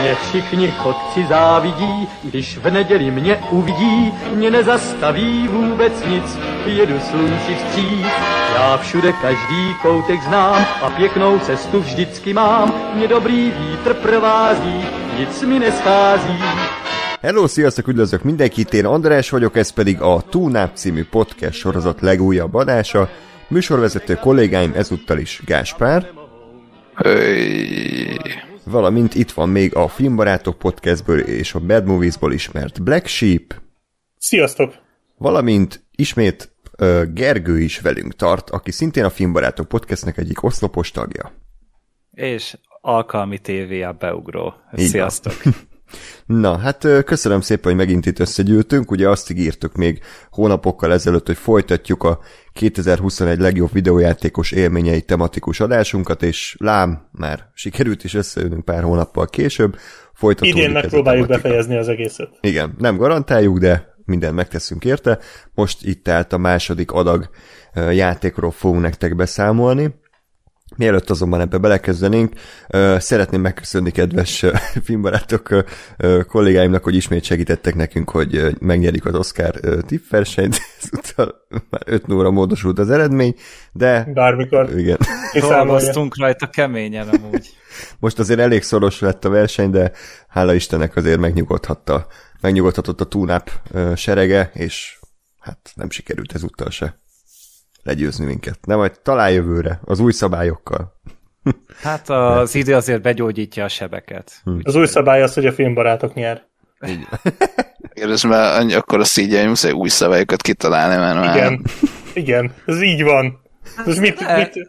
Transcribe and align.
Mě 0.00 0.14
všichni 0.14 0.70
chodci 0.70 1.26
závidí, 1.28 2.08
když 2.22 2.58
v 2.58 2.70
neděli 2.70 3.10
mě 3.10 3.38
uvidí, 3.50 4.12
mě 4.34 4.50
nezastaví 4.50 5.48
vůbec 5.48 5.92
nic, 6.06 6.38
jedu 6.66 7.00
slunci 7.00 7.54
vstříc. 7.54 8.06
Já 8.54 8.76
všude 8.76 9.12
každý 9.12 9.74
koutek 9.82 10.22
znám 10.22 10.66
a 10.82 10.90
pěknou 10.90 11.38
cestu 11.38 11.80
vždycky 11.80 12.32
mám, 12.34 12.74
mě 12.94 13.08
dobrý 13.08 13.52
vítr 13.58 13.94
provází, 13.94 14.84
nic 15.18 15.42
mi 15.42 15.58
neschází. 15.58 16.38
Hello, 17.22 17.48
sziasztok, 17.48 17.88
üdvözlök 17.88 18.22
mindenkit, 18.22 18.74
én 18.74 18.86
András 18.86 19.30
vagyok, 19.30 19.56
ez 19.56 19.70
pedig 19.70 20.00
a 20.00 20.20
Túnáp 20.20 20.74
című 20.74 21.04
podcast 21.04 21.58
sorozat 21.58 22.00
legújabb 22.00 22.54
adása. 22.54 23.08
Műsorvezető 23.48 24.14
kollégáim 24.14 24.72
ezúttal 24.76 25.18
is 25.18 25.40
Gáspár, 25.44 26.06
Öy. 27.02 28.18
valamint 28.64 29.14
itt 29.14 29.30
van 29.30 29.48
még 29.48 29.74
a 29.74 29.88
Filmbarátok 29.88 30.58
podcastből 30.58 31.20
és 31.20 31.54
a 31.54 31.60
Bad 31.60 31.86
Moviesból 31.86 32.32
ismert 32.32 32.82
Black 32.82 33.06
Sheep, 33.06 33.54
Sziasztok! 34.18 34.74
valamint 35.16 35.84
ismét 35.96 36.50
ö, 36.76 37.02
Gergő 37.14 37.60
is 37.60 37.80
velünk 37.80 38.14
tart, 38.14 38.50
aki 38.50 38.70
szintén 38.70 39.04
a 39.04 39.10
Filmbarátok 39.10 39.68
podcastnek 39.68 40.16
egyik 40.18 40.42
oszlopos 40.42 40.90
tagja. 40.90 41.32
És 42.10 42.58
alkalmi 42.80 43.38
tévé 43.38 43.82
a 43.82 43.92
beugró. 43.92 44.54
Sziasztok! 44.72 45.34
Na, 46.26 46.58
hát 46.58 46.86
köszönöm 47.04 47.40
szépen, 47.40 47.64
hogy 47.64 47.74
megint 47.74 48.06
itt 48.06 48.18
összegyűltünk. 48.18 48.90
Ugye 48.90 49.08
azt 49.08 49.30
ígértük 49.30 49.74
még 49.74 50.00
hónapokkal 50.30 50.92
ezelőtt, 50.92 51.26
hogy 51.26 51.36
folytatjuk 51.36 52.02
a 52.02 52.20
2021 52.52 53.38
legjobb 53.38 53.72
videójátékos 53.72 54.52
élményei 54.52 55.02
tematikus 55.02 55.60
adásunkat, 55.60 56.22
és 56.22 56.56
lám, 56.58 57.08
már 57.12 57.50
sikerült 57.54 58.04
is 58.04 58.14
összejönünk 58.14 58.64
pár 58.64 58.82
hónappal 58.82 59.26
később. 59.26 59.76
Folytatódik 60.14 60.56
Idén 60.56 60.70
megpróbáljuk 60.70 61.26
befejezni 61.26 61.76
az 61.76 61.88
egészet. 61.88 62.28
Igen, 62.40 62.74
nem 62.78 62.96
garantáljuk, 62.96 63.58
de 63.58 63.94
mindent 64.04 64.34
megteszünk 64.34 64.84
érte. 64.84 65.18
Most 65.54 65.84
itt 65.86 66.08
állt 66.08 66.32
a 66.32 66.38
második 66.38 66.92
adag 66.92 67.30
játékról 67.74 68.50
fogunk 68.50 68.82
nektek 68.82 69.16
beszámolni. 69.16 69.94
Mielőtt 70.76 71.10
azonban 71.10 71.40
ebbe 71.40 71.58
belekezdenénk, 71.58 72.32
szeretném 72.98 73.40
megköszönni 73.40 73.90
kedves 73.90 74.44
filmbarátok 74.84 75.64
kollégáimnak, 76.26 76.84
hogy 76.84 76.94
ismét 76.94 77.24
segítettek 77.24 77.74
nekünk, 77.74 78.10
hogy 78.10 78.36
ö, 78.36 78.50
megnyerjük 78.58 79.04
az 79.04 79.14
Oscar 79.14 79.54
tippversenyt. 79.86 80.58
Ezúttal 80.82 81.34
már 81.70 81.82
5 81.86 82.12
óra 82.12 82.30
módosult 82.30 82.78
az 82.78 82.90
eredmény, 82.90 83.34
de 83.72 84.08
Bármikor 84.14 84.78
igen. 84.78 84.98
Dolgoztunk 85.32 86.18
rajta 86.18 86.46
keményen 86.46 87.08
amúgy. 87.08 87.48
Most 87.98 88.18
azért 88.18 88.40
elég 88.40 88.62
szoros 88.62 89.00
lett 89.00 89.24
a 89.24 89.28
verseny, 89.28 89.70
de 89.70 89.92
hála 90.28 90.54
Istennek 90.54 90.96
azért 90.96 91.20
megnyugodhatta, 91.20 92.06
megnyugodhatott 92.40 93.00
a 93.00 93.04
túnáp 93.04 93.50
serege, 93.96 94.50
és 94.54 94.98
hát 95.38 95.70
nem 95.74 95.90
sikerült 95.90 96.32
ezúttal 96.32 96.70
se 96.70 97.04
legyőzni 97.86 98.24
minket. 98.24 98.58
De 98.66 98.76
majd 98.76 99.00
talán 99.02 99.30
jövőre, 99.30 99.80
az 99.84 100.00
új 100.00 100.12
szabályokkal. 100.12 100.94
Hát 101.82 102.10
az 102.10 102.54
idő 102.54 102.74
azért 102.74 103.02
begyógyítja 103.02 103.64
a 103.64 103.68
sebeket. 103.68 104.40
Hm. 104.44 104.58
Az 104.62 104.74
új 104.74 104.86
szabály 104.86 105.22
az, 105.22 105.34
hogy 105.34 105.46
a 105.46 105.52
filmbarátok 105.52 106.14
nyer. 106.14 106.44
Igen, 107.94 108.10
és 108.10 108.26
már 108.26 108.60
annyi 108.60 108.74
akkor 108.74 109.00
a 109.00 109.04
szígyen 109.04 109.48
muszáj 109.48 109.72
új 109.72 109.88
szabályokat 109.88 110.42
kitalálni, 110.42 110.96
mert 110.96 111.18
már... 111.18 111.36
Igen. 111.36 111.64
Igen. 112.14 112.52
Ez 112.66 112.82
így 112.82 113.02
van. 113.02 113.40
Ez 113.86 113.98
mit, 113.98 114.36
mit, 114.36 114.68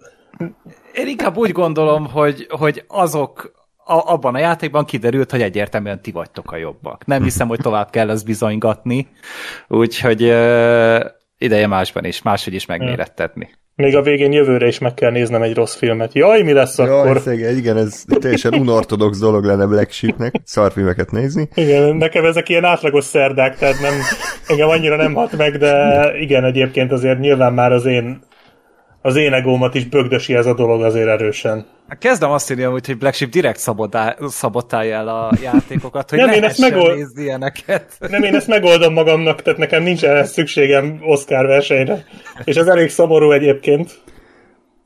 Én 0.94 1.08
inkább 1.08 1.38
úgy 1.38 1.52
gondolom, 1.52 2.06
hogy, 2.06 2.48
hogy 2.50 2.84
azok 2.88 3.52
a, 3.86 4.14
abban 4.14 4.36
a 4.36 4.40
játékban 4.40 4.86
kiderült, 4.86 5.32
hogy 5.32 5.42
egyértelműen 5.42 6.02
ti 6.02 6.12
vagytok 6.12 6.52
a 6.52 6.56
jobbak. 6.56 7.06
Nem 7.06 7.24
hiszem, 7.24 7.48
hogy 7.48 7.60
tovább 7.60 7.90
kell 7.90 8.10
ezt 8.10 8.26
bizonygatni, 8.26 9.08
úgyhogy 9.68 10.24
uh, 10.24 11.06
ideje 11.38 11.68
másban 11.68 12.06
is, 12.06 12.22
máshogy 12.22 12.54
is 12.54 12.66
megmérettetni. 12.66 13.50
még 13.76 13.96
a 13.96 14.02
végén 14.02 14.32
jövőre 14.32 14.68
is 14.68 14.80
meg 14.80 14.94
kell 14.94 15.12
néznem 15.12 15.42
egy 15.42 15.54
rossz 15.54 15.76
filmet. 15.76 16.14
Jaj, 16.14 16.42
mi 16.42 16.52
lesz 16.52 16.78
Jaj, 16.78 16.90
akkor? 16.90 17.20
szegény, 17.20 17.58
igen, 17.58 17.78
ez 17.78 18.04
teljesen 18.20 18.54
unortodox 18.54 19.20
dolog 19.20 19.44
lenne 19.44 19.66
Black 19.66 19.92
Sheepnek, 19.92 20.34
szarfilmeket 20.44 21.12
nézni. 21.12 21.50
Igen, 21.54 21.96
nekem 21.96 22.26
ezek 22.26 22.50
ilyen 22.50 22.64
átlagos 22.66 23.04
szerdák, 23.04 23.58
tehát 23.58 23.80
nem, 23.82 23.94
engem 24.48 24.70
annyira 24.70 24.96
nem 24.96 25.14
hat 25.14 25.38
meg, 25.38 25.58
de 25.58 26.12
igen, 26.20 26.44
egyébként 26.44 26.92
azért 26.92 27.20
nyilván 27.20 27.54
már 27.54 27.72
az 27.72 27.86
én 27.86 28.20
az 29.08 29.16
én 29.16 29.34
egómat 29.34 29.76
is 29.76 29.86
bögdösi 29.86 30.34
ez 30.36 30.46
a 30.46 30.54
dolog 30.54 30.82
azért 30.84 31.08
erősen. 31.08 31.66
Hát 31.88 31.98
Kezdem 31.98 32.30
azt 32.32 32.52
írni, 32.52 32.64
amúgy, 32.64 32.86
hogy 32.86 32.98
Black 32.98 33.16
Sheep 33.16 33.32
direkt 33.32 33.60
szabotál, 33.60 34.18
szabotálja 34.28 34.96
el 34.96 35.08
a 35.08 35.32
játékokat, 35.44 36.10
hogy 36.10 36.20
Nem, 36.20 36.28
ne 36.30 36.36
én 36.36 36.44
ezt 36.44 36.60
megold- 36.60 36.96
nézni 36.98 37.24
ilyeneket. 37.24 37.94
Nem, 38.10 38.24
én 38.24 38.36
ezt 38.36 38.48
megoldom 38.48 38.94
magamnak, 38.94 39.42
tehát 39.42 39.60
nekem 39.60 39.84
nincs 39.84 40.04
ehhez 40.04 40.32
szükségem 40.32 41.00
Oscar 41.02 41.46
versenyre. 41.46 42.06
És 42.44 42.56
ez 42.56 42.68
elég 42.68 42.90
szomorú 42.90 43.32
egyébként. 43.32 44.02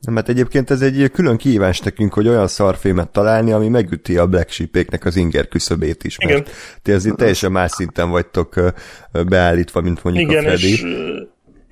Nem, 0.00 0.14
hát 0.16 0.28
egyébként 0.28 0.70
ez 0.70 0.80
egy 0.80 1.10
külön 1.12 1.36
kihívás 1.36 1.80
nekünk, 1.80 2.12
hogy 2.14 2.28
olyan 2.28 2.46
szarfilmet 2.46 3.08
találni, 3.08 3.52
ami 3.52 3.68
megüti 3.68 4.16
a 4.16 4.26
Black 4.26 4.50
Sheepéknek 4.50 5.04
az 5.04 5.16
inger 5.16 5.48
küszöbét 5.48 6.04
is, 6.04 6.18
mert 6.18 6.30
Igen. 6.38 6.52
ti 6.82 6.92
azért 6.92 7.16
teljesen 7.16 7.52
más 7.52 7.70
szinten 7.70 8.10
vagytok 8.10 8.72
beállítva, 9.28 9.80
mint 9.80 10.02
mondjuk 10.04 10.30
Igen, 10.30 10.44
a 10.44 10.46
Freddy. 10.48 10.70
és, 10.72 10.84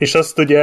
és 0.01 0.15
azt 0.15 0.39
ugye 0.39 0.63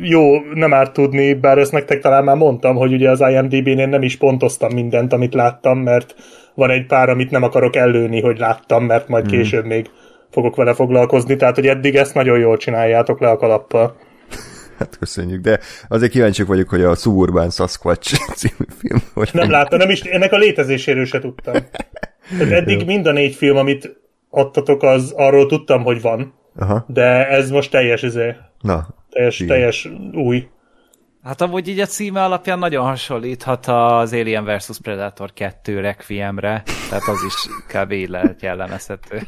jó, 0.00 0.40
nem 0.54 0.74
árt 0.74 0.92
tudni, 0.92 1.34
bár 1.34 1.58
ezt 1.58 1.72
nektek 1.72 2.00
talán 2.00 2.24
már 2.24 2.36
mondtam, 2.36 2.76
hogy 2.76 2.92
ugye 2.92 3.10
az 3.10 3.20
IMDb-n 3.20 3.78
én 3.78 3.88
nem 3.88 4.02
is 4.02 4.16
pontoztam 4.16 4.72
mindent, 4.72 5.12
amit 5.12 5.34
láttam, 5.34 5.78
mert 5.78 6.14
van 6.54 6.70
egy 6.70 6.86
pár, 6.86 7.08
amit 7.08 7.30
nem 7.30 7.42
akarok 7.42 7.76
ellőni, 7.76 8.20
hogy 8.20 8.38
láttam, 8.38 8.84
mert 8.84 9.08
majd 9.08 9.28
Hmm. 9.28 9.36
később 9.38 9.64
még 9.64 9.90
fogok 10.30 10.56
vele 10.56 10.74
foglalkozni, 10.74 11.36
tehát 11.36 11.54
hogy 11.54 11.66
eddig 11.66 11.94
ezt 11.96 12.14
nagyon 12.14 12.38
jól 12.38 12.56
csináljátok 12.56 13.20
le 13.20 13.28
a 13.28 13.36
kalappal. 13.36 13.96
Hát 14.78 14.96
köszönjük, 14.98 15.40
de 15.40 15.60
azért 15.88 16.12
kíváncsiak 16.12 16.48
vagyok, 16.48 16.68
hogy 16.68 16.82
a 16.82 16.94
Suburban 16.94 17.50
Sasquatch 17.50 18.14
című 18.38 18.70
film 18.78 19.02
hogy 19.14 19.30
Nem 19.32 19.50
láttam, 19.50 19.78
nem 19.78 19.90
is, 19.90 20.00
ennek 20.00 20.32
a 20.32 20.36
létezéséről 20.36 21.04
se 21.04 21.18
tudtam. 21.18 21.54
Tehát 22.38 22.52
eddig 22.52 22.86
mind 22.86 23.06
a 23.06 23.12
négy 23.12 23.34
film, 23.34 23.56
amit 23.56 23.96
adtatok, 24.30 24.82
az 24.82 25.12
arról 25.16 25.46
tudtam, 25.46 25.82
hogy 25.82 26.00
van, 26.00 26.34
Aha, 26.58 26.84
de 26.88 27.28
ez 27.28 27.50
most 27.50 27.70
teljes, 27.70 28.02
izé, 28.02 28.36
na, 28.60 28.86
teljes, 29.10 29.44
teljes 29.46 29.88
új. 30.12 30.48
Hát 31.26 31.40
amúgy 31.40 31.68
így 31.68 31.80
a 31.80 31.86
címe 31.86 32.24
alapján 32.24 32.58
nagyon 32.58 32.84
hasonlíthat 32.84 33.66
az 33.66 34.12
Alien 34.12 34.44
vs. 34.44 34.78
Predator 34.82 35.32
2 35.32 35.80
Requiemre, 35.80 36.62
tehát 36.88 37.08
az 37.08 37.18
is 37.26 37.34
kb. 37.68 37.92
így 37.92 38.08
lehet 38.08 38.42
jellemezhető. 38.42 39.22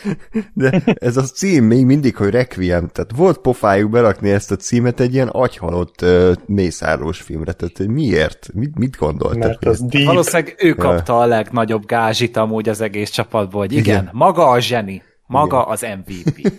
de 0.54 0.82
ez 0.94 1.16
a 1.16 1.22
cím 1.22 1.64
még 1.64 1.84
mindig, 1.84 2.16
hogy 2.16 2.30
Requiem, 2.30 2.88
tehát 2.88 3.10
volt 3.16 3.38
pofájuk 3.38 3.90
berakni 3.90 4.30
ezt 4.30 4.50
a 4.50 4.56
címet 4.56 5.00
egy 5.00 5.14
ilyen 5.14 5.28
agyhalott 5.28 6.02
uh, 6.02 6.32
mészárlós 6.46 7.20
filmre, 7.20 7.52
tehát 7.52 7.76
hogy 7.76 7.88
miért? 7.88 8.48
Mit, 8.54 8.78
mit 8.78 8.96
gondoltak? 8.96 9.38
Mert 9.38 9.64
az 9.64 9.82
deep. 9.82 10.06
Valószínűleg 10.06 10.54
ő 10.58 10.72
kapta 10.72 11.18
a 11.18 11.26
legnagyobb 11.26 11.86
gázsit 11.86 12.36
amúgy 12.36 12.68
az 12.68 12.80
egész 12.80 13.10
csapatból, 13.10 13.60
hogy 13.60 13.72
igen, 13.72 13.84
Igen. 13.84 14.00
igen 14.02 14.10
maga 14.12 14.48
a 14.48 14.60
zseni, 14.60 15.02
maga 15.26 15.58
igen. 15.60 15.72
az 15.72 15.86
MVP. 16.04 16.52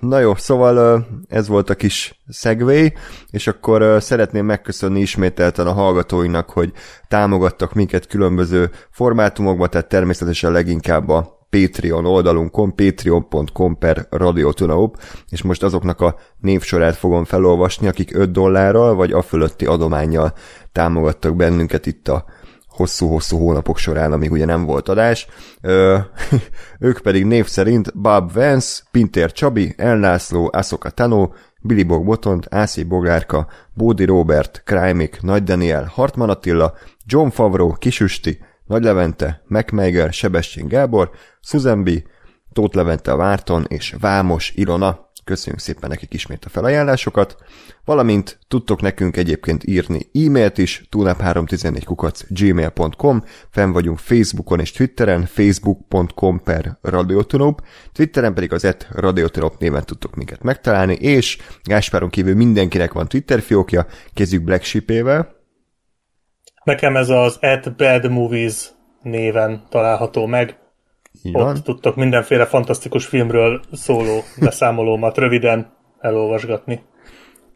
Na 0.00 0.18
jó, 0.18 0.34
szóval 0.34 1.06
ez 1.28 1.48
volt 1.48 1.70
a 1.70 1.74
kis 1.74 2.20
segway, 2.28 2.92
és 3.30 3.46
akkor 3.46 4.02
szeretném 4.02 4.44
megköszönni 4.44 5.00
ismételten 5.00 5.66
a 5.66 5.72
hallgatóinak, 5.72 6.50
hogy 6.50 6.72
támogattak 7.08 7.72
minket 7.72 8.06
különböző 8.06 8.70
formátumokban, 8.90 9.70
tehát 9.70 9.88
természetesen 9.88 10.52
leginkább 10.52 11.08
a 11.08 11.36
Patreon 11.50 12.06
oldalunkon, 12.06 12.74
patreon.com 12.74 13.78
per 13.78 14.06
radiotunaub, 14.10 14.96
és 15.28 15.42
most 15.42 15.62
azoknak 15.62 16.00
a 16.00 16.16
névsorát 16.40 16.96
fogom 16.96 17.24
felolvasni, 17.24 17.86
akik 17.86 18.14
5 18.16 18.30
dollárral 18.30 18.94
vagy 18.94 19.12
a 19.12 19.22
fölötti 19.22 19.66
adományjal 19.66 20.32
támogattak 20.72 21.36
bennünket 21.36 21.86
itt 21.86 22.08
a 22.08 22.24
hosszú-hosszú 22.76 23.38
hónapok 23.38 23.78
során, 23.78 24.12
amíg 24.12 24.30
ugye 24.30 24.44
nem 24.44 24.64
volt 24.64 24.88
adás. 24.88 25.26
Ö, 25.60 25.98
ők 26.80 26.98
pedig 26.98 27.24
név 27.24 27.46
szerint 27.46 27.98
Bob 28.00 28.32
Vance, 28.32 28.82
Pintér 28.90 29.32
Csabi, 29.32 29.74
Elnászló, 29.76 30.50
Asoka 30.52 30.90
Tano, 30.90 31.28
Billy 31.60 31.82
Bog 31.82 32.04
Botont, 32.04 32.46
Ászi 32.50 32.82
Bogárka, 32.82 33.46
Bódi 33.74 34.04
Robert, 34.04 34.62
Krájmik, 34.64 35.22
Nagy 35.22 35.42
Daniel, 35.42 35.90
Hartman 35.94 36.30
Attila, 36.30 36.74
John 37.06 37.28
Favreau, 37.28 37.72
Kisüsti, 37.72 38.38
Nagy 38.66 38.82
Levente, 38.82 39.42
MacMeiger, 39.46 40.12
Sebestyén 40.12 40.68
Gábor, 40.68 41.10
Susan 41.40 41.84
B., 41.84 41.90
Tóth 42.56 42.76
Levente 42.76 43.12
a 43.12 43.16
Várton 43.16 43.64
és 43.68 43.94
Vámos 44.00 44.52
Ilona. 44.54 45.10
Köszönjük 45.24 45.60
szépen 45.60 45.88
nekik 45.88 46.14
ismét 46.14 46.44
a 46.44 46.48
felajánlásokat, 46.48 47.36
valamint 47.84 48.38
tudtok 48.48 48.80
nekünk 48.80 49.16
egyébként 49.16 49.64
írni 49.64 50.00
e-mailt 50.14 50.58
is, 50.58 50.82
tunap314 50.90 51.82
kukac 51.84 52.24
gmail.com, 52.28 53.22
fenn 53.50 53.70
vagyunk 53.70 53.98
Facebookon 53.98 54.60
és 54.60 54.72
Twitteren, 54.72 55.26
facebook.com 55.26 56.42
per 56.42 56.78
radiotonop, 56.82 57.62
Twitteren 57.92 58.34
pedig 58.34 58.52
az 58.52 58.64
et 58.64 58.88
radiotonop 58.90 59.58
néven 59.58 59.84
tudtok 59.84 60.14
minket 60.14 60.42
megtalálni, 60.42 60.94
és 60.94 61.38
Gáspáron 61.62 62.10
kívül 62.10 62.34
mindenkinek 62.34 62.92
van 62.92 63.08
Twitter 63.08 63.40
fiókja, 63.40 63.86
kezdjük 64.14 64.42
Black 64.42 64.62
Sheep-ével. 64.62 65.34
Nekem 66.64 66.96
ez 66.96 67.08
az 67.08 67.38
At 67.40 67.76
Bad 67.76 68.10
Movies 68.10 68.70
néven 69.02 69.66
található 69.68 70.26
meg. 70.26 70.64
Így 71.22 71.36
Ott 71.36 71.42
van. 71.42 71.62
tudtok 71.62 71.96
mindenféle 71.96 72.44
fantasztikus 72.46 73.06
filmről 73.06 73.60
szóló 73.72 74.22
beszámolómat 74.40 75.18
röviden 75.18 75.72
elolvasgatni. 76.00 76.82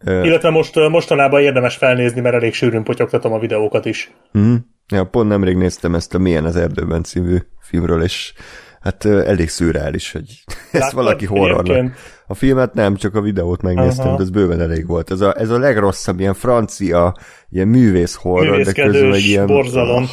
Ö, 0.04 0.24
Illetve 0.24 0.50
most 0.50 0.74
mostanában 0.88 1.40
érdemes 1.40 1.76
felnézni, 1.76 2.20
mert 2.20 2.34
elég 2.34 2.54
sűrűn 2.54 2.82
potyogtatom 2.84 3.32
a 3.32 3.38
videókat 3.38 3.84
is. 3.84 4.12
mhm. 4.32 4.54
Ja, 4.92 5.04
pont 5.04 5.28
nemrég 5.28 5.56
néztem 5.56 5.94
ezt 5.94 6.14
a 6.14 6.18
Milyen 6.18 6.44
az 6.44 6.56
erdőben 6.56 7.02
című 7.02 7.36
filmről, 7.60 8.02
és 8.02 8.32
hát 8.80 9.04
elég 9.04 9.48
szürreális, 9.48 10.12
hogy 10.12 10.24
ezt 10.46 10.72
Láttad 10.72 10.94
valaki 10.94 11.26
horrornak. 11.26 11.96
A 12.26 12.34
filmet 12.34 12.74
nem, 12.74 12.96
csak 12.96 13.14
a 13.14 13.20
videót 13.20 13.62
megnéztem, 13.62 14.06
Aha. 14.06 14.16
de 14.16 14.22
ez 14.22 14.30
bőven 14.30 14.60
elég 14.60 14.86
volt. 14.86 15.10
Ez 15.10 15.20
a, 15.20 15.34
ez 15.38 15.50
a 15.50 15.58
legrosszabb, 15.58 16.20
ilyen 16.20 16.34
francia, 16.34 17.14
ilyen 17.50 17.68
művész 17.68 18.14
horror, 18.14 18.62
de 18.62 18.72
közben 18.72 19.12
egy 19.12 19.24
ilyen 19.24 19.46
borzalom. 19.46 20.06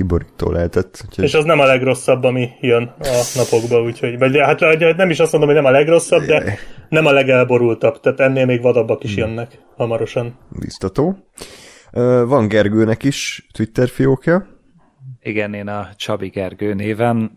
Kiborító 0.00 0.50
lehetett. 0.50 1.02
Úgyhogy 1.06 1.24
És 1.24 1.34
az 1.34 1.44
nem 1.44 1.60
a 1.60 1.64
legrosszabb, 1.64 2.24
ami 2.24 2.48
jön 2.60 2.94
a 2.98 3.22
napokba, 3.34 3.82
úgyhogy, 3.82 4.18
vagy 4.18 4.38
hát 4.38 4.60
vagy 4.60 4.96
nem 4.96 5.10
is 5.10 5.20
azt 5.20 5.32
mondom, 5.32 5.50
hogy 5.50 5.62
nem 5.62 5.72
a 5.72 5.76
legrosszabb, 5.76 6.22
de 6.22 6.58
nem 6.88 7.06
a 7.06 7.12
legelborultabb, 7.12 8.00
tehát 8.00 8.20
ennél 8.20 8.46
még 8.46 8.62
vadabbak 8.62 9.04
is 9.04 9.16
jönnek 9.16 9.58
hamarosan. 9.76 10.38
biztató. 10.60 11.16
Van 12.26 12.48
Gergőnek 12.48 13.02
is 13.02 13.46
Twitter 13.52 13.88
fiókja. 13.88 14.46
Igen, 15.22 15.54
én 15.54 15.68
a 15.68 15.88
Csabi 15.96 16.28
Gergő 16.28 16.74
néven 16.74 17.34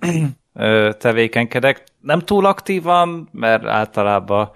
tevékenykedek. 0.97 1.83
Nem 1.99 2.19
túl 2.19 2.45
aktívan, 2.45 3.29
mert 3.31 3.65
általában 3.65 4.51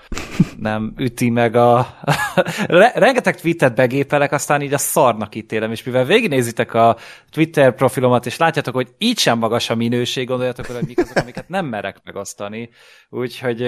nem 0.59 0.94
üti 0.97 1.29
meg 1.29 1.55
a... 1.55 1.88
Re- 2.67 2.91
Rengeteg 2.95 3.39
tweetet 3.39 3.75
begépelek, 3.75 4.31
aztán 4.31 4.61
így 4.61 4.73
a 4.73 4.77
szarnak 4.77 5.35
ítélem, 5.35 5.71
és 5.71 5.83
mivel 5.83 6.05
végignézitek 6.05 6.73
a 6.73 6.97
Twitter 7.31 7.75
profilomat, 7.75 8.25
és 8.25 8.38
látjátok, 8.38 8.73
hogy 8.73 8.94
így 8.97 9.17
sem 9.17 9.38
magas 9.38 9.69
a 9.69 9.75
minőség, 9.75 10.27
gondoljatok, 10.27 10.65
hogy 10.65 10.88
mik 10.88 10.99
azok, 10.99 11.17
amiket 11.17 11.49
nem 11.49 11.65
merek 11.65 11.97
megosztani. 12.03 12.69
Úgyhogy 13.09 13.59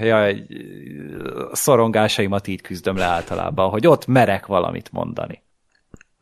jaj, 0.00 0.46
szorongásaimat 1.52 2.46
így 2.46 2.60
küzdöm 2.60 2.96
le 2.96 3.04
általában, 3.04 3.70
hogy 3.70 3.86
ott 3.86 4.06
merek 4.06 4.46
valamit 4.46 4.92
mondani. 4.92 5.42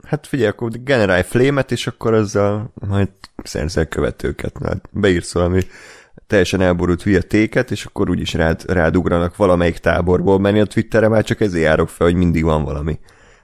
Hát 0.09 0.27
figyelj, 0.27 0.49
akkor 0.49 0.71
generálj 0.71 1.23
flémet, 1.23 1.73
és 1.73 1.87
akkor 1.87 2.15
ezzel 2.15 2.73
majd 2.89 3.09
szerzel 3.43 3.87
követőket. 3.87 4.53
Hát 4.65 4.89
beírsz 4.91 5.33
valami 5.33 5.61
teljesen 6.27 6.61
elborult 6.61 7.03
hülye 7.03 7.21
téket, 7.21 7.71
és 7.71 7.85
akkor 7.85 8.11
úgyis 8.11 8.35
rád, 8.35 8.63
rád 8.67 8.97
ugranak 8.97 9.37
valamelyik 9.37 9.79
táborból, 9.79 10.47
én 10.47 10.63
a 10.63 10.65
Twitterre 10.65 11.09
már 11.09 11.25
csak 11.25 11.41
ezért 11.41 11.65
járok 11.65 11.89
fel, 11.89 12.07
hogy 12.07 12.17
mindig 12.17 12.45
van 12.45 12.65
valami 12.65 12.99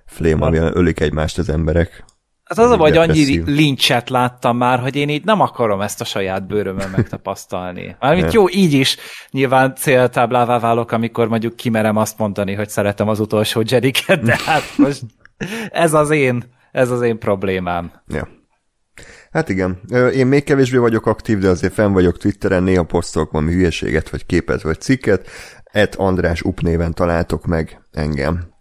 flém, 0.06 0.42
amivel 0.42 0.72
ölik 0.74 1.00
egymást 1.00 1.38
az 1.38 1.48
emberek. 1.48 2.04
Hát 2.44 2.58
az 2.58 2.70
a 2.70 2.76
hogy 2.76 2.96
annyi 2.96 3.42
lincset 3.46 4.10
láttam 4.10 4.56
már, 4.56 4.78
hogy 4.80 4.96
én 4.96 5.08
így 5.08 5.24
nem 5.24 5.40
akarom 5.40 5.80
ezt 5.80 6.00
a 6.00 6.04
saját 6.04 6.46
bőrömön 6.46 6.88
megtapasztalni. 6.90 7.96
Mármint 8.00 8.32
jó, 8.32 8.48
így 8.50 8.72
is 8.72 8.96
nyilván 9.30 9.74
céltáblává 9.74 10.58
válok, 10.58 10.92
amikor 10.92 11.28
mondjuk 11.28 11.56
kimerem 11.56 11.96
azt 11.96 12.18
mondani, 12.18 12.54
hogy 12.54 12.68
szeretem 12.68 13.08
az 13.08 13.20
utolsó 13.20 13.62
Jediket, 13.64 14.22
de 14.22 14.38
hát 14.44 14.62
most 14.76 15.02
ez 15.70 15.94
az 15.94 16.10
én, 16.10 16.44
ez 16.72 16.90
az 16.90 17.02
én 17.02 17.18
problémám. 17.18 17.92
Ja. 18.06 18.28
Hát 19.30 19.48
igen, 19.48 19.80
én 20.14 20.26
még 20.26 20.44
kevésbé 20.44 20.76
vagyok 20.76 21.06
aktív, 21.06 21.38
de 21.38 21.48
azért 21.48 21.72
fenn 21.72 21.92
vagyok 21.92 22.18
Twitteren, 22.18 22.62
néha 22.62 22.82
posztolok 22.82 23.30
valami 23.30 23.52
hülyeséget, 23.52 24.10
vagy 24.10 24.26
képet, 24.26 24.62
vagy 24.62 24.80
cikket. 24.80 25.28
Et 25.72 25.94
András 25.94 26.42
Up 26.42 26.60
néven 26.60 26.92
találtok 26.92 27.46
meg 27.46 27.80
engem. 27.92 28.52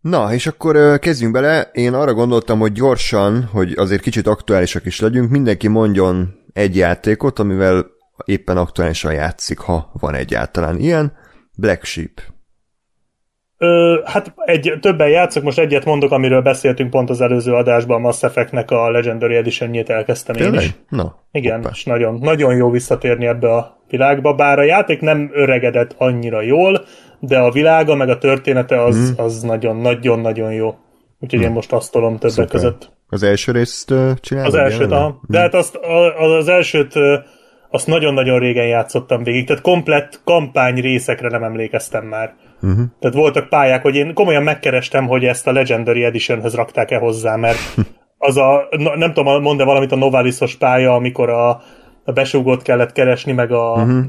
Na, 0.00 0.32
és 0.34 0.46
akkor 0.46 0.98
kezdjünk 0.98 1.32
bele. 1.32 1.70
Én 1.72 1.94
arra 1.94 2.14
gondoltam, 2.14 2.58
hogy 2.58 2.72
gyorsan, 2.72 3.44
hogy 3.44 3.72
azért 3.76 4.02
kicsit 4.02 4.26
aktuálisak 4.26 4.86
is 4.86 5.00
legyünk, 5.00 5.30
mindenki 5.30 5.68
mondjon 5.68 6.34
egy 6.52 6.76
játékot, 6.76 7.38
amivel 7.38 7.86
éppen 8.24 8.56
aktuálisan 8.56 9.12
játszik, 9.12 9.58
ha 9.58 9.90
van 9.92 10.14
egyáltalán 10.14 10.78
ilyen. 10.78 11.12
Black 11.56 11.84
Sheep. 11.84 12.31
Ö, 13.64 14.00
hát 14.04 14.34
egy, 14.44 14.72
többen 14.80 15.08
játszok, 15.08 15.42
most 15.42 15.58
egyet 15.58 15.84
mondok, 15.84 16.10
amiről 16.10 16.40
beszéltünk 16.42 16.90
pont 16.90 17.10
az 17.10 17.20
előző 17.20 17.52
adásban, 17.54 17.96
a 17.96 18.00
Mass 18.00 18.22
Effect-nek 18.22 18.70
a 18.70 18.90
Legendary 18.90 19.34
Edition-jét 19.36 19.90
elkezdtem 19.90 20.36
én 20.36 20.42
Tényleg? 20.42 20.62
is. 20.62 20.74
Na, 20.88 21.16
Igen, 21.32 21.56
hoppá. 21.56 21.68
és 21.72 21.84
nagyon, 21.84 22.18
nagyon 22.20 22.54
jó 22.56 22.70
visszatérni 22.70 23.26
ebbe 23.26 23.52
a 23.54 23.76
világba, 23.88 24.34
bár 24.34 24.58
a 24.58 24.62
játék 24.62 25.00
nem 25.00 25.30
öregedett 25.32 25.94
annyira 25.98 26.40
jól, 26.40 26.84
de 27.20 27.38
a 27.38 27.50
világa 27.50 27.94
meg 27.94 28.08
a 28.08 28.18
története 28.18 28.82
az, 28.84 29.10
Mhm. 29.10 29.20
az 29.24 29.42
nagyon-nagyon-nagyon 29.42 30.52
jó. 30.52 30.74
Úgyhogy 31.20 31.42
én 31.42 31.50
most 31.50 31.72
azt 31.72 31.92
tolom 31.92 32.12
többek 32.18 32.30
Szuper. 32.30 32.48
között. 32.50 32.90
Az 33.08 33.22
első 33.22 33.52
részt 33.52 33.94
csinálod? 34.20 34.48
Az 34.48 34.54
elsőt, 34.54 34.90
aha. 34.92 35.20
De 35.28 35.38
hát 35.38 35.54
azt, 35.54 35.74
a- 35.76 36.20
az 36.36 36.48
elsőt 36.48 36.92
azt 37.70 37.86
nagyon-nagyon 37.86 38.38
régen 38.38 38.66
játszottam 38.66 39.22
végig, 39.22 39.46
tehát 39.46 39.62
komplett 39.62 40.20
kampány 40.24 40.74
részekre 40.80 41.28
nem 41.28 41.42
emlékeztem 41.42 42.04
már. 42.04 42.34
Uh-huh. 42.62 42.84
Tehát 43.00 43.16
voltak 43.16 43.48
pályák, 43.48 43.82
hogy 43.82 43.94
én 43.94 44.14
komolyan 44.14 44.42
megkerestem, 44.42 45.06
hogy 45.06 45.24
ezt 45.24 45.46
a 45.46 45.52
Legendary 45.52 46.04
Editionhöz 46.04 46.54
rakták-e 46.54 46.98
hozzá, 46.98 47.36
mert 47.36 47.58
az 48.18 48.36
a, 48.36 48.68
nem 48.96 49.12
tudom, 49.12 49.42
mond 49.42 49.64
valamit 49.64 49.92
a 49.92 49.96
Novalisos 49.96 50.56
pálya, 50.56 50.94
amikor 50.94 51.30
a, 51.30 51.50
a 52.04 52.12
besúgót 52.12 52.62
kellett 52.62 52.92
keresni, 52.92 53.32
meg 53.32 53.52
a, 53.52 53.72
uh-huh. 53.72 54.04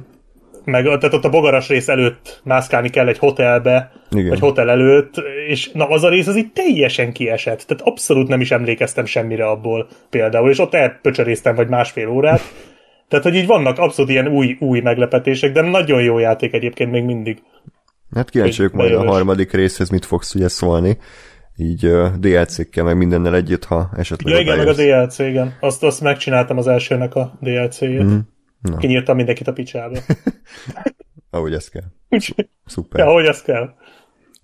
meg, 0.65 0.83
tehát 0.83 1.13
ott 1.13 1.25
a 1.25 1.29
bogaras 1.29 1.67
rész 1.67 1.87
előtt 1.87 2.41
mászkálni 2.43 2.89
kell 2.89 3.07
egy 3.07 3.17
hotelbe, 3.17 3.91
Igen. 4.11 4.29
vagy 4.29 4.39
hotel 4.39 4.69
előtt, 4.69 5.13
és 5.47 5.71
na 5.71 5.87
az 5.87 6.03
a 6.03 6.09
rész 6.09 6.27
az 6.27 6.37
így 6.37 6.51
teljesen 6.51 7.11
kiesett. 7.11 7.61
Tehát 7.61 7.83
abszolút 7.83 8.27
nem 8.27 8.41
is 8.41 8.51
emlékeztem 8.51 9.05
semmire 9.05 9.45
abból 9.45 9.87
például, 10.09 10.49
és 10.49 10.59
ott 10.59 10.73
elpöcsöréztem 10.73 11.55
vagy 11.55 11.69
másfél 11.69 12.07
órát. 12.07 12.41
Tehát, 13.07 13.25
hogy 13.25 13.35
így 13.35 13.47
vannak 13.47 13.79
abszolút 13.79 14.11
ilyen 14.11 14.27
új, 14.27 14.57
új 14.59 14.79
meglepetések, 14.79 15.51
de 15.51 15.61
nagyon 15.61 16.01
jó 16.01 16.19
játék 16.19 16.53
egyébként 16.53 16.91
még 16.91 17.03
mindig. 17.03 17.41
Hát 18.15 18.29
kíváncsi 18.29 18.57
vagyok 18.57 18.73
majd 18.73 18.93
a 18.93 19.05
harmadik 19.05 19.51
részhez 19.51 19.89
mit 19.89 20.05
fogsz 20.05 20.35
ugye 20.35 20.47
szólni, 20.47 20.97
így 21.55 21.85
uh, 21.85 22.15
DLC-kkel, 22.15 22.83
meg 22.83 22.97
mindennel 22.97 23.35
együtt, 23.35 23.63
ha 23.63 23.89
esetleg 23.95 24.33
Ja, 24.33 24.39
igen, 24.39 24.57
meg 24.57 24.67
a. 24.67 24.73
DLC, 24.73 25.19
igen. 25.19 25.57
Azt, 25.59 25.83
azt 25.83 26.01
megcsináltam 26.01 26.57
az 26.57 26.67
elsőnek 26.67 27.15
a 27.15 27.37
DLC-jét. 27.41 28.03
Mm. 28.03 28.17
Na. 28.61 28.77
Kinyírtam 28.77 29.15
mindenkit 29.15 29.47
a 29.47 29.53
picsába. 29.53 29.97
Ahogy 31.29 31.53
ez 31.53 31.69
kell. 31.69 31.83
Szuper. 32.65 33.05
ja, 33.05 33.11
hogy 33.11 33.25
ez 33.25 33.41
kell. 33.41 33.73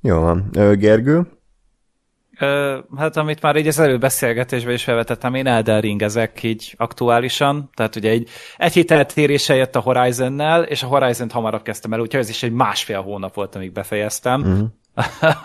Jó 0.02 0.20
van. 0.20 0.50
Gergő? 0.78 1.28
Ö, 2.40 2.78
hát 2.98 3.18
amit 3.18 3.42
már 3.42 3.56
így 3.56 3.68
az 3.68 3.80
előbeszélgetésben 3.80 4.74
is 4.74 4.84
felvetettem, 4.84 5.34
én 5.34 5.48
Elden 5.48 5.82
Ring 5.82 6.02
ezek 6.02 6.44
így 6.44 6.74
aktuálisan, 6.78 7.70
tehát 7.74 7.96
ugye 7.96 8.10
egy, 8.10 8.30
egy 8.58 8.74
hét 8.74 8.92
eltérése 8.92 9.56
jött 9.56 9.76
a 9.76 9.80
Horizon-nel, 9.80 10.64
és 10.64 10.84
a 10.84 10.88
Horizon-t 10.88 11.32
hamarabb 11.32 11.62
kezdtem 11.62 11.94
el, 11.94 12.00
úgyhogy 12.00 12.20
ez 12.20 12.30
is 12.30 12.44
egy 12.44 12.52
másfél 12.52 13.02
hónap 13.02 13.34
volt, 13.34 13.56
amíg 13.56 13.72
befejeztem 13.72 14.42
uh-huh. 14.42 14.68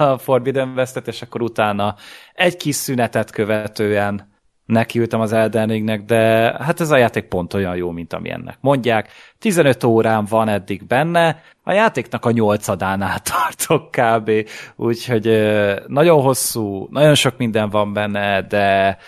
a 0.13 0.19
Forbidden 0.19 0.73
West-et, 0.77 1.09
és 1.09 1.23
akkor 1.23 1.43
utána 1.43 1.95
egy 2.35 2.57
kis 2.57 2.75
szünetet 2.75 3.31
követően 3.31 4.33
nekiültem 4.67 5.21
az 5.21 5.33
Elden 5.33 5.69
Ringnek, 5.69 6.05
de 6.05 6.19
hát 6.63 6.81
ez 6.81 6.91
a 6.91 6.97
játék 6.97 7.25
pont 7.25 7.55
olyan 7.55 7.77
jó, 7.77 7.91
mint 7.91 8.13
amilyennek 8.13 8.57
mondják. 8.61 9.09
15 9.39 9.85
órán 9.85 10.25
van 10.25 10.49
eddig 10.49 10.87
benne, 10.87 11.43
a 11.63 11.73
játéknak 11.73 12.25
a 12.25 12.31
nyolcadánál 12.31 13.19
tartok 13.33 13.91
kb. 13.91 14.31
Úgyhogy 14.77 15.53
nagyon 15.87 16.23
hosszú, 16.23 16.87
nagyon 16.91 17.15
sok 17.15 17.37
minden 17.37 17.71
van 17.71 17.93
benne, 17.93 18.43
de, 18.43 18.99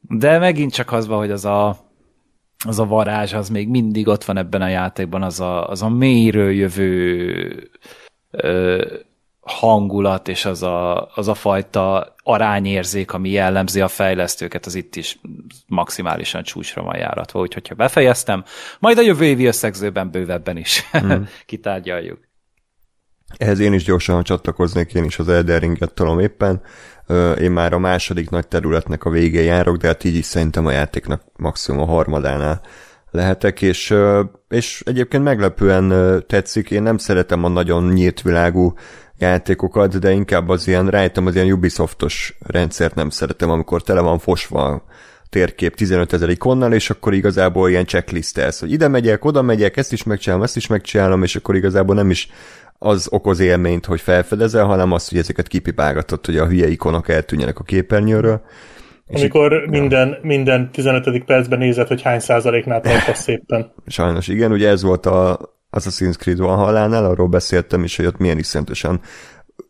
de 0.00 0.38
megint 0.38 0.72
csak 0.72 0.92
az 0.92 1.06
van, 1.06 1.18
hogy 1.18 1.30
az 1.30 1.44
a, 1.44 1.76
az 2.64 2.78
a 2.78 2.86
varázs, 2.86 3.32
az 3.32 3.48
még 3.48 3.68
mindig 3.68 4.08
ott 4.08 4.24
van 4.24 4.36
ebben 4.36 4.62
a 4.62 4.68
játékban, 4.68 5.22
az 5.22 5.40
a, 5.40 5.68
az 5.68 5.82
a 5.82 5.88
mélyről 5.88 6.50
jövő 6.50 7.70
ö, 8.30 8.84
hangulat, 9.42 10.28
és 10.28 10.44
az 10.44 10.62
a, 10.62 11.06
az 11.14 11.28
a 11.28 11.34
fajta 11.34 12.14
arányérzék, 12.22 13.12
ami 13.12 13.30
jellemzi 13.30 13.80
a 13.80 13.88
fejlesztőket, 13.88 14.66
az 14.66 14.74
itt 14.74 14.96
is 14.96 15.20
maximálisan 15.66 16.42
csúcsra 16.42 16.82
van 16.82 16.96
járatva. 16.96 17.40
Úgyhogy 17.40 17.68
ha 17.68 17.74
befejeztem, 17.74 18.44
majd 18.78 18.98
a 18.98 19.02
jövő 19.02 19.24
évi 19.24 19.46
összegzőben 19.46 20.10
bővebben 20.10 20.56
is 20.56 20.90
mm. 21.04 21.22
kitárgyaljuk. 21.46 22.18
Ehhez 23.36 23.58
én 23.58 23.72
is 23.72 23.84
gyorsan 23.84 24.22
csatlakoznék, 24.22 24.94
én 24.94 25.04
is 25.04 25.18
az 25.18 25.28
Elden 25.28 25.58
Ringet 25.58 25.94
tolom 25.94 26.18
éppen. 26.18 26.62
Én 27.40 27.50
már 27.50 27.72
a 27.72 27.78
második 27.78 28.30
nagy 28.30 28.48
területnek 28.48 29.04
a 29.04 29.10
végén 29.10 29.44
járok, 29.44 29.76
de 29.76 29.86
hát 29.86 30.04
így 30.04 30.16
is 30.16 30.24
szerintem 30.24 30.66
a 30.66 30.70
játéknak 30.70 31.22
maximum 31.36 31.80
a 31.80 31.86
harmadánál 31.86 32.60
lehetek, 33.10 33.62
és, 33.62 33.94
és 34.48 34.82
egyébként 34.86 35.24
meglepően 35.24 35.92
tetszik, 36.26 36.70
én 36.70 36.82
nem 36.82 36.98
szeretem 36.98 37.44
a 37.44 37.48
nagyon 37.48 37.84
nyílt 37.92 38.22
világú 38.22 38.74
játékokat, 39.22 39.98
de 39.98 40.10
inkább 40.10 40.48
az 40.48 40.68
ilyen, 40.68 40.88
rájöttem 40.88 41.26
az 41.26 41.34
ilyen 41.34 41.52
Ubisoftos 41.52 42.36
rendszert 42.46 42.94
nem 42.94 43.10
szeretem, 43.10 43.50
amikor 43.50 43.82
tele 43.82 44.00
van 44.00 44.18
fosva 44.18 44.84
térkép 45.28 45.74
15 45.74 46.12
ezer 46.12 46.28
ikonnal, 46.28 46.72
és 46.72 46.90
akkor 46.90 47.14
igazából 47.14 47.70
ilyen 47.70 47.86
checklistelsz, 47.86 48.60
hogy 48.60 48.72
ide 48.72 48.88
megyek, 48.88 49.24
oda 49.24 49.42
megyek, 49.42 49.76
ezt 49.76 49.92
is 49.92 50.02
megcsinálom, 50.02 50.44
ezt 50.44 50.56
is 50.56 50.66
megcsinálom, 50.66 51.22
és 51.22 51.36
akkor 51.36 51.56
igazából 51.56 51.94
nem 51.94 52.10
is 52.10 52.28
az 52.78 53.08
okoz 53.10 53.40
élményt, 53.40 53.86
hogy 53.86 54.00
felfedezel, 54.00 54.64
hanem 54.64 54.92
az, 54.92 55.08
hogy 55.08 55.18
ezeket 55.18 55.48
kipipálgatod, 55.48 56.26
hogy 56.26 56.36
a 56.36 56.46
hülye 56.46 56.68
ikonok 56.68 57.08
eltűnjenek 57.08 57.58
a 57.58 57.62
képernyőről. 57.62 58.42
Amikor 59.06 59.52
így, 59.52 59.68
minden, 59.68 60.08
ja. 60.08 60.18
minden 60.22 60.70
15. 60.70 61.24
percben 61.24 61.58
nézed, 61.58 61.88
hogy 61.88 62.02
hány 62.02 62.20
százaléknál 62.20 62.80
tartasz 62.80 63.22
szépen. 63.28 63.72
Sajnos 63.86 64.28
igen, 64.28 64.52
ugye 64.52 64.68
ez 64.68 64.82
volt 64.82 65.06
a 65.06 65.38
Assassin's 65.76 66.16
Creed 66.16 66.38
Valhalla-nál, 66.38 67.04
arról 67.04 67.28
beszéltem 67.28 67.84
is, 67.84 67.96
hogy 67.96 68.06
ott 68.06 68.18
milyen 68.18 68.38
iszonyatosan 68.38 69.00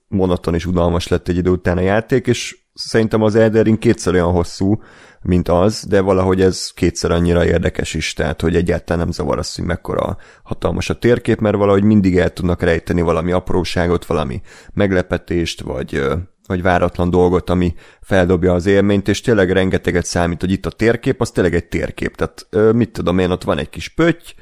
monoton 0.08 0.54
és 0.54 0.66
unalmas 0.66 1.08
lett 1.08 1.28
egy 1.28 1.36
idő 1.36 1.50
után 1.50 1.76
a 1.76 1.80
játék, 1.80 2.26
és 2.26 2.58
szerintem 2.74 3.22
az 3.22 3.34
Elden 3.34 3.62
Ring 3.62 3.78
kétszer 3.78 4.14
olyan 4.14 4.32
hosszú, 4.32 4.82
mint 5.22 5.48
az, 5.48 5.84
de 5.88 6.00
valahogy 6.00 6.40
ez 6.40 6.70
kétszer 6.74 7.10
annyira 7.10 7.44
érdekes 7.44 7.94
is, 7.94 8.12
tehát 8.12 8.40
hogy 8.40 8.56
egyáltalán 8.56 9.02
nem 9.02 9.12
zavar 9.12 9.38
az, 9.38 9.54
hogy 9.54 9.64
mekkora 9.64 10.16
hatalmas 10.42 10.90
a 10.90 10.98
térkép, 10.98 11.40
mert 11.40 11.56
valahogy 11.56 11.82
mindig 11.82 12.18
el 12.18 12.32
tudnak 12.32 12.62
rejteni 12.62 13.00
valami 13.00 13.32
apróságot, 13.32 14.04
valami 14.04 14.40
meglepetést, 14.74 15.60
vagy, 15.60 16.02
vagy 16.46 16.62
váratlan 16.62 17.10
dolgot, 17.10 17.50
ami 17.50 17.74
feldobja 18.00 18.52
az 18.52 18.66
élményt, 18.66 19.08
és 19.08 19.20
tényleg 19.20 19.50
rengeteget 19.50 20.04
számít, 20.04 20.40
hogy 20.40 20.50
itt 20.50 20.66
a 20.66 20.70
térkép, 20.70 21.20
az 21.20 21.30
tényleg 21.30 21.54
egy 21.54 21.68
térkép, 21.68 22.16
tehát 22.16 22.74
mit 22.74 22.92
tudom 22.92 23.18
én, 23.18 23.30
ott 23.30 23.44
van 23.44 23.58
egy 23.58 23.68
kis 23.68 23.88
pötty, 23.88 24.34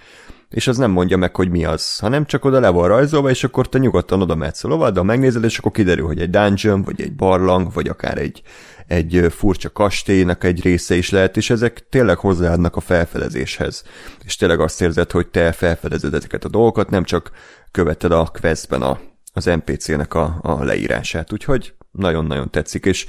és 0.51 0.67
az 0.67 0.77
nem 0.77 0.91
mondja 0.91 1.17
meg, 1.17 1.37
hogy 1.37 1.51
mi 1.51 1.65
az, 1.65 1.99
hanem 1.99 2.25
csak 2.25 2.45
oda 2.45 2.61
le 2.61 2.69
van 2.69 2.89
rajzolva, 2.89 3.31
és 3.31 3.45
akkor 3.45 3.69
te 3.69 3.79
nyugodtan 3.79 4.23
oda 4.23 4.35
mehetsz 4.35 4.65
a 4.65 4.69
lovaddal, 4.69 5.05
megnézed, 5.05 5.45
és 5.45 5.59
akkor 5.59 5.73
kiderül, 5.73 6.07
hogy 6.07 6.21
egy 6.21 6.31
dungeon, 6.31 6.83
vagy 6.83 7.01
egy 7.01 7.13
barlang, 7.13 7.73
vagy 7.73 7.89
akár 7.89 8.19
egy, 8.19 8.43
egy 8.87 9.27
furcsa 9.31 9.71
kastélynak 9.71 10.45
egy 10.45 10.63
része 10.63 10.95
is 10.95 11.11
lehet, 11.11 11.37
és 11.37 11.51
ezek 11.51 11.87
tényleg 11.89 12.19
hozzáadnak 12.19 12.77
a 12.77 12.81
felfedezéshez. 12.81 13.85
És 14.25 14.37
tényleg 14.37 14.61
azt 14.61 14.81
érzed, 14.81 15.11
hogy 15.11 15.29
te 15.29 15.53
felfedezed 15.53 16.15
ezeket 16.15 16.45
a 16.45 16.49
dolgokat, 16.49 16.91
nem 16.91 17.05
csak 17.05 17.31
követed 17.71 18.13
a 18.13 18.31
questben 18.41 18.83
a, 18.83 18.99
az 19.33 19.45
NPC-nek 19.45 20.15
a, 20.15 20.39
a 20.43 20.65
leírását. 20.65 21.33
Úgyhogy 21.33 21.75
nagyon-nagyon 21.91 22.51
tetszik, 22.51 22.85
és 22.85 23.07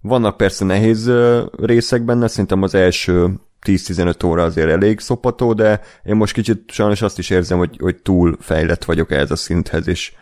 vannak 0.00 0.36
persze 0.36 0.64
nehéz 0.64 1.10
részek 1.56 2.02
benne, 2.02 2.28
szerintem 2.28 2.62
az 2.62 2.74
első 2.74 3.40
10-15 3.64 4.24
óra 4.24 4.42
azért 4.42 4.70
elég 4.70 5.00
szopató, 5.00 5.52
de 5.52 5.80
én 6.04 6.16
most 6.16 6.32
kicsit 6.32 6.70
sajnos 6.70 7.02
azt 7.02 7.18
is 7.18 7.30
érzem, 7.30 7.58
hogy, 7.58 7.76
hogy 7.80 7.96
túl 7.96 8.36
fejlett 8.40 8.84
vagyok 8.84 9.10
ehhez 9.10 9.30
a 9.30 9.36
szinthez, 9.36 9.88
és 9.88 10.12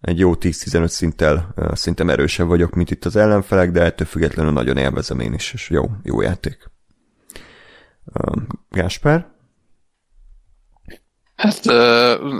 egy 0.00 0.18
jó 0.18 0.32
10-15 0.40 0.86
szinttel 0.86 1.54
szintem 1.72 2.10
erősebb 2.10 2.46
vagyok, 2.46 2.74
mint 2.74 2.90
itt 2.90 3.04
az 3.04 3.16
ellenfelek, 3.16 3.70
de 3.70 3.82
ettől 3.82 4.06
függetlenül 4.06 4.52
nagyon 4.52 4.76
élvezem 4.76 5.20
én 5.20 5.32
is, 5.32 5.52
és 5.52 5.70
jó, 5.70 5.90
jó 6.02 6.20
játék. 6.20 6.70
Gáspár? 8.70 9.30
Hát 11.36 11.66
uh, 11.66 12.32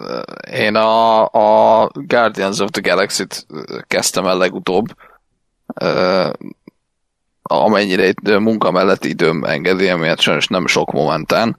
én 0.51 0.75
a, 0.75 1.23
a 1.25 1.91
Guardians 1.95 2.59
of 2.59 2.71
the 2.71 2.81
Galaxy-t 2.81 3.47
kezdtem 3.87 4.27
el 4.27 4.37
legutóbb. 4.37 4.87
Uh, 5.83 6.31
amennyire 7.53 8.07
itt 8.07 8.39
munka 8.39 8.71
mellett 8.71 9.05
időm 9.05 9.45
engedi, 9.45 9.89
amiért 9.89 10.21
sajnos 10.21 10.47
nem 10.47 10.67
sok 10.67 10.93
momentán, 10.93 11.59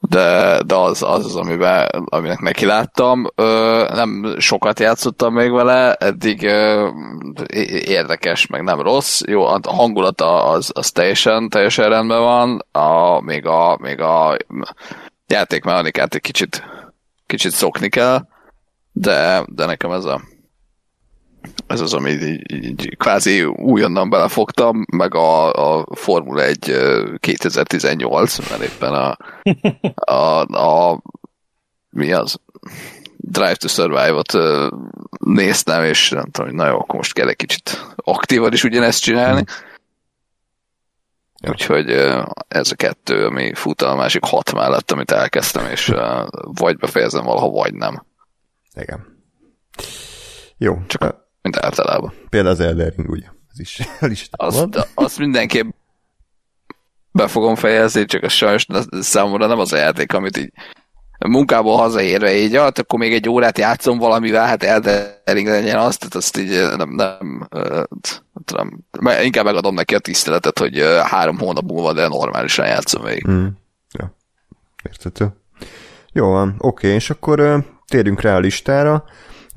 de, 0.00 0.60
de 0.66 0.74
az, 0.74 1.02
az 1.02 1.24
az, 1.24 1.36
amiben, 1.36 1.88
aminek 2.04 2.38
neki 2.38 2.66
láttam. 2.66 3.26
Ö, 3.34 3.84
nem 3.94 4.34
sokat 4.38 4.80
játszottam 4.80 5.34
még 5.34 5.50
vele, 5.50 5.94
eddig 5.94 6.42
ö, 6.42 6.88
érdekes, 7.84 8.46
meg 8.46 8.62
nem 8.62 8.80
rossz. 8.80 9.20
Jó, 9.26 9.44
a 9.44 9.60
hangulata 9.62 10.44
az, 10.44 10.70
az 10.74 10.90
teljesen, 10.90 11.48
teljesen 11.48 11.88
rendben 11.88 12.20
van, 12.20 12.64
a, 12.72 13.20
még 13.20 13.46
a, 13.46 13.78
még 13.80 14.00
a 14.00 14.36
játékmechanikát 15.26 16.14
egy 16.14 16.20
kicsit, 16.20 16.62
kicsit 17.26 17.52
szokni 17.52 17.88
kell, 17.88 18.26
de, 18.92 19.42
de 19.46 19.66
nekem 19.66 19.90
ez 19.90 20.04
a 20.04 20.20
ez 21.68 21.80
az, 21.80 21.94
ami 21.94 22.10
így, 22.10 22.52
így 22.52 22.96
kvázi 22.96 23.44
újonnan 23.44 24.10
belefogtam, 24.10 24.84
meg 24.92 25.14
a, 25.14 25.52
a 25.78 25.86
Formula 25.94 26.42
1 26.42 26.76
2018, 27.18 28.50
mert 28.50 28.62
éppen 28.62 28.92
a, 28.94 29.16
a, 30.12 30.40
a 30.40 31.02
mi 31.90 32.12
az? 32.12 32.36
Drive 33.16 33.54
to 33.54 33.68
Survive-ot 33.68 34.32
néztem, 35.18 35.84
és 35.84 36.10
nem 36.10 36.24
tudom, 36.24 36.46
hogy 36.46 36.56
na 36.56 36.66
jó, 36.66 36.78
akkor 36.78 36.94
most 36.94 37.12
kell 37.12 37.28
egy 37.28 37.36
kicsit 37.36 37.94
aktívan 37.96 38.52
is 38.52 38.64
ugyanezt 38.64 39.02
csinálni. 39.02 39.44
Ja. 41.40 41.50
Úgyhogy 41.50 41.90
ez 42.48 42.70
a 42.70 42.74
kettő, 42.76 43.26
ami 43.26 43.54
fut 43.54 43.82
a 43.82 43.94
másik 43.94 44.24
hat 44.24 44.52
mellett, 44.52 44.90
amit 44.90 45.10
elkezdtem, 45.10 45.70
és 45.70 45.92
vagy 46.42 46.76
befejezem 46.76 47.24
valaha, 47.24 47.48
vagy 47.48 47.74
nem. 47.74 48.06
Igen. 48.74 49.26
Jó. 50.56 50.82
Csak 50.86 51.27
mint 51.50 51.64
általában. 51.64 52.12
Például 52.28 52.54
az 52.54 52.60
Elden 52.60 52.92
Ring, 52.96 53.10
ugye? 53.10 53.26
Ez 54.00 54.10
is 54.10 54.28
azt, 54.30 54.88
azt 54.94 55.18
mindenképp 55.18 55.66
be 57.12 57.28
fogom 57.28 57.54
fejezni, 57.54 58.04
csak 58.04 58.22
a 58.22 58.28
sajnos 58.28 58.66
számomra 59.00 59.46
nem 59.46 59.58
az 59.58 59.72
a 59.72 59.76
játék, 59.76 60.12
amit 60.12 60.36
így 60.36 60.52
munkából 61.26 61.76
hazaérve 61.76 62.36
így, 62.36 62.52
ja, 62.52 62.62
hát 62.62 62.78
akkor 62.78 62.98
még 62.98 63.12
egy 63.12 63.28
órát 63.28 63.58
játszom 63.58 63.98
valamivel, 63.98 64.46
hát 64.46 64.62
Elden 64.62 65.06
Ring 65.24 65.46
legyen 65.46 65.78
azt, 65.78 65.98
tehát 65.98 66.14
azt 66.14 66.38
így 66.38 66.50
nem, 66.76 66.90
nem, 66.90 67.48
nem, 68.52 68.84
nem 69.00 69.22
inkább 69.22 69.44
megadom 69.44 69.74
neki 69.74 69.94
a 69.94 69.98
tiszteletet, 69.98 70.58
hogy 70.58 70.82
három 71.02 71.38
hónap 71.38 71.64
múlva, 71.64 71.92
de 71.92 72.08
normálisan 72.08 72.66
játszom 72.66 73.02
még. 73.02 73.28
Mm. 73.30 73.46
Ja, 73.92 74.16
értető. 74.84 75.28
Jó 76.12 76.30
van, 76.30 76.54
oké, 76.58 76.94
és 76.94 77.10
akkor 77.10 77.64
térjünk 77.86 78.20
rá 78.20 78.34
a 78.34 78.38
listára. 78.38 79.04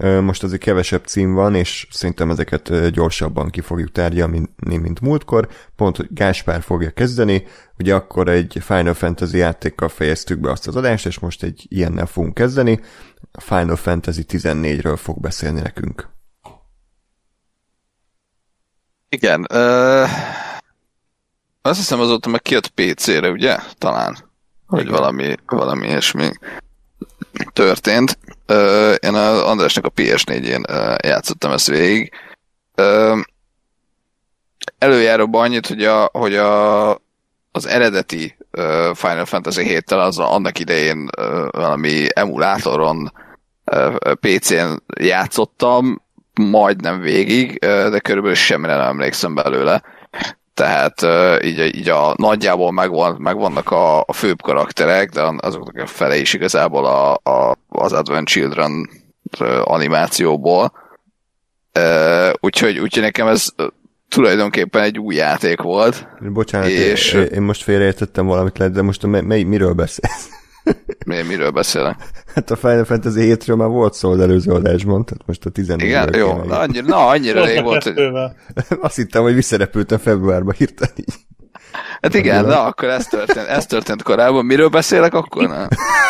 Most 0.02 0.44
azért 0.44 0.62
kevesebb 0.62 1.06
cím 1.06 1.34
van, 1.34 1.56
és 1.56 1.88
szerintem 1.90 2.30
ezeket 2.30 2.90
gyorsabban 2.90 3.50
ki 3.50 3.62
fogjuk 3.62 3.92
tárgyalni, 3.92 4.50
mint 4.66 5.02
múltkor. 5.02 5.48
Pont, 5.76 5.98
hogy 5.98 6.08
Gáspár 6.10 6.62
fogja 6.62 6.90
kezdeni, 6.90 7.44
ugye 7.78 7.96
akkor 7.96 8.28
egy 8.28 8.58
Final 8.62 8.94
Fantasy 8.94 9.38
játékkal 9.38 9.90
fejeztük 9.90 10.40
be 10.40 10.52
azt 10.52 10.68
az 10.68 10.76
adást, 10.76 11.06
és 11.06 11.20
most 11.20 11.44
egy 11.44 11.66
ilyennel 11.68 12.06
fogunk 12.06 12.34
kezdeni. 12.34 12.80
A 13.32 13.42
Final 13.42 13.76
Fantasy 13.76 14.26
14-ről 14.28 14.98
fog 15.02 15.20
beszélni 15.20 15.62
nekünk. 15.62 16.10
Igen. 19.10 19.48
Uh, 19.54 20.10
azt 21.62 21.80
hiszem 21.80 22.00
azóta 22.00 22.30
meg 22.30 22.42
kijött 22.42 22.68
PC-re, 22.68 23.30
ugye? 23.30 23.58
Talán. 23.78 24.18
Hogy 24.68 24.90
valami, 24.90 25.36
valami 25.46 25.88
ilyesmi 25.88 26.30
történt. 27.54 28.18
Én 29.00 29.14
az 29.14 29.42
Andrásnak 29.42 29.86
a 29.86 29.92
PS4-én 29.92 30.64
játszottam 31.04 31.52
ezt 31.52 31.68
végig. 31.68 32.12
Előjáróban 34.78 35.44
annyit, 35.44 35.68
hogy, 35.68 35.84
a, 35.84 36.10
hogy 36.12 36.36
a, 36.36 36.90
az 37.52 37.66
eredeti 37.66 38.38
Final 38.94 39.26
Fantasy 39.26 39.64
7-tel 39.68 40.06
az 40.06 40.20
annak 40.20 40.60
idején 40.60 41.10
valami 41.52 42.08
emulátoron 42.14 43.12
PC-n 44.20 44.84
játszottam, 45.00 46.02
majdnem 46.34 47.00
végig, 47.00 47.60
de 47.60 48.00
körülbelül 48.00 48.36
semmire 48.36 48.76
nem 48.76 48.88
emlékszem 48.88 49.36
belőle 49.36 49.84
tehát 50.54 51.02
így, 51.44 51.76
így 51.76 51.90
a 51.90 52.14
nagyjából 52.18 52.72
megvan, 52.72 53.16
megvannak 53.20 53.72
a, 53.72 54.00
a 54.00 54.14
főbb 54.14 54.42
karakterek, 54.42 55.10
de 55.10 55.22
azoknak 55.38 55.84
a 55.84 55.86
fele 55.86 56.18
is 56.18 56.34
igazából 56.34 56.86
a, 56.86 57.14
a, 57.14 57.58
az 57.70 57.94
Advent 57.94 58.28
Children 58.28 58.90
animációból. 59.64 60.72
Úgyhogy, 62.40 62.80
úgyhogy 62.80 63.04
nekem 63.04 63.28
ez 63.28 63.48
tulajdonképpen 64.10 64.84
egy 64.84 65.00
új 65.00 65.16
játék 65.16 65.62
volt. 65.62 66.08
Bocsánat, 66.20 66.70
és... 66.70 67.14
én, 67.14 67.22
én 67.22 67.42
most 67.42 67.64
félreértettem 67.64 68.26
valamit, 68.26 68.72
de 68.72 68.82
most 68.82 69.06
mely, 69.06 69.44
miről 69.44 69.74
beszélsz? 69.74 70.30
Mi, 71.06 71.22
miről 71.22 71.52
beszélek? 71.52 71.96
Hát 72.34 72.52
a 72.52 72.56
Final 72.56 72.84
Fantasy 72.84 73.34
7-ről 73.36 73.56
már 73.56 73.68
volt 73.68 73.94
szó 73.94 74.12
az 74.12 74.20
előző 74.20 74.52
adásban, 74.52 75.06
tehát 75.06 75.26
most 75.26 75.46
a 75.46 75.50
14 75.50 75.88
Igen, 75.88 76.16
jó, 76.16 76.44
na, 76.44 76.60
annyira, 76.60 76.86
na, 76.86 77.08
annyira 77.08 77.46
rég 77.46 77.64
volt, 77.64 77.84
hogy... 77.84 78.12
Azt 78.82 78.96
hittem, 78.96 79.22
hogy 79.22 79.34
visszarepültem 79.34 79.98
februárba 79.98 80.52
hirtelen 80.52 80.94
így. 80.96 81.14
Hát 82.02 82.14
igen, 82.14 82.46
na 82.46 82.64
akkor 82.64 82.90
ez 82.90 83.06
történt, 83.06 83.48
ez 83.48 83.66
történt 83.66 84.04
korábban. 84.04 84.46
Miről 84.46 84.68
beszélek 84.68 85.14
akkor? 85.14 85.48
Na? 85.48 85.68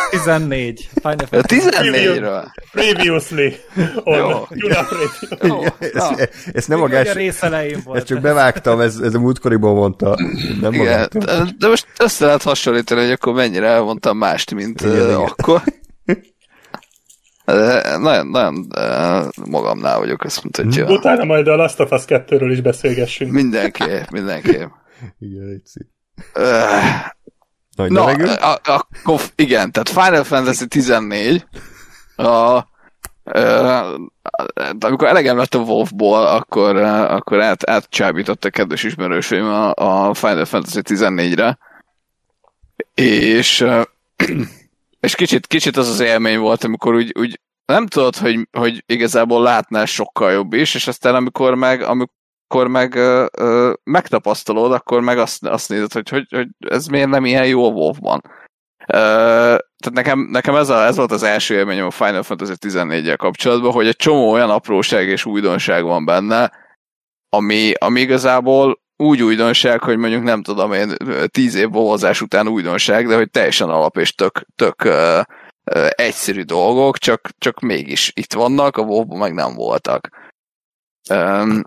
14. 0.10 0.90
Final 1.02 1.16
14-ről. 1.32 2.46
Previously. 2.72 3.48
On 4.04 4.18
jó, 4.18 4.48
jó, 5.42 5.64
ezt, 5.80 6.30
ezt 6.54 6.68
nem 6.68 6.80
magás... 6.80 7.14
volt. 7.84 7.98
Ezt 7.98 8.06
csak 8.06 8.22
bevágtam, 8.22 8.80
ez, 8.80 8.98
ez 8.98 9.14
a 9.14 9.20
múltkoriban 9.20 9.74
mondta. 9.74 10.18
Nem 10.62 10.74
igen, 10.74 11.08
de, 11.12 11.44
de, 11.58 11.68
most 11.68 11.88
össze 12.00 12.26
lehet 12.26 12.44
hasonlítani, 12.44 13.02
hogy 13.02 13.12
akkor 13.12 13.34
mennyire 13.34 13.68
elmondtam 13.68 14.18
mást, 14.18 14.54
mint 14.54 14.82
igen, 14.82 14.94
uh, 14.94 15.04
igen. 15.04 15.16
akkor. 15.16 15.62
De 17.46 17.98
nagyon, 17.98 18.28
nagyon 18.28 18.68
magamnál 19.50 20.00
vagyok, 20.00 20.24
azt 20.24 20.44
mondta, 20.44 20.84
hogy... 20.84 20.98
Utána 20.98 21.24
majd 21.24 21.48
a 21.48 21.56
Last 21.56 21.80
of 21.80 21.92
Us 21.92 22.04
2-ről 22.08 22.50
is 22.52 22.62
beszélgessünk. 22.62 23.32
Mindenképp, 23.32 24.10
mindenképp. 24.10 24.70
Igen, 25.20 25.48
egy. 25.50 25.86
Nagy 27.76 27.92
Na, 27.92 28.06
akkor 28.64 29.22
igen, 29.36 29.72
tehát 29.72 29.90
Final 29.90 30.24
Fantasy 30.24 30.68
14 30.68 31.46
a, 32.16 32.60
de 34.76 34.88
amikor 34.88 35.08
elegem 35.08 35.38
lett 35.38 35.54
a 35.54 35.60
WoW-ból, 35.60 36.26
akkor, 36.26 36.76
akkor 36.76 37.42
át, 37.42 37.70
átcsábított 37.70 38.46
a 38.46 38.50
kedves 38.50 38.84
ismerősöim 38.84 39.46
a, 39.46 39.74
a 39.74 40.14
Final 40.14 40.46
Fantasy 40.46 40.82
14-re, 40.84 41.58
és, 42.94 43.66
és 45.00 45.16
kicsit, 45.16 45.48
kicsit 45.48 45.78
az 45.78 45.90
az 45.90 46.00
élmény 46.00 46.40
volt, 46.40 46.64
amikor 46.64 46.96
úgy, 46.96 47.14
úgy 47.20 47.40
nem 47.66 47.88
tudod, 47.88 48.16
hogy, 48.16 48.48
hogy 48.52 48.84
igazából 48.86 49.42
látnál 49.42 49.86
sokkal 49.86 50.32
jobb 50.32 50.54
is, 50.54 50.76
és 50.76 50.88
aztán 50.88 51.16
amikor 51.16 51.56
meg, 51.56 51.82
amikor 51.82 52.20
meg 52.54 52.96
ö, 52.96 53.26
ö, 53.38 53.74
megtapasztalod, 53.84 54.72
akkor 54.72 55.02
meg 55.02 55.18
azt, 55.18 55.46
azt 55.46 55.70
nézed, 55.70 55.94
hogy, 55.94 56.10
hogy, 56.10 56.26
hogy 56.30 56.48
ez 56.60 56.88
miért 56.88 57.10
nem 57.10 57.26
ilyen 57.26 57.48
jó 57.48 57.66
a 57.66 57.72
WoW-ban. 57.72 58.22
Ö, 58.88 58.98
tehát 59.82 59.94
nekem, 59.94 60.20
nekem 60.20 60.56
ez, 60.56 60.70
a, 60.70 60.86
ez 60.86 60.96
volt 60.96 61.12
az 61.12 61.24
első 61.24 61.56
élményem 61.56 61.86
a 61.86 61.92
Final 61.92 62.24
Fantasy 62.24 62.54
14-jel 62.60 63.16
kapcsolatban, 63.18 63.72
hogy 63.72 63.88
egy 63.88 63.96
csomó 63.96 64.32
olyan 64.32 64.50
apróság 64.50 65.08
és 65.08 65.26
újdonság 65.26 65.84
van 65.84 66.06
benne, 66.06 66.52
ami, 67.30 67.74
ami 67.74 68.00
igazából 68.00 68.80
úgy 69.02 69.22
újdonság, 69.22 69.82
hogy 69.82 69.98
mondjuk 69.98 70.24
nem 70.24 70.42
tudom 70.42 70.74
én 70.74 70.96
tíz 71.28 71.56
év 71.56 71.70
bovozás 71.70 72.22
után 72.22 72.48
újdonság, 72.48 73.08
de 73.08 73.16
hogy 73.16 73.30
teljesen 73.30 73.70
alap 73.70 73.98
és 73.98 74.14
tök, 74.14 74.46
tök 74.56 74.84
uh, 74.86 75.20
uh, 75.76 75.90
egyszerű 75.90 76.42
dolgok, 76.42 76.98
csak, 76.98 77.30
csak 77.38 77.60
mégis 77.60 78.12
itt 78.16 78.34
vannak, 78.34 78.78
a 78.78 78.82
wow 78.82 79.16
meg 79.18 79.34
nem 79.34 79.56
voltak. 79.56 80.10
Um, 81.10 81.62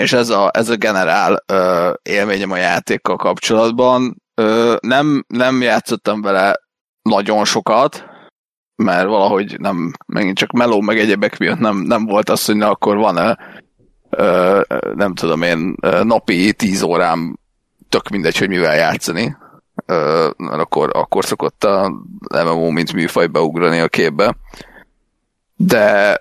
és 0.00 0.12
ez 0.12 0.28
a, 0.28 0.50
ez 0.52 0.68
a 0.68 0.76
generál 0.76 1.44
uh, 1.52 1.94
élményem 2.02 2.50
a 2.50 2.56
játékkal 2.56 3.16
kapcsolatban. 3.16 4.22
Uh, 4.36 4.76
nem, 4.80 5.24
nem 5.28 5.62
játszottam 5.62 6.22
vele 6.22 6.60
nagyon 7.02 7.44
sokat, 7.44 8.04
mert 8.76 9.06
valahogy 9.06 9.60
nem, 9.60 9.92
megint 10.06 10.36
csak 10.36 10.50
meló 10.50 10.80
meg 10.80 10.98
egyebek 10.98 11.38
miatt 11.38 11.58
nem, 11.58 11.76
nem 11.76 12.06
volt 12.06 12.28
az, 12.28 12.44
hogy 12.44 12.56
na 12.56 12.70
akkor 12.70 12.96
van-e 12.96 13.38
ö, 14.10 14.60
nem 14.94 15.14
tudom 15.14 15.42
én, 15.42 15.74
napi 16.02 16.52
tíz 16.52 16.82
órám 16.82 17.38
tök 17.88 18.08
mindegy, 18.08 18.38
hogy 18.38 18.48
mivel 18.48 18.76
játszani, 18.76 19.36
ö, 19.86 20.28
mert 20.36 20.60
akkor, 20.60 20.90
akkor 20.92 21.24
szokott 21.24 21.64
a 21.64 21.92
MMO 22.44 22.70
mint 22.70 22.92
műfaj 22.92 23.26
beugrani 23.26 23.78
a 23.78 23.88
képbe. 23.88 24.36
De 25.56 26.16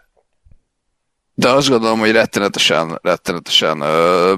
de 1.39 1.49
azt 1.49 1.69
gondolom, 1.69 1.99
hogy 1.99 2.11
rettenetesen, 2.11 2.99
rettenetesen 3.01 3.81
ö, 3.81 4.33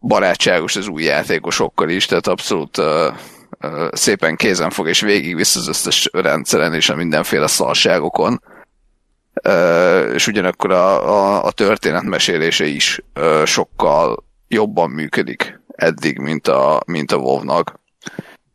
barátságos 0.00 0.76
az 0.76 0.88
új 0.88 1.02
játékosokkal 1.02 1.88
is, 1.88 2.06
tehát 2.06 2.26
abszolút 2.26 2.78
ö, 2.78 3.08
ö, 3.60 3.88
szépen 3.92 4.36
kézen 4.36 4.70
fog, 4.70 4.88
és 4.88 5.00
végigvisz 5.00 5.56
az 5.56 5.68
összes 5.68 6.08
rendszeren 6.12 6.74
és 6.74 6.88
a 6.88 6.94
mindenféle 6.94 7.46
szarságokon 7.46 8.42
és 10.14 10.26
ugyanakkor 10.26 10.70
a, 10.70 11.08
a, 11.08 11.44
a 11.44 11.50
történetmesélése 11.50 12.66
is 12.66 13.00
sokkal 13.44 14.24
jobban 14.48 14.90
működik 14.90 15.60
eddig, 15.68 16.18
mint 16.18 16.48
a, 16.48 16.82
mint 16.86 17.12
a 17.12 17.16
WoW-nak. 17.16 17.74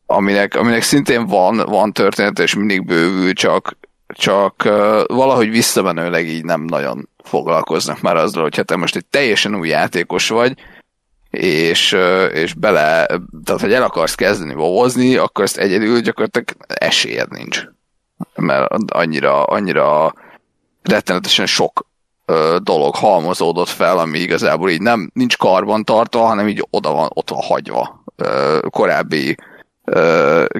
Aminek, 0.06 0.56
aminek 0.56 0.82
szintén 0.82 1.26
van, 1.26 1.58
van 1.58 1.94
történet, 1.94 2.40
és 2.40 2.56
mindig 2.56 2.86
bővül, 2.86 3.34
csak, 3.34 3.78
csak 4.08 4.64
valahogy 5.08 5.50
visszamenőleg 5.50 6.28
így 6.28 6.44
nem 6.44 6.62
nagyon 6.62 7.10
foglalkoznak 7.24 8.02
már 8.02 8.16
azzal, 8.16 8.44
hogy 8.44 8.56
hát 8.56 8.66
te 8.66 8.76
most 8.76 8.96
egy 8.96 9.06
teljesen 9.06 9.56
új 9.56 9.68
játékos 9.68 10.30
vagy, 10.30 10.54
és, 11.30 11.98
és 12.34 12.54
bele, 12.54 13.06
tehát 13.44 13.62
hogy 13.62 13.74
el 13.74 13.84
akarsz 13.84 14.16
kezdeni 14.16 14.54
vovozni, 14.54 15.16
akkor 15.16 15.44
ezt 15.44 15.58
egyedül 15.58 16.00
gyakorlatilag 16.00 16.48
esélyed 16.68 17.32
nincs. 17.32 17.64
Mert 18.36 18.72
annyira, 18.92 19.44
annyira 19.44 20.14
rettenetesen 20.82 21.46
sok 21.46 21.86
dolog 22.58 22.96
halmozódott 22.96 23.68
fel, 23.68 23.98
ami 23.98 24.20
igazából 24.20 24.70
így 24.70 24.82
nem 24.82 25.12
nincs 25.14 25.38
karban 25.38 25.84
tartva, 25.84 26.26
hanem 26.26 26.48
így 26.48 26.68
oda 26.70 26.92
van, 26.92 27.10
ott 27.14 27.30
van 27.30 27.42
hagyva 27.42 28.04
korábbi 28.70 29.36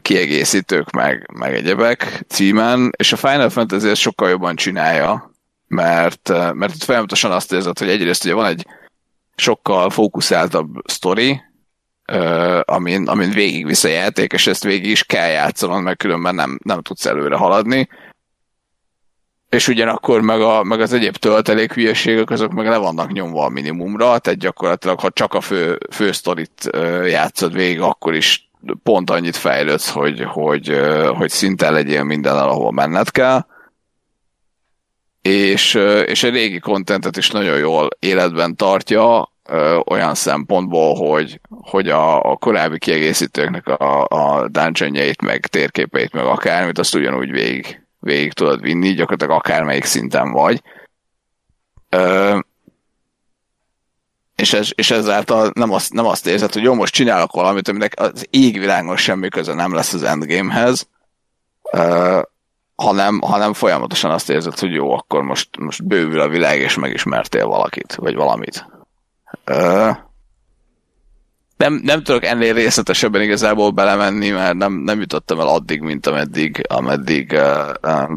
kiegészítők 0.02 0.92
meg, 0.92 1.30
meg 1.34 1.54
egyebek 1.54 2.24
címen, 2.28 2.92
és 2.98 3.14
a 3.14 3.18
Final 3.18 3.50
Fantasy 3.50 3.90
ezt 3.90 4.02
sokkal 4.02 4.30
jobban 4.30 4.56
csinálja, 4.56 5.33
mert, 5.74 6.30
mert 6.54 6.74
itt 6.74 6.84
folyamatosan 6.84 7.32
azt 7.32 7.54
érzed, 7.54 7.80
hogy 7.80 7.90
egyrészt 7.90 8.24
ugye 8.24 8.34
van 8.34 8.46
egy 8.46 8.66
sokkal 9.36 9.90
fókuszáltabb 9.90 10.70
sztori, 10.86 11.42
amin, 12.62 13.08
amin 13.08 13.32
végig 13.32 13.66
visz 13.66 13.84
a 13.84 13.88
játék, 13.88 14.34
és 14.34 14.48
ezt 14.48 14.64
végig 14.64 14.90
is 14.90 15.04
kell 15.04 15.30
játszanod, 15.30 15.84
mert 15.84 15.98
különben 15.98 16.36
nem, 16.36 16.60
nem 16.64 16.82
tudsz 16.82 17.06
előre 17.06 17.36
haladni 17.36 17.88
és 19.54 19.68
ugyanakkor 19.68 20.22
meg, 20.22 20.42
a, 20.42 20.64
meg 20.64 20.82
az 20.82 20.94
egyéb 20.94 21.16
töltelék 21.16 21.74
hülyeségek 21.74 22.30
azok 22.30 22.52
meg 22.52 22.68
le 22.68 22.78
vannak 22.78 23.12
nyomva 23.12 23.46
a 23.46 23.50
minimumra, 23.50 24.18
tehát 24.18 24.40
gyakorlatilag 24.40 25.00
ha 25.00 25.10
csak 25.10 25.34
a 25.34 25.42
fő, 25.42 25.78
fő 25.92 26.12
sztorit 26.12 26.70
játszod 27.06 27.54
végig, 27.54 27.82
akkor 27.82 28.16
is 28.16 28.50
pont 28.84 29.10
annyit 29.10 29.36
fejlődsz, 29.36 29.90
hogy, 29.90 30.24
hogy, 30.24 30.82
hogy 31.18 31.30
szinten 31.30 31.74
legyél 31.74 32.04
minden, 32.04 32.38
ahol 32.38 32.72
menned 32.72 33.12
kell. 33.12 33.46
És, 35.24 35.74
és 36.06 36.24
a 36.24 36.30
régi 36.30 36.60
kontentet 36.60 37.18
is 37.18 37.32
nagyon 37.32 37.58
jól 37.58 37.90
életben 38.00 38.56
tartja, 38.56 39.32
olyan 39.86 40.16
szempontból, 40.16 40.96
hogy, 40.96 41.40
hogy 41.50 41.90
a, 41.90 42.32
a 42.32 42.36
korábbi 42.36 42.78
kiegészítőknek 42.78 43.68
a, 43.68 44.06
a 44.08 44.48
dungeonjait, 44.48 45.22
meg 45.22 45.48
térképeit, 45.48 46.14
meg 46.14 46.26
akármit, 46.26 46.78
azt 46.80 46.96
ugyanúgy 46.96 47.32
végig 47.32 47.84
végig 48.04 48.34
tudod 48.34 48.62
vinni, 48.62 48.94
gyakorlatilag 48.94 49.38
akármelyik 49.38 49.84
szinten 49.84 50.32
vagy. 50.32 50.62
Ö, 51.90 52.40
és, 54.36 54.54
ez, 54.54 54.70
és 54.76 54.92
ezáltal 54.92 55.52
nem 55.54 55.72
azt, 55.72 55.94
nem 55.94 56.06
azt 56.06 56.28
érzed, 56.28 56.54
hogy 56.54 56.64
jó, 56.64 56.74
most 56.74 56.94
csinálok 56.94 57.32
valamit, 57.32 57.68
aminek 57.68 57.94
az 57.96 58.28
égvilágon 58.30 58.98
semmi 58.98 59.30
köze 59.30 59.54
nem 59.54 59.74
lesz 59.74 59.94
az 59.94 60.04
endgamehez, 60.04 60.88
hanem, 62.76 63.22
hanem 63.22 63.54
folyamatosan 63.54 64.12
azt 64.12 64.30
érzed, 64.30 64.60
hogy 64.60 64.74
jó, 64.74 64.94
akkor 64.94 65.22
most, 65.22 65.50
most 65.58 65.86
bővül 65.86 66.20
a 66.20 66.28
világ, 66.28 66.60
és 66.60 66.76
megismertél 66.76 67.48
valakit, 67.48 67.96
vagy 67.96 68.16
valamit. 68.16 68.66
Ö, 69.44 69.90
nem, 71.58 71.82
nem 71.84 72.04
tudok 72.04 72.26
ennél 72.26 72.54
részletesebben 72.54 73.22
igazából 73.22 73.72
belemenni, 73.72 74.30
mert 74.30 74.56
nem, 74.56 74.74
nem 74.74 75.00
jutottam 75.00 75.40
el 75.40 75.48
addig, 75.48 75.82
mint 75.82 76.08
ameddig, 76.08 76.66
ameddig 76.70 77.32
uh, 77.32 77.70
uh, 77.82 78.10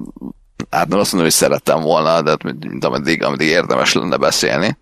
hát 0.71 0.88
nem 0.88 0.99
azt 0.99 1.12
mondom, 1.12 1.31
hogy 1.31 1.31
szerettem 1.31 1.81
volna, 1.81 2.23
de 2.23 2.31
hát 2.31 2.42
mint 2.42 2.85
ameddig, 2.85 3.23
ameddig 3.23 3.49
érdemes 3.49 3.92
lenne 3.92 4.16
beszélni 4.16 4.79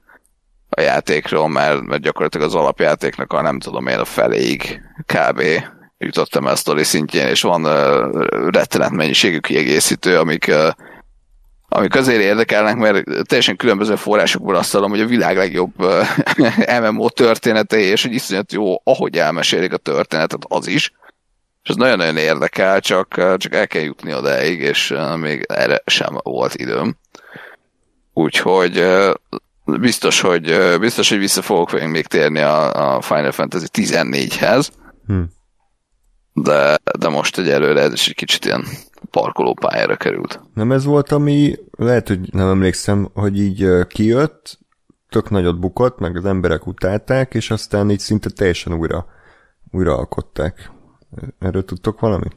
a 0.69 0.81
játékról, 0.81 1.49
mert, 1.49 1.81
mert 1.81 2.03
gyakorlatilag 2.03 2.47
az 2.47 2.55
alapjátéknak 2.55 3.33
a 3.33 3.43
nem 3.43 3.59
tudom 3.59 3.87
én 3.87 3.99
a 3.99 4.05
feléig 4.05 4.81
kb. 5.07 5.43
Jutottam 6.05 6.47
el 6.47 6.57
sztori 6.57 6.85
szintjén, 6.85 7.27
és 7.27 7.43
van 7.43 7.64
uh, 7.64 8.51
rettenet 8.51 8.90
mennyiségű 8.90 9.38
kiegészítő, 9.38 10.19
amik 10.19 10.53
amik 11.77 11.95
azért 11.95 12.21
érdekelnek, 12.21 12.77
mert 12.77 13.05
teljesen 13.05 13.57
különböző 13.57 13.95
forrásokból 13.95 14.55
azt 14.55 14.73
hallom, 14.73 14.90
hogy 14.90 15.01
a 15.01 15.07
világ 15.07 15.37
legjobb 15.37 15.73
MMO 16.81 17.09
története, 17.09 17.77
és 17.77 18.03
hogy 18.03 18.12
iszonyat 18.12 18.53
jó, 18.53 18.81
ahogy 18.85 19.19
elmesélik 19.19 19.73
a 19.73 19.77
történetet, 19.77 20.45
az 20.49 20.67
is. 20.67 20.93
És 21.62 21.71
ez 21.71 21.77
nagyon-nagyon 21.77 22.17
érdekel, 22.17 22.81
csak, 22.81 23.37
csak 23.37 23.55
el 23.55 23.67
kell 23.67 23.83
jutni 23.83 24.14
odáig, 24.14 24.61
és 24.61 24.95
még 25.17 25.45
erre 25.49 25.83
sem 25.87 26.19
volt 26.23 26.55
időm. 26.55 26.97
Úgyhogy 28.12 28.87
biztos, 29.64 30.21
hogy, 30.21 30.77
biztos, 30.81 31.09
hogy 31.09 31.19
vissza 31.19 31.43
fogok 31.43 31.88
még 31.88 32.07
térni 32.07 32.40
a, 32.40 32.95
a 32.95 33.01
Final 33.01 33.33
Fantasy 33.33 33.67
14-hez. 33.73 34.69
Hm. 35.07 35.23
De, 36.35 36.79
de 36.99 37.09
most 37.09 37.38
egyelőre 37.38 37.81
ez 37.81 37.92
is 37.92 38.09
egy 38.09 38.14
kicsit 38.14 38.44
ilyen 38.44 38.64
parkolópályára 39.11 39.97
került. 39.97 40.40
Nem 40.55 40.73
ez 40.73 40.85
volt, 40.85 41.12
ami, 41.12 41.57
lehet, 41.70 42.09
hogy 42.09 42.33
nem 42.33 42.49
emlékszem, 42.49 43.11
hogy 43.14 43.40
így 43.40 43.87
kijött, 43.87 44.59
tök 45.09 45.31
nagyot 45.31 45.59
bukott, 45.59 45.99
meg 45.99 46.16
az 46.16 46.25
emberek 46.25 46.66
utálták, 46.66 47.35
és 47.35 47.51
aztán 47.51 47.90
így 47.90 47.99
szinte 47.99 48.31
teljesen 48.31 48.73
újra, 48.75 49.07
újra 49.70 49.97
alkották. 49.97 50.70
Erről 51.38 51.64
tudtok 51.64 52.01
valamit? 52.01 52.37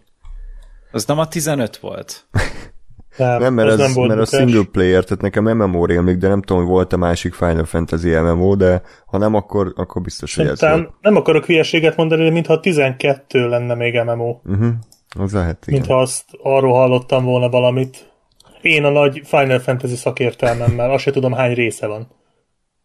Az 0.92 1.06
nem 1.06 1.20
a 1.20 1.28
15 1.28 1.78
volt? 1.78 2.26
Nem, 3.18 3.40
nem 3.40 3.54
mert, 3.54 3.70
az, 3.70 3.78
nem 3.78 3.94
volt 3.94 4.08
mert 4.08 4.22
a 4.22 4.26
single 4.26 4.64
player, 4.72 5.04
tehát 5.04 5.22
nekem 5.22 5.44
MMO 5.44 5.86
rémlik, 5.86 6.18
de 6.18 6.28
nem 6.28 6.42
tudom, 6.42 6.64
hogy 6.64 6.72
volt 6.72 6.94
a 6.94 6.98
másik 6.98 7.34
Final 7.34 7.66
Fantasy 7.66 8.10
MMO, 8.10 8.56
de 8.56 8.82
ha 9.06 9.18
nem, 9.18 9.34
akkor, 9.34 9.74
akkor 9.76 10.02
biztos, 10.02 10.36
hogy 10.36 10.46
ez 10.46 10.62
volt. 10.62 10.90
Nem 11.02 11.16
akarok 11.16 11.46
hülyeséget 11.46 11.96
mondani, 11.96 12.24
de 12.24 12.32
mintha 12.32 12.60
12 12.60 13.50
lenne 13.50 13.74
még 13.74 14.02
MMO. 14.06 14.40
Uh-huh. 14.46 14.68
Az 15.20 15.34
lehet, 15.34 15.58
igen. 15.68 15.80
Mintha 15.80 16.00
azt 16.00 16.24
arról 16.44 16.74
hallottam 16.74 17.24
volna 17.24 17.50
valamit. 17.50 18.12
Én 18.62 18.84
a 18.84 18.90
nagy 18.90 19.22
Final 19.24 19.60
Fantasy 19.60 19.96
szakértelmemmel, 19.96 20.92
azt 20.92 21.04
se 21.04 21.12
tudom 21.12 21.34
hány 21.34 21.54
része 21.54 21.88
van. 21.88 22.08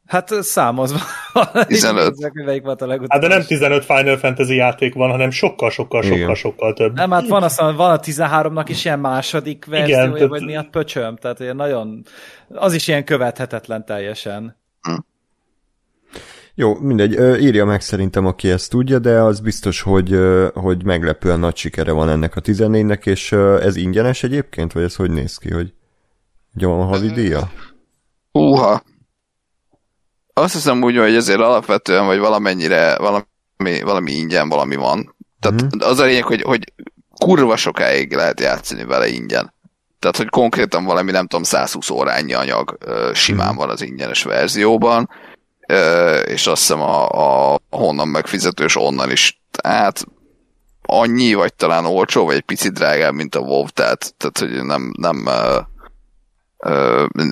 Hát 0.07 0.43
számozva. 0.43 0.99
15. 1.67 2.09
Nézzük, 2.17 2.33
hogy 2.33 2.45
Melyik 2.45 2.63
volt 2.63 2.83
a 2.83 2.87
legutóbb. 2.87 3.11
Hát 3.11 3.21
de 3.21 3.29
nem 3.29 3.43
15 3.45 3.85
Final 3.85 4.17
Fantasy 4.17 4.55
játék 4.55 4.95
van, 4.95 5.11
hanem 5.11 5.31
sokkal, 5.31 5.71
sokkal, 5.71 6.03
Igen. 6.05 6.19
sokkal, 6.19 6.35
sokkal 6.35 6.73
több. 6.73 6.95
Nem, 6.95 7.11
hát 7.11 7.29
van, 7.29 7.43
aztán, 7.43 7.77
van 7.77 7.91
a 7.91 8.01
13-nak 8.01 8.65
is 8.69 8.85
ilyen 8.85 8.99
második 8.99 9.65
verziója, 9.65 10.13
tehát- 10.13 10.29
vagy 10.29 10.45
miatt 10.45 10.71
pöcsöm, 10.71 11.17
tehát 11.17 11.41
ilyen 11.41 11.57
nagyon, 11.57 12.05
az 12.49 12.75
is 12.75 12.89
ilyen 12.89 13.05
követhetetlen 13.05 13.85
teljesen. 13.85 14.61
Jó, 16.55 16.75
mindegy, 16.75 17.13
írja 17.43 17.65
meg 17.65 17.81
szerintem, 17.81 18.27
aki 18.27 18.51
ezt 18.51 18.71
tudja, 18.71 18.99
de 18.99 19.21
az 19.21 19.41
biztos, 19.41 19.81
hogy, 19.81 20.19
hogy 20.55 20.85
meglepően 20.85 21.41
nagy 21.41 21.57
sikere 21.57 21.93
van 21.93 22.09
ennek 22.09 22.37
a 22.37 22.41
14-nek, 22.41 23.07
és 23.07 23.33
ez 23.63 23.77
ingyenes 23.77 24.23
egyébként, 24.23 24.73
vagy 24.73 24.83
ez 24.83 24.97
hogy 24.97 25.11
néz 25.11 25.37
ki, 25.37 25.51
hogy 25.51 25.73
hogy 26.55 26.65
van 26.65 26.81
a 26.81 26.85
havi 26.85 27.09
díja? 27.09 27.51
Húha. 28.33 28.83
Azt 30.35 30.53
hiszem 30.53 30.83
úgy, 30.83 30.97
hogy 30.97 31.15
ezért 31.15 31.41
alapvetően, 31.41 32.07
vagy 32.07 32.19
valamennyire, 32.19 32.97
valami, 32.97 33.83
valami 33.83 34.13
ingyen 34.13 34.49
valami 34.49 34.77
van. 34.77 35.15
Tehát 35.41 35.61
Mhm. 35.61 35.83
az 35.83 35.99
a 35.99 36.05
lényeg, 36.05 36.25
hogy, 36.25 36.43
hogy 36.43 36.73
kurva 37.19 37.57
sokáig 37.57 38.15
lehet 38.15 38.41
játszani 38.41 38.85
vele 38.85 39.09
ingyen. 39.09 39.55
Tehát, 39.99 40.17
hogy 40.17 40.29
konkrétan 40.29 40.85
valami, 40.85 41.11
nem 41.11 41.27
tudom, 41.27 41.45
120 41.45 41.91
órányi 41.91 42.33
anyag 42.33 42.79
simán 43.15 43.57
van 43.57 43.71
az 43.71 43.83
ingyenes 43.83 44.23
verzióban, 44.23 45.09
és 46.25 46.47
azt 46.47 46.61
hiszem 46.61 46.81
a, 46.81 47.09
a 47.53 47.59
honnan 47.71 48.09
megfizetős 48.09 48.77
onnan 48.77 49.11
is. 49.11 49.41
Tehát 49.51 50.05
annyi, 50.83 51.35
vagy 51.35 51.55
talán 51.55 51.85
olcsó, 51.85 52.25
vagy 52.25 52.35
egy 52.35 52.43
picit 52.43 52.73
drágább, 52.73 53.15
mint 53.15 53.35
a 53.35 53.41
WoW, 53.41 53.69
tehát, 53.69 54.15
tehát 54.17 54.39
hogy 54.39 54.65
nem, 54.65 54.93
nem 54.99 55.25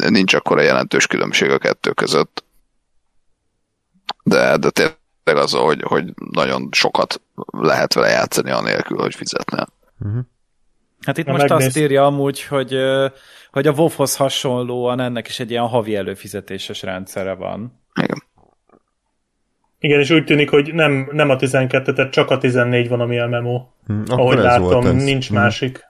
nincs 0.08 0.34
akkora 0.34 0.60
jelentős 0.60 1.06
különbség 1.06 1.50
a 1.50 1.58
kettő 1.58 1.90
között. 1.92 2.44
De, 4.22 4.56
de 4.56 4.70
tényleg 4.70 5.42
az, 5.44 5.52
hogy, 5.52 5.82
hogy 5.82 6.12
nagyon 6.32 6.68
sokat 6.70 7.20
lehet 7.50 7.94
vele 7.94 8.08
játszani 8.08 8.50
anélkül, 8.50 8.98
hogy 8.98 9.14
fizetnél. 9.14 9.66
Hát 11.00 11.18
itt 11.18 11.26
Ha 11.26 11.32
most 11.32 11.48
megnéz- 11.48 11.66
azt 11.66 11.76
írja 11.76 12.06
amúgy, 12.06 12.42
hogy, 12.42 12.74
hogy 13.50 13.66
a 13.66 13.72
WoW-hoz 13.72 14.16
hasonlóan 14.16 15.00
ennek 15.00 15.28
is 15.28 15.40
egy 15.40 15.50
ilyen 15.50 15.66
havi 15.66 15.96
előfizetéses 15.96 16.82
rendszere 16.82 17.32
van. 17.34 17.80
Igen. 18.02 18.22
Igen, 19.78 20.00
és 20.00 20.10
úgy 20.10 20.24
tűnik, 20.24 20.50
hogy 20.50 20.74
nem, 20.74 21.08
nem 21.12 21.30
a 21.30 21.36
12, 21.36 21.92
tehát 21.92 22.12
csak 22.12 22.30
a 22.30 22.38
14 22.38 22.88
van, 22.88 23.00
ami 23.00 23.18
a 23.18 23.26
memo. 23.26 23.66
Hm, 23.86 24.02
Ahogy 24.06 24.38
látom, 24.38 24.96
nincs 24.96 25.28
Hm. 25.28 25.34
másik. 25.34 25.88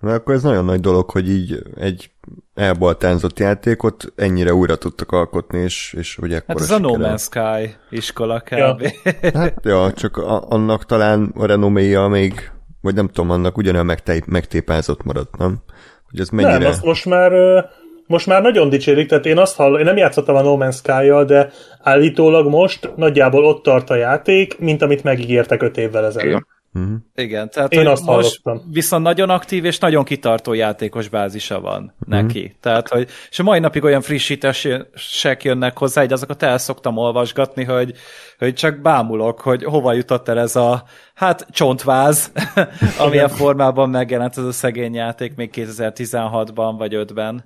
Mert 0.00 0.16
akkor 0.16 0.34
ez 0.34 0.42
nagyon 0.42 0.64
nagy 0.64 0.80
dolog, 0.80 1.10
hogy 1.10 1.28
így 1.30 1.62
egy 1.76 2.10
elbaltánzott 2.54 3.38
játékot 3.38 4.12
ennyire 4.16 4.54
újra 4.54 4.76
tudtak 4.76 5.12
alkotni, 5.12 5.58
és, 5.58 5.94
és 5.98 6.18
ugye 6.18 6.34
Hát 6.34 6.44
ekkora 6.48 6.64
ez 6.64 6.70
a 6.70 6.78
No. 6.78 6.94
Man's 6.98 7.20
Sky 7.20 7.74
iskola 7.90 8.40
kb. 8.40 8.50
Ja. 8.50 8.76
Hát, 9.40 9.54
ja, 9.62 9.92
csak 9.92 10.16
a, 10.16 10.48
annak 10.48 10.84
talán 10.84 11.32
a 11.36 11.46
renoméja 11.46 12.06
még, 12.06 12.50
vagy 12.80 12.94
nem 12.94 13.06
tudom, 13.06 13.30
annak 13.30 13.56
ugyanolyan 13.56 13.86
megtép, 13.86 14.24
megtépázott 14.24 15.02
maradt, 15.02 15.36
nem? 15.36 15.58
Hogy 16.10 16.20
ez 16.20 16.28
mennyire... 16.28 16.58
Nem, 16.58 16.68
azt 16.68 16.84
most 16.84 17.04
már 17.04 17.32
most 18.06 18.26
már 18.26 18.42
nagyon 18.42 18.68
dicsérik, 18.68 19.08
tehát 19.08 19.26
én 19.26 19.38
azt 19.38 19.56
hallom, 19.56 19.78
én 19.78 19.84
nem 19.84 19.96
játszottam 19.96 20.36
a 20.36 20.42
No 20.42 20.56
Man's 20.60 20.76
sky 20.76 21.24
de 21.26 21.50
állítólag 21.82 22.48
most 22.48 22.90
nagyjából 22.96 23.44
ott 23.44 23.62
tart 23.62 23.90
a 23.90 23.94
játék, 23.94 24.58
mint 24.58 24.82
amit 24.82 25.02
megígértek 25.02 25.62
öt 25.62 25.76
évvel 25.76 26.04
ezelőtt. 26.04 26.46
Igen. 26.74 26.86
Mhm. 26.86 26.94
Igen, 27.14 27.50
tehát 27.50 27.72
Én 27.72 27.86
azt 27.86 28.04
most 28.04 28.40
hallottam. 28.42 28.72
viszont 28.72 29.02
nagyon 29.02 29.30
aktív 29.30 29.64
és 29.64 29.78
nagyon 29.78 30.04
kitartó 30.04 30.52
játékos 30.52 31.08
bázisa 31.08 31.60
van 31.60 31.94
neki. 32.06 32.56
Tehát, 32.60 32.88
hogy, 32.88 33.08
és 33.30 33.38
a 33.38 33.42
mai 33.42 33.58
napig 33.58 33.84
olyan 33.84 34.00
frissítések 34.00 35.44
jönnek 35.44 35.78
hozzá, 35.78 36.00
hogy 36.00 36.12
azokat 36.12 36.42
el 36.42 36.58
szoktam 36.58 36.96
olvasgatni, 36.96 37.64
hogy, 37.64 37.92
hogy 38.38 38.54
csak 38.54 38.80
bámulok, 38.80 39.40
hogy 39.40 39.64
hova 39.64 39.92
jutott 39.92 40.28
el 40.28 40.38
ez 40.38 40.56
a, 40.56 40.84
hát 41.14 41.46
csontváz, 41.50 42.32
amilyen 43.04 43.28
formában 43.28 43.90
megjelent 43.90 44.38
ez 44.38 44.44
a 44.44 44.52
szegény 44.52 44.94
játék 44.94 45.34
még 45.34 45.50
2016-ban 45.54 46.74
vagy 46.78 46.92
5-ben. 46.96 47.44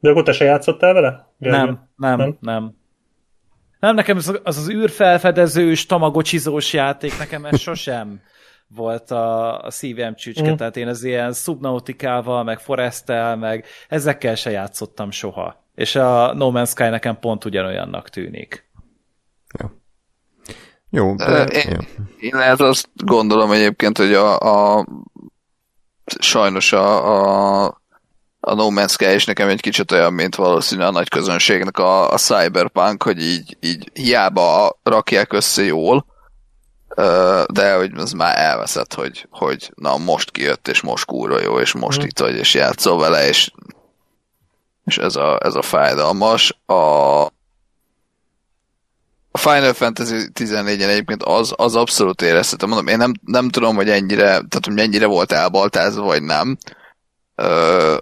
De 0.00 0.10
akkor 0.10 0.22
te 0.22 0.32
se 0.32 0.44
játszottál 0.44 0.92
vele? 0.92 1.34
Nem, 1.38 1.88
nem, 1.96 2.16
nem, 2.16 2.36
nem. 2.40 2.74
Nem, 3.80 3.94
nekem 3.94 4.16
az 4.16 4.28
az, 4.28 4.56
az 4.56 4.70
űrfelfedezős, 4.70 5.86
tamagocsizós 5.86 6.72
játék, 6.72 7.18
nekem 7.18 7.44
ez 7.44 7.60
sosem 7.60 8.20
volt 8.68 9.10
a, 9.10 9.58
a 9.60 9.70
szívem 9.70 10.14
csücske, 10.14 10.50
Mm. 10.52 10.54
tehát 10.54 10.76
én 10.76 10.88
az 10.88 11.04
ilyen 11.04 11.32
Subnautikával, 11.32 12.42
meg 12.44 12.58
Forestel, 12.60 13.36
meg 13.36 13.64
ezekkel 13.88 14.34
se 14.34 14.50
játszottam 14.50 15.10
soha. 15.10 15.62
És 15.74 15.94
a 15.96 16.34
No 16.34 16.50
Man's 16.54 16.68
Sky 16.68 16.82
nekem 16.88 17.18
pont 17.18 17.44
ugyanolyannak 17.44 18.08
tűnik. 18.08 18.70
Jó, 20.90 21.10
Ö, 21.10 21.14
de, 21.14 21.44
én- 21.44 21.70
jó. 21.70 22.04
Én 22.18 22.36
lehet 22.36 22.60
azt 22.60 22.88
gondolom 22.94 23.50
egyébként, 23.50 23.98
hogy 23.98 24.12
a, 24.14 24.38
a 24.78 24.86
sajnos 26.20 26.72
a, 26.72 27.06
a, 27.06 27.64
a 28.40 28.54
No 28.54 28.68
Man's 28.70 28.90
Sky 28.90 29.14
is 29.14 29.24
nekem 29.24 29.48
egy 29.48 29.60
kicsit 29.60 29.92
olyan, 29.92 30.12
mint 30.12 30.34
valószínűleg 30.34 30.88
a 30.88 30.92
nagy 30.92 31.08
közönségnek 31.08 31.78
a, 31.78 32.10
a 32.12 32.16
Cyberpunk, 32.18 33.02
hogy 33.02 33.22
így, 33.22 33.56
így 33.60 33.90
hiába 33.92 34.78
rakják 34.82 35.32
össze 35.32 35.62
jól, 35.62 36.06
de 37.46 37.74
hogy 37.76 37.92
az 37.96 38.12
már 38.12 38.38
elveszett, 38.38 38.94
hogy, 38.94 39.26
hogy 39.30 39.72
na 39.74 39.96
most 39.96 40.30
kijött, 40.30 40.68
és 40.68 40.80
most 40.80 41.04
kúra 41.04 41.40
jó, 41.40 41.60
és 41.60 41.72
most 41.72 41.98
Mhm. 41.98 42.06
itt 42.06 42.18
vagy, 42.18 42.36
és 42.36 42.54
játszol 42.54 42.98
vele, 42.98 43.28
és, 43.28 43.50
és 44.84 44.98
ez, 44.98 45.16
a, 45.16 45.38
ez 45.42 45.54
a 45.54 45.62
fájdalmas. 45.62 46.58
A, 46.66 46.74
a 49.30 49.38
Final 49.38 49.72
Fantasy 49.72 50.28
14-en 50.34 50.88
egyébként 50.88 51.22
az, 51.22 51.52
az 51.56 51.76
abszolút 51.76 52.22
érezhető. 52.22 52.66
Mondom, 52.66 52.86
én 52.86 52.96
nem, 52.96 53.12
nem 53.24 53.48
tudom, 53.48 53.76
hogy 53.76 53.90
ennyire, 53.90 54.22
tehát 54.24 54.64
hogy 54.64 54.74
mennyire 54.74 55.06
volt 55.06 55.32
elbaltázva, 55.32 56.02
vagy 56.02 56.22
nem. 56.22 56.58
Ö, 57.34 57.96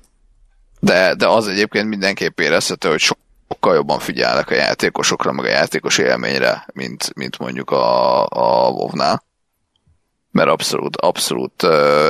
de, 0.81 1.15
de 1.15 1.29
az 1.29 1.49
egyébként 1.49 1.89
mindenképp 1.89 2.41
érezhető, 2.41 2.89
hogy 2.89 3.01
sokkal 3.63 3.77
jobban 3.77 3.99
figyelnek 3.99 4.51
a 4.51 4.55
játékosokra, 4.55 5.33
meg 5.33 5.45
a 5.45 5.49
játékos 5.49 5.99
élményre, 5.99 6.67
mint, 6.73 7.15
mint 7.15 7.39
mondjuk 7.39 7.71
a, 7.71 8.23
a 8.27 8.71
WoW-nál. 8.71 9.23
Mert 10.31 10.49
abszolút, 10.49 10.97
abszolút 10.97 11.63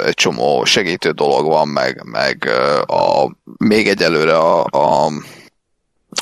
egy 0.04 0.14
csomó 0.14 0.64
segítő 0.64 1.10
dolog 1.10 1.46
van, 1.46 1.68
meg, 1.68 2.02
meg 2.04 2.48
a, 2.86 3.30
még 3.56 3.88
egyelőre 3.88 4.36
a, 4.36 4.64
a, 4.70 5.06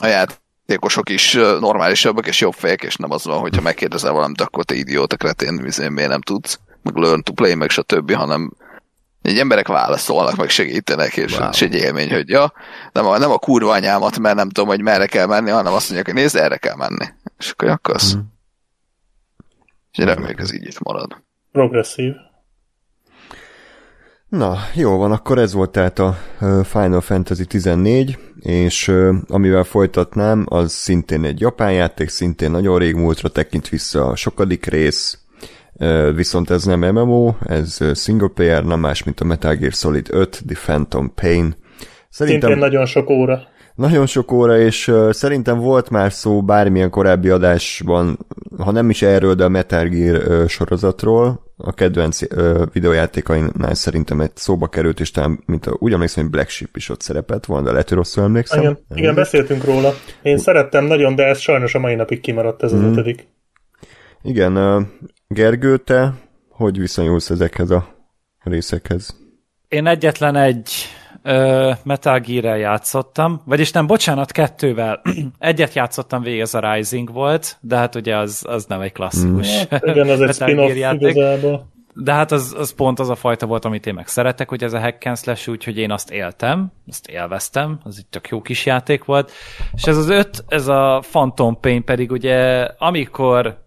a 0.00 0.06
játékosok 0.06 1.08
is 1.08 1.32
normálisabbak 1.60 2.26
és 2.26 2.40
jobb 2.40 2.54
fejek, 2.54 2.82
és 2.82 2.96
nem 2.96 3.10
az 3.10 3.24
van, 3.24 3.38
hogyha 3.38 3.62
megkérdezel 3.62 4.12
valamit, 4.12 4.40
akkor 4.40 4.64
te 4.64 4.74
idióta 4.74 5.16
kretén, 5.16 5.52
miért 5.90 6.10
nem 6.10 6.22
tudsz, 6.22 6.58
meg 6.82 6.94
learn 6.94 7.22
to 7.22 7.32
play, 7.32 7.54
meg 7.54 7.70
stb., 7.70 8.12
hanem 8.12 8.52
egy 9.22 9.38
emberek 9.38 9.68
válaszolnak, 9.68 10.36
meg 10.36 10.48
segítenek, 10.48 11.16
és 11.16 11.38
wow. 11.38 11.48
és 11.50 11.62
egy 11.62 11.74
élmény, 11.74 12.12
hogy 12.12 12.28
ja, 12.28 12.52
nem 12.92 13.06
a, 13.06 13.18
nem 13.18 13.30
a 13.30 13.38
kurva 13.38 13.72
anyámat, 13.72 14.18
mert 14.18 14.36
nem 14.36 14.48
tudom, 14.48 14.68
hogy 14.68 14.82
merre 14.82 15.06
kell 15.06 15.26
menni, 15.26 15.50
hanem 15.50 15.72
azt 15.72 15.90
mondják, 15.90 16.06
hogy 16.06 16.22
nézd, 16.22 16.36
erre 16.36 16.56
kell 16.56 16.76
menni. 16.76 17.06
És 17.38 17.50
akkor 17.50 17.68
akarsz. 17.68 18.14
Mm. 18.14 18.20
És 19.92 20.04
reméljük, 20.04 20.40
ez 20.40 20.54
így 20.54 20.66
itt 20.66 20.80
marad. 20.80 21.22
Progresszív. 21.52 22.12
Na, 24.28 24.56
jó 24.74 24.96
van, 24.96 25.12
akkor 25.12 25.38
ez 25.38 25.52
volt 25.52 25.70
tehát 25.70 25.98
a 25.98 26.16
Final 26.64 27.00
Fantasy 27.00 27.44
14, 27.44 28.18
és 28.40 28.92
amivel 29.28 29.64
folytatnám, 29.64 30.46
az 30.48 30.72
szintén 30.72 31.24
egy 31.24 31.40
japán 31.40 31.72
játék, 31.72 32.08
szintén 32.08 32.50
nagyon 32.50 32.78
rég 32.78 32.94
múltra 32.94 33.28
tekint 33.28 33.68
vissza 33.68 34.06
a 34.06 34.16
sokadik 34.16 34.66
rész, 34.66 35.18
viszont 36.14 36.50
ez 36.50 36.64
nem 36.64 36.80
MMO, 36.80 37.34
ez 37.46 37.78
single 37.94 38.28
player, 38.34 38.64
nem 38.64 38.80
más, 38.80 39.02
mint 39.04 39.20
a 39.20 39.24
Metal 39.24 39.54
Gear 39.54 39.72
Solid 39.72 40.06
5, 40.10 40.42
The 40.46 40.60
Phantom 40.64 41.14
Pain. 41.14 41.54
Szintén 42.08 42.58
nagyon 42.58 42.86
sok 42.86 43.10
óra. 43.10 43.40
Nagyon 43.74 44.06
sok 44.06 44.32
óra, 44.32 44.58
és 44.58 44.92
szerintem 45.10 45.58
volt 45.58 45.90
már 45.90 46.12
szó 46.12 46.42
bármilyen 46.42 46.90
korábbi 46.90 47.28
adásban, 47.28 48.18
ha 48.58 48.70
nem 48.70 48.90
is 48.90 49.02
erről, 49.02 49.34
de 49.34 49.44
a 49.44 49.48
Metal 49.48 49.84
Gear 49.86 50.48
sorozatról, 50.48 51.42
a 51.56 51.72
kedvenc 51.72 52.20
videójátékainál 52.72 53.74
szerintem 53.74 54.20
egy 54.20 54.30
szóba 54.34 54.66
került, 54.66 55.00
és 55.00 55.10
talán, 55.10 55.42
mint 55.46 55.66
a, 55.66 55.76
úgy 55.78 55.92
emlékszem, 55.92 56.22
hogy 56.22 56.32
Black 56.32 56.48
Sheep 56.48 56.76
is 56.76 56.88
ott 56.88 57.00
szerepelt 57.00 57.46
volna, 57.46 57.64
de 57.64 57.70
lehet, 57.70 57.88
hogy 57.88 57.96
rosszul 57.98 58.22
emlékszem. 58.24 58.60
Igen, 58.60 58.78
igen, 58.94 59.14
beszéltünk 59.14 59.64
róla. 59.64 59.92
Én 60.22 60.38
szerettem 60.38 60.84
nagyon, 60.84 61.14
de 61.14 61.24
ez 61.24 61.38
sajnos 61.38 61.74
a 61.74 61.78
mai 61.78 61.94
napig 61.94 62.20
kimaradt 62.20 62.62
ez 62.62 62.72
az 62.72 62.80
Mhm. 62.80 62.90
ötödik. 62.90 63.28
Igen, 64.22 64.52
Gergő, 65.34 65.78
te 65.78 66.12
hogy 66.48 66.78
viszonyulsz 66.78 67.30
ezekhez 67.30 67.70
a 67.70 67.86
részekhez? 68.42 69.16
Én 69.68 69.86
egyetlen 69.86 70.36
egy 70.36 70.72
ö, 71.22 71.70
Metal 71.82 72.18
Gear-rel 72.20 72.58
játszottam, 72.58 73.42
vagyis 73.44 73.72
nem, 73.72 73.86
bocsánat, 73.86 74.32
kettővel. 74.32 75.00
Egyet 75.38 75.74
játszottam 75.74 76.22
végig, 76.22 76.40
ez 76.40 76.54
a 76.54 76.72
Rising 76.72 77.12
volt, 77.12 77.56
de 77.60 77.76
hát 77.76 77.94
ugye 77.94 78.16
az, 78.16 78.44
az 78.48 78.64
nem 78.66 78.80
egy 78.80 78.92
klasszikus 78.92 79.64
Hát, 79.64 79.86
igen, 79.90 80.08
az 80.08 80.20
egy 80.20 80.26
Metal 80.26 80.32
spin-off 80.48 80.66
Gear 80.66 80.76
játék. 80.76 81.10
igazából. 81.10 81.66
de 81.94 82.12
hát 82.12 82.32
az, 82.32 82.54
az 82.58 82.74
pont 82.74 82.98
az 82.98 83.08
a 83.08 83.14
fajta 83.14 83.46
volt, 83.46 83.64
amit 83.64 83.86
én 83.86 83.94
meg 83.94 84.06
szeretek, 84.06 84.48
hogy 84.48 84.62
ez 84.62 84.72
a 84.72 84.80
hack 84.80 85.06
and 85.06 85.18
slash, 85.18 85.48
úgyhogy 85.48 85.78
én 85.78 85.90
azt 85.90 86.10
éltem, 86.10 86.72
azt 86.88 87.08
élveztem, 87.08 87.80
az 87.82 87.98
egy 87.98 88.06
tök 88.06 88.28
jó 88.28 88.40
kis 88.42 88.66
játék 88.66 89.04
volt, 89.04 89.32
és 89.74 89.82
ez 89.82 89.96
az 89.96 90.08
öt, 90.08 90.44
ez 90.48 90.66
a 90.66 91.02
Phantom 91.10 91.60
Pain 91.60 91.84
pedig 91.84 92.10
ugye, 92.10 92.68
amikor 92.78 93.64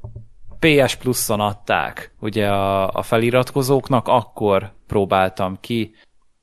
PS 0.64 0.96
Plus-on 0.96 1.40
adták 1.40 2.16
ugye 2.20 2.48
a, 2.48 2.90
a 2.90 3.02
feliratkozóknak, 3.02 4.08
akkor 4.08 4.72
próbáltam 4.88 5.58
ki 5.62 5.96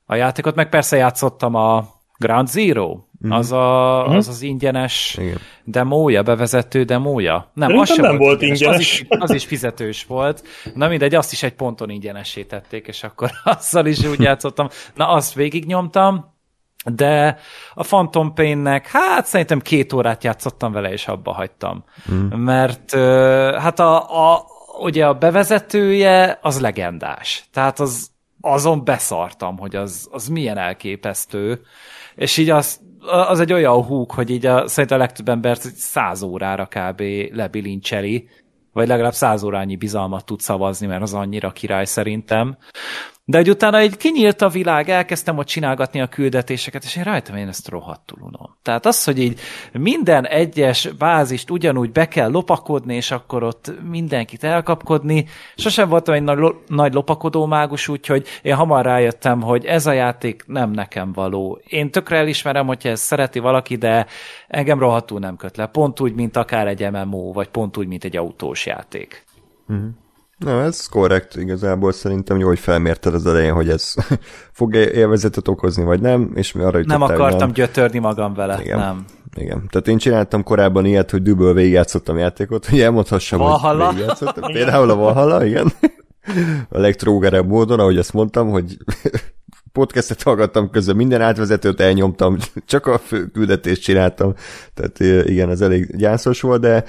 a 0.05 0.15
játékot, 0.15 0.55
meg 0.55 0.69
persze 0.69 0.97
játszottam 0.97 1.55
a 1.55 1.87
Ground 2.17 2.47
Zero, 2.47 2.97
mm. 3.27 3.31
az, 3.31 3.51
a, 3.51 4.07
az 4.07 4.27
az 4.27 4.41
ingyenes 4.41 5.17
Igen. 5.19 5.37
demója, 5.63 6.23
bevezető 6.23 6.83
demója. 6.83 7.51
Nem, 7.53 7.69
Szerintem 7.69 7.79
az 7.79 7.93
sem 7.93 8.05
nem 8.05 8.17
volt 8.17 8.41
ingyenes. 8.41 8.59
ingyenes. 8.61 9.05
Az 9.09 9.17
is, 9.17 9.19
az 9.19 9.33
is 9.33 9.45
fizetős 9.45 10.05
volt. 10.05 10.43
Na 10.73 10.87
mindegy, 10.87 11.15
azt 11.15 11.31
is 11.31 11.43
egy 11.43 11.53
ponton 11.53 11.89
ingyenesé 11.89 12.43
tették, 12.43 12.87
és 12.87 13.03
akkor 13.03 13.31
azzal 13.57 13.85
is 13.85 14.05
úgy 14.05 14.19
játszottam. 14.19 14.67
Na 14.95 15.09
azt 15.09 15.33
végignyomtam, 15.33 16.30
de 16.85 17.37
a 17.73 17.83
Phantom 17.83 18.33
Pain-nek, 18.33 18.87
hát 18.87 19.25
szerintem 19.25 19.59
két 19.59 19.93
órát 19.93 20.23
játszottam 20.23 20.71
vele, 20.71 20.91
és 20.91 21.07
abba 21.07 21.33
hagytam. 21.33 21.83
Mm. 22.11 22.27
Mert 22.27 22.91
hát 23.55 23.79
a, 23.79 24.31
a, 24.33 24.45
ugye 24.81 25.05
a 25.05 25.13
bevezetője 25.13 26.39
az 26.41 26.59
legendás. 26.59 27.45
Tehát 27.53 27.79
az, 27.79 28.09
azon 28.41 28.83
beszartam, 28.83 29.57
hogy 29.57 29.75
az, 29.75 30.07
az 30.11 30.27
milyen 30.27 30.57
elképesztő. 30.57 31.61
És 32.15 32.37
így 32.37 32.49
az, 32.49 32.79
az 33.27 33.39
egy 33.39 33.53
olyan 33.53 33.83
húk, 33.83 34.11
hogy 34.11 34.29
így 34.29 34.45
a, 34.45 34.67
szerintem 34.67 34.99
a 34.99 35.01
legtöbb 35.01 35.29
embert 35.29 35.61
száz 35.61 36.21
órára 36.21 36.65
kb. 36.65 37.01
lebilincseli, 37.31 38.29
vagy 38.73 38.87
legalább 38.87 39.13
száz 39.13 39.43
órányi 39.43 39.75
bizalmat 39.75 40.25
tud 40.25 40.39
szavazni, 40.39 40.87
mert 40.87 41.01
az 41.01 41.13
annyira 41.13 41.51
király 41.51 41.85
szerintem. 41.85 42.57
De 43.31 43.37
hogy 43.37 43.49
utána 43.49 43.77
egy 43.77 43.97
kinyílt 43.97 44.41
a 44.41 44.49
világ, 44.49 44.89
elkezdtem 44.89 45.37
ott 45.37 45.45
csinálgatni 45.45 46.01
a 46.01 46.07
küldetéseket, 46.07 46.83
és 46.83 46.95
én 46.95 47.03
rájöttem, 47.03 47.35
én 47.35 47.47
ezt 47.47 47.69
rohadtul 47.69 48.17
unom. 48.21 48.57
Tehát 48.61 48.85
az, 48.85 49.03
hogy 49.03 49.19
így 49.19 49.39
minden 49.73 50.27
egyes 50.27 50.87
bázist 50.87 51.49
ugyanúgy 51.49 51.91
be 51.91 52.07
kell 52.07 52.31
lopakodni, 52.31 52.95
és 52.95 53.11
akkor 53.11 53.43
ott 53.43 53.71
mindenkit 53.89 54.43
elkapkodni. 54.43 55.25
Sosem 55.55 55.89
voltam 55.89 56.13
egy 56.13 56.23
nagy, 56.23 56.55
nagy 56.67 56.93
lopakodó 56.93 57.45
mágus, 57.45 57.87
úgyhogy 57.87 58.27
én 58.41 58.55
hamar 58.55 58.85
rájöttem, 58.85 59.41
hogy 59.41 59.65
ez 59.65 59.85
a 59.85 59.91
játék 59.91 60.43
nem 60.47 60.71
nekem 60.71 61.11
való. 61.13 61.61
Én 61.67 61.91
tökre 61.91 62.17
elismerem, 62.17 62.67
hogyha 62.67 62.89
ezt 62.89 63.03
szereti 63.03 63.39
valaki, 63.39 63.75
de 63.75 64.05
engem 64.47 64.79
rohadtul 64.79 65.19
nem 65.19 65.35
köt 65.35 65.57
le. 65.57 65.65
Pont 65.65 65.99
úgy, 65.99 66.13
mint 66.13 66.37
akár 66.37 66.67
egy 66.67 66.91
MMO, 66.91 67.31
vagy 67.31 67.47
pont 67.47 67.77
úgy, 67.77 67.87
mint 67.87 68.03
egy 68.03 68.17
autós 68.17 68.65
játék. 68.65 69.25
Na, 70.43 70.61
ez 70.63 70.87
korrekt, 70.87 71.35
igazából 71.35 71.91
szerintem 71.91 72.39
jó, 72.39 72.47
hogy 72.47 72.59
felmérted 72.59 73.13
az 73.13 73.25
elején, 73.25 73.53
hogy 73.53 73.69
ez 73.69 73.93
fog 74.59 74.75
élvezetet 74.75 75.47
okozni, 75.47 75.83
vagy 75.83 76.01
nem, 76.01 76.31
és 76.33 76.51
mi 76.51 76.61
arra 76.61 76.71
Nem 76.71 76.81
jutottál, 76.81 77.07
hogy 77.07 77.15
akartam 77.15 77.51
gyötörni 77.51 77.99
magam 77.99 78.33
vele, 78.33 78.59
Igen. 78.61 78.79
nem. 78.79 79.05
Igen. 79.35 79.67
Tehát 79.69 79.87
én 79.87 79.97
csináltam 79.97 80.43
korábban 80.43 80.85
ilyet, 80.85 81.11
hogy 81.11 81.21
düböl 81.21 81.53
végigjátszottam 81.53 82.17
játékot, 82.17 82.65
hogy 82.65 82.81
elmondhassam, 82.81 83.39
Valhalla. 83.39 83.85
hogy 83.85 83.95
végigjátszottam. 83.95 84.51
Például 84.51 84.89
a 84.89 84.95
Valhalla, 84.95 85.45
igen. 85.45 85.71
A 86.69 86.79
legtrógerebb 86.79 87.47
módon, 87.47 87.79
ahogy 87.79 87.97
azt 87.97 88.13
mondtam, 88.13 88.49
hogy 88.49 88.77
podcastet 89.71 90.23
hallgattam 90.23 90.69
közben, 90.69 90.95
minden 90.95 91.21
átvezetőt 91.21 91.79
elnyomtam, 91.79 92.37
csak 92.65 92.85
a 92.85 92.97
fő 92.97 93.25
küldetést 93.25 93.81
csináltam, 93.81 94.33
tehát 94.73 95.27
igen, 95.27 95.49
ez 95.49 95.61
elég 95.61 95.95
gyászos 95.95 96.41
volt, 96.41 96.61
de 96.61 96.83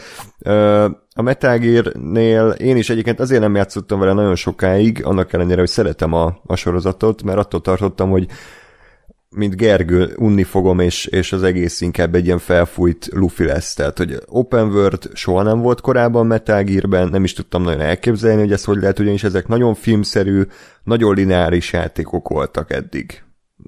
a 1.15 1.23
Metal 1.23 1.59
Gear-nél 1.59 2.49
én 2.51 2.77
is 2.77 2.91
egyébként 2.91 3.21
azért 3.21 3.41
nem 3.41 3.55
játszottam 3.55 3.99
vele 3.99 4.13
nagyon 4.13 4.37
sokáig, 4.37 5.05
annak 5.05 5.33
ellenére, 5.33 5.61
hogy 5.61 5.69
szeretem 5.69 6.13
a, 6.13 6.41
a 6.47 6.57
sorozatot, 6.57 7.23
mert 7.23 7.39
attól 7.39 7.61
tartottam, 7.61 8.11
hogy 8.11 8.27
mint 9.35 9.57
Gergő, 9.57 10.15
unni 10.17 10.43
fogom, 10.43 10.81
és, 10.81 11.07
és 11.07 11.33
az 11.33 11.43
egész 11.43 11.81
inkább 11.81 12.15
egy 12.15 12.25
ilyen 12.25 12.39
felfújt 12.39 13.09
lufi 13.13 13.45
lesz. 13.45 13.75
Tehát, 13.75 13.99
hogy 13.99 14.23
open 14.27 14.69
world 14.69 15.11
soha 15.13 15.43
nem 15.43 15.61
volt 15.61 15.81
korábban 15.81 16.27
Metal 16.27 16.63
Gear-ben, 16.63 17.09
nem 17.09 17.25
is 17.25 17.33
tudtam 17.33 17.63
nagyon 17.63 17.81
elképzelni, 17.81 18.41
hogy 18.41 18.53
ez 18.53 18.65
hogy 18.65 18.81
lehet, 18.81 18.99
ugyanis 18.99 19.25
ezek 19.25 19.49
nagyon 19.49 19.75
filmszerű, 19.75 20.43
nagyon 20.85 21.15
lineáris 21.15 21.73
játékok 21.73 22.29
voltak 22.29 22.73
eddig. 22.73 23.23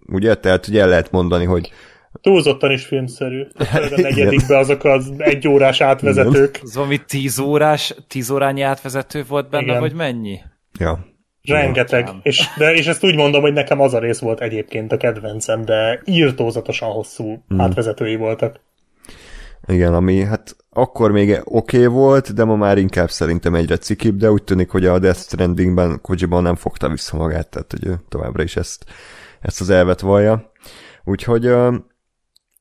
Ugye? 0.07 0.35
Tehát, 0.35 0.65
hogy 0.65 0.79
el 0.79 0.89
lehet 0.89 1.11
mondani, 1.11 1.45
hogy 1.45 1.73
Túlzottan 2.21 2.71
is 2.71 2.85
filmszerű. 2.85 3.47
Főleg 3.71 3.93
a 3.93 4.01
negyedikben 4.09 4.59
azok 4.59 4.85
az 4.85 5.13
egyórás 5.19 5.81
átvezetők. 5.81 6.59
Az 6.63 6.75
valami 6.75 7.05
tíz 7.07 7.39
órás, 7.39 7.95
tíz 8.09 8.31
órányi 8.31 8.63
átvezető 8.63 9.25
volt 9.29 9.49
benne, 9.51 9.65
Igen. 9.65 9.81
vagy 9.81 9.95
mennyi? 9.95 10.39
ja, 10.79 11.15
Rengeteg. 11.43 12.09
És, 12.23 12.49
de, 12.59 12.75
és 12.75 12.87
ezt 12.87 13.05
úgy 13.05 13.17
mondom, 13.17 13.43
hogy 13.43 13.53
nekem 13.53 13.81
az 13.81 13.95
a 13.95 13.99
rész 13.99 14.19
volt 14.19 14.41
egyébként 14.41 14.93
a 14.93 14.97
kedvencem, 14.97 15.65
de 15.65 16.01
írtózatosan 16.05 16.91
hosszú 16.91 17.45
mm. 17.55 17.61
átvezetői 17.61 18.17
voltak. 18.17 18.61
Igen, 19.67 19.95
ami 19.95 20.23
hát 20.23 20.57
akkor 20.71 21.11
még 21.11 21.41
oké 21.45 21.77
okay 21.77 21.87
volt, 21.87 22.35
de 22.35 22.45
ma 22.45 22.57
már 22.57 22.79
inkább 22.79 23.11
szerintem 23.11 23.55
egyre 23.55 23.77
cikibb, 23.77 24.17
de 24.17 24.31
úgy 24.31 24.43
tűnik, 24.43 24.71
hogy 24.71 24.87
a 24.87 24.99
Death 24.99 25.19
Strandingben 25.19 26.01
Kojiban 26.03 26.43
nem 26.43 26.55
fogta 26.55 26.89
vissza 26.89 27.17
magát, 27.17 27.49
tehát 27.49 27.71
hogy 27.71 27.87
ő 27.87 27.95
továbbra 28.09 28.43
is 28.43 28.57
ezt, 28.57 28.85
ezt 29.41 29.61
az 29.61 29.71
elvet 29.71 30.01
vallja. 30.01 30.51
Úgyhogy 31.05 31.47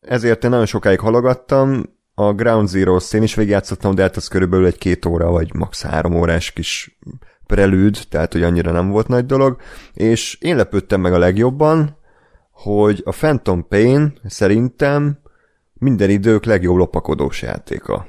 ezért 0.06 0.44
én 0.44 0.50
nagyon 0.50 0.66
sokáig 0.66 1.00
halogattam, 1.00 1.84
a 2.16 2.34
Ground 2.34 2.68
Zero-t 2.68 3.13
én 3.13 3.24
is 3.24 3.36
végigjátszottam, 3.36 3.96
de 3.96 4.02
hát 4.02 4.16
az 4.16 4.28
körülbelül 4.28 4.66
egy 4.66 4.78
két 4.78 5.06
óra, 5.06 5.32
vagy 5.32 5.54
max. 5.54 5.84
három 5.84 6.16
órás 6.16 6.52
kis 6.52 7.00
prelűd, 7.48 8.00
tehát 8.10 8.34
hogy 8.34 8.44
annyira 8.44 8.72
nem 8.72 8.89
volt 8.89 9.08
nagy 9.08 9.26
dolog, 9.26 9.62
és 9.94 10.38
én 10.42 10.56
lepődtem 10.56 11.02
meg 11.02 11.13
a 11.13 11.18
legjobban, 11.18 11.98
hogy 12.52 13.02
a 13.06 13.12
Phantom 13.12 13.68
Pain 13.68 14.13
szerintem 14.26 15.20
minden 15.74 16.10
idők 16.10 16.46
legjobb 16.46 16.76
lopakodós 16.76 17.42
játéka. 17.42 18.06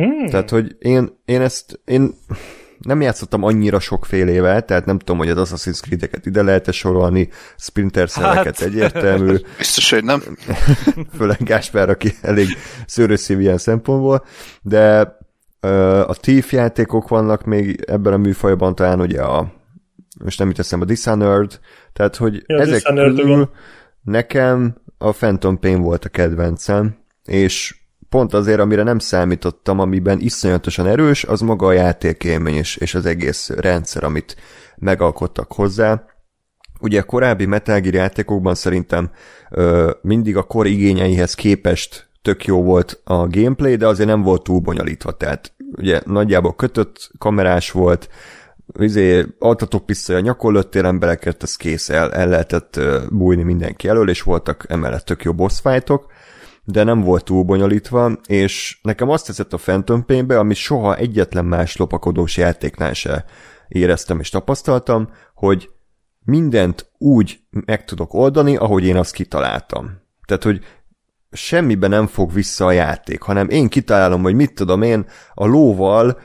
Mm. 0.00 0.26
Tehát, 0.26 0.50
hogy 0.50 0.76
én, 0.78 1.18
én 1.24 1.40
ezt, 1.40 1.80
én 1.84 2.14
nem 2.78 3.00
játszottam 3.00 3.42
annyira 3.42 3.80
sokfélével, 3.80 4.64
tehát 4.64 4.84
nem 4.84 4.98
tudom, 4.98 5.18
hogy 5.18 5.28
az 5.28 5.50
Assassin's 5.52 5.80
Creed-eket 5.80 6.26
ide 6.26 6.42
lehet-e 6.42 6.72
sorolni, 6.72 7.28
Splinter 7.56 8.08
Hát. 8.08 8.60
egyértelmű, 8.60 9.36
Biztos, 9.58 9.90
hogy 9.90 10.04
nem. 10.04 10.22
főleg 11.16 11.36
Gáspár, 11.42 11.90
aki 11.90 12.12
elég 12.22 12.46
szőrösszív 12.86 13.40
ilyen 13.40 13.58
szempontból, 13.58 14.24
de 14.62 15.16
ö, 15.60 16.00
a 16.00 16.14
Thief 16.14 16.52
játékok 16.52 17.08
vannak 17.08 17.44
még 17.44 17.84
ebben 17.86 18.12
a 18.12 18.16
műfajban, 18.16 18.74
talán 18.74 19.00
ugye 19.00 19.22
a 19.22 19.52
most 20.24 20.38
nem 20.38 20.48
jut 20.48 20.58
eszembe, 20.58 20.84
a 20.84 20.88
Dishonored, 20.88 21.58
tehát 21.92 22.16
hogy 22.16 22.42
Ja, 22.46 22.58
ezek 22.58 22.74
Dishonored, 22.74 23.16
közül 23.16 23.30
igen. 23.30 23.50
nekem 24.02 24.76
a 24.98 25.10
Phantom 25.10 25.58
Pain 25.58 25.80
volt 25.80 26.04
a 26.04 26.08
kedvencem, 26.08 26.96
és 27.24 27.77
pont 28.08 28.34
azért, 28.34 28.60
amire 28.60 28.82
nem 28.82 28.98
számítottam, 28.98 29.78
amiben 29.78 30.20
iszonyatosan 30.20 30.86
erős, 30.86 31.24
az 31.24 31.40
maga 31.40 31.66
a 31.66 31.72
játékélmény 31.72 32.54
és, 32.54 32.76
és 32.76 32.94
az 32.94 33.06
egész 33.06 33.48
rendszer, 33.48 34.04
amit 34.04 34.36
megalkottak 34.76 35.52
hozzá. 35.52 36.04
Ugye 36.80 37.00
a 37.00 37.04
korábbi 37.04 37.46
Metal 37.46 37.80
Gear 37.80 37.94
játékokban 37.94 38.54
szerintem 38.54 39.10
ö, 39.50 39.90
mindig 40.02 40.36
a 40.36 40.42
kor 40.42 40.66
igényeihez 40.66 41.34
képest 41.34 42.08
tök 42.22 42.44
jó 42.44 42.62
volt 42.62 43.00
a 43.04 43.26
gameplay, 43.26 43.76
de 43.76 43.86
azért 43.86 44.08
nem 44.08 44.22
volt 44.22 44.42
túl 44.42 44.60
bonyolítva, 44.60 45.12
tehát 45.12 45.52
ugye 45.76 46.00
nagyjából 46.04 46.54
kötött 46.54 47.10
kamerás 47.18 47.70
volt, 47.70 48.08
izé, 48.78 49.26
altatók 49.38 49.86
pisztoly 49.86 50.16
a 50.16 50.20
nyakon 50.20 50.52
lőttél 50.52 50.84
embereket, 50.86 51.42
ez 51.42 51.56
kész, 51.56 51.88
el, 51.88 52.12
el 52.12 52.28
lehetett 52.28 52.80
bújni 53.10 53.42
mindenki 53.42 53.88
elől, 53.88 54.08
és 54.08 54.22
voltak 54.22 54.64
emellett 54.68 55.04
tök 55.04 55.22
jó 55.22 55.32
boss 55.32 55.60
fightok, 55.60 56.06
de 56.70 56.84
nem 56.84 57.00
volt 57.00 57.24
túl 57.24 57.42
bonyolítva, 57.42 58.12
és 58.26 58.78
nekem 58.82 59.08
azt 59.08 59.26
tetszett 59.26 59.52
a 59.52 59.56
Phantom 59.56 60.04
Pain-be, 60.04 60.38
amit 60.38 60.56
soha 60.56 60.96
egyetlen 60.96 61.44
más 61.44 61.76
lopakodós 61.76 62.36
játéknál 62.36 62.92
se 62.92 63.24
éreztem 63.68 64.20
és 64.20 64.28
tapasztaltam, 64.28 65.08
hogy 65.34 65.70
mindent 66.24 66.90
úgy 66.98 67.40
meg 67.50 67.84
tudok 67.84 68.14
oldani, 68.14 68.56
ahogy 68.56 68.84
én 68.84 68.96
azt 68.96 69.12
kitaláltam. 69.12 70.00
Tehát, 70.26 70.42
hogy 70.42 70.60
semmiben 71.32 71.90
nem 71.90 72.06
fog 72.06 72.32
vissza 72.32 72.66
a 72.66 72.72
játék, 72.72 73.22
hanem 73.22 73.48
én 73.48 73.68
kitalálom, 73.68 74.22
hogy 74.22 74.34
mit 74.34 74.54
tudom 74.54 74.82
én, 74.82 75.06
a 75.34 75.46
lóval 75.46 76.18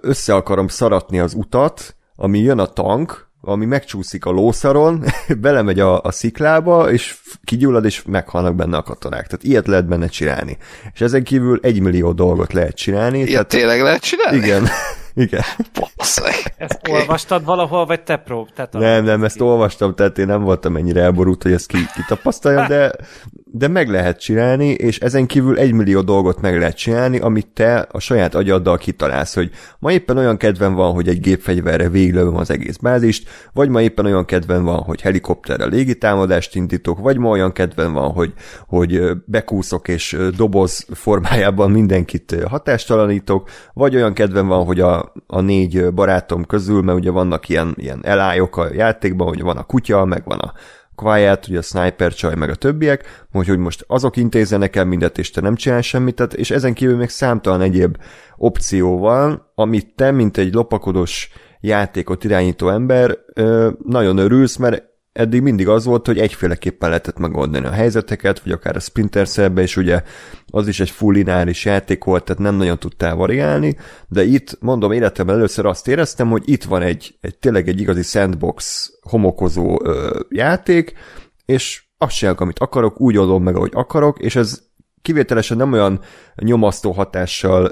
össze 0.00 0.34
akarom 0.34 0.68
szaratni 0.68 1.18
az 1.18 1.34
utat, 1.34 1.96
ami 2.16 2.38
jön 2.38 2.58
a 2.58 2.66
tank, 2.66 3.30
ami 3.44 3.64
megcsúszik 3.64 4.24
a 4.24 4.30
lószaron, 4.30 5.04
belemegy 5.40 5.80
a, 5.80 6.00
a 6.00 6.10
sziklába, 6.10 6.90
és 6.90 7.16
kigyullad, 7.44 7.84
és 7.84 8.02
meghalnak 8.06 8.54
benne 8.54 8.76
a 8.76 8.82
katonák. 8.82 9.26
Tehát 9.26 9.44
ilyet 9.44 9.66
lehet 9.66 9.86
benne 9.86 10.06
csinálni. 10.06 10.56
És 10.92 11.00
ezen 11.00 11.24
kívül 11.24 11.58
egy 11.62 11.80
millió 11.80 12.12
dolgot 12.12 12.52
lehet 12.52 12.76
csinálni. 12.76 13.16
Ilyet 13.16 13.30
tehát, 13.30 13.48
tényleg 13.48 13.80
lehet 13.80 14.02
csinálni? 14.02 14.36
igen, 14.36 14.68
igen. 15.24 15.42
Basszeg. 15.96 16.54
Ezt 16.56 16.80
olvastad 16.90 17.44
valahol, 17.44 17.86
vagy 17.86 18.02
te 18.02 18.16
prób? 18.16 18.48
Te 18.54 18.68
Nem, 18.70 19.04
nem, 19.04 19.24
ezt 19.24 19.40
olvastam, 19.40 19.94
tehát 19.94 20.18
én 20.18 20.26
nem 20.26 20.42
voltam 20.42 20.76
ennyire 20.76 21.02
elborult, 21.02 21.42
hogy 21.42 21.52
ezt 21.52 21.66
ki, 21.66 21.78
kitapasztaljam, 21.94 22.66
de 22.66 22.92
de 23.56 23.68
meg 23.68 23.88
lehet 23.88 24.20
csinálni, 24.20 24.68
és 24.68 24.98
ezen 24.98 25.26
kívül 25.26 25.58
egy 25.58 25.72
millió 25.72 26.00
dolgot 26.00 26.40
meg 26.40 26.58
lehet 26.58 26.76
csinálni, 26.76 27.18
amit 27.18 27.46
te 27.46 27.86
a 27.90 27.98
saját 27.98 28.34
agyaddal 28.34 28.76
kitalálsz, 28.76 29.34
hogy 29.34 29.50
ma 29.78 29.92
éppen 29.92 30.16
olyan 30.16 30.36
kedven 30.36 30.74
van, 30.74 30.92
hogy 30.92 31.08
egy 31.08 31.20
gépfegyverre 31.20 31.88
véglövöm 31.88 32.36
az 32.36 32.50
egész 32.50 32.76
bázist, 32.76 33.28
vagy 33.52 33.68
ma 33.68 33.80
éppen 33.80 34.04
olyan 34.04 34.24
kedven 34.24 34.64
van, 34.64 34.82
hogy 34.82 35.00
helikopterrel 35.00 35.68
légitámadást 35.68 36.54
indítok, 36.54 36.98
vagy 36.98 37.18
ma 37.18 37.28
olyan 37.28 37.52
kedven 37.52 37.92
van, 37.92 38.12
hogy, 38.12 38.32
hogy 38.66 39.00
bekúszok 39.24 39.88
és 39.88 40.16
doboz 40.36 40.86
formájában 40.92 41.70
mindenkit 41.70 42.36
hatástalanítok, 42.48 43.48
vagy 43.72 43.94
olyan 43.94 44.12
kedven 44.12 44.46
van, 44.46 44.64
hogy 44.64 44.80
a, 44.80 45.12
a 45.26 45.40
négy 45.40 45.92
barátom 45.92 46.44
közül, 46.44 46.82
mert 46.82 46.98
ugye 46.98 47.10
vannak 47.10 47.48
ilyen, 47.48 47.74
ilyen 47.76 48.00
elályok 48.02 48.56
a 48.56 48.72
játékban, 48.72 49.28
hogy 49.28 49.42
van 49.42 49.56
a 49.56 49.64
kutya, 49.64 50.04
meg 50.04 50.22
van 50.24 50.38
a 50.38 50.52
Quiet, 50.94 51.48
ugye 51.48 51.58
a 51.58 51.62
Sniper 51.62 52.14
csaj, 52.14 52.34
meg 52.34 52.50
a 52.50 52.54
többiek, 52.54 53.26
hogy, 53.32 53.48
hogy 53.48 53.58
most 53.58 53.84
azok 53.86 54.16
intézzenek 54.16 54.76
el 54.76 54.84
mindet, 54.84 55.18
és 55.18 55.30
te 55.30 55.40
nem 55.40 55.54
csinál 55.54 55.80
semmit, 55.80 56.14
tehát, 56.14 56.34
és 56.34 56.50
ezen 56.50 56.74
kívül 56.74 56.96
még 56.96 57.08
számtalan 57.08 57.60
egyéb 57.60 57.96
opció 58.36 58.98
van, 58.98 59.50
amit 59.54 59.94
te, 59.94 60.10
mint 60.10 60.36
egy 60.36 60.54
lopakodós 60.54 61.30
játékot 61.60 62.24
irányító 62.24 62.68
ember 62.68 63.18
nagyon 63.84 64.18
örülsz, 64.18 64.56
mert 64.56 64.93
eddig 65.14 65.42
mindig 65.42 65.68
az 65.68 65.84
volt, 65.84 66.06
hogy 66.06 66.18
egyféleképpen 66.18 66.88
lehetett 66.88 67.18
megoldani 67.18 67.66
a 67.66 67.70
helyzeteket, 67.70 68.40
vagy 68.40 68.52
akár 68.52 68.76
a 68.76 68.80
Splinter 68.80 69.28
Cell-be 69.28 69.62
is 69.62 69.76
ugye 69.76 70.02
az 70.46 70.68
is 70.68 70.80
egy 70.80 70.90
full 70.90 71.12
lineáris 71.12 71.64
játék 71.64 72.04
volt, 72.04 72.24
tehát 72.24 72.42
nem 72.42 72.54
nagyon 72.54 72.78
tudtál 72.78 73.14
variálni, 73.14 73.76
de 74.08 74.24
itt, 74.24 74.56
mondom, 74.60 74.92
életemben 74.92 75.36
először 75.36 75.66
azt 75.66 75.88
éreztem, 75.88 76.30
hogy 76.30 76.42
itt 76.44 76.64
van 76.64 76.82
egy, 76.82 77.14
egy 77.20 77.38
tényleg 77.38 77.68
egy 77.68 77.80
igazi 77.80 78.02
sandbox 78.02 78.90
homokozó 79.00 79.80
ö, 79.84 80.20
játék, 80.28 80.92
és 81.44 81.82
azt 81.98 82.16
csinálok, 82.16 82.40
amit 82.40 82.58
akarok, 82.58 83.00
úgy 83.00 83.16
oldom 83.16 83.42
meg, 83.42 83.56
ahogy 83.56 83.72
akarok, 83.74 84.18
és 84.18 84.36
ez 84.36 84.62
kivételesen 85.02 85.56
nem 85.56 85.72
olyan 85.72 86.00
nyomasztó 86.34 86.92
hatással 86.92 87.70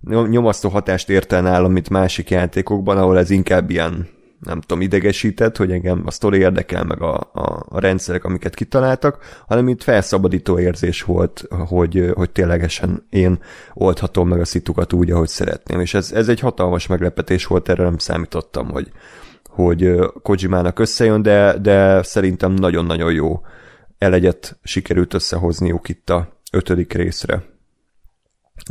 nyomasztó 0.30 0.68
hatást 0.68 1.10
ért 1.10 1.32
el 1.32 1.42
nálam, 1.42 1.72
mint 1.72 1.90
másik 1.90 2.30
játékokban, 2.30 2.98
ahol 2.98 3.18
ez 3.18 3.30
inkább 3.30 3.70
ilyen 3.70 4.18
nem 4.40 4.60
tudom, 4.60 4.82
idegesített, 4.82 5.56
hogy 5.56 5.72
engem 5.72 6.02
a 6.06 6.10
sztori 6.10 6.38
érdekel, 6.38 6.84
meg 6.84 7.02
a, 7.02 7.14
a, 7.32 7.66
a 7.68 7.80
rendszerek, 7.80 8.24
amiket 8.24 8.54
kitaláltak, 8.54 9.42
hanem 9.46 9.68
itt 9.68 9.82
felszabadító 9.82 10.58
érzés 10.58 11.02
volt, 11.02 11.44
hogy, 11.66 12.10
hogy 12.14 12.30
ténylegesen 12.30 13.06
én 13.10 13.38
oldhatom 13.74 14.28
meg 14.28 14.40
a 14.40 14.44
szitukat 14.44 14.92
úgy, 14.92 15.10
ahogy 15.10 15.28
szeretném. 15.28 15.80
És 15.80 15.94
ez, 15.94 16.12
ez 16.12 16.28
egy 16.28 16.40
hatalmas 16.40 16.86
meglepetés 16.86 17.46
volt, 17.46 17.68
erre 17.68 17.82
nem 17.82 17.98
számítottam, 17.98 18.70
hogy, 18.70 18.90
hogy 19.48 19.94
Kojimának 20.22 20.78
összejön, 20.78 21.22
de, 21.22 21.58
de 21.58 22.02
szerintem 22.02 22.52
nagyon-nagyon 22.52 23.12
jó 23.12 23.40
elegyet 23.98 24.58
sikerült 24.62 25.14
összehozniuk 25.14 25.88
itt 25.88 26.10
a 26.10 26.28
ötödik 26.52 26.92
részre. 26.92 27.42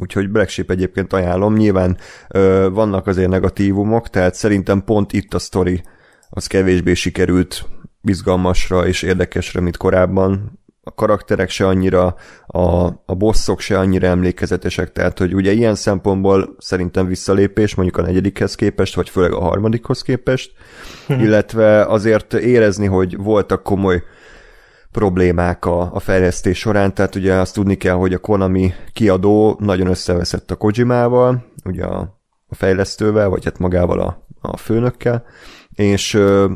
Úgyhogy 0.02 0.30
Black 0.30 0.49
Sheep 0.49 0.69
egyébként 0.69 1.13
ajánlom. 1.13 1.54
Nyilván 1.54 1.97
ö, 2.28 2.69
vannak 2.71 3.08
azért 3.08 3.30
negatívumok, 3.30 4.10
tehát 4.10 4.36
szerintem 4.36 4.84
pont 4.84 5.13
itt 5.13 5.34
a 5.34 5.39
sztori 5.39 5.84
az 6.30 6.47
kevésbé 6.47 6.93
sikerült 6.93 7.65
izgalmasra 8.04 8.88
és 8.88 9.02
érdekesre, 9.02 9.62
mint 9.62 9.78
korábban. 9.78 10.60
A 10.84 10.93
karakterek 10.93 11.49
se 11.49 11.67
annyira, 11.67 12.15
a, 12.47 12.86
a 13.06 13.15
bosszok 13.17 13.60
se 13.60 13.80
annyira 13.80 14.08
emlékezetesek, 14.08 14.91
tehát 14.91 15.17
hogy 15.17 15.34
ugye 15.34 15.52
ilyen 15.52 15.75
szempontból 15.75 16.56
szerintem 16.58 17.08
visszalépés, 17.08 17.75
mondjuk 17.75 17.97
a 17.97 18.02
negyedikhez 18.02 18.56
képest, 18.56 18.95
vagy 18.95 19.10
főleg 19.10 19.34
a 19.34 19.39
harmadikhoz 19.39 20.02
képest, 20.02 20.52
illetve 21.08 21.86
azért 21.86 22.34
érezni, 22.34 22.86
hogy 22.86 23.17
voltak 23.17 23.63
komoly 23.63 24.04
problémák 24.91 25.65
a, 25.65 25.93
a 25.93 25.99
fejlesztés 25.99 26.58
során, 26.60 26.93
tehát 26.93 27.15
ugye 27.15 27.34
azt 27.34 27.54
tudni 27.54 27.75
kell, 27.75 27.93
hogy 27.93 28.13
a 28.13 28.17
Konami 28.19 28.73
kiadó 28.93 29.58
nagyon 29.60 29.88
összeveszett 29.88 30.52
a 30.52 30.56
Kojimával, 30.56 31.45
ugye 31.65 31.84
a, 31.86 31.99
a 32.47 32.56
fejlesztővel, 32.56 33.30
vagy 33.30 33.43
hát 33.43 33.60
magával 33.60 33.99
a, 33.99 34.25
a 34.41 34.58
főnökkel, 34.58 35.23
és 35.73 36.13
ö, 36.13 36.52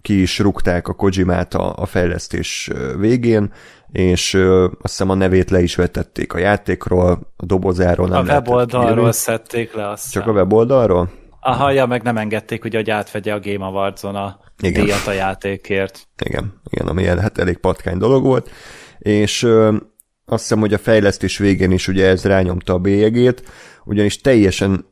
ki 0.00 0.20
is 0.20 0.38
rúgták 0.38 0.88
a 0.88 0.92
Kojimát 0.94 1.54
a, 1.54 1.72
a 1.76 1.86
fejlesztés 1.86 2.70
végén, 2.98 3.52
és 3.92 4.34
ö, 4.34 4.64
azt 4.64 4.76
hiszem 4.80 5.10
a 5.10 5.14
nevét 5.14 5.50
le 5.50 5.60
is 5.60 5.74
vetették 5.74 6.32
a 6.32 6.38
játékról, 6.38 7.32
a 7.36 7.44
dobozáról 7.44 8.08
nem 8.08 8.18
A 8.18 8.32
weboldalról 8.32 9.12
szedték 9.12 9.74
le 9.74 9.88
azt. 9.88 10.10
Csak 10.10 10.26
a 10.26 10.32
weboldalról? 10.32 11.10
Aha, 11.40 11.70
ja, 11.70 11.86
meg 11.86 12.02
nem 12.02 12.16
engedték, 12.16 12.64
ugye, 12.64 12.78
hogy 12.78 12.90
átvegye 12.90 13.34
a 13.34 13.40
Game 13.40 13.64
Awards-on 13.66 14.14
a 14.14 14.40
igen. 14.60 14.84
díjat 14.84 15.06
a 15.06 15.12
játékért. 15.12 16.08
Igen, 16.24 16.60
igen, 16.70 16.86
ami 16.86 17.04
hát 17.04 17.38
elég 17.38 17.56
patkány 17.56 17.98
dolog 17.98 18.24
volt, 18.24 18.50
és 18.98 19.42
ö, 19.42 19.76
azt 20.24 20.42
hiszem, 20.42 20.60
hogy 20.60 20.74
a 20.74 20.78
fejlesztés 20.78 21.38
végén 21.38 21.70
is 21.70 21.88
ugye 21.88 22.06
ez 22.06 22.24
rányomta 22.24 22.72
a 22.72 22.78
bélyegét, 22.78 23.42
ugyanis 23.84 24.20
teljesen 24.20 24.86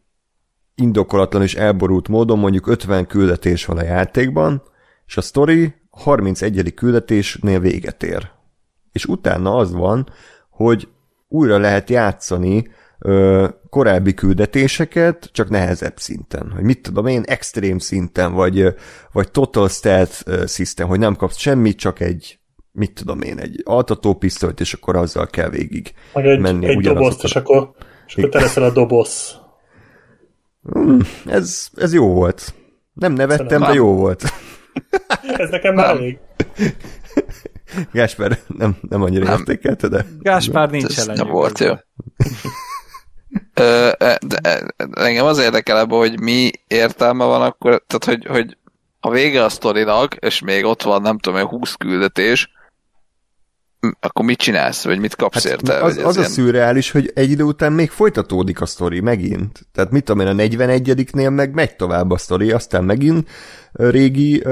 indokolatlan 0.75 1.43
és 1.43 1.55
elborult 1.55 2.09
módon 2.09 2.39
mondjuk 2.39 2.67
50 2.67 3.07
küldetés 3.07 3.65
van 3.65 3.79
a 3.79 3.85
játékban, 3.85 4.63
és 5.07 5.17
a 5.17 5.21
story 5.21 5.75
31. 5.91 6.75
küldetésnél 6.75 7.61
véget 7.61 8.03
ér. 8.03 8.31
És 8.93 9.05
utána 9.05 9.57
az 9.57 9.73
van, 9.73 10.09
hogy 10.51 10.89
újra 11.29 11.59
lehet 11.59 11.91
játszani 11.91 12.69
ö, 12.99 13.49
korábbi 13.71 14.15
küldetéseket, 14.15 15.29
csak 15.33 15.49
nehezebb 15.49 15.99
szinten. 15.99 16.51
Hogy 16.55 16.65
mit 16.65 16.83
tudom 16.83 17.07
én, 17.07 17.23
extrém 17.27 17.79
szinten, 17.79 18.33
vagy, 18.33 18.75
vagy 19.13 19.31
total 19.31 19.69
stealth 19.69 20.47
system, 20.47 20.89
hogy 20.89 20.99
nem 20.99 21.17
kapsz 21.17 21.39
semmit, 21.39 21.79
csak 21.79 22.01
egy 22.01 22.39
mit 22.77 22.93
tudom 22.93 23.23
én, 23.23 23.39
egy 23.39 23.61
altató 23.65 24.15
pisztolyt, 24.15 24.61
és 24.61 24.73
akkor 24.73 24.97
azzal 24.97 25.27
kell 25.27 25.49
végig 25.49 25.93
Meg 26.13 26.27
egy, 26.27 26.39
menni. 26.39 26.67
Egy 26.67 26.81
dobozt, 26.81 27.25
és 27.25 27.37
akkor, 27.37 27.71
és 28.07 28.17
akkor 28.17 28.29
te 28.29 28.41
leszel 28.41 28.63
a 28.63 28.71
doboz. 28.71 29.37
Hmm, 30.63 30.99
ez, 31.27 31.69
ez 31.75 31.95
jó 31.95 32.13
volt. 32.13 32.55
Nem 32.93 33.13
nevettem, 33.13 33.47
Szerintem. 33.47 33.71
de 33.71 33.77
jó 33.77 33.95
volt. 33.95 34.23
ez 35.37 35.51
nekem 35.51 35.75
már 35.75 35.97
elég. 35.97 36.19
Gásper 37.93 38.39
nem, 38.47 38.77
nem 38.89 39.03
annyira 39.03 39.25
nem. 39.25 39.39
értékelte, 39.39 39.89
de... 39.89 40.07
Gáspár 40.19 40.71
nincs 40.71 40.99
ellen. 40.99 41.17
Nem 41.17 41.29
volt 41.29 41.59
jó. 41.59 41.73
Ö, 43.61 43.91
de 44.21 44.63
engem 44.95 45.27
az 45.27 45.39
érdekel 45.39 45.79
ebben, 45.79 45.99
hogy 45.99 46.21
mi 46.21 46.51
értelme 46.67 47.25
van 47.25 47.43
akkor, 47.43 47.83
tehát 47.87 48.05
hogy, 48.05 48.27
hogy 48.37 48.57
a 49.01 49.11
vége 49.11 49.45
a 49.45 49.49
sztorinak, 49.49 50.15
és 50.15 50.41
még 50.41 50.65
ott 50.65 50.83
van, 50.83 51.03
nem 51.03 51.19
tudom, 51.19 51.47
20 51.47 51.75
küldetés, 51.75 52.51
akkor 54.01 54.25
mit 54.25 54.39
csinálsz, 54.39 54.85
vagy 54.85 54.99
mit 54.99 55.15
kapsz 55.15 55.43
hát 55.43 55.53
érte? 55.53 55.83
Az, 55.83 55.97
az 55.97 56.17
ilyen... 56.17 56.29
a 56.29 56.31
szürreális, 56.31 56.91
hogy 56.91 57.11
egy 57.15 57.31
idő 57.31 57.43
után 57.43 57.73
még 57.73 57.91
folytatódik 57.91 58.61
a 58.61 58.67
sztori 58.67 59.01
megint. 59.01 59.67
Tehát 59.73 59.91
mit 59.91 60.05
tudom 60.05 60.27
én, 60.27 60.39
a 60.39 60.43
41-nél 60.43 61.35
meg 61.35 61.55
megy 61.55 61.77
tovább 61.77 62.11
a 62.11 62.19
sztori, 62.19 62.51
aztán 62.53 62.85
megint 62.85 63.29
régi, 63.73 64.37
uh, 64.37 64.43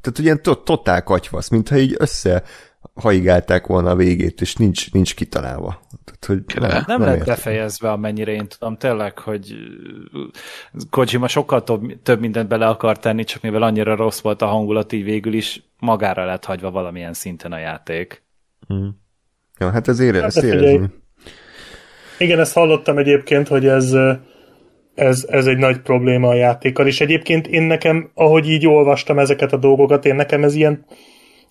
tehát 0.00 0.18
ugye 0.18 0.34
totál 0.64 1.02
katyvasz, 1.02 1.48
mintha 1.48 1.76
így 1.76 1.94
össze 1.98 2.42
haigálták 2.94 3.66
volna 3.66 3.90
a 3.90 3.96
végét, 3.96 4.40
és 4.40 4.54
nincs, 4.54 4.92
nincs 4.92 5.14
kitalálva. 5.14 5.80
Tehát, 6.04 6.24
hogy 6.46 6.60
nem, 6.60 6.70
nem, 6.70 6.84
nem 6.86 7.00
lett 7.00 7.24
befejezve, 7.24 7.90
amennyire 7.90 8.32
én 8.32 8.46
tudom. 8.48 8.76
Tényleg, 8.76 9.18
hogy 9.18 9.54
Kojima 10.90 11.28
sokkal 11.28 11.64
több, 11.64 12.02
több 12.02 12.20
mindent 12.20 12.48
bele 12.48 12.66
akar 12.66 12.98
tenni, 12.98 13.24
csak 13.24 13.42
mivel 13.42 13.62
annyira 13.62 13.96
rossz 13.96 14.20
volt 14.20 14.42
a 14.42 14.46
hangulat, 14.46 14.92
így 14.92 15.04
végül 15.04 15.32
is 15.32 15.62
magára 15.78 16.24
lett 16.24 16.44
hagyva 16.44 16.70
valamilyen 16.70 17.12
szinten 17.12 17.52
a 17.52 17.58
játék. 17.58 18.22
Hmm. 18.66 19.00
Ja, 19.58 19.70
hát 19.70 19.88
ez 19.88 20.00
ére, 20.00 20.18
hát 20.18 20.26
ezt 20.26 20.42
érezni. 20.42 20.90
Igen, 22.18 22.38
ezt 22.38 22.52
hallottam 22.52 22.98
egyébként, 22.98 23.48
hogy 23.48 23.66
ez, 23.66 23.96
ez, 24.94 25.26
ez 25.28 25.46
egy 25.46 25.56
nagy 25.56 25.80
probléma 25.80 26.28
a 26.28 26.34
játékkal, 26.34 26.86
és 26.86 27.00
egyébként 27.00 27.46
én 27.46 27.62
nekem, 27.62 28.10
ahogy 28.14 28.48
így 28.48 28.66
olvastam 28.66 29.18
ezeket 29.18 29.52
a 29.52 29.56
dolgokat, 29.56 30.04
én 30.04 30.14
nekem 30.14 30.44
ez 30.44 30.54
ilyen, 30.54 30.84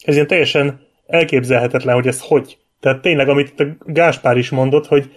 ez 0.03 0.13
ilyen 0.13 0.27
teljesen 0.27 0.87
elképzelhetetlen, 1.09 1.95
hogy 1.95 2.07
ez 2.07 2.21
hogy. 2.21 2.57
Tehát 2.79 3.01
tényleg, 3.01 3.29
amit 3.29 3.59
a 3.59 3.65
Gáspár 3.85 4.37
is 4.37 4.49
mondott, 4.49 4.87
hogy 4.87 5.11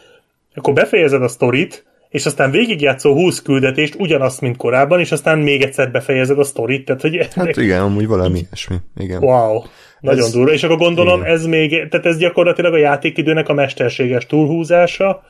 akkor 0.55 0.73
befejezed 0.75 1.23
a 1.23 1.29
sztorit, 1.29 1.87
és 2.09 2.27
aztán 2.27 2.51
végigjátszol 2.51 3.15
20 3.15 3.43
küldetést, 3.43 3.95
ugyanazt, 3.99 4.41
mint 4.41 4.57
korábban, 4.57 5.01
és 5.01 5.13
aztán 5.13 5.39
még 5.39 5.63
egyszer 5.63 5.91
befejezed 5.91 6.39
a 6.39 6.45
sztorit. 6.45 6.85
Tehát, 6.85 7.01
hogy 7.01 7.29
hát 7.35 7.57
igen, 7.57 7.83
amúgy 7.83 8.07
valami 8.07 8.39
ilyesmi. 8.39 8.77
Igen. 8.97 9.23
Wow. 9.23 9.63
Nagyon 10.01 10.25
ez... 10.25 10.33
durva. 10.33 10.53
És 10.53 10.63
akkor 10.63 10.77
gondolom, 10.77 11.21
igen. 11.21 11.33
ez 11.33 11.47
még, 11.47 11.71
tehát 11.71 12.07
ez 12.07 12.17
gyakorlatilag 12.17 12.73
a 12.73 12.77
játékidőnek 12.77 13.49
a 13.49 13.53
mesterséges 13.53 14.27
túlhúzása. 14.27 15.23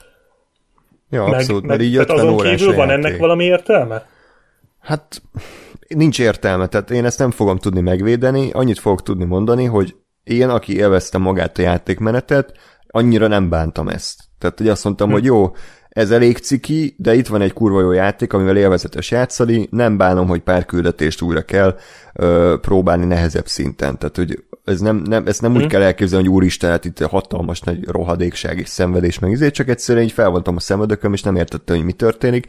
Ja, 1.11 1.25
meg, 1.25 1.35
abszolút, 1.35 1.61
meg, 1.61 1.71
mert 1.71 1.83
így 1.83 1.97
50 1.97 2.17
azon 2.17 2.37
kívül 2.37 2.75
van 2.75 2.91
ennek 2.91 3.17
valami 3.17 3.45
értelme? 3.45 4.07
Hát 4.81 5.23
nincs 5.89 6.21
értelme, 6.21 6.67
tehát 6.67 6.91
én 6.91 7.05
ezt 7.05 7.19
nem 7.19 7.31
fogom 7.31 7.59
tudni 7.59 7.81
megvédeni, 7.81 8.51
annyit 8.53 8.79
fogok 8.79 9.03
tudni 9.03 9.25
mondani, 9.25 9.65
hogy 9.65 9.95
én, 10.25 10.49
aki 10.49 10.77
élvezte 10.77 11.19
magát 11.19 11.59
a 11.59 11.63
játékmenetet, 11.63 12.53
annyira 12.87 13.27
nem 13.27 13.49
bántam 13.49 13.89
ezt. 13.89 14.21
Tehát, 14.39 14.59
hogy 14.59 14.69
azt 14.69 14.85
mondtam, 14.85 15.09
hm. 15.09 15.13
hogy 15.13 15.25
jó, 15.25 15.51
ez 15.89 16.11
elég 16.11 16.39
ciki, 16.39 16.95
de 16.99 17.15
itt 17.15 17.27
van 17.27 17.41
egy 17.41 17.53
kurva 17.53 17.81
jó 17.81 17.93
játék, 17.93 18.33
amivel 18.33 18.57
élvezetes 18.57 19.11
játszani, 19.11 19.69
nem 19.71 19.97
bánom, 19.97 20.27
hogy 20.27 20.41
pár 20.41 20.65
küldetést 20.65 21.23
újra 21.23 21.43
kell 21.43 21.77
ö, 22.13 22.55
próbálni 22.61 23.05
nehezebb 23.05 23.47
szinten. 23.47 23.99
Tehát, 23.99 24.17
hogy 24.17 24.45
ez 24.65 24.81
nem, 24.81 24.97
nem, 24.97 25.27
ezt 25.27 25.43
nem 25.43 25.55
úgy 25.55 25.67
kell 25.67 25.83
elképzelni, 25.83 26.27
hogy 26.27 26.35
úristen, 26.35 26.71
hát 26.71 26.85
itt 26.85 26.99
hatalmas 26.99 27.61
nagy 27.61 27.89
rohadékság 27.89 28.59
és 28.59 28.69
szenvedés 28.69 29.19
meg 29.19 29.31
izé, 29.31 29.51
csak 29.51 29.69
egyszerűen 29.69 30.05
így 30.05 30.13
felvontam 30.13 30.57
a 30.57 30.61
szemödököm, 30.61 31.13
és 31.13 31.23
nem 31.23 31.37
értettem, 31.37 31.77
hogy 31.77 31.85
mi 31.85 31.93
történik. 31.93 32.47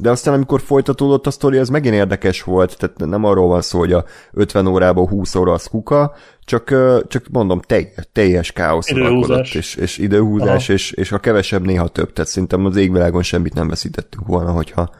De 0.00 0.10
aztán, 0.10 0.34
amikor 0.34 0.60
folytatódott 0.60 1.26
a 1.26 1.30
sztori, 1.30 1.58
ez 1.58 1.68
megint 1.68 1.94
érdekes 1.94 2.42
volt, 2.42 2.76
tehát 2.78 2.98
nem 2.98 3.24
arról 3.24 3.48
van 3.48 3.62
szó, 3.62 3.78
hogy 3.78 3.92
a 3.92 4.04
50 4.32 4.66
órából 4.66 5.08
20 5.08 5.34
óra 5.34 5.52
az 5.52 5.66
kuka, 5.66 6.14
csak, 6.44 6.74
csak 7.08 7.24
mondom, 7.30 7.60
teljes, 7.60 8.08
teljes 8.12 8.52
káosz 8.52 8.90
uralkodott, 8.90 9.54
és, 9.54 9.74
és 9.74 9.98
időhúzás, 9.98 10.64
Aha. 10.64 10.72
és, 10.72 10.90
és 10.90 11.12
a 11.12 11.18
kevesebb 11.18 11.64
néha 11.64 11.88
több, 11.88 12.12
tehát 12.12 12.30
szerintem 12.30 12.64
az 12.64 12.76
égvilágon 12.76 13.22
semmit 13.22 13.54
nem 13.54 13.68
veszítettünk 13.68 14.26
volna, 14.26 14.50
hogyha 14.50 14.90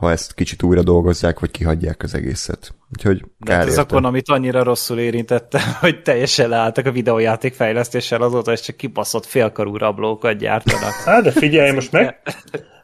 ha 0.00 0.10
ezt 0.10 0.34
kicsit 0.34 0.62
újra 0.62 0.82
dolgozzák, 0.82 1.40
vagy 1.40 1.50
kihagyják 1.50 2.02
az 2.02 2.14
egészet. 2.14 2.74
Úgyhogy 2.92 3.24
De 3.38 3.54
hát 3.54 3.76
akkor, 3.76 4.04
amit 4.04 4.28
annyira 4.28 4.62
rosszul 4.62 4.98
érintette, 4.98 5.60
hogy 5.80 6.02
teljesen 6.02 6.48
leálltak 6.48 6.86
a 6.86 6.92
videójáték 6.92 7.54
fejlesztéssel, 7.54 8.22
azóta 8.22 8.52
és 8.52 8.60
csak 8.60 8.76
kibaszott 8.76 9.26
félkarú 9.26 9.76
rablókat 9.76 10.36
gyártanak. 10.36 10.92
Hát 10.92 11.22
de 11.22 11.30
figyelj, 11.30 11.70
most 11.70 11.92
meg, 11.92 12.20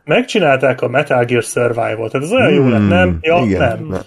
megcsinálták 0.06 0.80
a 0.82 0.88
Metal 0.88 1.24
Gear 1.24 1.42
Survival-t, 1.42 2.10
tehát 2.12 2.26
ez 2.26 2.32
olyan 2.32 2.52
jó 2.52 2.68
lett, 2.68 2.88
nem? 2.88 3.18
Ja, 3.20 3.36
Hmm, 3.38 3.48
igen, 3.48 3.60
nem. 3.60 3.86
nem. 3.86 4.02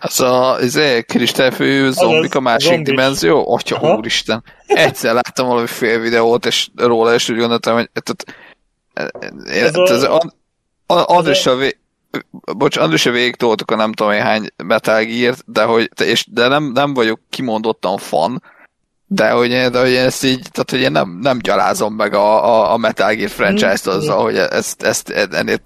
Az 0.00 0.20
a 0.20 0.56
izé, 0.60 1.02
kristályfő 1.02 1.90
zombik 1.90 2.34
a 2.34 2.40
másik 2.40 2.68
zombis. 2.72 2.88
dimenzió? 2.94 3.54
Atya 3.54 3.76
Aha. 3.76 3.96
úristen. 3.96 4.42
Egyszer 4.66 5.14
láttam 5.14 5.46
valami 5.46 5.66
fél 5.66 6.00
videót, 6.00 6.46
és 6.46 6.68
róla, 6.76 7.14
és 7.14 7.28
úgy 7.28 7.38
gondoltam, 7.38 7.74
hogy 7.74 7.90
tehát, 7.92 8.24
én, 9.56 9.64
Ez 9.64 9.76
a- 9.76 9.88
ez 9.92 10.02
a, 10.02 10.16
a, 10.86 11.14
Andrissal 11.14 11.56
vé, 11.56 11.76
bocs, 12.56 12.76
Andrissal 12.76 13.12
végig 13.12 13.36
toltuk 13.36 13.70
a 13.70 13.76
nem 13.76 13.92
tudom 13.92 14.12
én 14.12 14.22
hány 14.22 14.46
Metal 14.64 15.04
Gear-t, 15.04 15.42
de, 15.46 15.62
hogy, 15.62 15.90
és, 16.04 16.26
de 16.30 16.48
nem, 16.48 16.70
nem 16.74 16.94
vagyok 16.94 17.20
kimondottan 17.30 17.96
fan, 17.98 18.42
de 19.06 19.30
hogy, 19.30 19.50
én- 19.50 19.70
de 19.72 19.80
hogy 19.80 19.90
én 19.90 20.04
ezt 20.04 20.24
így, 20.24 20.48
tehát 20.52 20.70
hogy 20.70 20.80
én 20.80 20.90
nem, 20.92 21.18
nem 21.20 21.38
gyalázom 21.38 21.94
meg 21.94 22.14
a, 22.14 22.44
a, 22.44 22.72
a 22.72 22.76
Metal 22.76 23.14
Gear 23.14 23.30
franchise-t 23.30 23.86
azzal, 23.86 24.22
hogy 24.22 24.36
ezt, 24.36 24.82
ezt 24.82 25.08
ennél 25.10 25.58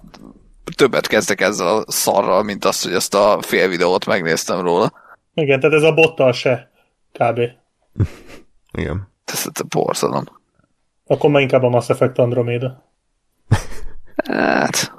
többet 0.75 1.07
kezdek 1.07 1.41
ezzel 1.41 1.67
a 1.67 1.83
szarral, 1.91 2.43
mint 2.43 2.65
azt, 2.65 2.83
hogy 2.83 2.93
ezt 2.93 3.13
a 3.13 3.37
fél 3.41 3.67
videót 3.67 4.05
megnéztem 4.05 4.59
róla. 4.61 4.93
Igen, 5.33 5.59
tehát 5.59 5.75
ez 5.75 5.83
a 5.83 5.93
bottal 5.93 6.33
se, 6.33 6.71
kb. 7.19 7.39
Igen. 8.77 9.09
Ez 9.25 9.39
ez 9.53 9.61
a 9.61 9.65
borzalom. 9.69 10.23
Akkor 11.07 11.29
már 11.29 11.41
inkább 11.41 11.63
a 11.63 11.69
Mass 11.69 11.89
Effect 11.89 12.17
Andromeda. 12.17 12.83
Hát, 14.25 14.93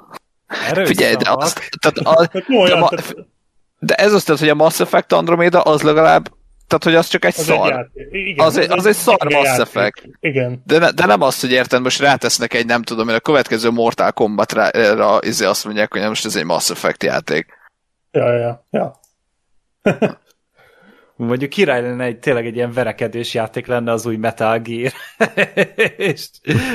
Erős 0.47 0.87
figyelj, 0.87 1.15
de, 1.15 1.25
szavak. 1.25 1.41
az, 1.41 1.53
tehát 1.79 1.97
a, 1.97 2.19
Hát 2.31 2.43
olyan, 2.59 2.79
ma- 2.79 2.89
tehát 2.89 3.15
de 3.79 3.95
ez 3.95 4.13
azt 4.13 4.27
jelenti, 4.27 4.49
hogy 4.49 4.59
a 4.59 4.63
Mass 4.63 4.79
Effect 4.79 5.11
Andromeda 5.13 5.61
az 5.61 5.81
legalább, 5.81 6.31
tehát 6.79 6.83
hogy 6.83 6.95
az 6.95 7.07
csak 7.07 7.25
egy 7.25 7.33
az 7.37 7.49
egy 7.49 7.55
szar. 7.57 7.69
játék. 7.69 8.07
Igen, 8.11 8.45
Az 8.45 8.57
egy- 8.57 8.71
az 8.71 8.85
egy 8.85 8.95
szar 8.95 9.17
Mass. 9.29 9.57
Effect. 9.59 10.03
Igen. 10.19 10.61
De, 10.65 10.77
ne, 10.77 10.91
de 10.91 11.05
nem 11.05 11.21
az, 11.21 11.39
hogy 11.41 11.51
érted, 11.51 11.81
most 11.81 11.99
rátesznek 11.99 12.53
egy, 12.53 12.65
nem 12.65 12.81
tudom 12.81 13.09
én, 13.09 13.15
a 13.15 13.19
következő 13.19 13.69
Mortal 13.69 14.11
Kombat-ra 14.11 15.19
izé 15.21 15.45
azt 15.45 15.65
mondják, 15.65 15.91
hogy 15.91 15.99
nem, 16.01 16.09
most 16.09 16.25
ez 16.25 16.35
egy 16.35 16.45
Mass 16.45 16.69
Effect 16.69 17.03
játék. 17.03 17.47
Ja, 18.11 18.33
ja, 18.33 18.65
ja. 18.71 18.99
Mondjuk 21.15 21.49
király 21.49 21.81
lenne 21.81 22.03
egy, 22.03 22.19
tényleg 22.19 22.45
egy 22.45 22.55
ilyen 22.55 22.71
verekedős 22.73 23.33
játék 23.33 23.65
lenne 23.67 23.91
az 23.91 24.05
új 24.05 24.15
Metal 24.15 24.59
Gear. 24.59 24.91
és 25.97 26.27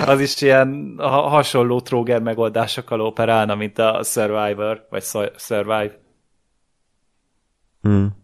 az 0.06 0.20
is 0.20 0.40
ilyen 0.42 0.94
ha, 0.98 1.08
hasonló 1.28 1.80
tróger 1.80 2.20
megoldásokkal 2.20 3.00
operálna, 3.00 3.54
mint 3.54 3.78
a 3.78 4.02
Survivor, 4.04 4.86
vagy 4.90 5.02
Su- 5.02 5.32
Survive. 5.40 5.98
Hmm. 7.82 8.16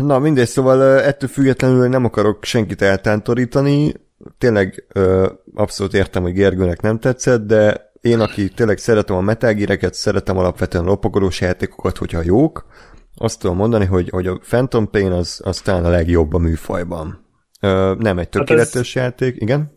Na 0.00 0.18
mindegy, 0.18 0.46
szóval 0.46 1.00
ettől 1.02 1.28
függetlenül 1.28 1.88
nem 1.88 2.04
akarok 2.04 2.44
senkit 2.44 2.82
eltántorítani. 2.82 3.92
Tényleg 4.38 4.86
ö, 4.92 5.32
abszolút 5.54 5.94
értem, 5.94 6.22
hogy 6.22 6.32
Gergőnek 6.32 6.80
nem 6.80 6.98
tetszett, 6.98 7.46
de 7.46 7.90
én, 8.00 8.20
aki 8.20 8.48
tényleg 8.48 8.78
szeretem 8.78 9.16
a 9.16 9.20
Metal 9.20 9.52
Gear-eket, 9.52 9.94
szeretem 9.94 10.38
alapvetően 10.38 10.84
lopakodós 10.84 11.40
játékokat, 11.40 11.96
hogyha 11.96 12.20
jók, 12.24 12.66
azt 13.14 13.40
tudom 13.40 13.56
mondani, 13.56 13.84
hogy, 13.84 14.08
hogy 14.08 14.26
a 14.26 14.38
Phantom 14.48 14.90
Pain 14.90 15.10
az, 15.12 15.40
az 15.44 15.60
talán 15.60 15.84
a 15.84 15.90
legjobb 15.90 16.34
a 16.34 16.38
műfajban. 16.38 17.26
Ö, 17.60 17.94
nem 17.98 18.18
egy 18.18 18.28
tökéletes 18.28 18.94
játék, 18.94 19.36
igen? 19.38 19.76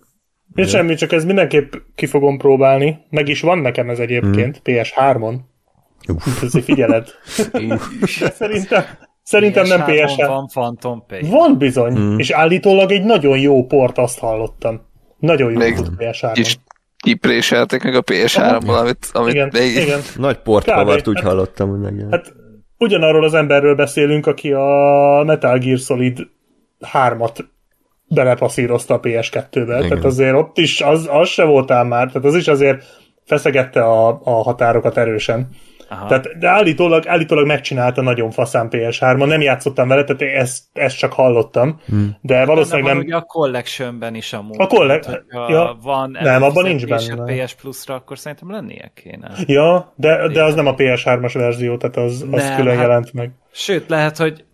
Nincs 0.53 0.70
semmi, 0.70 0.95
csak 0.95 1.12
ez 1.12 1.26
mindenképp 1.26 1.74
ki 1.95 2.05
fogom 2.05 2.38
próbálni. 2.38 2.97
Meg 3.09 3.28
is 3.28 3.41
van 3.41 3.57
nekem 3.57 3.89
ez 3.89 3.99
egyébként, 3.99 4.62
PS3-on. 4.64 5.36
Uff. 6.07 6.43
Ezt 6.43 6.55
így 6.55 6.64
figyeled. 6.64 7.07
De 8.70 9.09
szerintem, 9.32 9.65
nem 9.65 9.84
PS3-on 9.88 10.09
PS3. 10.17 10.25
Van 10.27 10.47
Phantom 10.47 11.03
Pain. 11.07 11.29
Van 11.29 11.57
bizony, 11.57 11.99
mm. 11.99 12.17
és 12.17 12.29
állítólag 12.29 12.91
egy 12.91 13.03
nagyon 13.03 13.38
jó 13.38 13.65
port 13.65 13.97
azt 13.97 14.19
hallottam. 14.19 14.82
Nagyon 15.17 15.51
jó 15.51 15.57
Még 15.57 15.75
fut 15.75 15.89
PS3-on. 15.97 16.32
Kis 16.34 16.57
kipréselték 16.97 17.84
meg 17.84 17.95
a 17.95 18.01
PS3-ból, 18.01 18.79
amit, 18.79 19.09
amit 19.13 19.34
Igen, 19.34 19.49
még... 19.53 19.75
igen. 19.75 19.99
Nagy 20.17 20.38
port 20.38 20.65
Kb. 20.65 20.73
kavart, 20.73 21.07
úgy 21.07 21.19
Hát- 21.19 21.25
hallottam, 21.25 21.69
hogy 21.69 21.79
meg. 21.79 22.07
Hát 22.09 22.34
ugyanarról 22.77 23.23
az 23.23 23.34
emberről 23.34 23.75
beszélünk, 23.75 24.27
aki 24.27 24.51
a 24.51 25.23
Metal 25.25 25.57
Gear 25.57 25.77
Solid 25.77 26.19
3-at 26.93 27.45
belepasszírozta 28.07 28.93
a 28.93 28.99
PS2-be. 28.99 29.77
Igen. 29.77 29.88
Tehát 29.89 30.05
azért 30.05 30.36
ott 30.36 30.57
is 30.57 30.82
az, 30.82 31.07
az 31.11 31.29
se 31.29 31.43
voltál 31.43 31.84
már, 31.84 32.07
tehát 32.07 32.27
az 32.27 32.36
is 32.36 32.47
azért 32.47 32.84
feszegette 33.25 33.84
a, 33.84 34.21
a 34.23 34.43
határokat 34.43 34.97
erősen. 34.97 35.49
Aha. 35.91 36.07
Tehát, 36.07 36.37
de 36.37 36.47
állítólag, 36.47 37.07
állítólag 37.07 37.45
megcsinálta 37.45 38.01
nagyon 38.01 38.31
faszán 38.31 38.67
PS3-on, 38.71 39.27
nem 39.27 39.41
játszottam 39.41 39.87
vele, 39.87 40.03
tehát 40.03 40.35
ezt, 40.35 40.63
ezt 40.73 40.97
csak 40.97 41.13
hallottam, 41.13 41.79
hmm. 41.85 42.17
de 42.21 42.45
valószínűleg 42.45 42.83
van 42.83 42.95
nem... 42.95 43.05
ugye 43.05 43.15
a 43.15 43.21
Collectionben 43.21 44.15
is 44.15 44.33
amúgy. 44.33 44.55
A 44.59 44.67
collect- 44.67 45.05
Tehát, 45.05 45.49
ja. 45.49 45.77
van 45.83 46.17
Nem, 46.21 46.43
abban 46.43 46.63
nincs 46.63 46.85
benne. 46.85 47.43
PS 47.45 47.53
Plus-ra, 47.53 47.95
akkor 47.95 48.17
szerintem 48.17 48.51
lennie 48.51 48.91
kéne. 48.95 49.31
Ja, 49.45 49.93
de, 49.95 50.27
de 50.27 50.43
az 50.43 50.55
nem 50.55 50.67
a 50.67 50.75
PS3-as 50.75 51.31
verzió, 51.33 51.77
tehát 51.77 51.97
az, 51.97 52.25
az 52.31 52.43
Nem, 52.43 52.55
külön 52.55 52.75
hát- 52.75 52.81
jelent 52.81 53.13
meg. 53.13 53.31
Sőt, 53.51 53.89
lehet, 53.89 54.17
hogy 54.17 54.45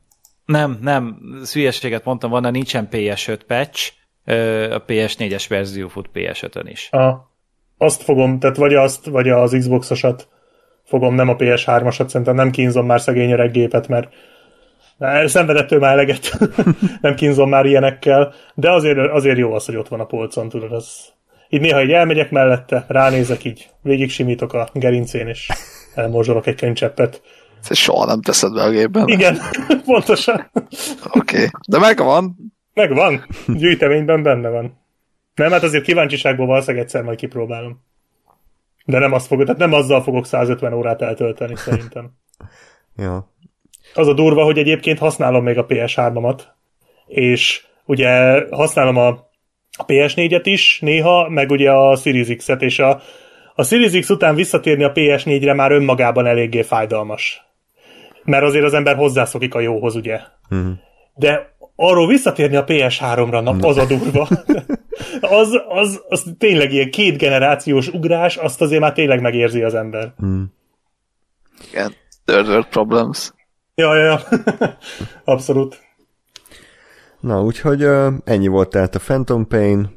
nem, 0.46 0.78
nem, 0.82 1.18
hülyeséget 1.54 2.06
mondtam 2.06 2.30
volna, 2.30 2.50
nincsen 2.50 2.88
PS5 2.92 3.40
patch, 3.48 3.92
a 4.72 4.86
PS4-es 4.86 5.46
verzió 5.50 5.88
fut 5.88 6.10
PS5-ön 6.14 6.68
is. 6.68 6.92
A, 6.92 7.32
azt 7.78 8.04
fogom, 8.04 8.40
tehát 8.40 8.58
vagy 8.58 8.74
azt, 8.74 9.06
vagy 9.06 9.30
az 9.30 9.56
Xbox-osat 9.60 10.28
fogom, 10.88 11.16
nem 11.16 11.30
a 11.30 11.36
PS3-asat, 11.36 12.08
szerintem 12.08 12.36
nem 12.36 12.52
kínzom 12.52 12.86
már 12.86 13.02
szegény 13.02 13.32
öreg 13.32 13.52
gépet, 13.52 13.88
mert 13.88 14.10
szenvedettől 15.26 15.80
már 15.80 15.92
eleget, 15.92 16.38
nem 17.02 17.16
kínzom 17.16 17.50
már 17.50 17.66
ilyenekkel, 17.66 18.34
de 18.54 18.72
azért, 18.72 18.98
azért 18.98 19.38
jó 19.38 19.54
az, 19.54 19.66
hogy 19.66 19.76
ott 19.76 19.88
van 19.88 20.00
a 20.00 20.06
polcon, 20.06 20.50
tudod, 20.50 20.72
az... 20.72 21.16
Így 21.50 21.62
néha 21.62 21.84
így 21.84 21.92
elmegyek 21.92 22.32
mellette, 22.32 22.86
ránézek 22.88 23.44
így, 23.44 23.70
végig 23.82 24.10
simítok 24.10 24.54
a 24.54 24.70
gerincén, 24.74 25.28
és 25.28 25.50
elmorzsolok 25.96 26.48
egy 26.48 26.56
könycseppet. 26.56 27.22
Ezt 27.70 27.74
soha 27.74 28.06
nem 28.06 28.22
teszed 28.22 28.54
be 28.54 28.62
a 28.62 28.70
gépben. 28.70 29.08
Igen, 29.08 29.38
pontosan. 29.86 30.50
Oké. 30.54 31.20
Okay. 31.20 31.48
De 31.68 31.80
megvan. 31.80 32.36
Megvan, 32.74 33.26
gyűjteményben 33.48 34.24
benne 34.24 34.50
van. 34.50 34.80
Nem, 35.36 35.52
hát 35.52 35.64
azért 35.64 35.84
kíváncsiságból 35.84 36.46
valószínűleg 36.46 36.84
egyszer 36.84 37.04
majd 37.04 37.18
kipróbálom. 37.18 37.86
De 38.88 39.00
nem 39.00 39.14
azt 39.14 39.28
fogok, 39.28 39.46
tehát 39.46 39.60
nem 39.60 39.74
azzal 39.74 40.04
fogok 40.04 40.26
150 40.26 40.74
órát 40.74 41.02
eltölteni 41.02 41.56
szerintem. 41.56 42.10
Ja. 43.00 43.32
Az 43.94 44.08
a 44.08 44.14
durva, 44.14 44.44
hogy 44.44 44.58
egyébként 44.58 45.00
használom 45.00 45.44
még 45.44 45.58
a 45.58 45.66
PS3-amat, 45.66 46.42
és 47.08 47.66
ugye 47.86 48.42
használom 48.50 48.98
a 48.98 49.28
a 49.78 49.86
PS4-et 49.86 50.42
is 50.44 50.80
néha, 50.82 51.30
meg 51.30 51.52
ugye 51.52 51.72
a 51.72 51.96
Series 51.96 52.36
X-et, 52.36 52.62
és 52.62 52.80
a, 52.80 53.02
a 53.56 53.64
Series 53.64 54.00
X 54.00 54.10
után 54.10 54.36
visszatérni 54.36 54.84
a 54.84 54.92
PS4-re 54.92 55.54
már 55.54 55.72
önmagában 55.72 56.26
eléggé 56.26 56.62
fájdalmas. 56.62 57.42
Mert 58.24 58.44
azért 58.44 58.66
az 58.66 58.74
ember 58.74 58.96
hozzászokik 58.96 59.56
a 59.56 59.60
jóhoz, 59.60 59.96
ugye. 59.96 60.20
Mhm. 60.50 60.70
De 61.16 61.56
arról 61.80 62.08
visszatérni 62.08 62.56
a 62.56 62.64
PS3-ra, 62.64 63.44
na, 63.44 63.68
az 63.68 63.78
a 63.78 63.86
durva. 63.86 64.28
az, 65.42 65.50
az, 65.68 66.02
az 66.08 66.24
tényleg 66.38 66.74
ilyen 66.74 66.92
két 66.92 67.18
generációs 67.18 67.88
ugrás, 67.88 68.36
azt 68.36 68.62
azért 68.62 68.82
már 68.82 68.94
tényleg 68.94 69.22
megérzi 69.22 69.64
az 69.64 69.74
ember. 69.74 70.14
Igen. 71.72 71.94
Third 72.26 72.48
world 72.48 72.66
problems. 72.66 73.32
Ja, 73.76 73.96
ja, 73.96 74.04
ja. 74.04 74.20
Abszolút. 75.34 75.80
Na, 77.20 77.44
úgyhogy 77.44 77.82
ö, 77.82 78.10
ennyi 78.24 78.48
volt 78.48 78.70
tehát 78.70 78.96
a 78.96 79.00
Phantom 79.00 79.48
Pain. 79.48 79.96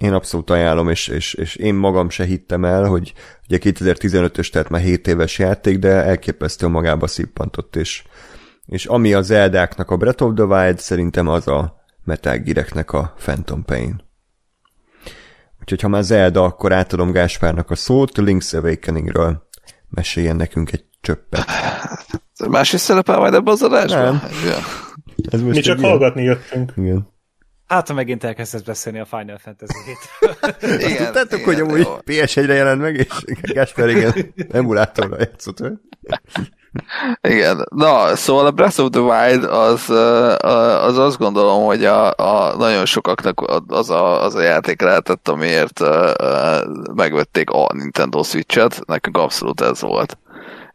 Én 0.00 0.12
abszolút 0.12 0.50
ajánlom, 0.50 0.88
és, 0.88 1.08
és, 1.08 1.34
és 1.34 1.56
én 1.56 1.74
magam 1.74 2.10
se 2.10 2.24
hittem 2.24 2.64
el, 2.64 2.84
hogy 2.84 3.12
ugye 3.48 3.58
2015-ös, 3.62 4.50
tehát 4.50 4.68
már 4.68 4.80
7 4.80 5.06
éves 5.06 5.38
játék, 5.38 5.78
de 5.78 5.88
elképesztő 5.88 6.66
magába 6.66 7.06
szippantott, 7.06 7.76
és, 7.76 8.02
és 8.68 8.86
ami 8.86 9.12
a 9.14 9.22
Zeldáknak 9.22 9.90
a 9.90 9.96
Breath 9.96 10.22
of 10.22 10.34
the 10.34 10.44
Wild, 10.44 10.78
szerintem 10.78 11.28
az 11.28 11.48
a 11.48 11.76
Metal 12.04 12.36
Gear-eknek 12.36 12.92
a 12.92 13.14
Phantom 13.18 13.64
Pain. 13.64 14.02
Úgyhogy 15.60 15.80
ha 15.80 15.88
már 15.88 16.02
Zelda, 16.02 16.44
akkor 16.44 16.72
átadom 16.72 17.10
Gáspárnak 17.12 17.70
a 17.70 17.74
szót, 17.74 18.12
Link's 18.14 18.54
Awakeningről 18.56 19.48
meséljen 19.88 20.36
nekünk 20.36 20.72
egy 20.72 20.84
csöppet. 21.00 21.44
Más 22.48 22.72
is 22.72 22.80
szerepel 22.80 23.18
majd 23.18 23.34
ebben 23.34 23.52
az 23.52 23.62
adásban? 23.62 24.02
Nem. 24.02 24.20
Ja. 24.46 24.56
Ez 25.30 25.40
most 25.42 25.54
Mi 25.56 25.60
csak 25.60 25.78
ilyen- 25.78 25.90
hallgatni 25.90 26.22
jöttünk. 26.22 26.72
Igen. 26.76 27.08
Hát, 27.66 27.88
ha 27.88 27.94
megint 27.94 28.24
elkezdesz 28.24 28.60
beszélni 28.62 28.98
a 28.98 29.04
Final 29.04 29.38
Fantasy-t. 29.38 29.98
Igen, 30.90 31.04
Tudtátok, 31.04 31.32
igen, 31.40 31.44
hogy 31.44 31.60
amúgy 31.60 31.78
jó. 31.80 31.96
PS1-re 32.06 32.54
jelent 32.54 32.80
meg, 32.80 32.96
és 32.96 33.06
Gáspár 33.40 33.88
igen, 33.88 34.12
emulátorra 34.50 35.16
játszott. 35.18 35.62
Igen, 37.20 37.66
na, 37.74 38.16
szóval 38.16 38.46
a 38.46 38.50
Breath 38.50 38.80
of 38.80 38.90
the 38.90 39.00
Wild 39.00 39.44
az, 39.44 39.90
az 40.84 40.98
azt 40.98 41.18
gondolom, 41.18 41.64
hogy 41.64 41.84
a, 41.84 42.12
a 42.16 42.56
nagyon 42.56 42.84
sokaknak 42.84 43.40
az 43.66 43.90
a, 43.90 44.22
az 44.22 44.34
a 44.34 44.42
játék 44.42 44.80
lehetett, 44.80 45.28
amiért 45.28 45.80
megvették 46.94 47.50
a 47.50 47.66
Nintendo 47.72 48.22
Switch-et, 48.22 48.80
nekünk 48.86 49.16
abszolút 49.16 49.60
ez 49.60 49.80
volt. 49.80 50.18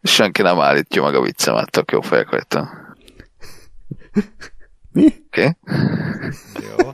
És 0.01 0.13
senki 0.13 0.41
nem 0.41 0.59
állítja 0.59 1.03
meg 1.03 1.15
a 1.15 1.21
viccemet, 1.21 1.71
tök 1.71 1.91
jó 1.91 2.01
fejek 2.01 2.29
vagytok. 2.29 2.67
Mi? 4.91 5.05
Oké? 5.25 5.25
Okay? 5.27 5.53
Jó. 6.77 6.91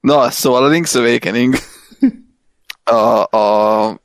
Na, 0.00 0.30
szóval 0.30 0.64
a 0.64 0.68
Link's 0.68 0.96
Awakening 0.96 1.54
a, 2.84 3.36
a 3.36 4.00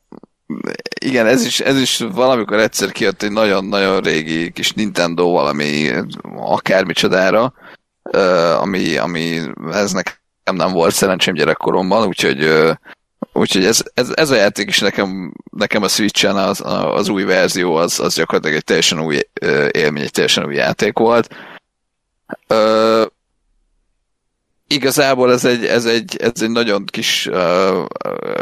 igen, 0.98 1.26
ez 1.26 1.46
is, 1.46 1.60
ez 1.60 1.80
is 1.80 2.04
valamikor 2.12 2.60
egyszer 2.60 2.92
kijött 2.92 3.24
egy 3.24 3.32
nagyon-nagyon 3.32 4.00
régi 4.00 4.52
kis 4.52 4.72
Nintendo 4.72 5.30
valami 5.32 5.92
akármicsodára, 6.36 7.54
ö, 8.12 8.54
ami, 8.54 8.98
ami 8.98 9.42
ez 9.72 9.92
nekem 9.92 10.56
nem 10.56 10.72
volt 10.72 10.94
szerencsém 10.94 11.34
gyerekkoromban, 11.34 12.08
úgyhogy, 12.08 12.52
úgyhogy 13.34 13.66
ez, 13.66 13.84
ez, 13.94 14.10
ez 14.14 14.30
a 14.30 14.36
játék 14.36 14.68
is 14.68 14.80
nekem, 14.80 15.34
nekem 15.52 15.84
a 15.84 15.88
Switch-en 15.88 16.36
az, 16.36 16.62
az 16.66 17.10
új 17.10 17.24
verzió, 17.24 17.76
az, 17.76 18.00
az 18.00 18.16
gyakorlatilag 18.16 18.58
egy 18.58 18.64
teljesen 18.64 19.02
új 19.02 19.20
élmény, 19.72 20.04
egy 20.04 20.12
teljesen 20.12 20.46
új 20.46 20.56
játék 20.56 20.98
volt. 20.98 21.36
Igazából 24.68 25.32
ez 25.32 25.46
egy, 25.46 25.66
ez 25.66 25.86
egy, 25.86 26.18
ez 26.18 26.42
egy 26.42 26.50
nagyon 26.50 26.86
kis 26.86 27.30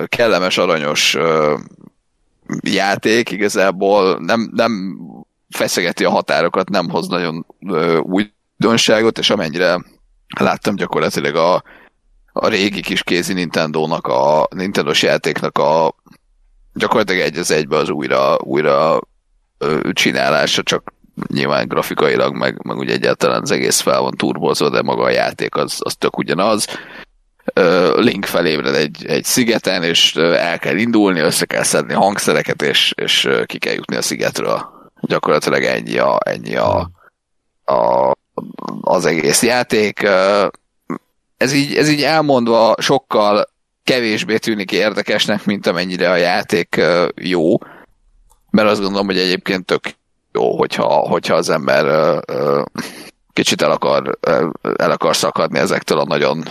kellemes, 0.08 0.58
aranyos 0.58 1.18
játék, 2.62 3.32
igazából 3.32 4.20
nem, 4.20 4.52
nem 4.54 5.00
feszegeti 5.50 6.04
a 6.06 6.10
határokat, 6.10 6.70
nem 6.70 6.90
hoz 6.90 7.08
nagyon 7.08 7.46
uh, 7.60 8.00
újdonságot, 8.02 9.18
és 9.18 9.30
amennyire 9.30 9.84
láttam 10.40 10.76
gyakorlatilag 10.76 11.36
a, 11.36 11.64
a 12.34 12.48
régi 12.48 12.82
kis 12.82 13.04
kézi 13.04 13.34
Nintendo-nak, 13.34 14.08
a 14.08 14.48
Nintendo-s 14.56 15.02
játéknak 15.02 15.58
a 15.58 15.96
gyakorlatilag 16.74 17.22
egy 17.22 17.38
az 17.38 17.52
egybe 17.52 17.78
az 17.78 17.90
újra, 17.90 18.38
újra 18.40 19.00
ö, 19.58 19.92
csinálása, 19.94 20.64
csak 20.64 20.94
nyilván 21.28 21.68
grafikailag, 21.68 22.36
meg, 22.36 22.66
meg 22.66 22.78
ugye 22.78 22.94
egyáltalán 22.94 23.42
az 23.42 23.52
egész 23.52 23.80
fel 23.80 24.02
van 24.02 24.16
turbozva, 24.18 24.70
de 24.70 24.82
maga 24.82 25.04
a 25.04 25.10
játék 25.10 25.56
az, 25.56 25.78
az 25.80 25.96
tök 25.96 26.18
ugyanaz. 26.18 26.68
Link 27.96 28.26
felébred 28.26 28.76
egy, 28.76 29.06
egy 29.08 29.24
szigeten, 29.24 29.84
és 29.84 30.16
el 30.16 30.60
kell 30.60 30.78
indulni, 30.78 31.20
össze 31.20 31.46
kell 31.46 31.64
szedni 31.64 31.94
hangszereket, 31.94 32.62
és, 32.62 32.94
és 32.96 33.30
ki 33.46 33.58
kell 33.58 33.74
jutni 33.74 33.96
a 33.96 34.02
szigetről. 34.02 34.74
Gyakorlatilag 35.02 35.64
ennyi 35.64 35.98
a, 35.98 36.18
ennyi 36.26 36.56
a, 36.56 36.90
a, 37.66 38.12
az 38.82 39.06
egész 39.06 39.44
játék. 39.44 40.08
Ez 41.38 41.54
így, 41.54 41.76
ez 41.76 41.90
így 41.90 42.04
elmondva 42.04 42.76
sokkal 42.80 43.46
kevésbé 43.84 44.38
tűnik 44.38 44.72
érdekesnek, 44.72 45.46
mint 45.46 45.68
amennyire 45.68 46.12
a 46.12 46.16
játék 46.16 46.82
jó, 47.16 47.58
mert 48.50 48.70
azt 48.70 48.82
gondolom, 48.82 49.06
hogy 49.06 49.18
egyébként 49.18 49.66
tök 49.66 49.84
jó, 50.32 50.58
hogyha, 50.58 50.88
hogyha 50.88 51.36
az 51.36 51.50
ember 51.50 52.20
kicsit 53.34 53.62
el 53.62 53.72
akar, 53.72 54.18
el 54.78 54.92
akar 54.92 55.16
szakadni 55.16 55.60
ezektől 55.60 56.00
a 56.00 56.06
nagyon, 56.06 56.44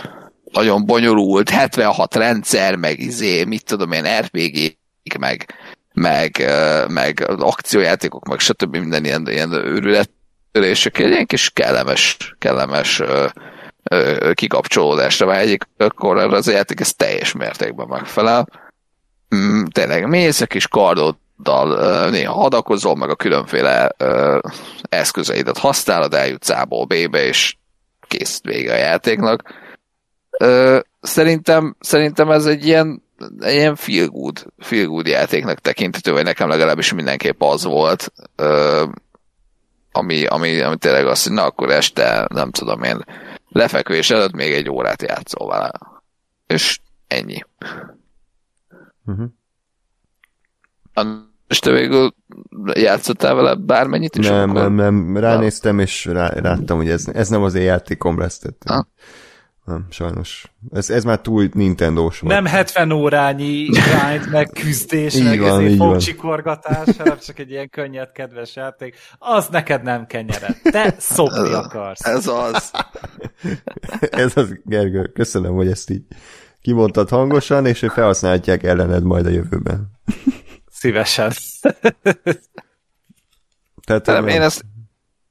nagyon 0.55 0.85
bonyolult 0.85 1.49
76 1.49 2.15
rendszer, 2.15 2.75
meg 2.75 2.99
izé, 2.99 3.43
mit 3.43 3.65
tudom 3.65 3.91
én, 3.91 4.19
RPG, 4.19 4.77
meg, 5.19 5.45
meg, 5.93 6.35
ö, 6.39 6.85
meg 6.87 7.25
akciójátékok, 7.39 8.27
meg 8.27 8.39
stb. 8.39 8.75
minden 8.75 9.05
ilyen, 9.05 9.27
ilyen 9.27 9.51
őrülettörések, 9.51 10.99
egy 10.99 11.09
ilyen 11.09 11.25
kis 11.25 11.49
kellemes, 11.49 12.17
kellemes 12.39 12.99
ö, 12.99 13.27
ö, 13.83 14.31
kikapcsolódásra 14.33 15.25
vágyik, 15.25 15.63
akkor 15.77 16.17
erre 16.17 16.35
az 16.35 16.47
játék 16.51 16.79
ez 16.79 16.93
teljes 16.93 17.33
mértékben 17.33 17.87
megfelel. 17.87 18.47
Mm, 19.35 19.63
tényleg 19.63 20.07
mész 20.07 20.41
a 20.41 20.45
kis 20.45 20.67
kardod, 20.67 21.15
dal 21.43 22.09
néha 22.09 22.33
hadakozol, 22.33 22.95
meg 22.95 23.09
a 23.09 23.15
különféle 23.15 23.91
ö, 23.97 24.39
eszközeidet 24.89 25.57
használod, 25.57 26.13
eljutsz 26.13 26.49
A-ból 26.49 26.85
B-be, 26.85 27.25
és 27.25 27.55
kész 28.07 28.41
vége 28.43 28.73
a 28.73 28.77
játéknak. 28.77 29.63
Ö, 30.39 30.79
szerintem, 31.01 31.75
szerintem 31.79 32.31
ez 32.31 32.45
egy 32.45 32.65
ilyen, 32.65 33.03
ilyen 33.39 33.75
feel 33.75 34.07
good, 34.07 34.45
feel 34.57 34.85
good 34.85 35.07
játéknak 35.07 35.59
tekinthető, 35.59 36.11
vagy 36.11 36.23
nekem 36.23 36.49
legalábbis 36.49 36.93
mindenképp 36.93 37.41
az 37.41 37.63
volt, 37.63 38.13
ö, 38.35 38.83
ami, 39.91 40.25
ami, 40.25 40.61
ami 40.61 40.77
tényleg 40.77 41.05
azt, 41.07 41.23
hogy 41.23 41.33
na 41.33 41.43
akkor 41.43 41.71
este, 41.71 42.27
nem 42.33 42.51
tudom 42.51 42.83
én, 42.83 43.05
lefekvés 43.47 44.09
előtt 44.09 44.33
még 44.33 44.53
egy 44.53 44.69
órát 44.69 45.01
játszol 45.01 45.47
vele. 45.47 45.71
És 46.47 46.79
ennyi. 47.07 47.43
Uh-huh. 49.05 49.29
És 51.47 51.59
te 51.59 51.71
végül 51.71 52.13
játszottál 52.73 53.35
vele 53.35 53.55
bármennyit 53.55 54.15
is? 54.15 54.27
Nem, 54.27 54.49
akkor? 54.49 54.61
nem, 54.61 54.73
nem, 54.73 55.17
ránéztem, 55.17 55.79
és 55.79 56.05
rá, 56.05 56.33
láttam, 56.41 56.77
hogy 56.77 56.89
ez, 56.89 57.07
ez 57.07 57.29
nem 57.29 57.43
az 57.43 57.53
én 57.55 57.63
játékom 57.63 58.19
lesz. 58.19 58.41
Ah. 58.65 58.85
Nem, 59.65 59.85
sajnos. 59.89 60.51
Ez, 60.71 60.89
ez 60.89 61.03
már 61.03 61.21
túl 61.21 61.49
Nintendo-s 61.53 62.19
volt. 62.19 62.33
Nem 62.33 62.45
70 62.45 62.91
órányi 62.91 63.65
grind, 63.65 64.29
meg 64.31 64.49
küzdés, 64.53 65.17
meg 65.17 65.39
van. 65.39 65.75
fogcsikorgatás, 65.75 66.97
hanem 66.97 67.17
csak 67.19 67.39
egy 67.39 67.49
ilyen 67.49 67.69
könnyed, 67.69 68.11
kedves 68.11 68.55
játék. 68.55 68.95
Az 69.17 69.47
neked 69.47 69.83
nem 69.83 70.05
kenyeret. 70.05 70.61
Te 70.63 70.95
szopni 70.97 71.53
akarsz. 71.53 72.05
Ez 72.05 72.27
az. 72.27 72.71
ez 74.25 74.37
az, 74.37 74.59
Gergő, 74.63 75.11
köszönöm, 75.13 75.53
hogy 75.53 75.67
ezt 75.67 75.89
így 75.89 76.03
kimondtad 76.61 77.09
hangosan, 77.09 77.65
és 77.65 77.79
hogy 77.79 77.91
felhasználhatják 77.91 78.63
ellened 78.63 79.03
majd 79.03 79.25
a 79.25 79.29
jövőben. 79.29 79.91
Szívesen. 80.71 81.31
Tehát, 83.85 84.05
Nem, 84.05 84.27
én 84.27 84.41
ezt, 84.41 84.65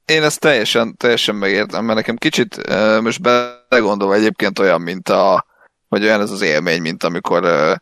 én 0.05 0.23
ezt 0.23 0.39
teljesen, 0.39 0.97
teljesen 0.97 1.35
megértem, 1.35 1.85
mert 1.85 1.97
nekem 1.97 2.15
kicsit 2.15 2.57
uh, 2.69 3.01
most 3.01 3.21
belegondolva 3.21 4.13
egyébként 4.15 4.59
olyan, 4.59 4.81
mint 4.81 5.09
a, 5.09 5.45
vagy 5.87 6.03
olyan 6.03 6.21
ez 6.21 6.31
az 6.31 6.41
élmény, 6.41 6.81
mint 6.81 7.03
amikor 7.03 7.43
uh, 7.43 7.75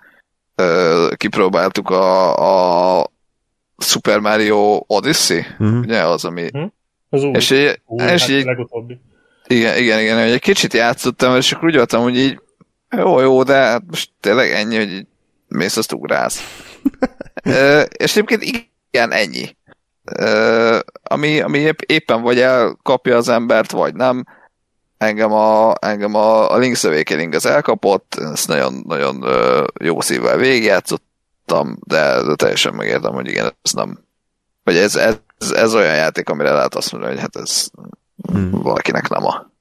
uh, 0.68 1.14
kipróbáltuk 1.16 1.90
a, 1.90 3.00
a 3.00 3.12
Super 3.78 4.20
Mario 4.20 4.84
Odyssey, 4.88 5.42
Mhm. 5.58 5.78
ugye 5.78 6.02
az, 6.02 6.26
ami... 6.26 6.50
Az 7.10 7.24
új. 7.24 7.32
És, 7.36 7.50
így, 7.52 7.82
új 7.86 8.04
és 8.04 8.22
hát 8.22 8.30
így, 8.30 8.46
legutóbbi. 8.46 9.00
igen, 9.48 9.78
igen, 9.78 10.00
igen, 10.00 10.22
hogy 10.22 10.32
egy 10.32 10.42
kicsit 10.42 10.74
játszottam, 10.74 11.36
és 11.36 11.52
akkor 11.52 11.68
úgy 11.68 11.76
voltam, 11.76 12.02
hogy 12.04 12.18
így 12.18 12.40
jó, 12.98 13.20
jó, 13.20 13.44
de 13.44 13.54
hát 13.54 13.84
most 13.88 14.10
tényleg 14.20 14.52
ennyi, 14.52 14.78
hogy 14.78 14.92
így 14.92 15.06
mész, 15.48 15.78
azt 15.78 15.94
ugrálsz. 15.94 16.44
Ö, 17.44 17.82
és 17.82 18.12
egyébként 18.16 18.44
igen, 18.92 19.12
ennyi. 19.12 19.56
Ami, 21.04 21.42
ami 21.42 21.58
épp, 21.58 21.80
éppen 21.86 22.22
vagy 22.22 22.40
elkapja 22.40 23.18
az 23.18 23.30
embert, 23.30 23.72
vagy 23.72 23.96
nem. 23.96 24.26
Engem 24.98 25.32
a, 25.32 25.74
engem 25.80 26.16
a, 26.16 26.52
a 26.52 26.58
Link's 26.58 26.86
Awakening 26.86 27.34
az 27.34 27.46
elkapott, 27.46 28.16
ezt 28.16 28.48
nagyon, 28.48 28.84
nagyon 28.88 29.24
ö, 29.24 29.66
jó 29.84 30.02
szívvel 30.02 30.38
végigjátszottam, 30.38 31.78
de, 31.88 32.24
de 32.24 32.36
teljesen 32.36 32.74
megértem, 32.74 33.14
hogy 33.14 33.28
igen, 33.28 33.54
ez 33.62 33.72
nem. 33.72 34.00
Vagy 34.64 34.76
ez, 34.76 34.96
ez, 34.96 35.20
ez 35.52 35.76
olyan 35.76 35.96
játék, 35.96 36.30
amire 36.30 36.52
lehet 36.52 36.76
azt 36.76 36.92
mondani, 36.92 37.14
hogy 37.14 37.22
hát 37.22 37.36
ez 37.36 37.72
Hmm. 38.32 38.52
valakinek 38.52 39.10
nem 39.10 39.26
a, 39.26 39.52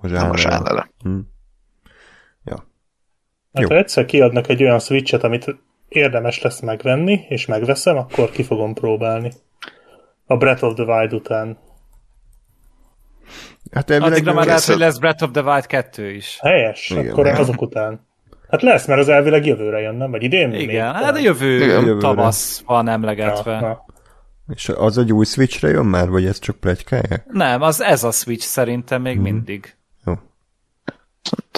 nem 0.00 0.30
a 0.30 0.36
zsánere. 0.36 0.90
Hmm. 1.02 1.28
Ja. 2.44 2.66
Hát 3.52 3.62
Jó. 3.62 3.68
ha 3.68 3.76
egyszer 3.76 4.04
kiadnak 4.04 4.48
egy 4.48 4.62
olyan 4.62 4.78
switchet, 4.78 5.22
amit 5.22 5.56
érdemes 5.94 6.42
lesz 6.42 6.60
megvenni, 6.60 7.20
és 7.28 7.46
megveszem, 7.46 7.96
akkor 7.96 8.30
ki 8.30 8.42
fogom 8.42 8.74
próbálni. 8.74 9.32
A 10.26 10.36
Breath 10.36 10.64
of 10.64 10.74
the 10.74 10.84
Wild 10.84 11.12
után. 11.12 11.58
Hát 13.72 13.90
Addigra 13.90 14.32
már 14.32 14.46
lehet, 14.46 14.64
hogy 14.64 14.78
lesz 14.78 14.98
Breath 14.98 15.22
of 15.22 15.30
the 15.30 15.42
Wild 15.42 15.66
2 15.66 16.10
is. 16.10 16.38
Helyes, 16.40 16.90
Igen. 16.90 17.02
Igen. 17.02 17.12
akkor 17.14 17.26
azok 17.26 17.62
után. 17.62 18.06
Hát 18.48 18.62
lesz, 18.62 18.86
mert 18.86 19.00
az 19.00 19.08
elvileg 19.08 19.46
jövőre 19.46 19.80
jön, 19.80 19.94
nem? 19.94 20.10
Vagy 20.10 20.22
idén? 20.22 20.48
még 20.48 20.60
Igen, 20.60 20.86
talán. 20.86 21.04
hát 21.04 21.14
a 21.14 21.18
jövő 21.18 21.62
Igen. 21.62 21.98
Tavasz 21.98 22.62
van 22.66 22.88
emlegetve. 22.88 23.60
Na. 23.60 23.84
És 24.54 24.68
az 24.68 24.98
egy 24.98 25.12
új 25.12 25.24
Switchre 25.24 25.68
jön 25.68 25.84
már, 25.86 26.08
vagy 26.08 26.26
ez 26.26 26.38
csak 26.38 26.56
plegykálják? 26.56 27.24
Nem, 27.26 27.62
az 27.62 27.80
ez 27.82 28.04
a 28.04 28.10
Switch 28.10 28.44
szerintem 28.46 29.02
még 29.02 29.18
mindig. 29.18 29.76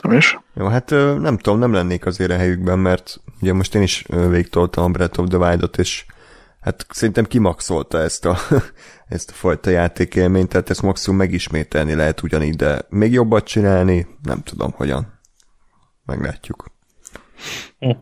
Jó. 0.05 0.11
Szerintem 0.11 0.17
is. 0.19 0.39
Jó, 0.55 0.67
hát 0.67 0.91
nem 1.21 1.39
tudom, 1.39 1.59
nem 1.59 1.73
lennék 1.73 2.07
azért 2.07 2.31
a 2.31 2.37
helyükben, 2.37 2.79
mert 2.79 3.21
ugye 3.41 3.53
most 3.53 3.75
én 3.75 3.83
is 3.83 4.05
ö, 4.09 4.29
végtoltam 4.29 4.85
a 4.85 4.89
Breath 4.89 5.21
of 5.21 5.29
the 5.29 5.39
Wild-ot, 5.39 5.79
és 5.79 6.05
hát 6.61 6.87
szerintem 6.91 7.25
kimaxolta 7.25 7.99
ezt 7.99 8.25
a, 8.25 8.37
ezt 9.09 9.31
a 9.31 9.35
fajta 9.35 9.71
játékélményt, 9.71 10.49
tehát 10.49 10.71
ezt 10.71 10.83
maximum 10.83 11.19
megismételni 11.19 11.95
lehet 11.95 12.23
ugyanígy, 12.23 12.57
de 12.57 12.83
még 12.89 13.13
jobbat 13.13 13.45
csinálni, 13.45 14.07
nem 14.23 14.43
tudom 14.43 14.73
hogyan. 14.77 15.21
Meglátjuk. 16.05 16.73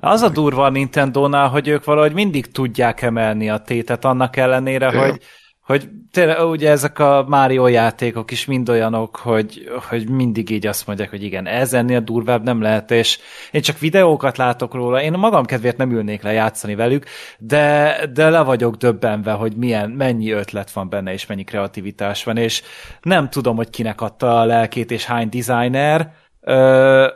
Az 0.00 0.22
a 0.22 0.28
durva 0.28 0.64
a 0.64 0.70
Nintendo-nál, 0.70 1.48
hogy 1.48 1.68
ők 1.68 1.84
valahogy 1.84 2.12
mindig 2.12 2.50
tudják 2.50 3.02
emelni 3.02 3.50
a 3.50 3.58
tétet 3.58 4.04
annak 4.04 4.36
ellenére, 4.36 4.88
Igen. 4.88 5.00
hogy 5.00 5.22
hogy 5.62 5.88
tényleg 6.10 6.40
ugye 6.40 6.70
ezek 6.70 6.98
a 6.98 7.24
Mario 7.28 7.66
játékok 7.66 8.30
is 8.30 8.44
mind 8.44 8.68
olyanok, 8.68 9.16
hogy, 9.16 9.70
hogy 9.88 10.08
mindig 10.08 10.50
így 10.50 10.66
azt 10.66 10.86
mondják, 10.86 11.10
hogy 11.10 11.22
igen, 11.22 11.46
ez 11.46 11.72
ennél 11.72 12.00
durvább 12.00 12.42
nem 12.42 12.60
lehet, 12.60 12.90
és 12.90 13.18
én 13.50 13.60
csak 13.60 13.78
videókat 13.78 14.36
látok 14.36 14.74
róla, 14.74 15.02
én 15.02 15.12
magam 15.12 15.44
kedvéért 15.44 15.76
nem 15.76 15.90
ülnék 15.90 16.22
le 16.22 16.32
játszani 16.32 16.74
velük, 16.74 17.04
de, 17.38 17.96
de 18.12 18.28
le 18.30 18.42
vagyok 18.42 18.76
döbbenve, 18.76 19.32
hogy 19.32 19.56
milyen, 19.56 19.90
mennyi 19.90 20.30
ötlet 20.30 20.72
van 20.72 20.88
benne, 20.88 21.12
és 21.12 21.26
mennyi 21.26 21.44
kreativitás 21.44 22.24
van, 22.24 22.36
és 22.36 22.62
nem 23.02 23.30
tudom, 23.30 23.56
hogy 23.56 23.70
kinek 23.70 24.00
adta 24.00 24.40
a 24.40 24.44
lelkét, 24.44 24.90
és 24.90 25.04
hány 25.04 25.28
designer, 25.28 26.12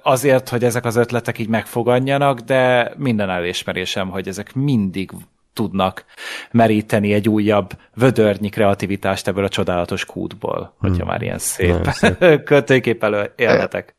azért, 0.02 0.48
hogy 0.48 0.64
ezek 0.64 0.84
az 0.84 0.96
ötletek 0.96 1.38
így 1.38 1.48
megfogadjanak, 1.48 2.40
de 2.40 2.92
minden 2.96 3.30
elismerésem, 3.30 4.08
hogy 4.08 4.28
ezek 4.28 4.54
mindig 4.54 5.10
tudnak 5.56 6.04
meríteni 6.50 7.12
egy 7.12 7.28
újabb 7.28 7.70
vödörnyi 7.94 8.48
kreativitást 8.48 9.28
ebből 9.28 9.44
a 9.44 9.48
csodálatos 9.48 10.04
kútból, 10.04 10.74
hogyha 10.78 11.04
már 11.04 11.22
ilyen 11.22 11.38
szép 11.38 11.88
szép. 11.90 12.18
költőkép 12.48 13.04
elő 13.04 13.32
élhetek. 13.36 13.96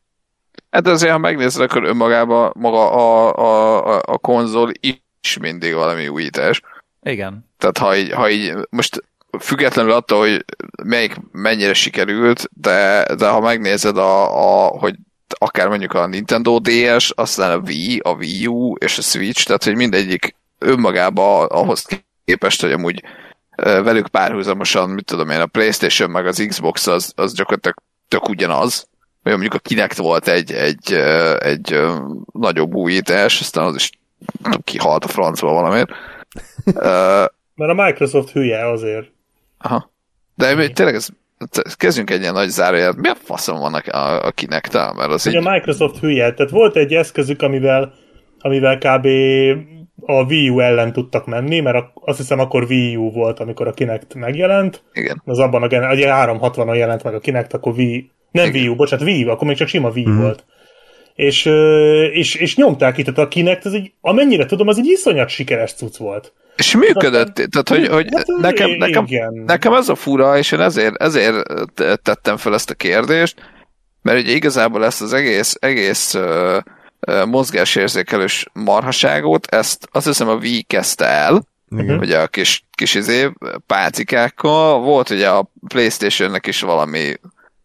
Hát 0.69 0.87
azért, 0.87 1.11
ha 1.11 1.17
megnézed, 1.17 1.61
akkor 1.61 1.83
önmagában 1.83 2.51
maga 2.55 2.91
a, 2.91 3.35
a, 3.37 3.95
a, 3.95 4.01
a 4.05 4.17
konzol 4.17 4.71
is 4.79 5.37
mindig 5.41 5.73
valami 5.73 6.07
újítás. 6.07 6.61
Igen. 7.01 7.45
Tehát 7.57 7.77
ha 7.77 7.95
így, 7.95 8.11
ha 8.11 8.29
így 8.29 8.53
most 8.69 9.03
függetlenül 9.39 9.91
attól, 9.91 10.19
hogy 10.19 10.45
melyik 10.83 11.15
mennyire 11.31 11.73
sikerült, 11.73 12.49
de, 12.53 13.05
de 13.17 13.27
ha 13.27 13.39
megnézed, 13.39 13.97
a, 13.97 14.65
a, 14.65 14.67
hogy 14.67 14.95
akár 15.27 15.67
mondjuk 15.67 15.93
a 15.93 16.07
Nintendo 16.07 16.59
DS, 16.59 17.11
aztán 17.15 17.51
a 17.51 17.61
Wii, 17.65 17.99
a 17.99 18.09
Wii 18.09 18.47
U 18.47 18.75
és 18.75 18.97
a 18.97 19.01
Switch, 19.01 19.45
tehát 19.45 19.63
hogy 19.63 19.75
mindegyik 19.75 20.35
önmagában 20.59 21.45
ahhoz 21.45 21.85
képest, 22.25 22.61
hogy 22.61 22.71
amúgy 22.71 23.03
velük 23.55 24.07
párhuzamosan, 24.07 24.89
mit 24.89 25.05
tudom 25.05 25.29
én, 25.29 25.39
a 25.39 25.45
Playstation 25.45 26.09
meg 26.09 26.27
az 26.27 26.45
Xbox 26.47 26.87
az, 26.87 27.13
az 27.15 27.33
gyakorlatilag 27.33 27.75
tök 28.07 28.29
ugyanaz, 28.29 28.87
vagy 29.23 29.31
mondjuk 29.31 29.53
a 29.53 29.59
Kinect 29.59 29.97
volt 29.97 30.27
egy, 30.27 30.51
egy, 30.51 30.93
egy 31.39 31.73
ö, 31.73 31.95
nagyobb 32.33 32.73
újítás, 32.73 33.39
aztán 33.39 33.65
az 33.65 33.75
is 33.75 33.89
kihalt 34.63 35.03
a 35.03 35.07
francba 35.07 35.53
valamiért. 35.53 35.89
Mert 37.55 37.71
a 37.71 37.83
Microsoft 37.83 38.31
hülye 38.31 38.71
azért. 38.71 39.11
Aha. 39.57 39.91
De 40.35 40.55
még 40.55 40.73
tényleg 40.73 40.95
ez, 40.95 41.07
kezdjünk 41.75 42.09
egy 42.09 42.21
ilyen 42.21 42.33
nagy 42.33 42.49
zárójelet. 42.49 42.95
Mi 42.95 43.07
a 43.07 43.15
faszom 43.15 43.59
vannak 43.59 43.87
a, 43.87 44.25
a 44.25 44.31
kinek 44.31 44.71
mert 44.71 45.11
az 45.11 45.27
így... 45.27 45.35
a 45.35 45.51
Microsoft 45.51 45.99
hülye. 45.99 46.33
Tehát 46.33 46.51
volt 46.51 46.75
egy 46.75 46.93
eszközük, 46.93 47.41
amivel, 47.41 47.93
amivel 48.39 48.77
kb. 48.77 49.07
A 50.09 50.23
Wii 50.23 50.49
U 50.49 50.59
ellen 50.59 50.93
tudtak 50.93 51.25
menni, 51.25 51.59
mert 51.59 51.77
a- 51.77 51.91
azt 51.95 52.17
hiszem 52.17 52.39
akkor 52.39 52.63
Wii 52.63 52.95
U 52.95 53.11
volt, 53.11 53.39
amikor 53.39 53.67
a 53.67 53.71
Kinect 53.71 54.13
megjelent. 54.13 54.83
Igen. 54.93 55.21
Az 55.25 55.39
abban 55.39 55.63
a 55.63 55.67
gener- 55.67 55.93
ugye 55.93 56.07
360-on 56.11 56.75
jelent 56.75 57.03
meg 57.03 57.13
a 57.13 57.19
Kinect, 57.19 57.53
akkor 57.53 57.73
Wii, 57.73 58.11
nem 58.31 58.49
Wii 58.49 58.67
U, 58.67 58.75
bocsánat, 58.75 59.05
Wii 59.05 59.23
U, 59.23 59.29
akkor 59.29 59.47
még 59.47 59.55
csak 59.57 59.67
sima 59.67 59.89
Wii 59.89 60.05
Mhm. 60.07 60.21
volt. 60.21 60.45
És, 61.15 61.45
és, 62.13 62.35
és 62.35 62.55
nyomták 62.55 62.97
itt, 62.97 63.05
tehát 63.05 63.19
a 63.19 63.27
Kinect, 63.27 63.65
ez 63.65 63.73
egy, 63.73 63.91
amennyire 64.01 64.45
tudom, 64.45 64.67
az 64.67 64.77
egy 64.77 64.85
iszonyat 64.85 65.29
sikeres 65.29 65.73
cucc 65.73 65.97
volt. 65.97 66.33
És 66.55 66.75
működött, 66.75 67.33
tehát 67.35 67.69
hogy, 67.69 67.87
hogy 67.87 68.07
Hát, 68.15 68.25
nekem, 68.41 68.69
nekem, 68.69 69.03
igen. 69.07 69.33
nekem 69.45 69.73
ez 69.73 69.89
a 69.89 69.95
fura, 69.95 70.37
és 70.37 70.51
én 70.51 70.59
ezért, 70.59 70.95
ezért 70.95 71.43
tettem 72.01 72.37
fel 72.37 72.53
ezt 72.53 72.69
a 72.69 72.73
kérdést, 72.73 73.35
mert 74.01 74.19
ugye 74.19 74.31
igazából 74.33 74.85
ezt 74.85 75.01
az 75.01 75.13
egész, 75.13 75.57
egész 75.59 76.15
mozgásérzékelős 77.25 78.45
marhaságot, 78.53 79.45
ezt 79.45 79.87
azt 79.91 80.05
hiszem 80.05 80.27
a 80.27 80.35
Wii 80.35 80.61
kezdte 80.61 81.05
el, 81.05 81.43
Igen. 81.77 81.97
ugye 81.99 82.19
a 82.19 82.27
kis, 82.27 82.65
kis 82.71 82.95
izé, 82.95 83.29
pácikákkal, 83.65 84.79
volt 84.79 85.09
ugye 85.09 85.29
a 85.29 85.51
Playstation-nek 85.67 86.47
is 86.47 86.61
valami 86.61 87.13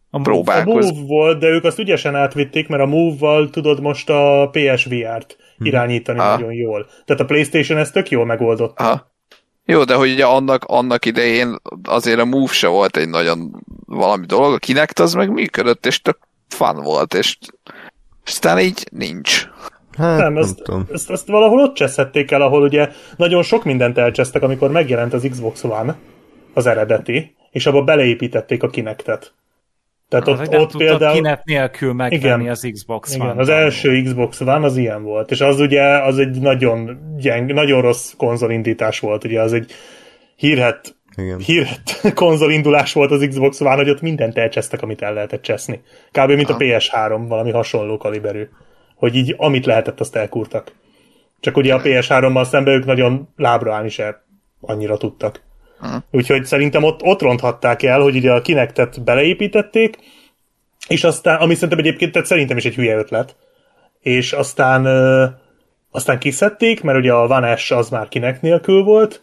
A 0.09 0.17
A 0.17 0.21
próbálkoz. 0.21 0.85
Move 0.91 1.05
volt, 1.07 1.39
de 1.39 1.47
ők 1.47 1.63
azt 1.63 1.79
ügyesen 1.79 2.15
átvitték, 2.15 2.67
mert 2.67 2.81
a 2.81 2.85
Move-val 2.85 3.49
tudod 3.49 3.81
most 3.81 4.09
a 4.09 4.49
PSVR-t 4.51 5.37
irányítani 5.57 6.19
Ah. 6.19 6.39
nagyon 6.39 6.53
jól. 6.53 6.87
Tehát 7.05 7.21
a 7.21 7.25
Playstation 7.25 7.77
ezt 7.79 7.93
tök 7.93 8.09
jól 8.09 8.25
megoldott. 8.25 8.79
Aha. 8.79 9.11
Jó, 9.65 9.83
de 9.83 9.93
hogy 9.95 10.11
ugye 10.11 10.25
annak, 10.25 10.63
annak 10.63 11.05
idején 11.05 11.55
azért 11.83 12.19
a 12.19 12.25
Move 12.25 12.51
se 12.53 12.67
volt 12.67 12.97
egy 12.97 13.09
nagyon 13.09 13.63
valami 13.85 14.25
dolog, 14.25 14.53
a 14.53 14.57
Kinect 14.57 14.99
az 14.99 15.13
meg 15.13 15.29
működött, 15.31 15.85
és 15.85 16.01
tök 16.01 16.17
fun 16.47 16.75
volt, 16.83 17.13
és 17.13 17.37
aztán 18.25 18.59
így 18.59 18.87
nincs. 18.91 19.47
Hát, 19.97 20.17
Nem, 20.17 20.33
nem, 20.33 20.43
ezt, 20.43 20.55
tudom. 20.55 20.87
ezt, 20.91 21.09
ezt 21.11 21.27
valahol 21.27 21.59
ott 21.59 21.73
cseszhették 21.73 22.31
el, 22.31 22.41
ahol 22.41 22.61
ugye 22.61 22.89
nagyon 23.17 23.43
sok 23.43 23.63
mindent 23.63 23.97
elcsesztek, 23.97 24.41
amikor 24.41 24.71
megjelent 24.71 25.13
az 25.13 25.27
Xbox 25.29 25.63
One, 25.63 25.95
az 26.53 26.65
eredeti, 26.65 27.35
és 27.51 27.65
abba 27.65 27.83
beleépítették 27.83 28.63
a 28.63 28.69
Kinectet. 28.69 29.33
Tehát 30.09 30.27
Az, 30.27 30.39
ott, 30.39 30.49
nem 30.49 30.61
ott 30.61 30.69
tudtak 30.69 30.87
például... 30.87 31.15
Kinect 31.15 31.45
nélkül 31.45 31.93
megvenni 31.93 32.41
Igen. 32.41 32.51
az 32.51 32.69
Xbox 32.71 33.15
Igen, 33.15 33.37
az 33.37 33.49
első 33.49 34.01
Xbox 34.01 34.41
One 34.41 34.65
az 34.65 34.77
ilyen 34.77 35.03
volt, 35.03 35.31
és 35.31 35.41
az 35.41 35.59
ugye 35.59 35.81
az 35.83 36.17
egy 36.17 36.41
nagyon 36.41 36.99
gyeng, 37.17 37.53
nagyon 37.53 37.81
rossz 37.81 38.13
konzolindítás 38.17 38.99
volt, 38.99 39.23
ugye 39.23 39.41
az 39.41 39.53
egy 39.53 39.71
hírhet, 40.35 40.95
Igen. 41.15 41.39
hírhet 41.39 42.01
konzolindulás 42.15 42.93
volt 42.93 43.11
az 43.11 43.25
Xbox 43.29 43.61
One, 43.61 43.75
hogy 43.75 43.89
ott 43.89 44.01
mindent 44.01 44.37
elcsesztek, 44.37 44.81
amit 44.81 45.01
el 45.01 45.13
lehetett 45.13 45.41
cseszni. 45.41 45.81
Kb. 46.11 46.31
mint 46.31 46.49
a 46.49 46.57
PS3, 46.57 47.25
valami 47.27 47.51
hasonló 47.51 47.97
kaliberű. 47.97 48.49
Hogy 48.95 49.15
így 49.15 49.35
amit 49.37 49.65
lehetett, 49.65 49.99
azt 49.99 50.15
elkúrtak. 50.15 50.71
Csak 51.39 51.57
ugye 51.57 51.73
a 51.73 51.81
PS3-mal 51.81 52.45
szemben 52.45 52.73
ők 52.73 52.85
nagyon 52.85 53.29
lábra 53.35 53.73
állni 53.73 53.89
se 53.89 54.23
annyira 54.61 54.97
tudtak. 54.97 55.41
Úgyhogy 56.11 56.45
szerintem 56.45 56.83
ott, 56.83 57.03
ott 57.03 57.21
ronthatták 57.21 57.83
el, 57.83 57.99
hogy 57.99 58.15
ugye 58.15 58.31
a 58.31 58.41
Kinectet 58.41 59.03
beleépítették, 59.03 59.97
és 60.87 61.03
aztán, 61.03 61.39
ami 61.39 61.53
szerintem 61.53 61.79
egyébként 61.79 62.11
tehát 62.11 62.27
szerintem 62.27 62.57
is 62.57 62.65
egy 62.65 62.75
hülye 62.75 62.95
ötlet, 62.95 63.35
és 63.99 64.33
aztán 64.33 64.85
ö, 64.85 65.25
aztán 65.91 66.19
kiszedték, 66.19 66.81
mert 66.81 66.97
ugye 66.97 67.13
a 67.13 67.27
One 67.27 67.55
S 67.55 67.71
az 67.71 67.89
már 67.89 68.07
kinek 68.07 68.41
nélkül 68.41 68.83
volt, 68.83 69.22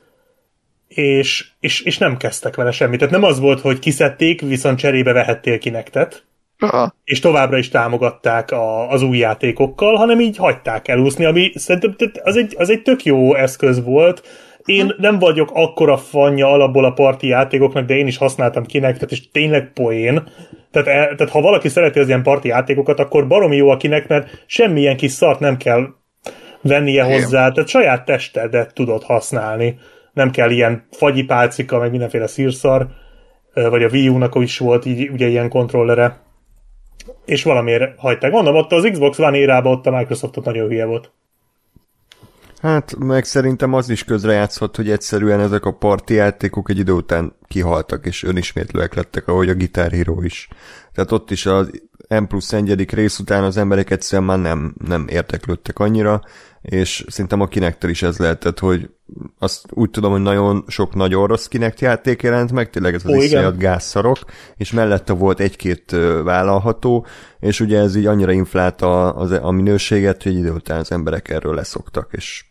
és, 0.95 1.49
és, 1.61 1.81
és 1.81 1.99
nem 1.99 2.17
kezdtek 2.17 2.57
vele 2.57 2.71
semmit. 2.71 2.99
Tehát 2.99 3.15
nem 3.15 3.25
az 3.25 3.41
volt, 3.41 3.61
hogy 3.61 3.79
kiszedték, 3.79 4.41
viszont 4.41 4.79
cserébe 4.79 5.13
vehettél 5.13 5.59
kinektet, 5.59 6.25
Aha. 6.59 6.95
és 7.05 7.21
továbbra 7.21 7.59
is 7.59 7.69
támogatták 7.69 8.51
a, 8.51 8.91
az 8.91 9.03
új 9.03 9.19
játékokkal, 9.19 9.95
hanem 9.95 10.21
így 10.21 10.37
hagyták 10.37 10.89
elúszni, 10.89 11.25
ami 11.25 11.53
szerintem 11.55 11.95
az 12.23 12.37
egy, 12.37 12.55
az 12.59 12.71
egy 12.71 12.83
tök 12.83 13.05
jó 13.05 13.35
eszköz 13.35 13.85
volt. 13.85 14.23
Én 14.65 14.95
nem 14.99 15.19
vagyok 15.19 15.51
akkora 15.53 15.97
fanja 15.97 16.53
alapból 16.53 16.85
a 16.85 16.93
parti 16.93 17.27
játékoknak, 17.27 17.87
de 17.87 17.97
én 17.97 18.07
is 18.07 18.17
használtam 18.17 18.67
kinektet, 18.67 19.11
és 19.11 19.31
tényleg 19.31 19.73
poén. 19.73 20.29
Tehát, 20.71 20.89
el, 20.89 21.15
tehát 21.15 21.33
ha 21.33 21.41
valaki 21.41 21.69
szereti 21.69 21.99
az 21.99 22.07
ilyen 22.09 22.23
parti 22.23 22.49
játékokat, 22.49 23.01
akkor 23.01 23.27
baromi 23.27 23.57
jó 23.57 23.69
a 23.69 23.77
kinek, 23.77 24.09
mert 24.09 24.45
semmilyen 24.47 24.97
kis 24.97 25.11
szart 25.11 25.41
nem 25.41 25.57
kell 25.57 25.87
vennie 26.63 27.05
Igen. 27.05 27.21
hozzá, 27.21 27.51
tehát 27.51 27.69
saját 27.69 28.05
testedet 28.05 28.75
tudod 28.75 29.03
használni. 29.03 29.79
Nem 30.13 30.31
kell 30.31 30.51
ilyen 30.51 30.87
fagyipálcika, 30.91 31.79
meg 31.79 31.91
mindenféle 31.91 32.27
szírszar, 32.27 32.89
vagy 33.55 33.83
a 33.83 33.89
Wii 33.89 34.09
U-nak 34.09 34.35
is 34.35 34.59
volt 34.59 34.85
így, 34.85 35.11
ugye 35.11 35.27
ilyen 35.27 35.49
kontrollere 35.49 36.21
és 37.25 37.43
valamiért 37.43 37.99
hagyták. 37.99 38.31
Mondom, 38.31 38.55
ott 38.55 38.73
az 38.73 38.89
Xbox 38.93 39.19
One 39.19 39.37
érában 39.37 39.73
ott 39.73 39.87
a 39.87 39.97
Microsoft 39.97 40.37
ott 40.37 40.45
nagyon 40.45 40.69
hülye 40.69 40.85
volt. 40.85 41.11
Hát 42.63 42.97
meg 42.99 43.25
szerintem 43.25 43.75
az 43.75 43.89
is 43.89 44.05
közrejátszott, 44.05 44.77
hogy 44.77 44.91
egyszerűen 44.91 45.41
ezek 45.41 45.65
a 45.65 45.73
parti 45.73 46.15
játékok 46.15 46.71
egy 46.71 46.79
idő 46.79 46.93
után 46.93 47.33
kihaltak, 47.49 48.07
és 48.07 48.23
önismétlőek 48.23 48.95
lettek, 48.95 49.29
ahogy 49.29 49.49
a 49.49 49.55
Guitar 49.55 49.91
Hero 49.91 50.23
is. 50.23 50.49
Tehát 50.93 51.13
ott 51.13 51.31
is 51.31 51.47
az 51.47 51.71
M 52.09 52.25
plusz 52.25 52.53
egyedik 52.53 52.93
rész 52.93 53.19
után 53.19 53.45
az 53.45 53.57
emberek 53.57 53.91
egyszerűen 53.91 54.29
már 54.29 54.39
nem, 54.39 54.75
nem 54.87 55.07
érteklődtek 55.09 55.79
annyira, 55.79 56.21
és 56.63 57.05
szerintem 57.09 57.41
a 57.41 57.47
kinektel 57.47 57.91
is 57.91 58.03
ez 58.03 58.19
lehetett, 58.19 58.59
hogy 58.59 58.91
azt 59.39 59.67
úgy 59.71 59.91
tudom, 59.91 60.11
hogy 60.11 60.21
nagyon 60.21 60.65
sok 60.69 60.95
nagyon 60.95 61.27
rossz 61.27 61.47
Kinect 61.47 61.81
játék 61.81 62.23
jelent 62.23 62.53
meg, 62.53 62.71
tényleg 62.71 62.95
ez 62.95 63.05
az 63.05 63.11
igen. 63.11 63.25
iszonyat 63.25 63.59
gázszarok, 63.59 64.19
és 64.57 64.73
mellette 64.73 65.13
volt 65.13 65.41
egy-két 65.41 65.91
vállalható, 66.25 67.07
és 67.41 67.61
ugye 67.61 67.79
ez 67.79 67.97
így 67.97 68.07
annyira 68.07 68.33
inflálta 68.33 69.13
a, 69.13 69.47
a 69.47 69.51
minőséget, 69.51 70.23
hogy 70.23 70.35
idő 70.35 70.51
után 70.51 70.79
az 70.79 70.93
emberek 70.93 71.29
erről 71.29 71.55
leszoktak, 71.55 72.09
és 72.13 72.45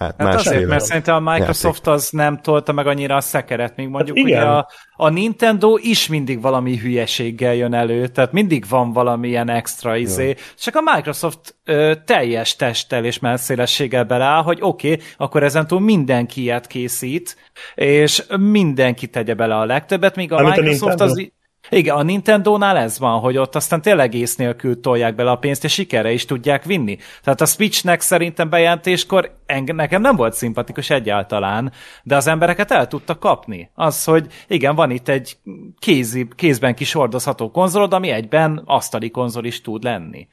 hát 0.00 0.14
Hát 0.18 0.32
másfél 0.32 0.52
azért, 0.52 0.68
mert 0.68 0.84
szerintem 0.84 1.26
a 1.26 1.32
Microsoft 1.32 1.86
az 1.86 2.10
nem 2.10 2.40
tolta 2.40 2.72
meg 2.72 2.86
annyira 2.86 3.16
a 3.16 3.20
szekeret, 3.20 3.76
még 3.76 3.88
mondjuk 3.88 4.16
Hát 4.16 4.26
ugye 4.26 4.40
a, 4.40 4.68
a 4.96 5.08
Nintendo 5.08 5.76
is 5.76 6.08
mindig 6.08 6.40
valami 6.40 6.76
hülyeséggel 6.76 7.54
jön 7.54 7.74
elő, 7.74 8.06
tehát 8.06 8.32
mindig 8.32 8.64
van 8.68 8.92
valamilyen 8.92 9.48
extra 9.48 9.96
izé, 9.96 10.34
csak 10.58 10.76
a 10.76 10.80
Microsoft 10.94 11.56
ö, 11.64 11.92
teljes 12.04 12.56
testtel 12.56 13.04
és 13.04 13.18
melszélességgel 13.18 14.04
beleáll, 14.04 14.42
hogy 14.42 14.58
oké, 14.60 14.92
okay, 14.92 15.04
akkor 15.16 15.42
ezentúl 15.42 15.80
mindenki 15.80 16.40
ilyet 16.40 16.66
készít, 16.66 17.36
és 17.74 18.22
mindenki 18.38 19.06
tegye 19.06 19.34
bele 19.34 19.56
a 19.56 19.64
legtöbbet, 19.64 20.16
míg 20.16 20.32
a 20.32 20.34
Mármint 20.34 20.58
a 20.58 20.60
Microsoft 20.60 20.98
Nintendo? 20.98 21.12
az... 21.12 21.38
Igen, 21.68 21.96
a 21.96 22.02
Nintendo-nál 22.02 22.76
ez 22.76 22.98
van, 22.98 23.20
hogy 23.20 23.36
ott 23.36 23.54
aztán 23.54 23.82
tényleg 23.82 24.14
ész 24.14 24.36
nélkül 24.36 24.80
tolják 24.80 25.14
bele 25.14 25.30
a 25.30 25.36
pénzt, 25.36 25.64
és 25.64 25.72
sikerre 25.72 26.12
is 26.12 26.24
tudják 26.24 26.64
vinni. 26.64 26.98
Tehát 27.22 27.40
a 27.40 27.46
Switchnek 27.46 28.00
szerintem 28.00 28.48
bejelentéskor 28.48 29.36
eng- 29.46 29.74
nekem 29.74 30.00
nem 30.00 30.16
volt 30.16 30.34
szimpatikus 30.34 30.90
egyáltalán, 30.90 31.72
de 32.02 32.16
az 32.16 32.26
embereket 32.26 32.70
el 32.70 32.86
tudta 32.86 33.18
kapni. 33.18 33.70
Az, 33.74 34.04
hogy 34.04 34.26
igen, 34.46 34.74
van 34.74 34.90
itt 34.90 35.08
egy 35.08 35.36
kézi, 35.78 36.28
kézben 36.36 36.74
kis 36.74 36.92
hordozható 36.92 37.50
konzolod, 37.50 37.92
ami 37.92 38.10
egyben 38.10 38.62
asztali 38.64 39.10
konzol 39.10 39.44
is 39.44 39.60
tud 39.60 39.82
lenni. 39.82 40.28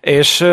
És 0.00 0.44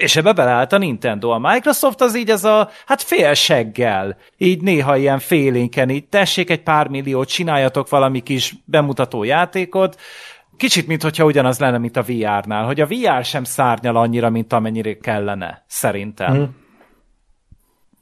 és 0.00 0.16
ebbe 0.16 0.32
beleállt 0.32 0.72
a 0.72 0.78
Nintendo. 0.78 1.28
A 1.30 1.38
Microsoft 1.38 2.00
az 2.00 2.16
így 2.16 2.30
ez 2.30 2.44
a, 2.44 2.70
hát 2.86 3.02
félseggel, 3.02 4.16
így 4.36 4.62
néha 4.62 4.96
ilyen 4.96 5.18
félénken, 5.18 5.90
így 5.90 6.08
tessék 6.08 6.50
egy 6.50 6.62
pár 6.62 6.88
milliót, 6.88 7.28
csináljatok 7.28 7.88
valami 7.88 8.20
kis 8.20 8.54
bemutató 8.64 9.22
játékot, 9.22 9.96
Kicsit, 10.56 10.86
mintha 10.86 11.24
ugyanaz 11.24 11.58
lenne, 11.58 11.78
mint 11.78 11.96
a 11.96 12.02
VR-nál, 12.02 12.64
hogy 12.64 12.80
a 12.80 12.86
VR 12.86 13.24
sem 13.24 13.44
szárnyal 13.44 13.96
annyira, 13.96 14.30
mint 14.30 14.52
amennyire 14.52 14.96
kellene, 14.96 15.64
szerintem. 15.68 16.34
Mhm. 16.34 16.42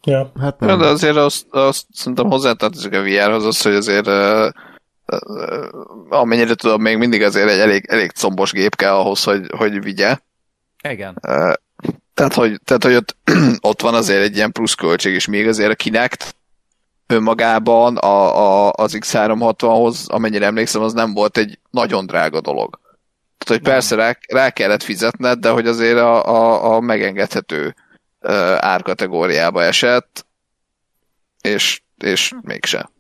Ja. 0.05 0.32
Hát 0.40 0.57
Ja, 0.61 0.66
nem. 0.66 0.78
de 0.78 0.86
azért 0.86 1.16
azt, 1.16 1.46
azt 1.51 1.86
szerintem 1.92 2.26
hozzátartozik 2.26 2.94
a 2.94 3.03
VR-hoz 3.03 3.44
az, 3.44 3.62
hogy 3.62 3.74
azért 3.74 4.07
uh, 4.07 4.49
uh, 5.07 5.66
amennyire 6.09 6.55
tudom, 6.55 6.82
még 6.82 6.96
mindig 6.96 7.22
azért 7.22 7.49
egy 7.49 7.59
elég, 7.59 7.84
elég 7.88 8.11
combos 8.11 8.53
gép 8.53 8.74
kell 8.74 8.94
ahhoz, 8.94 9.24
hogy, 9.24 9.51
hogy 9.57 9.82
vigye. 9.82 10.18
Igen. 10.88 11.18
Uh, 11.28 11.53
tehát, 12.18 12.34
hogy, 12.34 12.60
tehát, 12.64 12.84
hogy 12.84 12.94
ott, 12.94 13.16
ott 13.70 13.80
van 13.80 13.94
azért 13.94 14.22
egy 14.22 14.36
ilyen 14.36 14.52
plusz 14.52 14.74
költség, 14.74 15.14
és 15.14 15.26
még 15.26 15.48
azért 15.48 15.70
a 15.70 15.74
Kinect 15.74 16.36
önmagában 17.06 17.96
a, 17.96 18.66
a, 18.66 18.72
az 18.76 18.96
X360-hoz, 19.00 20.06
amennyire 20.06 20.46
emlékszem, 20.46 20.82
az 20.82 20.92
nem 20.92 21.14
volt 21.14 21.36
egy 21.36 21.58
nagyon 21.70 22.06
drága 22.06 22.40
dolog. 22.40 22.80
Tehát, 23.38 23.62
hogy 23.62 23.72
persze 23.72 23.94
rá, 23.94 24.18
rá 24.28 24.50
kellett 24.50 24.82
fizetned, 24.82 25.38
de 25.38 25.48
hogy 25.48 25.66
azért 25.66 25.98
a, 25.98 26.24
a, 26.26 26.74
a 26.74 26.80
megengedhető 26.80 27.74
árkategóriába 28.56 29.62
esett, 29.62 30.26
és, 31.40 31.80
és 31.98 32.32
mégse. 32.42 32.90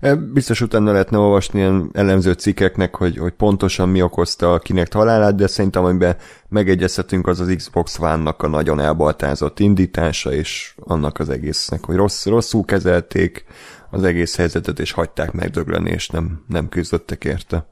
E, 0.00 0.14
Biztos 0.14 0.60
utána 0.60 0.92
lehetne 0.92 1.18
olvasni 1.18 1.58
ilyen 1.58 1.90
elemző 1.92 2.32
cikkeknek, 2.32 2.94
hogy, 2.94 3.16
hogy 3.16 3.32
pontosan 3.32 3.88
mi 3.88 4.02
okozta 4.02 4.52
a 4.52 4.58
Kinect 4.58 4.92
halálát, 4.92 5.34
de 5.34 5.46
szerintem 5.46 5.84
amiben 5.84 6.16
megegyezhetünk 6.48 7.26
az 7.26 7.40
az 7.40 7.52
Xbox 7.56 7.98
One-nak 7.98 8.42
a 8.42 8.48
nagyon 8.48 8.80
elbaltázott 8.80 9.58
indítása, 9.58 10.32
és 10.32 10.74
annak 10.78 11.18
az 11.18 11.28
egésznek, 11.28 11.84
hogy 11.84 11.96
rossz, 11.96 12.26
rosszul 12.26 12.64
kezelték 12.64 13.44
az 13.90 14.02
egész 14.02 14.36
helyzetet, 14.36 14.78
és 14.78 14.92
hagyták 14.92 15.32
megdögleni, 15.32 15.90
és 15.90 16.08
nem, 16.08 16.44
nem 16.48 16.68
küzdöttek 16.68 17.24
érte. 17.24 17.66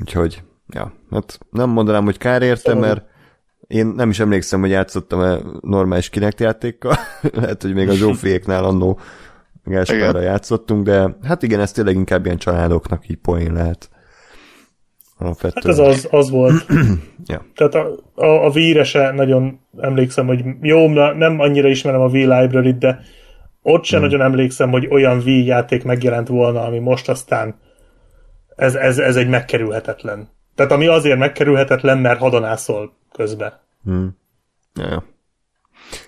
Úgyhogy, 0.00 0.42
ja, 0.68 0.92
hát 1.10 1.38
nem 1.50 1.70
mondanám, 1.70 2.04
hogy 2.04 2.18
kár 2.18 2.42
érte, 2.42 2.74
mert 2.74 3.04
én 3.66 3.86
nem 3.86 4.10
is 4.10 4.20
emlékszem, 4.20 4.60
hogy 4.60 4.70
játszottam-e 4.70 5.38
normális 5.60 6.08
Kinect 6.08 6.40
játékkal. 6.40 6.96
Lehet, 7.40 7.62
hogy 7.62 7.74
még 7.74 7.88
a 7.88 7.94
Zsófiéknál 8.02 8.64
annó 8.64 9.00
Gáspárra 9.64 10.20
játszottunk, 10.20 10.84
de 10.84 11.16
hát 11.22 11.42
igen, 11.42 11.60
ez 11.60 11.72
tényleg 11.72 11.94
inkább 11.94 12.24
ilyen 12.24 12.38
családoknak 12.38 13.08
így 13.08 13.18
poén 13.18 13.52
lehet. 13.52 13.88
Hát 15.18 15.26
Alapvetően. 15.26 15.74
ez 15.74 15.78
az, 15.78 16.08
az 16.10 16.30
volt. 16.30 16.66
Ja. 17.26 17.44
Tehát 17.54 17.74
a, 17.74 17.96
a, 18.14 18.46
a 18.46 18.84
se 18.84 19.10
nagyon 19.10 19.60
emlékszem, 19.78 20.26
hogy 20.26 20.44
jó, 20.60 20.88
nem 21.12 21.40
annyira 21.40 21.68
ismerem 21.68 22.00
a 22.00 22.08
V 22.08 22.12
library 22.12 22.72
de 22.72 23.00
ott 23.62 23.84
sem 23.84 24.00
nagyon 24.00 24.20
emlékszem, 24.20 24.70
hogy 24.70 24.86
olyan 24.90 25.18
V 25.18 25.28
játék 25.28 25.84
megjelent 25.84 26.28
volna, 26.28 26.62
ami 26.62 26.78
most 26.78 27.08
aztán 27.08 27.58
ez, 28.56 28.74
ez, 28.74 28.98
ez 28.98 29.16
egy 29.16 29.28
megkerülhetetlen. 29.28 30.28
Tehát 30.54 30.72
ami 30.72 30.86
azért 30.86 31.18
megkerülhetetlen, 31.18 31.98
mert 31.98 32.18
hadonászol 32.18 32.92
közben. 33.12 33.52
Ja, 34.74 34.88
ja. 34.88 35.04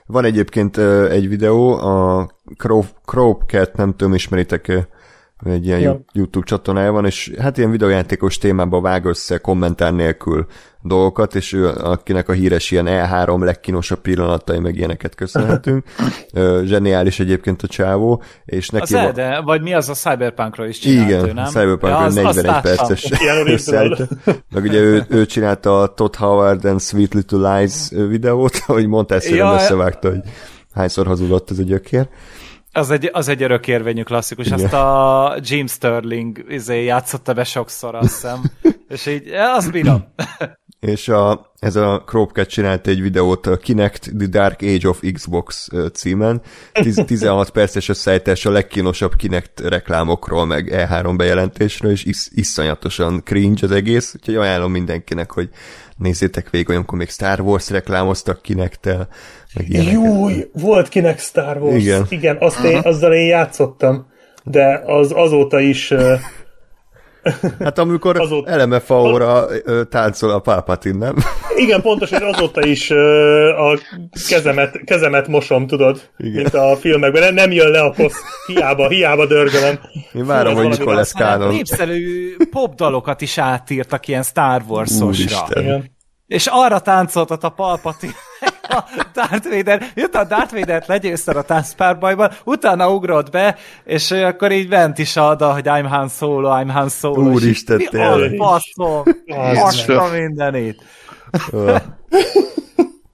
Van 0.07 0.25
egyébként 0.25 0.77
egy 1.09 1.29
videó, 1.29 1.73
a 1.73 2.29
Cropcat, 3.05 3.77
nem 3.77 3.91
tudom, 3.97 4.15
ismeritek 4.15 4.89
egy 5.45 5.67
ilyen 5.67 5.81
Ja. 5.81 6.01
YouTube 6.13 6.47
csatornája 6.47 6.93
van, 6.93 7.05
és 7.05 7.33
hát 7.39 7.59
ilyen 7.59 7.71
videójátékos 7.71 8.39
témába 8.39 8.81
vág 8.81 9.05
össze 9.05 9.39
kommentár 9.39 9.93
nélkül 9.95 10.47
dolgokat, 10.83 11.35
és 11.35 11.53
ő, 11.53 11.69
akinek 11.69 12.29
a 12.29 12.33
híres 12.33 12.71
ilyen 12.71 12.87
E3 12.89 13.45
legkínosabb 13.45 14.01
pillanatai, 14.01 14.59
meg 14.59 14.77
ilyeneket 14.77 15.15
köszönhetünk. 15.15 15.85
Zseniális 16.65 17.21
egyébként 17.21 17.63
a 17.63 17.67
csávó, 17.67 18.23
és 18.45 18.69
neki 18.69 18.83
Az 18.83 18.93
Elde, 18.95 19.41
vagy 19.41 19.63
mi 19.63 19.75
az 19.75 19.89
a 19.89 19.93
Cyberpunkról 19.95 20.67
is 20.67 20.79
csinált 20.79 21.11
ő, 21.11 21.15
igen, 21.15 21.35
nem? 21.35 21.45
a 21.45 21.47
Cyberpunk 21.47 21.83
Ja, 21.93 21.97
azt- 21.99 22.17
41 22.17 22.47
azt 22.47 22.63
perces 22.63 23.11
Ilyen 23.23 23.47
összeállítás. 23.51 24.09
Meg 24.55 24.63
ugye 24.63 24.79
ő, 24.81 25.05
ő 25.09 25.27
csinálta 25.27 25.81
a 25.81 25.95
Todd 25.95 26.17
Howard 26.17 26.65
and 26.65 26.81
Sweet 26.81 27.15
Little 27.15 27.57
Lies 27.59 27.89
videót, 28.09 28.63
ahogy 28.67 28.87
mondtál, 28.87 29.21
szerintem 29.21 29.47
Ja, 29.47 29.55
összevágta, 29.55 30.09
hogy 30.09 30.21
hányszor 30.75 31.07
hazudott 31.07 31.51
ez 31.51 31.59
a 31.59 31.63
gyökér. 31.63 32.09
Az 32.73 32.91
egy, 32.91 33.11
az 33.13 33.29
egy 33.29 33.43
örökérvényű 33.43 34.03
klasszikus, 34.03 34.51
azt 34.51 34.73
a 34.73 35.37
Jim 35.41 35.67
Sterling 35.67 36.45
izé, 36.49 36.85
játszotta 36.85 37.33
be 37.33 37.45
sokszor, 37.45 37.95
azt 37.95 38.13
hiszem. 38.13 38.43
És 38.89 39.07
így, 39.07 39.27
ja, 39.27 39.55
azt 39.55 39.71
bírom. 39.71 40.05
És 40.81 41.09
a, 41.09 41.53
ez 41.59 41.77
a 41.77 42.03
Cropcat 42.07 42.49
csinált 42.49 42.87
egy 42.87 43.03
videót 43.03 43.47
a 43.47 43.57
Kinect 43.57 44.11
The 44.19 44.27
Dark 44.27 44.63
Age 44.63 44.89
of 44.89 45.01
Xbox 45.13 45.69
címen. 45.93 46.43
Tiz, 46.73 47.03
16 47.07 47.51
perces 47.51 47.89
összeállítás 47.89 48.47
a 48.47 48.51
legkínosabb 48.51 49.17
Kinect 49.17 49.61
reklámokról, 49.61 50.47
meg 50.47 50.71
E3 50.73 51.15
bejelentésről, 51.17 51.91
és 51.91 52.05
is, 52.05 52.29
iszonyatosan 52.31 53.23
cringe 53.25 53.67
az 53.67 53.71
egész, 53.71 54.15
úgyhogy 54.17 54.37
ajánlom 54.37 54.71
mindenkinek, 54.71 55.33
hogy 55.33 55.49
nézzétek 55.97 56.51
végig, 56.51 56.69
olyankor 56.69 56.99
még 56.99 57.11
Star 57.11 57.41
Wars 57.41 57.71
reklámoztak 57.71 58.43
Kinect-tel. 58.43 59.09
Júj, 59.69 60.49
volt 60.53 60.89
kinek 60.89 61.19
Star 61.19 61.57
Wars. 61.57 61.83
Igen. 61.83 62.07
Igen 62.09 62.37
azt 62.41 62.65
én, 62.65 62.79
azzal 62.79 63.13
én 63.13 63.27
játszottam, 63.27 64.07
de 64.45 64.83
az 64.87 65.13
azóta 65.15 65.61
is 65.61 65.93
Hát 67.65 67.79
amikor 67.79 68.21
Azóta- 68.21 68.65
LMFAO-ra 68.65 69.47
ö, 69.65 69.85
táncol 69.85 70.31
a 70.31 70.39
Palpatine, 70.39 70.99
nem? 70.99 71.15
Igen, 71.57 71.81
pontos, 71.81 72.11
hogy 72.11 72.23
azóta 72.23 72.67
is 72.67 72.91
a 73.57 73.79
kezemet, 74.29 74.81
kezemet 74.85 75.29
mosom, 75.29 75.67
tudod, 75.67 76.01
Igen. 76.19 76.33
mint 76.33 76.55
a 76.55 76.77
filmekben. 76.77 77.23
Nem, 77.23 77.35
nem 77.35 77.51
jön 77.53 77.71
le 77.71 77.81
a 77.81 77.93
kosz, 77.93 78.15
hiába, 78.47 78.89
hiába 78.89 79.27
dörgölöm. 79.27 79.79
Én 80.15 80.27
várom, 80.27 80.53
ez 80.57 80.59
hogy 80.59 80.79
mikor 80.79 80.95
lesz 80.95 81.13
kánon. 81.13 81.55
Népszerű 81.55 82.37
popdalokat 82.51 83.21
is 83.21 83.39
átírtak 83.39 84.09
ilyen 84.09 84.23
Star 84.23 84.63
Wars-osra. 84.69 85.07
Úristen. 85.07 85.63
Igen. 85.63 85.91
És 86.33 86.47
arra 86.51 86.81
táncoltat 86.81 87.45
a 87.45 87.49
Palpatine, 87.49 88.13
a 88.69 88.83
Darth 89.15 89.49
Vader, 89.51 89.91
jött 89.95 90.15
a 90.15 90.25
Darth 90.25 90.55
Vader-t 90.55 90.87
legyőzted 90.87 91.37
a 91.37 91.43
táncpárbajban, 91.43 92.31
utána 92.45 92.91
ugrott 92.91 93.31
be, 93.31 93.57
és 93.85 94.11
akkor 94.11 94.53
így 94.53 94.69
bent 94.69 94.99
is 94.99 95.17
ad, 95.17 95.43
hogy 95.43 95.65
I'm 95.67 95.87
Han 95.89 96.09
Solo, 96.09 96.51
I'm 96.63 96.71
Han 96.73 96.89
Solo. 96.89 97.29
és 97.31 97.35
Úristen, 97.35 97.77
Mi 97.77 97.85
tényleg. 97.85 98.37
baszom? 98.37 99.03
A 99.99 100.09
mindenit. 100.13 100.83
Ö, 101.51 101.77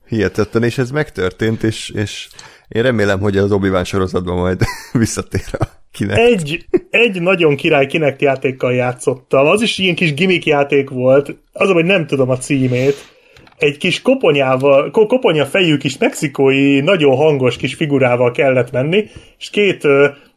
Hihetetlen, 0.08 0.62
és 0.62 0.78
ez 0.78 0.90
megtörtént, 0.90 1.62
és, 1.62 1.90
és 1.90 2.28
én 2.68 2.82
remélem, 2.82 3.20
hogy 3.20 3.36
az 3.36 3.52
obi 3.52 3.68
sorozatban 3.84 4.36
majd 4.36 4.60
visszatér 4.92 5.44
a 5.58 5.66
kinek. 5.92 6.18
Egy, 6.18 6.66
egy 6.90 7.20
nagyon 7.20 7.56
király 7.56 7.86
Kinect 7.86 8.22
játékkal 8.22 8.72
játszottam. 8.72 9.46
Az 9.46 9.62
is 9.62 9.78
ilyen 9.78 9.94
kis 9.94 10.14
gimmick 10.14 10.46
játék 10.46 10.90
volt. 10.90 11.36
Az, 11.52 11.70
hogy 11.70 11.84
nem 11.84 12.06
tudom 12.06 12.30
a 12.30 12.38
címét. 12.38 13.16
Egy 13.58 13.76
kis 13.76 14.02
koponyával, 14.02 14.90
ko- 14.90 15.08
koponya 15.08 15.46
fejű 15.46 15.76
kis 15.76 15.98
mexikói, 15.98 16.80
nagyon 16.80 17.16
hangos 17.16 17.56
kis 17.56 17.74
figurával 17.74 18.30
kellett 18.30 18.70
menni, 18.70 19.04
és 19.38 19.50
két 19.50 19.86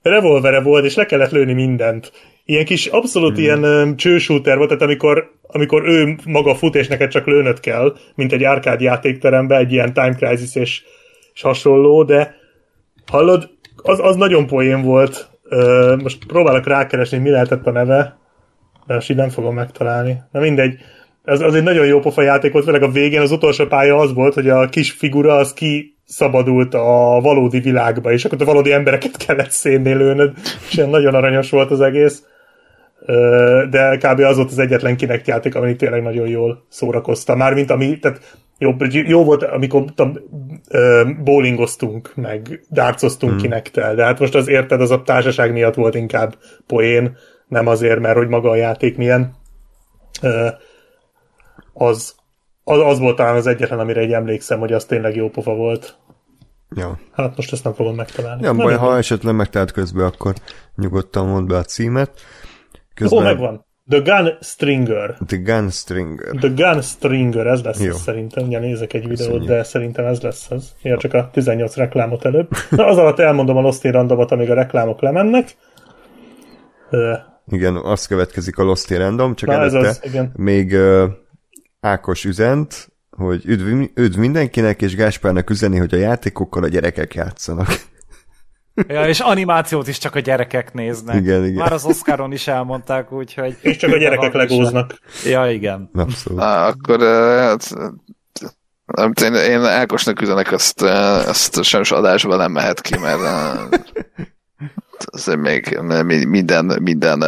revolvere 0.01 0.61
volt, 0.61 0.85
és 0.85 0.95
le 0.95 1.05
kellett 1.05 1.31
lőni 1.31 1.53
mindent. 1.53 2.11
Ilyen 2.45 2.65
kis, 2.65 2.85
abszolút 2.85 3.33
hmm. 3.33 3.43
ilyen 3.43 3.63
um, 3.63 3.95
csősúter 3.95 4.57
volt, 4.57 4.69
tehát 4.69 4.83
amikor, 4.83 5.31
amikor 5.41 5.87
ő 5.87 6.15
maga 6.25 6.55
fut, 6.55 6.75
és 6.75 6.87
neked 6.87 7.09
csak 7.09 7.25
lőnöd 7.25 7.59
kell, 7.59 7.95
mint 8.15 8.33
egy 8.33 8.43
árkád 8.43 8.81
játékterembe, 8.81 9.57
egy 9.57 9.71
ilyen 9.71 9.93
Time 9.93 10.15
Crisis 10.15 10.55
és, 10.55 10.81
és 11.41 11.47
hasonló, 11.47 12.03
de 12.03 12.35
hallod, 13.11 13.49
az, 13.75 13.99
az 13.99 14.15
nagyon 14.15 14.47
poén 14.47 14.81
volt. 14.81 15.29
Most 16.03 16.25
próbálok 16.25 16.67
rákeresni, 16.67 17.17
mi 17.17 17.29
lehetett 17.29 17.65
a 17.65 17.71
neve, 17.71 18.17
de 18.87 18.93
most 18.93 19.09
így 19.09 19.17
nem 19.17 19.29
fogom 19.29 19.55
megtalálni. 19.55 20.21
Na 20.31 20.39
mindegy. 20.39 20.79
Ez 21.23 21.41
az 21.41 21.55
egy 21.55 21.63
nagyon 21.63 21.85
jó 21.85 21.99
pofa 21.99 22.21
játék 22.21 22.51
volt, 22.51 22.65
főleg 22.65 22.83
a 22.83 22.91
végén 22.91 23.21
az 23.21 23.31
utolsó 23.31 23.65
pálya 23.65 23.97
az 23.97 24.13
volt, 24.13 24.33
hogy 24.33 24.49
a 24.49 24.69
kis 24.69 24.91
figura 24.91 25.35
az 25.35 25.53
ki 25.53 25.97
szabadult 26.05 26.73
a 26.73 27.19
valódi 27.21 27.59
világba, 27.59 28.11
és 28.11 28.25
akkor 28.25 28.41
a 28.41 28.45
valódi 28.45 28.71
embereket 28.71 29.17
kellett 29.25 29.51
szénnél 29.51 29.97
lőnöd, 29.97 30.33
és 30.67 30.77
ilyen 30.77 30.89
nagyon 30.89 31.15
aranyos 31.15 31.49
volt 31.49 31.71
az 31.71 31.81
egész. 31.81 32.23
De 33.69 33.97
kb. 33.97 34.19
az 34.19 34.35
volt 34.35 34.51
az 34.51 34.59
egyetlen 34.59 34.97
kinek 34.97 35.27
játék, 35.27 35.55
ami 35.55 35.75
tényleg 35.75 36.01
nagyon 36.01 36.27
jól 36.27 36.65
szórakozta. 36.69 37.35
Mármint 37.35 37.71
ami, 37.71 37.99
tehát 37.99 38.37
jó, 38.57 38.75
jó 38.91 39.23
volt, 39.23 39.43
amikor 39.43 39.83
tudom, 39.95 40.17
bowlingoztunk, 41.23 42.11
meg 42.15 42.65
dárcoztunk 42.69 43.31
hmm. 43.31 43.41
kinektel, 43.41 43.95
de 43.95 44.03
hát 44.03 44.19
most 44.19 44.35
az 44.35 44.47
érted, 44.47 44.81
az 44.81 44.91
a 44.91 45.01
társaság 45.01 45.51
miatt 45.51 45.73
volt 45.73 45.95
inkább 45.95 46.35
poén, 46.67 47.17
nem 47.47 47.67
azért, 47.67 47.99
mert 47.99 48.17
hogy 48.17 48.27
maga 48.27 48.49
a 48.49 48.55
játék 48.55 48.97
milyen. 48.97 49.35
Az, 51.73 52.15
az, 52.63 52.79
az 52.79 52.99
volt 52.99 53.15
talán 53.15 53.35
az 53.35 53.47
egyetlen, 53.47 53.79
amire 53.79 53.99
egy 53.99 54.13
emlékszem, 54.13 54.59
hogy 54.59 54.73
az 54.73 54.85
tényleg 54.85 55.15
jó 55.15 55.29
pofa 55.29 55.53
volt. 55.53 55.97
Ja. 56.75 56.99
Hát 57.11 57.35
most 57.35 57.51
ezt 57.51 57.63
nem 57.63 57.73
fogom 57.73 57.95
megtalálni. 57.95 58.43
Ja, 58.43 58.53
baj, 58.53 58.75
ha 58.75 58.97
esetleg 58.97 59.35
megtalált 59.35 59.71
közben, 59.71 60.05
akkor 60.05 60.33
nyugodtan 60.75 61.27
mondd 61.27 61.47
be 61.47 61.57
a 61.57 61.63
címet. 61.63 62.11
Közben... 63.01 63.19
Ó, 63.19 63.21
megvan. 63.21 63.65
The 63.89 63.99
Gun 63.99 64.37
Stringer. 64.41 65.17
The 65.25 65.37
Gun 65.37 65.69
Stringer. 65.69 66.35
The 66.39 66.49
Gun 66.55 66.81
Stringer, 66.81 67.47
ez 67.47 67.61
lesz 67.61 67.83
Jó. 67.83 67.93
szerintem. 67.93 68.47
Ugye 68.47 68.59
nézek 68.59 68.93
egy 68.93 69.07
videót, 69.07 69.17
Köszönjük. 69.17 69.47
de 69.47 69.63
szerintem 69.63 70.05
ez 70.05 70.21
lesz 70.21 70.51
az. 70.51 70.71
Ja, 70.81 70.97
csak 70.97 71.13
a 71.13 71.29
18 71.33 71.75
reklámot 71.75 72.25
előbb. 72.25 72.49
Na, 72.69 72.85
az 72.85 72.97
alatt 72.97 73.19
elmondom 73.19 73.57
a 73.57 73.61
Lost 73.61 73.83
in 73.83 73.91
Randomot, 73.91 74.31
amíg 74.31 74.49
a 74.49 74.53
reklámok 74.53 75.01
lemennek. 75.01 75.55
Igen, 77.47 77.75
azt 77.75 78.07
következik 78.07 78.57
a 78.57 78.63
Lost 78.63 78.91
in 78.91 78.97
Random, 78.97 79.35
csak 79.35 79.49
Na, 79.49 79.55
előtte 79.55 79.77
ez 79.77 79.87
az, 79.87 79.99
igen. 80.03 80.31
még 80.35 80.71
uh, 80.73 81.03
Ákos 81.79 82.25
üzent, 82.25 82.91
hogy 83.09 83.45
üdv, 83.45 83.83
üdv 83.95 84.17
mindenkinek, 84.17 84.81
és 84.81 84.95
Gáspárnak 84.95 85.49
üzeni, 85.49 85.77
hogy 85.77 85.93
a 85.93 85.97
játékokkal 85.97 86.63
a 86.63 86.67
gyerekek 86.67 87.13
játszanak. 87.13 87.67
Ja, 88.87 89.07
és 89.07 89.19
animációt 89.19 89.87
is 89.87 89.97
csak 89.97 90.15
a 90.15 90.19
gyerekek 90.19 90.73
néznek. 90.73 91.15
Igen, 91.15 91.45
igen. 91.45 91.55
Már 91.55 91.73
az 91.73 91.85
Oscaron 91.85 92.31
is 92.31 92.47
elmondták, 92.47 93.11
úgyhogy... 93.11 93.57
És 93.61 93.77
csak 93.77 93.93
a 93.93 93.97
gyerekek 93.97 94.33
legóznak. 94.33 94.99
Ja, 95.25 95.51
igen. 95.51 95.89
Abszolút. 95.93 96.41
Á, 96.41 96.67
akkor 96.67 96.99
hát, 97.39 97.75
én, 99.21 99.33
én 99.33 99.59
Ákosnak 99.59 100.21
üzenek, 100.21 100.51
azt, 100.51 100.81
azt 100.81 101.63
sajnos 101.63 101.91
adásban 101.91 102.37
nem 102.37 102.51
mehet 102.51 102.81
ki, 102.81 102.97
mert 102.97 103.19
azért 105.05 105.39
még 105.39 105.79
minden, 106.27 106.65
minden, 106.81 107.23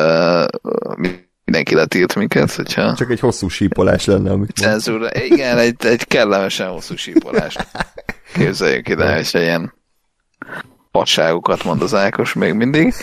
mindenki 1.46 1.76
letilt 1.76 2.16
minket, 2.16 2.52
hogyha... 2.52 2.94
Csak 2.96 3.12
egy 3.12 3.20
hosszú 3.20 3.48
sípolás 3.48 4.06
lenne, 4.06 4.32
amit 4.32 4.52
Cenzúra. 4.56 5.10
Igen, 5.14 5.58
egy, 5.58 5.76
egy 5.86 6.08
kellemesen 6.08 6.68
hosszú 6.68 6.96
sípolás. 6.96 7.58
Képzeljük 8.34 8.90
ide, 8.90 9.16
hogy 9.16 9.30
ilyen 9.34 9.74
padságokat 10.94 11.64
mond 11.64 11.82
az 11.82 11.94
Ákos 11.94 12.34
még 12.34 12.54
mindig. 12.54 12.94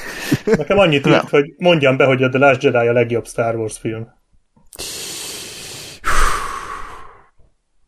Nekem 0.44 0.78
annyit 0.78 1.06
írt, 1.06 1.28
hogy 1.28 1.54
mondjam 1.58 1.96
be, 1.96 2.04
hogy 2.04 2.22
a 2.22 2.28
The 2.28 2.38
Last 2.38 2.62
Jedi 2.62 2.86
a 2.86 2.92
legjobb 2.92 3.26
Star 3.26 3.56
Wars 3.56 3.78
film. 3.78 4.08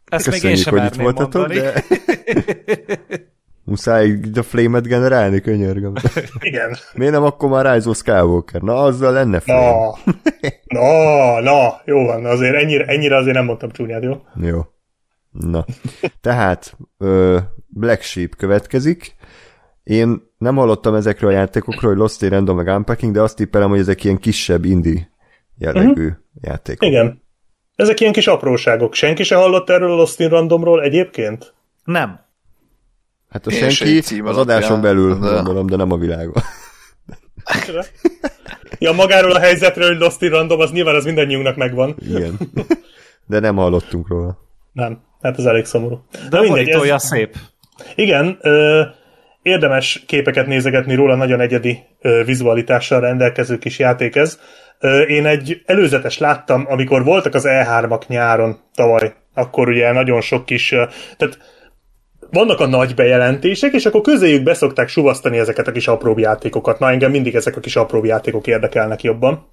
Ezt 0.05 0.24
Köszönjük, 0.24 0.42
még 0.42 0.53
én 0.53 0.57
sem 0.57 0.78
hogy 0.78 0.84
itt 0.84 1.00
voltatok, 1.00 1.48
mondani. 1.48 1.61
de... 1.61 1.84
Muszáj 3.64 4.18
a 4.34 4.42
flame-et 4.42 4.86
generálni, 4.86 5.40
könyörgöm. 5.40 5.92
Igen. 6.40 6.76
Miért 6.94 7.12
nem 7.12 7.22
akkor 7.22 7.48
már 7.48 7.74
Rise 7.74 7.88
of 7.88 7.96
Skywalker? 7.96 8.61
Na, 8.61 8.82
azzal 8.82 9.12
lenne 9.12 9.40
flame. 9.40 9.70
Na, 9.70 10.80
na, 10.80 11.40
na, 11.40 11.80
jó 11.84 12.05
van, 12.05 12.24
azért 12.24 12.55
ennyire, 12.55 12.84
ennyire 12.84 13.16
azért 13.16 13.34
nem 13.34 13.44
mondtam 13.44 13.70
csúnyát, 13.70 14.03
jó? 14.03 14.22
Jó. 14.40 14.61
Na, 15.30 15.64
tehát 16.20 16.76
ö, 16.98 17.38
Black 17.66 18.03
Sheep 18.03 18.36
következik. 18.36 19.14
Én 19.83 20.22
nem 20.39 20.57
hallottam 20.57 20.95
ezekről 20.95 21.30
a 21.30 21.35
játékokról, 21.35 21.91
hogy 21.91 22.01
Lost 22.01 22.22
in 22.22 22.28
Random 22.28 22.57
meg 22.57 22.66
Unpacking, 22.66 23.12
de 23.12 23.20
azt 23.20 23.37
tippelem, 23.37 23.68
hogy 23.68 23.78
ezek 23.78 24.05
ilyen 24.05 24.18
kisebb 24.18 24.64
indie 24.64 25.11
jellegű 25.59 26.07
uh-huh. 26.07 26.16
játékok. 26.41 26.89
Igen. 26.89 27.22
Ezek 27.76 28.01
ilyen 28.01 28.12
kis 28.12 28.26
apróságok. 28.26 28.95
Senki 28.95 29.22
se 29.22 29.37
hallott 29.37 29.70
erről 29.70 29.93
a 29.93 29.95
Lost 29.95 30.20
in 30.20 30.28
Randomról 30.28 30.83
egyébként? 30.83 31.55
Nem. 31.85 32.20
Hát 33.28 33.47
a 33.47 33.51
Én 33.51 33.70
senki 33.70 34.20
az 34.20 34.37
adáson 34.37 34.80
belül, 34.80 35.18
de... 35.18 35.28
gondolom, 35.28 35.66
de 35.66 35.76
nem 35.76 35.93
a 35.93 35.97
világon. 35.97 36.35
ja, 38.78 38.93
magáról 38.93 39.33
a 39.33 39.39
helyzetről, 39.39 39.89
hogy 39.89 39.99
Lost 39.99 40.22
in 40.22 40.30
Random, 40.30 40.61
az 40.61 40.70
nyilván 40.70 40.95
az 40.95 41.05
mindannyiunknak 41.05 41.57
megvan. 41.57 41.97
Igen. 41.99 42.39
De 43.26 43.39
nem 43.39 43.57
hallottunk 43.57 44.09
róla. 44.09 44.39
Nem, 44.72 45.03
hát 45.22 45.39
ez 45.39 45.45
elég 45.45 45.64
szomorú. 45.64 46.05
De, 46.11 46.28
de 46.28 46.41
mindegy, 46.41 46.68
ez... 46.68 47.05
szép. 47.05 47.37
Igen, 47.95 48.39
ö, 48.41 48.83
érdemes 49.43 50.03
képeket 50.07 50.47
nézegetni 50.47 50.95
róla, 50.95 51.14
nagyon 51.14 51.40
egyedi 51.40 51.78
vizualitással 52.24 53.01
rendelkező 53.01 53.59
kis 53.59 53.78
játék 53.78 54.16
ez. 54.16 54.38
Én 55.09 55.26
egy 55.26 55.62
előzetes 55.66 56.18
láttam, 56.18 56.64
amikor 56.68 57.05
voltak 57.05 57.34
az 57.34 57.45
E3-ak 57.49 58.07
nyáron 58.07 58.59
tavaly, 58.74 59.12
akkor 59.34 59.68
ugye 59.68 59.93
nagyon 59.93 60.20
sok 60.20 60.45
kis, 60.45 60.68
tehát 61.16 61.38
vannak 62.30 62.61
a 62.61 62.66
nagy 62.66 62.95
bejelentések, 62.95 63.72
és 63.72 63.86
akkor 63.86 64.01
közéjük 64.01 64.43
beszokták 64.43 64.88
suvasztani 64.88 65.38
ezeket 65.38 65.66
a 65.66 65.72
kis 65.72 65.88
apróbb 65.88 66.18
játékokat. 66.18 66.78
Na, 66.78 66.90
engem 66.90 67.11
mindig 67.11 67.34
ezek 67.34 67.57
a 67.57 67.61
kis 67.61 67.76
apróbb 67.76 68.05
játékok 68.05 68.47
érdekelnek 68.47 69.03
jobban, 69.03 69.47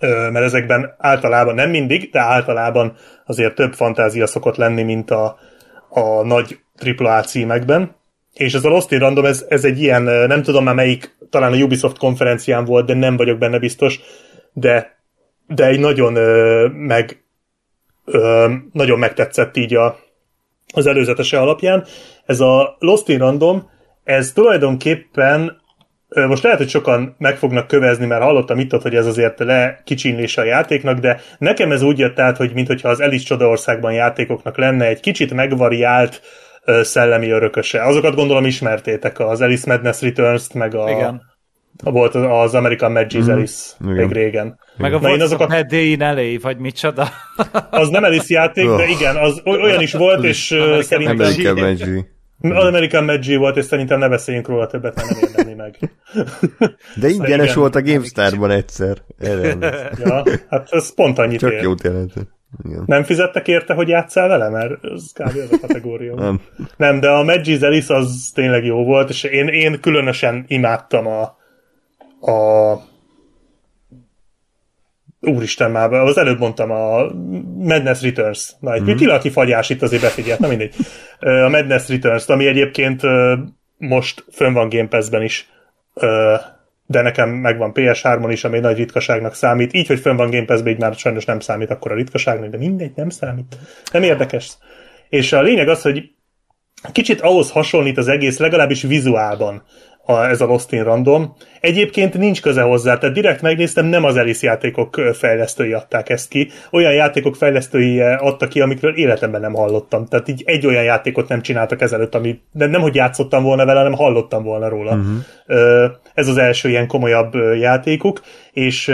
mert 0.00 0.44
ezekben 0.44 0.94
általában, 0.98 1.54
nem 1.54 1.70
mindig, 1.70 2.10
de 2.10 2.20
általában 2.20 2.96
azért 3.26 3.54
több 3.54 3.72
fantázia 3.72 4.26
szokott 4.26 4.56
lenni, 4.56 4.82
mint 4.82 5.10
a, 5.10 5.38
a 5.88 6.24
nagy 6.24 6.58
AAA 6.98 7.22
címekben. 7.22 7.96
És 8.34 8.54
ez 8.54 8.64
a 8.64 8.68
Lost 8.68 8.92
in 8.92 8.98
Random, 8.98 9.24
ez, 9.24 9.44
ez 9.48 9.64
egy 9.64 9.80
ilyen, 9.80 10.02
nem 10.02 10.42
tudom 10.42 10.64
már 10.64 10.74
melyik, 10.74 11.16
talán 11.30 11.52
a 11.52 11.56
Ubisoft 11.56 11.98
konferencián 11.98 12.64
volt, 12.64 12.86
de 12.86 12.94
nem 12.94 13.16
vagyok 13.16 13.38
benne 13.38 13.58
biztos, 13.58 14.00
de, 14.52 14.98
de 15.46 15.66
egy 15.66 15.80
nagyon 15.80 16.12
meg 16.72 17.24
nagyon 18.72 18.98
megtetszett 18.98 19.56
így 19.56 19.74
a, 19.74 19.98
az 20.74 20.86
előzetese 20.86 21.40
alapján. 21.40 21.84
Ez 22.26 22.40
a 22.40 22.76
Lost 22.78 23.08
in 23.08 23.18
Random, 23.18 23.70
ez 24.04 24.32
tulajdonképpen 24.32 25.62
most 26.14 26.42
lehet, 26.42 26.58
hogy 26.58 26.68
sokan 26.68 27.14
meg 27.18 27.36
fognak 27.36 27.66
kövezni, 27.66 28.06
mert 28.06 28.22
hallottam 28.22 28.58
itt, 28.58 28.70
hogy 28.70 28.94
ez 28.94 29.06
azért 29.06 29.38
lekicsinlése 29.38 30.40
a 30.40 30.44
játéknak, 30.44 30.98
de 30.98 31.20
nekem 31.38 31.72
ez 31.72 31.82
úgy 31.82 31.98
jött 31.98 32.18
át, 32.18 32.36
hogy 32.36 32.52
mintha 32.54 32.88
az 32.88 33.00
Alice 33.00 33.24
Csodaországban 33.24 33.92
játékoknak 33.92 34.58
lenne 34.58 34.86
egy 34.86 35.00
kicsit 35.00 35.32
megvariált 35.32 36.20
szellemi 36.82 37.30
örököse. 37.30 37.82
Azokat 37.82 38.14
gondolom 38.14 38.44
ismertétek, 38.44 39.18
az 39.18 39.40
Alice 39.40 39.72
Madness 39.72 40.00
Returns-t, 40.00 40.54
meg 40.54 40.74
a... 40.74 40.90
Igen. 40.90 41.22
Volt 41.82 42.14
az 42.14 42.54
American 42.54 42.92
Magic 42.92 43.26
mm. 43.26 43.30
Alice 43.30 43.74
még 43.78 44.12
régen. 44.12 44.58
Meg 44.76 44.94
a 44.94 44.98
volt 44.98 45.22
azokat... 45.22 45.52
a 45.52 45.62
Day 45.62 45.90
in 45.90 46.38
vagy 46.42 46.58
micsoda. 46.58 47.08
Az 47.70 47.88
nem 47.88 48.04
Alice 48.04 48.34
játék, 48.34 48.68
de 48.68 48.86
igen, 48.86 49.16
az 49.16 49.40
olyan 49.44 49.80
is 49.80 49.92
volt, 49.92 50.24
és 50.24 50.56
szerintem... 50.80 51.18
American 51.18 51.54
Magic. 51.54 52.04
Az 52.40 52.64
American 52.64 53.04
Magic 53.04 53.36
volt, 53.36 53.56
és 53.56 53.64
szerintem 53.64 53.98
ne 53.98 54.08
beszéljünk 54.08 54.48
róla 54.48 54.66
többet, 54.66 54.94
mert 54.94 55.08
nem 55.08 55.18
érdemli 55.22 55.54
meg. 55.54 55.78
De 57.00 57.08
ingyenes 57.08 57.44
igen, 57.44 57.58
volt 57.58 57.74
a 57.74 57.82
GameStar-ban 57.82 58.50
egyszer. 58.50 58.96
ja, 60.04 60.22
hát 60.48 60.68
ez 60.70 60.94
pont 60.94 61.18
annyit 61.18 61.38
Csak 61.38 61.52
ér. 61.52 61.62
jót 61.62 61.82
jelentett. 61.82 62.28
Igen. 62.64 62.82
Nem 62.86 63.02
fizettek 63.02 63.48
érte, 63.48 63.74
hogy 63.74 63.88
játszál 63.88 64.28
vele? 64.28 64.48
Mert 64.48 64.84
ez 64.84 65.12
kb. 65.12 65.36
az 65.36 65.52
a 65.52 65.58
kategória. 65.60 66.14
nem. 66.20 66.40
nem, 66.76 67.00
de 67.00 67.10
a 67.10 67.22
Magic 67.22 67.58
Zelis 67.58 67.88
az 67.88 68.30
tényleg 68.34 68.64
jó 68.64 68.84
volt, 68.84 69.08
és 69.08 69.22
én, 69.22 69.48
én 69.48 69.80
különösen 69.80 70.44
imádtam 70.48 71.06
a, 71.06 71.22
a 72.32 72.78
Úristen 75.20 75.70
már, 75.70 75.92
az 75.92 76.18
előbb 76.18 76.38
mondtam, 76.38 76.70
a 76.70 77.12
Madness 77.58 78.02
Returns. 78.02 78.52
Na, 78.60 78.72
egy 78.72 78.82
mm-hmm. 78.82 78.96
pillanatnyi 78.96 79.30
fagyás 79.30 79.70
itt 79.70 79.82
azért 79.82 80.02
befigyelt, 80.02 80.38
na 80.38 80.48
mindegy. 80.48 80.74
A 81.18 81.48
Madness 81.48 81.88
Returns, 81.88 82.26
ami 82.26 82.46
egyébként 82.46 83.02
most 83.76 84.24
fönn 84.32 84.52
van 84.52 84.68
Game 84.68 84.88
Pass-ben 84.88 85.22
is, 85.22 85.48
de 86.86 87.02
nekem 87.02 87.30
megvan 87.30 87.72
PS3-on 87.74 88.28
is, 88.30 88.44
ami 88.44 88.58
nagy 88.58 88.76
ritkaságnak 88.76 89.34
számít. 89.34 89.72
Így, 89.72 89.86
hogy 89.86 90.00
fönn 90.00 90.16
van 90.16 90.30
Game 90.30 90.44
Pass-ben, 90.44 90.72
így 90.72 90.80
már 90.80 90.94
sajnos 90.94 91.24
nem 91.24 91.40
számít 91.40 91.70
akkor 91.70 91.92
a 91.92 91.94
ritkaságnak, 91.94 92.50
de 92.50 92.56
mindegy, 92.56 92.92
nem 92.94 93.08
számít. 93.08 93.56
Nem 93.92 94.02
érdekes. 94.02 94.52
És 95.08 95.32
a 95.32 95.42
lényeg 95.42 95.68
az, 95.68 95.82
hogy 95.82 96.10
kicsit 96.92 97.20
ahhoz 97.20 97.50
hasonlít 97.50 97.98
az 97.98 98.08
egész, 98.08 98.38
legalábbis 98.38 98.82
vizuálban 98.82 99.62
a, 100.06 100.24
ez 100.24 100.40
a 100.40 100.46
Lost 100.46 100.72
in 100.72 100.84
Random. 100.84 101.34
Egyébként 101.60 102.18
nincs 102.18 102.42
köze 102.42 102.62
hozzá, 102.62 102.98
tehát 102.98 103.14
direkt 103.14 103.42
megnéztem, 103.42 103.86
nem 103.86 104.04
az 104.04 104.16
Alice 104.16 104.46
játékok 104.46 105.00
fejlesztői 105.12 105.72
adták 105.72 106.08
ezt 106.08 106.28
ki. 106.28 106.50
Olyan 106.70 106.92
játékok 106.92 107.36
fejlesztői 107.36 108.00
adtak 108.00 108.48
ki, 108.48 108.60
amikről 108.60 108.96
életemben 108.96 109.40
nem 109.40 109.54
hallottam. 109.54 110.06
Tehát 110.06 110.28
így 110.28 110.42
egy 110.46 110.66
olyan 110.66 110.84
játékot 110.84 111.28
nem 111.28 111.42
csináltak 111.42 111.80
ezelőtt, 111.80 112.14
ami 112.14 112.40
de 112.52 112.66
nem, 112.66 112.80
hogy 112.80 112.94
játszottam 112.94 113.42
volna 113.42 113.64
vele, 113.64 113.78
hanem 113.78 113.94
hallottam 113.94 114.42
volna 114.42 114.68
róla. 114.68 114.94
Uh-huh. 114.94 115.90
Ez 116.14 116.28
az 116.28 116.38
első 116.38 116.68
ilyen 116.68 116.86
komolyabb 116.86 117.34
játékuk, 117.58 118.20
és 118.52 118.92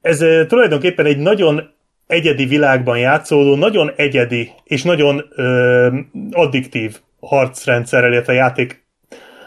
ez 0.00 0.24
tulajdonképpen 0.48 1.06
egy 1.06 1.18
nagyon 1.18 1.72
egyedi 2.06 2.44
világban 2.44 2.98
játszódó, 2.98 3.54
nagyon 3.54 3.92
egyedi 3.96 4.50
és 4.64 4.82
nagyon 4.82 5.24
ö, 5.36 5.88
addiktív 6.32 6.98
harcrendszerrel, 7.20 8.12
illetve 8.12 8.32
játék, 8.32 8.83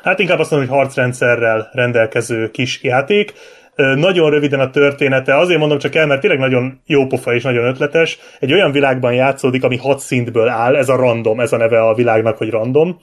hát 0.07 0.19
inkább 0.19 0.39
azt 0.39 0.51
mondom, 0.51 0.69
hogy 0.69 0.77
harcrendszerrel 0.77 1.69
rendelkező 1.73 2.51
kis 2.51 2.83
játék. 2.83 3.33
Nagyon 3.75 4.29
röviden 4.29 4.59
a 4.59 4.69
története, 4.69 5.37
azért 5.37 5.59
mondom 5.59 5.77
csak 5.77 5.95
el, 5.95 6.05
mert 6.05 6.21
tényleg 6.21 6.39
nagyon 6.39 6.81
jó 6.85 7.07
pofa 7.07 7.33
és 7.33 7.43
nagyon 7.43 7.65
ötletes. 7.65 8.19
Egy 8.39 8.53
olyan 8.53 8.71
világban 8.71 9.13
játszódik, 9.13 9.63
ami 9.63 9.77
hat 9.77 9.99
szintből 9.99 10.47
áll, 10.47 10.75
ez 10.75 10.89
a 10.89 10.95
random, 10.95 11.39
ez 11.39 11.53
a 11.53 11.57
neve 11.57 11.81
a 11.81 11.93
világnak, 11.93 12.37
hogy 12.37 12.49
random 12.49 12.99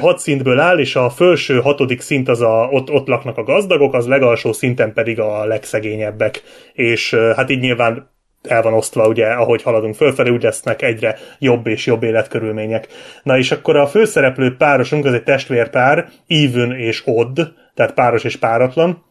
hat 0.00 0.18
szintből 0.18 0.58
áll, 0.58 0.78
és 0.78 0.96
a 0.96 1.10
felső 1.10 1.60
hatodik 1.60 2.00
szint 2.00 2.28
az 2.28 2.40
a, 2.40 2.68
ott, 2.70 2.90
ott 2.90 3.06
laknak 3.06 3.36
a 3.36 3.42
gazdagok, 3.42 3.94
az 3.94 4.06
legalsó 4.06 4.52
szinten 4.52 4.92
pedig 4.92 5.20
a 5.20 5.44
legszegényebbek. 5.44 6.42
És 6.72 7.14
hát 7.14 7.50
így 7.50 7.60
nyilván 7.60 8.10
el 8.42 8.62
van 8.62 8.72
osztva, 8.72 9.08
ugye, 9.08 9.26
ahogy 9.26 9.62
haladunk 9.62 9.94
fölfelé, 9.94 10.30
úgy 10.30 10.42
lesznek 10.42 10.82
egyre 10.82 11.18
jobb 11.38 11.66
és 11.66 11.86
jobb 11.86 12.02
életkörülmények. 12.02 12.88
Na 13.22 13.38
és 13.38 13.50
akkor 13.50 13.76
a 13.76 13.86
főszereplő 13.86 14.56
párosunk, 14.56 15.04
az 15.04 15.12
egy 15.12 15.22
testvérpár, 15.22 16.08
Even 16.26 16.72
és 16.72 17.02
Odd, 17.06 17.40
tehát 17.74 17.94
páros 17.94 18.24
és 18.24 18.36
páratlan, 18.36 19.04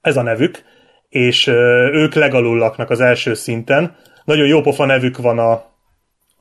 ez 0.00 0.16
a 0.16 0.22
nevük, 0.22 0.62
és 1.08 1.46
ők 1.92 2.14
legalul 2.14 2.58
laknak 2.58 2.90
az 2.90 3.00
első 3.00 3.34
szinten. 3.34 3.96
Nagyon 4.24 4.46
jó 4.46 4.60
pofa 4.60 4.84
nevük 4.84 5.16
van 5.16 5.38
a, 5.38 5.52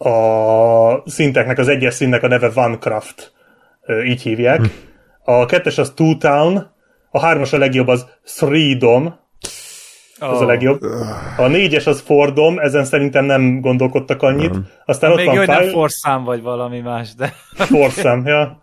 a 0.09 1.03
szinteknek, 1.05 1.57
az 1.57 1.67
egyes 1.67 1.93
szintnek 1.93 2.23
a 2.23 2.27
neve 2.27 2.49
Vancraft, 2.49 3.33
így 4.05 4.21
hívják. 4.21 4.59
Hm. 4.59 4.65
A 5.23 5.45
kettes 5.45 5.77
az 5.77 5.93
Two 5.95 6.17
Town, 6.17 6.75
a 7.11 7.19
hármas 7.19 7.53
a 7.53 7.57
legjobb 7.57 7.87
az 7.87 8.05
Freedom, 8.23 9.19
ez 10.19 10.27
oh. 10.27 10.41
a 10.41 10.45
legjobb. 10.45 10.81
A 11.37 11.47
négyes 11.47 11.87
az 11.87 12.01
Fordom, 12.01 12.59
ezen 12.59 12.85
szerintem 12.85 13.25
nem 13.25 13.61
gondolkodtak 13.61 14.21
annyit. 14.21 14.51
Nem. 14.51 14.67
Aztán 14.85 15.11
ott 15.11 15.17
Még 15.17 15.25
van 15.25 15.45
Five... 15.45 15.69
Forszám 15.69 16.23
vagy 16.23 16.41
valami 16.41 16.79
más, 16.79 17.15
de... 17.15 17.33
Forszám, 17.53 18.25
ja. 18.25 18.61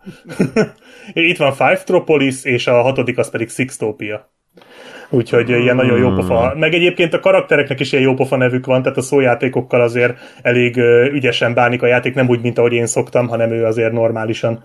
Itt 1.13 1.37
van 1.37 1.51
Five 1.51 1.81
Tropolis, 1.85 2.43
és 2.43 2.67
a 2.67 2.81
hatodik 2.81 3.17
az 3.17 3.29
pedig 3.29 3.49
Sixtopia. 3.49 4.29
Úgyhogy 5.09 5.51
mm. 5.51 5.61
ilyen 5.61 5.75
nagyon 5.75 5.97
jó 5.97 6.13
pofa. 6.13 6.53
Meg 6.55 6.73
egyébként 6.73 7.13
a 7.13 7.19
karaktereknek 7.19 7.79
is 7.79 7.91
ilyen 7.91 8.03
jó 8.03 8.13
pofa 8.13 8.35
nevük 8.35 8.65
van, 8.65 8.81
tehát 8.81 8.97
a 8.97 9.01
szójátékokkal 9.01 9.81
azért 9.81 10.17
elég 10.41 10.77
ügyesen 11.11 11.53
bánik 11.53 11.81
a 11.81 11.87
játék, 11.87 12.13
nem 12.13 12.29
úgy, 12.29 12.41
mint 12.41 12.57
ahogy 12.57 12.73
én 12.73 12.85
szoktam, 12.85 13.27
hanem 13.27 13.51
ő 13.51 13.65
azért 13.65 13.91
normálisan 13.91 14.63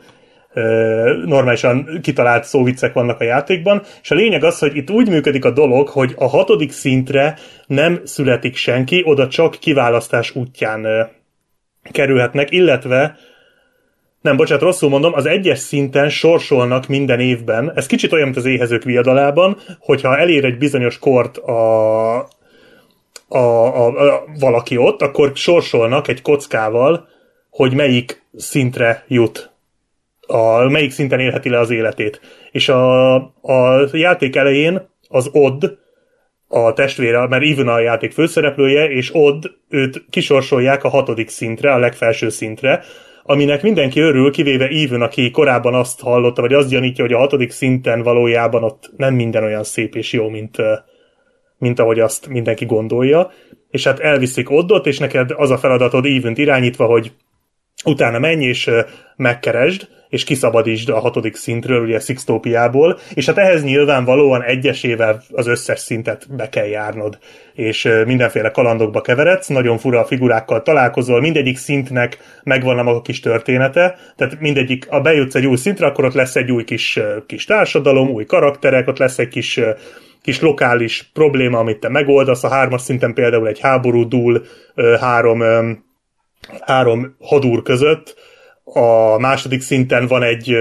normálisan 1.25 1.99
kitalált 2.03 2.45
szóviccek 2.45 2.93
vannak 2.93 3.21
a 3.21 3.25
játékban, 3.25 3.83
és 4.03 4.11
a 4.11 4.15
lényeg 4.15 4.45
az, 4.45 4.59
hogy 4.59 4.77
itt 4.77 4.91
úgy 4.91 5.09
működik 5.09 5.45
a 5.45 5.51
dolog, 5.51 5.89
hogy 5.89 6.15
a 6.17 6.27
hatodik 6.27 6.73
szintre 6.73 7.39
nem 7.67 8.01
születik 8.05 8.57
senki, 8.57 9.03
oda 9.05 9.29
csak 9.29 9.57
kiválasztás 9.61 10.35
útján 10.35 11.11
kerülhetnek, 11.93 12.51
illetve 12.51 13.17
nem, 14.21 14.37
bocsánat, 14.37 14.63
rosszul 14.63 14.89
mondom, 14.89 15.15
az 15.15 15.27
egyes 15.27 15.59
szinten 15.59 16.09
sorsolnak 16.09 16.87
minden 16.87 17.21
évben, 17.21 17.73
ez 17.75 17.87
kicsit 17.87 18.13
olyan, 18.13 18.25
mint 18.25 18.37
az 18.37 18.45
éhezők 18.45 18.83
viadalában, 18.83 19.57
hogyha 19.79 20.19
elér 20.19 20.45
egy 20.45 20.59
bizonyos 20.59 20.99
kort 20.99 21.37
a, 21.37 22.17
a, 23.29 23.39
a, 23.39 23.87
a, 23.87 24.25
valaki 24.39 24.77
ott, 24.77 25.03
akkor 25.03 25.31
sorsolnak 25.35 26.09
egy 26.09 26.23
kockával, 26.23 27.09
hogy 27.51 27.75
melyik 27.75 28.23
szintre 28.37 29.05
jut 29.09 29.50
a, 30.31 30.69
melyik 30.69 30.91
szinten 30.91 31.21
élheti 31.21 31.49
le 31.49 31.59
az 31.59 31.71
életét. 31.71 32.21
És 32.53 32.69
a, 32.69 33.15
a 33.43 33.89
játék 33.93 34.37
elején 34.37 34.89
az 35.09 35.29
Odd, 35.33 35.65
a 36.49 36.73
testvére, 36.73 37.27
mert 37.27 37.45
Even 37.45 37.69
a 37.69 37.79
játék 37.79 38.13
főszereplője, 38.13 38.91
és 38.91 39.15
Odd 39.15 39.45
őt 39.69 40.05
kisorsolják 40.11 40.85
a 40.85 40.89
hatodik 40.89 41.29
szintre, 41.29 41.73
a 41.73 41.79
legfelső 41.79 42.29
szintre, 42.29 42.83
aminek 43.23 43.63
mindenki 43.63 44.01
örül, 44.01 44.31
kivéve 44.31 44.69
Even, 44.69 45.03
aki 45.03 45.31
korábban 45.31 45.75
azt 45.75 46.01
hallotta, 46.01 46.41
vagy 46.41 46.53
azt 46.53 46.69
gyanítja, 46.69 47.05
hogy 47.05 47.13
a 47.13 47.19
hatodik 47.19 47.51
szinten 47.51 48.03
valójában 48.03 48.65
ott 48.65 48.91
nem 48.97 49.15
minden 49.15 49.45
olyan 49.45 49.65
szép 49.65 49.95
és 49.95 50.13
jó, 50.13 50.29
mint, 50.29 50.57
mint 51.59 51.79
ahogy 51.79 52.01
azt 52.01 52.29
mindenki 52.29 52.65
gondolja. 52.65 53.31
És 53.71 53.85
hát 53.85 54.01
elviszik 54.01 54.51
Oddot, 54.51 54.87
és 54.87 54.99
neked 54.99 55.31
az 55.37 55.51
a 55.51 55.59
feladatod 55.59 56.07
even 56.07 56.35
irányítva, 56.37 56.87
hogy 56.87 57.13
utána 57.85 58.19
menj 58.19 58.45
és 58.45 58.71
megkeresd, 59.17 59.89
és 60.11 60.25
kiszabadítsd 60.25 60.89
a 60.89 60.99
hatodik 60.99 61.37
szintről, 61.37 61.83
ugye 61.83 62.01
Sixtopiából, 62.01 62.99
és 63.15 63.27
hát 63.27 63.39
ehhez 63.39 63.63
nyilvánvalóan 63.63 64.43
egyesével 64.43 65.23
az 65.33 65.47
összes 65.47 65.79
szintet 65.79 66.27
be 66.37 66.49
kell 66.49 66.67
járnod, 66.67 67.19
és 67.55 67.89
mindenféle 68.07 68.51
kalandokba 68.51 69.01
keveredsz, 69.01 69.47
nagyon 69.47 69.79
fura 69.79 70.05
figurákkal 70.05 70.63
találkozol, 70.63 71.21
mindegyik 71.21 71.57
szintnek 71.57 72.19
megvan 72.43 72.79
a 72.79 72.83
maga 72.83 73.03
kis 73.03 73.21
története, 73.21 73.97
tehát 74.17 74.41
mindegyik, 74.41 74.87
a 74.91 75.01
bejutsz 75.01 75.35
egy 75.35 75.47
új 75.47 75.57
szintre, 75.57 75.87
akkor 75.87 76.05
ott 76.05 76.15
lesz 76.15 76.37
egy 76.37 76.51
új 76.51 76.65
kis, 76.65 77.01
kis 77.27 77.45
társadalom, 77.45 78.09
új 78.09 78.25
karakterek, 78.25 78.89
ott 78.89 78.99
lesz 78.99 79.19
egy 79.19 79.29
kis 79.29 79.61
kis 80.23 80.41
lokális 80.41 81.11
probléma, 81.13 81.59
amit 81.59 81.79
te 81.79 81.89
megoldasz. 81.89 82.45
A 82.45 82.49
hármas 82.49 82.81
szinten 82.81 83.15
például 83.15 83.49
egy 83.49 83.61
háború 83.61 84.09
dúl 84.09 84.43
három, 85.01 85.43
három 86.61 87.17
hadúr 87.21 87.63
között, 87.63 88.15
a 88.73 89.19
második 89.19 89.61
szinten 89.61 90.07
van 90.07 90.23
egy 90.23 90.57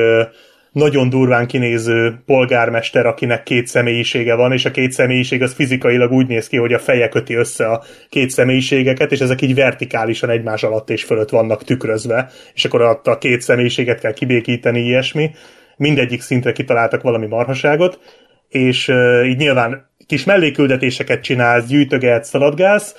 nagyon 0.71 1.09
durván 1.09 1.47
kinéző 1.47 2.21
polgármester, 2.25 3.05
akinek 3.05 3.43
két 3.43 3.67
személyisége 3.67 4.35
van, 4.35 4.51
és 4.51 4.65
a 4.65 4.71
két 4.71 4.91
személyiség 4.91 5.41
az 5.41 5.53
fizikailag 5.53 6.11
úgy 6.11 6.27
néz 6.27 6.47
ki, 6.47 6.57
hogy 6.57 6.73
a 6.73 6.79
feje 6.79 7.09
köti 7.09 7.33
össze 7.33 7.67
a 7.67 7.83
két 8.09 8.29
személyiségeket, 8.29 9.11
és 9.11 9.19
ezek 9.19 9.41
így 9.41 9.55
vertikálisan 9.55 10.29
egymás 10.29 10.63
alatt 10.63 10.89
és 10.89 11.03
fölött 11.03 11.29
vannak 11.29 11.63
tükrözve, 11.63 12.29
és 12.53 12.65
akkor 12.65 12.81
ott 12.81 13.07
a 13.07 13.17
két 13.17 13.41
személyiséget 13.41 13.99
kell 13.99 14.13
kibékíteni, 14.13 14.79
ilyesmi. 14.79 15.31
Mindegyik 15.77 16.21
szintre 16.21 16.51
kitaláltak 16.51 17.01
valami 17.01 17.27
marhaságot, 17.27 17.99
és 18.49 18.91
így 19.25 19.37
nyilván 19.37 19.89
kis 20.05 20.23
melléküldetéseket 20.23 21.21
csinálsz, 21.21 21.65
gyűjtögetsz, 21.65 22.29
szaladgálsz. 22.29 22.95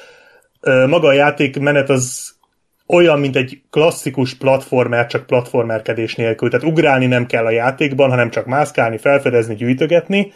Maga 0.86 1.08
a 1.08 1.12
játékmenet 1.12 1.90
az 1.90 2.34
olyan, 2.92 3.20
mint 3.20 3.36
egy 3.36 3.62
klasszikus 3.70 4.34
platformer, 4.34 5.06
csak 5.06 5.26
platformerkedés 5.26 6.14
nélkül. 6.14 6.50
Tehát 6.50 6.66
ugrálni 6.66 7.06
nem 7.06 7.26
kell 7.26 7.44
a 7.44 7.50
játékban, 7.50 8.10
hanem 8.10 8.30
csak 8.30 8.46
mászkálni, 8.46 8.98
felfedezni, 8.98 9.54
gyűjtögetni, 9.54 10.32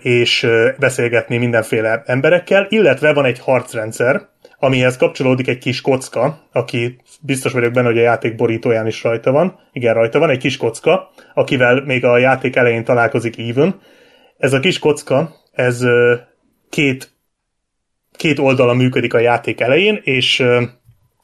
és 0.00 0.48
beszélgetni 0.78 1.36
mindenféle 1.36 2.02
emberekkel, 2.06 2.66
illetve 2.68 3.12
van 3.12 3.24
egy 3.24 3.38
harcrendszer, 3.38 4.30
amihez 4.58 4.96
kapcsolódik 4.96 5.48
egy 5.48 5.58
kis 5.58 5.80
kocka, 5.80 6.38
aki 6.52 6.96
biztos 7.20 7.52
vagyok 7.52 7.72
benne, 7.72 7.86
hogy 7.86 7.98
a 7.98 8.02
játék 8.02 8.34
borítóján 8.34 8.86
is 8.86 9.02
rajta 9.02 9.32
van. 9.32 9.58
Igen, 9.72 9.94
rajta 9.94 10.18
van 10.18 10.30
egy 10.30 10.38
kis 10.38 10.56
kocka, 10.56 11.10
akivel 11.34 11.82
még 11.84 12.04
a 12.04 12.18
játék 12.18 12.56
elején 12.56 12.84
találkozik 12.84 13.38
Even. 13.38 13.80
Ez 14.38 14.52
a 14.52 14.60
kis 14.60 14.78
kocka, 14.78 15.34
ez 15.52 15.84
két 16.68 17.10
két 18.16 18.38
oldala 18.38 18.74
működik 18.74 19.14
a 19.14 19.18
játék 19.18 19.60
elején, 19.60 20.00
és 20.02 20.44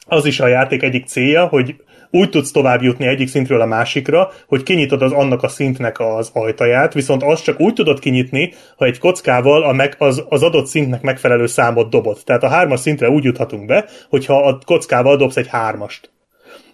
az 0.07 0.27
is 0.27 0.41
a 0.41 0.47
játék 0.47 0.83
egyik 0.83 1.07
célja, 1.07 1.47
hogy 1.47 1.75
úgy 2.11 2.31
tudsz 2.31 2.51
tovább 2.51 2.83
jutni 2.83 3.07
egyik 3.07 3.29
szintről 3.29 3.61
a 3.61 3.67
másikra, 3.67 4.31
hogy 4.47 4.63
kinyitod 4.63 5.03
az 5.03 5.13
annak 5.13 5.43
a 5.43 5.49
szintnek 5.49 6.01
az 6.01 6.31
ajtaját, 6.33 6.95
viszont 6.95 7.23
azt 7.23 7.45
csak 7.45 7.61
úgy 7.61 7.73
tudod 7.73 7.99
kinyitni, 7.99 8.53
ha 8.77 8.85
egy 8.85 8.99
kockával 8.99 9.63
a 9.63 9.73
meg, 9.73 9.95
az, 9.99 10.25
az 10.29 10.43
adott 10.43 10.67
szintnek 10.67 11.03
megfelelő 11.03 11.47
számot 11.47 11.91
dobod. 11.91 12.19
Tehát 12.25 12.43
a 12.43 12.49
hármas 12.49 12.81
szintre 12.81 13.11
úgy 13.11 13.25
juthatunk 13.25 13.67
be, 13.67 13.85
hogyha 14.09 14.47
a 14.47 14.59
kockával 14.65 15.17
dobsz 15.17 15.37
egy 15.37 15.49
hármast. 15.49 16.11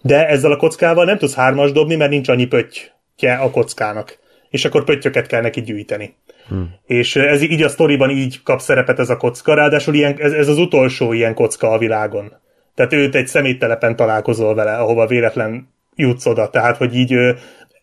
De 0.03 0.29
ezzel 0.29 0.53
a 0.53 0.57
kockával 0.57 1.05
nem 1.05 1.19
tudsz 1.19 1.35
hármas 1.35 1.73
dobni, 1.73 1.95
mert 1.95 2.11
nincs 2.11 2.29
annyi 2.29 2.47
pöttye 2.47 3.35
a 3.41 3.51
kockának. 3.51 4.19
És 4.51 4.65
akkor 4.65 4.85
pöttyöket 4.85 5.27
kell 5.27 5.41
neki 5.41 5.63
gyűjteni. 5.63 6.15
Hmm. 6.49 6.75
És 6.87 7.17
ez 7.17 7.43
így 7.43 7.63
a 7.63 7.69
sztoriban 7.69 8.11
így 8.11 8.43
kap 8.43 8.61
szerepet 8.61 8.99
ez 8.99 9.11
a 9.11 9.17
kocka, 9.17 9.55
ráadásul 9.55 9.95
ilyen, 9.95 10.15
ez, 10.19 10.33
ez 10.33 10.49
az 10.49 10.59
utolsó 10.59 11.13
ilyen 11.13 11.35
kocka 11.35 11.71
a 11.71 11.79
világon. 11.79 12.33
Tehát 12.75 12.93
őt 12.93 13.15
egy 13.15 13.27
szeméttelepen 13.27 13.97
találkozol 13.97 14.55
vele, 14.55 14.77
ahova 14.77 15.07
véletlen 15.07 15.69
jutsz 15.95 16.27
oda, 16.27 16.51
tehát 16.51 16.77
hogy 16.77 16.95
így 16.95 17.17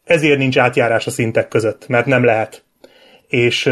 ezért 0.04 0.38
nincs 0.38 0.58
átjárás 0.58 1.08
a 1.08 1.12
szintek 1.12 1.48
között, 1.48 1.88
mert 1.88 2.06
nem 2.06 2.24
lehet. 2.24 2.64
És 3.28 3.70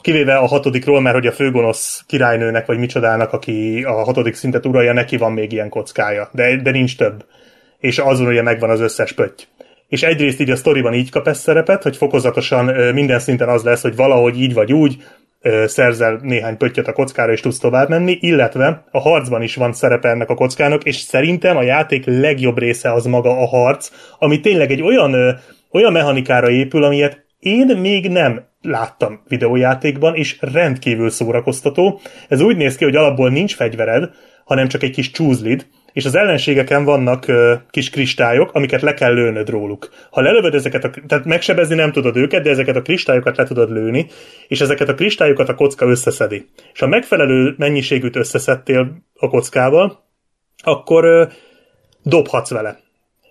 kivéve 0.00 0.36
a 0.36 0.46
hatodikról, 0.46 1.00
mert 1.00 1.14
hogy 1.14 1.26
a 1.26 1.32
főgonosz 1.32 2.04
királynőnek, 2.06 2.66
vagy 2.66 2.78
micsodának, 2.78 3.32
aki 3.32 3.84
a 3.84 3.92
hatodik 3.92 4.34
szintet 4.34 4.66
uralja, 4.66 4.92
neki 4.92 5.16
van 5.16 5.32
még 5.32 5.52
ilyen 5.52 5.68
kockája, 5.68 6.28
de, 6.32 6.56
de 6.56 6.70
nincs 6.70 6.96
több. 6.96 7.24
És 7.78 7.98
azon 7.98 8.26
ugye 8.26 8.42
megvan 8.42 8.70
az 8.70 8.80
összes 8.80 9.12
pötty 9.12 9.42
és 9.92 10.02
egyrészt 10.02 10.40
így 10.40 10.50
a 10.50 10.56
sztoriban 10.56 10.94
így 10.94 11.10
kap 11.10 11.28
ezt 11.28 11.40
szerepet, 11.40 11.82
hogy 11.82 11.96
fokozatosan 11.96 12.92
minden 12.94 13.18
szinten 13.18 13.48
az 13.48 13.62
lesz, 13.62 13.82
hogy 13.82 13.96
valahogy 13.96 14.40
így 14.40 14.54
vagy 14.54 14.72
úgy 14.72 14.96
szerzel 15.64 16.18
néhány 16.22 16.56
pöttyöt 16.56 16.88
a 16.88 16.92
kockára, 16.92 17.32
és 17.32 17.40
tudsz 17.40 17.58
tovább 17.58 17.88
menni, 17.88 18.18
illetve 18.20 18.84
a 18.90 19.00
harcban 19.00 19.42
is 19.42 19.54
van 19.54 19.72
szerepe 19.72 20.08
ennek 20.08 20.30
a 20.30 20.34
kockának, 20.34 20.84
és 20.84 20.96
szerintem 20.96 21.56
a 21.56 21.62
játék 21.62 22.04
legjobb 22.06 22.58
része 22.58 22.92
az 22.92 23.04
maga 23.04 23.30
a 23.30 23.46
harc, 23.46 23.90
ami 24.18 24.40
tényleg 24.40 24.70
egy 24.70 24.82
olyan, 24.82 25.40
olyan 25.70 25.92
mechanikára 25.92 26.50
épül, 26.50 26.84
amilyet 26.84 27.24
én 27.38 27.66
még 27.66 28.08
nem 28.08 28.44
láttam 28.62 29.22
videójátékban, 29.28 30.14
és 30.14 30.36
rendkívül 30.40 31.10
szórakoztató. 31.10 32.00
Ez 32.28 32.40
úgy 32.40 32.56
néz 32.56 32.76
ki, 32.76 32.84
hogy 32.84 32.96
alapból 32.96 33.30
nincs 33.30 33.54
fegyvered, 33.54 34.10
hanem 34.44 34.68
csak 34.68 34.82
egy 34.82 34.90
kis 34.90 35.10
csúzlid, 35.10 35.66
és 35.92 36.04
az 36.04 36.14
ellenségeken 36.14 36.84
vannak 36.84 37.28
ö, 37.28 37.54
kis 37.70 37.90
kristályok, 37.90 38.52
amiket 38.52 38.82
le 38.82 38.94
kell 38.94 39.12
lőnöd 39.12 39.48
róluk. 39.48 39.90
Ha 40.10 40.20
lelövöd 40.20 40.54
ezeket, 40.54 40.84
a, 40.84 40.90
tehát 41.06 41.24
megsebezni 41.24 41.74
nem 41.74 41.92
tudod 41.92 42.16
őket, 42.16 42.42
de 42.42 42.50
ezeket 42.50 42.76
a 42.76 42.82
kristályokat 42.82 43.36
le 43.36 43.44
tudod 43.44 43.70
lőni, 43.70 44.06
és 44.48 44.60
ezeket 44.60 44.88
a 44.88 44.94
kristályokat 44.94 45.48
a 45.48 45.54
kocka 45.54 45.86
összeszedi. 45.86 46.48
És 46.72 46.80
ha 46.80 46.86
megfelelő 46.86 47.54
mennyiségűt 47.58 48.16
összeszedtél 48.16 49.02
a 49.14 49.28
kockával, 49.28 50.04
akkor 50.62 51.04
ö, 51.04 51.24
dobhatsz 52.02 52.50
vele. 52.50 52.78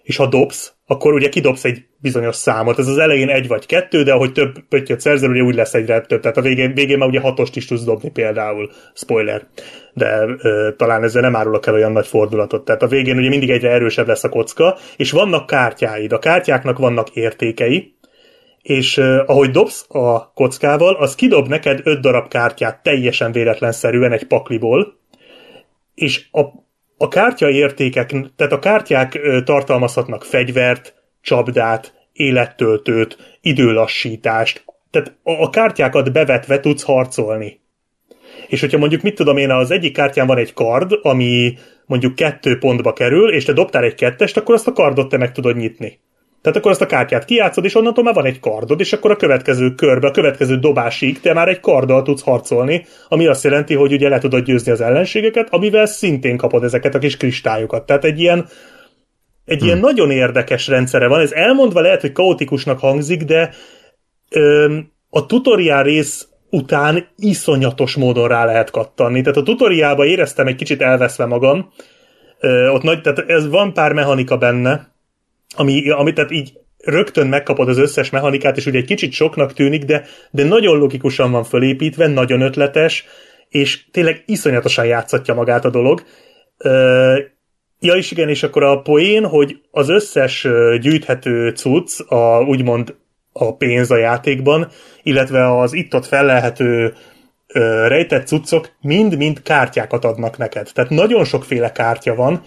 És 0.03 0.15
ha 0.15 0.27
dobsz, 0.27 0.73
akkor 0.85 1.13
ugye 1.13 1.29
kidobsz 1.29 1.63
egy 1.63 1.85
bizonyos 1.97 2.35
számot. 2.35 2.79
Ez 2.79 2.87
az 2.87 2.97
elején 2.97 3.29
egy 3.29 3.47
vagy 3.47 3.65
kettő, 3.65 4.03
de 4.03 4.13
ahogy 4.13 4.31
több 4.31 4.59
pöttyöt 4.69 4.99
szerzel, 4.99 5.29
ugye 5.29 5.41
úgy 5.41 5.55
lesz 5.55 5.73
egyre 5.73 6.01
több. 6.01 6.21
Tehát 6.21 6.37
a 6.37 6.41
végén, 6.41 6.73
végén 6.73 6.97
már 6.97 7.07
ugye 7.07 7.19
hatost 7.19 7.55
is 7.55 7.65
tudsz 7.65 7.83
dobni 7.83 8.09
például. 8.09 8.71
Spoiler. 8.93 9.47
De 9.93 10.25
ö, 10.37 10.69
talán 10.77 11.03
ezzel 11.03 11.21
nem 11.21 11.35
árulok 11.35 11.67
el 11.67 11.73
olyan 11.73 11.91
nagy 11.91 12.07
fordulatot. 12.07 12.65
Tehát 12.65 12.81
a 12.81 12.87
végén 12.87 13.17
ugye 13.17 13.29
mindig 13.29 13.49
egyre 13.49 13.69
erősebb 13.69 14.07
lesz 14.07 14.23
a 14.23 14.29
kocka, 14.29 14.77
és 14.95 15.11
vannak 15.11 15.45
kártyáid. 15.45 16.11
A 16.11 16.19
kártyáknak 16.19 16.77
vannak 16.77 17.09
értékei, 17.09 17.95
és 18.61 18.97
uh, 18.97 19.19
ahogy 19.25 19.51
dobsz 19.51 19.85
a 19.89 20.31
kockával, 20.33 20.95
az 20.95 21.15
kidob 21.15 21.47
neked 21.47 21.79
öt 21.83 21.99
darab 21.99 22.27
kártyát 22.27 22.83
teljesen 22.83 23.31
véletlenszerűen 23.31 24.11
egy 24.11 24.27
pakliból, 24.27 24.99
és 25.95 26.27
a 26.31 26.41
a 27.01 27.07
kártya 27.07 27.49
értékek, 27.49 28.09
tehát 28.35 28.51
a 28.51 28.59
kártyák 28.59 29.19
tartalmazhatnak 29.43 30.23
fegyvert, 30.23 30.95
csapdát, 31.21 31.93
élettöltőt, 32.13 33.37
időlassítást, 33.41 34.65
tehát 34.91 35.15
a 35.23 35.49
kártyákat 35.49 36.11
bevetve 36.11 36.59
tudsz 36.59 36.83
harcolni. 36.83 37.60
És 38.51 38.59
hogyha 38.59 38.77
mondjuk, 38.77 39.01
mit 39.01 39.15
tudom 39.15 39.37
én, 39.37 39.51
az 39.51 39.71
egyik 39.71 39.93
kártyán 39.93 40.27
van 40.27 40.37
egy 40.37 40.53
kard, 40.53 40.99
ami 41.01 41.57
mondjuk 41.85 42.15
kettő 42.15 42.57
pontba 42.57 42.93
kerül, 42.93 43.33
és 43.33 43.45
te 43.45 43.53
dobtál 43.53 43.83
egy 43.83 43.95
kettest, 43.95 44.37
akkor 44.37 44.55
azt 44.55 44.67
a 44.67 44.73
kardot 44.73 45.09
te 45.09 45.17
meg 45.17 45.31
tudod 45.31 45.57
nyitni. 45.57 45.99
Tehát 46.41 46.57
akkor 46.57 46.71
azt 46.71 46.81
a 46.81 46.85
kártyát 46.85 47.25
kiátszod, 47.25 47.65
és 47.65 47.75
onnantól 47.75 48.03
már 48.03 48.13
van 48.13 48.25
egy 48.25 48.39
kardod, 48.39 48.79
és 48.79 48.93
akkor 48.93 49.11
a 49.11 49.15
következő 49.15 49.75
körbe, 49.75 50.07
a 50.07 50.11
következő 50.11 50.55
dobásig 50.55 51.19
te 51.19 51.33
már 51.33 51.47
egy 51.47 51.59
karddal 51.59 52.01
tudsz 52.01 52.21
harcolni, 52.21 52.85
ami 53.07 53.27
azt 53.27 53.43
jelenti, 53.43 53.73
hogy 53.73 53.93
ugye 53.93 54.09
le 54.09 54.17
tudod 54.17 54.43
győzni 54.43 54.71
az 54.71 54.81
ellenségeket, 54.81 55.47
amivel 55.51 55.85
szintén 55.85 56.37
kapod 56.37 56.63
ezeket 56.63 56.95
a 56.95 56.99
kis 56.99 57.17
kristályokat. 57.17 57.85
Tehát 57.85 58.03
egy 58.05 58.19
ilyen, 58.19 58.47
egy 59.45 59.57
hmm. 59.57 59.67
ilyen 59.67 59.79
nagyon 59.79 60.11
érdekes 60.11 60.67
rendszere 60.67 61.07
van. 61.07 61.19
Ez 61.19 61.31
elmondva 61.31 61.81
lehet, 61.81 62.01
hogy 62.01 62.11
kaotikusnak 62.11 62.79
hangzik, 62.79 63.23
de 63.23 63.53
öm, 64.29 64.91
a 65.09 65.25
tutoriál 65.25 65.83
rész 65.83 66.30
után 66.51 67.07
iszonyatos 67.17 67.95
módon 67.95 68.27
rá 68.27 68.45
lehet 68.45 68.71
kattanni. 68.71 69.21
Tehát 69.21 69.37
a 69.37 69.43
tutoriálba 69.43 70.05
éreztem 70.05 70.47
egy 70.47 70.55
kicsit 70.55 70.81
elveszve 70.81 71.25
magam, 71.25 71.71
Ö, 72.43 72.67
ott 72.67 72.81
nagy, 72.81 73.01
tehát 73.01 73.19
ez 73.19 73.49
van 73.49 73.73
pár 73.73 73.93
mechanika 73.93 74.37
benne, 74.37 74.91
ami, 75.55 75.89
ami 75.89 76.13
tehát 76.13 76.31
így 76.31 76.53
rögtön 76.77 77.27
megkapod 77.27 77.69
az 77.69 77.77
összes 77.77 78.09
mechanikát, 78.09 78.57
és 78.57 78.65
ugye 78.65 78.77
egy 78.77 78.85
kicsit 78.85 79.11
soknak 79.11 79.53
tűnik, 79.53 79.83
de, 79.83 80.05
de 80.31 80.43
nagyon 80.43 80.77
logikusan 80.77 81.31
van 81.31 81.43
fölépítve, 81.43 82.07
nagyon 82.07 82.41
ötletes, 82.41 83.05
és 83.49 83.89
tényleg 83.91 84.23
iszonyatosan 84.25 84.85
játszatja 84.85 85.33
magát 85.33 85.65
a 85.65 85.69
dolog. 85.69 86.03
Ja 87.79 87.95
is 87.95 88.11
igen, 88.11 88.29
és 88.29 88.43
akkor 88.43 88.63
a 88.63 88.81
poén, 88.81 89.25
hogy 89.25 89.61
az 89.71 89.89
összes 89.89 90.47
gyűjthető 90.79 91.49
cucc, 91.49 91.99
a, 92.11 92.41
úgymond 92.41 92.95
a 93.33 93.55
pénz 93.55 93.91
a 93.91 93.97
játékban, 93.97 94.67
illetve 95.03 95.59
az 95.59 95.73
itt-ott 95.73 96.05
fellelhető 96.05 96.93
rejtett 97.87 98.27
cuccok 98.27 98.69
mind-mind 98.81 99.41
kártyákat 99.41 100.05
adnak 100.05 100.37
neked. 100.37 100.69
Tehát 100.73 100.89
nagyon 100.89 101.23
sokféle 101.23 101.71
kártya 101.71 102.15
van, 102.15 102.41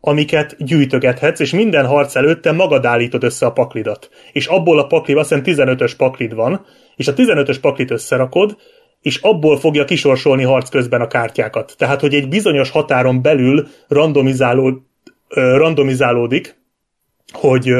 amiket 0.00 0.56
gyűjtögethetsz, 0.64 1.40
és 1.40 1.52
minden 1.52 1.86
harc 1.86 2.16
előtt 2.16 2.42
te 2.42 2.52
magad 2.52 2.84
állítod 2.84 3.24
össze 3.24 3.46
a 3.46 3.52
paklidat. 3.52 4.10
És 4.32 4.46
abból 4.46 4.78
a 4.78 4.86
pakli, 4.86 5.14
azt 5.14 5.34
hiszem 5.44 5.66
15-ös 5.66 5.92
paklid 5.96 6.34
van, 6.34 6.66
és 6.96 7.08
a 7.08 7.14
15-ös 7.14 7.56
paklit 7.60 7.90
összerakod, 7.90 8.56
és 9.00 9.16
abból 9.16 9.58
fogja 9.58 9.84
kisorsolni 9.84 10.42
harc 10.42 10.68
közben 10.68 11.00
a 11.00 11.06
kártyákat. 11.06 11.74
Tehát, 11.78 12.00
hogy 12.00 12.14
egy 12.14 12.28
bizonyos 12.28 12.70
határon 12.70 13.22
belül 13.22 13.66
randomizáló, 13.88 14.86
randomizálódik, 15.34 16.58
hogy 17.32 17.74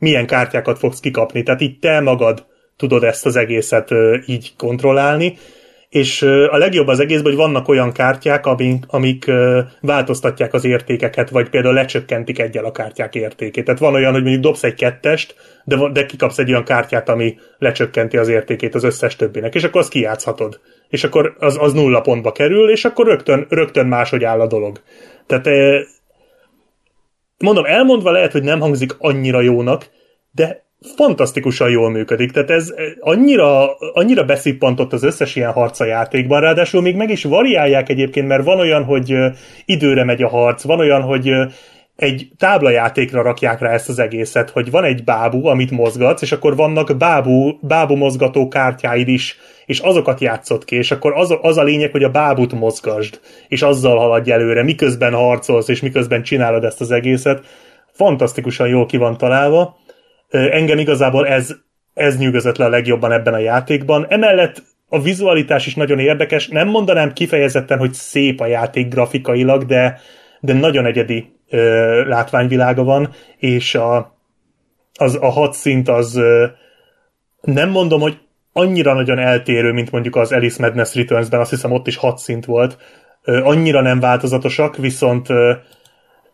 milyen 0.00 0.26
kártyákat 0.26 0.78
fogsz 0.78 1.00
kikapni. 1.00 1.42
Tehát 1.42 1.60
itt 1.60 1.80
te 1.80 2.00
magad 2.00 2.46
tudod 2.76 3.04
ezt 3.04 3.26
az 3.26 3.36
egészet 3.36 3.90
így 4.26 4.52
kontrollálni, 4.56 5.36
és 5.90 6.22
a 6.22 6.56
legjobb 6.56 6.86
az 6.86 7.00
egészben, 7.00 7.32
hogy 7.32 7.40
vannak 7.40 7.68
olyan 7.68 7.92
kártyák, 7.92 8.46
amik, 8.46 8.84
amik 8.86 9.30
változtatják 9.80 10.54
az 10.54 10.64
értékeket, 10.64 11.30
vagy 11.30 11.48
például 11.48 11.74
lecsökkentik 11.74 12.38
egyel 12.38 12.64
a 12.64 12.72
kártyák 12.72 13.14
értékét. 13.14 13.64
Tehát 13.64 13.80
van 13.80 13.94
olyan, 13.94 14.12
hogy 14.12 14.22
mondjuk 14.22 14.42
dobsz 14.42 14.62
egy 14.62 14.74
kettest, 14.74 15.34
de, 15.64 15.88
de 15.92 16.06
kikapsz 16.06 16.38
egy 16.38 16.50
olyan 16.50 16.64
kártyát, 16.64 17.08
ami 17.08 17.38
lecsökkenti 17.58 18.16
az 18.16 18.28
értékét 18.28 18.74
az 18.74 18.84
összes 18.84 19.16
többinek, 19.16 19.54
és 19.54 19.64
akkor 19.64 19.80
azt 19.80 19.90
kijátszhatod. 19.90 20.60
És 20.88 21.04
akkor 21.04 21.36
az, 21.38 21.56
az 21.60 21.72
nulla 21.72 22.00
pontba 22.00 22.32
kerül, 22.32 22.70
és 22.70 22.84
akkor 22.84 23.06
rögtön, 23.06 23.46
rögtön 23.48 23.86
máshogy 23.86 24.24
áll 24.24 24.40
a 24.40 24.46
dolog. 24.46 24.80
Tehát 25.26 25.46
mondom, 27.44 27.64
elmondva 27.64 28.10
lehet, 28.10 28.32
hogy 28.32 28.42
nem 28.42 28.60
hangzik 28.60 28.94
annyira 28.98 29.40
jónak, 29.40 29.90
de 30.30 30.64
fantasztikusan 30.96 31.70
jól 31.70 31.90
működik. 31.90 32.30
Tehát 32.30 32.50
ez 32.50 32.74
annyira, 33.00 33.76
annyira 33.92 34.24
beszippantott 34.24 34.92
az 34.92 35.02
összes 35.02 35.36
ilyen 35.36 35.52
harca 35.52 35.84
játékban, 35.84 36.40
ráadásul 36.40 36.80
még 36.80 36.96
meg 36.96 37.10
is 37.10 37.24
variálják 37.24 37.88
egyébként, 37.88 38.26
mert 38.26 38.44
van 38.44 38.58
olyan, 38.58 38.84
hogy 38.84 39.14
időre 39.64 40.04
megy 40.04 40.22
a 40.22 40.28
harc, 40.28 40.62
van 40.62 40.78
olyan, 40.78 41.02
hogy 41.02 41.32
egy 42.00 42.28
táblajátékra 42.36 43.22
rakják 43.22 43.60
rá 43.60 43.70
ezt 43.70 43.88
az 43.88 43.98
egészet, 43.98 44.50
hogy 44.50 44.70
van 44.70 44.84
egy 44.84 45.04
bábú, 45.04 45.46
amit 45.46 45.70
mozgatsz, 45.70 46.22
és 46.22 46.32
akkor 46.32 46.56
vannak 46.56 46.96
bábú, 46.96 47.58
bábú 47.60 47.94
mozgató 47.94 48.48
kártyáid 48.48 49.08
is, 49.08 49.38
és 49.66 49.78
azokat 49.78 50.20
játszott 50.20 50.64
ki, 50.64 50.76
és 50.76 50.90
akkor 50.90 51.12
az, 51.16 51.34
az 51.42 51.56
a 51.56 51.62
lényeg, 51.62 51.90
hogy 51.90 52.04
a 52.04 52.10
bábút 52.10 52.52
mozgasd, 52.52 53.20
és 53.48 53.62
azzal 53.62 53.98
haladj 53.98 54.32
előre, 54.32 54.62
miközben 54.62 55.14
harcolsz, 55.14 55.68
és 55.68 55.80
miközben 55.80 56.22
csinálod 56.22 56.64
ezt 56.64 56.80
az 56.80 56.90
egészet. 56.90 57.44
Fantasztikusan 57.92 58.68
jól 58.68 58.86
ki 58.86 58.96
van 58.96 59.16
találva 59.16 59.78
Engem 60.30 60.78
igazából 60.78 61.26
ez, 61.26 61.56
ez 61.94 62.18
nyűgözött 62.18 62.56
le 62.56 62.64
a 62.64 62.68
legjobban 62.68 63.12
ebben 63.12 63.34
a 63.34 63.38
játékban. 63.38 64.06
Emellett 64.08 64.62
a 64.88 65.00
vizualitás 65.00 65.66
is 65.66 65.74
nagyon 65.74 65.98
érdekes. 65.98 66.48
Nem 66.48 66.68
mondanám 66.68 67.12
kifejezetten, 67.12 67.78
hogy 67.78 67.92
szép 67.92 68.40
a 68.40 68.46
játék 68.46 68.88
grafikailag, 68.88 69.64
de, 69.64 70.00
de 70.40 70.52
nagyon 70.52 70.86
egyedi 70.86 71.32
ö, 71.50 72.04
látványvilága 72.08 72.84
van, 72.84 73.12
és 73.36 73.74
a, 73.74 74.16
az, 74.94 75.18
a 75.20 75.28
hat 75.28 75.54
szint 75.54 75.88
az 75.88 76.16
ö, 76.16 76.46
nem 77.40 77.70
mondom, 77.70 78.00
hogy 78.00 78.18
annyira 78.52 78.92
nagyon 78.92 79.18
eltérő, 79.18 79.72
mint 79.72 79.90
mondjuk 79.90 80.16
az 80.16 80.32
Alice 80.32 80.62
Madness 80.62 80.94
Returns-ben, 80.94 81.40
azt 81.40 81.50
hiszem 81.50 81.72
ott 81.72 81.86
is 81.86 81.96
hat 81.96 82.18
szint 82.18 82.44
volt, 82.44 82.76
ö, 83.22 83.40
annyira 83.42 83.80
nem 83.80 84.00
változatosak, 84.00 84.76
viszont 84.76 85.28
ö, 85.28 85.52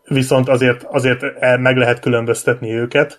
viszont 0.09 0.49
azért, 0.49 0.83
azért 0.83 1.21
meg 1.61 1.77
lehet 1.77 2.01
különböztetni 2.01 2.73
őket. 2.73 3.19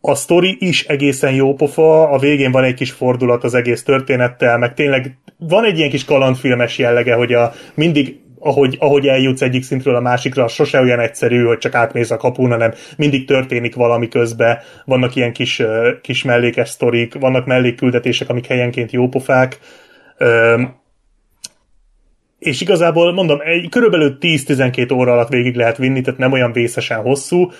A 0.00 0.14
sztori 0.14 0.56
is 0.60 0.84
egészen 0.84 1.32
jó 1.34 1.54
pofa, 1.54 2.08
a 2.10 2.18
végén 2.18 2.52
van 2.52 2.64
egy 2.64 2.74
kis 2.74 2.90
fordulat 2.90 3.44
az 3.44 3.54
egész 3.54 3.82
történettel, 3.82 4.58
meg 4.58 4.74
tényleg 4.74 5.18
van 5.38 5.64
egy 5.64 5.78
ilyen 5.78 5.90
kis 5.90 6.04
kalandfilmes 6.04 6.78
jellege, 6.78 7.14
hogy 7.14 7.32
a 7.32 7.52
mindig 7.74 8.20
ahogy, 8.40 8.76
ahogy 8.80 9.06
eljutsz 9.06 9.42
egyik 9.42 9.62
szintről 9.62 9.96
a 9.96 10.00
másikra, 10.00 10.48
sose 10.48 10.80
olyan 10.80 11.00
egyszerű, 11.00 11.44
hogy 11.44 11.58
csak 11.58 11.74
átmész 11.74 12.10
a 12.10 12.16
kapun, 12.16 12.50
hanem 12.50 12.72
mindig 12.96 13.26
történik 13.26 13.74
valami 13.74 14.08
közben, 14.08 14.58
vannak 14.84 15.16
ilyen 15.16 15.32
kis, 15.32 15.62
kis 16.02 16.22
mellékes 16.22 16.68
sztorik, 16.68 17.14
vannak 17.14 17.46
mellékküldetések, 17.46 18.28
amik 18.28 18.46
helyenként 18.46 18.92
jópofák, 18.92 19.58
és 22.38 22.60
igazából 22.60 23.12
mondom, 23.12 23.40
egy, 23.40 23.68
körülbelül 23.68 24.16
10-12 24.20 24.94
óra 24.94 25.12
alatt 25.12 25.28
végig 25.28 25.56
lehet 25.56 25.76
vinni, 25.76 26.00
tehát 26.00 26.18
nem 26.18 26.32
olyan 26.32 26.52
vészesen 26.52 27.00
hosszú, 27.00 27.50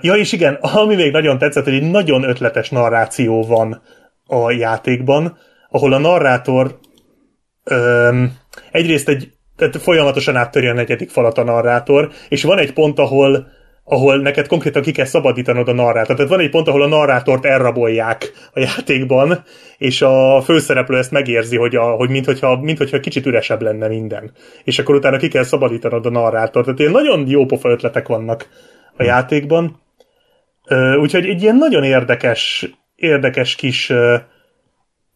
ja, 0.00 0.14
és 0.14 0.32
igen, 0.32 0.54
ami 0.82 0.94
még 0.94 1.12
nagyon 1.12 1.38
tetszett, 1.38 1.64
hogy 1.64 1.74
egy 1.74 1.90
nagyon 1.90 2.22
ötletes 2.22 2.70
narráció 2.70 3.42
van 3.42 3.82
a 4.26 4.50
játékban, 4.50 5.38
ahol 5.68 5.92
a 5.92 5.98
narrátor 5.98 6.78
um, 7.70 8.38
egyrészt 8.72 9.08
egy, 9.08 9.32
tehát 9.60 9.82
folyamatosan 9.82 10.36
áttöri 10.36 10.66
a 10.66 10.72
negyedik 10.72 11.10
falat 11.10 11.38
a 11.38 11.44
narrátor, 11.44 12.10
és 12.28 12.42
van 12.42 12.58
egy 12.58 12.72
pont, 12.72 12.98
ahol 12.98 13.46
ahol 13.84 14.20
neked 14.20 14.46
konkrétan 14.46 14.82
ki 14.82 14.92
kell 14.92 15.04
szabadítanod 15.04 15.68
a 15.68 15.72
narrátort. 15.72 16.16
Tehát 16.16 16.30
van 16.30 16.40
egy 16.40 16.50
pont, 16.50 16.68
ahol 16.68 16.82
a 16.82 16.88
narrátort 16.88 17.44
elrabolják 17.44 18.32
a 18.52 18.60
játékban, 18.60 19.42
és 19.78 20.02
a 20.02 20.40
főszereplő 20.44 20.96
ezt 20.96 21.10
megérzi, 21.10 21.56
hogy, 21.56 21.76
a, 21.76 21.82
hogy 21.82 22.10
minthogyha, 22.10 22.60
minthogyha 22.60 23.00
kicsit 23.00 23.26
üresebb 23.26 23.62
lenne 23.62 23.88
minden. 23.88 24.32
És 24.64 24.78
akkor 24.78 24.94
utána 24.94 25.16
ki 25.16 25.28
kell 25.28 25.42
szabadítanod 25.42 26.06
a 26.06 26.10
narrátort. 26.10 26.64
Tehát 26.64 26.80
ilyen 26.80 26.90
nagyon 26.90 27.28
jó 27.28 27.46
pofa 27.46 27.68
ötletek 27.70 28.08
vannak 28.08 28.48
a 28.96 29.02
játékban. 29.02 29.80
Úgyhogy 31.00 31.26
egy 31.28 31.42
ilyen 31.42 31.56
nagyon 31.56 31.84
érdekes, 31.84 32.70
érdekes 32.96 33.54
kis 33.54 33.92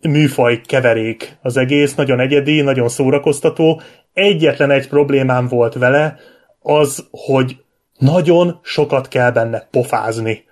műfaj 0.01 0.61
keverék 0.67 1.39
az 1.43 1.57
egész, 1.57 1.95
nagyon 1.95 2.21
egyedi, 2.21 2.61
nagyon 2.61 2.89
szórakoztató. 2.89 3.81
Egyetlen 4.15 4.71
egy 4.71 4.89
problémám 4.89 5.49
volt 5.49 5.75
vele, 5.75 6.17
az, 6.61 7.09
hogy 7.11 7.57
nagyon 7.99 8.59
sokat 8.63 9.09
kell 9.09 9.31
benne 9.31 9.69
pofázni. 9.71 10.45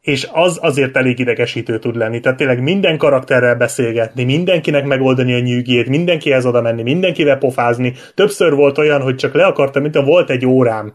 És 0.00 0.28
az 0.32 0.58
azért 0.62 0.96
elég 0.96 1.18
idegesítő 1.18 1.78
tud 1.78 1.96
lenni. 1.96 2.20
Tehát 2.20 2.38
tényleg 2.38 2.62
minden 2.62 2.98
karakterrel 2.98 3.54
beszélgetni, 3.54 4.24
mindenkinek 4.24 4.84
megoldani 4.84 5.34
a 5.34 5.38
nyűgét, 5.38 5.88
mindenkihez 5.88 6.46
oda 6.46 6.60
menni, 6.60 6.82
mindenkivel 6.82 7.38
pofázni. 7.38 7.94
Többször 8.14 8.54
volt 8.54 8.78
olyan, 8.78 9.00
hogy 9.00 9.16
csak 9.16 9.34
le 9.34 9.44
akartam, 9.44 9.82
mint 9.82 9.94
volt 9.94 10.30
egy 10.30 10.46
órám, 10.46 10.94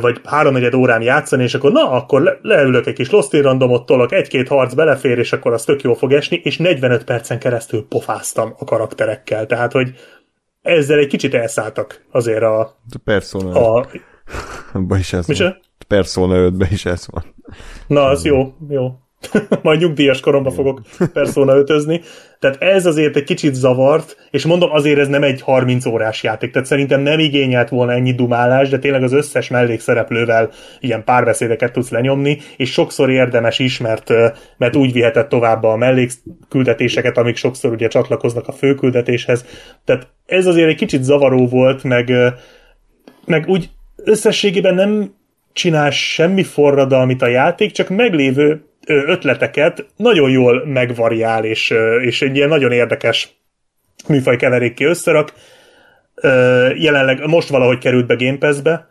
vagy 0.00 0.20
háromnegyed 0.24 0.74
órám 0.74 1.02
játszani, 1.02 1.42
és 1.42 1.54
akkor 1.54 1.72
na, 1.72 1.90
akkor 1.90 2.22
le- 2.22 2.38
leülök 2.42 2.86
egy 2.86 2.94
kis 2.94 3.10
Lost 3.10 3.32
randomot, 3.32 3.86
tolok, 3.86 4.12
egy-két 4.12 4.48
harc 4.48 4.74
belefér, 4.74 5.18
és 5.18 5.32
akkor 5.32 5.52
az 5.52 5.64
tök 5.64 5.82
jól 5.82 5.94
fog 5.94 6.12
esni, 6.12 6.40
és 6.44 6.56
45 6.56 7.04
percen 7.04 7.38
keresztül 7.38 7.86
pofáztam 7.88 8.54
a 8.58 8.64
karakterekkel. 8.64 9.46
Tehát, 9.46 9.72
hogy 9.72 9.94
ezzel 10.64 10.98
egy 10.98 11.06
kicsit 11.06 11.34
elszálltak 11.34 12.04
azért 12.10 12.42
a... 12.42 12.60
A 12.60 12.76
Persona 13.04 13.76
a 13.76 13.86
5 14.72 14.98
is 14.98 15.12
ez 15.12 15.26
Micsoda? 15.26 15.48
van. 15.50 15.60
Persona 15.88 16.36
5 16.36 16.70
is 16.70 16.84
ez 16.84 17.06
van. 17.10 17.24
na, 17.86 18.04
az 18.04 18.24
jó, 18.24 18.54
jó. 18.68 18.98
Majd 19.62 19.80
nyugdíjas 19.80 20.20
koromban 20.20 20.52
fogok 20.52 20.80
Persona 21.12 21.56
5 21.56 22.02
Tehát 22.38 22.62
ez 22.62 22.86
azért 22.86 23.16
egy 23.16 23.24
kicsit 23.24 23.54
zavart, 23.54 24.16
és 24.30 24.44
mondom, 24.44 24.70
azért 24.72 24.98
ez 24.98 25.08
nem 25.08 25.22
egy 25.22 25.40
30 25.40 25.86
órás 25.86 26.22
játék, 26.22 26.52
tehát 26.52 26.68
szerintem 26.68 27.00
nem 27.00 27.18
igényelt 27.18 27.68
volna 27.68 27.92
ennyi 27.92 28.14
dumálás, 28.14 28.68
de 28.68 28.78
tényleg 28.78 29.02
az 29.02 29.12
összes 29.12 29.48
mellékszereplővel 29.48 30.50
ilyen 30.80 31.04
párbeszédeket 31.04 31.72
tudsz 31.72 31.90
lenyomni, 31.90 32.38
és 32.56 32.72
sokszor 32.72 33.10
érdemes 33.10 33.58
is, 33.58 33.78
mert, 33.78 34.10
mert 34.56 34.76
úgy 34.76 34.92
viheted 34.92 35.26
tovább 35.26 35.62
a 35.62 35.76
mellékküldetéseket, 35.76 37.18
amik 37.18 37.36
sokszor 37.36 37.72
ugye 37.72 37.88
csatlakoznak 37.88 38.48
a 38.48 38.52
főküldetéshez. 38.52 39.44
Tehát 39.84 40.08
ez 40.26 40.46
azért 40.46 40.68
egy 40.68 40.76
kicsit 40.76 41.02
zavaró 41.02 41.46
volt, 41.46 41.82
meg, 41.84 42.12
meg 43.26 43.48
úgy 43.48 43.70
összességében 43.96 44.74
nem 44.74 45.14
csinál 45.54 45.90
semmi 45.90 46.42
forradalmit 46.42 47.22
a 47.22 47.26
játék, 47.26 47.72
csak 47.72 47.88
meglévő 47.88 48.64
ötleteket 48.86 49.86
nagyon 49.96 50.30
jól 50.30 50.66
megvariál, 50.66 51.44
és, 51.44 51.74
és 52.00 52.22
egy 52.22 52.36
ilyen 52.36 52.48
nagyon 52.48 52.72
érdekes 52.72 53.28
műfaj 54.08 54.36
keverékké 54.36 54.84
összerak. 54.84 55.32
Jelenleg 56.74 57.26
most 57.26 57.48
valahogy 57.48 57.78
került 57.78 58.06
be 58.06 58.14
Game 58.14 58.38
Pass-be, 58.38 58.88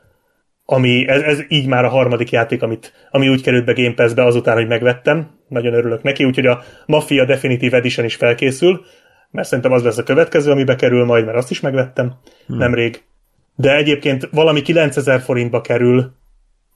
ami, 0.66 1.08
ez, 1.08 1.22
ez 1.22 1.40
így 1.48 1.68
már 1.68 1.86
a 1.86 1.90
harmadik 1.90 2.32
játék, 2.32 2.62
amit, 2.62 2.94
ami 3.12 3.30
úgy 3.30 3.42
került 3.42 3.66
be 3.66 3.74
Game 3.74 3.94
Pass-be 3.94 4.24
azután, 4.24 4.56
hogy 4.56 4.68
megvettem. 4.68 5.30
Nagyon 5.48 5.74
örülök 5.74 6.04
neki, 6.04 6.24
úgyhogy 6.24 6.46
a 6.46 6.64
Mafia 6.86 7.26
Definitive 7.26 7.78
Edition 7.78 8.06
is 8.06 8.16
felkészül, 8.16 8.86
mert 9.32 9.48
szerintem 9.48 9.72
az 9.72 9.84
lesz 9.84 9.98
a 9.98 10.04
következő, 10.04 10.52
ami 10.52 10.64
bekerül 10.64 11.06
majd, 11.06 11.26
mert 11.26 11.38
azt 11.38 11.52
is 11.52 11.60
megvettem 11.60 12.14
hmm. 12.48 12.58
nemrég. 12.58 13.04
De 13.56 13.76
egyébként 13.76 14.30
valami 14.32 14.62
9000 14.62 15.22
forintba 15.22 15.62
kerül, 15.62 16.12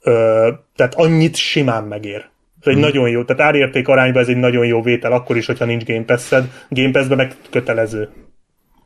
ö, 0.01 0.49
tehát 0.75 0.95
annyit 0.95 1.35
simán 1.35 1.83
megér. 1.83 2.29
Ez 2.59 2.67
egy 2.67 2.73
hmm. 2.73 2.81
nagyon 2.81 3.09
jó, 3.09 3.23
tehát 3.23 3.41
árérték 3.41 3.87
arányban 3.87 4.21
ez 4.21 4.27
egy 4.27 4.37
nagyon 4.37 4.65
jó 4.65 4.81
vétel, 4.81 5.11
akkor 5.11 5.37
is, 5.37 5.45
hogyha 5.45 5.65
nincs 5.65 5.85
Game 5.85 6.03
Pass-ed. 6.03 6.51
Game 6.69 6.91
Pass-be 6.91 7.15
meg 7.15 7.35
kötelező. 7.49 8.09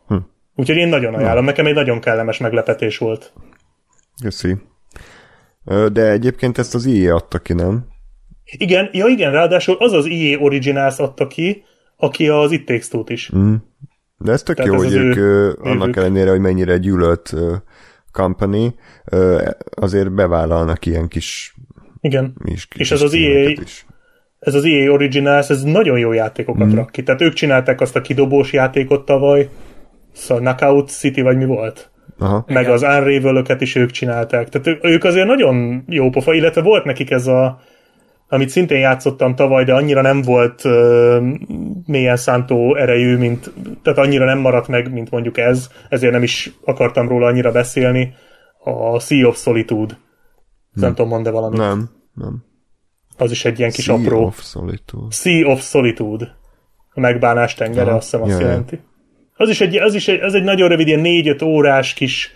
Hm. 0.08 0.16
Úgyhogy 0.56 0.78
én 0.78 0.88
nagyon 0.88 1.14
ajánlom, 1.14 1.46
nekem 1.46 1.66
egy 1.66 1.74
nagyon 1.74 2.00
kellemes 2.00 2.38
meglepetés 2.38 2.98
volt. 2.98 3.34
Köszi. 4.22 4.58
De 5.92 6.10
egyébként 6.10 6.58
ezt 6.58 6.76
az 6.76 6.86
IE 6.86 7.14
adta 7.14 7.40
ki, 7.40 7.54
nem? 7.54 7.86
Igen, 8.58 8.90
ja 8.92 9.08
igen, 9.08 9.32
ráadásul 9.32 9.76
az 9.80 9.94
az 9.94 10.06
EA 10.06 10.38
Originals 10.38 10.98
adta 10.98 11.28
ki, 11.28 11.64
aki 11.98 12.28
az 12.28 12.52
It 12.52 12.66
Takes 12.66 12.88
Two-t 12.88 13.10
is. 13.10 13.32
Mm. 13.36 13.56
De 14.18 14.32
ez 14.32 14.44
tök 14.44 14.56
Tehát 14.56 14.72
jó, 14.72 14.82
ez 14.82 14.84
hogy 14.84 14.96
ők 14.96 15.16
ő 15.16 15.58
annak 15.62 15.96
ellenére, 15.96 16.30
hogy 16.30 16.40
mennyire 16.40 16.78
gyűlölt 16.78 17.34
company, 18.12 18.76
azért 19.70 20.12
bevállalnak 20.12 20.86
ilyen 20.86 21.08
kis, 21.08 21.56
Igen. 22.02 22.34
kis 22.44 22.68
És 22.76 22.92
ez 22.92 23.02
az 23.02 23.14
EA 23.14 23.50
is. 23.50 23.86
ez 24.40 24.54
az 24.54 24.66
EA 24.66 24.92
Originals, 24.92 25.50
ez 25.50 25.64
nagyon 25.64 26.00
jó 26.00 26.12
játékokat 26.12 26.68
mm. 26.68 26.76
rak 26.76 26.92
ki. 26.92 27.04
Tehát 27.04 27.22
ők 27.22 27.34
csinálták 27.34 27.82
azt 27.82 27.96
a 27.96 28.02
kidobós 28.02 28.54
játékot 28.54 29.06
tavaly, 29.06 29.50
szóval 30.14 30.44
Knockout 30.44 30.90
City, 30.90 31.22
vagy 31.22 31.38
mi 31.38 31.46
volt? 31.46 31.92
Aha. 32.20 32.46
Meg 32.48 32.70
az 32.70 32.82
unravel 32.82 33.46
is 33.60 33.76
ők 33.76 33.92
csinálták. 33.92 34.50
Tehát 34.50 34.80
ők 34.82 35.04
azért 35.04 35.28
nagyon 35.28 35.84
jó 35.88 36.10
pofa, 36.10 36.34
illetve 36.34 36.62
volt 36.62 36.86
nekik 36.86 37.12
ez 37.12 37.28
a 37.28 37.62
amit 38.34 38.50
szintén 38.50 38.80
játszottam 38.80 39.36
tavaly, 39.36 39.64
de 39.64 39.74
annyira 39.74 40.02
nem 40.02 40.22
volt 40.22 40.66
uh, 40.66 41.18
mélyen 41.86 42.16
szántó 42.16 42.76
erejű, 42.76 43.18
mint, 43.18 43.54
tehát 43.84 44.00
annyira 44.00 44.26
nem 44.26 44.40
maradt 44.40 44.68
meg, 44.68 44.94
mint 44.94 45.12
mondjuk 45.12 45.38
ez, 45.38 45.68
ezért 45.90 46.12
nem 46.12 46.24
is 46.24 46.52
akartam 46.66 47.08
róla 47.08 47.26
annyira 47.28 47.52
beszélni. 47.52 48.14
A 48.64 49.00
Sea 49.00 49.28
of 49.28 49.38
Solitude. 49.38 49.98
Nem 50.74 50.90
tudom, 50.96 51.08
mond 51.08 51.28
-e 51.28 51.30
valamit. 51.32 51.60
Nem, 51.60 51.90
nem. 52.14 52.44
Az 53.18 53.32
is 53.32 53.46
egy 53.46 53.60
ilyen 53.60 53.72
kis 53.72 53.84
Sea 53.84 53.96
apró. 53.96 54.24
of 54.26 54.42
Solitude. 54.44 55.06
Sea 55.16 55.48
of 55.50 55.62
Solitude. 55.70 56.36
A 56.94 57.00
megbánás 57.00 57.54
tengere, 57.54 57.86
Aha. 57.88 57.96
azt 57.96 58.04
hiszem 58.12 58.22
azt 58.22 58.32
Ja, 58.32 58.40
ja. 58.40 58.46
jelenti. 58.48 58.80
Az 59.36 59.50
is 59.50 59.62
egy, 59.62 59.78
az 59.78 59.94
is 59.94 60.08
egy, 60.08 60.20
az 60.22 60.34
egy 60.34 60.44
nagyon 60.44 60.70
rövid, 60.70 60.88
ilyen 60.88 61.00
négy-öt 61.00 61.42
órás 61.42 61.94
kis 61.94 62.36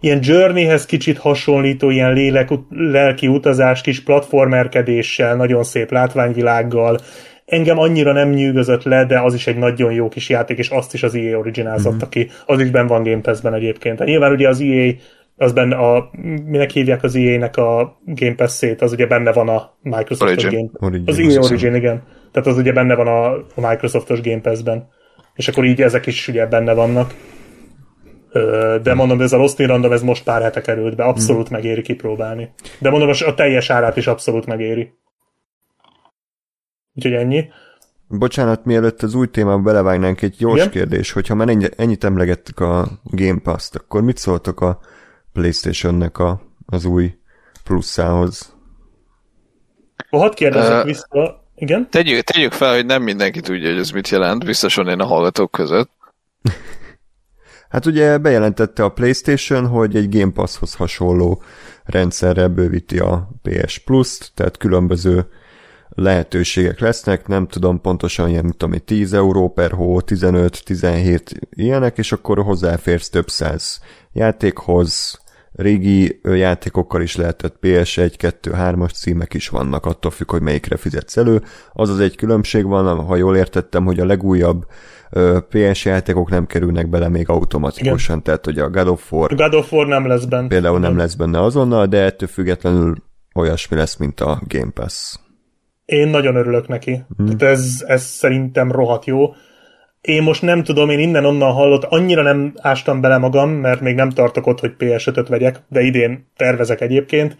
ilyen 0.00 0.18
journeyhez 0.22 0.86
kicsit 0.86 1.18
hasonlító, 1.18 1.90
ilyen 1.90 2.12
lélek, 2.12 2.48
lelki 2.70 3.28
utazás, 3.28 3.80
kis 3.80 4.00
platformerkedéssel, 4.02 5.36
nagyon 5.36 5.64
szép 5.64 5.90
látványvilággal. 5.90 6.98
Engem 7.44 7.78
annyira 7.78 8.12
nem 8.12 8.30
nyűgözött 8.30 8.82
le, 8.82 9.04
de 9.04 9.20
az 9.20 9.34
is 9.34 9.46
egy 9.46 9.56
nagyon 9.56 9.92
jó 9.92 10.08
kis 10.08 10.28
játék, 10.28 10.58
és 10.58 10.68
azt 10.68 10.94
is 10.94 11.02
az 11.02 11.14
EA 11.14 11.38
Originals 11.38 11.82
Mhm. 11.82 11.92
adta 11.92 12.08
ki. 12.08 12.30
Az 12.46 12.60
is 12.60 12.70
benn 12.70 12.86
van 12.86 13.02
Game 13.02 13.20
Pass-ben 13.20 13.54
egyébként. 13.54 13.98
Hát 13.98 14.08
nyilván 14.08 14.32
ugye 14.32 14.48
az 14.48 14.60
EA, 14.60 14.92
az 15.42 15.52
benne 15.52 15.76
a, 15.76 16.10
minek 16.44 16.70
hívják 16.70 17.02
az 17.02 17.14
EA-nek 17.16 17.56
a 17.56 18.00
Game 18.04 18.34
Pass-ét, 18.34 18.80
az 18.82 18.92
ugye 18.92 19.06
benne 19.06 19.32
van 19.32 19.48
a 19.48 19.76
Microsoft 19.82 20.30
Origin. 20.30 20.50
Game 20.50 20.70
Origin. 20.88 21.08
Az 21.08 21.18
EA 21.18 21.42
Origin, 21.42 21.74
igen. 21.74 22.02
Tehát 22.32 22.48
az 22.48 22.56
ugye 22.56 22.72
benne 22.72 22.94
van 22.94 23.06
a, 23.06 23.32
a 23.34 23.68
Microsoftos 23.68 24.20
Game 24.20 24.40
Pass-ben. 24.40 24.88
És 25.34 25.48
akkor 25.48 25.64
így 25.64 25.82
ezek 25.82 26.06
is 26.06 26.28
ugye 26.28 26.46
benne 26.46 26.72
vannak. 26.72 27.14
De 28.82 28.94
mondom, 28.94 29.20
ez 29.20 29.32
a 29.32 29.36
Lost 29.36 29.58
in 29.58 29.66
Random, 29.66 29.92
ez 29.92 30.02
most 30.02 30.24
pár 30.24 30.42
hete 30.42 30.60
került 30.60 30.96
be, 30.96 31.04
abszolút 31.04 31.50
megéri 31.50 31.82
kipróbálni. 31.82 32.50
De 32.78 32.90
mondom, 32.90 33.08
a- 33.08 33.26
a 33.28 33.34
teljes 33.34 33.70
árát 33.70 33.96
is 33.96 34.06
abszolút 34.06 34.46
megéri. 34.46 34.92
Úgyhogy 36.94 37.12
ennyi. 37.12 37.48
Bocsánat, 38.08 38.64
mielőtt 38.64 39.02
az 39.02 39.14
új 39.14 39.26
témába 39.30 39.62
belevágnánk, 39.62 40.22
egy 40.22 40.34
gyors 40.38 40.56
Igen? 40.56 40.70
kérdés, 40.70 41.12
hogyha 41.12 41.34
már 41.34 41.48
ennyi, 41.48 41.66
ennyit 41.76 42.04
emlegettük 42.04 42.60
a 42.60 42.88
Game 43.04 43.40
Pass-t, 43.42 43.76
akkor 43.76 44.02
mit 44.02 44.16
szóltok 44.16 44.60
a 44.60 44.78
Playstation-nek 45.32 46.18
a, 46.18 46.42
az 46.66 46.84
új 46.84 47.14
plusszához? 47.64 48.54
Ha 50.10 50.18
hadd 50.18 50.34
kérdezzek 50.34 50.82
Ö, 50.82 50.84
vissza, 50.84 51.44
igen? 51.54 51.90
Tegyük, 51.90 52.20
tegyük 52.20 52.52
fel, 52.52 52.74
hogy 52.74 52.86
nem 52.86 53.02
mindenki 53.02 53.40
tudja, 53.40 53.70
hogy 53.70 53.78
ez 53.78 53.90
mit 53.90 54.08
jelent, 54.08 54.44
biztosan 54.44 54.88
én 54.88 55.00
a 55.00 55.06
hallgatók 55.06 55.50
között. 55.50 55.90
Hát 57.68 57.86
ugye 57.86 58.18
bejelentette 58.18 58.84
a 58.84 58.88
PlayStation, 58.88 59.66
hogy 59.66 59.96
egy 59.96 60.18
Game 60.18 60.32
Passhoz 60.32 60.74
hasonló 60.74 61.42
rendszerrel 61.84 62.48
bővíti 62.48 62.98
a 62.98 63.30
PS 63.42 63.78
Plus-t, 63.78 64.32
tehát 64.34 64.56
különböző 64.56 65.26
lehetőségek 65.88 66.80
lesznek, 66.80 67.26
nem 67.26 67.46
tudom 67.46 67.80
pontosan 67.80 68.28
ilyen, 68.28 68.44
mint 68.44 68.62
ami 68.62 68.78
10 68.78 69.12
euró 69.12 69.52
per 69.52 69.70
hó, 69.70 70.00
15, 70.00 70.64
17 70.64 71.38
ilyenek, 71.50 71.98
és 71.98 72.12
akkor 72.12 72.42
hozzáférsz 72.42 73.08
több 73.08 73.28
száz 73.28 73.80
játékhoz, 74.12 75.20
régi 75.52 76.20
játékokkal 76.22 77.02
is 77.02 77.16
lehetett 77.16 77.56
PS1, 77.62 78.12
2, 78.16 78.52
3-as 78.54 78.92
címek 78.94 79.34
is 79.34 79.48
vannak, 79.48 79.86
attól 79.86 80.10
függ, 80.10 80.30
hogy 80.30 80.42
melyikre 80.42 80.76
fizetsz 80.76 81.16
elő. 81.16 81.42
Az 81.72 81.88
az 81.88 82.00
egy 82.00 82.16
különbség 82.16 82.64
van, 82.66 83.04
ha 83.04 83.16
jól 83.16 83.36
értettem, 83.36 83.84
hogy 83.84 84.00
a 84.00 84.06
legújabb 84.06 84.66
PS 85.48 85.84
játékok 85.84 86.30
nem 86.30 86.46
kerülnek 86.46 86.88
bele 86.88 87.08
még 87.08 87.28
automatikusan, 87.28 88.14
Igen. 88.14 88.22
tehát 88.22 88.44
hogy 88.44 88.58
a 88.58 88.70
God 88.70 88.88
of 88.88 89.12
War 89.12 89.34
God 89.34 89.54
of 89.54 89.72
War 89.72 89.86
nem 89.86 90.06
lesz 90.06 90.24
bent. 90.24 90.48
például 90.48 90.78
nem 90.78 90.96
lesz 90.96 91.14
benne 91.14 91.40
azonnal, 91.40 91.86
de 91.86 92.02
ettől 92.02 92.28
függetlenül 92.28 92.94
olyasmi 93.34 93.76
lesz, 93.76 93.96
mint 93.96 94.20
a 94.20 94.42
Game 94.46 94.70
Pass. 94.70 95.16
Én 95.84 96.08
nagyon 96.08 96.34
örülök 96.34 96.68
neki. 96.68 97.04
Hmm. 97.16 97.26
Tehát 97.26 97.42
ez, 97.42 97.84
ez 97.86 98.02
szerintem 98.02 98.72
rohadt 98.72 99.04
jó. 99.04 99.34
Én 100.02 100.22
most 100.22 100.42
nem 100.42 100.62
tudom, 100.62 100.90
én 100.90 100.98
innen-onnan 100.98 101.52
hallott, 101.52 101.84
annyira 101.84 102.22
nem 102.22 102.52
ástam 102.60 103.00
bele 103.00 103.18
magam, 103.18 103.50
mert 103.50 103.80
még 103.80 103.94
nem 103.94 104.10
tartok 104.10 104.46
ott, 104.46 104.60
hogy 104.60 104.74
PS5-öt 104.78 105.28
vegyek, 105.28 105.60
de 105.68 105.80
idén 105.80 106.26
tervezek 106.36 106.80
egyébként, 106.80 107.36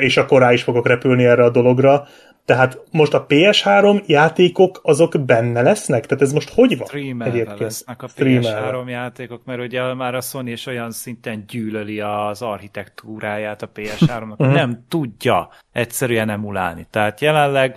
és 0.00 0.16
akkor 0.16 0.40
rá 0.40 0.52
is 0.52 0.62
fogok 0.62 0.86
repülni 0.86 1.24
erre 1.24 1.44
a 1.44 1.50
dologra. 1.50 2.06
Tehát 2.44 2.82
most 2.90 3.14
a 3.14 3.26
PS3 3.26 4.06
játékok 4.06 4.80
azok 4.82 5.24
benne 5.26 5.62
lesznek? 5.62 6.06
Tehát 6.06 6.22
ez 6.22 6.32
most 6.32 6.54
hogy 6.54 6.78
van 6.78 6.86
Streamerre 6.86 7.30
egyébként? 7.30 7.58
lesznek 7.58 8.02
a 8.02 8.08
Streamerre. 8.08 8.70
PS3 8.72 8.88
játékok, 8.88 9.44
mert 9.44 9.60
ugye 9.60 9.94
már 9.94 10.14
a 10.14 10.20
Sony 10.20 10.48
is 10.48 10.66
olyan 10.66 10.90
szinten 10.90 11.44
gyűlöli 11.48 12.00
az 12.00 12.42
architektúráját 12.42 13.62
a 13.62 13.70
PS3-nak, 13.74 14.34
hogy 14.36 14.48
nem 14.48 14.84
tudja 14.88 15.48
egyszerűen 15.72 16.30
emulálni. 16.30 16.86
Tehát 16.90 17.20
jelenleg 17.20 17.76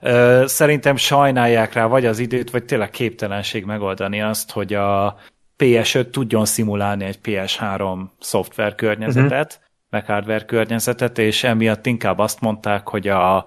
ö, 0.00 0.44
szerintem 0.46 0.96
sajnálják 0.96 1.72
rá 1.72 1.86
vagy 1.86 2.06
az 2.06 2.18
időt, 2.18 2.50
vagy 2.50 2.64
tényleg 2.64 2.90
képtelenség 2.90 3.64
megoldani 3.64 4.22
azt, 4.22 4.50
hogy 4.50 4.74
a 4.74 5.16
PS5 5.58 6.10
tudjon 6.10 6.44
szimulálni 6.44 7.04
egy 7.04 7.18
PS3 7.22 8.00
szoftver 8.20 8.74
környezetet, 8.74 9.52
uh-huh. 9.52 9.90
meg 9.90 10.06
hardware 10.06 10.44
környezetet, 10.44 11.18
és 11.18 11.44
emiatt 11.44 11.86
inkább 11.86 12.18
azt 12.18 12.40
mondták, 12.40 12.88
hogy 12.88 13.08
a, 13.08 13.46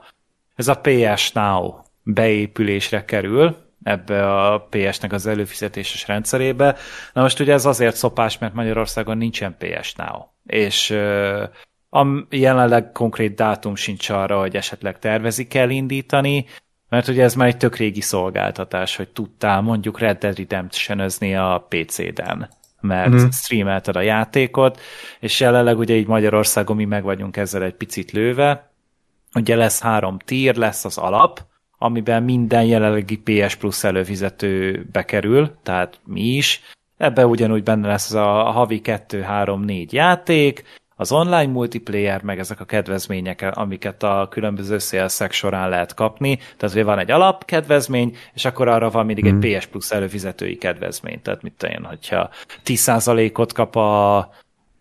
ez 0.59 0.67
a 0.67 0.81
PS 0.81 1.31
Now 1.31 1.73
beépülésre 2.03 3.05
kerül, 3.05 3.55
ebbe 3.83 4.41
a 4.43 4.67
PS-nek 4.69 5.13
az 5.13 5.27
előfizetéses 5.27 6.07
rendszerébe. 6.07 6.75
Na 7.13 7.21
most 7.21 7.39
ugye 7.39 7.53
ez 7.53 7.65
azért 7.65 7.95
szopás, 7.95 8.37
mert 8.37 8.53
Magyarországon 8.53 9.17
nincsen 9.17 9.55
PS 9.57 9.93
Now. 9.95 10.21
És 10.45 10.91
a 11.89 12.05
jelenleg 12.29 12.91
konkrét 12.91 13.35
dátum 13.35 13.75
sincs 13.75 14.09
arra, 14.09 14.39
hogy 14.39 14.55
esetleg 14.55 14.99
tervezik 14.99 15.53
elindítani, 15.53 16.45
mert 16.89 17.07
ugye 17.07 17.23
ez 17.23 17.35
már 17.35 17.47
egy 17.47 17.57
tök 17.57 17.75
régi 17.75 18.01
szolgáltatás, 18.01 18.95
hogy 18.95 19.09
tudtál 19.09 19.61
mondjuk 19.61 19.99
Red 19.99 20.17
Dead 20.17 20.37
redemption 20.37 20.99
a 21.35 21.57
PC-den 21.57 22.49
mert 22.81 23.09
mm. 23.09 23.27
streamelted 23.31 23.95
a 23.95 24.01
játékot, 24.01 24.79
és 25.19 25.39
jelenleg 25.39 25.77
ugye 25.77 25.95
így 25.95 26.07
Magyarországon 26.07 26.75
mi 26.75 26.85
meg 26.85 27.03
vagyunk 27.03 27.37
ezzel 27.37 27.63
egy 27.63 27.73
picit 27.73 28.11
lőve. 28.11 28.68
Ugye 29.35 29.55
lesz 29.55 29.81
három 29.81 30.19
tier, 30.19 30.55
lesz 30.55 30.85
az 30.85 30.97
alap, 30.97 31.41
amiben 31.77 32.23
minden 32.23 32.63
jelenlegi 32.63 33.17
PS 33.17 33.55
Plus 33.55 33.83
előfizető 33.83 34.85
bekerül, 34.91 35.55
tehát 35.63 35.99
mi 36.05 36.21
is. 36.21 36.61
Ebben 36.97 37.25
ugyanúgy 37.25 37.63
benne 37.63 37.87
lesz 37.87 38.09
az 38.09 38.15
a 38.15 38.43
havi 38.43 38.81
2-3-4 38.83 39.89
játék, 39.89 40.63
az 40.99 41.11
online 41.11 41.51
multiplayer, 41.51 42.21
meg 42.21 42.39
ezek 42.39 42.59
a 42.59 42.65
kedvezmények, 42.65 43.51
amiket 43.53 44.03
a 44.03 44.27
különböző 44.29 44.77
szélszek 44.77 45.31
során 45.31 45.69
lehet 45.69 45.93
kapni. 45.93 46.35
Tehát 46.35 46.75
ugye 46.75 46.83
van 46.83 46.99
egy 46.99 47.11
alapkedvezmény, 47.11 48.15
és 48.33 48.45
akkor 48.45 48.67
arra 48.67 48.89
van 48.89 49.05
mindig 49.05 49.25
egy 49.25 49.59
PS 49.59 49.65
Plus 49.65 49.91
előfizetői 49.91 50.55
kedvezmény. 50.55 51.21
Tehát 51.21 51.41
mit 51.41 51.53
tudom 51.57 51.75
én, 51.75 51.85
hogyha 51.85 52.29
10%-ot 52.65 53.53
kap 53.53 53.75
a, 53.75 54.17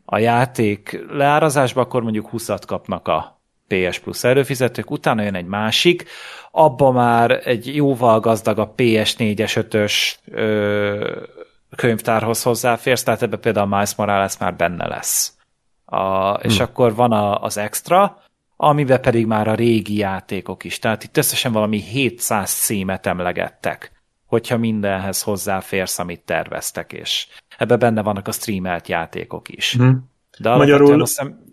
a 0.05 0.19
játék 0.19 1.05
leárazásba, 1.11 1.81
akkor 1.81 2.03
mondjuk 2.03 2.29
20-at 2.33 2.62
kapnak 2.66 3.09
a 3.09 3.38
PS 3.69 3.99
Plus 3.99 4.24
előfizetők, 4.24 4.90
utána 4.90 5.23
jön 5.23 5.35
egy 5.35 5.47
másik, 5.47 6.05
abba 6.51 6.90
már 6.90 7.31
egy 7.45 7.74
jóval 7.77 8.20
gazdag 8.20 8.59
a 8.59 8.74
PS4-es 8.77 9.66
5-ös 9.70 10.15
ö, 10.24 11.23
könyvtárhoz 11.77 12.43
hozzáférsz, 12.43 13.03
tehát 13.03 13.23
ebbe 13.23 13.36
például 13.36 13.66
Miles 13.66 13.95
Morales 13.95 14.39
már 14.39 14.57
benne 14.57 14.86
lesz. 14.86 15.36
A, 15.85 16.32
és 16.32 16.57
hmm. 16.57 16.65
akkor 16.65 16.95
van 16.95 17.12
a, 17.12 17.43
az 17.43 17.57
extra, 17.57 18.23
amiben 18.57 19.01
pedig 19.01 19.27
már 19.27 19.49
a 19.49 19.55
régi 19.55 19.97
játékok 19.97 20.65
is. 20.65 20.78
Tehát 20.78 21.05
itt 21.05 21.16
összesen 21.16 21.53
valami 21.53 21.81
700 21.81 22.51
címet 22.51 23.07
emlegettek, 23.07 23.93
hogyha 24.27 24.57
mindenhez 24.57 25.23
hozzáférsz, 25.23 25.99
amit 25.99 26.20
terveztek, 26.20 26.93
és 26.93 27.27
ebbe 27.59 27.77
benne 27.77 28.03
vannak 28.03 28.28
a 28.28 28.32
streamelt 28.32 28.89
játékok 28.89 29.49
is. 29.49 29.74
Hmm. 29.77 30.11
De 30.39 30.55
Magyarul... 30.55 31.01
azt 31.01 31.19
hiszem, 31.19 31.48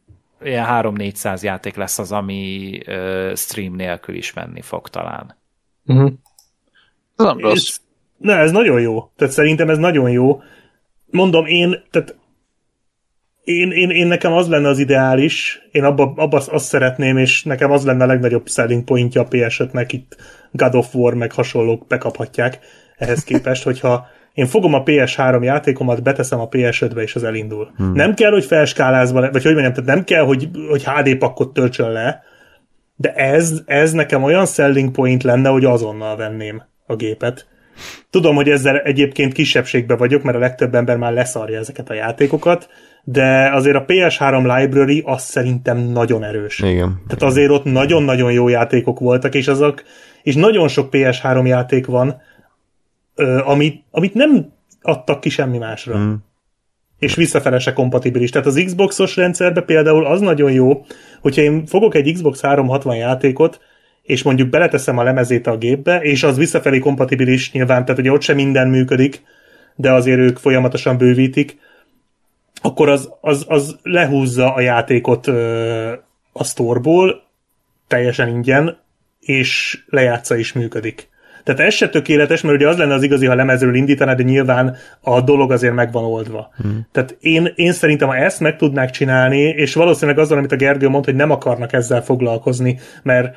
ilyen 0.45 0.65
3-400 0.69 1.41
játék 1.41 1.75
lesz 1.75 1.99
az, 1.99 2.11
ami 2.11 2.79
uh, 2.87 3.35
stream 3.35 3.75
nélkül 3.75 4.15
is 4.15 4.33
menni 4.33 4.61
fog 4.61 4.89
talán. 4.89 5.37
Uh-huh. 5.85 6.11
Ez 7.15 7.25
nem 7.25 7.39
rossz. 7.39 7.69
Ez, 7.69 7.81
ne, 8.17 8.35
ez 8.35 8.51
nagyon 8.51 8.81
jó. 8.81 9.11
Tehát 9.15 9.33
szerintem 9.33 9.69
ez 9.69 9.77
nagyon 9.77 10.09
jó. 10.09 10.41
Mondom, 11.05 11.45
én, 11.45 11.83
tehát 11.91 12.15
én, 13.43 13.71
én, 13.71 13.89
én 13.89 14.07
nekem 14.07 14.33
az 14.33 14.47
lenne 14.47 14.67
az 14.67 14.79
ideális, 14.79 15.61
én 15.71 15.83
abba, 15.83 16.13
abba 16.15 16.37
azt 16.37 16.65
szeretném, 16.65 17.17
és 17.17 17.43
nekem 17.43 17.71
az 17.71 17.85
lenne 17.85 18.03
a 18.03 18.07
legnagyobb 18.07 18.47
selling 18.47 18.83
pointja 18.83 19.21
a 19.21 19.27
ps 19.29 19.61
itt 19.87 20.15
God 20.51 20.75
of 20.75 20.95
War 20.95 21.13
meg 21.13 21.31
hasonlók 21.31 21.87
bekaphatják 21.87 22.59
ehhez 22.97 23.23
képest, 23.23 23.63
hogyha 23.63 24.07
én 24.35 24.45
fogom 24.45 24.73
a 24.73 24.83
PS3 24.83 25.43
játékomat, 25.43 26.03
beteszem 26.03 26.39
a 26.39 26.49
PS5-be, 26.49 27.01
és 27.01 27.15
az 27.15 27.23
elindul. 27.23 27.71
Hmm. 27.77 27.91
Nem 27.91 28.13
kell, 28.13 28.31
hogy 28.31 28.45
felskálázva, 28.45 29.19
vagy 29.31 29.43
hogy 29.43 29.53
mondjam, 29.53 29.73
tehát 29.73 29.89
nem 29.89 30.03
kell, 30.03 30.23
hogy, 30.23 30.49
hogy 30.69 30.83
HD 30.83 31.17
pakkot 31.17 31.53
töltsön 31.53 31.91
le, 31.91 32.23
de 32.95 33.13
ez, 33.13 33.61
ez 33.65 33.91
nekem 33.91 34.23
olyan 34.23 34.45
selling 34.45 34.91
point 34.91 35.23
lenne, 35.23 35.49
hogy 35.49 35.65
azonnal 35.65 36.15
venném 36.15 36.63
a 36.85 36.95
gépet. 36.95 37.47
Tudom, 38.09 38.35
hogy 38.35 38.49
ezzel 38.49 38.77
egyébként 38.79 39.33
kisebbségbe 39.33 39.95
vagyok, 39.95 40.23
mert 40.23 40.37
a 40.37 40.39
legtöbb 40.39 40.75
ember 40.75 40.97
már 40.97 41.13
leszarja 41.13 41.59
ezeket 41.59 41.89
a 41.89 41.93
játékokat, 41.93 42.69
de 43.03 43.49
azért 43.53 43.75
a 43.75 43.85
PS3 43.85 44.57
library 44.57 45.03
az 45.05 45.21
szerintem 45.21 45.77
nagyon 45.77 46.23
erős. 46.23 46.59
Igen. 46.59 47.01
Tehát 47.07 47.23
azért 47.23 47.51
ott 47.51 47.63
nagyon-nagyon 47.63 48.31
jó 48.31 48.47
játékok 48.47 48.99
voltak, 48.99 49.35
és 49.35 49.47
azok, 49.47 49.83
és 50.23 50.35
nagyon 50.35 50.67
sok 50.67 50.89
PS3 50.91 51.47
játék 51.47 51.85
van, 51.85 52.21
amit, 53.43 53.83
amit 53.91 54.13
nem 54.13 54.53
adtak 54.81 55.19
ki 55.19 55.29
semmi 55.29 55.57
másra. 55.57 55.97
Mm. 55.97 56.13
És 56.99 57.15
visszafele 57.15 57.59
se 57.59 57.73
kompatibilis. 57.73 58.29
Tehát 58.29 58.47
az 58.47 58.61
Xboxos 58.65 59.15
rendszerbe 59.15 59.61
például 59.61 60.05
az 60.05 60.21
nagyon 60.21 60.51
jó, 60.51 60.85
hogyha 61.21 61.41
én 61.41 61.65
fogok 61.65 61.95
egy 61.95 62.13
Xbox 62.13 62.41
360 62.41 62.95
játékot, 62.95 63.59
és 64.01 64.23
mondjuk 64.23 64.49
beleteszem 64.49 64.97
a 64.97 65.03
lemezét 65.03 65.47
a 65.47 65.57
gépbe, 65.57 66.01
és 66.01 66.23
az 66.23 66.37
visszafelé 66.37 66.79
kompatibilis 66.79 67.51
nyilván, 67.51 67.85
tehát 67.85 67.99
ugye 67.99 68.11
ott 68.11 68.21
sem 68.21 68.35
minden 68.35 68.67
működik, 68.67 69.23
de 69.75 69.91
azért 69.91 70.19
ők 70.19 70.37
folyamatosan 70.37 70.97
bővítik, 70.97 71.57
akkor 72.61 72.89
az, 72.89 73.09
az, 73.21 73.45
az 73.47 73.77
lehúzza 73.83 74.53
a 74.53 74.61
játékot 74.61 75.27
ö, 75.27 75.93
a 76.31 76.43
sztorból 76.43 77.23
teljesen 77.87 78.27
ingyen, 78.27 78.77
és 79.19 79.83
lejátsza 79.87 80.35
is 80.35 80.53
működik. 80.53 81.09
Tehát 81.45 81.61
ez 81.61 81.73
se 81.73 81.89
tökéletes, 81.89 82.41
mert 82.41 82.55
ugye 82.55 82.67
az 82.67 82.77
lenne 82.77 82.93
az 82.93 83.03
igazi, 83.03 83.25
ha 83.25 83.35
lemezről 83.35 83.75
indítaná, 83.75 84.13
de 84.13 84.23
nyilván 84.23 84.75
a 85.01 85.21
dolog 85.21 85.51
azért 85.51 85.73
meg 85.73 85.91
van 85.91 86.03
oldva. 86.03 86.51
Hmm. 86.61 86.87
Tehát 86.91 87.17
én, 87.19 87.51
én 87.55 87.71
szerintem, 87.71 88.07
ha 88.07 88.15
ezt 88.15 88.39
meg 88.39 88.55
tudnák 88.57 88.89
csinálni, 88.89 89.39
és 89.39 89.73
valószínűleg 89.73 90.19
azzal, 90.19 90.37
amit 90.37 90.51
a 90.51 90.55
Gergő 90.55 90.87
mond, 90.87 91.05
hogy 91.05 91.15
nem 91.15 91.31
akarnak 91.31 91.73
ezzel 91.73 92.03
foglalkozni, 92.03 92.79
mert 93.03 93.35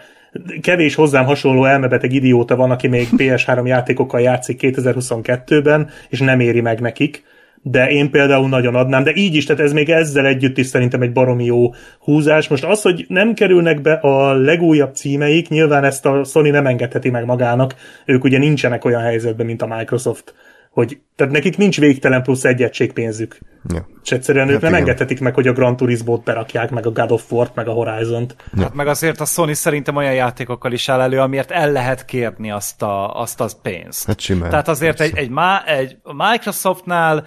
kevés 0.60 0.94
hozzám 0.94 1.24
hasonló 1.24 1.64
elmebeteg 1.64 2.12
idióta 2.12 2.56
van, 2.56 2.70
aki 2.70 2.88
még 2.88 3.08
PS3 3.16 3.66
játékokkal 3.66 4.20
játszik 4.20 4.60
2022-ben, 4.62 5.90
és 6.08 6.20
nem 6.20 6.40
éri 6.40 6.60
meg 6.60 6.80
nekik 6.80 7.24
de 7.62 7.90
én 7.90 8.10
például 8.10 8.48
nagyon 8.48 8.74
adnám, 8.74 9.02
de 9.02 9.12
így 9.14 9.34
is, 9.34 9.44
tehát 9.44 9.62
ez 9.62 9.72
még 9.72 9.90
ezzel 9.90 10.26
együtt 10.26 10.58
is 10.58 10.66
szerintem 10.66 11.02
egy 11.02 11.12
baromi 11.12 11.44
jó 11.44 11.74
húzás. 12.00 12.48
Most 12.48 12.64
az, 12.64 12.82
hogy 12.82 13.04
nem 13.08 13.34
kerülnek 13.34 13.80
be 13.80 13.92
a 13.92 14.32
legújabb 14.34 14.94
címeik, 14.94 15.48
nyilván 15.48 15.84
ezt 15.84 16.06
a 16.06 16.24
Sony 16.24 16.50
nem 16.50 16.66
engedheti 16.66 17.10
meg 17.10 17.24
magának, 17.24 17.74
ők 18.04 18.24
ugye 18.24 18.38
nincsenek 18.38 18.84
olyan 18.84 19.02
helyzetben, 19.02 19.46
mint 19.46 19.62
a 19.62 19.76
Microsoft, 19.76 20.34
hogy 20.78 21.00
tehát 21.16 21.32
nekik 21.32 21.56
nincs 21.56 21.80
végtelen 21.80 22.22
plusz 22.22 22.44
egy 22.44 22.62
egység 22.62 22.92
pénzük. 22.92 23.38
Ja. 23.68 23.88
És 24.04 24.12
egyszerűen 24.12 24.46
hát 24.46 24.54
ők 24.54 24.60
nem 24.60 24.70
igen. 24.70 24.82
engedhetik 24.82 25.20
meg, 25.20 25.34
hogy 25.34 25.46
a 25.46 25.52
Gran 25.52 25.76
Turismo-t 25.76 26.24
berakják, 26.24 26.70
meg 26.70 26.86
a 26.86 26.90
God 26.90 27.10
of 27.10 27.32
War-t, 27.32 27.54
meg 27.54 27.68
a 27.68 27.72
Horizon-t. 27.72 28.36
Ja. 28.54 28.62
Hát 28.62 28.74
meg 28.74 28.86
azért 28.86 29.20
a 29.20 29.24
Sony 29.24 29.54
szerintem 29.54 29.96
olyan 29.96 30.14
játékokkal 30.14 30.72
is 30.72 30.88
áll 30.88 31.00
elő, 31.00 31.20
amiért 31.20 31.50
el 31.50 31.72
lehet 31.72 32.04
kérni 32.04 32.50
azt 32.50 32.82
a, 32.82 33.20
azt 33.20 33.40
az 33.40 33.56
pénzt. 33.62 34.06
Hát 34.06 34.20
simán. 34.20 34.50
Tehát 34.50 34.68
azért 34.68 35.00
egy, 35.00 35.16
egy, 35.16 35.30
egy 35.74 35.90
Microsoftnál 36.30 37.24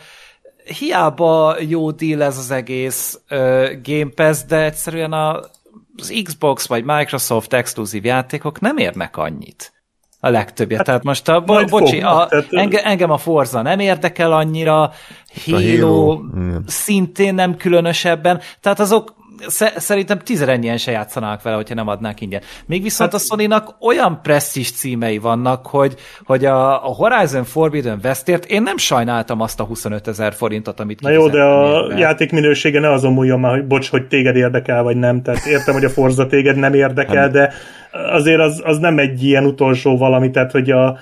hiába 0.79 1.55
jó 1.59 1.91
deal 1.91 2.23
ez 2.23 2.37
az 2.37 2.51
egész 2.51 3.19
uh, 3.29 3.37
Game 3.83 4.11
Pass, 4.15 4.43
de 4.47 4.63
egyszerűen 4.63 5.11
a, 5.13 5.39
az 5.97 6.21
Xbox 6.23 6.67
vagy 6.67 6.83
Microsoft 6.83 7.53
exkluzív 7.53 8.05
játékok 8.05 8.59
nem 8.59 8.77
érnek 8.77 9.17
annyit. 9.17 9.80
A 10.23 10.29
legtöbbje. 10.29 10.77
Hát, 10.77 10.85
tehát 10.85 11.03
most 11.03 11.29
a, 11.29 11.41
bo- 11.41 11.69
bocsi, 11.69 11.99
fognak, 11.99 12.19
a, 12.19 12.27
tehát... 12.27 12.47
enge, 12.49 12.83
engem 12.83 13.11
a 13.11 13.17
Forza 13.17 13.61
nem 13.61 13.79
érdekel 13.79 14.31
annyira, 14.31 14.91
Halo, 15.45 15.57
a 15.57 15.61
Halo 15.61 16.21
szintén 16.65 17.35
nem 17.35 17.55
különösebben, 17.55 18.39
tehát 18.59 18.79
azok 18.79 19.13
szerintem 19.75 20.19
tizenennyien 20.19 20.77
se 20.77 20.91
játszanak 20.91 21.41
vele, 21.41 21.55
hogyha 21.55 21.75
nem 21.75 21.87
adnák 21.87 22.21
ingyen. 22.21 22.41
Még 22.65 22.83
viszont 22.83 23.11
hát, 23.11 23.21
a 23.21 23.23
sony 23.23 23.47
olyan 23.79 24.19
presszis 24.23 24.71
címei 24.71 25.17
vannak, 25.17 25.67
hogy, 25.67 25.95
hogy 26.23 26.45
a, 26.45 26.85
a 26.89 26.93
Horizon 26.93 27.43
Forbidden 27.43 27.99
Westért 28.03 28.45
én 28.45 28.61
nem 28.61 28.77
sajnáltam 28.77 29.41
azt 29.41 29.59
a 29.59 29.63
25 29.63 30.07
ezer 30.07 30.33
forintot, 30.33 30.79
amit 30.79 31.01
Na 31.01 31.09
jó, 31.09 31.29
de 31.29 31.41
a 31.41 31.81
érbe. 31.81 31.99
játék 31.99 32.31
minősége 32.31 32.79
ne 32.79 32.91
azon 32.91 33.13
múljon 33.13 33.39
már, 33.39 33.51
hogy 33.51 33.67
bocs, 33.67 33.89
hogy 33.89 34.07
téged 34.07 34.35
érdekel, 34.35 34.83
vagy 34.83 34.97
nem. 34.97 35.21
Tehát 35.21 35.45
értem, 35.45 35.73
hogy 35.73 35.85
a 35.85 35.89
Forza 35.89 36.27
téged 36.27 36.55
nem 36.55 36.73
érdekel, 36.73 37.29
de 37.29 37.53
azért 37.91 38.39
az, 38.39 38.61
az 38.65 38.77
nem 38.77 38.99
egy 38.99 39.23
ilyen 39.23 39.45
utolsó 39.45 39.97
valami, 39.97 40.31
tehát 40.31 40.51
hogy 40.51 40.71
a 40.71 40.99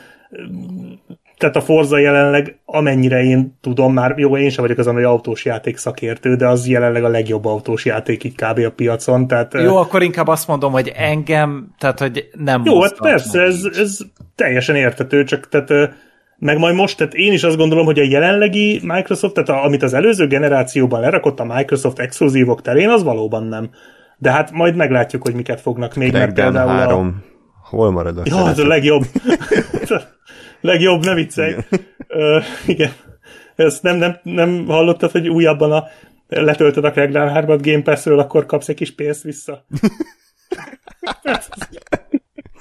tehát 1.40 1.56
a 1.56 1.62
Forza 1.62 1.98
jelenleg, 1.98 2.60
amennyire 2.66 3.24
én 3.24 3.58
tudom, 3.62 3.94
már 3.94 4.14
jó, 4.18 4.38
én 4.38 4.50
sem 4.50 4.64
vagyok 4.64 4.78
az, 4.78 4.88
ami 4.88 5.04
autós 5.04 5.46
játék 5.46 5.78
szakértő, 5.78 6.36
de 6.36 6.48
az 6.48 6.68
jelenleg 6.68 7.04
a 7.04 7.08
legjobb 7.08 7.46
autós 7.46 7.86
játék 7.86 8.24
itt 8.24 8.36
kb. 8.36 8.60
a 8.66 8.72
piacon. 8.72 9.28
Tehát, 9.28 9.54
Jó, 9.54 9.76
akkor 9.76 10.02
inkább 10.02 10.28
azt 10.28 10.48
mondom, 10.48 10.72
hogy 10.72 10.92
engem, 10.96 11.68
tehát 11.78 12.00
hogy 12.00 12.30
nem 12.34 12.62
Jó, 12.66 12.82
hát 12.82 12.98
persze, 13.02 13.42
ez, 13.42 13.70
ez 13.74 13.98
teljesen 14.36 14.76
értető, 14.76 15.24
csak 15.24 15.50
tehát 15.50 15.94
meg 16.38 16.58
majd 16.58 16.76
most, 16.76 16.98
tehát 16.98 17.14
én 17.14 17.34
is 17.34 17.44
azt 17.44 17.58
gondolom, 17.58 17.86
hogy 17.86 18.00
a 18.00 18.04
jelenlegi 18.04 18.82
Microsoft, 18.84 19.34
tehát 19.34 19.50
a, 19.50 19.66
amit 19.66 19.84
az 19.84 19.94
előző 19.94 20.28
generációban 20.28 21.00
lerakott 21.02 21.40
a 21.40 21.46
Microsoft 21.56 22.00
exkluzívok 22.00 22.62
terén, 22.62 22.90
az 22.90 23.04
valóban 23.04 23.44
nem. 23.44 23.70
De 24.18 24.32
hát 24.32 24.52
majd 24.52 24.76
meglátjuk, 24.76 25.22
hogy 25.22 25.34
miket 25.34 25.62
fognak 25.62 25.96
még, 25.96 26.12
mert 26.12 26.34
Crackdown 26.34 26.68
3. 26.68 27.24
Hol 27.70 27.92
marad 27.92 28.18
a 28.18 28.22
Ja, 28.26 28.44
az 28.44 28.60
a 28.60 28.68
legjobb. 28.68 29.04
legjobb, 30.62 31.06
ne 31.06 31.14
viccelj. 31.14 31.56
uh, 32.10 32.44
igen. 32.68 32.92
Ezt 33.56 33.84
nem, 33.84 33.98
nem, 33.98 34.20
nem 34.24 34.66
hallottad, 34.66 35.12
hogy 35.12 35.28
újabban 35.30 35.72
a 35.72 35.84
letöltöd 36.28 36.84
a 36.84 36.92
Crackdown 36.92 37.32
3-at 37.46 37.60
Game 37.62 37.82
Pass-ről, 37.82 38.20
akkor 38.20 38.46
kapsz 38.46 38.70
egy 38.70 38.76
kis 38.76 38.96
pénzt 38.96 39.24
vissza. 39.24 39.66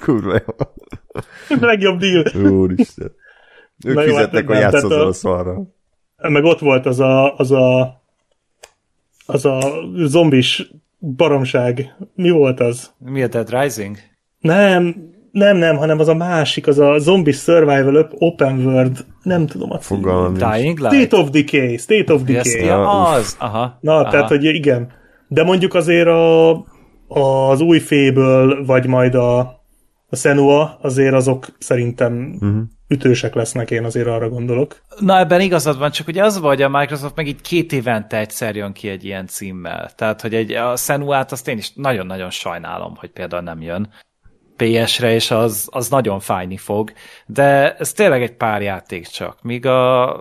Kurva 0.01 0.33
jó. 0.47 0.55
legjobb 1.61 1.99
deal. 1.99 2.51
Úristen. 2.53 3.12
Ők 3.85 3.95
Na 3.95 4.03
jó, 4.03 4.15
hát 4.15 4.31
fizetnek, 4.31 4.47
hogy 4.47 4.57
tehát 4.57 4.75
a- 4.75 5.07
a 5.07 5.12
szarra. 5.12 5.62
Meg 6.16 6.45
ott 6.45 6.59
volt 6.59 6.87
az 6.87 7.01
a, 7.01 7.37
az 7.37 7.51
a 7.51 7.97
az 9.27 9.45
a 9.45 9.59
zombis 9.95 10.70
baromság. 10.99 11.95
Mi 12.15 12.31
volt 12.31 12.61
az? 12.61 12.93
Mi 12.99 13.23
a 13.23 13.27
Dead 13.27 13.51
Rising? 13.51 13.97
Nem, 14.39 15.11
nem, 15.30 15.56
nem, 15.56 15.76
hanem 15.76 15.98
az 15.98 16.09
a 16.09 16.14
másik, 16.14 16.66
az 16.66 16.78
a 16.78 16.98
zombie 16.98 17.32
survival 17.32 17.96
op- 17.96 18.14
open 18.18 18.66
world, 18.66 19.05
nem 19.22 19.46
tudom 19.46 19.72
a. 19.72 19.78
Fogalmam. 19.78 20.34
Dying 20.34 20.78
Light? 20.78 20.94
State 20.94 21.16
of 21.16 21.30
Decay, 21.30 21.76
State 21.76 22.12
of 22.12 22.22
Yes, 22.26 22.42
Decay. 22.42 22.64
ja, 22.66 23.10
az, 23.10 23.36
aha. 23.38 23.78
Na, 23.80 23.92
aha. 23.92 24.10
tehát, 24.10 24.28
hogy 24.28 24.44
igen. 24.44 24.92
De 25.28 25.44
mondjuk 25.44 25.74
azért 25.74 26.06
a, 26.06 26.50
az 27.09 27.60
új 27.60 27.78
féből, 27.78 28.64
vagy 28.64 28.86
majd 28.86 29.14
a, 29.14 29.38
a 30.09 30.16
Senua, 30.16 30.78
azért 30.82 31.14
azok 31.14 31.46
szerintem 31.59 32.36
uh-huh. 32.40 32.62
ütősek 32.88 33.34
lesznek, 33.34 33.70
én 33.70 33.84
azért 33.84 34.06
arra 34.06 34.28
gondolok. 34.28 34.82
Na 34.98 35.18
ebben 35.18 35.40
igazad 35.40 35.78
van, 35.78 35.90
csak 35.90 36.09
ugye 36.09 36.24
az 36.24 36.40
vagy 36.40 36.62
a 36.62 36.68
Microsoft 36.68 37.16
meg 37.16 37.26
így 37.26 37.40
két 37.40 37.72
évente 37.72 38.18
egyszer 38.18 38.56
jön 38.56 38.72
ki 38.72 38.88
egy 38.88 39.05
ilyen 39.05 39.26
címmel. 39.26 39.90
Tehát, 39.96 40.20
hogy 40.20 40.34
egy, 40.34 40.52
a 40.52 40.76
Senuát 40.76 41.32
azt 41.32 41.48
én 41.48 41.59
is 41.59 41.72
nagyon-nagyon 41.74 42.30
sajnálom, 42.30 42.94
hogy 42.96 43.10
például 43.10 43.42
nem 43.42 43.62
jön 43.62 43.88
PS-re, 44.59 45.14
és 45.14 45.30
az, 45.30 45.68
az 45.70 45.89
nagyon 45.89 46.20
fájni 46.20 46.56
fog, 46.56 46.93
de 47.26 47.74
ez 47.74 47.93
tényleg 47.93 48.22
egy 48.22 48.32
pár 48.32 48.62
játék 48.62 49.06
csak, 49.06 49.43
míg 49.43 49.66
a... 49.66 50.20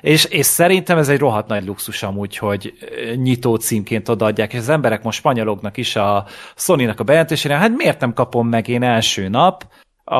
És, 0.00 0.24
és 0.24 0.46
szerintem 0.46 0.98
ez 0.98 1.08
egy 1.08 1.18
rohadt 1.18 1.48
nagy 1.48 1.64
luxus 1.64 2.02
amúgy, 2.02 2.36
hogy 2.36 2.72
nyitó 3.16 3.56
címként 3.56 4.08
odaadják, 4.08 4.52
és 4.52 4.58
az 4.58 4.68
emberek 4.68 5.02
most 5.02 5.18
spanyolognak 5.18 5.76
is 5.76 5.96
a 5.96 6.24
Sony-nak 6.56 7.00
a 7.00 7.04
bejelentésére, 7.04 7.56
hát 7.56 7.76
miért 7.76 8.00
nem 8.00 8.12
kapom 8.12 8.48
meg 8.48 8.68
én 8.68 8.82
első 8.82 9.28
nap 9.28 9.66
a, 10.04 10.14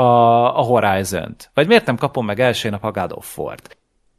a 0.59 0.62
Horizon-t? 0.62 1.51
Vagy 1.55 1.66
miért 1.66 1.86
nem 1.86 1.97
kapom 1.97 2.27
meg 2.27 2.41
első 2.41 2.70
nap 2.70 2.85
a 2.85 2.91
God 2.91 3.12
of 3.12 3.39
War-t? 3.39 3.77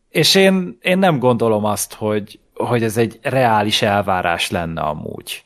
És 0.10 0.36
én, 0.36 0.78
én 0.82 0.98
nem 0.98 1.20
gondolom 1.20 1.66
azt, 1.66 1.94
hogy, 1.94 2.40
hogy 2.54 2.84
ez 2.84 2.98
egy 2.98 3.20
reális 3.22 3.82
elvárás 3.82 4.50
lenne 4.50 4.82
amúgy. 4.82 5.44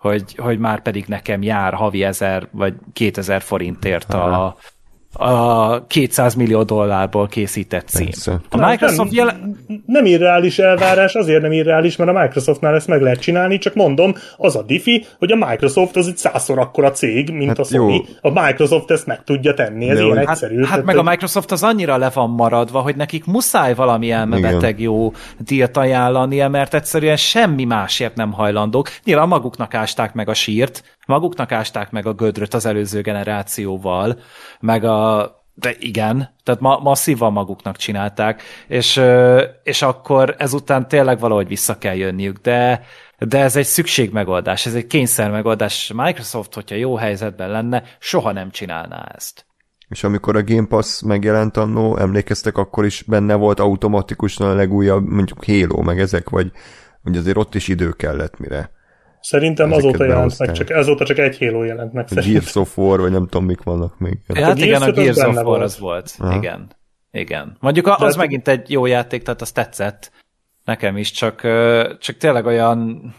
Hogy, 0.00 0.34
hogy 0.36 0.58
már 0.58 0.82
pedig 0.82 1.04
nekem 1.06 1.42
jár 1.42 1.74
havi 1.74 2.02
ezer 2.04 2.48
vagy 2.50 2.74
2000 2.92 3.42
forintért 3.42 4.14
a, 4.14 4.56
a 5.12 5.86
200 5.86 6.34
millió 6.34 6.62
dollárból 6.62 7.26
készített 7.28 7.88
cím. 7.88 8.04
Persze. 8.04 8.40
A 8.50 8.56
Microsoft 8.68 8.98
nem, 8.98 9.08
jelen... 9.12 9.56
nem 9.86 10.04
irreális 10.06 10.58
elvárás, 10.58 11.14
azért 11.14 11.42
nem 11.42 11.52
irreális, 11.52 11.96
mert 11.96 12.10
a 12.10 12.20
Microsoftnál 12.20 12.74
ezt 12.74 12.86
meg 12.86 13.00
lehet 13.02 13.20
csinálni, 13.20 13.58
csak 13.58 13.74
mondom, 13.74 14.14
az 14.36 14.56
a 14.56 14.62
diffi, 14.62 15.04
hogy 15.18 15.32
a 15.32 15.36
Microsoft 15.48 15.96
az 15.96 16.08
egy 16.08 16.16
százszor 16.16 16.58
akkora 16.58 16.90
cég, 16.90 17.30
mint 17.30 17.48
Hát 17.48 17.58
a 17.58 17.64
Sony. 17.64 17.92
jó. 17.92 18.30
A 18.30 18.42
Microsoft 18.46 18.90
ezt 18.90 19.06
meg 19.06 19.24
tudja 19.24 19.54
tenni, 19.54 19.88
ez 19.88 19.96
De 19.96 20.04
ilyen 20.04 20.16
hogy- 20.18 20.26
egyszerű. 20.28 20.54
Hát, 20.56 20.62
hát 20.64 20.70
Tehát, 20.70 20.84
meg 20.84 20.96
a 21.06 21.10
Microsoft 21.10 21.50
az 21.52 21.62
annyira 21.62 21.96
le 21.96 22.10
van 22.14 22.30
maradva, 22.30 22.80
hogy 22.80 22.96
nekik 22.96 23.24
muszáj 23.24 23.74
valami 23.74 24.10
elmebeteg 24.10 24.80
jó 24.80 25.12
díjat 25.38 25.76
ajánlania, 25.76 26.48
mert 26.48 26.74
egyszerűen 26.74 27.16
semmi 27.16 27.64
másért 27.64 28.14
nem 28.16 28.32
hajlandók. 28.32 28.88
Nyilván 29.04 29.28
maguknak 29.28 29.74
ásták 29.74 30.12
meg 30.14 30.28
a 30.28 30.34
sírt, 30.34 30.82
maguknak 31.06 31.52
ásták 31.52 31.90
meg 31.90 32.06
a 32.06 32.12
gödröt 32.12 32.54
az 32.54 32.66
előző 32.66 33.00
generációval, 33.00 34.18
meg 34.60 34.84
a 34.84 35.38
de 35.54 35.74
igen, 35.78 36.34
tehát 36.42 36.60
ma, 36.60 36.78
masszívan 36.78 37.32
maguknak 37.32 37.76
csinálták, 37.76 38.42
és, 38.68 39.02
és 39.62 39.82
akkor 39.82 40.34
ezután 40.38 40.88
tényleg 40.88 41.18
valahogy 41.18 41.48
vissza 41.48 41.78
kell 41.78 41.94
jönniük, 41.94 42.38
de, 42.38 42.84
de 43.18 43.38
ez 43.38 43.56
egy 43.56 43.66
szükségmegoldás, 43.66 44.66
ez 44.66 44.74
egy 44.74 44.86
kényszer 44.86 45.30
megoldás. 45.30 45.82
és 45.82 45.90
a 45.90 46.02
Microsoft, 46.02 46.54
hogyha 46.54 46.74
jó 46.74 46.96
helyzetben 46.96 47.50
lenne, 47.50 47.82
soha 47.98 48.32
nem 48.32 48.50
csinálná 48.50 49.12
ezt. 49.14 49.46
És 49.88 50.04
amikor 50.04 50.36
a 50.36 50.44
Game 50.44 50.66
Pass 50.66 51.02
megjelent 51.02 51.56
annó, 51.56 51.96
emlékeztek, 51.96 52.56
akkor 52.56 52.84
is 52.84 53.02
benne 53.02 53.34
volt 53.34 53.60
automatikusan 53.60 54.50
a 54.50 54.54
legújabb, 54.54 55.06
mondjuk 55.06 55.44
Halo, 55.44 55.82
meg 55.82 56.00
ezek, 56.00 56.28
vagy 56.28 56.52
hogy 57.02 57.16
azért 57.16 57.36
ott 57.36 57.54
is 57.54 57.68
idő 57.68 57.90
kellett, 57.90 58.38
mire. 58.38 58.70
Szerintem 59.20 59.72
Ezeket 59.72 59.84
azóta 59.84 60.04
jelent 60.04 60.38
meg, 60.38 60.52
csak, 60.52 60.70
azóta 60.70 61.04
csak 61.04 61.18
egy 61.18 61.38
Halo 61.38 61.64
jelent 61.64 61.92
meg. 61.92 62.08
Szerintem. 62.08 62.32
Gears 62.32 62.54
of 62.54 62.78
War, 62.78 63.00
vagy 63.00 63.10
nem 63.10 63.26
tudom, 63.28 63.44
mik 63.44 63.62
vannak 63.62 63.98
még. 63.98 64.18
Ja, 64.26 64.44
hát 64.44 64.58
a 64.58 64.64
igen, 64.64 64.82
a 64.82 64.90
Gears 64.90 65.16
of 65.16 65.34
War 65.34 65.44
volt. 65.44 65.62
az 65.62 65.78
volt. 65.78 66.14
Aha. 66.18 66.36
Igen. 66.36 66.70
Igen. 67.10 67.56
Mondjuk 67.60 67.86
az 67.86 67.98
hát- 67.98 68.16
megint 68.16 68.48
egy 68.48 68.70
jó 68.70 68.86
játék, 68.86 69.22
tehát 69.22 69.40
az 69.40 69.52
tetszett 69.52 70.12
nekem 70.64 70.96
is, 70.96 71.10
csak, 71.10 71.40
csak 71.98 72.16
tényleg 72.16 72.46
olyan 72.46 73.12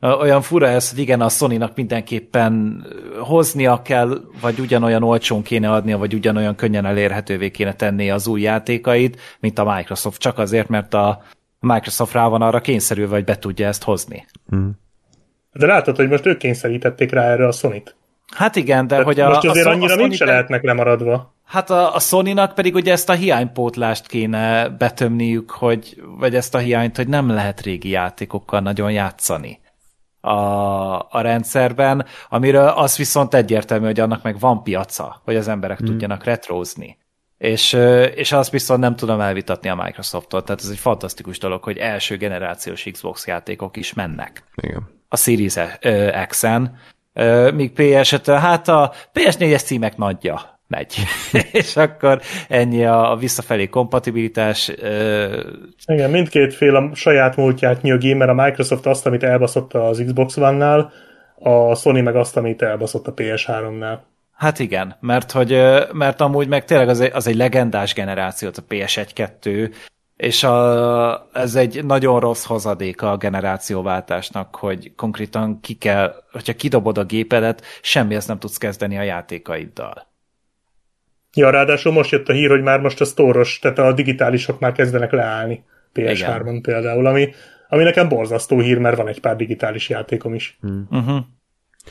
olyan 0.00 0.42
fura 0.42 0.66
ez, 0.66 0.90
hogy 0.90 0.98
igen, 0.98 1.20
a 1.20 1.28
Sony-nak 1.28 1.76
mindenképpen 1.76 2.84
hoznia 3.18 3.82
kell, 3.82 4.20
vagy 4.40 4.58
ugyanolyan 4.58 5.02
olcsón 5.02 5.42
kéne 5.42 5.72
adnia, 5.72 5.98
vagy 5.98 6.14
ugyanolyan 6.14 6.54
könnyen 6.54 6.84
elérhetővé 6.84 7.50
kéne 7.50 7.74
tenni 7.74 8.10
az 8.10 8.26
új 8.26 8.40
játékait, 8.40 9.20
mint 9.40 9.58
a 9.58 9.74
Microsoft, 9.74 10.20
csak 10.20 10.38
azért, 10.38 10.68
mert 10.68 10.94
a 10.94 11.22
Microsoft 11.60 12.12
rá 12.12 12.26
van 12.28 12.42
arra 12.42 12.60
kényszerülve, 12.60 13.14
hogy 13.14 13.24
be 13.24 13.38
tudja 13.38 13.66
ezt 13.66 13.82
hozni. 13.82 14.26
De 15.58 15.66
látod, 15.66 15.96
hogy 15.96 16.08
most 16.08 16.26
ők 16.26 16.38
kényszerítették 16.38 17.10
rá 17.12 17.22
erre 17.22 17.46
a 17.46 17.52
Sony-t. 17.52 17.94
Hát 18.36 18.56
igen, 18.56 18.86
de 18.86 18.88
Tehát 18.88 19.04
hogy 19.04 19.20
a, 19.20 19.28
most 19.28 19.44
azért 19.44 19.66
a, 19.66 19.70
annyira 19.70 19.92
a 19.92 19.96
Sony 19.96 20.08
mégse 20.08 20.24
meg- 20.24 20.34
lehetnek 20.34 20.62
lemaradva. 20.62 21.34
Hát 21.44 21.70
a, 21.70 21.94
a 21.94 21.98
Sony-nak 21.98 22.54
pedig 22.54 22.74
ugye 22.74 22.92
ezt 22.92 23.08
a 23.08 23.12
hiánypótlást 23.12 24.06
kéne 24.06 24.68
betömniük, 24.68 25.50
hogy, 25.50 26.02
vagy 26.18 26.34
ezt 26.34 26.54
a 26.54 26.58
hiányt, 26.58 26.96
hogy 26.96 27.08
nem 27.08 27.28
lehet 27.30 27.60
régi 27.60 27.88
játékokkal 27.88 28.60
nagyon 28.60 28.92
játszani 28.92 29.60
a, 30.20 30.98
a 30.98 31.20
rendszerben, 31.20 32.06
amiről 32.28 32.68
az 32.68 32.96
viszont 32.96 33.34
egyértelmű, 33.34 33.86
hogy 33.86 34.00
annak 34.00 34.22
meg 34.22 34.38
van 34.38 34.62
piaca, 34.62 35.20
hogy 35.24 35.36
az 35.36 35.48
emberek 35.48 35.78
hmm. 35.78 35.86
tudjanak 35.86 36.24
retrózni. 36.24 36.98
És, 37.38 37.72
és 38.14 38.32
azt 38.32 38.50
viszont 38.50 38.80
nem 38.80 38.96
tudom 38.96 39.20
elvitatni 39.20 39.68
a 39.68 39.74
Microsofttól, 39.74 40.42
tehát 40.42 40.60
ez 40.60 40.68
egy 40.68 40.78
fantasztikus 40.78 41.38
dolog, 41.38 41.62
hogy 41.62 41.76
első 41.76 42.16
generációs 42.16 42.86
Xbox 42.92 43.26
játékok 43.26 43.76
is 43.76 43.94
mennek 43.94 44.44
Igen. 44.54 44.97
A 45.08 45.16
Series 45.16 45.54
ö, 45.80 46.10
X-en, 46.28 46.78
míg 47.54 47.72
PS-et, 47.72 48.26
hát 48.26 48.68
a 48.68 48.92
PS4-es 49.14 49.64
címek 49.64 49.96
nagyja 49.96 50.58
megy. 50.68 50.96
és 51.52 51.76
akkor 51.76 52.20
ennyi 52.48 52.84
a, 52.84 53.10
a 53.10 53.16
visszafelé 53.16 53.68
kompatibilitás. 53.68 54.68
Igen, 55.86 56.10
mindkét 56.10 56.54
fél 56.54 56.76
a 56.76 56.90
saját 56.94 57.36
múltját 57.36 57.82
nyögi, 57.82 58.14
mert 58.14 58.30
a 58.30 58.34
Microsoft 58.34 58.86
azt, 58.86 59.06
amit 59.06 59.22
elbaszott 59.22 59.74
az 59.74 60.02
Xbox 60.06 60.36
One-nál, 60.36 60.92
a 61.38 61.74
Sony 61.74 62.02
meg 62.02 62.16
azt, 62.16 62.36
amit 62.36 62.62
elbaszott 62.62 63.06
a 63.06 63.14
PS3-nál. 63.14 63.98
hát 64.32 64.58
igen, 64.58 64.96
mert, 65.00 65.32
hogy, 65.32 65.62
mert 65.92 66.20
amúgy 66.20 66.48
meg 66.48 66.64
tényleg 66.64 66.88
az 66.88 67.00
egy, 67.00 67.10
az 67.14 67.26
egy 67.26 67.36
legendás 67.36 67.94
generáció, 67.94 68.48
a 68.48 68.72
PS1-2, 68.74 69.70
és 70.18 70.42
a, 70.44 71.28
ez 71.32 71.54
egy 71.54 71.84
nagyon 71.84 72.20
rossz 72.20 72.44
hozadéka 72.44 73.10
a 73.10 73.16
generációváltásnak, 73.16 74.56
hogy 74.56 74.92
konkrétan 74.96 75.60
ki 75.60 75.74
kell, 75.74 76.14
hogyha 76.32 76.52
kidobod 76.52 76.98
a 76.98 77.04
gépedet, 77.04 77.62
semmihez 77.82 78.26
nem 78.26 78.38
tudsz 78.38 78.56
kezdeni 78.56 78.98
a 78.98 79.02
játékaiddal. 79.02 80.06
Ja, 81.34 81.50
ráadásul 81.50 81.92
most 81.92 82.10
jött 82.10 82.28
a 82.28 82.32
hír, 82.32 82.50
hogy 82.50 82.62
már 82.62 82.80
most 82.80 83.00
a 83.00 83.04
sztóros, 83.04 83.58
tehát 83.58 83.78
a 83.78 83.92
digitálisok 83.92 84.60
már 84.60 84.72
kezdenek 84.72 85.12
leállni 85.12 85.64
PS3-on 85.94 86.58
például, 86.62 87.06
ami, 87.06 87.28
ami 87.68 87.82
nekem 87.82 88.08
borzasztó 88.08 88.60
hír, 88.60 88.78
mert 88.78 88.96
van 88.96 89.08
egy 89.08 89.20
pár 89.20 89.36
digitális 89.36 89.88
játékom 89.88 90.34
is. 90.34 90.58
Uh-huh. 90.90 91.18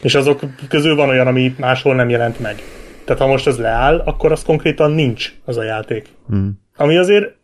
És 0.02 0.16
azok 0.16 0.40
közül 0.70 0.95
van 0.95 1.10
olyan, 1.10 1.28
ami 1.28 1.56
máshol 1.58 1.95
nem 1.95 2.10
jelent 2.10 2.40
meg. 2.40 2.62
Tehát 3.06 3.22
ha 3.22 3.28
most 3.28 3.48
ez 3.48 3.58
leáll, 3.58 3.99
akkor 3.99 4.32
az 4.32 4.44
konkrétan 4.44 4.91
nincs 4.91 5.34
az 5.45 5.58
a 5.58 5.64
játék. 5.64 6.08
Mm. 6.34 6.49
Ami 6.76 6.98
azért... 6.98 7.38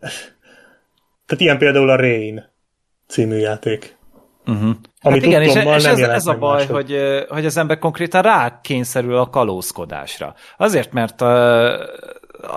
Tehát 1.26 1.44
ilyen 1.44 1.58
például 1.58 1.90
a 1.90 1.96
Rain 1.96 2.44
című 3.08 3.36
játék. 3.36 3.98
Uh-huh. 4.46 4.76
Ami 5.02 5.20
hát 5.20 5.26
igen, 5.26 5.42
és, 5.42 5.56
és 5.56 5.84
ez, 5.86 6.00
ez 6.00 6.28
a 6.28 6.38
baj, 6.38 6.66
hogy, 6.66 6.98
hogy 7.30 7.46
az 7.46 7.58
ember 7.58 7.80
konkrétan 7.80 8.22
rá 8.22 8.60
kényszerül 8.62 9.18
a 9.18 9.30
kalózkodásra. 9.30 10.36
Azért, 10.58 10.92
mert 10.92 11.22
a, 11.22 11.72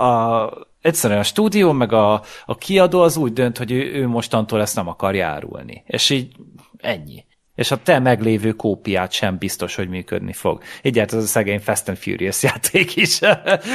a, 0.04 0.50
egyszerűen 0.80 1.20
a 1.20 1.22
stúdió, 1.22 1.72
meg 1.72 1.92
a, 1.92 2.22
a 2.44 2.56
kiadó 2.56 3.00
az 3.00 3.16
úgy 3.16 3.32
dönt, 3.32 3.58
hogy 3.58 3.72
ő, 3.72 3.92
ő 3.94 4.06
mostantól 4.06 4.60
ezt 4.60 4.76
nem 4.76 4.88
akar 4.88 5.14
járulni. 5.14 5.82
És 5.86 6.10
így 6.10 6.36
ennyi. 6.78 7.24
És 7.56 7.70
a 7.70 7.76
te 7.82 7.98
meglévő 7.98 8.52
kópiát 8.52 9.12
sem 9.12 9.38
biztos, 9.38 9.74
hogy 9.74 9.88
működni 9.88 10.32
fog. 10.32 10.62
Így 10.82 10.98
ez 10.98 11.14
a 11.14 11.20
szegény 11.20 11.60
Fast 11.60 11.88
and 11.88 11.98
Furious 11.98 12.42
játék 12.42 12.96
is 12.96 13.20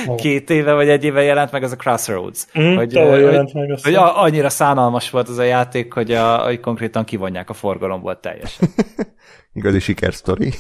oh. 0.06 0.16
két 0.16 0.50
éve 0.50 0.74
vagy 0.74 0.90
egy 0.90 1.04
éve 1.04 1.22
jelent 1.22 1.52
meg, 1.52 1.64
ez 1.64 1.72
a 1.72 1.76
Crossroads. 1.76 2.46
Mm, 2.60 2.76
hogy, 2.76 2.94
hogy, 2.94 3.20
jelent 3.20 3.54
meg 3.54 3.80
hogy 3.84 3.96
a, 3.96 4.22
annyira 4.22 4.50
szánalmas 4.50 5.10
volt 5.10 5.30
az 5.30 5.38
a 5.38 5.44
játék, 5.44 5.94
hogy, 5.94 6.12
a, 6.12 6.38
hogy 6.38 6.60
konkrétan 6.60 7.04
kivonják 7.04 7.50
a 7.50 7.54
forgalomból 7.54 8.20
teljesen. 8.20 8.70
Igazi 9.54 9.80
sikersztori. 9.80 10.54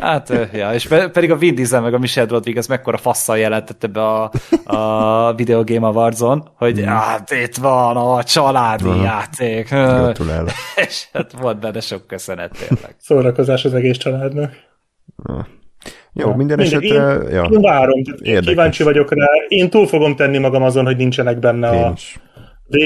Hát, 0.00 0.32
ja, 0.52 0.72
és 0.72 0.88
pedig 1.12 1.30
a 1.30 1.36
Vin 1.36 1.54
Diesel 1.54 1.80
meg 1.80 1.94
a 1.94 1.98
Michelle 1.98 2.28
Rodriguez 2.28 2.66
mekkora 2.66 2.96
fasszal 2.96 3.38
jelentette 3.38 3.86
be 3.86 4.02
a, 4.02 4.30
a 4.64 5.34
Video 5.34 5.64
Game 5.64 5.86
Awards-on, 5.86 6.50
hogy 6.56 6.80
mm. 6.80 6.84
hát 6.84 7.30
itt 7.30 7.56
van 7.56 7.96
a 7.96 8.22
családi 8.22 8.88
Aha. 8.88 9.02
játék. 9.02 9.68
Gratulálok. 9.68 10.50
és 10.86 11.06
hát 11.12 11.32
volt 11.40 11.58
benne 11.58 11.80
sok 11.80 12.06
köszönet 12.06 12.50
tényleg. 12.58 12.94
Szórakozás 12.98 13.64
az 13.64 13.74
egész 13.74 13.96
családnak. 13.96 14.52
Jó, 16.12 16.28
ja. 16.28 16.34
minden 16.36 16.58
Mindegy, 16.58 16.84
esetre... 16.84 17.14
Én, 17.14 17.34
ja. 17.34 17.42
én 17.42 17.60
várom, 17.60 18.02
kíváncsi 18.40 18.82
vagyok 18.82 19.14
rá. 19.14 19.26
Én 19.48 19.70
túl 19.70 19.86
fogom 19.86 20.16
tenni 20.16 20.38
magam 20.38 20.62
azon, 20.62 20.84
hogy 20.84 20.96
nincsenek 20.96 21.38
benne 21.38 21.74
én 21.74 21.82
a... 21.82 21.92
Is 21.94 22.18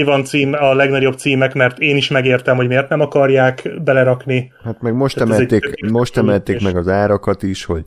van 0.05 0.24
cím, 0.24 0.52
a 0.52 0.74
legnagyobb 0.74 1.19
címek, 1.19 1.55
mert 1.55 1.78
én 1.78 1.97
is 1.97 2.09
megértem, 2.09 2.56
hogy 2.56 2.66
miért 2.66 2.89
nem 2.89 3.01
akarják 3.01 3.70
belerakni. 3.85 4.52
Hát 4.65 4.81
meg 4.81 4.94
most 4.94 5.15
Tehát 5.15 5.31
emelték, 5.31 5.90
most 5.90 6.16
emelték 6.16 6.62
meg 6.62 6.77
az 6.77 6.89
árakat 6.89 7.43
is, 7.43 7.65
hogy 7.65 7.82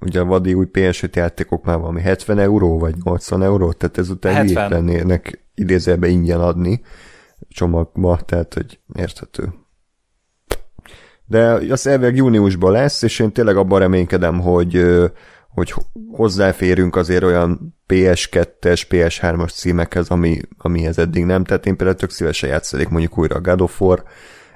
ugye 0.00 0.20
a 0.20 0.24
vadi 0.24 0.54
új 0.54 0.66
PS5 0.72 1.14
játékok 1.14 1.64
már 1.64 1.78
valami 1.78 2.00
70 2.00 2.38
euró, 2.38 2.78
vagy 2.78 2.94
80 3.04 3.42
euró, 3.42 3.72
tehát 3.72 3.98
ezután 3.98 4.34
70. 4.34 4.70
lennének 4.70 5.44
idézőbe 5.54 6.06
ingyen 6.06 6.40
adni 6.40 6.80
csomagba, 7.48 8.20
tehát 8.26 8.54
hogy 8.54 8.78
érthető. 8.94 9.52
De 11.26 11.42
az 11.70 11.86
elvileg 11.86 12.16
júniusban 12.16 12.72
lesz, 12.72 13.02
és 13.02 13.18
én 13.18 13.32
tényleg 13.32 13.56
abban 13.56 13.78
reménykedem, 13.78 14.40
hogy 14.40 14.84
hogy 15.54 15.74
hozzáférünk 16.10 16.96
azért 16.96 17.22
olyan 17.22 17.76
PS2-es, 17.88 18.82
PS3-as 18.88 19.52
címekhez, 19.54 20.08
ami, 20.08 20.40
amihez 20.58 20.98
eddig 20.98 21.24
nem. 21.24 21.44
Tehát 21.44 21.66
én 21.66 21.76
például 21.76 21.98
tök 21.98 22.10
szívesen 22.10 22.48
játszik 22.48 22.88
mondjuk 22.88 23.18
újra 23.18 23.36
a 23.36 23.40
God 23.40 23.60
of 23.60 23.80
War 23.80 24.02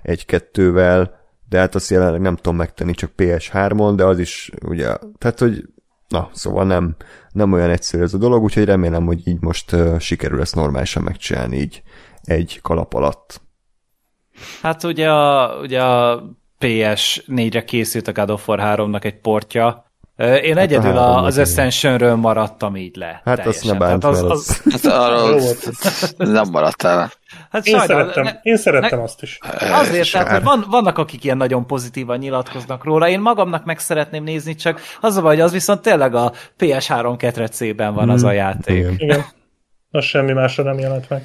egy-kettővel, 0.02 1.24
de 1.48 1.58
hát 1.58 1.74
azt 1.74 1.90
jelenleg 1.90 2.20
nem 2.20 2.36
tudom 2.36 2.56
megtenni 2.56 2.94
csak 2.94 3.10
PS3-on, 3.16 3.92
de 3.96 4.04
az 4.04 4.18
is 4.18 4.50
ugye, 4.64 4.96
tehát 5.18 5.38
hogy 5.38 5.68
na, 6.08 6.30
szóval 6.32 6.64
nem, 6.64 6.96
nem 7.32 7.52
olyan 7.52 7.70
egyszerű 7.70 8.02
ez 8.02 8.14
a 8.14 8.18
dolog, 8.18 8.42
úgyhogy 8.42 8.64
remélem, 8.64 9.06
hogy 9.06 9.28
így 9.28 9.40
most 9.40 9.72
uh, 9.72 9.98
sikerül 9.98 10.40
ezt 10.40 10.54
normálisan 10.54 11.02
megcsinálni 11.02 11.56
így 11.56 11.82
egy 12.24 12.58
kalap 12.62 12.94
alatt. 12.94 13.40
Hát 14.62 14.84
ugye 14.84 15.10
a, 15.10 15.58
ugye 15.60 15.82
a 15.82 16.24
PS4-re 16.60 17.64
készült 17.64 18.08
a 18.08 18.12
God 18.12 18.30
of 18.30 18.48
War 18.48 18.60
3-nak 18.62 19.04
egy 19.04 19.20
portja, 19.20 19.85
én 20.16 20.54
hát 20.54 20.64
egyedül 20.64 20.96
a, 20.96 21.24
az 21.24 21.38
Ascensionről 21.38 22.14
maradtam 22.14 22.76
így 22.76 22.96
le. 22.96 23.20
Hát 23.24 23.36
teljesen. 23.36 23.48
azt 23.48 23.64
ne 23.64 23.86
bánt, 23.86 24.04
az, 24.04 24.22
az, 24.22 24.30
az... 24.30 24.62
Hát 24.82 24.92
arról 24.92 25.40
nem 26.32 26.48
maradtál. 26.50 27.12
Hát 27.50 27.66
én, 27.66 27.78
sajnál, 27.78 27.86
szerettem, 27.86 28.24
ne, 28.24 28.30
én 28.42 28.56
szerettem 28.56 28.98
ne, 28.98 29.04
azt 29.04 29.22
is. 29.22 29.38
Azért, 29.58 30.12
tehát, 30.12 30.28
hogy 30.28 30.42
van, 30.42 30.64
vannak, 30.70 30.98
akik 30.98 31.24
ilyen 31.24 31.36
nagyon 31.36 31.66
pozitívan 31.66 32.18
nyilatkoznak 32.18 32.84
róla, 32.84 33.08
én 33.08 33.20
magamnak 33.20 33.64
meg 33.64 33.78
szeretném 33.78 34.24
nézni, 34.24 34.54
csak 34.54 34.80
az 35.00 35.16
a 35.16 35.22
baj, 35.22 35.34
hogy 35.34 35.44
az 35.44 35.52
viszont 35.52 35.82
tényleg 35.82 36.14
a 36.14 36.32
PS3 36.58 37.14
ketrecében 37.18 37.94
van 37.94 38.04
hmm, 38.04 38.12
az 38.12 38.22
a 38.22 38.28
hmm, 38.28 38.36
játék. 38.36 38.76
Igen. 38.76 38.94
igen. 38.96 39.24
Az 39.90 40.04
semmi 40.04 40.32
másra 40.32 40.62
nem 40.62 40.78
jelent 40.78 41.08
meg. 41.08 41.22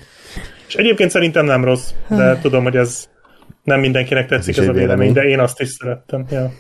És 0.68 0.76
egyébként 0.76 1.09
szerintem 1.09 1.45
nem 1.45 1.63
rossz, 1.63 1.89
de 2.07 2.39
tudom, 2.41 2.63
hogy 2.63 2.76
ez 2.76 3.09
nem 3.63 3.79
mindenkinek 3.79 4.27
tetszik 4.27 4.57
ez, 4.57 4.63
ez 4.63 4.69
a 4.69 4.71
vélemény, 4.71 4.97
vélemény, 4.97 5.13
de 5.13 5.29
én 5.29 5.39
azt 5.39 5.61
is 5.61 5.69
szerettem. 5.69 6.25
Ja. 6.29 6.51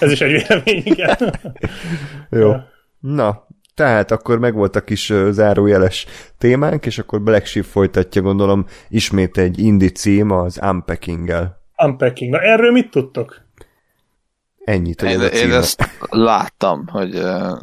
Ez 0.00 0.10
is 0.10 0.20
egy 0.20 0.30
vélemény, 0.30 0.82
igen. 0.84 1.16
Jó. 2.30 2.48
Ja. 2.48 2.68
Na, 3.00 3.46
tehát 3.74 4.10
akkor 4.10 4.38
megvolt 4.38 4.76
a 4.76 4.84
kis 4.84 5.12
zárójeles 5.30 6.06
témánk, 6.38 6.86
és 6.86 6.98
akkor 6.98 7.22
Black 7.22 7.46
Sheep 7.46 7.64
folytatja, 7.64 8.22
gondolom, 8.22 8.66
ismét 8.88 9.38
egy 9.38 9.58
indie 9.58 9.90
cím 9.90 10.30
az 10.30 10.60
Unpacking-gel. 10.62 11.62
Unpacking. 11.84 12.30
Na 12.30 12.40
erről 12.40 12.72
mit 12.72 12.90
tudtok? 12.90 13.46
Ennyit, 14.64 15.00
hogy 15.00 15.10
én, 15.10 15.20
ez 15.20 15.22
a 15.22 15.26
én 15.26 15.52
ezt 15.52 15.90
láttam, 16.10 16.86
hogy 16.86 17.14
uh, 17.14 17.58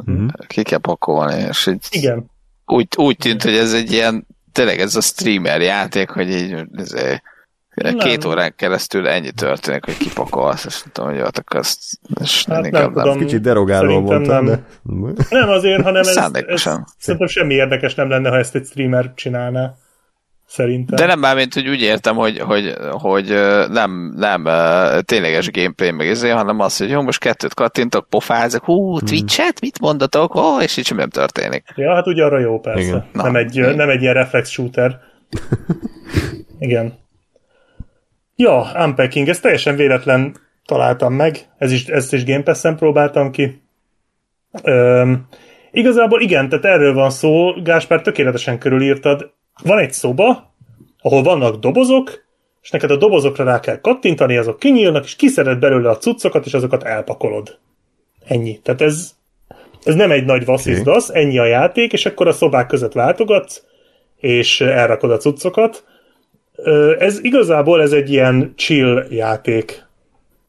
ki 0.46 0.62
kell 0.62 0.78
pakolni, 0.78 1.46
és 1.48 1.66
így 1.66 1.86
Igen. 1.90 2.30
Úgy, 2.66 2.88
úgy 2.96 3.16
tűnt, 3.16 3.42
hogy 3.42 3.56
ez 3.56 3.74
egy 3.74 3.92
ilyen, 3.92 4.26
tényleg 4.52 4.78
ez 4.78 4.96
a 4.96 5.00
streamer 5.00 5.60
játék, 5.60 6.08
hogy 6.10 6.30
így 6.30 6.66
ez 6.74 6.92
egy 6.92 7.22
nem. 7.82 7.98
Két 7.98 8.24
órán 8.24 8.54
keresztül 8.56 9.08
ennyi 9.08 9.30
történik, 9.30 9.84
hogy 9.84 9.96
kipakolsz, 9.96 10.64
és 10.64 10.82
nem 10.82 10.92
tudom, 10.92 11.10
hogy 11.10 11.20
ott 11.20 11.38
akarsz, 11.38 11.98
és 12.20 12.44
hát 12.44 12.60
nem, 12.60 12.70
nem 12.70 12.92
tudom. 12.92 13.18
Kicsit 13.18 13.40
derogáló 13.40 14.00
mondtam, 14.00 14.44
nem. 14.44 14.62
de... 14.82 15.18
Nem 15.30 15.48
azért, 15.48 15.82
hanem 15.82 16.00
ez, 16.00 16.16
ez, 16.46 16.68
szerintem 16.98 17.28
semmi 17.28 17.54
érdekes 17.54 17.94
nem 17.94 18.08
lenne, 18.08 18.28
ha 18.28 18.36
ezt 18.36 18.54
egy 18.54 18.66
streamer 18.66 19.12
csinálná. 19.14 19.74
Szerintem. 20.46 20.96
De 20.96 21.06
nem 21.06 21.18
már, 21.18 21.36
mint 21.36 21.54
hogy 21.54 21.68
úgy 21.68 21.80
értem, 21.80 22.16
hogy, 22.16 22.38
hogy, 22.38 22.74
hogy 22.90 23.28
nem, 23.68 24.12
nem 24.16 24.48
tényleges 25.04 25.50
gameplay 25.50 25.90
meg 25.90 26.08
ezért, 26.08 26.36
hanem 26.36 26.60
az, 26.60 26.76
hogy 26.76 26.88
jó, 26.88 27.02
most 27.02 27.20
kettőt 27.20 27.54
kattintok, 27.54 28.08
pofázok, 28.08 28.64
hú, 28.64 28.98
hmm. 28.98 29.06
Twitch-et, 29.06 29.60
mit 29.60 29.80
mondatok, 29.80 30.34
ó, 30.34 30.40
oh, 30.40 30.62
és 30.62 30.76
így 30.76 30.86
sem 30.86 31.08
történik. 31.08 31.64
Ja, 31.74 31.94
hát 31.94 32.06
ugye 32.06 32.24
arra 32.24 32.38
jó, 32.38 32.60
persze. 32.60 32.80
Igen. 32.80 33.04
Nem, 33.12 33.32
Na, 33.32 33.38
egy, 33.38 33.74
nem 33.76 33.88
egy 33.88 34.02
ilyen 34.02 34.14
reflex 34.14 34.50
shooter. 34.50 34.98
Igen. 36.58 37.05
Ja, 38.36 38.72
Unpacking, 38.84 39.28
ez 39.28 39.40
teljesen 39.40 39.76
véletlen 39.76 40.36
találtam 40.64 41.14
meg, 41.14 41.48
ez 41.58 41.72
is, 41.72 41.86
ezt 41.86 42.12
is 42.12 42.24
Game 42.24 42.42
Pass-en 42.42 42.76
próbáltam 42.76 43.30
ki. 43.30 43.62
Üm, 44.64 45.26
igazából 45.70 46.20
igen, 46.20 46.48
tehát 46.48 46.64
erről 46.64 46.94
van 46.94 47.10
szó, 47.10 47.52
Gáspár 47.62 48.00
tökéletesen 48.00 48.58
körülírtad. 48.58 49.30
Van 49.62 49.78
egy 49.78 49.92
szoba, 49.92 50.54
ahol 51.02 51.22
vannak 51.22 51.56
dobozok, 51.56 52.24
és 52.62 52.70
neked 52.70 52.90
a 52.90 52.96
dobozokra 52.96 53.44
rá 53.44 53.60
kell 53.60 53.80
kattintani, 53.80 54.36
azok 54.36 54.58
kinyílnak, 54.58 55.04
és 55.04 55.16
kiszeded 55.16 55.58
belőle 55.58 55.90
a 55.90 55.98
cuccokat, 55.98 56.46
és 56.46 56.54
azokat 56.54 56.82
elpakolod. 56.82 57.58
Ennyi. 58.26 58.60
Tehát 58.62 58.80
ez, 58.80 59.10
ez 59.84 59.94
nem 59.94 60.10
egy 60.10 60.24
nagy 60.24 60.44
vasszizdasz, 60.44 61.08
ennyi 61.08 61.38
a 61.38 61.44
játék, 61.44 61.92
és 61.92 62.06
akkor 62.06 62.28
a 62.28 62.32
szobák 62.32 62.66
között 62.66 62.92
váltogatsz, 62.92 63.62
és 64.16 64.60
elrakod 64.60 65.10
a 65.10 65.16
cuccokat. 65.16 65.84
Ez 66.98 67.18
igazából 67.22 67.82
ez 67.82 67.92
egy 67.92 68.12
ilyen 68.12 68.52
chill 68.56 69.04
játék. 69.10 69.84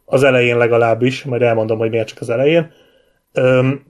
Az 0.05 0.23
elején 0.23 0.57
legalábbis, 0.57 1.23
majd 1.23 1.41
elmondom, 1.41 1.77
hogy 1.77 1.89
miért 1.89 2.07
csak 2.07 2.21
az 2.21 2.29
elején. 2.29 2.71
Üm, 3.33 3.85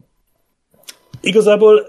igazából 1.22 1.86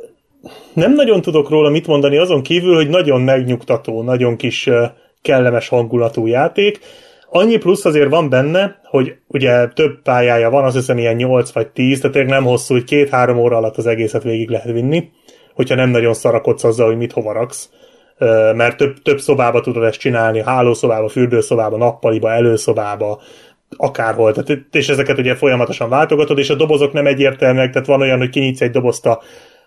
nem 0.72 0.94
nagyon 0.94 1.20
tudok 1.20 1.48
róla 1.48 1.70
mit 1.70 1.86
mondani, 1.86 2.16
azon 2.16 2.42
kívül, 2.42 2.74
hogy 2.74 2.88
nagyon 2.88 3.20
megnyugtató, 3.20 4.02
nagyon 4.02 4.36
kis 4.36 4.70
kellemes 5.22 5.68
hangulatú 5.68 6.26
játék. 6.26 6.78
Annyi 7.30 7.56
plusz 7.56 7.84
azért 7.84 8.08
van 8.10 8.28
benne, 8.28 8.80
hogy 8.84 9.16
ugye 9.26 9.68
több 9.68 10.02
pályája 10.02 10.50
van, 10.50 10.64
az 10.64 10.74
hiszem 10.74 10.98
ilyen 10.98 11.16
8 11.16 11.50
vagy 11.50 11.68
10, 11.68 12.00
tehát 12.00 12.28
nem 12.28 12.44
hosszú, 12.44 12.74
hogy 12.74 12.84
két-három 12.84 13.38
óra 13.38 13.56
alatt 13.56 13.76
az 13.76 13.86
egészet 13.86 14.22
végig 14.22 14.48
lehet 14.48 14.70
vinni, 14.70 15.10
hogyha 15.54 15.74
nem 15.74 15.90
nagyon 15.90 16.14
szarakodsz 16.14 16.64
azzal, 16.64 16.86
hogy 16.86 16.96
mit 16.96 17.12
hova 17.12 17.32
raksz 17.32 17.70
mert 18.54 18.76
több, 18.76 19.02
több 19.02 19.20
szobába 19.20 19.60
tudod 19.60 19.84
ezt 19.84 19.98
csinálni, 19.98 20.42
hálószobába, 20.42 21.08
fürdőszobába, 21.08 21.76
nappaliba, 21.76 22.30
előszobába, 22.30 23.20
akárhol, 23.76 24.32
tehát, 24.32 24.66
és 24.70 24.88
ezeket 24.88 25.18
ugye 25.18 25.34
folyamatosan 25.34 25.88
váltogatod, 25.88 26.38
és 26.38 26.50
a 26.50 26.54
dobozok 26.54 26.92
nem 26.92 27.06
egyértelműek, 27.06 27.72
tehát 27.72 27.88
van 27.88 28.00
olyan, 28.00 28.18
hogy 28.18 28.30
kinyitsz 28.30 28.60
egy 28.60 28.70
dobozt 28.70 29.06
a 29.06 29.22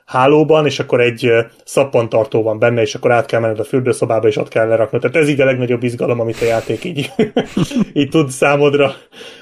hálóban, 0.05 0.65
és 0.65 0.79
akkor 0.79 1.01
egy 1.01 1.31
szappantartó 1.63 2.43
van 2.43 2.59
benne, 2.59 2.81
és 2.81 2.95
akkor 2.95 3.11
át 3.11 3.25
kell 3.25 3.39
menned 3.39 3.59
a 3.59 3.63
fürdőszobába, 3.63 4.27
és 4.27 4.37
ott 4.37 4.47
kell 4.47 4.67
lerakni. 4.67 4.99
Tehát 4.99 5.15
ez 5.15 5.29
így 5.29 5.41
a 5.41 5.45
legnagyobb 5.45 5.83
izgalom, 5.83 6.19
amit 6.19 6.41
a 6.41 6.45
játék 6.45 6.83
így, 6.83 7.11
így 7.93 8.09
tud 8.09 8.29
számodra 8.29 8.93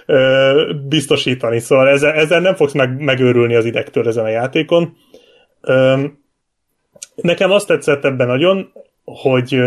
ö, 0.05 0.71
biztosítani. 0.87 1.59
Szóval 1.59 1.87
ezzel, 1.87 2.13
ezzel 2.13 2.39
nem 2.39 2.55
fogsz 2.55 2.73
meg, 2.73 3.03
megőrülni 3.03 3.55
az 3.55 3.65
idegtől 3.65 4.07
ezen 4.07 4.23
a 4.23 4.29
játékon. 4.29 4.97
Ö, 5.61 6.03
nekem 7.15 7.51
azt 7.51 7.67
tetszett 7.67 8.05
ebben 8.05 8.27
nagyon, 8.27 8.71
hogy 9.15 9.59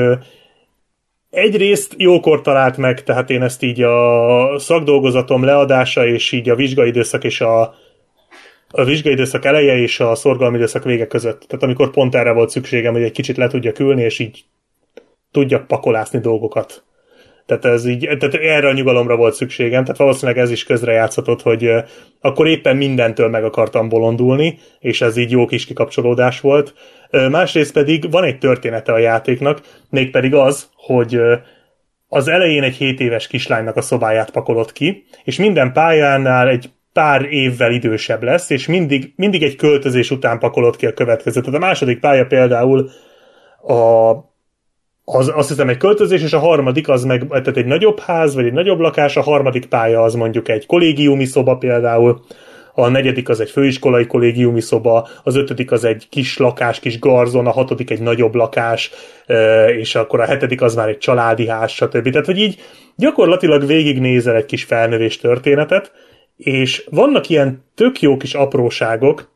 egyrészt 1.30 1.94
jókor 1.96 2.40
talált 2.40 2.76
meg, 2.76 3.02
tehát 3.02 3.30
én 3.30 3.42
ezt 3.42 3.62
így 3.62 3.82
a 3.82 4.58
szakdolgozatom 4.58 5.44
leadása, 5.44 6.06
és 6.06 6.32
így 6.32 6.48
a 6.48 6.54
vizsgaidőszak 6.54 7.24
és 7.24 7.40
a, 7.40 7.60
a 8.70 8.84
vizsgaidőszak 8.84 9.44
eleje 9.44 9.76
és 9.76 10.00
a 10.00 10.14
szorgalmi 10.14 10.56
időszak 10.56 10.84
vége 10.84 11.06
között. 11.06 11.44
Tehát 11.46 11.64
amikor 11.64 11.90
pont 11.90 12.14
erre 12.14 12.32
volt 12.32 12.50
szükségem, 12.50 12.92
hogy 12.92 13.02
egy 13.02 13.12
kicsit 13.12 13.36
le 13.36 13.46
tudjak 13.46 13.78
ülni, 13.78 14.02
és 14.02 14.18
így 14.18 14.44
tudjak 15.30 15.66
pakolászni 15.66 16.18
dolgokat. 16.18 16.84
Tehát, 17.46 17.64
ez 17.64 17.86
így, 17.86 18.00
tehát 18.18 18.34
erre 18.34 18.68
a 18.68 18.72
nyugalomra 18.72 19.16
volt 19.16 19.34
szükségem, 19.34 19.82
tehát 19.82 19.98
valószínűleg 19.98 20.40
ez 20.40 20.50
is 20.50 20.64
közrejátszhatott, 20.64 21.42
hogy 21.42 21.70
akkor 22.20 22.46
éppen 22.46 22.76
mindentől 22.76 23.28
meg 23.28 23.44
akartam 23.44 23.88
bolondulni, 23.88 24.58
és 24.78 25.00
ez 25.00 25.16
így 25.16 25.30
jó 25.30 25.46
kis 25.46 25.66
kikapcsolódás 25.66 26.40
volt. 26.40 26.74
Másrészt 27.30 27.72
pedig 27.72 28.10
van 28.10 28.24
egy 28.24 28.38
története 28.38 28.92
a 28.92 28.98
játéknak, 28.98 29.60
mégpedig 29.90 30.34
az, 30.34 30.68
hogy 30.74 31.20
az 32.08 32.28
elején 32.28 32.62
egy 32.62 32.74
7 32.74 33.00
éves 33.00 33.26
kislánynak 33.26 33.76
a 33.76 33.82
szobáját 33.82 34.30
pakolod 34.30 34.72
ki, 34.72 35.04
és 35.24 35.38
minden 35.38 35.72
pályánál 35.72 36.48
egy 36.48 36.70
pár 36.92 37.22
évvel 37.22 37.72
idősebb 37.72 38.22
lesz, 38.22 38.50
és 38.50 38.66
mindig, 38.66 39.12
mindig 39.16 39.42
egy 39.42 39.56
költözés 39.56 40.10
után 40.10 40.38
pakolod 40.38 40.76
ki 40.76 40.86
a 40.86 40.92
következőt. 40.92 41.44
Tehát 41.44 41.60
a 41.60 41.64
második 41.66 42.00
pálya 42.00 42.26
például 42.26 42.90
a, 43.62 44.10
az, 45.04 45.32
azt 45.34 45.48
hiszem 45.48 45.68
egy 45.68 45.76
költözés, 45.76 46.22
és 46.22 46.32
a 46.32 46.38
harmadik 46.38 46.88
az 46.88 47.04
meg, 47.04 47.26
tehát 47.28 47.56
egy 47.56 47.66
nagyobb 47.66 48.00
ház, 48.00 48.34
vagy 48.34 48.46
egy 48.46 48.52
nagyobb 48.52 48.78
lakás, 48.78 49.16
a 49.16 49.22
harmadik 49.22 49.66
pálya 49.66 50.02
az 50.02 50.14
mondjuk 50.14 50.48
egy 50.48 50.66
kollégiumi 50.66 51.24
szoba 51.24 51.56
például, 51.56 52.24
a 52.74 52.88
negyedik 52.88 53.28
az 53.28 53.40
egy 53.40 53.50
főiskolai 53.50 54.06
kollégiumi 54.06 54.60
szoba, 54.60 55.08
az 55.22 55.36
ötödik 55.36 55.72
az 55.72 55.84
egy 55.84 56.06
kis 56.08 56.36
lakás, 56.36 56.80
kis 56.80 56.98
garzon, 56.98 57.46
a 57.46 57.50
hatodik 57.50 57.90
egy 57.90 58.00
nagyobb 58.00 58.34
lakás, 58.34 58.90
és 59.66 59.94
akkor 59.94 60.20
a 60.20 60.24
hetedik 60.24 60.62
az 60.62 60.74
már 60.74 60.88
egy 60.88 60.98
családi 60.98 61.48
ház, 61.48 61.70
stb. 61.70 62.10
Tehát, 62.10 62.26
hogy 62.26 62.38
így 62.38 62.60
gyakorlatilag 62.96 63.66
végignézel 63.66 64.34
egy 64.36 64.46
kis 64.46 64.64
felnövés 64.64 65.18
történetet, 65.18 65.92
és 66.36 66.84
vannak 66.90 67.28
ilyen 67.28 67.64
tök 67.74 68.00
jó 68.00 68.16
kis 68.16 68.34
apróságok, 68.34 69.30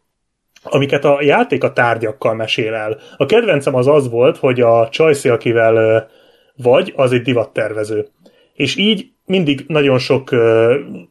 amiket 0.63 1.05
a 1.05 1.19
játék 1.23 1.65
a 1.65 1.73
tárgyakkal 1.73 2.35
mesél 2.35 2.75
el. 2.75 2.99
A 3.17 3.27
kedvencem 3.27 3.75
az 3.75 3.87
az 3.87 4.11
volt, 4.11 4.37
hogy 4.37 4.61
a 4.61 4.89
Csajci, 4.89 5.29
akivel 5.29 6.09
vagy, 6.57 6.93
az 6.97 7.13
egy 7.13 7.23
divattervező. 7.23 8.07
És 8.55 8.77
így 8.77 9.07
mindig 9.27 9.65
nagyon 9.67 9.99
sok 9.99 10.31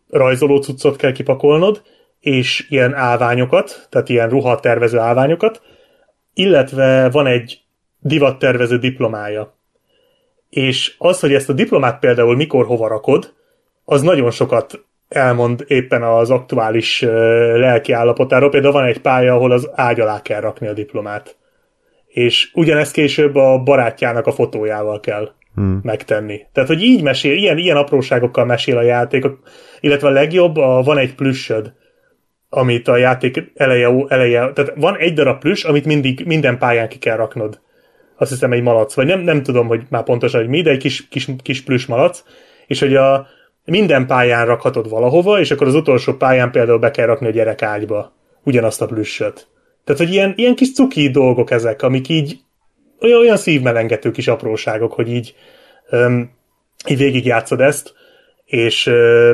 rajzoló 0.10 0.62
cuccot 0.62 0.96
kell 0.96 1.12
kipakolnod, 1.12 1.82
és 2.26 2.66
ilyen 2.70 2.94
állványokat, 2.94 3.88
tehát 3.90 4.10
ilyen 4.10 4.30
ruhatervező 4.30 4.98
állványokat, 4.98 5.62
illetve 6.34 7.10
van 7.10 7.28
egy 7.28 7.62
divattervező 8.00 8.78
diplomája. 8.78 9.58
És 10.50 10.96
az, 10.98 11.20
hogy 11.20 11.34
ezt 11.34 11.50
a 11.50 11.54
diplomát 11.54 12.00
például 12.00 12.36
mikor 12.36 12.66
hova 12.66 12.88
rakod, 12.88 13.34
az 13.84 14.02
nagyon 14.02 14.32
sokat 14.32 14.86
elmond 15.10 15.64
éppen 15.68 16.04
az 16.04 16.32
aktuális 16.32 17.02
lelki 17.56 17.92
állapotáról. 17.92 18.50
Például 18.50 18.74
van 18.74 18.86
egy 18.86 19.02
pálya, 19.02 19.34
ahol 19.34 19.52
az 19.52 19.70
ágy 19.74 20.00
alá 20.00 20.22
kell 20.22 20.40
rakni 20.40 20.68
a 20.68 20.74
diplomát. 20.74 21.38
És 22.08 22.52
ugyanezt 22.54 22.94
később 22.94 23.36
a 23.36 23.58
barátjának 23.64 24.28
a 24.28 24.32
fotójával 24.32 25.00
kell 25.00 25.32
hmm. 25.56 25.80
megtenni. 25.84 26.42
Tehát, 26.54 26.70
hogy 26.70 26.82
így 26.82 27.04
mesél, 27.04 27.36
ilyen, 27.36 27.58
ilyen 27.58 27.78
apróságokkal 27.78 28.46
mesél 28.46 28.78
a 28.78 28.82
játék, 28.82 29.26
illetve 29.80 30.08
a 30.08 30.12
legjobb, 30.12 30.58
a, 30.58 30.82
van 30.82 30.98
egy 30.98 31.16
plüssöd, 31.16 31.74
amit 32.50 32.88
a 32.88 32.98
játék 32.98 33.52
eleje, 33.56 33.90
eleje, 34.08 34.52
tehát 34.54 34.74
van 34.76 34.98
egy 34.98 35.14
darab 35.14 35.40
plüss, 35.40 35.64
amit 35.64 35.86
mindig, 35.86 36.26
minden 36.26 36.58
pályán 36.58 36.90
ki 36.90 36.98
kell 36.98 37.16
raknod. 37.16 37.60
Azt 38.18 38.32
hiszem 38.32 38.52
egy 38.52 38.62
malac, 38.62 38.94
vagy 38.94 39.06
nem, 39.06 39.20
nem 39.20 39.44
tudom, 39.44 39.68
hogy 39.68 39.82
már 39.90 40.04
pontosan, 40.04 40.40
hogy 40.40 40.50
mi, 40.50 40.62
de 40.62 40.70
egy 40.70 40.78
kis, 40.78 41.08
kis, 41.08 41.28
kis 41.44 41.64
plüss 41.64 41.86
malac, 41.86 42.24
és 42.68 42.80
hogy 42.80 42.96
a, 42.96 43.28
minden 43.66 44.08
pályán 44.08 44.46
rakhatod 44.46 44.90
valahova, 44.90 45.40
és 45.40 45.52
akkor 45.52 45.68
az 45.68 45.76
utolsó 45.76 46.14
pályán 46.14 46.52
például 46.52 46.80
be 46.80 46.92
kell 46.92 47.06
rakni 47.06 47.28
a 47.28 47.32
gyerek 47.32 47.62
ágyba 47.62 48.14
ugyanazt 48.44 48.82
a 48.82 48.86
plüssöt. 48.86 49.48
Tehát, 49.84 50.02
hogy 50.02 50.12
ilyen, 50.14 50.34
ilyen 50.36 50.56
kis 50.56 50.74
cuki 50.74 51.10
dolgok 51.10 51.52
ezek, 51.52 51.82
amik 51.82 52.10
így 52.10 52.40
olyan, 53.00 53.20
olyan 53.20 53.38
szívmelengető 53.38 54.12
kis 54.12 54.28
apróságok, 54.28 54.94
hogy 54.94 55.10
így, 55.10 55.36
um, 55.92 56.32
így 56.88 56.98
végigjátszod 56.98 57.62
ezt, 57.62 57.94
és 58.46 58.84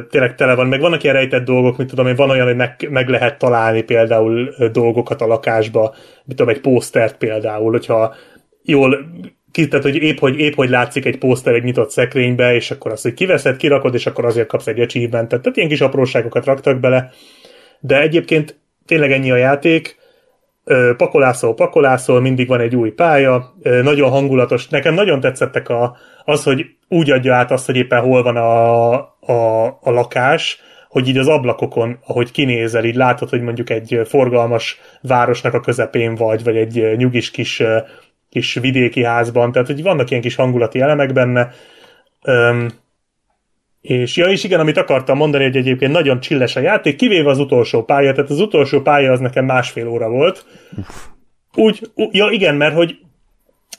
tényleg 0.09 0.35
tele 0.35 0.55
van, 0.55 0.67
meg 0.67 0.79
vannak 0.79 1.03
ilyen 1.03 1.15
rejtett 1.15 1.45
dolgok, 1.45 1.77
mint 1.77 1.89
tudom 1.89 2.07
én, 2.07 2.15
van 2.15 2.29
olyan, 2.29 2.45
hogy 2.45 2.55
meg, 2.55 2.87
meg 2.89 3.09
lehet 3.09 3.37
találni 3.37 3.81
például 3.81 4.53
dolgokat 4.71 5.21
a 5.21 5.27
lakásba, 5.27 5.95
mit 6.25 6.37
tudom, 6.37 6.53
egy 6.53 6.61
pósztert 6.61 7.17
például, 7.17 7.71
hogyha 7.71 8.15
jól 8.63 8.97
tehát, 9.51 9.83
hogy 9.83 9.95
épp, 9.95 10.17
hogy 10.17 10.39
épp 10.39 10.53
hogy 10.53 10.69
látszik 10.69 11.05
egy 11.05 11.17
pószter 11.17 11.53
egy 11.53 11.63
nyitott 11.63 11.89
szekrénybe, 11.89 12.55
és 12.55 12.71
akkor 12.71 12.91
azt, 12.91 13.03
hogy 13.03 13.13
kiveszed, 13.13 13.57
kirakod, 13.57 13.93
és 13.93 14.05
akkor 14.05 14.25
azért 14.25 14.47
kapsz 14.47 14.67
egy 14.67 14.79
achievementet. 14.79 15.41
Tehát 15.41 15.57
ilyen 15.57 15.69
kis 15.69 15.81
apróságokat 15.81 16.45
raktak 16.45 16.79
bele, 16.79 17.11
de 17.79 18.01
egyébként 18.01 18.59
tényleg 18.85 19.11
ennyi 19.11 19.31
a 19.31 19.35
játék, 19.35 19.97
pakolászol, 20.97 21.53
pakolászol, 21.53 22.21
mindig 22.21 22.47
van 22.47 22.59
egy 22.59 22.75
új 22.75 22.89
pálya, 22.89 23.53
nagyon 23.61 24.09
hangulatos. 24.09 24.67
Nekem 24.67 24.93
nagyon 24.93 25.19
tetszettek 25.19 25.69
a, 25.69 25.97
az, 26.25 26.43
hogy 26.43 26.65
úgy 26.87 27.11
adja 27.11 27.35
át 27.35 27.51
azt, 27.51 27.65
hogy 27.65 27.75
éppen 27.75 28.01
hol 28.01 28.23
van 28.23 28.35
a, 28.35 28.91
a, 29.19 29.65
a 29.65 29.91
lakás, 29.91 30.59
hogy 30.89 31.07
így 31.07 31.17
az 31.17 31.27
ablakokon, 31.27 31.99
ahogy 32.05 32.31
kinézel, 32.31 32.83
így 32.83 32.95
látod, 32.95 33.29
hogy 33.29 33.41
mondjuk 33.41 33.69
egy 33.69 34.01
forgalmas 34.05 34.79
városnak 35.01 35.53
a 35.53 35.59
közepén 35.59 36.15
vagy, 36.15 36.43
vagy 36.43 36.55
egy 36.55 36.97
nyugis 36.97 37.31
kis, 37.31 37.63
kis 38.29 38.53
vidéki 38.53 39.03
házban, 39.03 39.51
tehát 39.51 39.67
hogy 39.67 39.83
vannak 39.83 40.09
ilyen 40.09 40.21
kis 40.21 40.35
hangulati 40.35 40.79
elemek 40.79 41.13
benne. 41.13 41.51
Öm, 42.23 42.71
és 43.81 44.17
ja, 44.17 44.25
és 44.25 44.43
igen, 44.43 44.59
amit 44.59 44.77
akartam 44.77 45.17
mondani, 45.17 45.43
hogy 45.43 45.55
egyébként 45.55 45.91
nagyon 45.91 46.19
csilles 46.19 46.55
a 46.55 46.59
játék, 46.59 46.95
kivéve 46.95 47.29
az 47.29 47.39
utolsó 47.39 47.83
pálya, 47.83 48.13
tehát 48.13 48.29
az 48.29 48.39
utolsó 48.39 48.81
pálya 48.81 49.11
az 49.11 49.19
nekem 49.19 49.45
másfél 49.45 49.87
óra 49.87 50.09
volt. 50.09 50.45
Úgy, 51.55 51.91
ja 51.95 52.29
igen, 52.29 52.55
mert 52.55 52.75
hogy 52.75 52.97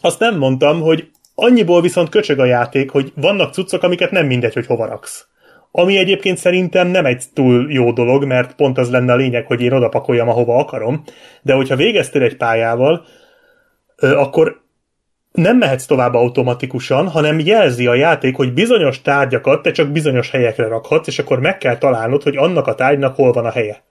azt 0.01 0.19
nem 0.19 0.39
mondtam, 0.39 0.81
hogy 0.81 1.11
annyiból 1.35 1.81
viszont 1.81 2.09
köcsög 2.09 2.39
a 2.39 2.45
játék, 2.45 2.91
hogy 2.91 3.13
vannak 3.15 3.53
cuccok, 3.53 3.83
amiket 3.83 4.11
nem 4.11 4.27
mindegy, 4.27 4.55
hogy 4.55 4.67
hova 4.67 4.87
raksz. 4.87 5.27
Ami 5.71 5.99
egyébként 5.99 6.39
szerintem 6.39 6.89
nem 6.89 7.07
egy 7.07 7.25
túl 7.35 7.73
jó 7.73 7.93
dolog, 7.93 8.25
mert 8.25 8.55
pont 8.55 8.79
az 8.79 8.91
lenne 8.91 9.13
a 9.13 9.17
lényeg, 9.17 9.47
hogy 9.47 9.61
én 9.61 9.73
odapakoljam, 9.73 10.29
ahova 10.29 10.57
akarom, 10.57 11.03
de 11.43 11.53
hogyha 11.53 11.77
végeztél 11.77 12.23
egy 12.23 12.37
pályával, 12.37 13.05
akkor 13.97 14.61
nem 15.33 15.57
mehetsz 15.57 15.87
tovább 15.87 16.15
automatikusan, 16.15 17.09
hanem 17.09 17.39
jelzi 17.39 17.87
a 17.87 17.95
játék, 17.95 18.37
hogy 18.37 18.53
bizonyos 18.53 19.03
tárgyakat 19.03 19.63
te 19.63 19.71
csak 19.71 19.89
bizonyos 19.89 20.31
helyekre 20.31 20.67
rakhatsz, 20.67 21.07
és 21.07 21.19
akkor 21.19 21.41
meg 21.41 21.59
kell 21.59 21.79
találnod, 21.79 22.23
hogy 22.23 22.37
annak 22.37 22.67
a 22.67 22.75
tárgynak 22.75 23.15
hol 23.15 23.33
van 23.33 23.45
a 23.45 23.51
helye. 23.51 23.85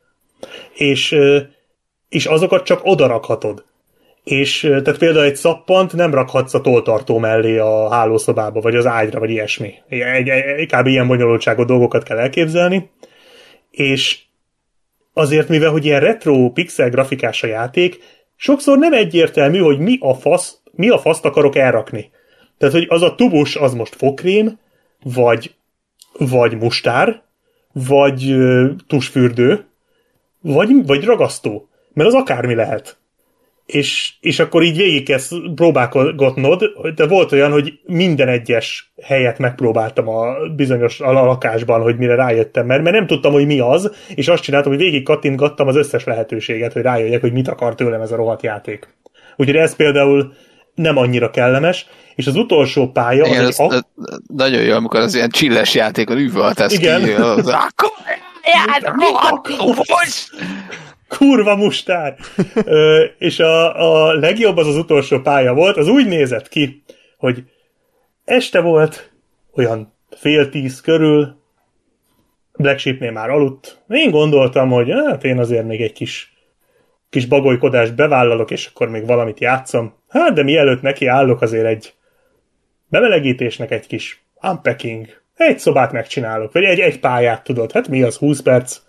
És, 0.74 1.16
és 2.10 2.26
azokat 2.26 2.66
csak 2.66 2.80
oda 2.84 3.08
rakhatod. 3.08 3.66
És 4.24 4.60
tehát 4.60 4.98
például 4.98 5.26
egy 5.26 5.36
szappant 5.36 5.94
nem 5.94 6.14
rakhatsz 6.14 6.54
a 6.54 6.62
toltartó 6.62 7.18
mellé 7.18 7.58
a 7.58 7.90
hálószobába, 7.90 8.62
vagy 8.62 8.76
az 8.76 8.86
ágyra, 8.86 9.20
vagy 9.20 9.30
ilyesmi. 9.30 9.74
Egy, 9.88 10.30
egy, 10.30 10.68
kb. 10.72 10.88
ilyen 10.88 11.08
bonyolultságú 11.08 11.64
dolgokat 11.64 12.04
kell 12.04 12.18
elképzelni. 12.18 12.90
És 13.72 14.20
azért, 15.14 15.48
mivel 15.48 15.72
hogy 15.72 15.86
ilyen 15.86 16.00
retro 16.00 16.50
pixel 16.50 16.90
grafikás 16.90 17.44
a 17.44 17.48
játék, 17.48 17.98
sokszor 18.36 18.78
nem 18.78 18.94
egyértelmű, 18.94 19.60
hogy 19.60 19.80
mi 19.80 19.98
a 20.00 20.14
fasz 20.14 20.62
mi 20.72 20.90
a 20.90 20.98
faszt 20.98 21.26
akarok 21.26 21.56
elrakni. 21.56 22.12
Tehát, 22.58 22.76
hogy 22.76 22.86
az 22.90 23.02
a 23.02 23.16
tubus 23.16 23.56
az 23.56 23.74
most 23.74 23.96
fokrém, 23.96 24.60
vagy, 25.04 25.56
vagy 26.18 26.58
mustár, 26.58 27.22
vagy 27.72 28.36
tusfürdő, 28.88 29.66
vagy, 30.42 30.86
vagy 30.86 31.04
ragasztó. 31.04 31.70
Mert 31.94 32.08
az 32.08 32.14
akármi 32.14 32.56
lehet. 32.56 32.98
És, 33.72 34.14
és 34.20 34.40
akkor 34.40 34.64
így 34.64 34.78
végig 34.78 35.06
kezd 35.06 35.36
próbálgatnod, 35.56 36.64
de 36.96 37.08
volt 37.08 37.32
olyan, 37.32 37.52
hogy 37.52 37.74
minden 37.86 38.28
egyes 38.28 38.94
helyet 39.04 39.38
megpróbáltam 39.40 40.08
a 40.08 40.34
bizonyos 40.56 41.00
a 41.00 41.12
lakásban, 41.12 41.82
hogy 41.82 41.98
mire 41.98 42.16
rájöttem, 42.16 42.66
mert, 42.66 42.84
mert 42.84 42.96
nem 42.96 43.08
tudtam, 43.08 43.32
hogy 43.32 43.46
mi 43.46 43.60
az, 43.60 43.92
és 44.16 44.28
azt 44.28 44.44
csináltam, 44.44 44.72
hogy 44.72 44.82
végig 44.82 45.04
kattintgattam 45.04 45.68
az 45.68 45.76
összes 45.76 46.04
lehetőséget, 46.04 46.74
hogy 46.74 46.82
rájöjjek, 46.82 47.22
hogy 47.22 47.34
mit 47.34 47.48
akar 47.48 47.76
tőlem 47.76 48.02
ez 48.02 48.12
a 48.12 48.16
rohadt 48.16 48.44
játék. 48.44 48.88
Úgyhogy 49.36 49.56
ez 49.56 49.76
például 49.76 50.34
nem 50.76 50.98
annyira 50.98 51.30
kellemes, 51.30 51.86
és 52.16 52.28
az 52.28 52.36
utolsó 52.36 52.92
pálya... 52.92 53.26
Igen, 53.26 53.46
az 53.46 53.60
az, 53.60 53.74
egy, 53.74 53.84
a... 53.96 54.20
nagyon 54.36 54.62
jó, 54.62 54.76
amikor 54.76 55.00
az 55.00 55.16
ilyen 55.16 55.30
csilles 55.30 55.76
játékon 55.76 56.18
üvöltesz 56.18 56.74
Igen. 56.74 57.04
ki. 57.04 57.12
Az, 57.12 57.56
Kurva 61.18 61.56
mustár! 61.56 62.16
Ö, 62.66 63.04
és 63.18 63.40
a, 63.40 64.08
a 64.08 64.14
legjobb 64.14 64.58
az 64.58 64.68
az 64.68 64.78
utolsó 64.78 65.20
pálya 65.20 65.54
volt, 65.54 65.78
az 65.78 65.88
úgy 65.88 66.08
nézett 66.08 66.48
ki, 66.48 66.84
hogy 67.18 67.44
este 68.26 68.60
volt, 68.60 69.12
olyan 69.56 69.94
fél 70.10 70.50
tíz 70.50 70.82
körül, 70.82 71.40
Black 72.58 72.80
Sheepnél 72.80 73.12
már 73.12 73.30
aludt. 73.30 73.84
Én 73.88 74.12
gondoltam, 74.12 74.70
hogy 74.70 74.92
hát 74.92 75.24
én 75.24 75.40
azért 75.40 75.66
még 75.66 75.82
egy 75.82 75.94
kis, 75.94 76.34
kis 77.10 77.26
bagolykodást 77.26 77.96
bevállalok, 77.96 78.52
és 78.52 78.66
akkor 78.66 78.90
még 78.90 79.06
valamit 79.06 79.40
játszom. 79.40 79.94
Hát, 80.08 80.34
de 80.34 80.44
mielőtt 80.44 80.82
neki 80.82 81.06
állok 81.06 81.42
azért 81.42 81.66
egy 81.66 81.94
bemelegítésnek 82.88 83.72
egy 83.72 83.88
kis 83.88 84.24
unpacking, 84.42 85.22
egy 85.36 85.60
szobát 85.60 85.92
megcsinálok, 85.92 86.52
vagy 86.52 86.64
egy, 86.64 86.80
egy 86.80 87.00
pályát 87.00 87.44
tudod, 87.44 87.72
hát 87.72 87.88
mi 87.88 88.02
az, 88.02 88.16
20 88.16 88.42
perc, 88.42 88.80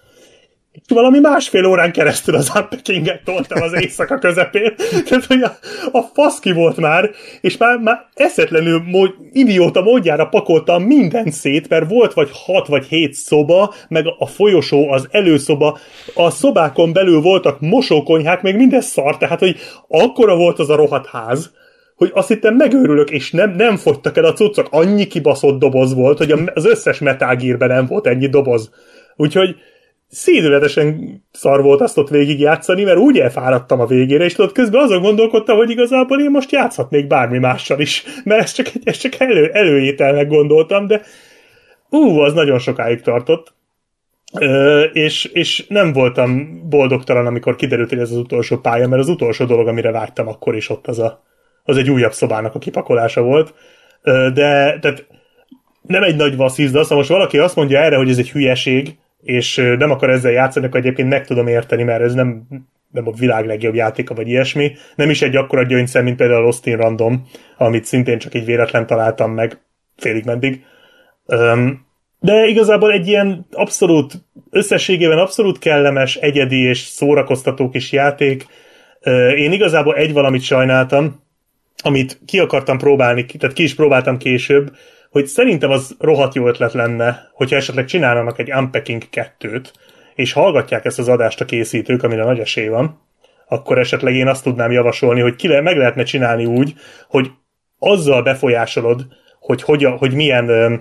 valami 0.89 1.19
másfél 1.19 1.67
órán 1.67 1.93
keresztül 1.93 2.35
az 2.35 2.53
unpackinget 2.55 3.25
toltam 3.25 3.63
az 3.63 3.73
éjszaka 3.81 4.19
közepén. 4.19 4.75
Tehát, 5.09 5.25
hogy 5.25 5.43
a, 5.43 5.59
a 5.93 6.03
faszki 6.15 6.53
volt 6.53 6.77
már, 6.77 7.11
és 7.41 7.57
már, 7.57 7.79
már 7.79 8.07
eszetlenül 8.15 8.83
mód, 8.87 9.15
idióta 9.33 9.83
módjára 9.83 10.27
pakoltam 10.27 10.83
minden 10.83 11.31
szét, 11.31 11.69
mert 11.69 11.89
volt 11.89 12.13
vagy 12.13 12.31
hat 12.33 12.67
vagy 12.67 12.87
hét 12.87 13.15
szoba, 13.15 13.75
meg 13.89 14.07
a 14.19 14.27
folyosó, 14.27 14.91
az 14.91 15.09
előszoba, 15.11 15.79
a 16.15 16.31
szobákon 16.31 16.93
belül 16.93 17.21
voltak 17.21 17.61
mosókonyhák, 17.61 18.43
meg 18.43 18.57
minden 18.57 18.81
szar, 18.81 19.17
tehát, 19.17 19.39
hogy 19.39 19.57
akkora 19.89 20.37
volt 20.37 20.59
az 20.59 20.71
a 20.71 20.77
rohadt 20.77 21.07
ház, 21.07 21.51
hogy 21.97 22.11
azt 22.15 22.29
hittem 22.29 22.55
megőrülök, 22.55 23.11
és 23.11 23.31
nem, 23.31 23.51
nem 23.51 23.77
fogytak 23.77 24.17
el 24.17 24.25
a 24.25 24.33
cuccok, 24.33 24.69
annyi 24.71 25.07
kibaszott 25.07 25.59
doboz 25.59 25.95
volt, 25.95 26.19
hogy 26.19 26.35
az 26.55 26.65
összes 26.65 26.99
Metal 26.99 27.37
nem 27.59 27.87
volt 27.87 28.07
ennyi 28.07 28.29
doboz. 28.29 28.71
Úgyhogy 29.17 29.57
szédületesen 30.13 31.21
szar 31.31 31.63
volt 31.63 31.81
azt 31.81 31.99
ott 31.99 32.09
végigjátszani, 32.09 32.85
mert 32.85 32.99
úgy 32.99 33.19
elfáradtam 33.19 33.81
a 33.81 33.87
végére, 33.87 34.25
és 34.25 34.35
tudod, 34.35 34.53
közben 34.53 34.83
azon 34.83 35.03
gondolkodtam, 35.03 35.57
hogy 35.57 35.71
igazából 35.71 36.21
én 36.21 36.31
most 36.31 36.53
játszhatnék 36.53 37.07
bármi 37.07 37.39
mással 37.39 37.81
is, 37.81 38.05
mert 38.25 38.43
ezt 38.43 38.55
csak, 38.55 38.67
ezt 38.85 39.01
csak 39.01 39.21
elő, 39.21 39.51
előételnek 39.53 40.29
gondoltam, 40.29 40.87
de 40.87 41.03
ú, 41.89 42.19
az 42.19 42.33
nagyon 42.33 42.59
sokáig 42.59 43.01
tartott. 43.01 43.55
Ö, 44.41 44.83
és, 44.83 45.25
és 45.25 45.67
nem 45.69 45.93
voltam 45.93 46.61
boldogtalan, 46.69 47.27
amikor 47.27 47.57
kiderült, 47.57 47.89
hogy 47.89 47.99
ez 47.99 48.11
az 48.11 48.17
utolsó 48.17 48.57
pálya, 48.57 48.89
mert 48.89 49.03
az 49.03 49.09
utolsó 49.09 49.45
dolog, 49.45 49.69
amire 49.69 49.91
vágytam 49.91 50.29
akkor 50.29 50.57
is 50.57 50.71
ott 50.71 50.87
az, 50.87 50.99
a, 50.99 51.23
az 51.65 51.77
egy 51.77 51.91
újabb 51.91 52.13
szobának 52.13 52.55
a 52.55 52.59
kipakolása 52.59 53.23
volt. 53.23 53.55
Ö, 54.03 54.29
de 54.35 54.79
tehát 54.81 55.07
nem 55.83 56.03
egy 56.03 56.17
nagy 56.17 56.37
vasszizda, 56.37 56.83
szóval 56.83 56.99
most 56.99 57.11
valaki 57.11 57.39
azt 57.39 57.57
mondja 57.57 57.79
erre, 57.79 57.97
hogy 57.97 58.11
ez 58.11 58.19
egy 58.19 58.31
hülyeség, 58.31 58.97
és 59.23 59.57
nem 59.79 59.91
akar 59.91 60.11
ezzel 60.11 60.33
játszani, 60.33 60.67
akkor 60.67 60.81
egyébként 60.81 61.09
meg 61.09 61.27
tudom 61.27 61.47
érteni, 61.47 61.83
mert 61.83 62.03
ez 62.03 62.15
nem, 62.15 62.47
nem 62.91 63.07
a 63.07 63.13
világ 63.13 63.47
legjobb 63.47 63.75
játéka, 63.75 64.15
vagy 64.15 64.29
ilyesmi. 64.29 64.73
Nem 64.95 65.11
is 65.11 65.23
egy 65.23 65.37
akkora 65.37 65.63
gyöngyszem, 65.63 66.05
mint 66.05 66.17
például 66.17 66.43
Lost 66.43 66.67
in 66.67 66.77
Random, 66.77 67.27
amit 67.57 67.85
szintén 67.85 68.19
csak 68.19 68.35
egy 68.35 68.45
véletlen 68.45 68.87
találtam 68.87 69.33
meg 69.33 69.61
félig 69.97 70.25
meddig. 70.25 70.65
De 72.21 72.47
igazából 72.47 72.93
egy 72.93 73.09
ilyen 73.09 73.47
abszolút, 73.53 74.13
összességében 74.51 75.19
abszolút 75.19 75.59
kellemes, 75.59 76.17
egyedi 76.17 76.63
és 76.63 76.79
szórakoztató 76.79 77.69
kis 77.69 77.93
játék. 77.93 78.47
Én 79.37 79.53
igazából 79.53 79.95
egy 79.95 80.13
valamit 80.13 80.43
sajnáltam, 80.43 81.23
amit 81.83 82.21
ki 82.27 82.39
akartam 82.39 82.79
próbálni, 82.79 83.25
tehát 83.25 83.57
ki 83.57 83.63
is 83.63 83.75
próbáltam 83.75 84.17
később, 84.17 84.71
hogy 85.13 85.27
szerintem 85.27 85.71
az 85.71 85.97
rohadt 85.99 86.35
jó 86.35 86.47
ötlet 86.47 86.73
lenne, 86.73 87.31
hogyha 87.33 87.57
esetleg 87.57 87.85
csinálnának 87.85 88.39
egy 88.39 88.53
Unpacking 88.53 89.03
2-t, 89.13 89.65
és 90.15 90.33
hallgatják 90.33 90.85
ezt 90.85 90.99
az 90.99 91.09
adást 91.09 91.41
a 91.41 91.45
készítők, 91.45 92.03
amire 92.03 92.25
nagy 92.25 92.39
esély 92.39 92.69
van, 92.69 93.01
akkor 93.49 93.79
esetleg 93.79 94.15
én 94.15 94.29
azt 94.29 94.43
tudnám 94.43 94.73
javasolni, 94.73 95.21
hogy 95.21 95.37
ki 95.37 95.49
le, 95.49 95.61
meg 95.61 95.77
lehetne 95.77 96.03
csinálni 96.03 96.45
úgy, 96.45 96.75
hogy 97.09 97.31
azzal 97.79 98.23
befolyásolod, 98.23 99.07
hogy, 99.41 99.63
hogy, 99.63 99.85
hogy 99.99 100.15
milyen, 100.15 100.81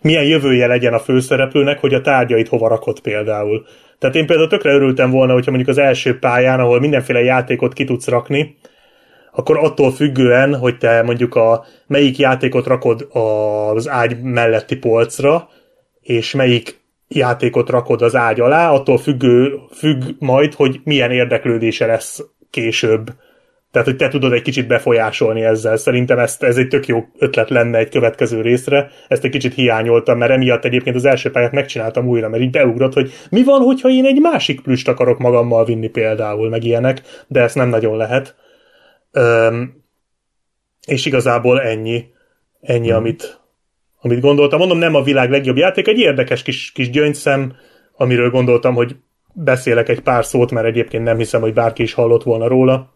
milyen 0.00 0.24
jövője 0.24 0.66
legyen 0.66 0.94
a 0.94 0.98
főszereplőnek, 0.98 1.78
hogy 1.78 1.94
a 1.94 2.00
tárgyait 2.00 2.48
hova 2.48 2.68
rakott 2.68 3.00
például. 3.00 3.66
Tehát 3.98 4.16
én 4.16 4.26
például 4.26 4.48
tökre 4.48 4.72
örültem 4.72 5.10
volna, 5.10 5.32
hogyha 5.32 5.50
mondjuk 5.50 5.76
az 5.76 5.82
első 5.82 6.18
pályán, 6.18 6.60
ahol 6.60 6.80
mindenféle 6.80 7.22
játékot 7.22 7.72
ki 7.72 7.84
tudsz 7.84 8.08
rakni, 8.08 8.56
akkor 9.32 9.58
attól 9.58 9.92
függően, 9.92 10.54
hogy 10.54 10.78
te 10.78 11.02
mondjuk 11.02 11.34
a 11.34 11.64
melyik 11.86 12.18
játékot 12.18 12.66
rakod 12.66 13.08
az 13.10 13.88
ágy 13.88 14.22
melletti 14.22 14.76
polcra, 14.76 15.48
és 16.00 16.34
melyik 16.34 16.80
játékot 17.08 17.70
rakod 17.70 18.02
az 18.02 18.16
ágy 18.16 18.40
alá, 18.40 18.70
attól 18.70 18.98
függő, 18.98 19.58
függ 19.72 20.02
majd, 20.18 20.54
hogy 20.54 20.80
milyen 20.84 21.10
érdeklődése 21.10 21.86
lesz 21.86 22.24
később. 22.50 23.10
Tehát, 23.70 23.88
hogy 23.88 23.96
te 23.96 24.08
tudod 24.08 24.32
egy 24.32 24.42
kicsit 24.42 24.66
befolyásolni 24.66 25.42
ezzel. 25.42 25.76
Szerintem 25.76 26.18
ezt, 26.18 26.42
ez 26.42 26.56
egy 26.56 26.68
tök 26.68 26.86
jó 26.86 27.04
ötlet 27.18 27.50
lenne 27.50 27.78
egy 27.78 27.88
következő 27.88 28.40
részre. 28.40 28.90
Ezt 29.08 29.24
egy 29.24 29.30
kicsit 29.30 29.54
hiányoltam, 29.54 30.18
mert 30.18 30.32
emiatt 30.32 30.64
egyébként 30.64 30.96
az 30.96 31.04
első 31.04 31.30
pályát 31.30 31.52
megcsináltam 31.52 32.06
újra, 32.06 32.28
mert 32.28 32.42
így 32.42 32.50
beugrott, 32.50 32.92
hogy 32.92 33.12
mi 33.30 33.44
van, 33.44 33.60
hogyha 33.60 33.88
én 33.88 34.04
egy 34.04 34.20
másik 34.20 34.60
plüst 34.60 34.88
akarok 34.88 35.18
magammal 35.18 35.64
vinni 35.64 35.88
például, 35.88 36.48
meg 36.48 36.64
ilyenek, 36.64 37.02
de 37.26 37.40
ezt 37.40 37.54
nem 37.54 37.68
nagyon 37.68 37.96
lehet. 37.96 38.34
Um, 39.12 39.84
és 40.86 41.06
igazából 41.06 41.60
ennyi, 41.60 42.04
ennyi, 42.60 42.88
hmm. 42.88 42.96
amit, 42.96 43.40
amit 44.00 44.20
gondoltam. 44.20 44.58
Mondom, 44.58 44.78
nem 44.78 44.94
a 44.94 45.02
világ 45.02 45.30
legjobb 45.30 45.56
játék, 45.56 45.88
egy 45.88 45.98
érdekes 45.98 46.42
kis, 46.42 46.72
kis 46.72 46.90
gyöngyszem, 46.90 47.56
amiről 47.96 48.30
gondoltam, 48.30 48.74
hogy 48.74 48.96
beszélek 49.32 49.88
egy 49.88 50.00
pár 50.00 50.24
szót, 50.24 50.50
mert 50.50 50.66
egyébként 50.66 51.04
nem 51.04 51.16
hiszem, 51.16 51.40
hogy 51.40 51.52
bárki 51.52 51.82
is 51.82 51.92
hallott 51.92 52.22
volna 52.22 52.48
róla. 52.48 52.92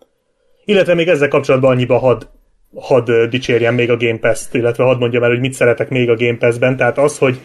Illetve 0.64 0.94
még 0.94 1.08
ezzel 1.08 1.28
kapcsolatban 1.28 1.70
annyiba 1.70 1.98
had, 1.98 2.28
had 2.74 3.10
dicsérjem 3.10 3.74
még 3.74 3.90
a 3.90 3.96
Game 3.96 4.18
Pass-t, 4.18 4.54
illetve 4.54 4.84
hadd 4.84 4.98
mondjam 4.98 5.22
el, 5.22 5.28
hogy 5.28 5.40
mit 5.40 5.52
szeretek 5.52 5.88
még 5.88 6.10
a 6.10 6.16
Game 6.16 6.36
Pass-ben. 6.36 6.76
Tehát 6.76 6.98
az, 6.98 7.18
hogy 7.18 7.38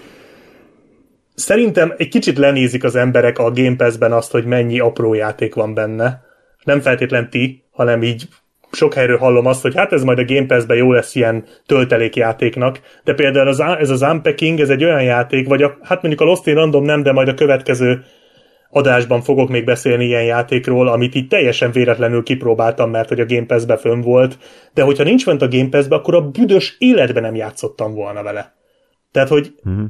szerintem 1.35 1.93
egy 1.97 2.07
kicsit 2.07 2.37
lenézik 2.37 2.83
az 2.83 2.95
emberek 2.95 3.39
a 3.39 3.51
Game 3.51 3.75
Pass-ben 3.75 4.11
azt, 4.11 4.31
hogy 4.31 4.45
mennyi 4.45 4.79
apró 4.79 5.13
játék 5.13 5.55
van 5.55 5.73
benne. 5.73 6.25
Nem 6.63 6.81
feltétlen 6.81 7.29
ti, 7.29 7.63
hanem 7.71 8.03
így 8.03 8.27
sok 8.71 8.93
helyről 8.93 9.17
hallom 9.17 9.45
azt, 9.45 9.61
hogy 9.61 9.75
hát 9.75 9.91
ez 9.91 10.03
majd 10.03 10.19
a 10.19 10.25
Game 10.25 10.45
Pass-ben 10.45 10.77
jó 10.77 10.91
lesz 10.91 11.15
ilyen 11.15 11.43
töltelékjátéknak, 11.65 12.79
de 13.03 13.13
például 13.13 13.47
az, 13.47 13.59
ez 13.59 13.89
az 13.89 14.01
Unpacking, 14.01 14.59
ez 14.59 14.69
egy 14.69 14.83
olyan 14.83 15.03
játék, 15.03 15.47
vagy 15.47 15.63
a, 15.63 15.77
hát 15.81 16.01
mondjuk 16.01 16.21
a 16.21 16.25
Lost 16.25 16.47
in 16.47 16.53
Random 16.53 16.83
nem, 16.83 17.03
de 17.03 17.11
majd 17.11 17.27
a 17.27 17.33
következő 17.33 18.03
adásban 18.69 19.21
fogok 19.21 19.49
még 19.49 19.65
beszélni 19.65 20.05
ilyen 20.05 20.23
játékról, 20.23 20.87
amit 20.87 21.15
így 21.15 21.27
teljesen 21.27 21.71
véletlenül 21.71 22.23
kipróbáltam, 22.23 22.89
mert 22.89 23.09
hogy 23.09 23.19
a 23.19 23.25
Game 23.25 23.45
Pass-be 23.45 23.77
fönn 23.77 24.01
volt, 24.01 24.37
de 24.73 24.81
hogyha 24.81 25.03
nincs 25.03 25.23
fent 25.23 25.41
a 25.41 25.47
Game 25.47 25.69
Pass-be, 25.69 25.95
akkor 25.95 26.15
a 26.15 26.29
büdös 26.29 26.75
életben 26.79 27.23
nem 27.23 27.35
játszottam 27.35 27.93
volna 27.93 28.23
vele. 28.23 28.55
Tehát, 29.11 29.29
hogy 29.29 29.53
uh-huh. 29.63 29.85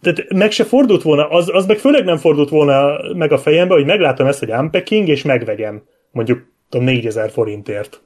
tehát 0.00 0.32
meg 0.32 0.50
se 0.50 0.64
fordult 0.64 1.02
volna, 1.02 1.28
az, 1.28 1.50
az 1.52 1.66
meg 1.66 1.78
főleg 1.78 2.04
nem 2.04 2.16
fordult 2.16 2.48
volna 2.48 2.98
meg 3.14 3.32
a 3.32 3.38
fejembe, 3.38 3.74
hogy 3.74 3.86
meglátom 3.86 4.26
ezt, 4.26 4.38
hogy 4.38 4.50
Unpacking, 4.50 5.08
és 5.08 5.22
megvegyem. 5.22 5.82
Mondjuk 6.10 6.52
tudom, 6.68 6.86
4000 6.86 7.30
forintért. 7.30 8.02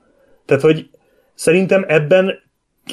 Tehát, 0.49 0.63
hogy 0.63 0.89
szerintem 1.35 1.85
ebben 1.89 2.35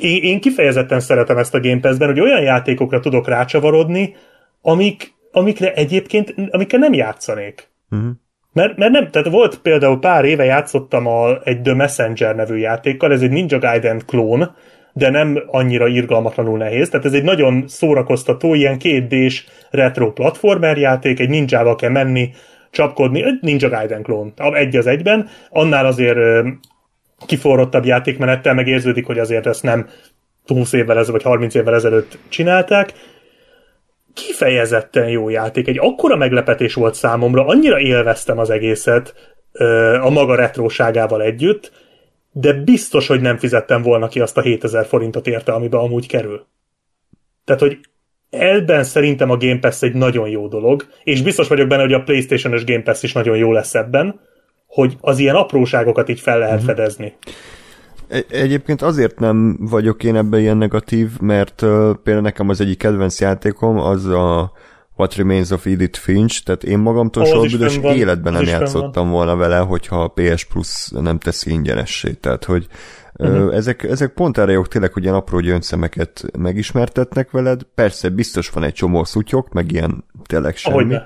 én, 0.01 0.39
kifejezetten 0.39 0.99
szeretem 0.99 1.37
ezt 1.37 1.53
a 1.53 1.59
Game 1.59 1.79
Pass-ben, 1.79 2.07
hogy 2.07 2.19
olyan 2.19 2.41
játékokra 2.41 2.99
tudok 2.99 3.27
rácsavarodni, 3.27 4.15
amik, 4.61 5.13
amikre 5.31 5.73
egyébként, 5.73 6.35
amikre 6.49 6.77
nem 6.77 6.93
játszanék. 6.93 7.69
Uh-huh. 7.89 8.09
Mert, 8.53 8.77
mert 8.77 8.91
nem, 8.91 9.09
tehát 9.09 9.29
volt 9.29 9.59
például 9.59 9.99
pár 9.99 10.25
éve 10.25 10.43
játszottam 10.43 11.07
a, 11.07 11.37
egy 11.43 11.61
The 11.61 11.73
Messenger 11.73 12.35
nevű 12.35 12.55
játékkal, 12.55 13.11
ez 13.11 13.21
egy 13.21 13.31
Ninja 13.31 13.59
Gaiden 13.59 14.01
klón, 14.05 14.55
de 14.93 15.09
nem 15.09 15.43
annyira 15.47 15.87
irgalmatlanul 15.87 16.57
nehéz, 16.57 16.89
tehát 16.89 17.05
ez 17.05 17.13
egy 17.13 17.23
nagyon 17.23 17.63
szórakoztató, 17.67 18.53
ilyen 18.53 18.77
2 18.77 19.27
retro 19.69 20.11
platformer 20.11 20.77
játék, 20.77 21.19
egy 21.19 21.29
ninjával 21.29 21.75
kell 21.75 21.89
menni, 21.89 22.29
csapkodni, 22.71 23.23
egy 23.23 23.37
Ninja 23.41 23.69
Gaiden 23.69 24.03
klón, 24.03 24.33
egy 24.35 24.75
az 24.75 24.87
egyben, 24.87 25.27
annál 25.49 25.85
azért 25.85 26.45
kiforrottabb 27.25 27.85
játékmenettel, 27.85 28.53
meg 28.53 28.67
érződik, 28.67 29.05
hogy 29.05 29.19
azért 29.19 29.45
ezt 29.45 29.63
nem 29.63 29.89
20 30.45 30.73
évvel 30.73 30.97
ezelőtt, 30.97 31.21
vagy 31.21 31.31
30 31.31 31.55
évvel 31.55 31.73
ezelőtt 31.73 32.17
csinálták. 32.29 32.93
Kifejezetten 34.13 35.09
jó 35.09 35.29
játék. 35.29 35.67
Egy 35.67 35.79
akkora 35.79 36.15
meglepetés 36.15 36.73
volt 36.73 36.95
számomra, 36.95 37.45
annyira 37.45 37.79
élveztem 37.79 38.37
az 38.37 38.49
egészet 38.49 39.33
a 40.01 40.09
maga 40.09 40.35
retróságával 40.35 41.21
együtt, 41.21 41.71
de 42.31 42.53
biztos, 42.53 43.07
hogy 43.07 43.21
nem 43.21 43.37
fizettem 43.37 43.81
volna 43.81 44.07
ki 44.07 44.19
azt 44.19 44.37
a 44.37 44.41
7000 44.41 44.85
forintot 44.85 45.27
érte, 45.27 45.51
amiben 45.51 45.79
amúgy 45.79 46.07
kerül. 46.07 46.45
Tehát, 47.45 47.61
hogy 47.61 47.79
ebben 48.29 48.83
szerintem 48.83 49.29
a 49.29 49.37
Game 49.37 49.59
Pass 49.59 49.81
egy 49.81 49.93
nagyon 49.93 50.29
jó 50.29 50.47
dolog, 50.47 50.85
és 51.03 51.21
biztos 51.21 51.47
vagyok 51.47 51.67
benne, 51.67 51.81
hogy 51.81 51.93
a 51.93 52.03
PlayStation-ös 52.03 52.63
Game 52.63 52.81
Pass 52.81 53.03
is 53.03 53.13
nagyon 53.13 53.37
jó 53.37 53.51
lesz 53.51 53.75
ebben, 53.75 54.19
hogy 54.75 54.97
az 55.01 55.19
ilyen 55.19 55.35
apróságokat 55.35 56.09
így 56.09 56.19
fel 56.19 56.39
lehet 56.39 56.53
uh-huh. 56.53 56.67
fedezni. 56.67 57.13
Egy- 58.07 58.25
egyébként 58.29 58.81
azért 58.81 59.19
nem 59.19 59.57
vagyok 59.59 60.03
én 60.03 60.15
ebben 60.15 60.39
ilyen 60.39 60.57
negatív, 60.57 61.09
mert 61.19 61.61
uh, 61.61 61.69
például 62.03 62.25
nekem 62.25 62.49
az 62.49 62.61
egyik 62.61 62.77
kedvenc 62.77 63.19
játékom 63.19 63.79
az 63.79 64.05
a 64.05 64.51
What 64.95 65.15
Remains 65.15 65.51
of 65.51 65.65
Edith 65.65 65.99
Finch, 65.99 66.43
tehát 66.43 66.63
én 66.63 66.77
magamtól 66.77 67.23
oh, 67.23 67.29
soha 67.29 67.41
büdös 67.41 67.77
életben 67.77 68.33
nem 68.33 68.43
játszottam 68.43 69.09
volna 69.09 69.35
vele, 69.35 69.57
hogyha 69.57 70.03
a 70.03 70.07
PS 70.07 70.45
Plus 70.45 70.89
nem 70.89 71.19
teszi 71.19 71.51
ingyenessé. 71.51 72.11
Tehát, 72.11 72.43
hogy 72.43 72.67
uh-huh. 73.13 73.55
ezek, 73.55 73.83
ezek 73.83 74.13
pont 74.13 74.37
erre 74.37 74.51
jók 74.51 74.67
tényleg, 74.67 74.93
hogy 74.93 75.03
ilyen 75.03 75.15
apró 75.15 75.39
gyöngyszemeket 75.39 76.25
megismertetnek 76.37 77.31
veled. 77.31 77.61
Persze 77.75 78.09
biztos 78.09 78.49
van 78.49 78.63
egy 78.63 78.73
csomó 78.73 79.03
szutyok, 79.03 79.53
meg 79.53 79.71
ilyen 79.71 80.03
tényleg 80.25 80.55
semmi. 80.55 80.75
Ahogyne 80.75 81.05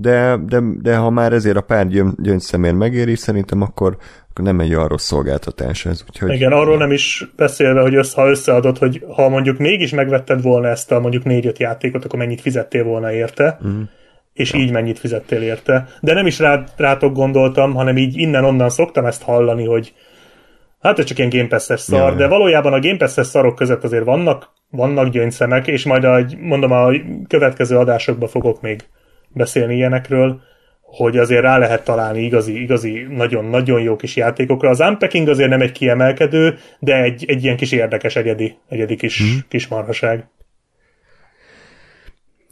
de, 0.00 0.36
de, 0.46 0.60
de 0.82 0.96
ha 0.96 1.10
már 1.10 1.32
ezért 1.32 1.56
a 1.56 1.60
pár 1.60 1.88
gyön, 1.88 2.14
gyöngyszemér 2.22 2.72
megéri, 2.72 3.16
szerintem 3.16 3.60
akkor, 3.60 3.96
akkor 4.30 4.44
nem 4.44 4.60
egy 4.60 4.74
olyan 4.74 4.88
rossz 4.88 5.04
szolgáltatás 5.04 5.86
ez. 5.86 6.04
Úgyhogy... 6.08 6.32
Igen, 6.32 6.52
arról 6.52 6.76
nem 6.76 6.92
is 6.92 7.30
beszélve, 7.36 7.80
hogy 7.80 7.94
össze, 7.94 8.20
ha 8.20 8.28
összeadod, 8.28 8.78
hogy 8.78 9.04
ha 9.14 9.28
mondjuk 9.28 9.58
mégis 9.58 9.90
megvetted 9.90 10.42
volna 10.42 10.68
ezt 10.68 10.92
a 10.92 11.00
mondjuk 11.00 11.24
négy-öt 11.24 11.58
játékot, 11.58 12.04
akkor 12.04 12.18
mennyit 12.18 12.40
fizettél 12.40 12.84
volna 12.84 13.12
érte, 13.12 13.58
uh-huh. 13.62 13.80
és 14.32 14.52
így 14.52 14.72
mennyit 14.72 14.98
fizettél 14.98 15.42
érte. 15.42 15.88
De 16.00 16.14
nem 16.14 16.26
is 16.26 16.38
rá, 16.38 16.64
rátok 16.76 17.14
gondoltam, 17.14 17.74
hanem 17.74 17.96
így 17.96 18.16
innen-onnan 18.18 18.70
szoktam 18.70 19.04
ezt 19.04 19.22
hallani, 19.22 19.64
hogy 19.64 19.94
hát 20.80 20.98
ez 20.98 21.04
csak 21.04 21.18
ilyen 21.18 21.30
Game 21.30 21.48
Pass-es 21.48 21.80
szar, 21.80 21.98
Ja, 21.98 22.08
ja. 22.10 22.14
de 22.14 22.26
valójában 22.26 22.72
a 22.72 22.80
Game 22.80 22.96
Pass-es 22.96 23.26
szarok 23.26 23.54
között 23.54 23.84
azért 23.84 24.04
vannak, 24.04 24.50
vannak 24.70 25.08
gyöngyszemek, 25.08 25.66
és 25.66 25.84
majd 25.84 26.04
a, 26.04 26.24
mondom, 26.40 26.72
a 26.72 26.90
következő 27.28 27.76
adásokban 27.76 28.28
fogok 28.28 28.60
még 28.60 28.84
beszélni 29.32 29.74
ilyenekről, 29.74 30.40
hogy 30.82 31.18
azért 31.18 31.42
rá 31.42 31.58
lehet 31.58 31.84
találni 31.84 32.22
igazi, 32.22 32.62
igazi, 32.62 33.06
nagyon-nagyon 33.08 33.80
jó 33.80 33.96
kis 33.96 34.16
játékokra. 34.16 34.68
Az 34.68 34.80
Unpacking 34.80 35.28
azért 35.28 35.48
nem 35.48 35.60
egy 35.60 35.72
kiemelkedő, 35.72 36.58
de 36.78 37.02
egy, 37.02 37.24
egy 37.28 37.44
ilyen 37.44 37.56
kis 37.56 37.72
érdekes, 37.72 38.16
egyedi, 38.16 38.58
egyedi 38.68 38.96
kis, 38.96 39.20
Mhm. 39.20 39.38
kis 39.48 39.68
marhaság. 39.68 40.28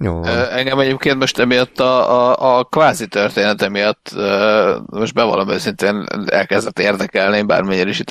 Jó, 0.01 0.25
Engem 0.51 0.79
egyébként 0.79 1.19
most 1.19 1.39
emiatt 1.39 1.79
a, 1.79 2.31
a, 2.31 2.59
a 2.59 2.65
kvázi 2.65 3.07
történet 3.07 3.69
miatt 3.69 4.11
most 4.87 5.15
bevallom 5.15 5.49
őszintén 5.49 6.05
elkezdett 6.27 6.79
érdekelni, 6.79 7.43
bármennyire 7.43 7.89
is 7.89 7.99
itt 8.01 8.11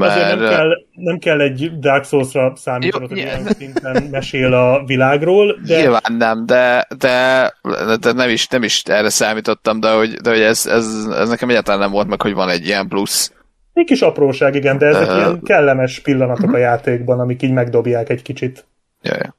Azért 0.00 0.38
nem 0.38 0.48
kell, 0.48 0.68
nem 0.92 1.18
kell 1.18 1.40
egy 1.40 1.78
Dark 1.78 2.04
Souls-ra 2.04 2.52
számítanod, 2.56 3.08
hogy 3.08 3.18
ilyen 3.18 3.46
szinten 3.46 4.02
mesél 4.10 4.54
a 4.54 4.84
világról, 4.84 5.58
de 5.66 5.80
Nyilván 5.80 6.16
nem, 6.18 6.46
de, 6.46 6.86
de, 6.98 7.54
de 8.00 8.12
nem, 8.12 8.28
is, 8.28 8.48
nem 8.48 8.62
is 8.62 8.82
erre 8.82 9.08
számítottam, 9.08 9.80
de 9.80 9.90
hogy, 9.90 10.10
de 10.10 10.30
hogy 10.30 10.40
ez, 10.40 10.66
ez, 10.66 11.06
ez 11.12 11.28
nekem 11.28 11.48
egyáltalán 11.48 11.80
nem 11.80 11.90
volt 11.90 12.08
meg, 12.08 12.22
hogy 12.22 12.34
van 12.34 12.48
egy 12.48 12.66
ilyen 12.66 12.88
plusz. 12.88 13.32
egy 13.72 13.84
kis 13.84 14.00
apróság, 14.00 14.54
igen, 14.54 14.78
de 14.78 14.86
ezek 14.86 15.08
Ö, 15.08 15.16
ilyen 15.16 15.40
kellemes 15.42 16.00
pillanatok 16.00 16.52
a 16.52 16.58
játékban, 16.58 17.20
amik 17.20 17.42
így 17.42 17.52
megdobják 17.52 18.08
egy 18.08 18.22
kicsit. 18.22 18.66
Jaj. 19.02 19.32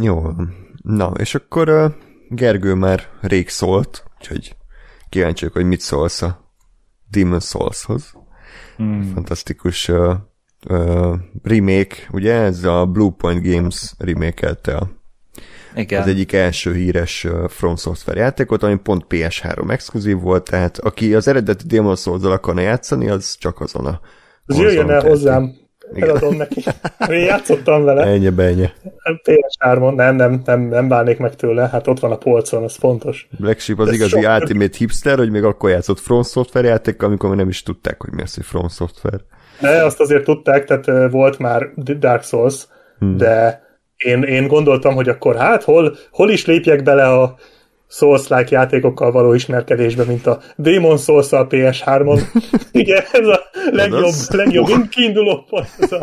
jó. 0.00 0.22
Na, 0.82 1.12
és 1.18 1.34
akkor 1.34 1.68
uh, 1.68 1.90
Gergő 2.28 2.74
már 2.74 3.02
rég 3.20 3.48
szólt, 3.48 4.04
úgyhogy 4.18 4.56
kíváncsiak, 5.08 5.52
hogy 5.52 5.64
mit 5.64 5.80
szólsz 5.80 6.22
a 6.22 6.45
Demon 7.10 7.40
Souls-hoz. 7.40 8.12
Hmm. 8.76 9.10
Fantasztikus 9.14 9.88
uh, 9.88 10.14
uh, 10.68 11.14
remake, 11.42 11.96
ugye 12.10 12.32
ez 12.32 12.64
a 12.64 12.86
Bluepoint 12.86 13.42
Games 13.42 13.92
remake 13.98 14.56
a 14.64 14.88
Igen. 15.74 16.02
az 16.02 16.08
egyik 16.08 16.32
első 16.32 16.74
híres 16.74 17.24
uh, 17.24 17.48
From 17.48 17.76
Software 17.76 18.20
játékot, 18.20 18.62
ami 18.62 18.76
pont 18.76 19.04
PS3 19.08 19.70
exkluzív 19.70 20.18
volt, 20.20 20.44
tehát 20.50 20.78
aki 20.78 21.14
az 21.14 21.28
eredeti 21.28 21.66
Demon 21.66 21.96
souls 21.96 22.22
akarna 22.22 22.60
játszani, 22.60 23.08
az 23.08 23.36
csak 23.38 23.60
azon 23.60 23.86
a 23.86 24.00
Az 24.46 24.58
jöjjön 24.58 24.90
el 24.90 25.00
hozzám, 25.00 25.54
Igen. 25.94 26.08
eladom 26.08 26.36
neki. 26.36 26.62
Én 27.10 27.24
játszottam 27.24 27.84
vele. 27.84 28.04
Ennyi 28.04 28.30
benye. 28.30 28.72
PS3-on, 29.24 29.94
nem, 29.94 30.16
nem, 30.16 30.42
nem, 30.44 30.60
nem 30.60 30.88
bálnék 30.88 31.18
meg 31.18 31.34
tőle, 31.34 31.68
hát 31.68 31.86
ott 31.86 32.00
van 32.00 32.12
a 32.12 32.16
polcon, 32.16 32.62
az 32.62 32.76
fontos. 32.76 33.28
Black 33.38 33.58
Sheep 33.58 33.78
az 33.78 33.88
Ez 33.88 33.94
igazi 33.94 34.10
sok- 34.10 34.40
ultimate 34.40 34.76
hipster, 34.76 35.18
hogy 35.18 35.30
még 35.30 35.44
akkor 35.44 35.70
játszott 35.70 36.00
From 36.00 36.22
Software 36.22 36.68
játékkal, 36.68 37.08
amikor 37.08 37.28
még 37.28 37.38
nem 37.38 37.48
is 37.48 37.62
tudták, 37.62 38.02
hogy 38.02 38.12
mi 38.12 38.22
az, 38.22 38.34
hogy 38.34 38.44
From 38.44 38.68
Software. 38.68 39.20
De 39.60 39.84
azt 39.84 40.00
azért 40.00 40.24
tudták, 40.24 40.64
tehát 40.64 41.10
volt 41.10 41.38
már 41.38 41.68
Dark 41.98 42.22
Souls, 42.22 42.66
hmm. 42.98 43.16
de 43.16 43.64
én, 43.96 44.22
én 44.22 44.46
gondoltam, 44.46 44.94
hogy 44.94 45.08
akkor 45.08 45.36
hát 45.36 45.62
hol, 45.62 45.96
hol 46.10 46.30
is 46.30 46.46
lépjek 46.46 46.82
bele 46.82 47.08
a 47.08 47.36
Souls-like 47.88 48.48
játékokkal 48.50 49.12
való 49.12 49.32
ismerkedésbe, 49.32 50.04
mint 50.04 50.26
a 50.26 50.40
Demon 50.56 50.98
souls 50.98 51.32
a 51.32 51.46
PS3-on. 51.46 52.20
Igen, 52.72 53.02
ez 53.12 53.26
a 53.26 53.40
legjobb, 53.70 54.02
Az- 54.02 54.30
legjobb 54.30 54.88
kiinduló 54.88 55.44
pont. 55.48 55.68
Ez 55.78 55.92
a 55.92 56.00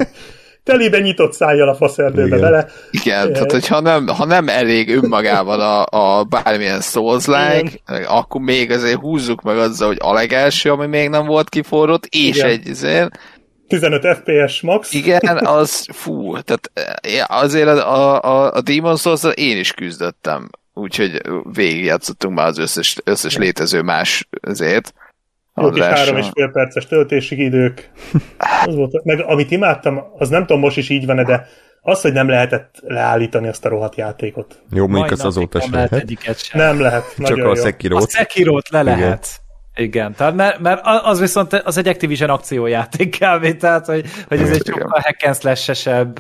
telibe 0.64 1.00
nyitott 1.00 1.34
szájjal 1.34 1.70
a 1.70 1.76
faszerdőbe 1.76 2.26
Igen. 2.28 2.40
bele. 2.40 2.68
Igen, 2.92 3.28
Ö, 3.28 3.32
tehát 3.32 3.52
hogyha 3.52 3.80
nem, 3.80 4.08
ha 4.08 4.26
nem 4.26 4.48
elég 4.48 4.90
önmagával 4.96 5.60
a, 5.60 5.86
a 6.00 6.24
bármilyen 6.24 6.82
Souls-like, 6.82 7.70
akkor 8.08 8.42
még 8.42 8.72
azért 8.72 9.00
húzzuk 9.00 9.42
meg 9.42 9.58
azzal, 9.58 9.88
hogy 9.88 9.98
a 10.02 10.14
legelső, 10.14 10.72
ami 10.72 10.86
még 10.86 11.10
nem 11.10 11.26
volt 11.26 11.50
kiforrott, 11.50 12.06
és 12.06 12.38
Igen. 12.38 12.50
egy 12.50 12.70
azért, 12.70 13.20
15 13.68 14.18
FPS 14.18 14.62
max. 14.62 14.94
igen, 14.94 15.38
az 15.60 15.88
fú, 15.92 16.32
tehát 16.42 16.72
eh, 17.02 17.42
azért 17.42 17.68
a, 17.68 18.22
a, 18.22 18.52
a 18.54 18.62
Demon 18.62 18.96
souls 18.98 19.24
én 19.34 19.58
is 19.58 19.72
küzdöttem, 19.72 20.50
úgyhogy 20.74 21.22
végigjátszottunk 21.54 22.36
már 22.36 22.48
az 22.48 22.58
összes, 22.58 22.98
összes 23.04 23.38
létező 23.38 23.82
más 23.82 24.28
azért. 24.42 24.94
Jó 25.56 25.70
kis 25.70 25.84
három 25.84 26.18
és 26.18 26.28
fél 26.34 26.50
perces 26.52 26.88
töltési 26.88 27.44
idők. 27.44 27.92
Az 28.66 28.76
volt, 28.76 29.04
meg 29.04 29.24
amit 29.28 29.52
imádtam, 29.52 30.04
az 30.18 30.30
nem 30.30 30.46
tudom 30.46 30.62
most 30.62 30.78
is 30.78 30.90
így 30.90 31.06
van 31.06 31.26
de 31.26 31.48
az, 31.86 32.02
hogy 32.02 32.14
nem 32.14 32.30
lehetett 32.30 32.76
leállítani 32.82 33.48
azt 33.48 33.66
a 33.66 33.70
rohadt 33.70 33.96
játékot. 33.96 34.62
Jó, 34.72 34.88
mondjuk 34.88 35.12
az 35.12 35.26
azóta 35.26 35.58
nem 35.58 35.68
sem 35.68 35.76
lehet 35.76 35.90
lehet. 35.90 36.06
egyiket 36.06 36.44
sem. 36.44 36.62
Nem 36.62 36.82
lehet. 36.82 37.16
Csak 37.18 37.38
a 37.38 37.42
jó. 37.42 37.56
Sekiro. 37.56 37.98
A 37.98 38.08
Sekiro-t 38.10 38.70
le 38.70 38.82
lehet. 38.82 39.42
Igen, 39.76 40.14
tehát 40.14 40.36
mert, 40.36 40.60
mert 40.60 40.82
az 40.84 41.20
viszont 41.20 41.54
az 41.54 41.78
egy 41.78 41.88
Activision 41.88 42.30
akciójáték 42.30 43.20
kb. 43.20 43.58
Tehát, 43.58 43.86
hogy, 43.86 44.06
hogy 44.28 44.42
ez 44.42 44.50
egy 44.50 44.62
Igen. 44.68 44.80
sokkal 44.80 45.00
hack 45.04 45.26
and 45.26 45.36
slash-esebb 45.36 46.20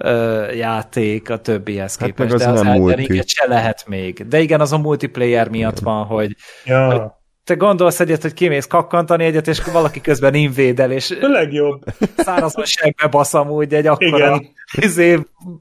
ö, 0.00 0.50
játék 0.52 1.30
a 1.30 1.36
többihez 1.38 1.96
Hát 1.98 2.08
képest, 2.08 2.28
meg 2.30 2.38
az 2.38 2.44
de 2.44 2.50
az 2.50 2.60
nem 2.62 2.72
Elden 2.88 3.22
se 3.26 3.46
lehet 3.48 3.84
még. 3.86 4.28
De 4.28 4.38
igen, 4.40 4.60
az 4.60 4.72
a 4.72 4.78
multiplayer 4.78 5.48
miatt 5.48 5.78
van, 5.78 6.04
hogy 6.04 6.36
Ja. 6.64 7.20
te 7.44 7.54
gondolsz 7.54 8.00
egyet, 8.00 8.22
hogy 8.22 8.32
kimész 8.34 8.66
kakkantani 8.66 9.24
egyet, 9.24 9.46
és 9.48 9.62
valaki 9.72 10.00
közben 10.00 10.34
invédel, 10.34 10.90
és 10.92 11.10
A 11.20 11.26
legjobb. 11.28 11.84
szárazon 12.16 12.64
segbe 12.64 13.06
basz 13.06 13.34
amúgy 13.34 13.74
egy 13.74 13.86
akkora 13.86 14.16
Igen. 14.16 14.46
izé 14.80 15.18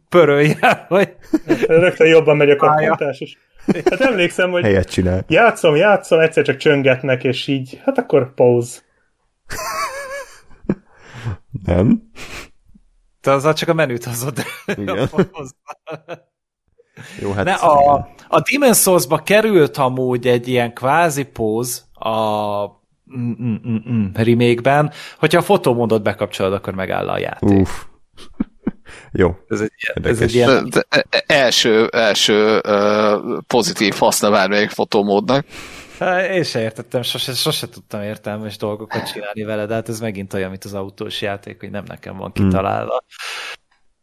pörölje, 0.10 0.86
hogy 0.88 1.16
Rögtön 1.68 2.08
jobban 2.08 2.38
megy 2.38 2.50
a 2.50 2.56
Pálya. 2.56 2.90
kappantás. 2.90 3.20
is. 3.20 3.38
Hát 3.90 4.02
emlékszem, 4.02 4.52
hogy 4.52 4.64
Helyet 4.64 4.90
csinál. 4.92 5.24
játszom, 5.28 5.76
játszom, 5.76 6.20
egyszer 6.20 6.44
csak 6.44 6.58
csöngetnek, 6.58 7.24
és 7.24 7.48
így, 7.48 7.82
hát 7.86 7.98
akkor 7.98 8.34
pause. 8.34 8.80
Nem? 11.66 12.02
Te 13.28 13.34
azzal 13.34 13.54
csak 13.54 13.70
a 13.70 13.74
menüt 13.74 14.04
hozod. 14.04 14.44
Igen. 14.78 15.10
Jó, 17.20 17.32
hát 17.32 17.46
Ne, 17.46 17.54
a, 17.54 17.94
a 18.28 18.42
Demon's 18.42 18.76
Souls-ba 18.82 19.18
került 19.18 19.78
amúgy 19.78 20.28
egy 20.28 20.48
ilyen 20.48 20.74
kvázi 20.74 21.24
póz 21.24 21.86
a 21.94 22.10
mm, 23.18 23.32
mm, 23.42 23.56
mm, 23.68 23.92
mm, 23.92 24.06
remake-ben, 24.14 24.92
hogyha 25.20 25.40
a 25.40 25.44
fotómódot 25.44 26.04
bekapcsolod, 26.04 26.54
akkor 26.54 26.74
megáll 26.74 27.10
a 27.10 27.18
játék. 27.18 27.60
uff. 27.60 27.70
Jó. 29.12 29.36
Ez 29.48 29.62
egy, 29.62 29.72
ilyen- 29.78 30.12
ez 30.12 30.22
egy 30.22 30.34
ilyen, 30.34 30.70
de, 30.70 30.84
e- 30.90 31.24
első, 31.28 31.88
első 31.88 32.60
uh, 32.68 33.38
pozitív 33.48 33.94
haszna 33.94 34.30
bármelyik 34.32 34.70
fotómódnak. 34.70 35.46
Hát, 36.00 36.30
én 36.30 36.44
se 36.44 36.62
értettem, 36.62 37.02
sose, 37.02 37.34
sose 37.34 37.70
tudtam 37.70 38.02
értelmes 38.02 38.58
dolgokat 38.58 39.12
csinálni 39.12 39.44
vele, 39.44 39.66
de 39.66 39.74
hát 39.74 39.90
ez 39.90 40.00
megint 40.00 40.34
olyan, 40.34 40.50
mint 40.50 40.64
az 40.64 40.74
autós 40.74 41.22
játék, 41.22 41.60
hogy 41.60 41.70
nem 41.70 41.84
nekem 41.88 42.18
van 42.18 42.32
kitalálva. 42.32 43.04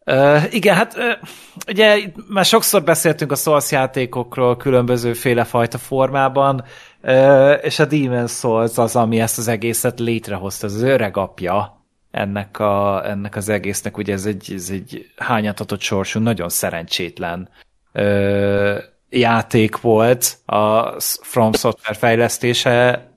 Uh, 0.06 0.54
igen, 0.54 0.74
hát 0.74 0.96
uh, 0.96 1.28
ugye 1.68 1.98
már 2.28 2.44
sokszor 2.44 2.82
beszéltünk 2.82 3.32
a 3.32 3.34
Souls 3.34 3.70
játékokról 3.70 4.56
különböző 4.56 5.12
fajta 5.44 5.78
formában, 5.78 6.64
uh, 7.02 7.58
és 7.62 7.78
a 7.78 7.86
Demon's 7.86 8.38
Souls 8.38 8.78
az, 8.78 8.96
ami 8.96 9.20
ezt 9.20 9.38
az 9.38 9.48
egészet 9.48 10.00
létrehozta, 10.00 10.66
az 10.66 10.82
öreg 10.82 11.16
apja 11.16 11.86
ennek, 12.10 12.58
a, 12.58 13.08
ennek 13.10 13.36
az 13.36 13.48
egésznek, 13.48 13.96
ugye 13.96 14.12
ez 14.12 14.26
egy, 14.26 14.52
ez 14.54 14.68
egy 14.70 15.06
hányatatott 15.16 15.80
sorsú, 15.80 16.20
nagyon 16.20 16.48
szerencsétlen 16.48 17.48
uh, 17.92 18.78
játék 19.18 19.80
volt 19.80 20.36
a 20.46 20.90
From 21.00 21.52
Software 21.52 21.98
fejlesztése, 21.98 23.08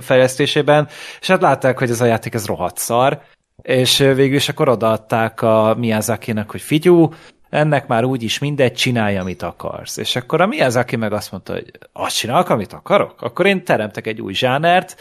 fejlesztésében, 0.00 0.88
és 1.20 1.26
hát 1.26 1.40
látták, 1.40 1.78
hogy 1.78 1.90
ez 1.90 2.00
a 2.00 2.04
játék 2.04 2.34
ez 2.34 2.46
rohadt 2.46 2.78
szar, 2.78 3.20
és 3.62 3.98
végül 3.98 4.36
is 4.36 4.48
akkor 4.48 4.68
odaadták 4.68 5.42
a 5.42 5.74
Miyazaki-nak, 5.78 6.50
hogy 6.50 6.60
figyú, 6.60 7.12
ennek 7.50 7.86
már 7.86 8.04
úgyis 8.04 8.38
mindegy, 8.38 8.72
csinálj, 8.72 9.16
amit 9.16 9.42
akarsz. 9.42 9.96
És 9.96 10.16
akkor 10.16 10.40
a 10.40 10.46
Miyazaki 10.46 10.96
meg 10.96 11.12
azt 11.12 11.30
mondta, 11.30 11.52
hogy 11.52 11.70
azt 11.92 12.16
csinálok, 12.16 12.48
amit 12.48 12.72
akarok? 12.72 13.22
Akkor 13.22 13.46
én 13.46 13.64
teremtek 13.64 14.06
egy 14.06 14.20
új 14.20 14.32
zsánert, 14.32 15.00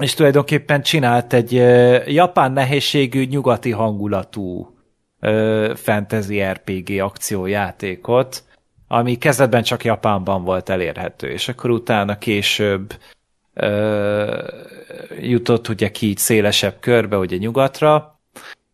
és 0.00 0.14
tulajdonképpen 0.14 0.82
csinált 0.82 1.32
egy 1.32 1.52
japán 2.14 2.52
nehézségű, 2.52 3.26
nyugati 3.26 3.70
hangulatú 3.70 4.73
ö, 5.24 5.72
fantasy 5.76 6.42
RPG 6.42 7.00
akciójátékot, 7.00 8.42
ami 8.88 9.18
kezdetben 9.18 9.62
csak 9.62 9.84
Japánban 9.84 10.44
volt 10.44 10.68
elérhető, 10.68 11.30
és 11.30 11.48
akkor 11.48 11.70
utána 11.70 12.18
később 12.18 12.94
ö, 13.54 14.42
jutott 15.20 15.68
ugye 15.68 15.90
ki 15.90 16.06
így 16.06 16.18
szélesebb 16.18 16.74
körbe, 16.80 17.16
ugye 17.16 17.36
nyugatra, 17.36 18.20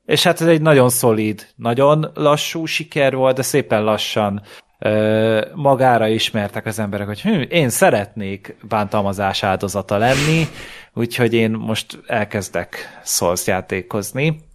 és 0.06 0.22
hát 0.22 0.40
ez 0.40 0.46
egy 0.46 0.62
nagyon 0.62 0.88
szolid, 0.88 1.46
nagyon 1.56 2.10
lassú 2.14 2.64
siker 2.64 3.14
volt, 3.14 3.36
de 3.36 3.42
szépen 3.42 3.84
lassan 3.84 4.42
ö, 4.78 5.46
magára 5.54 6.08
ismertek 6.08 6.66
az 6.66 6.78
emberek, 6.78 7.06
hogy 7.06 7.20
hm, 7.20 7.42
én 7.48 7.68
szeretnék 7.68 8.56
bántalmazás 8.68 9.42
áldozata 9.42 9.96
lenni, 9.96 10.46
úgyhogy 10.94 11.34
én 11.34 11.50
most 11.50 11.98
elkezdek 12.06 13.00
Souls 13.04 13.46
játékozni, 13.46 14.48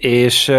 és 0.00 0.52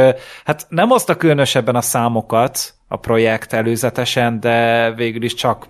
hát 0.45 0.65
nem 0.69 0.89
hozta 0.89 1.18
különösebben 1.18 1.76
a 1.76 1.81
számokat 1.81 2.73
a 2.88 2.95
projekt 2.95 3.53
előzetesen, 3.53 4.39
de 4.39 4.91
végül 4.91 5.23
is 5.23 5.34
csak 5.34 5.68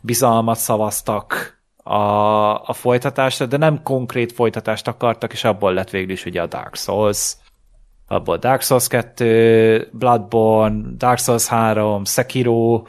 bizalmat 0.00 0.58
szavaztak 0.58 1.60
a, 1.76 1.98
a 2.68 2.72
folytatásra, 2.72 3.46
de 3.46 3.56
nem 3.56 3.82
konkrét 3.82 4.32
folytatást 4.32 4.88
akartak, 4.88 5.32
és 5.32 5.44
abból 5.44 5.74
lett 5.74 5.90
végül 5.90 6.10
is 6.10 6.24
ugye 6.24 6.42
a 6.42 6.46
Dark 6.46 6.76
Souls, 6.76 7.36
abból 8.08 8.36
Dark 8.36 8.62
Souls 8.62 8.88
2, 8.88 9.88
Bloodborne, 9.92 10.82
Dark 10.96 11.18
Souls 11.18 11.46
3, 11.46 12.04
Sekiro, 12.04 12.82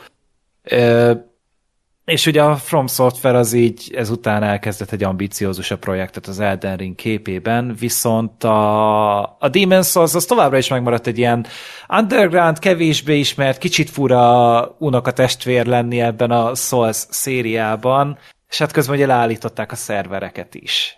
és 2.07 2.25
ugye 2.25 2.43
a 2.43 2.55
From 2.55 2.87
Software 2.87 3.37
az 3.37 3.53
így 3.53 3.93
ezután 3.95 4.43
elkezdett 4.43 4.91
egy 4.91 5.03
ambiciózusabb 5.03 5.79
projektet 5.79 6.27
az 6.27 6.39
Elden 6.39 6.77
Ring 6.77 6.95
képében, 6.95 7.75
viszont 7.79 8.43
a, 8.43 9.21
a 9.23 9.49
Demon's 9.51 9.89
Souls 9.89 10.13
az 10.13 10.25
továbbra 10.25 10.57
is 10.57 10.67
megmaradt 10.67 11.07
egy 11.07 11.17
ilyen 11.17 11.45
underground, 11.89 12.59
kevésbé 12.59 13.17
ismert, 13.17 13.57
kicsit 13.57 13.89
fura 13.89 14.75
unoka 14.79 15.11
testvér 15.11 15.65
lenni 15.65 16.01
ebben 16.01 16.31
a 16.31 16.55
Souls 16.55 17.05
szériában, 17.09 18.17
és 18.49 18.57
hát 18.57 18.71
közben 18.71 18.95
ugye 18.95 19.05
leállították 19.05 19.71
a 19.71 19.75
szervereket 19.75 20.55
is. 20.55 20.97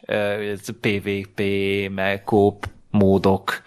PvP, 0.82 1.42
meg 1.96 2.24
kóp 2.24 2.66
módok 2.90 3.62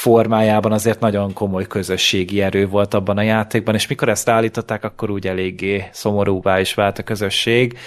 formájában 0.00 0.72
azért 0.72 1.00
nagyon 1.00 1.32
komoly 1.32 1.66
közösségi 1.66 2.42
erő 2.42 2.66
volt 2.66 2.94
abban 2.94 3.18
a 3.18 3.22
játékban, 3.22 3.74
és 3.74 3.86
mikor 3.86 4.08
ezt 4.08 4.28
állították, 4.28 4.84
akkor 4.84 5.10
úgy 5.10 5.26
eléggé 5.26 5.88
szomorúvá 5.92 6.60
is 6.60 6.74
vált 6.74 6.98
a 6.98 7.02
közösség. 7.02 7.78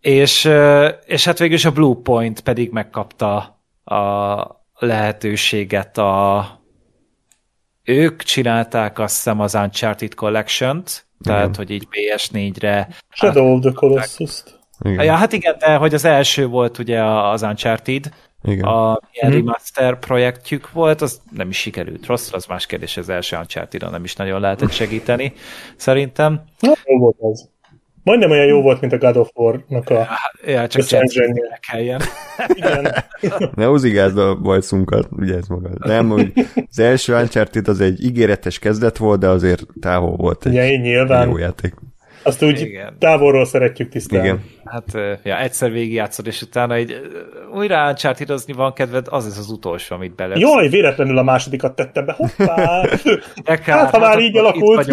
És, 0.00 0.50
és 1.06 1.24
hát 1.24 1.38
végül 1.38 1.54
is 1.54 1.64
a 1.64 1.72
Blue 1.72 1.96
Point 2.02 2.40
pedig 2.40 2.70
megkapta 2.70 3.60
a 3.84 4.46
lehetőséget 4.78 5.98
a 5.98 6.44
ők 7.84 8.22
csinálták 8.22 8.98
azt 8.98 9.14
hiszem 9.14 9.40
az 9.40 9.54
Uncharted 9.54 10.14
Collection-t, 10.14 11.06
tehát, 11.24 11.56
hogy 11.56 11.70
így 11.70 11.88
PS4-re 11.90 12.88
Shadow 13.08 13.54
of 13.54 13.60
the 13.60 13.72
Colossus-t. 13.72 14.58
Igen. 14.84 15.04
Ja, 15.04 15.14
hát 15.14 15.32
igen, 15.32 15.56
de 15.58 15.74
hogy 15.74 15.94
az 15.94 16.04
első 16.04 16.46
volt 16.46 16.78
ugye 16.78 17.04
az 17.04 17.42
Uncharted, 17.42 18.10
igen. 18.42 18.64
A 18.64 19.00
ilyen 19.12 19.32
hmm. 19.32 19.40
remaster 19.40 19.98
projektjük 19.98 20.72
volt, 20.72 21.00
az 21.00 21.20
nem 21.30 21.48
is 21.48 21.56
sikerült 21.56 22.06
rossz, 22.06 22.32
az 22.32 22.46
más 22.46 22.66
kérdés, 22.66 22.96
az 22.96 23.08
első 23.08 23.36
uncharted 23.36 23.90
nem 23.90 24.04
is 24.04 24.16
nagyon 24.16 24.40
lehetett 24.40 24.70
segíteni, 24.70 25.32
szerintem. 25.76 26.42
Jó 26.60 26.98
volt 26.98 27.16
az. 27.18 27.48
Majdnem 28.02 28.30
olyan 28.30 28.46
jó 28.46 28.62
volt, 28.62 28.80
mint 28.80 28.92
a 28.92 28.98
God 28.98 29.16
of 29.16 29.30
War-nak 29.34 29.90
a 29.90 30.06
ja, 30.46 30.66
csak 30.66 30.84
kelljen. 31.70 32.00
Igen. 32.54 32.94
Ne 33.54 33.64
húzigázd 33.64 34.18
a 34.18 34.34
bajszunkat, 34.34 35.08
ugye 35.10 35.36
ez 35.36 35.46
maga. 35.46 35.70
Nem, 35.78 36.08
hogy 36.08 36.32
az 36.70 36.78
első 36.78 37.14
Uncharted 37.14 37.68
az 37.68 37.80
egy 37.80 38.04
ígéretes 38.04 38.58
kezdet 38.58 38.96
volt, 38.96 39.20
de 39.20 39.28
azért 39.28 39.62
távol 39.80 40.16
volt 40.16 40.46
egy, 40.46 40.54
ja, 40.54 40.76
nyilván. 40.78 41.28
jó 41.28 41.36
játék. 41.36 41.74
Azt 42.30 42.42
úgy 42.42 42.60
Igen. 42.60 42.96
távolról 42.98 43.44
szeretjük 43.44 43.88
tisztelni. 43.88 44.26
Igen. 44.26 44.40
Hát, 44.64 45.18
ja, 45.24 45.38
egyszer 45.38 45.70
végigjátszod, 45.70 46.26
és 46.26 46.42
utána 46.42 46.74
egy 46.74 47.00
újra 47.54 47.88
uncharted 47.88 48.54
van 48.54 48.72
kedved, 48.72 49.06
az 49.10 49.26
ez 49.26 49.38
az 49.38 49.50
utolsó, 49.50 49.96
amit 49.96 50.14
bele. 50.14 50.38
Jaj, 50.38 50.68
véletlenül 50.68 51.18
a 51.18 51.22
másodikat 51.22 51.74
tettem 51.74 52.04
be, 52.04 52.12
hoppá! 52.12 52.56
hát, 53.44 53.64
ha 53.64 53.72
hát, 53.72 54.00
már 54.00 54.18
így 54.18 54.36
alakult. 54.36 54.88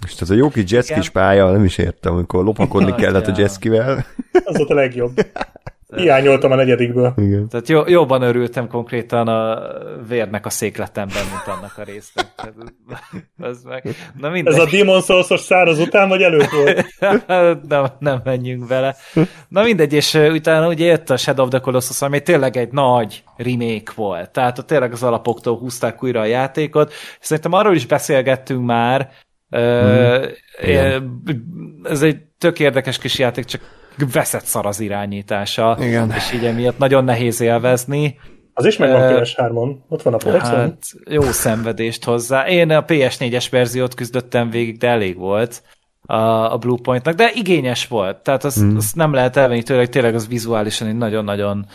Most 0.00 0.20
ez 0.20 0.30
a 0.30 0.34
jó 0.34 0.48
kis 0.48 0.70
jetskis 0.70 1.10
pálya, 1.10 1.50
nem 1.50 1.64
is 1.64 1.78
értem, 1.78 2.12
amikor 2.12 2.44
lopakodni 2.44 2.94
kellett 2.94 3.26
a 3.26 3.32
jetskivel. 3.36 4.04
Az 4.44 4.56
volt 4.56 4.70
a 4.70 4.74
legjobb. 4.74 5.12
Hiányoltam 5.96 6.52
a 6.52 6.54
negyedikből. 6.54 7.12
Igen. 7.16 7.48
Tehát 7.48 7.68
jó, 7.68 7.82
jobban 7.86 8.22
örültem 8.22 8.68
konkrétan 8.68 9.28
a 9.28 9.62
vérnek 10.08 10.46
a 10.46 10.50
székletemben, 10.50 11.22
mint 11.30 11.56
annak 11.56 11.78
a 11.78 11.82
résznek. 11.82 12.26
Ez, 13.42 13.62
meg. 13.62 13.96
Na 14.20 14.36
Ez 14.36 14.58
a 14.58 14.66
Demon 14.70 15.00
souls 15.00 15.40
száraz 15.40 15.78
után, 15.78 16.08
vagy 16.08 16.22
előtt 16.22 16.50
volt? 16.50 16.86
nem, 17.68 17.86
nem 17.98 18.20
menjünk 18.24 18.68
vele. 18.68 18.96
Na 19.48 19.62
mindegy, 19.62 19.92
és 19.92 20.14
utána 20.14 20.68
ugye 20.68 20.84
jött 20.84 21.10
a 21.10 21.16
Shadow 21.16 21.44
of 21.44 21.50
the 21.50 21.60
Colossus, 21.60 22.02
ami 22.02 22.22
tényleg 22.22 22.56
egy 22.56 22.72
nagy 22.72 23.22
remake 23.36 23.92
volt. 23.94 24.30
Tehát 24.30 24.58
ott 24.58 24.66
tényleg 24.66 24.92
az 24.92 25.02
alapoktól 25.02 25.58
húzták 25.58 26.02
újra 26.02 26.20
a 26.20 26.24
játékot. 26.24 26.92
Szerintem 27.20 27.52
arról 27.52 27.74
is 27.74 27.86
beszélgettünk 27.86 28.64
már, 28.64 29.10
Mm. 29.56 30.24
Ez 31.82 32.02
egy 32.02 32.16
tök 32.38 32.60
érdekes 32.60 32.98
kis 32.98 33.18
játék, 33.18 33.44
csak 33.44 33.60
veszett 34.12 34.44
szar 34.44 34.66
az 34.66 34.80
irányítása, 34.80 35.76
Igen. 35.80 36.12
és 36.16 36.32
így 36.32 36.44
emiatt 36.44 36.78
nagyon 36.78 37.04
nehéz 37.04 37.40
élvezni. 37.40 38.18
Az 38.54 38.64
is 38.64 38.76
megvan 38.76 39.14
uh, 39.14 39.20
PS3-on, 39.20 39.76
ott 39.88 40.02
van 40.02 40.14
a 40.14 40.16
ps 40.16 40.48
Hát, 40.48 40.76
jó 41.10 41.22
szenvedést 41.22 42.04
hozzá. 42.04 42.48
Én 42.48 42.70
a 42.70 42.84
PS4-es 42.84 43.46
verziót 43.50 43.94
küzdöttem 43.94 44.50
végig, 44.50 44.78
de 44.78 44.88
elég 44.88 45.16
volt 45.16 45.62
a, 46.06 46.52
a 46.52 46.56
Bluepointnak, 46.58 47.14
de 47.14 47.30
igényes 47.34 47.86
volt. 47.86 48.16
Tehát 48.16 48.44
azt, 48.44 48.62
mm. 48.62 48.76
azt 48.76 48.96
nem 48.96 49.12
lehet 49.12 49.36
elvenni 49.36 49.62
tőle, 49.62 49.80
hogy 49.80 49.90
tényleg 49.90 50.14
az 50.14 50.28
vizuálisan 50.28 50.88
egy 50.88 50.96
nagyon-nagyon 50.96 51.66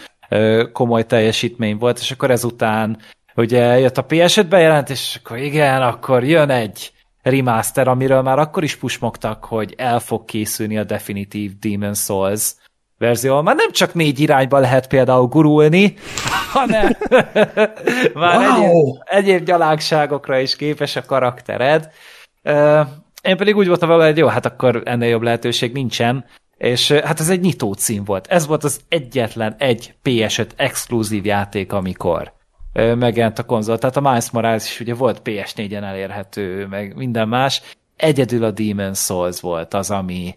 komoly 0.72 1.06
teljesítmény 1.06 1.78
volt, 1.78 2.00
és 2.00 2.12
akkor 2.12 2.32
ezután 2.32 2.98
ugye 3.36 3.80
jött 3.80 3.98
a 3.98 4.06
PS5 4.06 4.46
bejelentés, 4.50 5.00
és 5.00 5.20
akkor 5.24 5.38
igen, 5.38 5.82
akkor 5.82 6.24
jön 6.24 6.50
egy 6.50 6.92
remaster, 7.30 7.88
amiről 7.88 8.22
már 8.22 8.40
akkor 8.40 8.64
is 8.64 8.76
pusmogtak, 8.76 9.46
hogy 9.46 9.74
el 9.78 10.00
fog 10.00 10.26
készülni 10.26 10.78
a 10.78 10.84
definitív 10.84 11.52
Demon 11.60 11.94
Souls 11.94 12.56
verzió. 12.98 13.42
Már 13.42 13.56
nem 13.56 13.72
csak 13.72 13.94
négy 13.94 14.20
irányba 14.20 14.60
lehet 14.60 14.88
például 14.88 15.28
gurulni, 15.28 15.94
hanem 16.54 16.98
már 18.14 18.38
wow. 18.38 18.64
egyéb, 18.64 19.02
egyéb 19.06 19.44
gyalágságokra 19.44 20.40
is 20.40 20.56
képes 20.56 20.96
a 20.96 21.06
karaktered. 21.06 21.92
Én 23.22 23.38
pedig 23.38 23.56
úgy 23.56 23.68
voltam 23.68 23.90
vele, 23.90 24.06
hogy 24.06 24.18
jó, 24.18 24.28
hát 24.28 24.46
akkor 24.46 24.82
ennél 24.86 25.10
jobb 25.10 25.22
lehetőség 25.22 25.74
nincsen, 25.74 26.26
és 26.58 26.92
hát 26.92 27.20
ez 27.20 27.30
egy 27.30 27.42
nyitó 27.42 27.74
cím 27.74 28.04
volt. 28.04 28.28
Ez 28.28 28.48
volt 28.48 28.64
az 28.64 28.80
egyetlen 28.90 29.56
egy 29.58 29.94
PS5 30.04 30.48
exkluzív 30.56 31.26
játék, 31.26 31.74
amikor 31.74 32.36
megjelent 32.78 33.40
a 33.40 33.46
konzol. 33.46 33.78
Tehát 33.78 33.98
a 33.98 34.02
Miles 34.02 34.30
Morales 34.30 34.66
is 34.66 34.80
ugye 34.80 34.94
volt 34.94 35.22
PS4-en 35.24 35.84
elérhető, 35.84 36.66
meg 36.66 36.96
minden 36.96 37.28
más. 37.28 37.62
Egyedül 37.96 38.44
a 38.44 38.52
Demon 38.52 38.94
Souls 38.94 39.40
volt 39.40 39.74
az, 39.74 39.92
ami, 39.92 40.36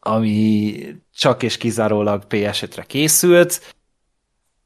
ami 0.00 0.74
csak 1.14 1.42
és 1.42 1.56
kizárólag 1.56 2.22
PS5-re 2.28 2.82
készült, 2.82 3.74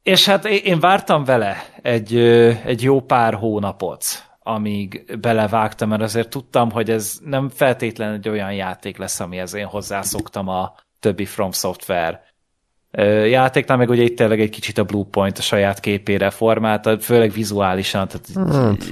és 0.03 0.25
hát 0.25 0.45
én 0.45 0.79
vártam 0.79 1.23
vele 1.23 1.65
egy, 1.81 2.17
egy 2.65 2.83
jó 2.83 3.01
pár 3.01 3.33
hónapot, 3.33 4.05
amíg 4.39 5.17
belevágtam, 5.19 5.89
mert 5.89 6.01
azért 6.01 6.29
tudtam, 6.29 6.71
hogy 6.71 6.89
ez 6.89 7.19
nem 7.25 7.49
feltétlenül 7.49 8.15
egy 8.15 8.29
olyan 8.29 8.53
játék 8.53 8.97
lesz, 8.97 9.19
amihez 9.19 9.53
én 9.53 9.65
hozzászoktam 9.65 10.47
a 10.47 10.75
többi 10.99 11.25
From 11.25 11.51
Software 11.51 12.30
játéknál, 13.27 13.77
meg 13.77 13.89
ugye 13.89 14.03
itt 14.03 14.17
tényleg 14.17 14.39
egy 14.39 14.49
kicsit 14.49 14.77
a 14.77 14.83
Bluepoint 14.83 15.37
a 15.37 15.41
saját 15.41 15.79
képére 15.79 16.29
formálta, 16.29 16.99
főleg 16.99 17.31
vizuálisan, 17.31 18.07
tehát 18.07 18.49
hát. 18.57 18.87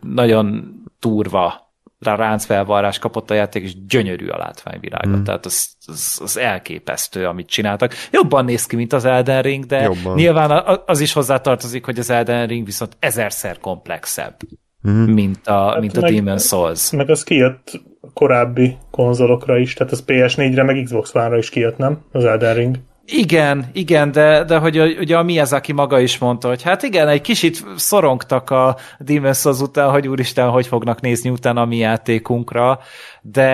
nagyon 0.00 0.74
turva 1.00 1.66
ráncfelvarrás 1.98 2.98
kapott 2.98 3.30
a 3.30 3.34
játék, 3.34 3.62
és 3.62 3.86
gyönyörű 3.86 4.26
a 4.26 4.38
látványvilága. 4.38 5.08
Hmm. 5.08 5.24
Tehát 5.24 5.44
az, 5.44 5.68
az, 5.86 6.18
az 6.22 6.36
elképesztő, 6.36 7.26
amit 7.26 7.48
csináltak. 7.48 7.92
Jobban 8.10 8.44
néz 8.44 8.66
ki, 8.66 8.76
mint 8.76 8.92
az 8.92 9.04
Elden 9.04 9.42
Ring, 9.42 9.64
de 9.64 9.82
Jobban. 9.82 10.14
nyilván 10.14 10.80
az 10.86 11.00
is 11.00 11.12
hozzátartozik, 11.12 11.84
hogy 11.84 11.98
az 11.98 12.10
Elden 12.10 12.46
Ring 12.46 12.64
viszont 12.64 12.96
ezerszer 12.98 13.58
komplexebb, 13.58 14.36
hmm. 14.82 15.12
mint 15.12 15.46
a, 15.46 15.70
hát 15.70 15.80
mint 15.80 15.96
a 15.96 16.00
meg, 16.00 16.14
Demon 16.14 16.38
Souls. 16.38 16.90
Meg 16.90 17.10
az 17.10 17.22
kijött 17.22 17.80
korábbi 18.14 18.76
konzolokra 18.96 19.58
is, 19.58 19.74
tehát 19.74 19.92
az 19.92 20.04
PS4-re, 20.06 20.62
meg 20.62 20.82
Xbox 20.84 21.14
One-ra 21.14 21.36
is 21.36 21.50
kijött, 21.50 21.76
nem? 21.76 22.04
Az 22.12 22.24
Elden 22.24 22.54
Ring. 22.54 22.76
Igen, 23.08 23.70
igen, 23.72 24.12
de, 24.12 24.44
de 24.44 24.58
hogy 24.58 24.78
ugye 24.98 25.16
a 25.16 25.22
Miyazaki 25.22 25.72
maga 25.72 26.00
is 26.00 26.18
mondta, 26.18 26.48
hogy 26.48 26.62
hát 26.62 26.82
igen, 26.82 27.08
egy 27.08 27.20
kicsit 27.20 27.64
szorongtak 27.76 28.50
a 28.50 28.76
Demon's 29.04 29.40
Souls 29.40 29.60
után, 29.60 29.90
hogy 29.90 30.08
úristen, 30.08 30.48
hogy 30.48 30.66
fognak 30.66 31.00
nézni 31.00 31.30
utána 31.30 31.60
a 31.60 31.64
mi 31.64 31.76
játékunkra, 31.76 32.78
de 33.22 33.46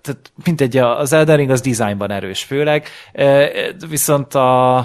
tehát 0.00 0.32
mindegy, 0.44 0.76
az 0.76 1.12
Elden 1.12 1.36
Ring 1.36 1.50
az 1.50 1.60
dizájnban 1.60 2.10
erős 2.10 2.42
főleg, 2.42 2.86
e, 3.12 3.50
viszont 3.88 4.34
a, 4.34 4.76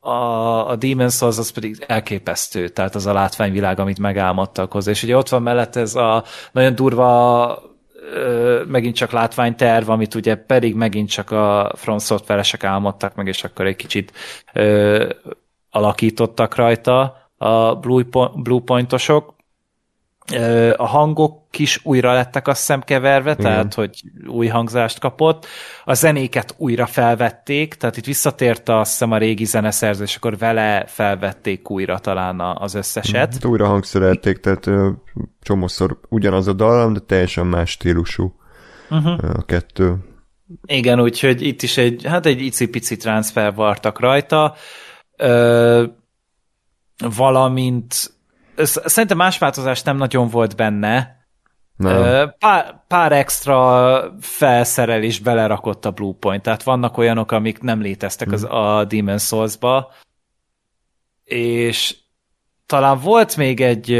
a, 0.00 0.70
a 0.70 0.78
Demon's 0.78 1.16
Souls 1.16 1.38
az 1.38 1.50
pedig 1.50 1.84
elképesztő, 1.86 2.68
tehát 2.68 2.94
az 2.94 3.06
a 3.06 3.12
látványvilág, 3.12 3.78
amit 3.78 3.98
megálmodtak 3.98 4.72
hozzá, 4.72 4.90
és 4.90 5.02
ugye 5.02 5.16
ott 5.16 5.28
van 5.28 5.42
mellett 5.42 5.76
ez 5.76 5.94
a 5.94 6.24
nagyon 6.52 6.74
durva 6.74 7.71
megint 8.66 8.94
csak 8.94 9.10
látványterv, 9.10 9.88
amit 9.88 10.14
ugye 10.14 10.34
pedig 10.34 10.74
megint 10.74 11.08
csak 11.08 11.30
a 11.30 11.72
front 11.76 12.00
software-esek 12.00 12.64
álmodtak 12.64 13.14
meg, 13.14 13.26
és 13.26 13.44
akkor 13.44 13.66
egy 13.66 13.76
kicsit 13.76 14.12
ö, 14.52 15.08
alakítottak 15.70 16.54
rajta 16.54 17.30
a 17.36 17.74
Bluepointosok. 18.34 19.34
A 20.76 20.86
hangok 20.86 21.58
is 21.58 21.80
újra 21.82 22.12
lettek 22.12 22.48
azt 22.48 22.58
hiszem 22.58 22.80
keverve, 22.80 23.30
Igen. 23.30 23.42
tehát 23.42 23.74
hogy 23.74 24.02
új 24.26 24.46
hangzást 24.46 24.98
kapott. 24.98 25.46
A 25.84 25.94
zenéket 25.94 26.54
újra 26.58 26.86
felvették, 26.86 27.74
tehát 27.74 27.96
itt 27.96 28.04
visszatért 28.04 28.68
azt 28.68 28.90
hiszem 28.90 29.12
a 29.12 29.18
régi 29.18 29.44
zeneszerzés, 29.44 30.16
akkor 30.16 30.38
vele 30.38 30.84
felvették 30.86 31.70
újra 31.70 31.98
talán 31.98 32.40
az 32.40 32.74
összeset. 32.74 33.32
Hát 33.32 33.44
újra 33.44 33.66
hangszerelték, 33.66 34.38
tehát 34.40 34.70
csomószor 35.40 35.98
ugyanaz 36.08 36.46
a 36.46 36.52
dallam, 36.52 36.92
de 36.92 37.00
teljesen 37.00 37.46
más 37.46 37.70
stílusú 37.70 38.34
uh-huh. 38.90 39.36
a 39.36 39.42
kettő. 39.42 39.96
Igen, 40.66 41.00
úgyhogy 41.00 41.42
itt 41.42 41.62
is 41.62 41.76
egy, 41.76 42.04
hát 42.04 42.26
egy 42.26 42.40
icipici 42.40 42.96
transfer 42.96 43.54
vartak 43.54 44.00
rajta, 44.00 44.54
ö, 45.16 45.84
valamint 47.16 48.12
szerintem 48.56 49.16
más 49.16 49.38
változás 49.38 49.82
nem 49.82 49.96
nagyon 49.96 50.28
volt 50.28 50.56
benne. 50.56 51.20
Nem. 51.76 52.34
Pár, 52.38 52.84
pár 52.86 53.12
extra 53.12 54.14
felszerelés 54.20 55.18
belerakott 55.18 55.84
a 55.84 55.90
Bluepoint, 55.90 56.42
tehát 56.42 56.62
vannak 56.62 56.96
olyanok, 56.96 57.32
amik 57.32 57.60
nem 57.60 57.80
léteztek 57.80 58.32
az, 58.32 58.44
a 58.44 58.84
Demon 58.84 59.18
Souls-ba, 59.18 59.92
és 61.24 61.96
talán 62.66 62.98
volt 62.98 63.36
még 63.36 63.60
egy 63.60 63.90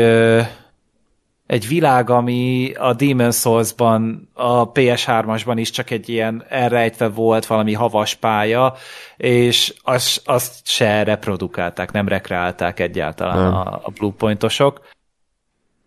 egy 1.53 1.69
világ, 1.69 2.11
ami 2.11 2.73
a 2.79 2.93
Demon 2.93 3.33
Souls-ban, 3.33 4.29
a 4.35 4.73
PS3-asban 4.73 5.55
is 5.57 5.71
csak 5.71 5.91
egy 5.91 6.09
ilyen 6.09 6.45
elrejtve 6.49 7.09
volt 7.09 7.47
valami 7.47 7.73
havas 7.73 8.15
pálya, 8.15 8.75
és 9.17 9.75
azt, 9.83 10.29
azt 10.29 10.67
se 10.67 11.03
reprodukálták, 11.03 11.93
nem 11.93 12.09
rekreálták 12.09 12.81
egyáltalán 12.81 13.39
nem. 13.39 13.55
a, 13.55 13.81
a 13.83 13.91
Bluepointosok. 13.99 14.89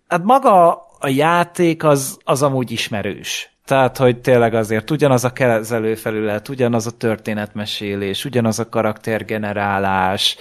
Hát 0.08 0.24
maga 0.24 0.72
a 1.00 1.08
játék 1.08 1.84
az, 1.84 2.18
az 2.24 2.42
amúgy 2.42 2.72
ismerős. 2.72 3.58
Tehát, 3.66 3.98
hogy 3.98 4.22
tényleg 4.22 4.54
azért 4.54 4.92
ugyanaz 4.92 5.24
a 5.24 5.34
kezelőfelület, 5.34 6.50
ugyanaz 6.50 6.88
a 6.88 6.98
történetmesélés, 6.98 8.26
ugyanaz 8.26 8.60
a 8.60 8.70
karaktergenerálás, 8.70 10.38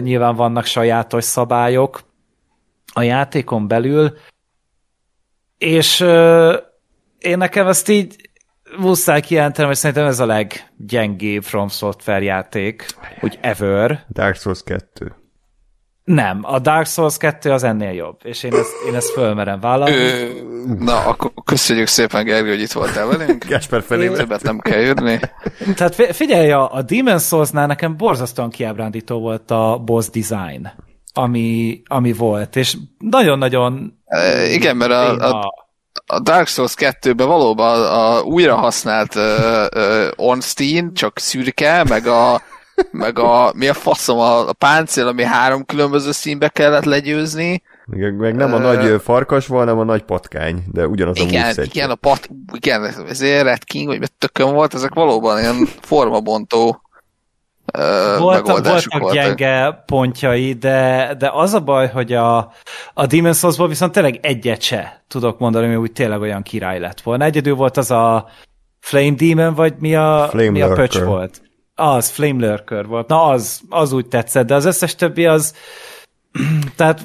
nyilván 0.00 0.36
vannak 0.36 0.64
sajátos 0.64 1.24
szabályok 1.24 2.02
a 2.94 3.02
játékon 3.02 3.68
belül, 3.68 4.12
és 5.62 6.00
uh, 6.00 6.54
én 7.18 7.38
nekem 7.38 7.66
ezt 7.66 7.88
így 7.88 8.16
muszáj 8.76 9.20
kijelentenem, 9.20 9.68
hogy 9.68 9.78
szerintem 9.78 10.06
ez 10.06 10.20
a 10.20 10.26
leggyengébb 10.26 11.42
From 11.42 11.68
Software 11.68 12.22
játék, 12.22 12.86
úgy 13.20 13.38
ever. 13.40 14.04
Dark 14.12 14.36
Souls 14.36 14.62
2. 14.62 15.14
Nem, 16.04 16.40
a 16.42 16.58
Dark 16.58 16.86
Souls 16.86 17.16
2 17.16 17.50
az 17.50 17.62
ennél 17.62 17.92
jobb, 17.92 18.18
és 18.22 18.42
én 18.42 18.52
ezt, 18.52 18.72
én 18.86 18.94
ezt 18.94 19.10
fölmerem 19.10 19.60
vállalni. 19.60 19.94
Ö, 19.94 20.28
na, 20.78 21.04
akkor 21.04 21.30
köszönjük 21.44 21.86
szépen, 21.86 22.24
Gergő, 22.24 22.48
hogy 22.48 22.60
itt 22.60 22.72
voltál 22.72 23.06
velünk. 23.06 23.44
Gáspár 23.44 23.82
felé. 23.82 24.08
Többet 24.08 24.42
nem 24.42 24.58
kell 24.58 24.80
jönni. 24.80 25.18
Tehát 25.76 25.94
figyelj, 25.94 26.50
a, 26.50 26.74
a 26.74 26.84
Demon's 26.84 27.26
Souls-nál 27.26 27.66
nekem 27.66 27.96
borzasztóan 27.96 28.50
kiábrándító 28.50 29.20
volt 29.20 29.50
a 29.50 29.82
boss 29.84 30.08
design 30.10 30.70
ami, 31.12 31.82
ami 31.86 32.12
volt, 32.12 32.56
és 32.56 32.76
nagyon-nagyon... 32.98 33.98
E, 34.04 34.44
igen, 34.44 34.76
mert 34.76 34.90
a, 34.90 35.38
a, 35.38 35.54
a 36.06 36.20
Dark 36.20 36.46
Souls 36.46 36.74
2-ben 36.76 37.26
valóban 37.26 37.80
a, 37.80 38.16
a 38.16 38.22
újra 38.22 38.56
használt 38.56 39.14
uh, 39.14 39.22
uh, 39.74 40.06
Ornstein, 40.16 40.94
csak 40.94 41.18
szürke, 41.18 41.84
meg 41.88 42.06
a, 42.06 42.42
meg 42.90 43.18
a 43.18 43.52
mi 43.54 43.68
a 43.68 43.74
faszom, 43.74 44.18
a, 44.18 44.48
a 44.48 44.52
páncél, 44.52 45.06
ami 45.06 45.22
három 45.22 45.64
különböző 45.64 46.12
színbe 46.12 46.48
kellett 46.48 46.84
legyőzni. 46.84 47.62
Meg, 47.86 48.16
meg 48.16 48.34
nem 48.34 48.52
a 48.52 48.56
uh, 48.56 48.62
nagy 48.62 49.00
farkas 49.02 49.46
volt, 49.46 49.64
hanem 49.64 49.78
a 49.80 49.84
nagy 49.84 50.02
patkány, 50.02 50.64
de 50.72 50.86
ugyanaz 50.86 51.16
igen, 51.16 51.28
a 51.28 51.38
moveset. 51.38 51.66
Igen, 51.66 51.90
a 51.90 51.94
pat, 51.94 52.28
igen, 52.54 52.84
ez 53.08 53.22
Red 53.22 53.64
King, 53.64 53.98
vagy 53.98 54.12
tökön 54.18 54.52
volt, 54.52 54.74
ezek 54.74 54.94
valóban 54.94 55.38
ilyen 55.38 55.68
formabontó 55.80 56.81
voltak, 58.18 58.66
voltak 58.66 59.12
gyenge 59.12 59.82
pontjai, 59.86 60.52
de, 60.52 61.14
de 61.18 61.30
az 61.32 61.54
a 61.54 61.60
baj, 61.60 61.88
hogy 61.88 62.12
a, 62.12 62.36
a 62.94 63.06
Demon's 63.06 63.38
souls 63.38 63.68
viszont 63.68 63.92
tényleg 63.92 64.18
egyet 64.22 64.60
se 64.60 65.02
tudok 65.08 65.38
mondani, 65.38 65.66
hogy 65.66 65.76
úgy 65.76 65.92
tényleg 65.92 66.20
olyan 66.20 66.42
király 66.42 66.78
lett 66.78 67.00
volna. 67.00 67.24
Egyedül 67.24 67.54
volt 67.54 67.76
az 67.76 67.90
a 67.90 68.28
Flame 68.80 69.14
Demon, 69.16 69.54
vagy 69.54 69.74
mi 69.78 69.94
a, 69.94 70.26
Flame 70.30 70.50
mi 70.50 70.62
a 70.62 70.72
pöcs 70.72 70.98
volt? 70.98 71.42
Az, 71.74 72.08
Flame 72.08 72.46
Lurker 72.46 72.86
volt. 72.86 73.08
Na, 73.08 73.24
az, 73.24 73.60
az 73.68 73.92
úgy 73.92 74.06
tetszett, 74.06 74.46
de 74.46 74.54
az 74.54 74.64
összes 74.64 74.94
többi 74.94 75.26
az 75.26 75.54
tehát 76.76 77.00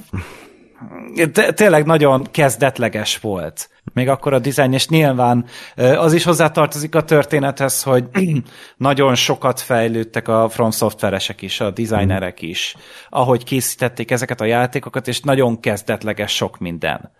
tényleg 1.55 1.85
nagyon 1.85 2.27
kezdetleges 2.31 3.17
volt. 3.19 3.69
Még 3.93 4.09
akkor 4.09 4.33
a 4.33 4.39
dizájn, 4.39 4.73
és 4.73 4.87
nyilván 4.87 5.45
az 5.75 6.13
is 6.13 6.23
hozzátartozik 6.23 6.95
a 6.95 7.03
történethez, 7.03 7.83
hogy 7.83 8.05
nagyon 8.77 9.15
sokat 9.15 9.59
fejlődtek 9.59 10.27
a 10.27 10.49
From 10.49 10.71
Software-esek 10.71 11.41
is, 11.41 11.59
a 11.59 11.71
designerek 11.71 12.41
is, 12.41 12.75
ahogy 13.09 13.43
készítették 13.43 14.11
ezeket 14.11 14.41
a 14.41 14.45
játékokat, 14.45 15.07
és 15.07 15.21
nagyon 15.21 15.59
kezdetleges 15.59 16.35
sok 16.35 16.59
minden. 16.59 17.11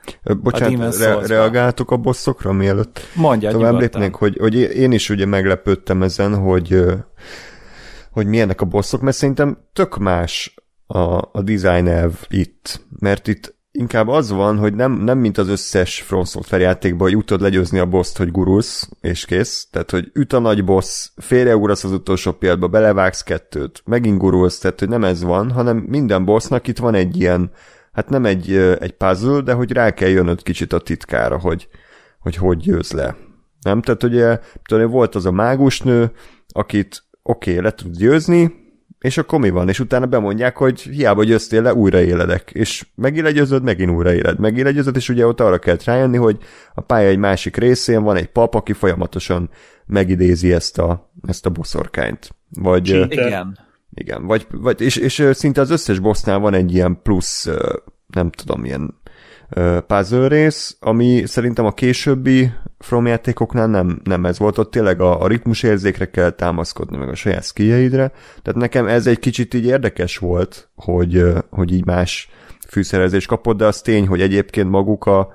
Bocsánat, 0.41 0.95
a 0.95 0.99
re- 0.99 1.27
reagáltuk 1.27 1.91
a 1.91 1.98
bosszokra, 1.98 2.52
mielőtt 2.52 2.99
Mondja, 3.15 3.52
tovább 3.52 3.80
lépnénk, 3.80 4.15
hogy, 4.15 4.38
hogy 4.39 4.56
én 4.56 4.91
is 4.91 5.10
ugye 5.10 5.26
meglepődtem 5.26 6.03
ezen, 6.03 6.35
hogy 6.35 6.84
hogy 8.11 8.27
milyenek 8.27 8.61
a 8.61 8.65
bosszok, 8.65 9.02
mert 9.02 9.15
szerintem 9.15 9.57
tök 9.73 9.98
más 9.98 10.56
a, 10.88 10.99
a 11.31 11.41
design 11.41 11.88
elv 11.88 12.14
itt, 12.27 12.85
mert 12.99 13.27
itt 13.27 13.56
inkább 13.78 14.08
az 14.08 14.32
van, 14.32 14.58
hogy 14.58 14.74
nem, 14.74 14.91
nem 14.91 15.18
mint 15.18 15.38
az 15.38 15.48
összes 15.48 16.02
From 16.02 16.24
Software 16.24 16.64
játékban, 16.64 17.08
hogy 17.08 17.18
utod 17.18 17.41
legyőzni 17.41 17.80
a 17.80 17.86
boszt, 17.86 18.18
hogy 18.18 18.32
gurulsz, 18.32 18.90
és 19.02 19.26
kész. 19.26 19.68
Tehát, 19.72 19.91
hogy 19.91 20.10
üt 20.14 20.34
a 20.34 20.40
nagy 20.40 20.66
boss, 20.66 21.10
félreugrasz 21.16 21.84
az 21.84 21.91
utolsó 21.91 22.32
pillanatba, 22.32 22.68
belevágsz 22.68 23.24
kettőt, 23.24 23.82
megint 23.86 24.18
gurulsz, 24.18 24.58
tehát, 24.58 24.80
hogy 24.80 24.90
nem 24.90 25.04
ez 25.04 25.24
van, 25.24 25.52
hanem 25.52 25.78
minden 25.78 26.26
bossnak 26.26 26.68
itt 26.68 26.78
van 26.78 26.94
egy 26.94 27.20
ilyen, 27.20 27.52
hát 27.91 28.10
nem 28.10 28.26
egy, 28.26 28.54
egy 28.80 28.91
puzzle, 28.91 29.41
de 29.41 29.54
hogy 29.54 29.72
rá 29.72 29.91
kell 29.91 30.10
jönnöd 30.10 30.44
kicsit 30.44 30.74
a 30.74 30.80
titkára, 30.80 31.40
hogy 31.40 31.68
hogy, 32.20 32.36
hogy 32.36 32.58
győz 32.58 32.91
le. 32.91 33.16
Nem? 33.62 33.82
Tehát 33.82 34.04
ugye, 34.04 34.40
tudom, 34.64 34.90
volt 34.90 35.16
az 35.16 35.26
a 35.26 35.32
mágusnő, 35.32 36.12
akit 36.48 37.04
oké, 37.24 37.52
okay, 37.52 37.64
le 37.64 37.72
tud 37.72 37.98
győzni, 37.98 38.66
és 38.99 39.18
akkor 39.18 39.40
mi 39.40 39.49
van? 39.49 39.69
És 39.69 39.80
utána 39.80 40.06
bemondják, 40.06 40.57
hogy 40.57 40.82
hiába 40.82 41.24
győztél 41.24 41.61
le, 41.61 41.74
újraéledek. 41.74 42.52
És 42.53 42.86
megint 42.95 43.26
megint 43.64 43.91
újraéled. 43.91 44.40
Megint 44.40 44.95
és 44.95 45.10
ugye 45.10 45.28
ott 45.28 45.40
arra 45.40 45.57
kell 45.57 45.78
rájönni, 45.84 46.18
hogy 46.18 46.38
a 46.74 46.82
pálya 46.82 47.07
egy 47.07 47.18
másik 47.18 47.57
részén 47.57 48.03
van 48.03 48.15
egy 48.15 48.28
pap, 48.28 48.56
aki 48.56 48.74
folyamatosan 48.74 49.49
megidézi 49.86 50.53
ezt 50.53 50.78
a, 50.78 51.11
ezt 51.28 51.45
a 51.45 51.49
boszorkányt. 51.49 52.36
Vagy, 52.49 52.88
igen. 53.10 53.57
Igen, 53.94 54.26
vagy, 54.26 54.48
vagy 54.52 54.82
és, 54.82 54.95
és 54.95 55.30
szinte 55.32 55.61
az 55.61 55.69
összes 55.69 55.99
bossnál 55.99 56.40
van 56.40 56.53
egy 56.53 56.74
ilyen 56.74 56.99
plusz, 57.03 57.49
nem 58.07 58.30
tudom, 58.30 58.65
ilyen 58.65 58.94
puzzle 59.88 60.28
rész, 60.28 60.78
ami 60.80 61.24
szerintem 61.26 61.65
a 61.65 61.74
későbbi 61.74 62.52
From 62.80 63.06
játékoknál 63.06 63.68
nem, 63.68 63.99
nem 64.03 64.26
ez 64.26 64.40
volt, 64.40 64.57
ott 64.57 64.72
tényleg 64.72 65.02
a, 65.02 65.22
a 65.22 65.28
ritmusérzékre 65.28 66.10
kell 66.10 66.30
támaszkodni, 66.30 66.98
meg 66.98 67.10
a 67.10 67.15
saját 67.15 67.44
skilljeidre, 67.44 68.11
tehát 68.41 68.60
nekem 68.60 68.88
ez 68.88 69.07
egy 69.07 69.19
kicsit 69.19 69.53
így 69.53 69.65
érdekes 69.65 70.18
volt, 70.18 70.69
hogy, 70.76 71.24
hogy 71.49 71.74
így 71.74 71.86
más 71.86 72.30
fűszerezés 72.69 73.26
kapott, 73.26 73.57
de 73.57 73.65
az 73.65 73.82
tény, 73.82 74.07
hogy 74.07 74.22
egyébként 74.22 74.69
maguk 74.69 75.06
a, 75.06 75.34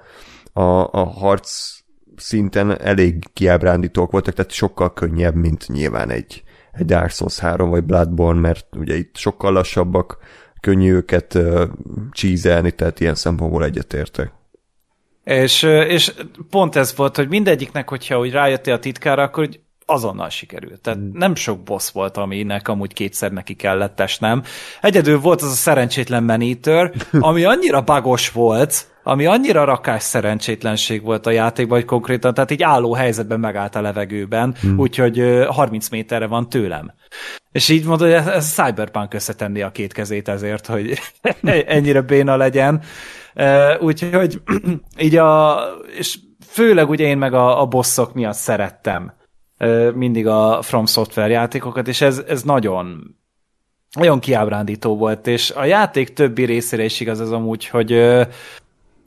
a, 0.52 0.89
a 0.93 1.05
harc 1.05 1.80
szinten 2.16 2.80
elég 2.80 3.32
kiábrándítók 3.32 4.10
voltak, 4.10 4.34
tehát 4.34 4.51
sokkal 4.51 4.93
könnyebb, 4.93 5.34
mint 5.34 5.68
nyilván 5.68 6.10
egy, 6.10 6.43
egy 6.72 6.84
Dark 6.86 7.10
Souls 7.10 7.39
3 7.39 7.70
vagy 7.70 7.84
Bloodborne, 7.84 8.40
mert 8.40 8.66
ugye 8.76 8.97
itt 8.97 9.16
sokkal 9.16 9.52
lassabbak, 9.52 10.18
könnyű 10.62 10.93
őket 10.93 11.39
csízelni, 12.10 12.70
tehát 12.70 13.01
ilyen 13.01 13.14
szempontból 13.14 13.64
egyetértek. 13.64 14.32
És, 15.24 15.62
és 15.62 16.12
pont 16.51 16.76
ez 16.76 16.97
volt, 16.97 17.16
hogy 17.16 17.28
mindegyiknek, 17.28 17.89
hogyha 17.89 18.18
úgy 18.18 18.30
rájöttél 18.30 18.74
a 18.74 18.78
titkára, 18.78 19.22
akkor 19.22 19.44
hogy 19.47 19.60
azonnal 19.86 20.28
sikerült. 20.28 20.80
Tehát 20.80 20.98
hmm. 20.98 21.10
nem 21.12 21.34
sok 21.34 21.62
boss 21.62 21.90
volt, 21.90 22.16
aminek 22.16 22.68
amúgy 22.68 22.93
kétszer 22.93 23.32
neki 23.32 23.55
kellett 23.55 24.01
esnem. 24.01 24.43
Egyedül 24.80 25.20
volt 25.20 25.43
az 25.43 25.51
a 25.51 25.55
szerencsétlen 25.55 26.22
menítőr, 26.22 26.93
ami 27.12 27.44
annyira 27.44 27.80
bagos 27.80 28.30
volt, 28.30 28.86
ami 29.02 29.26
annyira 29.26 29.64
rakás 29.64 30.02
szerencsétlenség 30.02 31.02
volt 31.02 31.26
a 31.26 31.30
játékban, 31.30 31.78
hogy 31.78 31.86
konkrétan, 31.86 32.34
tehát 32.34 32.51
így 32.51 32.62
álló 32.62 32.94
helyzetben 32.94 33.40
megállt 33.40 33.74
a 33.74 33.80
levegőben, 33.80 34.55
hmm. 34.60 34.78
úgyhogy 34.78 35.44
30 35.48 35.89
méterre 35.89 36.26
van 36.26 36.48
tőlem. 36.48 36.93
És 37.52 37.68
így 37.68 37.84
mondod, 37.84 38.06
hogy 38.08 38.16
ez, 38.26 38.52
Cyberpunk 38.52 39.14
összetenni 39.14 39.62
a 39.62 39.72
két 39.72 39.92
kezét 39.92 40.28
ezért, 40.28 40.66
hogy 40.66 40.98
ennyire 41.66 42.00
béna 42.00 42.36
legyen. 42.36 42.82
Úgyhogy 43.80 44.42
így 44.98 45.16
a, 45.16 45.58
és 45.98 46.18
főleg 46.46 46.88
ugye 46.88 47.06
én 47.06 47.18
meg 47.18 47.34
a, 47.34 47.60
a 47.60 47.66
bosszok 47.66 48.14
miatt 48.14 48.34
szerettem 48.34 49.12
mindig 49.94 50.26
a 50.26 50.58
From 50.62 50.86
Software 50.86 51.32
játékokat, 51.32 51.88
és 51.88 52.00
ez, 52.00 52.22
ez 52.28 52.42
nagyon 52.42 53.16
nagyon 53.92 54.20
kiábrándító 54.20 54.96
volt, 54.96 55.26
és 55.26 55.50
a 55.50 55.64
játék 55.64 56.12
többi 56.12 56.44
részére 56.44 56.84
is 56.84 57.00
igaz 57.00 57.20
az 57.20 57.32
amúgy, 57.32 57.66
hogy 57.66 58.18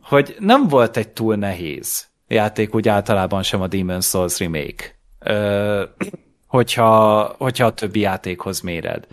hogy 0.01 0.35
nem 0.39 0.67
volt 0.67 0.97
egy 0.97 1.09
túl 1.09 1.35
nehéz 1.35 2.07
játék 2.27 2.75
úgy 2.75 2.87
általában 2.87 3.43
sem 3.43 3.61
a 3.61 3.67
Demon's 3.67 4.09
Souls 4.09 4.39
remake, 4.39 4.95
hogyha, 6.47 7.21
hogyha 7.37 7.65
a 7.65 7.73
többi 7.73 7.99
játékhoz 7.99 8.61
méred. 8.61 9.07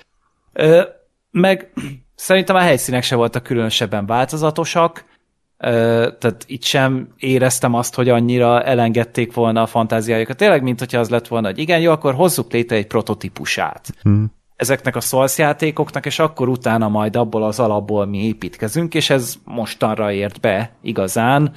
Ö, 0.53 0.83
meg 1.31 1.73
szerintem 2.15 2.57
a 2.57 2.61
helyszínek 2.61 3.03
se 3.03 3.17
voltak 3.17 3.43
különösebben 3.43 4.07
változatosak, 4.07 5.05
ö, 5.59 6.09
tehát 6.19 6.45
itt 6.47 6.63
sem 6.63 7.09
éreztem 7.17 7.75
azt, 7.75 7.95
hogy 7.95 8.09
annyira 8.09 8.63
elengedték 8.63 9.33
volna 9.35 9.63
a 9.63 9.67
fantáziájukat. 9.67 10.37
Tényleg, 10.37 10.63
mint 10.63 10.79
hogyha 10.79 10.99
az 10.99 11.09
lett 11.09 11.29
volna, 11.29 11.47
hogy 11.47 11.59
igen, 11.59 11.81
jó, 11.81 11.91
akkor 11.91 12.15
hozzuk 12.15 12.53
létre 12.53 12.77
egy 12.77 12.87
prototípusát. 12.87 13.89
Hmm 14.03 14.41
ezeknek 14.63 14.97
a 14.97 15.01
Souls 15.01 15.39
játékoknak, 15.39 16.07
és 16.07 16.19
akkor 16.19 16.49
utána 16.49 16.89
majd 16.89 17.17
abból 17.17 17.43
az 17.43 17.61
alapból 17.61 18.07
mi 18.07 18.25
építkezünk, 18.25 18.95
és 18.95 19.11
ez 19.11 19.35
mostanra 19.45 20.13
ért 20.13 20.41
be 20.41 20.71
igazán. 20.83 21.53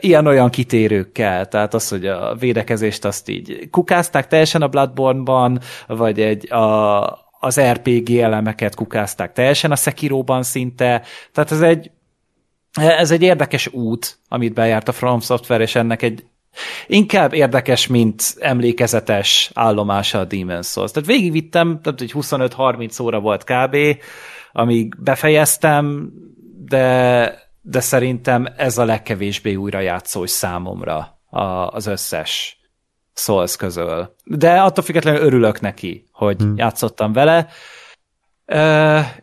Ilyen-olyan 0.00 0.50
kitérőkkel, 0.50 1.48
tehát 1.48 1.74
az, 1.74 1.88
hogy 1.88 2.06
a 2.06 2.34
védekezést 2.34 3.04
azt 3.04 3.28
így 3.28 3.68
kukázták 3.70 4.26
teljesen 4.26 4.62
a 4.62 4.68
Bloodborne-ban, 4.68 5.60
vagy 5.86 6.20
egy 6.20 6.52
a, 6.52 7.02
az 7.40 7.60
RPG 7.60 8.10
elemeket 8.10 8.74
kukázták 8.74 9.32
teljesen 9.32 9.70
a 9.70 9.76
Sekiroban 9.76 10.42
szinte, 10.42 11.02
tehát 11.32 11.50
ez 11.50 11.60
egy 11.60 11.90
ez 12.80 13.10
egy 13.10 13.22
érdekes 13.22 13.66
út, 13.66 14.18
amit 14.28 14.54
bejárt 14.54 14.88
a 14.88 14.92
From 14.92 15.20
Software, 15.20 15.62
és 15.62 15.74
ennek 15.74 16.02
egy 16.02 16.24
Inkább 16.86 17.32
érdekes, 17.32 17.86
mint 17.86 18.34
emlékezetes 18.38 19.50
állomása 19.54 20.18
a 20.18 20.26
Demon's 20.26 20.66
Souls. 20.66 20.90
Tehát 20.90 21.08
végigvittem, 21.08 21.80
tehát 21.82 22.00
egy 22.00 22.12
25-30 22.14 23.02
óra 23.02 23.20
volt 23.20 23.44
kb., 23.44 23.76
amíg 24.52 24.94
befejeztem, 25.02 26.12
de, 26.66 27.48
de 27.62 27.80
szerintem 27.80 28.48
ez 28.56 28.78
a 28.78 28.84
legkevésbé 28.84 29.54
újra 29.54 29.80
játszós 29.80 30.30
számomra 30.30 31.20
a, 31.30 31.42
az 31.68 31.86
összes 31.86 32.58
Souls 33.14 33.56
közül. 33.56 34.14
De 34.24 34.60
attól 34.60 34.84
függetlenül 34.84 35.20
örülök 35.20 35.60
neki, 35.60 36.08
hogy 36.12 36.36
hmm. 36.36 36.56
játszottam 36.56 37.12
vele. 37.12 37.48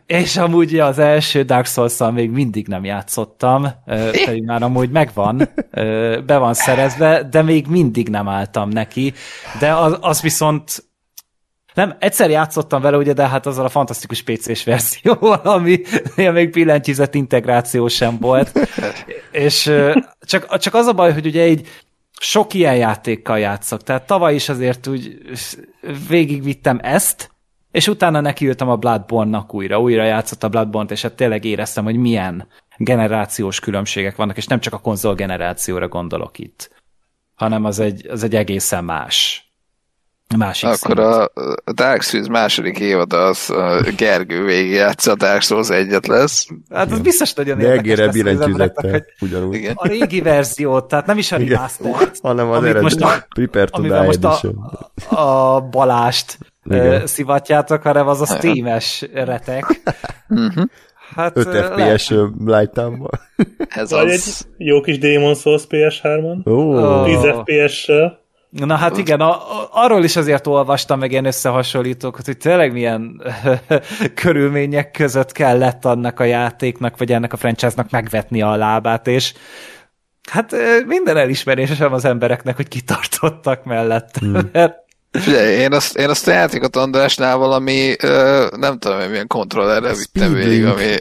És 0.06 0.36
amúgy 0.36 0.78
az 0.78 0.98
első 0.98 1.42
Dark 1.42 1.66
souls 1.66 1.98
még 2.12 2.30
mindig 2.30 2.66
nem 2.66 2.84
játszottam, 2.84 3.68
pedig 4.24 4.44
már 4.44 4.62
amúgy 4.62 4.90
megvan, 4.90 5.40
uh, 5.72 6.22
be 6.22 6.36
van 6.36 6.54
szerezve, 6.54 7.22
de 7.30 7.42
még 7.42 7.66
mindig 7.66 8.08
nem 8.08 8.28
álltam 8.28 8.68
neki, 8.68 9.12
de 9.58 9.74
az, 9.74 9.96
az 10.00 10.20
viszont 10.20 10.84
nem, 11.74 11.96
egyszer 11.98 12.30
játszottam 12.30 12.82
vele, 12.82 12.96
ugye, 12.96 13.12
de 13.12 13.28
hát 13.28 13.46
azzal 13.46 13.64
a 13.64 13.68
fantasztikus 13.68 14.22
PC-s 14.22 14.64
verzióval, 14.64 15.40
ami 15.42 15.80
még 16.16 16.50
billentyűzet 16.50 17.14
integráció 17.14 17.88
sem 17.88 18.18
volt. 18.18 18.68
És 19.30 19.72
csak, 20.20 20.58
csak 20.58 20.74
az 20.74 20.86
a 20.86 20.92
baj, 20.92 21.12
hogy 21.12 21.26
ugye 21.26 21.46
így 21.46 21.68
sok 22.20 22.54
ilyen 22.54 22.76
játékkal 22.76 23.38
játszok. 23.38 23.82
Tehát 23.82 24.06
tavaly 24.06 24.34
is 24.34 24.48
azért 24.48 24.86
úgy 24.86 25.18
végigvittem 26.08 26.78
ezt, 26.82 27.31
és 27.72 27.88
utána 27.88 28.20
nekiültem 28.20 28.68
a 28.68 28.76
Bloodborne-nak 28.76 29.54
újra, 29.54 29.80
újra 29.80 30.04
játszott 30.04 30.42
a 30.42 30.48
Bloodborne-t, 30.48 30.90
és 30.90 31.02
hát 31.02 31.12
tényleg 31.12 31.44
éreztem, 31.44 31.84
hogy 31.84 31.96
milyen 31.96 32.48
generációs 32.76 33.60
különbségek 33.60 34.16
vannak, 34.16 34.36
és 34.36 34.46
nem 34.46 34.60
csak 34.60 34.72
a 34.72 34.78
konzol 34.78 35.14
generációra 35.14 35.88
gondolok 35.88 36.38
itt, 36.38 36.70
hanem 37.34 37.64
az 37.64 37.78
egy, 37.78 38.06
az 38.06 38.22
egy 38.22 38.34
egészen 38.34 38.84
más. 38.84 39.46
Másik 40.36 40.68
Akkor 40.68 40.98
a 40.98 41.30
Dark 41.72 42.02
Souls 42.02 42.28
második 42.28 42.78
évad 42.78 43.12
az 43.12 43.52
Gergő 43.96 44.44
végigjátsz 44.44 45.06
a 45.06 45.14
Dark 45.14 45.42
Souls 45.42 45.68
egyet 45.68 46.06
lesz. 46.06 46.46
Hát 46.70 46.92
az 46.92 47.00
biztos 47.00 47.32
nagyon 47.34 47.58
De 47.58 47.64
érdekes 47.64 47.98
lesz 47.98 48.14
billentyűzettel, 48.14 49.04
ugyanúgy. 49.20 49.54
Igen. 49.54 49.74
A 49.76 49.86
régi 49.86 50.20
verziót, 50.20 50.88
tehát 50.88 51.06
nem 51.06 51.18
is 51.18 51.32
a 51.32 51.36
remaster 51.36 52.10
hanem 52.22 52.50
az 52.50 52.62
eredeti 52.62 52.82
most 52.82 53.00
a, 53.00 53.26
Prepare 53.34 53.66
to 53.66 53.82
Die 53.82 54.02
most 54.02 54.24
a, 54.24 54.40
a 55.16 55.60
Balást 55.60 56.38
igen. 56.64 57.06
szivatjátok, 57.06 57.82
hanem 57.82 58.08
az 58.08 58.20
a 58.20 58.26
Steam-es 58.26 59.04
retek. 59.12 59.80
Mhm. 60.28 60.62
Hát, 61.14 61.36
5 61.36 61.56
FPS 61.56 62.14
light 62.44 62.80
Ez 63.68 63.92
az. 63.92 64.10
egy 64.10 64.66
jó 64.66 64.80
kis 64.80 64.98
Demon 64.98 65.34
Souls 65.34 65.62
PS3-on. 65.68 66.44
Oh. 66.44 67.04
10 67.04 67.16
FPS-sel. 67.18 68.20
Na 68.50 68.74
hát 68.74 68.96
igen, 68.96 69.20
a, 69.20 69.30
a, 69.30 69.68
arról 69.70 70.04
is 70.04 70.16
azért 70.16 70.46
olvastam 70.46 70.98
meg 70.98 71.10
ilyen 71.10 71.24
összehasonlítókat, 71.24 72.26
hogy 72.26 72.36
tényleg 72.36 72.72
milyen 72.72 73.22
körülmények 74.14 74.90
között 74.90 75.32
kellett 75.32 75.84
annak 75.84 76.20
a 76.20 76.24
játéknak, 76.24 76.98
vagy 76.98 77.12
ennek 77.12 77.32
a 77.32 77.36
franchise-nak 77.36 77.90
megvetni 77.90 78.42
a 78.42 78.56
lábát, 78.56 79.06
és 79.06 79.32
hát 80.30 80.54
minden 80.86 81.16
elismerésem 81.16 81.92
az 81.92 82.04
embereknek, 82.04 82.56
hogy 82.56 82.68
kitartottak 82.68 83.64
mellett. 83.64 84.18
Hmm. 84.18 84.50
Mert 84.52 84.74
Figyelj, 85.12 85.54
én 85.54 85.72
azt, 85.72 85.96
én 85.96 86.08
azt 86.08 86.28
a 86.28 86.32
játékot 86.32 86.76
Andrásnál 86.76 87.36
valami, 87.36 87.94
ö, 88.02 88.46
nem 88.56 88.78
tudom, 88.78 88.98
milyen 88.98 89.26
kontrollerre 89.26 89.94
vittem 89.94 90.32
végig, 90.32 90.64
ami... 90.64 90.96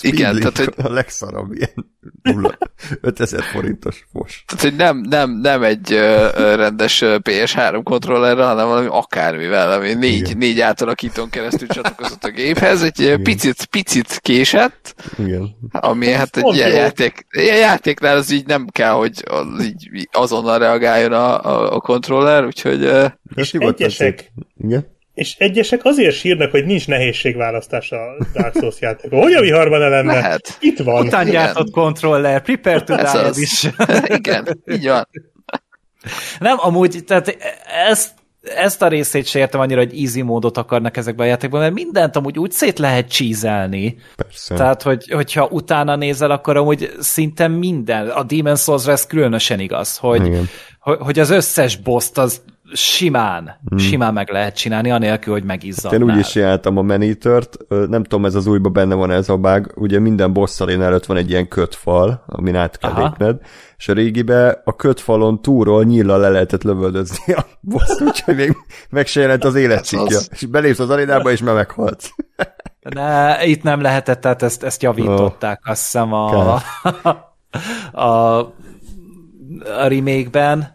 Igen, 0.00 0.38
tehát 0.38 0.58
hogy... 0.58 0.74
A 0.76 0.92
legszarabb 0.92 1.52
ilyen 1.52 1.92
5000 3.00 3.42
forintos 3.52 4.06
fos. 4.12 4.44
Tehát, 4.46 4.64
hogy 4.64 4.76
nem, 4.76 4.98
nem, 5.08 5.30
nem 5.30 5.62
egy 5.62 5.92
ö, 5.92 6.28
rendes 6.56 7.02
PS3 7.04 7.80
kontrollerre, 7.82 8.44
hanem 8.44 8.66
valami 8.66 8.86
akármivel, 8.90 9.72
ami 9.72 9.94
négy, 9.94 10.36
négy 10.36 10.60
átalakítón 10.60 11.30
keresztül 11.30 11.68
csatlakozott 11.68 12.24
a 12.24 12.30
géphez, 12.30 12.82
egy 12.82 13.00
Igen. 13.00 13.22
picit, 13.22 13.64
picit 13.64 14.18
késett, 14.18 14.94
Igen. 15.18 15.56
ami 15.70 16.10
hát 16.10 16.36
egy 16.36 16.54
ilyen 16.54 16.72
játék, 16.72 17.26
ilyen 17.30 17.56
játéknál 17.56 18.16
az 18.16 18.30
így 18.30 18.46
nem 18.46 18.66
kell, 18.72 18.92
hogy 18.92 19.24
az 19.24 19.64
így 19.64 20.08
azonnal 20.12 20.58
reagáljon 20.58 21.12
a, 21.12 21.44
a, 21.44 21.74
a 21.74 21.80
kontroller, 21.80 22.44
úgyhogy... 22.44 22.90
És 23.34 23.54
egyesek, 23.54 24.32
Igen? 24.56 24.92
És 25.14 25.34
egyesek 25.38 25.84
azért 25.84 26.16
sírnak, 26.16 26.50
hogy 26.50 26.64
nincs 26.64 26.86
nehézségválasztás 26.86 27.90
a 27.92 27.98
Dark 28.32 28.54
Souls 28.54 28.80
játékon. 28.80 29.20
Hogy 29.20 29.32
a 29.32 29.40
viharban 29.40 29.78
ne 29.78 29.88
lenne? 29.88 30.12
Lehet. 30.12 30.56
Itt 30.60 30.78
van. 30.78 31.06
Után 31.06 31.30
gyártott 31.30 31.70
kontroller, 31.70 32.42
prepare 32.42 32.82
to 32.82 32.96
die 32.96 33.30
is. 33.34 33.68
Igen, 34.18 34.62
így 34.66 34.86
van. 34.86 35.08
Nem, 36.38 36.56
amúgy, 36.60 37.04
tehát 37.06 37.36
ezt, 37.88 38.10
ezt 38.56 38.82
a 38.82 38.88
részét 38.88 39.26
sem 39.26 39.40
értem 39.40 39.60
annyira, 39.60 39.80
hogy 39.80 40.00
easy 40.02 40.22
módot 40.22 40.56
akarnak 40.56 40.96
ezekben 40.96 41.26
a 41.26 41.28
játékban, 41.28 41.60
mert 41.60 41.74
mindent 41.74 42.16
amúgy 42.16 42.38
úgy 42.38 42.50
szét 42.50 42.78
lehet 42.78 43.08
csízelni. 43.08 43.96
Persze. 44.16 44.54
Tehát, 44.54 44.82
hogy, 44.82 45.10
hogyha 45.10 45.48
utána 45.50 45.96
nézel, 45.96 46.30
akkor 46.30 46.56
amúgy 46.56 46.92
szinte 46.98 47.48
minden, 47.48 48.08
a 48.08 48.26
Demon's 48.26 48.62
souls 48.62 48.86
ez 48.86 49.06
különösen 49.06 49.60
igaz, 49.60 49.96
hogy, 49.96 50.26
Igen. 50.26 50.48
hogy 50.80 51.18
az 51.18 51.30
összes 51.30 51.76
boss 51.76 52.10
az 52.14 52.42
simán, 52.74 53.60
hmm. 53.68 53.78
simán 53.78 54.12
meg 54.12 54.30
lehet 54.30 54.56
csinálni, 54.56 54.90
anélkül, 54.90 55.32
hogy 55.32 55.44
megizzadnál. 55.44 56.00
Én 56.00 56.10
úgy 56.10 56.18
is 56.18 56.34
jártam 56.34 56.76
a 56.76 56.82
menítört, 56.82 57.56
nem 57.68 58.02
tudom, 58.02 58.24
ez 58.24 58.34
az 58.34 58.46
újban 58.46 58.72
benne 58.72 58.94
van 58.94 59.10
ez 59.10 59.28
a 59.28 59.36
bug, 59.36 59.72
ugye 59.76 59.98
minden 59.98 60.32
boss 60.32 60.60
előtt 60.60 61.06
van 61.06 61.16
egy 61.16 61.30
ilyen 61.30 61.48
kötfal, 61.48 62.24
amin 62.26 62.56
át 62.56 62.78
kell 62.78 62.92
lépned, 62.96 63.40
és 63.76 63.88
a 63.88 63.92
régibe 63.92 64.60
a 64.64 64.76
kötfalon 64.76 65.42
túlról 65.42 65.84
nyilla 65.84 66.16
le 66.16 66.28
lehetett 66.28 66.62
lövöldözni 66.62 67.32
a 67.32 67.46
boss 67.60 68.00
úgyhogy 68.00 68.36
még 68.36 68.56
meg 68.90 69.06
se 69.06 69.20
jelent 69.20 69.44
az 69.44 69.54
életcikja. 69.54 70.16
Az... 70.16 70.28
És 70.32 70.46
belépsz 70.46 70.78
az 70.78 70.90
arénába, 70.90 71.30
és 71.30 71.42
már 71.42 71.54
meghalsz. 71.54 72.14
Ne, 72.84 73.44
itt 73.44 73.62
nem 73.62 73.80
lehetett, 73.80 74.20
tehát 74.20 74.42
ezt, 74.42 74.62
ezt 74.62 74.82
javították, 74.82 75.60
oh. 75.64 75.70
azt 75.70 75.82
hiszem 75.82 76.12
a, 76.12 76.54
a, 76.54 76.62
a, 78.06 78.38
a 79.64 79.86
remake-ben, 79.88 80.73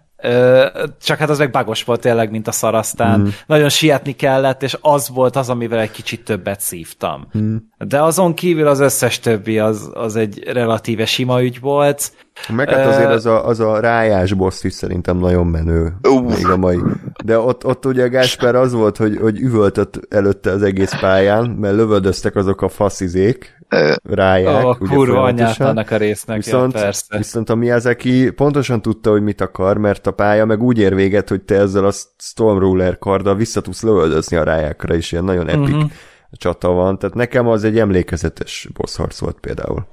csak 1.02 1.18
hát 1.18 1.30
az 1.30 1.38
meg 1.38 1.52
bagos 1.52 1.84
volt 1.84 2.02
tényleg, 2.02 2.32
mint 2.32 2.48
a 2.48 2.52
szarasztán. 2.52 3.20
Mm. 3.20 3.28
Nagyon 3.46 3.70
sietni 3.70 4.12
kellett, 4.12 4.64
és 4.64 4.78
az 4.82 5.10
volt 5.10 5.36
az, 5.36 5.50
amivel 5.50 5.80
egy 5.80 5.91
kicsit 5.91 6.24
többet 6.24 6.62
szívtam. 6.62 7.28
Mm. 7.38 7.56
De 7.78 8.02
azon 8.02 8.34
kívül 8.34 8.68
az 8.68 8.80
összes 8.80 9.20
többi 9.20 9.60
az, 9.60 9.90
az 9.94 10.16
egy 10.16 10.44
relatíve 10.44 11.06
sima 11.06 11.41
ügy 11.44 11.60
volt. 11.60 12.12
Meg 12.50 12.70
hát 12.70 12.86
azért 12.86 13.10
az 13.10 13.26
a, 13.26 13.46
az 13.46 13.60
a 13.60 13.80
rájás 13.80 14.34
boss 14.34 14.64
is 14.64 14.74
szerintem 14.74 15.18
nagyon 15.18 15.48
menő. 15.48 15.94
Uh. 16.08 16.36
Még 16.36 16.48
a 16.48 16.58
mai. 16.58 16.80
De 17.24 17.40
ott, 17.40 17.66
ott 17.66 17.86
ugye 17.86 18.08
Gásper 18.08 18.56
az 18.56 18.74
volt, 18.74 18.98
hogy, 18.98 19.18
hogy 19.18 19.40
üvöltött 19.40 20.00
előtte 20.10 20.52
az 20.52 20.64
egész 20.64 21.00
pályán, 21.00 21.50
mert 21.50 21.76
lövöldöztek 21.76 22.36
azok 22.36 22.62
a 22.62 22.70
faszizék, 22.70 23.58
ráják. 24.04 24.66
Ó, 24.66 24.76
ugye 24.80 24.96
kurva 24.96 25.22
anyát 25.22 25.60
annak 25.60 25.91
a 25.91 25.98
résznek, 25.98 26.44
viszont, 26.44 26.74
ja, 26.74 26.80
persze. 26.80 27.18
Viszont 27.18 27.50
a 27.50 27.56
Miyazaki 27.56 28.32
pontosan 28.32 28.82
tudta, 28.82 29.12
hogy 29.12 29.22
mit 29.22 29.41
akar, 29.41 29.78
mert 29.78 30.08
a 30.08 30.12
pálya 30.12 30.46
meg 30.46 30.62
úgy 30.62 30.78
ér 30.78 30.96
véget, 30.96 31.30
hogy 31.30 31.41
te 31.41 31.56
ezzel 31.56 31.86
a 31.86 31.91
Stormruler 32.18 32.98
karddal 32.98 33.36
vissza 33.36 33.62
tudsz 33.62 33.82
lövöldözni 33.82 34.38
a 34.38 34.44
rájákra 34.44 34.96
is, 34.96 35.12
ilyen 35.12 35.24
nagyon 35.24 35.50
epic 35.50 35.76
uh-huh. 35.76 35.91
csata 36.32 36.70
van. 36.70 37.00
Tehát 37.00 37.16
nekem 37.16 37.48
az 37.48 37.64
egy 37.64 37.80
emlékezetes 37.80 38.68
boss 38.74 38.96
harc 38.96 39.20
volt 39.20 39.38
például. 39.40 39.88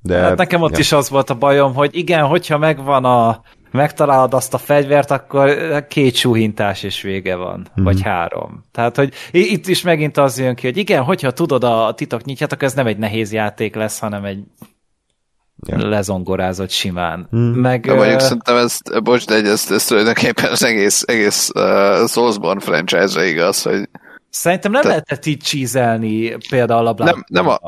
De, 0.00 0.18
hát 0.18 0.36
nekem 0.36 0.62
ott 0.62 0.72
ja. 0.72 0.78
is 0.78 0.92
az 0.92 1.08
volt 1.08 1.30
a 1.30 1.34
bajom, 1.34 1.74
hogy 1.74 1.96
igen, 1.96 2.24
hogyha 2.24 2.58
megvan 2.58 3.04
a 3.04 3.42
megtalálod 3.72 4.34
azt 4.34 4.54
a 4.54 4.58
fegyvert, 4.58 5.10
akkor 5.10 5.56
két 5.88 6.14
súhintás 6.14 6.82
és 6.82 7.02
vége 7.02 7.34
van, 7.34 7.58
mm-hmm. 7.58 7.84
vagy 7.84 8.02
három. 8.02 8.64
Tehát, 8.72 8.96
hogy 8.96 9.14
itt 9.30 9.66
is 9.66 9.82
megint 9.82 10.16
az 10.16 10.38
jön 10.38 10.54
ki, 10.54 10.66
hogy 10.66 10.76
igen, 10.76 11.02
hogyha 11.02 11.30
tudod 11.32 11.64
a 11.64 11.92
titok 11.96 12.24
nyitját, 12.24 12.52
akkor 12.52 12.64
ez 12.64 12.74
nem 12.74 12.86
egy 12.86 12.98
nehéz 12.98 13.32
játék 13.32 13.74
lesz, 13.74 13.98
hanem 13.98 14.24
egy 14.24 14.38
Ja. 15.66 15.88
lezongorázott 15.88 16.70
simán. 16.70 17.26
Hmm. 17.30 17.40
Meg, 17.40 17.80
De 17.80 17.94
mondjuk 17.94 18.20
ö, 18.20 18.22
szerintem 18.22 18.56
ezt, 18.56 19.02
bocs, 19.02 19.26
de 19.26 19.34
ezt, 19.34 19.70
ezt 19.70 19.88
tulajdonképpen 19.88 20.50
az 20.50 20.62
egész, 20.64 21.02
egész 21.06 21.50
uh, 21.54 22.08
Soulsborne 22.08 22.60
franchise-ra 22.60 23.24
igaz, 23.24 23.62
hogy 23.62 23.88
szerintem 24.30 24.70
nem 24.72 24.82
te- 24.82 24.88
lehetett 24.88 25.26
így 25.26 25.38
csízelni 25.38 26.36
például 26.48 26.86
a 26.86 26.94
Nem- 26.96 27.24
nem 27.26 27.48
a- 27.48 27.60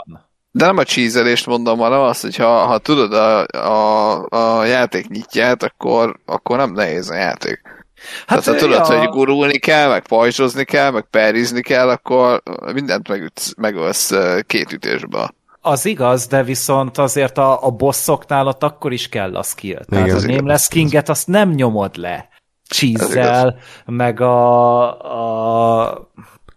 de 0.57 0.67
nem 0.67 0.77
a 0.77 0.83
cheezelést 0.83 1.47
mondom, 1.47 1.79
hanem 1.79 2.01
azt, 2.01 2.23
hogy 2.23 2.37
ha, 2.37 2.67
ha 2.67 2.79
tudod 2.79 3.13
a, 3.13 3.47
a, 3.47 4.59
a 4.59 4.65
játék 4.65 5.09
nyitját, 5.09 5.63
akkor, 5.63 6.17
akkor 6.25 6.57
nem 6.57 6.73
nehéz 6.73 7.11
a 7.11 7.15
játék. 7.15 7.61
Hát, 8.27 8.45
Tehát 8.45 8.45
ha 8.45 8.67
tudod, 8.67 8.89
ja, 8.89 8.99
hogy 8.99 9.09
gurulni 9.09 9.59
kell, 9.59 9.89
meg 9.89 10.07
pajzsozni 10.07 10.65
kell, 10.65 10.91
meg 10.91 11.07
perizni 11.11 11.61
kell, 11.61 11.89
akkor 11.89 12.43
mindent 12.73 13.09
megütsz, 13.09 13.53
megölsz 13.57 14.13
két 14.47 14.73
ütésbe. 14.73 15.35
Az 15.61 15.87
igaz, 15.87 16.27
de 16.27 16.43
viszont 16.43 16.99
azért 16.99 17.39
a, 17.39 17.67
a 17.67 17.71
bosszoknál 17.71 18.47
ott 18.47 18.63
akkor 18.63 18.93
is 18.93 19.09
kell 19.09 19.37
a 19.37 19.43
skill. 19.43 19.85
Tehát 19.89 20.07
Igen, 20.07 20.19
a 20.19 20.33
Nameless 20.33 20.69
Kinget 20.69 21.09
azt 21.09 21.27
nem 21.27 21.51
nyomod 21.51 21.97
le 21.97 22.29
cheese 22.69 23.57
meg 23.87 24.21
a, 24.21 25.83
a 25.83 26.09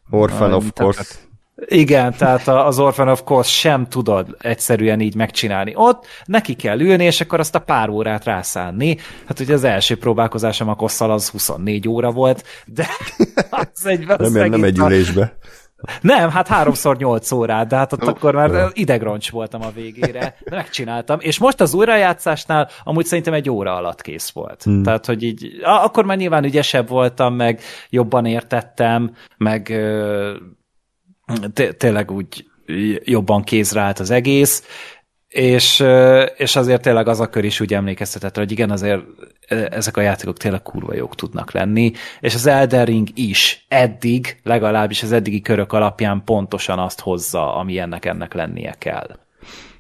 Orphan 0.10 0.54
of 0.54 0.66
course. 0.74 1.27
Igen, 1.66 2.14
tehát 2.18 2.48
az 2.48 2.80
Orphan 2.80 3.08
of 3.08 3.24
Course 3.24 3.50
sem 3.50 3.88
tudod 3.88 4.36
egyszerűen 4.40 5.00
így 5.00 5.16
megcsinálni. 5.16 5.72
Ott 5.76 6.06
neki 6.26 6.54
kell 6.56 6.80
ülni, 6.80 7.04
és 7.04 7.22
akkor 7.22 7.40
azt 7.40 7.56
a 7.56 7.60
pár 7.60 7.90
órát 7.90 8.24
rászánni. 8.24 8.98
Hát 9.26 9.40
ugye 9.40 9.54
az 9.54 9.64
első 9.64 9.98
próbálkozásom 9.98 10.70
a 10.70 10.76
kosszal 10.76 11.12
az 11.12 11.30
24 11.30 11.88
óra 11.88 12.12
volt, 12.12 12.44
de 12.66 12.88
az 13.50 13.86
egy 13.86 14.06
Nem, 14.06 14.18
nem 14.20 14.32
megint 14.32 14.64
egy 14.64 14.78
ülésbe. 14.78 15.38
nem, 16.02 16.30
hát 16.30 16.48
háromszor 16.48 16.98
nyolc 16.98 17.32
órát, 17.32 17.68
de 17.68 17.76
hát 17.76 17.94
ott 17.94 18.04
Ó, 18.04 18.08
akkor 18.08 18.34
már 18.34 18.52
jó. 18.52 18.66
idegroncs 18.74 19.32
voltam 19.32 19.62
a 19.62 19.72
végére, 19.76 20.36
de 20.46 20.56
megcsináltam. 20.56 21.18
És 21.22 21.40
most 21.40 21.62
az 21.62 21.74
újrajátszásnál 21.74 22.70
amúgy 22.84 23.06
szerintem 23.06 23.34
egy 23.34 23.50
óra 23.50 23.76
alatt 23.76 24.02
kész 24.02 24.30
volt. 24.30 24.64
Hmm. 24.64 24.84
Tehát, 24.84 25.06
hogy 25.06 25.24
így, 25.24 25.60
akkor 25.64 26.06
már 26.06 26.18
nyilván 26.18 26.44
ügyesebb 26.44 26.88
voltam, 26.88 27.34
meg 27.36 27.62
jobban 27.90 28.26
értettem, 28.26 29.16
meg 29.38 29.74
tényleg 31.78 32.12
úgy 32.12 32.46
jobban 33.04 33.44
kézre 33.44 33.82
állt 33.82 34.00
az 34.00 34.10
egész, 34.10 34.64
és, 35.28 35.84
és 36.38 36.56
azért 36.56 36.82
tényleg 36.82 37.08
az 37.08 37.20
a 37.20 37.30
kör 37.30 37.44
is 37.44 37.60
úgy 37.60 37.74
emlékeztetett, 37.74 38.36
hogy 38.36 38.52
igen, 38.52 38.72
azért 38.72 39.02
ö, 39.50 39.66
ezek 39.70 39.98
a 39.98 40.02
játékok 40.02 40.38
tényleg 40.38 40.62
kurva 40.62 40.94
jók 40.94 41.16
tudnak 41.16 41.52
lenni, 41.52 41.92
és 42.20 42.34
az 42.34 42.46
Elden 42.46 42.86
Ring 42.86 43.08
is 43.14 43.66
eddig, 43.68 44.40
legalábbis 44.44 45.04
az 45.04 45.12
eddigi 45.12 45.42
körök 45.42 45.74
alapján 45.74 46.24
pontosan 46.26 46.80
azt 46.80 47.00
hozza, 47.00 47.56
ami 47.56 47.78
ennek 47.78 48.06
ennek 48.06 48.34
lennie 48.34 48.76
kell. 48.78 49.20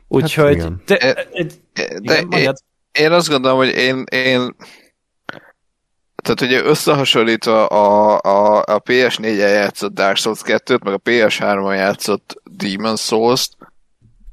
Úgyhogy... 0.07 0.52
igen. 0.52 0.82
de, 0.86 0.98
E- 0.98 1.14
de, 1.34 1.44
De 1.74 1.98
igen, 1.99 2.15
én, 2.18 2.28
mondjad. 2.28 2.57
én 2.99 3.11
azt 3.11 3.30
gondolom, 3.30 3.57
hogy 3.57 3.69
én, 3.76 4.03
én 4.11 4.56
tehát 6.28 6.54
ugye 6.54 6.70
összehasonlítva 6.70 7.66
a, 7.66 8.20
a, 8.22 8.58
a 8.58 8.82
PS4-en 8.82 9.38
játszott 9.38 9.94
Dark 9.94 10.16
Souls 10.18 10.40
2-t, 10.44 10.84
meg 10.84 10.94
a 10.94 10.99
PS3-on 10.99 11.76
játszott 11.76 12.41
Demon 12.44 12.95
Souls-t, 12.95 13.58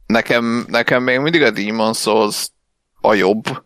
nekem, 0.07 0.65
nekem 0.69 1.03
még 1.03 1.19
mindig 1.19 1.43
a 1.43 1.51
Demon 1.51 1.93
Souls 1.93 2.49
a 3.01 3.15
jobb, 3.15 3.65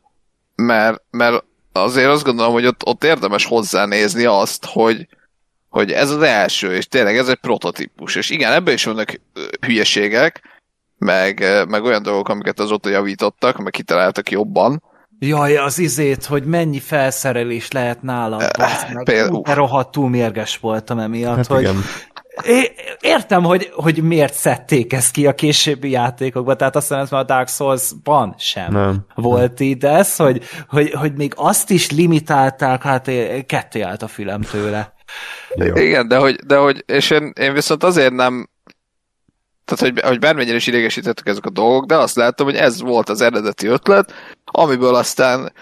mert, 0.55 1.03
mert 1.11 1.45
azért 1.73 2.09
azt 2.09 2.25
gondolom, 2.25 2.53
hogy 2.53 2.67
ott, 2.67 2.87
ott 2.87 3.05
érdemes 3.05 3.45
hozzánézni 3.45 4.25
azt, 4.25 4.65
hogy, 4.65 5.09
hogy 5.69 5.93
ez 5.93 6.11
az 6.11 6.23
első, 6.23 6.75
és 6.75 6.87
tényleg 6.87 7.17
ez 7.17 7.29
egy 7.29 7.41
prototípus, 7.41 8.15
és 8.15 8.31
igen, 8.31 8.53
ebben 8.53 8.75
is 8.75 8.85
vannak 8.85 9.21
hülyeségek, 9.61 10.43
meg, 10.99 11.45
meg 11.69 11.85
olyan 11.85 12.03
dolgok, 12.03 12.29
amiket 12.29 12.61
azóta 12.61 12.89
javítottak, 12.89 13.59
meg 13.59 13.73
kitaláltak 13.73 14.31
jobban, 14.31 14.83
Jaj, 15.19 15.57
az 15.57 15.79
izét, 15.79 16.25
hogy 16.25 16.45
mennyi 16.45 16.79
felszerelés 16.81 17.71
lehet 17.71 18.03
nálam, 18.03 18.39
bassz 18.59 18.85
meg. 18.93 19.05
például- 19.05 19.49
rohadtul 19.49 20.09
mérges 20.09 20.57
voltam 20.59 20.99
emiatt, 20.99 21.37
Hát 21.37 21.47
hogy 21.47 21.61
igen. 21.61 21.77
É- 22.47 22.97
értem, 23.01 23.43
hogy, 23.43 23.71
hogy 23.75 24.03
miért 24.03 24.35
szedték 24.35 24.93
ezt 24.93 25.11
ki 25.11 25.27
a 25.27 25.35
későbbi 25.35 25.91
játékokba, 25.91 26.57
tehát 26.57 26.77
azt 26.77 26.89
hiszem 26.89 27.03
ez 27.03 27.11
már 27.11 27.21
a 27.21 27.25
Dark 27.25 27.49
Souls-ban 27.49 28.35
sem 28.39 28.73
Nem. 28.73 29.05
volt 29.15 29.61
így, 29.61 29.77
de 29.77 29.89
ez, 29.89 30.17
hogy, 30.17 30.43
hogy, 30.69 30.91
hogy 30.93 31.13
még 31.15 31.33
azt 31.37 31.71
is 31.71 31.91
limitálták, 31.91 32.83
hát 32.83 33.11
ketté 33.47 33.81
állt 33.81 34.03
a 34.03 34.09
fülem 34.09 34.41
tőle. 34.41 34.93
Jó. 35.55 35.75
Igen, 35.77 36.09
de 36.09 36.17
hogy, 36.17 36.35
de 36.47 36.57
hogy 36.57 36.83
és 36.87 37.11
én, 37.11 37.33
én 37.41 37.53
viszont 37.53 37.85
azért 37.85 38.13
nem 38.13 38.49
tehát, 39.69 39.95
hogy, 39.95 40.05
hogy 40.05 40.19
bármennyire 40.19 40.57
is 40.57 40.67
idegesítettek 40.67 41.27
ezek 41.27 41.45
a 41.45 41.51
dolgok, 41.51 41.85
de 41.85 41.97
azt 41.97 42.17
láttam, 42.17 42.47
hogy 42.47 42.57
ez 42.57 42.81
volt 42.81 43.09
az 43.09 43.21
eredeti 43.21 43.67
ötlet, 43.67 44.13
amiből 44.45 44.95
aztán 44.95 45.53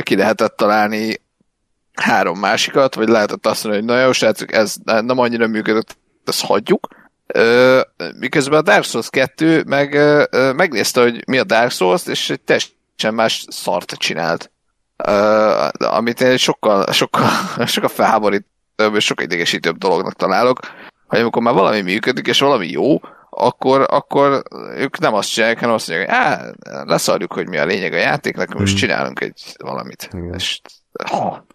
ki 0.00 0.16
lehetett 0.16 0.56
találni 0.56 1.20
három 1.92 2.38
másikat, 2.38 2.94
vagy 2.94 3.08
lehetett 3.08 3.46
azt 3.46 3.64
mondani, 3.64 3.86
hogy 3.86 3.94
na 3.94 4.04
jó, 4.04 4.12
srácok, 4.12 4.52
ez 4.52 4.74
nem 4.84 5.18
annyira 5.18 5.46
működött, 5.46 5.96
ezt 6.24 6.44
hagyjuk. 6.44 6.88
Miközben 8.18 8.58
a 8.58 8.62
Dark 8.62 8.84
Souls 8.84 9.10
2 9.10 9.62
meg 9.66 9.98
megnézte, 10.56 11.02
hogy 11.02 11.22
mi 11.26 11.38
a 11.38 11.44
Dark 11.44 11.70
Souls, 11.70 12.06
és 12.06 12.30
egy 12.30 12.40
teljesen 12.40 13.14
más 13.14 13.44
szart 13.48 13.92
csinált. 13.92 14.50
Amit 15.78 16.20
én 16.20 16.36
sokkal, 16.36 16.92
sokkal, 16.92 17.28
sokkal 17.66 17.88
felháborítóbb 17.88 18.94
és 18.94 19.04
sokkal 19.04 19.24
idegesítőbb 19.24 19.78
dolognak 19.78 20.14
találok, 20.14 20.60
hogy 21.06 21.20
amikor 21.20 21.42
már 21.42 21.54
valami 21.54 21.80
működik, 21.80 22.26
és 22.26 22.40
valami 22.40 22.68
jó, 22.68 23.00
akkor, 23.42 23.86
akkor 23.90 24.42
ők 24.76 24.98
nem 24.98 25.14
azt 25.14 25.28
csinálják, 25.28 25.58
hanem 25.58 25.74
azt 25.74 25.88
mondják, 25.88 26.10
hogy 26.10 26.54
leszarjuk, 26.86 27.32
hogy 27.32 27.48
mi 27.48 27.56
a 27.58 27.64
lényeg 27.64 27.92
a 27.92 27.96
játéknak, 27.96 28.54
most 28.54 28.76
csinálunk 28.76 29.20
egy 29.20 29.54
valamit. 29.58 30.08
Igen. 30.12 30.34
És, 30.34 30.60
ha, 31.10 31.46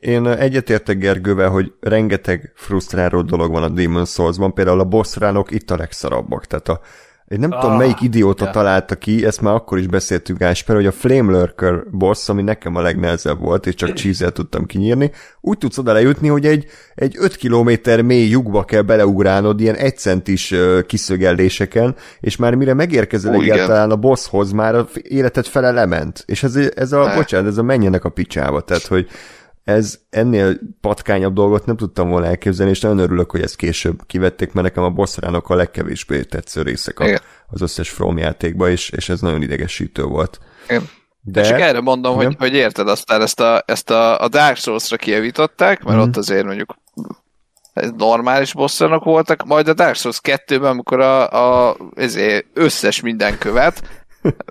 Én 0.00 0.26
egyetértek 0.26 0.98
Gergővel, 0.98 1.48
hogy 1.48 1.72
rengeteg 1.80 2.52
frusztráló 2.54 3.22
dolog 3.22 3.50
van 3.52 3.62
a 3.62 3.68
Demon 3.68 4.04
Souls-ban, 4.04 4.54
például 4.54 4.80
a 4.80 4.84
boss 4.84 5.16
ránok 5.16 5.50
itt 5.50 5.70
a 5.70 5.76
legszarabbak, 5.76 6.46
tehát 6.46 6.68
a 6.68 6.80
én 7.28 7.38
nem 7.38 7.52
ah, 7.52 7.60
tudom, 7.60 7.76
melyik 7.76 8.00
idióta 8.00 8.44
ja. 8.44 8.50
találta 8.50 8.94
ki, 8.94 9.24
ezt 9.24 9.40
már 9.40 9.54
akkor 9.54 9.78
is 9.78 9.86
beszéltünk 9.86 10.42
Ásper, 10.42 10.76
hogy 10.76 10.86
a 10.86 10.92
Flame 10.92 11.32
Lurker 11.32 11.90
boss, 11.90 12.28
ami 12.28 12.42
nekem 12.42 12.76
a 12.76 12.80
legnehezebb 12.80 13.40
volt, 13.40 13.66
és 13.66 13.74
csak 13.74 13.92
cheese 13.92 14.30
tudtam 14.30 14.66
kinyírni, 14.66 15.10
úgy 15.40 15.58
tudsz 15.58 15.78
oda 15.78 15.92
lejutni, 15.92 16.28
hogy 16.28 16.46
egy, 16.46 16.66
egy 16.94 17.16
5 17.18 17.36
kilométer 17.36 18.02
mély 18.02 18.28
lyukba 18.28 18.64
kell 18.64 18.82
beleugrálnod, 18.82 19.60
ilyen 19.60 19.74
egy 19.74 19.98
centis 19.98 20.52
ö, 20.52 20.80
kiszögelléseken, 20.86 21.96
és 22.20 22.36
már 22.36 22.54
mire 22.54 22.74
megérkezel 22.74 23.34
Ó, 23.34 23.40
igen. 23.40 23.54
egyáltalán 23.54 23.90
a 23.90 23.96
bosshoz, 23.96 24.52
már 24.52 24.74
a 24.74 24.88
életed 25.02 25.46
fele 25.46 25.70
lement. 25.70 26.22
És 26.26 26.42
ez, 26.42 26.56
ez 26.56 26.92
a, 26.92 27.06
Ne. 27.06 27.14
bocsánat, 27.14 27.46
ez 27.46 27.58
a 27.58 27.62
menjenek 27.62 28.04
a 28.04 28.08
picsába, 28.08 28.60
tehát, 28.60 28.86
hogy 28.86 29.08
ez 29.68 29.98
ennél 30.10 30.58
patkányabb 30.80 31.34
dolgot 31.34 31.66
nem 31.66 31.76
tudtam 31.76 32.08
volna 32.08 32.26
elképzelni, 32.26 32.70
és 32.72 32.80
nagyon 32.80 32.98
örülök, 32.98 33.30
hogy 33.30 33.42
ezt 33.42 33.56
később 33.56 34.06
kivették, 34.06 34.52
mert 34.52 34.66
nekem 34.66 34.82
a 34.82 34.90
bosszránok 34.90 35.50
a 35.50 35.54
legkevésbé 35.54 36.22
tetsző 36.22 36.62
részek 36.62 37.00
a, 37.00 37.06
Igen. 37.06 37.20
az 37.46 37.60
összes 37.60 37.90
From 37.90 38.18
játékba, 38.18 38.68
és, 38.70 38.90
és 38.90 39.08
ez 39.08 39.20
nagyon 39.20 39.42
idegesítő 39.42 40.02
volt. 40.02 40.38
Igen. 40.68 40.88
De. 41.20 41.42
Csak 41.42 41.60
erre 41.60 41.80
mondom, 41.80 42.14
hogy, 42.14 42.24
Igen. 42.24 42.36
hogy 42.38 42.54
érted, 42.54 42.88
aztán 42.88 43.20
ezt 43.22 43.40
a, 43.40 43.62
ezt 43.66 43.90
a, 43.90 44.20
a 44.20 44.28
Dark 44.28 44.56
Souls-ra 44.56 44.96
kijavították, 44.96 45.82
mert 45.82 45.98
Mhm. 45.98 46.08
ott 46.08 46.16
azért 46.16 46.44
mondjuk 46.44 46.74
normális 47.96 48.54
bosszanok 48.54 49.04
voltak, 49.04 49.44
majd 49.46 49.68
a 49.68 49.74
Dark 49.74 49.94
Souls 49.94 50.20
2-ben, 50.22 50.70
amikor 50.70 51.00
a, 51.00 51.68
a 51.68 51.76
ezért 51.94 52.46
összes 52.54 53.00
minden 53.00 53.38
követ, 53.38 53.82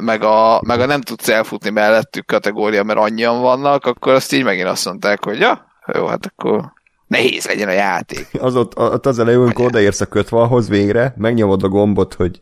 meg 0.02 0.24
a, 0.24 0.62
meg 0.66 0.80
a 0.80 0.86
nem 0.86 1.02
tudsz 1.02 1.30
elfutni 1.30 1.70
mellettük 1.70 2.26
kategória, 2.26 2.84
mert 2.84 2.99
annyian 2.99 3.41
vannak, 3.41 3.86
akkor 3.86 4.14
azt 4.14 4.34
így 4.34 4.44
megint 4.44 4.68
azt 4.68 4.86
mondták, 4.86 5.24
hogy 5.24 5.40
ja, 5.40 5.66
jó, 5.94 6.06
hát 6.06 6.26
akkor 6.26 6.74
nehéz 7.08 7.45
legyen 7.45 7.68
a 7.68 7.72
játék. 7.72 8.28
az 8.40 8.56
ott, 8.56 8.80
ott 8.80 9.06
az 9.06 9.20
elején, 9.20 9.40
amikor 9.40 9.66
odaérsz 9.66 10.02
a 10.02 10.06
kötvalhoz 10.06 10.70
végre, 10.70 11.14
megnyomod 11.18 11.64
a 11.64 11.68
gombot, 11.68 12.14
hogy 12.14 12.40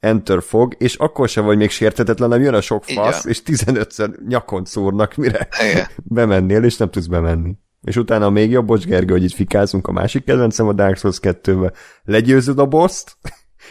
enter 0.00 0.42
fog, 0.42 0.74
és 0.78 0.94
akkor 0.94 1.28
sem 1.28 1.44
vagy 1.44 1.56
még 1.56 1.70
sértetetlen, 1.70 2.28
hanem 2.28 2.44
jön 2.44 2.54
a 2.54 2.60
sok 2.60 2.84
fasz, 2.84 3.24
és 3.24 3.42
15-ször 3.46 4.26
nyakon 4.28 4.64
szúrnak, 4.64 5.14
mire 5.14 5.48
Igen. 5.70 5.86
bemennél, 6.04 6.64
és 6.64 6.76
nem 6.76 6.90
tudsz 6.90 7.06
bemenni. 7.06 7.56
És 7.82 7.96
utána 7.96 8.30
még 8.30 8.50
jobb, 8.50 8.66
bocs 8.66 8.84
Gergő, 8.84 9.12
hogy 9.12 9.24
itt 9.24 9.32
fikázunk 9.32 9.86
a 9.86 9.92
másik 9.92 10.24
kedvencem 10.24 10.68
a 10.68 10.72
Dark 10.72 10.96
Souls 10.96 11.18
2-be. 11.22 11.72
Legyőzöd 12.04 12.58
a 12.58 12.66
boszt, 12.66 13.16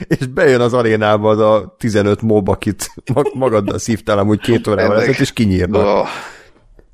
és 0.07 0.25
bejön 0.27 0.61
az 0.61 0.73
arénába 0.73 1.29
az 1.29 1.39
a 1.39 1.75
15 1.77 2.21
mob, 2.21 2.49
akit 2.49 2.91
mag- 3.13 3.33
magaddal 3.33 3.77
szívtál 3.77 4.17
amúgy 4.17 4.39
két 4.39 4.67
órával 4.67 4.97
ezelőtt, 4.97 5.19
és 5.19 5.33
kinyírnak. 5.33 5.85
Oh, 5.85 6.07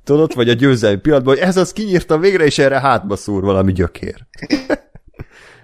Tudod, 0.04 0.36
vagy 0.36 0.50
a 0.50 0.54
győzelmi 0.54 0.98
pillanatban, 0.98 1.36
hogy 1.36 1.44
ez 1.44 1.58
az 1.58 1.74
kinyírta 1.74 2.18
végre, 2.18 2.46
és 2.46 2.58
erre 2.58 2.80
hátba 2.80 3.16
szúr 3.16 3.44
valami 3.44 3.72
gyökér. 3.72 4.16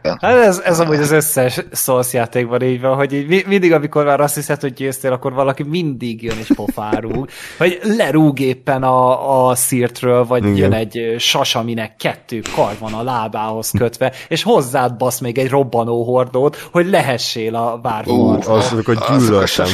Hát 0.04 0.36
ez, 0.36 0.60
ez 0.60 0.80
amúgy 0.80 0.98
az 0.98 1.12
összes 1.12 1.62
Souls 1.72 2.14
játékban 2.14 2.62
így 2.62 2.82
van, 2.82 2.96
hogy 2.96 3.14
így 3.14 3.28
mi- 3.28 3.44
mindig, 3.48 3.74
amikor 3.74 4.06
már 4.06 4.20
azt 4.20 4.36
hiszed, 4.36 4.62
hogy 4.62 4.74
győztél, 4.74 5.12
akkor 5.12 5.34
valaki 5.34 5.64
mindig 5.64 6.24
jön 6.24 6.38
és 6.38 6.52
pofárúg, 6.56 7.30
vagy 7.60 7.80
lerúg 7.84 8.40
éppen 8.40 8.84
a, 8.84 9.48
a 9.48 9.56
szírtről, 9.56 10.26
vagy 10.26 10.44
Igen. 10.44 10.56
jön 10.56 10.74
egy 10.74 11.16
sas, 11.18 11.56
aminek 11.56 11.96
kettő 11.96 12.42
kar 12.56 12.74
van 12.80 12.94
a 12.94 13.04
lábához 13.04 13.72
kötve, 13.78 14.14
és 14.28 14.44
hozzád 14.44 14.98
basz 14.98 15.20
még 15.20 15.38
egy 15.38 15.50
robbanó 15.50 16.04
hordót, 16.04 16.68
hogy 16.72 16.90
lehessél 16.90 17.56
a 17.56 17.80
azokat 17.84 18.48
azok 18.48 18.88
a 18.88 19.18
gyűlöltem. 19.18 19.68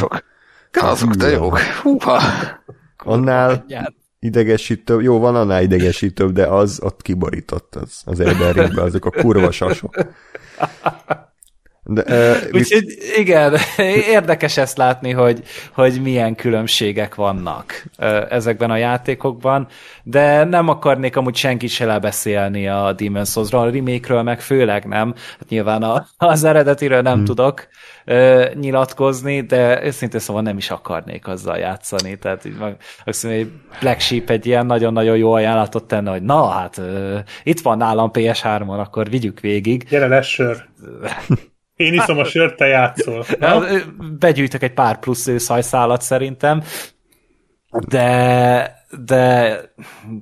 Azok 0.72 1.14
de 1.14 1.30
jók. 1.30 1.60
Húha. 1.60 2.22
Annál 2.98 3.66
idegesítőbb, 4.20 5.02
jó, 5.02 5.20
van 5.20 5.36
annál 5.36 5.64
idegesítőbb, 5.64 6.32
de 6.32 6.48
az 6.48 6.80
ott 6.84 7.02
kiborított 7.02 7.76
az, 7.76 8.02
az 8.06 8.20
Elden 8.20 8.54
Ringbe, 8.54 8.82
azok 8.82 9.06
a 9.06 9.10
kurva 9.10 9.52
sasok. 9.52 9.96
De, 11.91 12.03
uh, 12.07 12.36
Úgyhogy 12.52 12.84
igen, 13.18 13.56
érdekes 14.16 14.57
ezt 14.57 14.78
látni, 14.78 15.11
hogy, 15.11 15.44
hogy 15.74 16.02
milyen 16.02 16.36
különbségek 16.36 17.16
vannak 17.16 17.84
ezekben 18.30 18.72
a 18.72 18.78
játékokban, 18.78 19.68
de 20.03 20.44
nem 20.44 20.68
akarnék 20.68 21.16
amúgy 21.16 21.36
senki 21.36 21.68
se 21.68 21.86
lebeszélni 21.86 22.68
a 22.68 22.95
Demon's 22.98 23.32
Souls-ról, 23.32 23.61
a 23.61 23.70
remake-ről 23.70 24.22
meg 24.22 24.41
főleg 24.41 24.86
nem. 24.86 25.14
Hát 25.40 25.49
nyilván 25.49 25.84
a, 25.84 26.07
az 26.18 26.44
eredetiről 26.44 27.02
nem 27.02 27.16
hmm. 27.16 27.26
tudok 27.26 27.68
ö, 28.06 28.45
nyilatkozni, 28.53 29.41
de 29.41 29.84
őszintén 29.86 30.20
szóval 30.20 30.41
nem 30.41 30.57
is 30.57 30.70
akarnék 30.70 31.28
azzal 31.28 31.57
játszani. 31.57 32.18
Tehát 32.18 32.45
így 32.45 32.57
meg, 32.60 32.76
azt 33.06 33.24
mondja, 33.24 33.41
hogy 33.44 33.52
Black 33.80 33.99
Sheep 33.99 34.30
egy 34.30 34.45
ilyen 34.45 34.66
nagyon-nagyon 34.66 35.18
jó 35.18 35.32
ajánlatot 35.32 35.84
tenne, 35.84 36.11
hogy 36.11 36.24
na 36.24 36.48
hát 36.48 36.78
ö, 36.78 37.18
itt 37.44 37.61
van 37.61 37.78
nálam 37.78 38.11
PS3-on, 38.14 38.80
akkor 38.80 39.10
vigyük 39.10 39.40
végig. 39.40 39.84
Gyere, 39.90 40.07
lesz 40.07 40.28
sör. 40.28 40.68
Én 41.80 41.94
iszom 41.94 42.18
a 42.18 42.24
sört, 42.24 42.56
te 42.56 42.66
játszol. 42.66 43.26
Na? 43.40 43.64
Begyűjtök 44.20 44.64
egy 44.64 44.74
pár 44.74 45.00
plusz 45.00 45.28
őszhajszálat 45.28 46.02
szerintem, 46.02 46.64
de, 47.88 48.86
de 49.06 49.62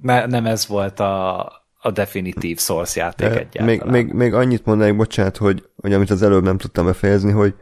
ne, 0.01 0.25
nem 0.25 0.45
ez 0.45 0.67
volt 0.67 0.99
a, 0.99 1.37
a 1.77 1.91
definitív 1.91 2.59
Source 2.59 2.99
játék 2.99 3.27
De 3.27 3.33
egyáltalán. 3.33 3.67
még, 3.67 3.83
még, 3.83 4.13
még 4.13 4.33
annyit 4.33 4.65
mondanék, 4.65 4.95
bocsánat, 4.95 5.37
hogy, 5.37 5.63
hogy 5.75 5.93
amit 5.93 6.09
az 6.09 6.21
előbb 6.21 6.43
nem 6.43 6.57
tudtam 6.57 6.85
befejezni, 6.85 7.31
hogy 7.31 7.55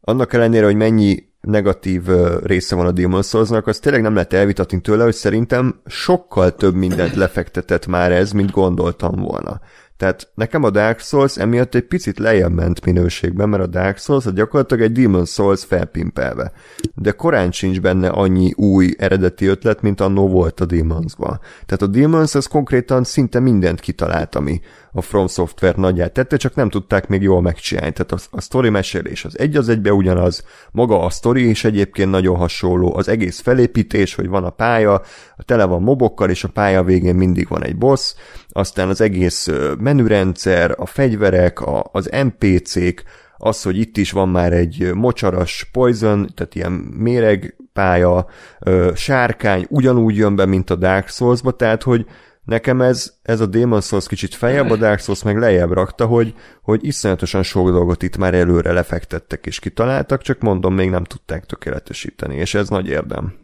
annak 0.00 0.32
ellenére, 0.32 0.64
hogy 0.64 0.76
mennyi 0.76 1.16
negatív 1.40 2.02
része 2.42 2.74
van 2.74 2.86
a 2.86 2.92
Demon's 2.92 3.28
Souls-nak, 3.28 3.66
azt 3.66 3.82
tényleg 3.82 4.02
nem 4.02 4.14
lehet 4.14 4.32
elvitatni 4.32 4.80
tőle, 4.80 5.04
hogy 5.04 5.14
szerintem 5.14 5.80
sokkal 5.86 6.54
több 6.54 6.74
mindent 6.74 7.14
lefektetett 7.14 7.86
már 7.86 8.12
ez, 8.12 8.32
mint 8.32 8.50
gondoltam 8.50 9.16
volna. 9.16 9.60
Tehát 10.02 10.30
nekem 10.34 10.62
a 10.62 10.70
Dark 10.70 11.00
Souls 11.00 11.36
emiatt 11.36 11.74
egy 11.74 11.86
picit 11.86 12.18
lejjebb 12.18 12.52
ment 12.52 12.84
minőségben, 12.84 13.48
mert 13.48 13.62
a 13.62 13.66
Dark 13.66 13.98
Souls 13.98 14.26
az 14.26 14.32
gyakorlatilag 14.32 14.82
egy 14.82 14.98
Demon's 14.98 15.28
Souls 15.28 15.64
felpimpelve. 15.64 16.52
De 16.94 17.10
korán 17.10 17.52
sincs 17.52 17.80
benne 17.80 18.08
annyi 18.08 18.52
új 18.56 18.94
eredeti 18.98 19.46
ötlet, 19.46 19.82
mint 19.82 20.00
annó 20.00 20.28
volt 20.28 20.60
a 20.60 20.64
Demons-ban. 20.64 21.40
Tehát 21.66 21.82
a 21.82 21.86
Demons 21.86 22.34
az 22.34 22.46
konkrétan 22.46 23.04
szinte 23.04 23.40
mindent 23.40 23.80
kitalált, 23.80 24.34
ami 24.34 24.60
a 24.92 25.02
From 25.02 25.26
Software 25.26 25.74
nagyját 25.76 26.12
tette, 26.12 26.36
csak 26.36 26.54
nem 26.54 26.68
tudták 26.68 27.08
még 27.08 27.22
jól 27.22 27.42
megcsinálni. 27.42 27.92
Tehát 27.92 28.12
a, 28.12 28.36
a 28.36 28.40
sztori 28.40 28.68
mesélés 28.68 29.24
az 29.24 29.38
egy 29.38 29.56
az 29.56 29.68
egybe 29.68 29.92
ugyanaz, 29.92 30.44
maga 30.70 31.04
a 31.04 31.10
sztori 31.10 31.48
is 31.48 31.64
egyébként 31.64 32.10
nagyon 32.10 32.36
hasonló, 32.36 32.96
az 32.96 33.08
egész 33.08 33.40
felépítés, 33.40 34.14
hogy 34.14 34.28
van 34.28 34.44
a 34.44 34.50
pálya, 34.50 35.02
tele 35.44 35.64
van 35.64 35.82
mobokkal, 35.82 36.30
és 36.30 36.44
a 36.44 36.48
pálya 36.48 36.82
végén 36.82 37.14
mindig 37.14 37.48
van 37.48 37.64
egy 37.64 37.76
boss, 37.76 38.14
aztán 38.52 38.88
az 38.88 39.00
egész 39.00 39.48
menürendszer, 39.78 40.74
a 40.76 40.86
fegyverek, 40.86 41.60
a, 41.60 41.88
az 41.92 42.10
NPC-k, 42.22 43.02
az, 43.36 43.62
hogy 43.62 43.78
itt 43.78 43.96
is 43.96 44.10
van 44.10 44.28
már 44.28 44.52
egy 44.52 44.90
mocsaras 44.94 45.68
poison, 45.72 46.28
tehát 46.34 46.54
ilyen 46.54 46.72
méreg 46.72 47.56
pálya, 47.72 48.26
ö, 48.60 48.90
sárkány 48.94 49.66
ugyanúgy 49.68 50.16
jön 50.16 50.36
be, 50.36 50.46
mint 50.46 50.70
a 50.70 50.76
Dark 50.76 51.08
Souls-ba, 51.08 51.50
tehát 51.50 51.82
hogy 51.82 52.06
nekem 52.44 52.80
ez, 52.80 53.12
ez 53.22 53.40
a 53.40 53.48
Demon's 53.48 53.84
Souls 53.84 54.06
kicsit 54.06 54.34
feljebb, 54.34 54.70
a 54.70 54.76
Dark 54.76 55.00
Souls 55.00 55.22
meg 55.22 55.38
lejjebb 55.38 55.72
rakta, 55.72 56.06
hogy, 56.06 56.34
hogy 56.62 56.84
iszonyatosan 56.84 57.42
sok 57.42 57.70
dolgot 57.70 58.02
itt 58.02 58.16
már 58.16 58.34
előre 58.34 58.72
lefektettek 58.72 59.46
és 59.46 59.58
kitaláltak, 59.58 60.22
csak 60.22 60.40
mondom, 60.40 60.74
még 60.74 60.90
nem 60.90 61.04
tudták 61.04 61.44
tökéletesíteni, 61.44 62.36
és 62.36 62.54
ez 62.54 62.68
nagy 62.68 62.88
érdem. 62.88 63.41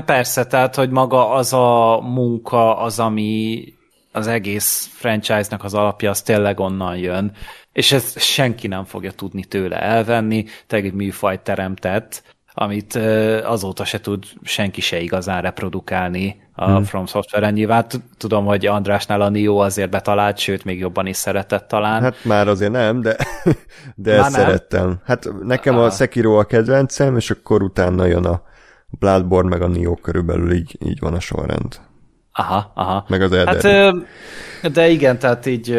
Persze, 0.00 0.46
tehát, 0.46 0.74
hogy 0.74 0.90
maga 0.90 1.30
az 1.30 1.52
a 1.52 2.00
munka, 2.00 2.78
az, 2.78 2.98
ami 2.98 3.64
az 4.12 4.26
egész 4.26 4.90
franchise-nak 4.92 5.64
az 5.64 5.74
alapja, 5.74 6.10
az 6.10 6.22
tényleg 6.22 6.60
onnan 6.60 6.96
jön, 6.96 7.32
és 7.72 7.92
ezt 7.92 8.18
senki 8.18 8.66
nem 8.66 8.84
fogja 8.84 9.12
tudni 9.12 9.44
tőle 9.44 9.80
elvenni, 9.80 10.44
tényleg 10.66 10.88
egy 10.88 10.96
műfajt 10.96 11.40
teremtett, 11.40 12.22
amit 12.54 12.94
azóta 13.44 13.84
se 13.84 14.00
tud 14.00 14.24
senki 14.42 14.80
se 14.80 15.00
igazán 15.00 15.42
reprodukálni 15.42 16.42
a 16.54 16.70
hmm. 16.70 16.84
From 16.84 17.06
Software-en. 17.06 17.52
Nyilván 17.52 17.86
tudom, 18.18 18.44
hogy 18.44 18.66
Andrásnál 18.66 19.20
a 19.20 19.28
Nio 19.28 19.56
azért 19.56 19.90
betalált, 19.90 20.38
sőt, 20.38 20.64
még 20.64 20.78
jobban 20.78 21.06
is 21.06 21.16
szeretett 21.16 21.68
talán. 21.68 22.02
Hát 22.02 22.24
már 22.24 22.48
azért 22.48 22.72
nem, 22.72 23.00
de, 23.00 23.16
de 23.94 24.16
Már 24.16 24.20
ezt 24.20 24.36
nem? 24.36 24.44
szerettem. 24.44 25.00
Hát 25.04 25.28
nekem 25.42 25.78
a. 25.78 25.90
Sekiro 25.90 26.38
a 26.38 26.44
kedvencem, 26.44 27.16
és 27.16 27.30
akkor 27.30 27.62
utána 27.62 28.04
jön 28.04 28.24
a 28.24 28.42
Bloodborne 28.98 29.48
meg 29.48 29.62
a 29.62 29.66
Nioh 29.68 30.00
körülbelül 30.00 30.52
így, 30.52 30.76
így 30.86 30.98
van 31.00 31.14
a 31.14 31.20
sorrend. 31.20 31.80
Aha, 32.32 32.72
aha. 32.74 33.04
Meg 33.08 33.22
az 33.22 33.32
Elden 33.32 34.06
Hát, 34.62 34.72
de 34.72 34.88
igen, 34.88 35.18
tehát 35.18 35.46
így 35.46 35.78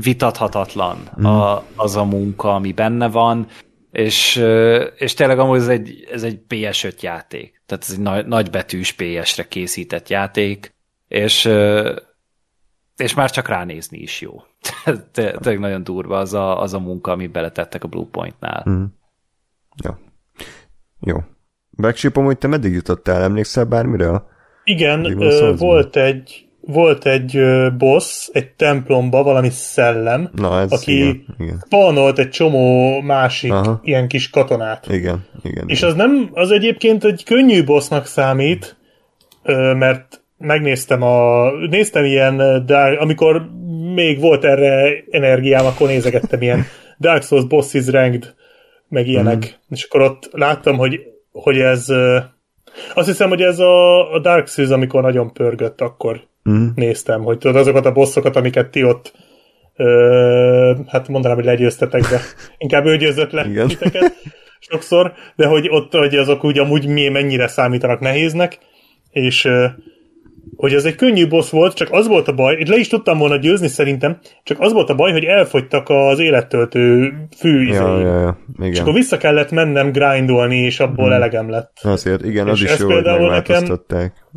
vitathatatlan 0.00 0.98
Mhm. 1.16 1.24
a, 1.26 1.62
az 1.76 1.96
a 1.96 2.04
munka, 2.04 2.54
ami 2.54 2.72
benne 2.72 3.08
van, 3.08 3.46
és, 3.90 4.36
és 4.96 5.14
tényleg 5.14 5.38
amúgy 5.38 5.58
ez 5.58 5.68
egy, 5.68 6.08
ez 6.10 6.22
egy 6.22 6.40
PS5 6.48 7.00
játék. 7.00 7.62
Tehát 7.66 7.84
ez 7.84 7.90
egy 7.92 8.00
nagy, 8.00 8.26
nagybetűs 8.26 8.92
PS-re 8.92 9.48
készített 9.48 10.08
játék, 10.08 10.74
és, 11.08 11.50
és 12.96 13.14
már 13.14 13.30
csak 13.30 13.48
ránézni 13.48 13.98
is 13.98 14.20
jó. 14.20 14.42
Tényleg 15.12 15.58
nagyon 15.58 15.84
durva 15.84 16.18
az 16.18 16.34
a, 16.34 16.60
az 16.60 16.74
a 16.74 16.78
munka, 16.78 17.12
amit 17.12 17.30
beletettek 17.32 17.84
a 17.84 17.88
Bluepointnál. 17.88 18.62
Mhm. 18.64 18.84
Jó. 19.84 19.90
Jó. 21.06 21.16
Backship, 21.76 22.16
amúgy 22.16 22.38
te 22.38 22.46
meddig 22.46 22.72
jutottál? 22.72 23.22
Emlékszel 23.22 23.64
bármire? 23.64 24.22
Igen, 24.64 25.04
ö, 25.04 25.30
Souls-ban? 25.30 25.56
volt 25.56 25.96
egy 25.96 26.44
volt 26.66 27.06
egy 27.06 27.40
boss, 27.78 28.28
egy 28.32 28.50
templomba, 28.50 29.22
valami 29.22 29.48
szellem, 29.50 30.30
Na, 30.34 30.60
ez 30.60 30.72
aki 30.72 30.98
igen, 30.98 31.24
igen. 31.38 31.62
spawnolt 31.66 32.18
egy 32.18 32.28
csomó 32.28 33.00
másik 33.00 33.52
Aha. 33.52 33.80
ilyen 33.82 34.08
kis 34.08 34.30
katonát. 34.30 34.86
Igen, 34.90 35.24
igen. 35.42 35.64
És 35.66 35.78
igen. 35.78 35.90
az 35.90 35.96
nem, 35.96 36.30
az 36.32 36.50
egyébként 36.50 37.04
egy 37.04 37.24
könnyű 37.24 37.64
bossnak 37.64 38.06
számít, 38.06 38.76
mert 39.78 40.22
megnéztem 40.38 41.02
a, 41.02 41.50
néztem 41.70 42.04
ilyen, 42.04 42.36
Dark, 42.66 43.00
amikor 43.00 43.50
még 43.94 44.20
volt 44.20 44.44
erre 44.44 45.04
energiám, 45.10 45.66
akkor 45.66 45.88
nézegettem 45.88 46.42
ilyen 46.42 46.64
Dark 46.98 47.22
Souls 47.22 47.44
Boss 47.46 47.74
is 47.74 47.86
Ranked, 47.86 48.34
meg 48.94 49.08
ilyenek. 49.08 49.36
Mm. 49.36 49.74
És 49.74 49.82
akkor 49.84 50.00
ott 50.00 50.28
láttam, 50.32 50.76
hogy, 50.76 51.00
hogy 51.32 51.58
ez, 51.58 51.88
azt 52.94 53.06
hiszem, 53.06 53.28
hogy 53.28 53.42
ez 53.42 53.58
a, 53.58 54.12
a 54.12 54.18
Dark 54.18 54.48
Souls, 54.48 54.70
amikor 54.70 55.02
nagyon 55.02 55.32
pörgött, 55.32 55.80
akkor 55.80 56.20
Mhm. 56.44 56.66
néztem, 56.74 57.22
hogy 57.22 57.38
tudod, 57.38 57.56
azokat 57.56 57.86
a 57.86 57.92
bosszokat, 57.92 58.36
amiket 58.36 58.70
ti 58.70 58.84
ott 58.84 59.12
ö, 59.76 60.74
hát 60.86 61.08
mondanám, 61.08 61.36
hogy 61.36 61.46
legyőztetek, 61.46 62.00
de 62.00 62.20
inkább 62.58 62.86
ő 62.86 62.96
győzött 62.96 63.30
le 63.30 63.44
Igen. 63.44 63.68
titeket 63.68 64.14
sokszor, 64.70 65.12
de 65.36 65.46
hogy 65.46 65.66
ott, 65.70 65.92
hogy 65.92 66.14
azok 66.16 66.44
úgy 66.44 66.58
amúgy 66.58 66.86
mi 66.86 67.08
mennyire 67.08 67.46
számítanak 67.46 68.00
nehéznek, 68.00 68.58
és 69.10 69.48
hogy 70.56 70.74
ez 70.74 70.84
egy 70.84 70.94
könnyű 70.94 71.28
boss 71.28 71.50
volt, 71.50 71.74
csak 71.74 71.88
az 71.92 72.06
volt 72.06 72.28
a 72.28 72.32
baj, 72.32 72.56
itt 72.58 72.68
le 72.68 72.76
is 72.76 72.88
tudtam 72.88 73.18
volna 73.18 73.36
győzni 73.36 73.68
szerintem, 73.68 74.18
csak 74.42 74.60
az 74.60 74.72
volt 74.72 74.90
a 74.90 74.94
baj, 74.94 75.12
hogy 75.12 75.24
elfogytak 75.24 75.88
az 75.88 76.18
élettöltő 76.18 77.12
fű 77.36 77.66
Ja, 77.66 77.98
ja, 78.00 78.20
ja. 78.20 78.38
És 78.60 78.66
Igen. 78.66 78.80
akkor 78.80 78.92
vissza 78.94 79.16
kellett 79.16 79.50
mennem 79.50 79.92
grindolni, 79.92 80.56
és 80.56 80.80
abból 80.80 81.04
Mhm. 81.06 81.14
elegem 81.14 81.50
lett. 81.50 81.70
Azért, 81.82 82.24
igen, 82.24 82.48
az 82.48 82.62
És 82.62 82.72
is 82.72 82.78
jó, 82.78 82.90
hogy 82.90 83.02
nekem-. 83.04 83.80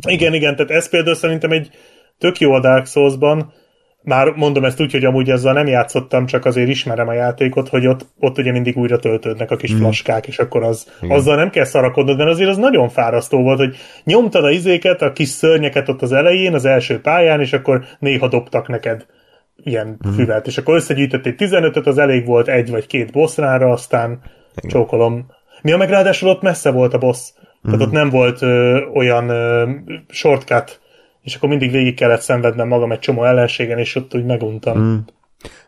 Igen, 0.08 0.34
igen, 0.34 0.56
tehát 0.56 0.70
ez 0.70 0.88
például 0.88 1.14
szerintem 1.16 1.50
egy 1.50 1.68
tök 2.18 2.38
jó 2.38 2.52
a 2.52 2.60
Dark 2.60 2.86
Souls-ban, 2.86 3.52
már 4.02 4.28
mondom 4.28 4.64
ezt 4.64 4.80
úgy, 4.80 4.92
hogy 4.92 5.04
amúgy 5.04 5.30
ezzel 5.30 5.52
nem 5.52 5.66
játszottam, 5.66 6.26
csak 6.26 6.44
azért 6.44 6.68
ismerem 6.68 7.08
a 7.08 7.12
játékot, 7.12 7.68
hogy 7.68 7.86
ott, 7.86 8.06
ott 8.18 8.38
ugye 8.38 8.52
mindig 8.52 8.76
újra 8.76 8.98
töltődnek 8.98 9.50
a 9.50 9.56
kis 9.56 9.74
mm. 9.74 9.76
flaskák, 9.76 10.26
és 10.26 10.38
akkor 10.38 10.62
az, 10.62 10.92
azzal 11.08 11.36
nem 11.36 11.50
kell 11.50 11.64
szarakodnod, 11.64 12.16
mert 12.16 12.30
azért 12.30 12.50
az 12.50 12.56
nagyon 12.56 12.88
fárasztó 12.88 13.42
volt, 13.42 13.58
hogy 13.58 13.76
nyomtad 14.04 14.44
a 14.44 14.50
izéket, 14.50 15.02
a 15.02 15.12
kis 15.12 15.28
szörnyeket 15.28 15.88
ott 15.88 16.02
az 16.02 16.12
elején, 16.12 16.54
az 16.54 16.64
első 16.64 17.00
pályán, 17.00 17.40
és 17.40 17.52
akkor 17.52 17.84
néha 17.98 18.28
dobtak 18.28 18.68
neked 18.68 19.06
ilyen 19.56 19.98
mm. 20.08 20.12
füvet, 20.12 20.46
és 20.46 20.58
akkor 20.58 20.74
összegyűjtöttél 20.74 21.34
15-öt, 21.36 21.86
az 21.86 21.98
elég 21.98 22.26
volt 22.26 22.48
egy 22.48 22.70
vagy 22.70 22.86
két 22.86 23.12
bossrára, 23.12 23.70
aztán 23.70 24.20
Igen. 24.56 24.70
csókolom. 24.70 25.26
Mi 25.62 25.72
a 25.72 25.76
meg 25.76 25.90
ráadásul 25.90 26.28
ott 26.28 26.42
messze 26.42 26.70
volt 26.70 26.94
a 26.94 26.98
boss, 26.98 27.32
tehát 27.64 27.80
ott 27.80 27.90
nem 27.90 28.10
volt 28.10 28.42
ö, 28.42 28.84
olyan 28.94 29.28
ö, 29.28 29.70
shortcut, 30.08 30.80
és 31.28 31.34
akkor 31.34 31.48
mindig 31.48 31.70
végig 31.70 31.94
kellett 31.94 32.20
szenvednem 32.20 32.68
magam 32.68 32.92
egy 32.92 32.98
csomó 32.98 33.24
ellenségen, 33.24 33.78
és 33.78 33.94
ott 33.94 34.14
úgy 34.14 34.24
meguntam. 34.24 34.78
Mm. 34.78 34.96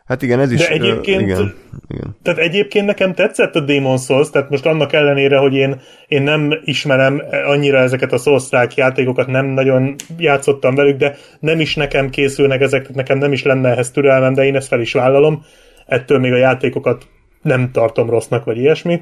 Hát 0.05 0.21
igen, 0.21 0.39
ez 0.39 0.51
is... 0.51 0.59
De 0.59 0.67
egyébként- 0.67 1.21
Ö, 1.21 1.23
igen, 1.23 1.53
igen. 1.87 2.15
Tehát 2.23 2.39
egyébként 2.39 2.85
nekem 2.85 3.13
tetszett 3.13 3.55
a 3.55 3.59
Demon 3.59 3.97
Souls, 3.97 4.29
tehát 4.29 4.49
most 4.49 4.65
annak 4.65 4.93
ellenére, 4.93 5.37
hogy 5.37 5.53
én, 5.53 5.81
én 6.07 6.21
nem 6.21 6.53
ismerem 6.63 7.21
annyira 7.45 7.77
ezeket 7.79 8.11
a 8.13 8.17
souls 8.17 8.49
játékokat, 8.75 9.27
nem 9.27 9.45
nagyon 9.45 9.95
játszottam 10.17 10.75
velük, 10.75 10.97
de 10.97 11.15
nem 11.39 11.59
is 11.59 11.75
nekem 11.75 12.09
készülnek 12.09 12.61
ezek, 12.61 12.81
tehát 12.81 12.95
nekem 12.97 13.17
nem 13.17 13.31
is 13.31 13.43
lenne 13.43 13.69
ehhez 13.69 13.91
türelmem, 13.91 14.33
de 14.33 14.45
én 14.45 14.55
ezt 14.55 14.67
fel 14.67 14.81
is 14.81 14.93
vállalom. 14.93 15.43
Ettől 15.85 16.19
még 16.19 16.31
a 16.31 16.37
játékokat 16.37 17.07
nem 17.41 17.71
tartom 17.71 18.09
rossznak, 18.09 18.43
vagy 18.43 18.57
ilyesmi. 18.57 19.01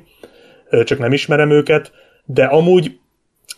csak 0.84 1.00
nem 1.00 1.14
ismerem 1.14 1.50
őket, 1.52 1.92
de 2.26 2.44
amúgy 2.44 3.00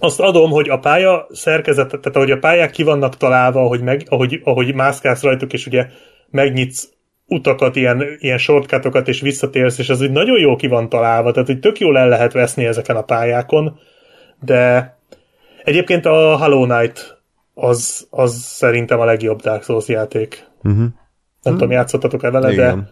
azt 0.02 0.20
adom, 0.20 0.52
hogy 0.52 0.70
a 0.70 0.80
pálya 0.80 1.28
szerkezet, 1.30 1.88
tehát 1.88 2.16
ahogy 2.16 2.32
a 2.32 2.38
pályák 2.38 2.72
ki 2.72 2.84
vannak 2.84 3.18
találva, 3.18 3.62
ahogy, 3.62 3.82
meg, 3.82 4.04
ahogy, 4.10 4.42
ahogy 4.44 4.74
mászkálsz 4.74 5.24
rajtuk, 5.24 5.54
és 5.54 5.66
ugye 5.66 5.88
megnyitsz 6.30 6.90
utakat, 7.26 7.76
ilyen, 7.76 8.04
ilyen 8.20 8.38
shortcutokat, 8.38 9.08
és 9.08 9.22
visszatérsz, 9.22 9.78
és 9.78 9.90
az 9.90 10.02
úgy 10.02 10.12
nagyon 10.12 10.40
jó 10.40 10.56
ki 10.56 10.68
van 10.68 10.90
találva, 10.90 11.32
tehát 11.32 11.48
hogy 11.48 11.60
tök 11.60 11.80
jól 11.80 11.98
el 11.98 12.10
lehet 12.10 12.34
veszni 12.34 12.66
ezeken 12.66 12.96
a 12.96 13.02
pályákon, 13.02 13.80
de 14.40 14.96
egyébként 15.64 16.06
a 16.06 16.38
Hollow 16.38 16.66
Knight 16.66 17.22
az, 17.54 18.08
az 18.10 18.34
szerintem 18.36 19.00
a 19.00 19.06
legjobb 19.06 19.42
Dark 19.42 19.64
Souls 19.64 19.88
játék. 19.88 20.48
Uh-huh. 20.58 20.78
Nem 20.80 20.90
hmm. 21.42 21.54
tudom, 21.54 21.72
játszottatok-e 21.72 22.32
vele, 22.32 22.52
Igen. 22.52 22.78
de 22.78 22.90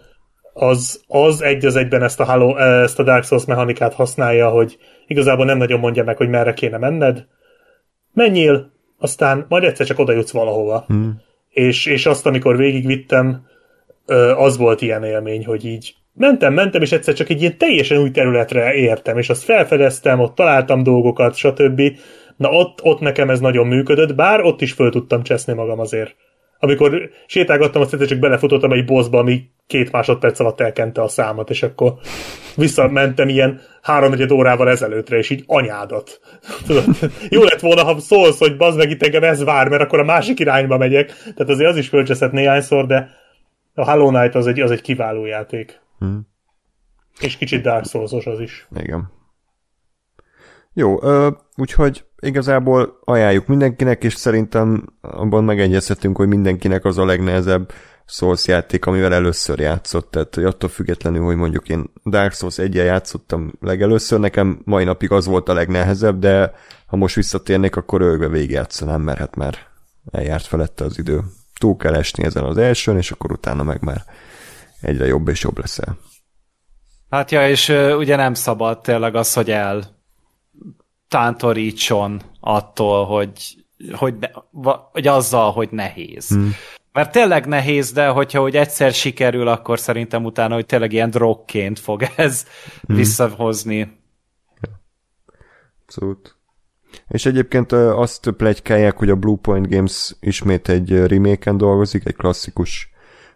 az, 0.53 1.01
az 1.07 1.41
egy 1.41 1.65
az 1.65 1.75
egyben 1.75 2.03
ezt 2.03 2.19
a, 2.19 2.23
Halo, 2.23 2.57
ezt 2.57 2.99
a 2.99 3.03
Dark 3.03 3.23
Souls 3.23 3.45
mechanikát 3.45 3.93
használja, 3.93 4.49
hogy 4.49 4.77
igazából 5.09 5.45
nem 5.45 5.57
nagyon 5.57 5.79
mondja 5.79 6.03
meg, 6.03 6.17
hogy 6.17 6.29
merre 6.29 6.53
kéne 6.53 6.77
menned. 6.77 7.25
Menjél, 8.13 8.71
aztán 8.97 9.45
majd 9.49 9.63
egyszer 9.63 9.85
csak 9.85 9.99
oda 9.99 10.11
jutsz 10.11 10.31
valahova. 10.31 10.83
Hmm. 10.87 11.21
És, 11.49 11.85
és 11.85 12.05
azt, 12.05 12.25
amikor 12.25 12.57
végigvittem, 12.57 13.47
az 14.35 14.57
volt 14.57 14.81
ilyen 14.81 15.03
élmény, 15.03 15.45
hogy 15.45 15.65
így 15.65 15.95
mentem, 16.13 16.53
mentem, 16.53 16.81
és 16.81 16.91
egyszer 16.91 17.13
csak 17.13 17.29
egy 17.29 17.41
ilyen 17.41 17.57
teljesen 17.57 17.97
új 17.97 18.11
területre 18.11 18.73
értem, 18.73 19.17
és 19.17 19.29
azt 19.29 19.43
felfedeztem, 19.43 20.19
ott 20.19 20.35
találtam 20.35 20.83
dolgokat, 20.83 21.35
stb. 21.35 21.81
Na 22.35 22.49
ott, 22.49 22.79
ott 22.83 22.99
nekem 22.99 23.29
ez 23.29 23.39
nagyon 23.39 23.67
működött, 23.67 24.15
bár 24.15 24.41
ott 24.41 24.61
is 24.61 24.71
föl 24.71 24.91
tudtam 24.91 25.23
cseszni 25.23 25.53
magam 25.53 25.79
azért. 25.79 26.15
Amikor 26.59 27.09
sétálgattam, 27.25 27.81
azt 27.81 27.93
egyszer 27.93 28.07
csak 28.07 28.19
belefutottam 28.19 28.71
egy 28.71 28.85
bossba, 28.85 29.19
ami 29.19 29.49
két 29.69 29.91
másodperc 29.91 30.39
alatt 30.39 30.59
elkente 30.61 31.01
a 31.01 31.07
számat, 31.07 31.49
és 31.49 31.63
akkor 31.63 31.93
visszamentem 32.55 33.29
ilyen 33.29 33.61
háromnegyed 33.81 34.31
órával 34.31 34.69
ezelőttre, 34.69 35.17
és 35.17 35.29
így 35.29 35.43
anyádat. 35.47 36.19
Tudod, 36.65 36.85
jó 37.29 37.43
lett 37.43 37.59
volna, 37.59 37.83
ha 37.83 37.99
szólsz, 37.99 38.39
hogy 38.39 38.57
bazd 38.57 38.77
meg 38.77 38.89
itt 38.89 39.03
engem 39.03 39.23
ez 39.23 39.43
vár, 39.43 39.69
mert 39.69 39.81
akkor 39.81 39.99
a 39.99 40.03
másik 40.03 40.39
irányba 40.39 40.77
megyek. 40.77 41.07
Tehát 41.07 41.49
azért 41.49 41.69
az 41.69 41.77
is 41.77 41.87
fölcseszett 41.87 42.31
néhányszor, 42.31 42.85
de 42.85 43.09
a 43.73 43.91
Hollow 43.91 44.07
Knight 44.07 44.35
az 44.35 44.47
egy, 44.47 44.59
az 44.59 44.71
egy 44.71 44.81
kiváló 44.81 45.25
játék. 45.25 45.81
Hmm. 45.99 46.27
És 47.19 47.37
kicsit 47.37 47.61
Dark 47.61 47.85
souls 47.85 48.25
az 48.25 48.39
is. 48.39 48.67
Igen. 48.75 49.11
Jó, 50.73 51.03
ö, 51.03 51.29
úgyhogy 51.55 52.03
igazából 52.19 52.99
ajánljuk 53.03 53.47
mindenkinek, 53.47 54.03
és 54.03 54.13
szerintem 54.13 54.85
abban 55.01 55.43
megegyezhetünk, 55.43 56.17
hogy 56.17 56.27
mindenkinek 56.27 56.85
az 56.85 56.97
a 56.97 57.05
legnehezebb 57.05 57.71
Souls 58.09 58.47
játék, 58.47 58.85
amivel 58.85 59.13
először 59.13 59.59
játszott. 59.59 60.11
Tehát 60.11 60.35
hogy 60.35 60.43
attól 60.43 60.69
függetlenül, 60.69 61.23
hogy 61.23 61.35
mondjuk 61.35 61.69
én 61.69 61.89
Dark 62.05 62.33
Souls 62.33 62.57
1 62.57 62.75
játszottam 62.75 63.53
legelőször, 63.61 64.19
nekem 64.19 64.61
mai 64.63 64.83
napig 64.83 65.11
az 65.11 65.25
volt 65.25 65.49
a 65.49 65.53
legnehezebb, 65.53 66.19
de 66.19 66.53
ha 66.85 66.95
most 66.95 67.15
visszatérnék, 67.15 67.75
akkor 67.75 68.01
ölgve 68.01 68.27
végigjátszanám, 68.27 69.01
mert 69.01 69.19
hát 69.19 69.35
már 69.35 69.57
eljárt 70.11 70.45
felette 70.45 70.83
az 70.83 70.97
idő. 70.97 71.21
Túl 71.59 71.77
kell 71.77 71.95
esni 71.95 72.23
ezen 72.23 72.43
az 72.43 72.57
elsőn, 72.57 72.97
és 72.97 73.11
akkor 73.11 73.31
utána 73.31 73.63
meg 73.63 73.81
már 73.81 74.03
egyre 74.81 75.05
jobb 75.05 75.27
és 75.27 75.43
jobb 75.43 75.59
leszel. 75.59 75.97
Hát 77.09 77.31
ja, 77.31 77.49
és 77.49 77.69
uh, 77.69 77.97
ugye 77.97 78.15
nem 78.15 78.33
szabad 78.33 78.81
tényleg 78.81 79.15
az, 79.15 79.33
hogy 79.33 79.51
el 79.51 79.83
tántorítson 81.07 82.21
attól, 82.39 83.05
hogy, 83.05 83.65
hogy, 83.91 84.15
ne, 84.19 84.27
hogy 84.91 85.07
azzal, 85.07 85.51
hogy 85.51 85.69
nehéz. 85.71 86.27
Hmm. 86.27 86.53
Mert 86.93 87.11
tényleg 87.11 87.45
nehéz, 87.45 87.91
de 87.91 88.07
hogyha 88.07 88.41
hogy 88.41 88.55
egyszer 88.55 88.93
sikerül, 88.93 89.47
akkor 89.47 89.79
szerintem 89.79 90.25
utána, 90.25 90.53
hogy 90.53 90.65
tényleg 90.65 90.93
ilyen 90.93 91.09
drogként 91.09 91.79
fog 91.79 92.03
ez 92.15 92.45
hmm. 92.87 92.95
visszahozni. 92.95 93.97
Abszolút. 95.85 96.35
És 97.07 97.25
egyébként 97.25 97.71
azt 97.71 98.29
plegykálják, 98.37 98.97
hogy 98.97 99.09
a 99.09 99.15
Bluepoint 99.15 99.69
Games 99.69 100.15
ismét 100.19 100.69
egy 100.69 101.05
remake 101.05 101.51
dolgozik, 101.51 102.05
egy 102.05 102.15
klasszikus 102.15 102.91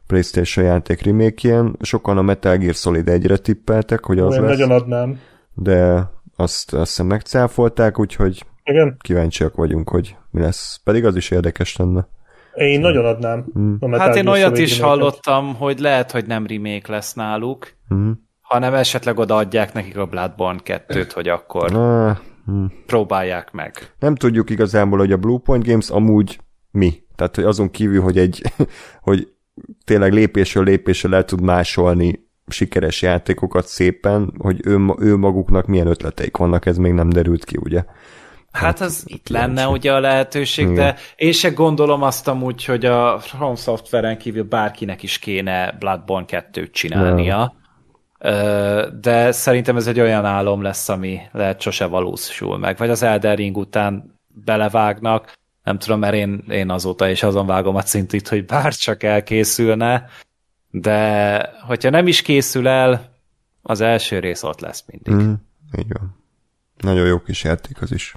PlayStation 0.07 0.65
játék 0.65 1.01
remake 1.01 1.63
Sokan 1.81 2.17
a 2.17 2.21
Metal 2.21 2.57
Gear 2.57 2.73
Solid 2.73 3.07
1-re 3.09 3.37
tippeltek, 3.37 4.05
hogy 4.05 4.19
az 4.19 4.31
Olyan 4.31 4.43
lesz. 4.43 4.57
nagyon 4.57 4.81
adnám. 4.81 5.19
De 5.53 6.09
azt, 6.35 6.73
azt 6.73 6.89
hiszem 6.89 7.05
megcáfolták, 7.05 7.99
úgyhogy 7.99 8.45
Igen. 8.63 8.97
kíváncsiak 8.99 9.55
vagyunk, 9.55 9.89
hogy 9.89 10.15
mi 10.31 10.41
lesz. 10.41 10.79
Pedig 10.83 11.05
az 11.05 11.15
is 11.15 11.31
érdekes 11.31 11.75
lenne. 11.75 12.07
Én 12.55 12.79
nagyon 12.79 13.05
adnám. 13.05 13.45
Hmm. 13.53 13.77
a 13.79 13.87
Metal 13.87 14.07
Hát 14.07 14.15
én 14.15 14.27
olyat 14.27 14.57
is 14.57 14.79
hallottam, 14.79 15.55
hogy 15.55 15.79
lehet, 15.79 16.11
hogy 16.11 16.25
nem 16.25 16.45
remake 16.47 16.91
lesz 16.91 17.13
náluk, 17.13 17.73
Hmm. 17.87 18.27
hanem 18.41 18.73
esetleg 18.73 19.17
odaadják 19.19 19.73
nekik 19.73 19.97
a 19.97 20.05
Bloodborne 20.05 20.59
2-t, 20.63 21.11
hogy 21.13 21.27
akkor 21.27 21.75
Ah, 21.75 22.17
hmm. 22.45 22.71
próbálják 22.85 23.51
meg. 23.51 23.93
Nem 23.99 24.15
tudjuk 24.15 24.49
igazából, 24.49 24.97
hogy 24.97 25.11
a 25.11 25.17
Bluepoint 25.17 25.67
Games 25.67 25.89
amúgy 25.89 26.39
mi. 26.71 26.93
Tehát, 27.15 27.35
hogy 27.35 27.43
azon 27.43 27.71
kívül, 27.71 28.01
hogy 28.01 28.17
egy, 28.17 28.41
hogy 29.01 29.27
tényleg 29.85 30.13
lépésről 30.13 30.63
lépésre 30.63 31.15
el 31.15 31.25
tud 31.25 31.41
másolni 31.41 32.27
sikeres 32.47 33.01
játékokat 33.01 33.67
szépen, 33.67 34.33
hogy 34.37 34.59
ő, 34.65 34.79
ő 34.99 35.17
maguknak 35.17 35.65
milyen 35.65 35.87
ötleteik 35.87 36.37
vannak, 36.37 36.65
ez 36.65 36.77
még 36.77 36.93
nem 36.93 37.09
derült 37.09 37.43
ki, 37.45 37.57
ugye? 37.59 37.83
Hát 38.53 38.81
az 38.81 39.03
itt 39.07 39.29
lenne 39.29 39.67
ugye 39.67 39.93
a 39.93 39.99
lehetőség, 39.99 40.73
de 40.73 40.95
én 41.15 41.31
se 41.31 41.49
gondolom 41.49 42.01
azt 42.01 42.27
amúgy, 42.27 42.65
hogy 42.65 42.85
a 42.85 43.19
From 43.19 43.55
Software-en 43.55 44.17
kívül 44.17 44.43
bárkinek 44.43 45.03
is 45.03 45.19
kéne 45.19 45.71
Bloodborne 45.79 46.25
2-t 46.29 46.71
csinálnia. 46.71 47.55
Ö, 48.19 48.87
De 49.01 49.31
szerintem 49.31 49.75
ez 49.75 49.87
egy 49.87 49.99
olyan 49.99 50.25
álom 50.25 50.61
lesz, 50.61 50.89
ami 50.89 51.19
lehet 51.31 51.61
sose 51.61 51.85
valósul 51.85 52.57
meg. 52.57 52.77
Vagy 52.77 52.89
az 52.89 53.03
Elden 53.03 53.35
Ring 53.35 53.57
után 53.57 54.19
belevágnak, 54.27 55.33
nem 55.63 55.77
tudom, 55.77 55.99
mert 55.99 56.13
én, 56.13 56.43
én 56.49 56.69
azóta 56.69 57.09
is 57.09 57.23
azon 57.23 57.45
vágom 57.45 57.75
a 57.75 57.83
cintit, 57.83 58.27
hogy 58.27 58.45
bár 58.45 58.73
csak 58.73 59.03
elkészülne, 59.03 60.05
de 60.69 61.49
hogyha 61.67 61.89
nem 61.89 62.07
is 62.07 62.21
készül 62.21 62.67
el, 62.67 63.11
az 63.61 63.81
első 63.81 64.19
rész 64.19 64.43
ott 64.43 64.59
lesz 64.59 64.83
mindig. 64.87 65.25
Mm, 65.25 65.33
így 65.79 65.93
van. 65.93 66.15
Nagyon 66.77 67.05
jó 67.05 67.19
kis 67.19 67.43
játék 67.43 67.81
az 67.81 67.91
is. 67.91 68.13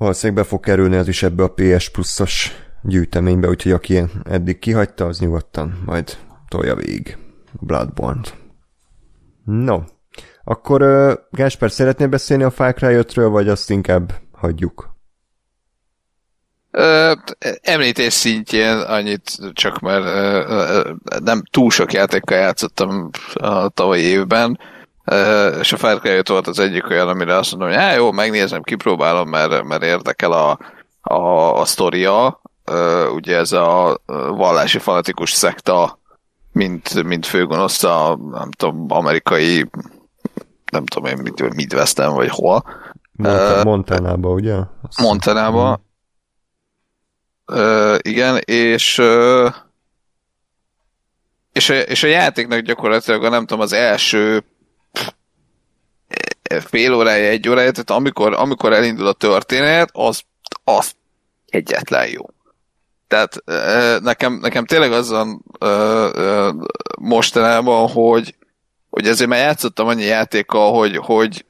Valószínűleg 0.00 0.42
be 0.42 0.48
fog 0.48 0.60
kerülni 0.60 0.96
az 0.96 1.08
is 1.08 1.22
ebbe 1.22 1.42
a 1.42 1.54
PS 1.54 1.88
pluszos 1.90 2.52
gyűjteménybe, 2.82 3.48
úgyhogy 3.48 3.72
aki 3.72 4.02
eddig 4.24 4.58
kihagyta, 4.58 5.06
az 5.06 5.18
nyugodtan 5.18 5.82
majd 5.86 6.16
tolja 6.48 6.74
végig 6.74 7.18
Bloodborne-t. 7.52 8.34
No, 9.44 9.80
akkor 10.44 10.82
uh, 10.82 11.12
Gásper, 11.30 11.70
szeretnél 11.70 12.08
beszélni 12.08 12.42
a 12.42 12.50
Far 12.50 12.74
Cry 12.74 12.94
5-ről, 12.98 13.28
vagy 13.30 13.48
azt 13.48 13.70
inkább 13.70 14.12
hagyjuk? 14.32 14.96
Ö, 16.70 17.12
említés 17.62 18.12
szintjén 18.12 18.76
annyit 18.76 19.52
csak, 19.52 19.80
mert 19.80 20.04
ö, 20.04 20.44
ö, 20.48 20.92
nem 21.24 21.42
túl 21.50 21.70
sok 21.70 21.92
játékkal 21.92 22.38
játszottam 22.38 23.10
a 23.34 23.68
tavalyi 23.68 24.02
évben, 24.02 24.58
és 25.60 25.72
a 25.72 25.76
Far 25.76 26.00
Cry 26.00 26.10
5 26.10 26.28
volt 26.28 26.46
az 26.46 26.58
egyik 26.58 26.90
olyan, 26.90 27.08
amire 27.08 27.36
azt 27.36 27.56
mondom, 27.56 27.80
hogy 27.80 27.96
jó, 27.96 28.12
megnézem, 28.12 28.62
kipróbálom, 28.62 29.28
mert, 29.28 29.62
mert 29.62 29.82
érdekel 29.82 30.32
a, 30.32 30.58
a, 31.00 31.60
a 31.60 31.64
sztoria, 31.64 32.40
ugye 33.14 33.36
ez 33.36 33.52
a 33.52 34.00
vallási 34.28 34.78
fanatikus 34.78 35.32
szekta, 35.32 35.98
mint, 36.52 37.02
mint 37.02 37.26
főgonosz 37.26 37.84
a, 37.84 38.18
nem 38.30 38.50
tudom, 38.50 38.86
amerikai 38.88 39.70
nem 40.70 40.84
tudom 40.84 41.10
én, 41.10 41.18
mit, 41.22 41.54
Midwesten, 41.54 42.14
vagy 42.14 42.28
hol. 42.28 42.64
Monta- 43.12 43.64
Montanába, 43.64 44.28
ugye? 44.28 44.54
Azt 44.82 45.00
Montanába. 45.00 45.80
Ö, 47.44 47.96
igen, 48.02 48.36
és 48.44 48.98
ö, 48.98 49.48
és 51.52 51.70
a, 51.70 51.74
és 51.74 52.02
a 52.02 52.06
játéknak 52.06 52.58
gyakorlatilag 52.60 53.22
nem 53.22 53.46
tudom, 53.46 53.62
az 53.62 53.72
első 53.72 54.44
fél 56.58 56.94
órája, 56.94 57.28
egy 57.28 57.48
órája, 57.48 57.70
tehát 57.70 57.90
amikor, 57.90 58.34
amikor 58.34 58.72
elindul 58.72 59.06
a 59.06 59.12
történet, 59.12 59.90
az, 59.92 60.22
az 60.64 60.92
egyetlen 61.48 62.08
jó. 62.08 62.24
Tehát 63.08 63.42
nekem, 64.02 64.32
nekem 64.32 64.64
tényleg 64.64 64.92
az 64.92 65.10
van 65.10 65.44
ö, 65.58 66.08
ö, 66.14 66.50
mostanában, 67.00 67.88
hogy, 67.88 68.34
hogy 68.90 69.06
ezért 69.06 69.30
már 69.30 69.38
játszottam 69.38 69.86
annyi 69.86 70.04
játékkal, 70.04 70.72
hogy, 70.72 70.96
hogy 70.96 71.44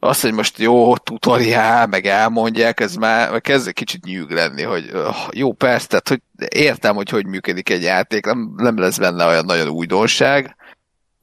azt, 0.00 0.22
hogy 0.22 0.32
most 0.32 0.58
jó 0.58 0.96
tutoriál, 0.96 1.86
meg 1.86 2.06
elmondják, 2.06 2.80
ez 2.80 2.94
már 2.94 3.40
kezd 3.40 3.68
egy 3.68 3.74
kicsit 3.74 4.04
nyűg 4.04 4.30
lenni, 4.30 4.62
hogy 4.62 4.90
jó, 5.30 5.52
persze, 5.52 5.86
tehát 5.86 6.08
hogy 6.08 6.20
értem, 6.48 6.94
hogy 6.94 7.10
hogy 7.10 7.26
működik 7.26 7.70
egy 7.70 7.82
játék, 7.82 8.24
nem, 8.24 8.52
nem 8.56 8.78
lesz 8.78 8.98
benne 8.98 9.26
olyan 9.26 9.44
nagyon 9.44 9.68
újdonság, 9.68 10.56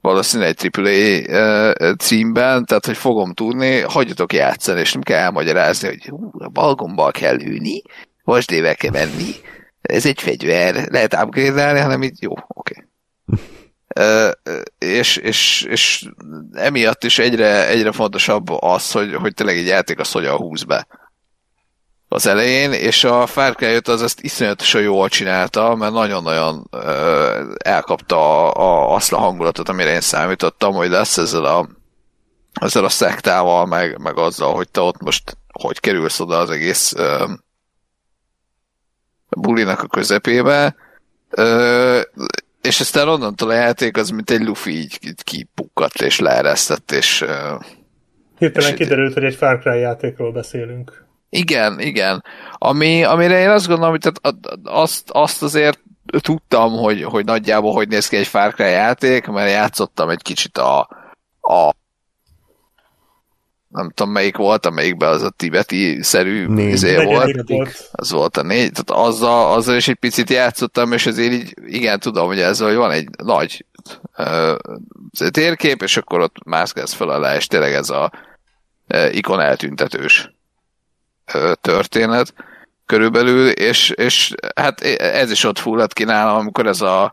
valószínűleg 0.08 0.56
egy 0.58 0.70
AAA 0.78 1.94
címben, 1.96 2.64
tehát 2.64 2.86
hogy 2.86 2.96
fogom 2.96 3.34
tudni, 3.34 3.80
hagyjatok 3.80 4.32
játszani, 4.32 4.80
és 4.80 4.92
nem 4.92 5.02
kell 5.02 5.18
elmagyarázni, 5.18 5.88
hogy 5.88 6.04
hú, 6.04 6.30
a 6.38 6.48
balgombbal 6.48 7.10
kell 7.10 7.40
ülni, 7.40 7.82
vasdével 8.24 8.74
kell 8.74 8.90
menni, 8.90 9.34
ez 9.80 10.06
egy 10.06 10.20
fegyver, 10.20 10.88
lehet 10.90 11.14
upgrade 11.14 11.82
hanem 11.82 12.02
így 12.02 12.22
jó, 12.22 12.32
oké. 12.48 12.74
Okay. 13.98 14.60
És, 14.78 15.16
és, 15.16 15.66
és 15.70 16.08
emiatt 16.52 17.04
is 17.04 17.18
egyre, 17.18 17.68
egyre 17.68 17.92
fontosabb 17.92 18.50
az, 18.50 18.92
hogy, 18.92 19.14
hogy 19.14 19.34
tényleg 19.34 19.56
egy 19.56 19.66
játék 19.66 19.98
az 19.98 20.12
hogyan 20.12 20.36
húz 20.36 20.62
be 20.62 20.86
az 22.08 22.26
elején, 22.26 22.72
és 22.72 23.04
a 23.04 23.26
Far 23.26 23.54
Cry 23.54 23.66
5 23.74 23.88
az 23.88 24.02
ezt 24.02 24.20
iszonyatosan 24.20 24.82
jól 24.82 25.08
csinálta, 25.08 25.74
mert 25.74 25.92
nagyon-nagyon 25.92 26.66
ö, 26.70 27.52
elkapta 27.58 28.50
a, 28.52 28.90
a, 28.90 28.94
azt 28.94 29.12
a 29.12 29.18
hangulatot, 29.18 29.68
amire 29.68 29.92
én 29.92 30.00
számítottam, 30.00 30.74
hogy 30.74 30.88
lesz 30.88 31.18
ezzel 31.18 31.44
a, 31.44 31.68
ezzel 32.60 32.84
a 32.84 32.88
szektával, 32.88 33.66
meg, 33.66 33.98
meg 33.98 34.18
azzal, 34.18 34.54
hogy 34.54 34.68
te 34.68 34.80
ott 34.80 35.00
most 35.00 35.36
hogy 35.52 35.80
kerülsz 35.80 36.20
oda 36.20 36.38
az 36.38 36.50
egész 36.50 36.94
ö, 36.94 37.24
bulinak 39.28 39.82
a 39.82 39.86
közepébe, 39.86 40.74
ö, 41.30 42.00
és 42.62 42.80
aztán 42.80 43.08
onnantól 43.08 43.50
a 43.50 43.54
játék 43.54 43.96
az, 43.96 44.10
mint 44.10 44.30
egy 44.30 44.44
lufi 44.44 44.78
így, 44.78 44.98
így 45.02 45.22
kipukkadt 45.22 46.02
és 46.02 46.18
leeresztett, 46.18 46.92
és 46.92 47.24
Hirtelen 48.38 48.70
És- 48.70 48.76
kiderült, 48.76 49.14
hogy 49.14 49.24
egy 49.24 49.34
Far 49.34 49.58
Cry 49.58 49.78
játékról 49.78 50.32
beszélünk. 50.32 51.06
Igen, 51.30 51.80
igen. 51.80 52.24
Ami, 52.52 53.04
amire 53.04 53.40
én 53.40 53.50
azt 53.50 53.66
gondolom, 53.66 53.90
hogy 53.90 54.00
tehát 54.00 54.42
azt, 54.64 55.10
azt 55.10 55.42
azért 55.42 55.80
tudtam, 56.20 56.72
hogy, 56.72 57.02
hogy 57.02 57.24
nagyjából 57.24 57.72
hogy 57.72 57.88
néz 57.88 58.08
ki 58.08 58.16
egy 58.16 58.26
Far 58.26 58.54
Cry 58.54 58.70
játék, 58.70 59.26
mert 59.26 59.50
játszottam 59.50 60.08
egy 60.08 60.22
kicsit 60.22 60.58
a, 60.58 60.78
a 61.40 61.74
nem 63.68 63.90
tudom 63.94 64.12
melyik 64.12 64.36
volt, 64.36 64.66
amelyikben 64.66 65.08
az 65.08 65.22
a 65.22 65.30
tibeti-szerű 65.30 66.56
izé 66.56 67.04
volt. 67.04 67.48
Volt. 67.48 67.88
Az 67.92 68.10
volt 68.10 68.36
a 68.36 68.42
négy, 68.42 68.72
tehát 68.72 69.06
azzal, 69.06 69.52
azzal 69.52 69.76
is 69.76 69.88
egy 69.88 69.94
picit 69.94 70.30
játszottam, 70.30 70.92
és 70.92 71.06
azért 71.06 71.32
így, 71.32 71.54
igen, 71.66 72.00
tudom, 72.00 72.26
hogy 72.26 72.40
ez, 72.40 72.60
hogy 72.60 72.74
van 72.74 72.90
egy 72.90 73.08
nagy 73.22 73.64
ö, 74.16 74.54
térkép, 75.30 75.82
és 75.82 75.96
akkor 75.96 76.20
ott 76.20 76.44
mászkálsz 76.44 76.92
fel 76.92 77.08
alá, 77.08 77.36
és 77.36 77.46
tényleg 77.46 77.72
ez 77.72 77.90
a 77.90 78.12
ö, 78.86 79.08
ikon 79.08 79.40
eltüntetős 79.40 80.37
történet 81.60 82.34
körülbelül, 82.86 83.48
és, 83.48 83.90
és 83.90 84.34
hát 84.56 84.80
ez 85.00 85.30
is 85.30 85.44
ott 85.44 85.58
fulladt 85.58 85.92
ki 85.92 86.04
nálam, 86.04 86.36
amikor 86.36 86.66
ez 86.66 86.80
a 86.80 87.12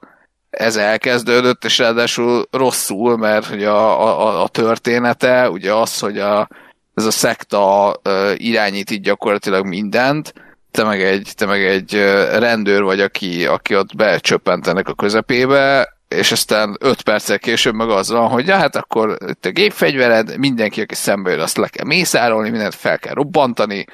ez 0.50 0.76
elkezdődött, 0.76 1.66
és 1.66 1.78
ráadásul 1.78 2.48
rosszul, 2.52 3.18
mert 3.18 3.46
hogy 3.46 3.64
a, 3.64 4.02
a, 4.08 4.44
a 4.44 4.48
története, 4.48 5.50
ugye 5.50 5.74
az, 5.74 6.00
hogy 6.00 6.20
a, 6.20 6.48
ez 6.94 7.06
a 7.06 7.12
szekta 7.12 7.94
irányít 8.36 8.92
így 8.92 9.02
gyakorlatilag 9.02 9.66
mindent, 9.66 10.34
te 10.72 10.84
meg 10.84 11.02
egy, 11.02 11.32
te 11.36 11.46
meg 11.46 11.66
egy 11.66 11.94
rendőr 12.38 12.84
vagy, 12.84 13.00
aki, 13.00 13.46
aki 13.46 13.76
ott 13.76 13.96
becsöppentenek 13.96 14.88
a 14.88 14.94
közepébe, 14.94 15.95
és 16.16 16.32
aztán 16.32 16.78
öt 16.80 17.02
perccel 17.02 17.40
később 17.40 17.74
meg 17.74 17.90
az 17.90 18.10
van, 18.10 18.28
hogy 18.28 18.48
ja, 18.48 18.56
hát 18.56 18.76
akkor 18.76 19.18
itt 19.28 19.46
a 19.46 19.50
gépfegyvered, 19.50 20.38
mindenki, 20.38 20.82
aki 20.82 20.96
szembe 20.96 21.32
jön, 21.32 21.40
azt 21.40 21.58
le 21.58 21.68
kell 21.68 21.86
mészárolni, 21.86 22.50
mindent 22.50 22.76
fel 22.76 23.00
kell 23.00 23.14
robbantani, 23.14 23.86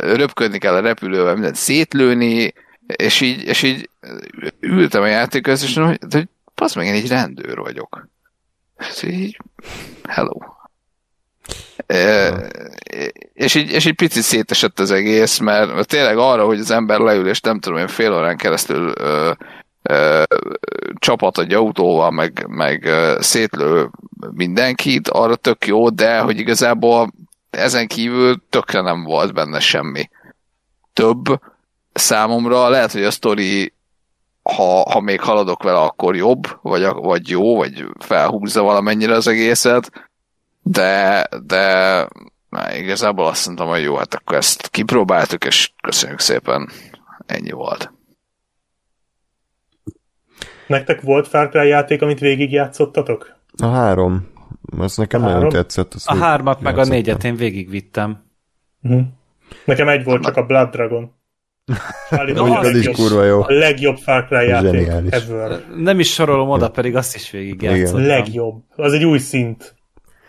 röpködni 0.00 0.58
kell 0.58 0.74
a 0.74 0.80
repülővel, 0.80 1.34
mindent 1.34 1.56
szétlőni, 1.56 2.52
és 2.86 3.20
így, 3.20 3.44
és 3.44 3.62
így 3.62 3.88
ültem 4.60 5.02
a 5.02 5.06
játékhoz, 5.06 5.62
és 5.62 5.74
mondom, 5.74 5.96
hogy, 6.00 6.12
hogy 6.12 6.28
passz 6.54 6.74
meg, 6.74 6.86
én 6.86 6.94
egy 6.94 7.08
rendőr 7.08 7.58
vagyok. 7.58 8.08
És 8.78 9.02
így, 9.02 9.38
hello. 10.08 10.38
E, 11.86 12.32
és, 13.34 13.54
így, 13.54 13.70
és 13.70 13.84
így 13.84 13.94
picit 13.94 14.22
szétesett 14.22 14.78
az 14.78 14.90
egész, 14.90 15.38
mert, 15.38 15.86
tényleg 15.86 16.18
arra, 16.18 16.44
hogy 16.44 16.58
az 16.58 16.70
ember 16.70 16.98
leül, 16.98 17.28
és 17.28 17.40
nem 17.40 17.60
tudom, 17.60 17.78
én 17.78 17.88
fél 17.88 18.12
órán 18.12 18.36
keresztül 18.36 18.92
ö, 18.96 19.32
csapat 20.98 21.38
egy 21.38 21.52
autóval, 21.52 22.10
meg, 22.10 22.46
meg 22.48 22.88
szétlő 23.18 23.90
mindenkit, 24.30 25.08
arra 25.08 25.36
tök 25.36 25.66
jó, 25.66 25.88
de 25.88 26.20
hogy 26.20 26.38
igazából 26.38 27.12
ezen 27.50 27.86
kívül 27.86 28.42
tökre 28.50 28.80
nem 28.80 29.02
volt 29.02 29.34
benne 29.34 29.60
semmi. 29.60 30.08
Több 30.92 31.40
számomra 31.92 32.68
lehet, 32.68 32.92
hogy 32.92 33.04
a 33.04 33.10
sztori 33.10 33.72
ha, 34.42 34.90
ha 34.90 35.00
még 35.00 35.20
haladok 35.20 35.62
vele, 35.62 35.78
akkor 35.78 36.16
jobb, 36.16 36.58
vagy, 36.62 36.84
vagy 36.84 37.28
jó, 37.28 37.56
vagy 37.56 37.84
felhúzza 37.98 38.62
valamennyire 38.62 39.14
az 39.14 39.26
egészet, 39.26 40.10
de, 40.62 41.26
de 41.46 42.08
na, 42.48 42.74
igazából 42.74 43.26
azt 43.26 43.46
mondtam, 43.46 43.68
hogy 43.68 43.82
jó, 43.82 43.96
hát 43.96 44.14
akkor 44.14 44.36
ezt 44.36 44.68
kipróbáltuk, 44.68 45.44
és 45.44 45.72
köszönjük 45.82 46.20
szépen, 46.20 46.70
ennyi 47.26 47.50
volt. 47.50 47.92
Nektek 50.66 51.00
volt 51.00 51.28
Far 51.28 51.48
Cry 51.48 51.68
játék, 51.68 52.02
amit 52.02 52.18
végigjátszottatok? 52.20 53.36
A 53.62 53.66
három. 53.66 54.26
Az 54.78 54.96
nekem 54.96 55.20
A 55.20 55.24
nagyon 55.24 55.36
három? 55.38 55.52
tetszett. 55.52 55.94
A 56.04 56.14
hármat 56.16 56.60
meg 56.60 56.78
a 56.78 56.84
négyet 56.84 57.24
én 57.24 57.36
végigvittem. 57.36 58.24
Uh-huh. 58.82 59.02
Nekem 59.64 59.88
egy 59.88 60.04
volt, 60.04 60.22
csak 60.24 60.36
a 60.36 60.46
Blood 60.46 60.70
Dragon. 60.70 61.12
Állítom, 62.10 62.46
Mondjuk 62.46 62.64
a 62.64 62.68
az 62.68 62.76
is 62.76 62.84
legjobb- 62.86 62.94
kurva 63.08 63.24
jó. 63.24 63.42
A 63.42 63.46
legjobb 63.48 63.96
Far 63.96 64.24
Cry 64.26 64.46
játék 64.46 64.70
Zseniális. 64.70 65.12
ever. 65.12 65.60
Nem 65.76 65.98
is 66.00 66.12
sorolom 66.12 66.48
oda, 66.48 66.70
pedig 66.70 66.96
azt 66.96 67.14
is 67.14 67.30
végigjátszottam. 67.30 68.06
Legjobb. 68.06 68.62
Az 68.76 68.92
egy 68.92 69.04
új 69.04 69.18
szint. 69.18 69.74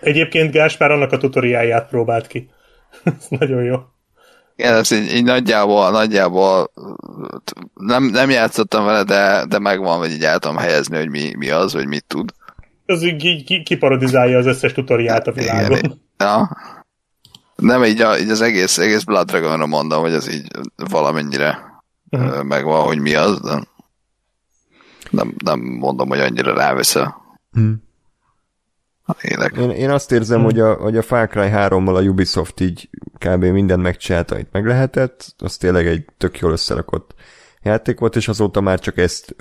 Egyébként 0.02 0.52
Gáspár 0.52 0.92
annak 0.92 1.12
a 1.12 1.18
tutoriáját 1.18 1.90
próbált 1.90 2.28
ki. 2.28 2.50
Ez 3.04 3.26
nagyon 3.30 3.64
jó. 3.64 3.76
Igen, 4.56 4.74
ez 4.74 4.92
így, 4.92 5.14
így 5.14 5.24
nagyjából, 5.24 5.92
nagyjából 5.92 6.72
nem, 7.74 8.04
nem 8.04 8.30
játszottam 8.30 8.86
vele, 8.86 9.04
de, 9.04 9.46
de 9.46 9.60
megvan, 9.60 9.98
vagy 10.00 10.12
így 10.12 10.24
el 10.24 10.40
tudom 10.40 10.58
helyezni, 10.58 10.98
hogy 10.98 11.10
mi, 11.10 11.34
mi 11.38 11.50
az, 11.50 11.74
vagy 11.74 11.88
mit 11.88 12.06
tud. 12.08 12.32
Ez 12.86 13.04
így 13.04 13.16
ki- 13.16 13.44
ki- 13.44 13.64
kiparodizálja 13.64 14.38
az 14.38 14.46
összes 14.46 14.74
tutoriát 14.74 15.28
a 15.28 15.32
világon. 15.32 15.78
Igen, 15.78 16.02
ja. 16.18 16.58
Nem, 17.56 17.84
így, 17.84 18.02
a, 18.02 18.18
így 18.20 18.30
az 18.30 18.42
egész, 18.42 18.78
egész 18.78 19.04
Blood 19.04 19.28
Dragonra 19.28 19.66
mondom, 19.66 20.02
hogy 20.02 20.14
ez 20.14 20.34
így 20.34 20.48
valamennyire 20.76 21.74
Mhm. 22.10 22.24
uh 22.24 22.44
megvan, 22.44 22.84
hogy 22.86 23.00
mi 23.00 23.14
az, 23.16 23.40
de 23.42 23.60
nem, 25.10 25.36
nem 25.44 25.60
mondom, 25.60 26.08
hogy 26.08 26.20
annyira 26.20 26.54
rávesz 26.54 26.96
a 26.96 27.24
Hm. 27.52 27.72
a 29.06 29.14
lélek. 29.22 29.56
Én, 29.58 29.70
én 29.70 29.90
azt 29.90 30.12
érzem, 30.12 30.44
hogy 30.44 30.60
a, 30.60 30.74
hogy 30.74 30.98
a 30.98 31.02
Far 31.02 31.28
Cry 31.28 31.50
3-mal 31.54 31.96
a 31.96 32.02
Ubisoft 32.02 32.60
így 32.60 32.90
kb. 33.18 33.44
mindent 33.44 33.82
megcsinálta, 33.82 34.36
amit 34.36 34.52
meg 34.52 34.66
lehetett. 34.66 35.36
Az 35.38 35.58
tényleg 35.58 35.88
egy 35.88 36.06
tök 36.18 36.40
jól 36.40 36.52
összerakott 36.52 37.14
játék 37.62 38.00
volt, 38.00 38.16
és 38.16 38.28
azóta 38.28 38.62
már 38.62 38.80
csak 38.80 38.98
ezt 38.98 39.36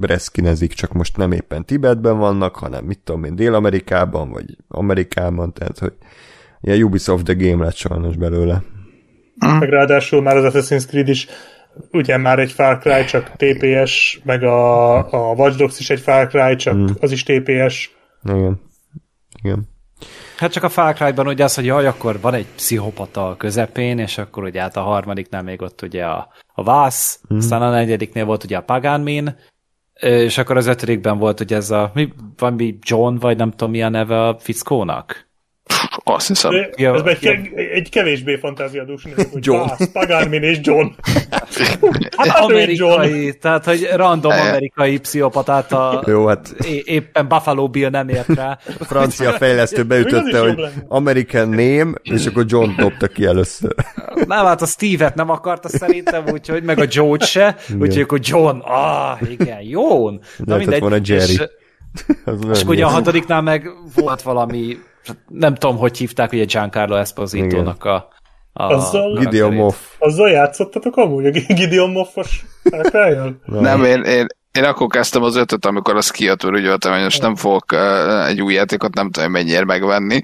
reszkinezik, 0.00 0.72
csak 0.72 0.92
most 0.92 1.16
nem 1.16 1.32
éppen 1.32 1.64
Tibetben 1.64 2.18
vannak, 2.18 2.56
hanem 2.56 2.84
mit 2.84 2.98
tudom 3.04 3.24
én, 3.24 3.36
Dél-Amerikában, 3.36 4.30
vagy 4.30 4.56
Amerikában, 4.68 5.52
tehát 5.52 5.78
hogy 5.78 5.92
ilyen 6.60 6.82
Ubisoft 6.82 7.24
the 7.24 7.34
game 7.34 7.64
lett 7.64 7.74
sajnos 7.74 8.16
belőle. 8.16 8.62
Meg 9.58 9.68
ráadásul 9.68 10.22
már 10.22 10.36
az 10.36 10.54
Assassin's 10.54 10.86
Creed 10.86 11.08
is 11.08 11.26
ugye 11.92 12.16
már 12.16 12.38
egy 12.38 12.52
Far 12.52 12.78
Cry, 12.78 13.04
csak 13.04 13.32
TPS, 13.36 14.20
meg 14.24 14.42
a, 14.42 14.96
a 14.96 15.34
Watch 15.34 15.58
Dogs 15.58 15.78
is 15.78 15.90
egy 15.90 16.00
Far 16.00 16.26
Cry, 16.26 16.56
csak 16.56 16.74
Hmm. 16.74 16.94
az 17.00 17.12
is 17.12 17.22
TPS. 17.22 17.96
Igen. 18.24 18.60
Igen. 19.42 19.68
Hát 20.36 20.52
csak 20.52 20.62
a 20.62 20.68
Far 20.68 20.94
Cry-ban 20.94 21.26
ugye 21.26 21.44
az, 21.44 21.54
hogy 21.54 21.64
jaj, 21.64 21.86
akkor 21.86 22.20
van 22.20 22.34
egy 22.34 22.46
pszichopata 22.56 23.28
a 23.28 23.36
közepén, 23.36 23.98
és 23.98 24.18
akkor 24.18 24.44
ugye 24.44 24.60
hát 24.60 24.76
a 24.76 24.82
harmadiknál 24.82 25.42
még 25.42 25.62
ott 25.62 25.82
ugye 25.82 26.04
a, 26.04 26.28
a 26.54 26.62
Vász, 26.62 27.20
mm. 27.34 27.36
aztán 27.36 27.62
a 27.62 27.70
negyediknél 27.70 28.24
volt 28.24 28.44
ugye 28.44 28.56
a 28.56 28.62
Pagánmin, 28.62 29.36
és 30.00 30.38
akkor 30.38 30.56
az 30.56 30.66
ötödikben 30.66 31.18
volt 31.18 31.40
ugye 31.40 31.56
ez 31.56 31.70
a, 31.70 31.90
mi, 31.94 32.12
valami 32.36 32.78
John, 32.80 33.16
vagy 33.16 33.36
nem 33.36 33.50
tudom 33.50 33.70
mi 33.70 33.82
a 33.82 33.88
neve 33.88 34.26
a 34.26 34.38
fickónak. 34.38 35.29
Azt 36.04 36.26
hiszem. 36.26 36.50
De 36.50 36.68
Ja, 36.76 36.94
ez 36.94 37.00
egy, 37.04 37.22
ja. 37.22 37.32
ke- 37.32 37.56
egy 37.72 37.88
kevésbé 37.90 38.36
fantáziadús 38.36 39.02
név, 39.02 39.14
hogy 39.14 39.46
John. 39.46 39.58
John. 39.68 39.92
Pagánmin 39.92 40.42
és 40.42 40.58
John. 40.66 40.86
Hát 41.30 41.48
egy 42.50 42.78
John. 42.78 42.92
amerikai, 42.92 43.38
tehát 43.38 43.64
hogy 43.64 43.88
random 43.94 44.32
Ja. 44.32 44.42
amerikai 44.48 44.98
pszichopatát 44.98 45.72
a, 45.72 46.02
Jó, 46.06 46.26
hát 46.26 46.54
é- 46.64 46.86
éppen 46.86 47.28
Buffalo 47.28 47.68
Bill 47.68 47.90
nem 47.90 48.08
ért 48.08 48.28
rá. 48.34 48.58
a 48.80 48.84
francia 48.92 49.30
fejlesztő 49.32 49.84
beütötte, 49.84 50.40
hogy. 50.40 50.60
American 50.88 51.48
name, 51.48 51.90
és 52.02 52.26
akkor 52.26 52.44
John 52.48 52.70
dobta 52.76 53.06
ki 53.06 53.24
először. 53.24 53.74
Nem, 54.26 54.44
hát 54.44 54.62
a 54.62 54.66
Steve-et 54.66 55.14
nem 55.14 55.30
akarta 55.30 55.68
szerintem, 55.68 56.24
úgyhogy 56.32 56.62
meg 56.62 56.78
a 56.78 56.86
George 56.86 57.24
se, 57.24 57.56
úgyhogy 57.80 58.02
akkor 58.02 58.18
John, 58.22 58.58
ah, 58.58 59.30
igen, 59.30 59.60
jó. 59.62 60.10
Na 60.10 60.18
Lehetett 60.44 60.78
volna 60.80 60.96
Jerry. 61.04 61.32
És, 61.32 61.42
és 62.52 62.62
ugye 62.64 62.84
a 62.84 62.88
hatodiknál 62.88 63.42
meg 63.42 63.70
volt 63.94 64.22
valami, 64.22 64.76
nem 65.28 65.54
tudom, 65.54 65.76
hogy 65.76 65.98
hívták, 65.98 66.32
ugye 66.32 66.44
Giancarlo 66.44 66.96
Esposito-nak 66.96 67.84
a, 67.84 68.08
a 68.52 68.62
Azzal- 68.62 69.18
Gideon. 69.18 69.54
Moff. 69.54 69.76
Azzal 69.98 70.30
játszottatok 70.30 70.96
amúgy? 70.96 71.26
A 71.26 71.30
Gideon 71.54 71.90
Moffos? 71.90 72.44
Nem, 73.44 73.84
én, 73.84 74.02
én, 74.02 74.26
én 74.52 74.64
akkor 74.64 74.86
kezdtem 74.86 75.22
az 75.22 75.36
ötöt, 75.36 75.66
amikor 75.66 75.96
az 75.96 76.10
kijött, 76.10 76.42
mert 76.42 76.56
úgy 76.56 76.66
voltam, 76.66 76.92
hogy 76.92 77.02
most 77.02 77.22
nem 77.22 77.36
fogok 77.36 77.72
uh, 77.72 78.26
egy 78.28 78.42
új 78.42 78.54
játékot, 78.54 78.94
nem 78.94 79.10
tudom, 79.10 79.30
mennyire 79.30 79.64
megvenni. 79.64 80.22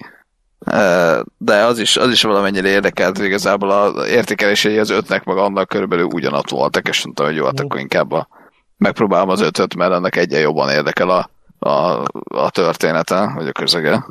Uh, 0.66 1.20
de 1.38 1.64
az 1.64 1.78
is, 1.78 1.96
az 1.96 2.10
is 2.10 2.22
valamennyire 2.22 2.68
érdekelt, 2.68 3.16
hogy 3.16 3.26
igazából 3.26 3.70
az 3.70 4.08
értékelései 4.08 4.78
az 4.78 4.90
ötnek 4.90 5.24
meg 5.24 5.36
annak 5.36 5.68
körülbelül 5.68 6.04
ugyanott 6.04 6.50
voltak, 6.50 6.88
és 6.88 7.04
mondtam, 7.04 7.26
hogy 7.26 7.36
jó, 7.36 7.44
hát 7.44 7.60
akkor 7.60 7.80
inkább 7.80 8.12
a, 8.12 8.28
megpróbálom 8.76 9.28
az 9.28 9.40
ötöt, 9.40 9.76
mert 9.76 9.92
ennek 9.92 10.16
egyen 10.16 10.40
jobban 10.40 10.70
érdekel 10.70 11.10
a, 11.10 11.30
a, 11.68 12.02
a 12.28 12.50
története, 12.50 13.32
vagy 13.34 13.48
a 13.48 13.52
közege. 13.52 14.04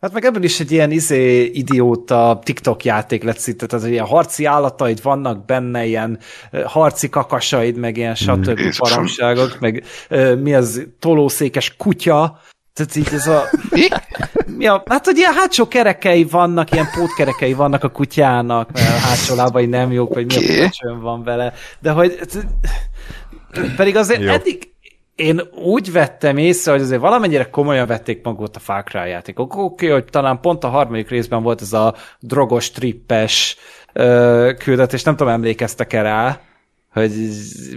Hát 0.00 0.12
meg 0.12 0.24
ebből 0.24 0.42
is 0.42 0.60
egy 0.60 0.72
ilyen 0.72 0.90
izé 0.90 1.44
idióta 1.44 2.40
TikTok 2.44 2.84
játék 2.84 3.22
lett 3.22 3.38
szinte, 3.38 3.66
tehát 3.66 3.86
ilyen 3.86 4.06
harci 4.06 4.44
állataid 4.44 5.02
vannak 5.02 5.44
benne, 5.44 5.84
ilyen 5.84 6.18
harci 6.64 7.08
kakasaid, 7.08 7.76
meg 7.76 7.96
ilyen 7.96 8.14
stb. 8.14 8.58
Jézusom. 8.58 8.88
baromságok, 8.88 9.60
meg 9.60 9.84
ö, 10.08 10.34
mi 10.34 10.54
az 10.54 10.86
tolószékes 10.98 11.76
kutya, 11.76 12.40
tehát 12.72 12.96
így 12.96 13.08
ez 13.12 13.26
a... 13.26 13.42
Mi 14.56 14.66
a 14.66 14.82
hát, 14.86 15.04
hogy 15.04 15.16
ilyen 15.16 15.32
hátsó 15.32 15.68
kerekei 15.68 16.24
vannak, 16.24 16.72
ilyen 16.72 16.88
pótkerekei 16.94 17.52
vannak 17.52 17.84
a 17.84 17.88
kutyának, 17.88 18.72
mert 18.72 18.88
a 18.88 18.98
hátsó 18.98 19.34
lábai 19.34 19.66
nem 19.66 19.92
jók, 19.92 20.14
vagy 20.14 20.26
mi 20.26 20.60
a 20.60 20.98
van 21.00 21.22
vele, 21.22 21.54
de 21.78 21.90
hogy 21.90 22.18
pedig 23.76 23.96
azért 23.96 24.22
Jó. 24.22 24.28
eddig 24.28 24.69
én 25.20 25.40
úgy 25.54 25.92
vettem 25.92 26.36
észre, 26.36 26.72
hogy 26.72 26.80
azért 26.80 27.00
valamennyire 27.00 27.50
komolyan 27.50 27.86
vették 27.86 28.22
magukat 28.22 28.56
a 28.56 28.58
Far 28.58 28.84
Cry 28.84 29.08
játékok. 29.08 29.56
Oké, 29.56 29.62
okay, 29.62 29.88
hogy 29.88 30.04
talán 30.04 30.40
pont 30.40 30.64
a 30.64 30.68
harmadik 30.68 31.08
részben 31.08 31.42
volt 31.42 31.60
ez 31.60 31.72
a 31.72 31.94
drogos, 32.20 32.70
trippes 32.70 33.56
ö, 33.92 34.50
küldetés, 34.58 35.02
nem 35.02 35.16
tudom, 35.16 35.32
emlékeztek-e 35.32 36.02
rá, 36.02 36.40
hogy 36.92 37.12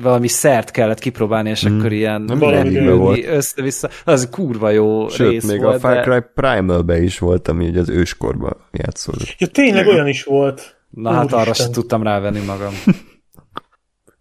valami 0.01 0.27
szert 0.27 0.71
kellett 0.71 0.99
kipróbálni, 0.99 1.49
és 1.49 1.63
akkor 1.63 1.91
ilyen 1.91 2.21
Nem 2.21 2.39
volt. 2.97 3.25
össze-vissza. 3.25 3.89
Az 4.05 4.29
kurva 4.31 4.69
jó 4.69 5.09
Sőt, 5.09 5.29
rész 5.29 5.51
még 5.51 5.61
volt, 5.61 5.75
a 5.75 5.79
Far 5.79 5.93
de... 5.93 6.01
Cry 6.01 6.23
Primal-be 6.33 7.01
is 7.01 7.19
volt, 7.19 7.47
ami 7.47 7.67
ugye 7.67 7.79
az 7.79 7.89
őskorban 7.89 8.57
játszódott. 8.71 9.35
Ja, 9.37 9.47
tényleg 9.47 9.87
olyan 9.87 10.07
is 10.07 10.23
volt. 10.23 10.77
Na 10.89 11.11
hát 11.11 11.33
arra 11.33 11.41
Úristen. 11.41 11.53
sem 11.53 11.71
tudtam 11.71 12.03
rávenni 12.03 12.45
magam. 12.45 12.73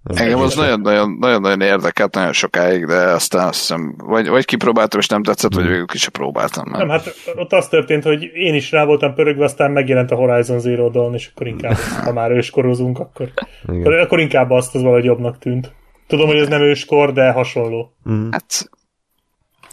Engem 0.04 0.40
az 0.40 0.54
nagyon-nagyon, 0.54 1.60
érdekelt 1.60 2.14
nagyon 2.14 2.32
sokáig, 2.32 2.86
de 2.86 2.96
aztán 2.96 3.48
azt 3.48 3.58
hiszem, 3.58 3.94
vagy, 3.96 4.28
vagy 4.28 4.44
kipróbáltam, 4.44 5.00
és 5.00 5.06
nem 5.06 5.22
tetszett, 5.22 5.54
vagy 5.54 5.66
végül 5.66 5.86
ki 5.86 5.98
sem 5.98 6.10
próbáltam. 6.12 6.70
Nem, 6.70 6.86
Mert... 6.86 7.04
hát 7.04 7.36
ott 7.36 7.52
az 7.52 7.68
történt, 7.68 8.04
hogy 8.04 8.22
én 8.22 8.54
is 8.54 8.70
rá 8.70 8.84
voltam 8.84 9.14
pörögve, 9.14 9.44
aztán 9.44 9.70
megjelent 9.70 10.10
a 10.10 10.14
Horizon 10.14 10.60
Zero 10.60 10.90
Dawn, 10.90 11.14
és 11.14 11.30
akkor 11.34 11.46
inkább, 11.46 11.76
ha 12.04 12.12
már 12.12 12.30
őskorozunk, 12.30 12.98
akkor, 12.98 13.28
Igen. 13.68 13.80
akkor, 13.80 13.94
akkor 13.94 14.20
inkább 14.20 14.50
azt 14.50 14.74
az 14.74 14.82
valahogy 14.82 15.04
jobbnak 15.04 15.38
tűnt. 15.38 15.72
Tudom, 16.06 16.26
hogy 16.26 16.36
ez 16.36 16.48
nem 16.48 16.62
őskor, 16.62 17.12
de 17.12 17.30
hasonló. 17.30 17.92
Hát, 18.30 18.70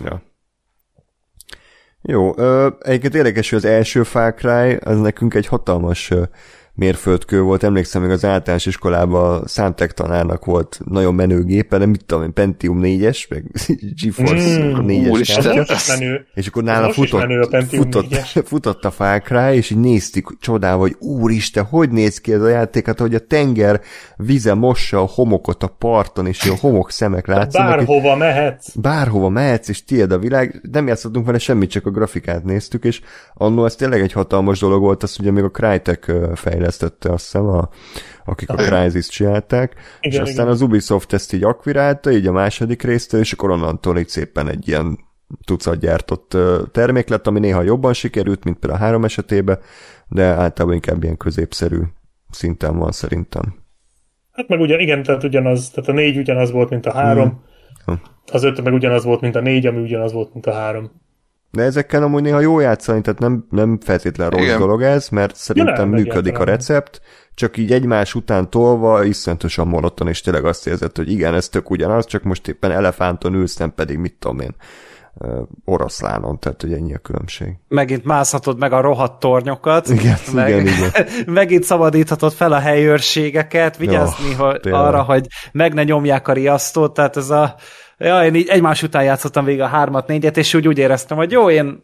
Ja. 0.03 0.21
Jó, 2.01 2.33
ö, 2.37 2.67
egyébként 2.79 3.15
érdekes, 3.15 3.49
hogy 3.49 3.57
az 3.57 3.65
első 3.65 4.03
Far 4.03 4.33
Cry, 4.33 4.75
az 4.75 4.99
nekünk 4.99 5.33
egy 5.33 5.47
hatalmas 5.47 6.11
ö, 6.11 6.23
mérföldkő 6.79 7.41
volt. 7.41 7.63
Emlékszem, 7.63 8.01
még 8.01 8.11
az 8.11 8.25
általános 8.25 8.65
iskolában 8.65 9.41
a 9.41 9.47
számtek 9.47 9.93
tanárnak 9.93 10.45
volt 10.45 10.79
nagyon 10.85 11.13
menő 11.15 11.43
gépe, 11.43 11.77
de 11.77 11.85
mit 11.85 12.05
tudom 12.05 12.23
én, 12.23 12.33
Pentium 12.33 12.79
4-es, 12.83 13.29
meg 13.29 13.43
GeForce 14.01 14.57
Mm, 14.59 14.87
4-es 14.87 15.09
úristen. 15.09 15.43
kártya. 15.43 15.59
Most 15.73 15.87
is 15.87 15.97
menő. 15.99 16.25
És 16.33 16.47
akkor 16.47 16.63
nála 16.63 16.91
futott, 16.91 17.21
a 17.21 17.61
futott, 17.61 18.05
4-es. 18.09 18.43
futott 18.45 18.85
a 18.85 19.19
Cry, 19.23 19.55
és 19.55 19.69
így 19.69 19.79
néztük 19.79 20.37
csodával, 20.39 20.79
hogy 20.79 20.95
úristen, 20.99 21.63
hogy 21.63 21.89
néz 21.89 22.21
ki 22.21 22.33
ez 22.33 22.41
a 22.41 22.47
játék, 22.47 22.85
hát 22.85 22.99
hogy 22.99 23.15
a 23.15 23.19
tenger 23.19 23.81
vize 24.15 24.53
mossa 24.53 25.01
a 25.01 25.09
homokot 25.13 25.63
a 25.63 25.67
parton, 25.67 26.27
és 26.27 26.45
a 26.45 26.55
homok 26.59 26.91
szemek 26.91 27.27
látszanak. 27.27 27.69
Bárhova 27.69 28.15
mehetsz. 28.15 28.75
bárhova 28.75 29.29
mehetsz, 29.29 29.69
és 29.69 29.83
tiéd 29.83 30.11
a 30.11 30.19
világ, 30.19 30.61
nem 30.71 30.87
játszottunk 30.87 31.25
vele 31.25 31.37
semmit, 31.37 31.69
csak 31.69 31.85
a 31.85 31.91
grafikát 31.91 32.43
néztük, 32.43 32.83
és 32.83 33.01
annó 33.33 33.65
ez 33.65 33.75
tényleg 33.75 34.01
egy 34.01 34.11
hatalmas 34.11 34.59
dolog 34.59 34.81
volt, 34.81 35.03
azt 35.03 35.19
ugye 35.19 35.31
még 35.31 35.43
a 35.43 35.49
Crytek 35.49 36.07
ö, 36.07 36.31
fejlesztette, 36.69 37.13
azt 37.13 37.23
hiszem, 37.23 37.47
a, 37.47 37.69
akik 38.25 38.49
a 38.49 38.55
Crysis 38.55 39.07
csinálták, 39.07 39.75
és 39.99 40.13
Igen, 40.13 40.21
aztán 40.21 40.35
igen. 40.35 40.47
az 40.47 40.61
Ubisoft 40.61 41.13
ezt 41.13 41.33
így 41.33 41.43
akvirálta, 41.43 42.11
így 42.11 42.27
a 42.27 42.31
második 42.31 42.81
résztől, 42.81 43.19
és 43.19 43.33
akkor 43.33 43.51
onnantól 43.51 43.97
így 43.97 44.07
szépen 44.07 44.49
egy 44.49 44.67
ilyen 44.67 44.99
tucat 45.45 45.79
gyártott 45.79 46.37
termék 46.71 47.07
lett, 47.07 47.27
ami 47.27 47.39
néha 47.39 47.61
jobban 47.61 47.93
sikerült, 47.93 48.43
mint 48.43 48.57
például 48.59 48.81
a 48.81 48.85
három 48.85 49.03
esetében, 49.03 49.59
de 50.07 50.23
általában 50.23 50.73
inkább 50.73 51.03
ilyen 51.03 51.17
középszerű 51.17 51.79
szinten 52.29 52.77
van 52.77 52.91
szerintem. 52.91 53.43
Hát 54.31 54.47
meg 54.47 54.59
ugyan, 54.59 54.79
igen, 54.79 55.03
tehát 55.03 55.23
ugyanaz, 55.23 55.69
tehát 55.69 55.89
a 55.89 55.93
négy 55.93 56.17
ugyanaz 56.17 56.51
volt, 56.51 56.69
mint 56.69 56.85
a 56.85 56.93
három. 56.93 57.43
Hm. 57.85 57.93
Az 58.31 58.43
öt 58.43 58.63
meg 58.63 58.73
ugyanaz 58.73 59.03
volt, 59.03 59.21
mint 59.21 59.35
a 59.35 59.39
négy, 59.39 59.65
ami 59.65 59.81
ugyanaz 59.81 60.13
volt, 60.13 60.33
mint 60.33 60.45
a 60.45 60.53
három. 60.53 60.91
De 61.51 61.63
ezekkel 61.63 62.03
amúgy 62.03 62.21
néha 62.21 62.39
jó 62.39 62.59
játszani, 62.59 63.01
tehát 63.01 63.19
nem, 63.19 63.45
nem 63.49 63.79
feltétlenül 63.79 64.37
rossz 64.37 64.47
Igen. 64.47 64.59
dolog 64.59 64.81
ez, 64.81 65.09
mert 65.09 65.35
szerintem 65.35 65.89
nem, 65.89 65.99
működik 65.99 66.39
a 66.39 66.43
recept, 66.43 67.01
csak 67.33 67.57
így 67.57 67.71
egymás 67.71 68.15
után 68.15 68.49
tolva 68.49 69.03
iszonyatosan 69.03 69.67
monoton, 69.67 70.07
és 70.07 70.21
tényleg 70.21 70.45
azt 70.45 70.67
érzed, 70.67 70.95
hogy 70.95 71.11
igen, 71.11 71.33
ez 71.33 71.49
tök 71.49 71.69
ugyanaz, 71.69 72.05
csak 72.05 72.23
most 72.23 72.47
éppen 72.47 72.71
elefánton 72.71 73.33
ülsz, 73.33 73.57
nem 73.57 73.73
pedig 73.73 73.97
mit 73.97 74.15
tudom 74.19 74.39
én, 74.39 74.55
oroszlánon, 75.65 76.39
tehát 76.39 76.61
hogy 76.61 76.73
ennyi 76.73 76.93
a 76.93 76.97
különbség. 76.97 77.55
Megint 77.67 78.03
mászhatod 78.03 78.57
meg 78.57 78.73
a 78.73 78.81
rohadt 78.81 79.19
tornyokat. 79.19 79.89
Igen, 79.89 80.17
meg, 80.33 80.49
igen, 80.49 80.67
igen. 80.67 80.91
megint 81.39 81.63
szabadíthatod 81.63 82.33
fel 82.33 82.51
a 82.51 82.59
helyőrségeket, 82.59 83.77
vigyázni 83.77 84.31
Oh, 84.31 84.35
hogy 84.35 84.71
arra, 84.71 85.01
hogy 85.01 85.27
meg 85.51 85.73
ne 85.73 85.83
nyomják 85.83 86.27
a 86.27 86.33
riasztót, 86.33 86.93
tehát 86.93 87.17
ez 87.17 87.29
a 87.29 87.55
Ja, 87.99 88.25
én 88.25 88.35
így 88.35 88.47
egymás 88.47 88.83
után 88.83 89.03
játszottam 89.03 89.45
végig 89.45 89.61
a 89.61 89.67
hármat, 89.67 90.07
négyet, 90.07 90.37
és 90.37 90.53
úgy, 90.53 90.67
úgy 90.67 90.77
éreztem, 90.77 91.17
hogy 91.17 91.31
jó, 91.31 91.49
én 91.49 91.81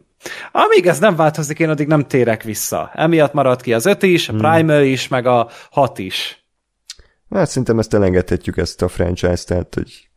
amíg 0.52 0.86
ez 0.86 0.98
nem 0.98 1.16
változik, 1.16 1.58
én 1.58 1.68
addig 1.68 1.86
nem 1.86 2.02
térek 2.02 2.42
vissza. 2.42 2.90
Emiatt 2.94 3.32
maradt 3.32 3.60
ki 3.60 3.74
az 3.74 3.86
öt 3.86 4.02
is, 4.02 4.28
a 4.28 4.32
Hmm. 4.32 4.40
Primal 4.40 4.82
is, 4.82 5.08
meg 5.08 5.26
a 5.26 5.48
hat 5.70 5.98
is. 5.98 6.46
Hát 7.30 7.48
szerintem 7.48 7.78
ezt 7.78 7.94
elengedhetjük 7.94 8.56
ezt 8.56 8.82
a 8.82 8.88
franchise-t, 8.88 9.46
tehát 9.46 9.74
hogy 9.74 10.08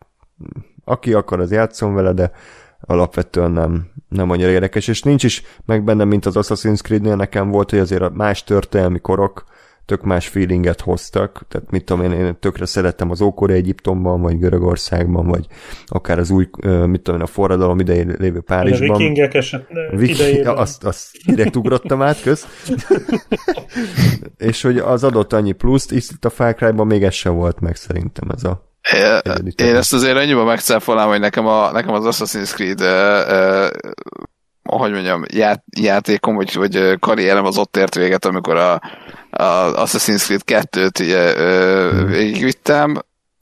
aki 0.86 1.14
akar, 1.14 1.40
az 1.40 1.52
játszon 1.52 1.94
vele, 1.94 2.14
de 2.14 2.32
alapvetően 2.82 3.52
nem, 3.52 3.92
nem 4.10 4.30
annyira 4.30 4.50
érdekes, 4.50 4.88
és 4.88 5.02
nincs 5.02 5.24
is 5.24 5.44
meg 5.66 5.84
bennem, 5.84 6.08
mint 6.08 6.26
az 6.26 6.36
Assassin's 6.38 6.82
Creed-nél 6.82 7.16
nekem 7.16 7.50
volt, 7.50 7.70
hogy 7.70 7.80
azért 7.80 8.02
a 8.02 8.10
más 8.10 8.44
történelmi 8.44 9.00
korok 9.00 9.44
tök 9.90 10.04
más 10.04 10.28
feelinget 10.28 10.82
hoztak, 10.82 11.42
tehát 11.48 11.72
mit 11.72 11.84
tudom 11.84 12.04
én, 12.04 12.12
én 12.12 12.40
tökre 12.40 12.66
szerettem 12.66 13.12
az 13.12 13.22
ókori 13.22 13.54
Egyiptomban, 13.54 14.22
vagy 14.22 14.40
Görögországban, 14.40 15.28
vagy 15.28 15.46
akár 15.86 16.20
az 16.20 16.30
új, 16.30 16.50
mit 16.86 17.02
tudom 17.02 17.20
én, 17.20 17.26
a 17.26 17.26
forradalom 17.26 17.80
idején 17.80 18.16
lévő 18.20 18.38
A 18.38 18.42
Párizsban. 18.42 18.98
vikingek 18.98 19.34
eset 19.34 19.68
Viki, 19.92 20.12
idejében. 20.12 20.58
azt, 20.64 20.84
azt 20.84 21.08
direkt 21.26 21.56
ugrottam 21.56 22.02
át, 22.02 22.22
köz. 22.22 22.48
és 24.38 24.62
hogy 24.62 24.78
az 24.78 25.04
adott 25.04 25.34
annyi 25.34 25.52
pluszt, 25.52 25.92
és 25.92 26.10
itt 26.12 26.26
a 26.26 26.30
Far 26.30 26.56
Cry-ban 26.56 26.88
még 26.88 27.04
ez 27.04 27.14
sem 27.14 27.36
volt 27.36 27.60
meg 27.60 27.76
szerintem 27.76 28.30
ez 28.30 28.44
a 28.44 28.68
Én 29.56 29.76
ezt 29.76 29.94
azért 29.94 30.18
annyiban 30.18 30.46
megcáfolnám, 30.46 31.08
hogy 31.08 31.20
nekem, 31.20 31.48
a, 31.48 31.72
nekem 31.72 31.94
az 31.94 32.06
Assassin's 32.06 32.54
Creed 32.54 32.82
uh, 32.82 32.88
uh, 33.28 33.92
hogy 34.78 34.92
mondjam, 34.92 35.24
ját, 35.34 35.64
játékom, 35.80 36.36
vagy, 36.36 36.56
vagy 36.56 36.76
ö, 36.76 36.96
karrierem 37.00 37.46
az 37.46 37.58
ott 37.58 37.78
ért 37.78 37.96
véget, 37.96 38.26
amikor 38.26 38.56
a, 38.56 38.74
a 39.30 39.86
Assassin's 39.86 40.24
Creed 40.24 40.42
2-t 40.46 41.02
ugye, 41.02 41.34
uh, 41.34 42.10
végigvittem, 42.10 43.02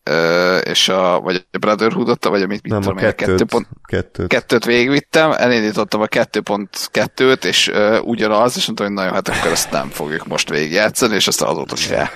uh, 0.10 0.62
és 0.64 0.90
a, 0.90 1.20
vagy 1.20 1.46
a 1.52 1.58
Brotherhood-ot, 1.58 2.26
vagy 2.26 2.42
amit 2.42 2.62
mit 2.62 2.72
nem 2.72 2.82
tudom 2.82 2.98
a 2.98 3.00
kettőt, 3.00 3.28
2 3.28 3.44
pont, 3.44 3.68
kettőt. 3.84 4.28
kettőt 4.28 4.66
végigvittem, 4.66 5.32
elindítottam 5.32 6.02
a 6.02 6.06
2.2-t, 6.06 7.44
és 7.44 7.68
uh, 7.68 7.98
ugyanaz, 8.04 8.58
és 8.58 8.66
mondtam, 8.66 8.86
hogy 8.88 8.96
nagyon 8.96 9.14
hát 9.14 9.28
akkor 9.28 9.52
ezt 9.52 9.72
nem 9.72 9.90
fogjuk 9.90 10.28
most 10.28 10.50
végigjátszani, 10.50 11.16
és 11.16 11.28
aztán 11.28 11.50
azóta 11.50 11.76
se. 11.76 12.12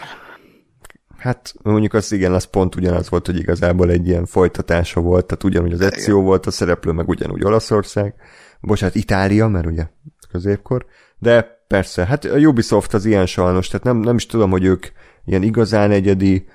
Hát 1.21 1.53
mondjuk 1.61 1.93
az 1.93 2.11
igen, 2.11 2.33
az 2.33 2.43
pont 2.43 2.75
ugyanaz 2.75 3.09
volt, 3.09 3.25
hogy 3.25 3.37
igazából 3.37 3.89
egy 3.89 4.07
ilyen 4.07 4.25
folytatása 4.25 5.01
volt, 5.01 5.25
tehát 5.25 5.43
ugyanúgy 5.43 5.73
az 5.73 5.81
Ezio 5.81 6.21
volt 6.21 6.45
a 6.45 6.51
szereplő, 6.51 6.91
meg 6.91 7.07
ugyanúgy 7.07 7.43
Olaszország, 7.43 8.13
bocsánat, 8.61 8.95
Itália, 8.95 9.47
mert 9.47 9.65
ugye 9.65 9.83
középkor, 10.31 10.85
de 11.19 11.63
persze, 11.67 12.05
hát 12.05 12.25
a 12.25 12.37
Ubisoft 12.37 12.93
az 12.93 13.05
ilyen 13.05 13.25
sajnos, 13.25 13.67
tehát 13.67 13.85
nem, 13.85 13.97
nem 13.97 14.15
is 14.15 14.25
tudom, 14.25 14.49
hogy 14.51 14.63
ők 14.63 14.85
ilyen 15.25 15.43
igazán 15.43 15.91
egyedi, 15.91 16.47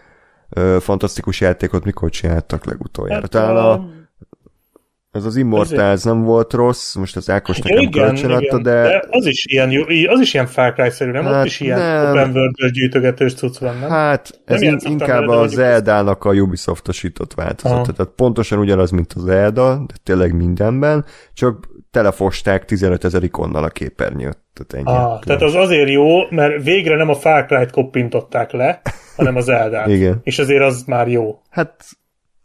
ö, 0.48 0.76
fantasztikus 0.80 1.40
játékot 1.40 1.84
mikor 1.84 2.10
csináltak 2.10 2.64
legutoljára. 2.64 3.20
Hát, 3.20 3.30
Talán 3.30 3.56
a... 3.56 3.88
ez 5.10 5.24
az 5.24 5.36
Immortals 5.36 6.02
nem 6.02 6.22
volt 6.22 6.52
rossz, 6.52 6.94
most 6.94 7.16
az 7.16 7.30
Ákos 7.30 7.58
Ja, 7.58 7.64
nekem 7.64 7.82
igen, 7.82 8.06
kölcsön 8.06 8.30
adta, 8.30 8.58
de, 8.58 8.82
de 8.82 9.04
az 9.10 9.26
is 9.26 9.46
ilyen, 9.46 9.70
az 10.08 10.20
is 10.20 10.34
ilyen 10.34 10.46
Far 10.46 10.72
Cry-szerű, 10.72 11.10
nem? 11.10 11.24
Hát 11.24 11.40
Ott 11.40 11.44
is 11.46 11.60
ilyen 11.60 11.78
nem. 11.78 12.10
open 12.10 12.30
world 12.30 12.72
gyűjtögetős 12.72 13.34
cucc 13.34 13.58
van, 13.58 13.78
nem? 13.78 13.90
Hát, 13.90 14.40
ez 14.44 14.60
Nem 14.60 14.62
in- 14.62 14.70
játszottam 14.70 14.92
inkább 14.92 15.20
vele, 15.20 15.32
a 15.32 15.36
mondjuk 15.38 15.60
Zelda-nak 15.60 16.24
a 16.24 16.32
Ubisoft-osított 16.32 17.34
változata. 17.34 17.80
Aha. 17.80 17.92
Tehát 17.92 18.12
pontosan 18.12 18.58
ugyanaz, 18.58 18.90
mint 18.90 19.12
a 19.12 19.20
Zelda, 19.20 19.84
de 19.86 19.94
tényleg 20.02 20.36
mindenben, 20.36 21.04
csak 21.34 21.74
telefosták 21.96 22.64
15 22.64 23.04
ezer 23.04 23.22
ikonnal 23.22 23.64
a 23.64 23.68
képernyőt. 23.68 24.38
Tehát 24.52 24.86
ennyi. 24.88 24.98
Ah, 24.98 25.20
tehát 25.20 25.42
az 25.42 25.54
azért 25.54 25.90
jó, 25.90 26.06
mert 26.30 26.62
végre 26.62 26.96
nem 26.96 27.08
a 27.08 27.14
Far 27.14 27.46
Cry-t 27.46 27.70
koppintották 27.70 28.52
le, 28.52 28.80
hanem 29.16 29.36
az 29.36 29.48
Eldát. 29.48 29.88
Igen. 29.96 30.20
És 30.22 30.38
azért 30.38 30.62
az 30.62 30.82
már 30.86 31.08
jó, 31.08 31.38
Hát, 31.50 31.84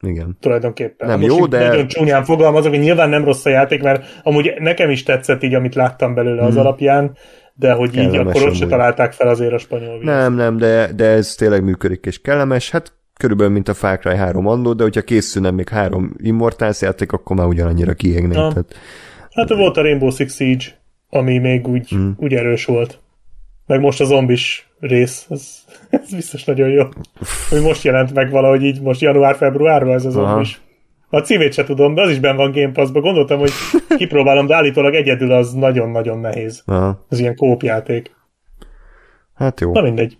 igen. 0.02 0.38
tulajdonképpen. 0.40 1.08
Nem 1.08 1.20
Most 1.20 1.38
jó, 1.38 1.44
így 1.44 1.50
de- 1.50 1.68
Nagyon 1.68 1.88
csúnyán 1.88 2.24
fogalmazok, 2.24 2.72
hogy 2.72 2.80
nyilván 2.80 3.10
nem 3.10 3.24
rossz 3.24 3.46
a 3.46 3.50
játék, 3.50 3.82
mert 3.84 4.06
amúgy 4.24 4.54
nekem 4.60 4.90
is 4.90 5.04
tetszett 5.04 5.44
így, 5.44 5.54
amit 5.54 5.76
láttam 5.76 6.14
belőle 6.14 6.44
az 6.44 6.58
alapján, 6.58 7.18
de 7.54 7.72
hogy 7.72 7.96
így 7.96 8.02
Hmm. 8.02 8.12
Kellemes 8.12 8.36
akkor 8.36 8.48
ott 8.48 8.56
se 8.56 8.68
találták 8.68 9.12
fel 9.12 9.28
azért 9.28 9.54
a 9.54 9.58
spanyol 9.58 9.98
víz. 9.98 10.06
Nem, 10.08 10.34
nem, 10.34 10.58
de, 10.58 10.90
de 10.96 11.06
ez 11.06 11.36
tényleg 11.36 11.64
működik 11.64 12.06
és 12.06 12.22
kellemes. 12.22 12.70
Hát 12.70 12.94
körülbelül 13.18 13.54
mint 13.54 13.68
a 13.68 13.74
Far 13.74 14.00
Cry 14.00 14.16
3 14.16 14.48
andó, 14.48 14.74
de 14.74 14.84
hogyha 14.84 15.02
készülne 15.02 15.52
még 15.52 15.70
három 15.70 16.14
Immortals 16.18 16.82
játék, 16.82 17.12
akkor 17.12 17.36
már 17.36 17.46
ugyanannyira 17.48 17.94
kiégnék. 17.94 18.38
Ha. 18.38 18.48
Tehát, 18.48 18.76
Hát 19.34 19.50
volt 19.50 19.78
a 19.78 19.82
Rainbow 19.82 20.10
Six 20.10 20.36
Siege, 20.36 20.66
ami 21.10 21.38
még 21.38 21.68
úgy, 21.68 21.96
mm. 21.96 22.12
úgy 22.18 22.34
erős 22.34 22.66
volt. 22.66 23.00
Meg 23.66 23.80
most 23.80 24.02
a 24.02 24.06
zombis 24.06 24.70
rész, 24.80 25.26
ez, 25.30 25.58
ez 25.90 26.14
biztos 26.14 26.44
nagyon 26.44 26.70
jó. 26.70 26.84
Hogy 27.50 27.62
most 27.62 27.84
jelent 27.84 28.14
meg 28.14 28.32
valahogy 28.32 28.64
így, 28.64 28.82
most 28.82 29.02
január-februárban 29.02 29.94
ez 29.94 30.06
a 30.06 30.10
zombis. 30.10 30.62
A 31.10 31.20
címét 31.20 31.54
se 31.54 31.64
tudom, 31.64 31.94
de 31.94 32.02
az 32.02 32.10
is 32.10 32.20
benn 32.20 32.36
van 32.36 32.52
Game 32.52 32.72
Pass-ba. 32.72 33.00
Gondoltam, 33.00 33.40
hogy 33.40 33.52
kipróbálom, 33.98 34.46
de 34.46 34.56
állítólag 34.56 34.94
egyedül 34.94 35.32
az 35.32 35.54
nagyon-nagyon 35.54 36.20
nehéz. 36.20 36.64
Aha. 36.66 37.06
Ez 37.10 37.20
ilyen 37.20 37.36
kópjáték. 37.36 38.16
hát 39.34 39.60
jó. 39.60 39.72
Na 39.72 39.82
mindegy. 39.82 40.18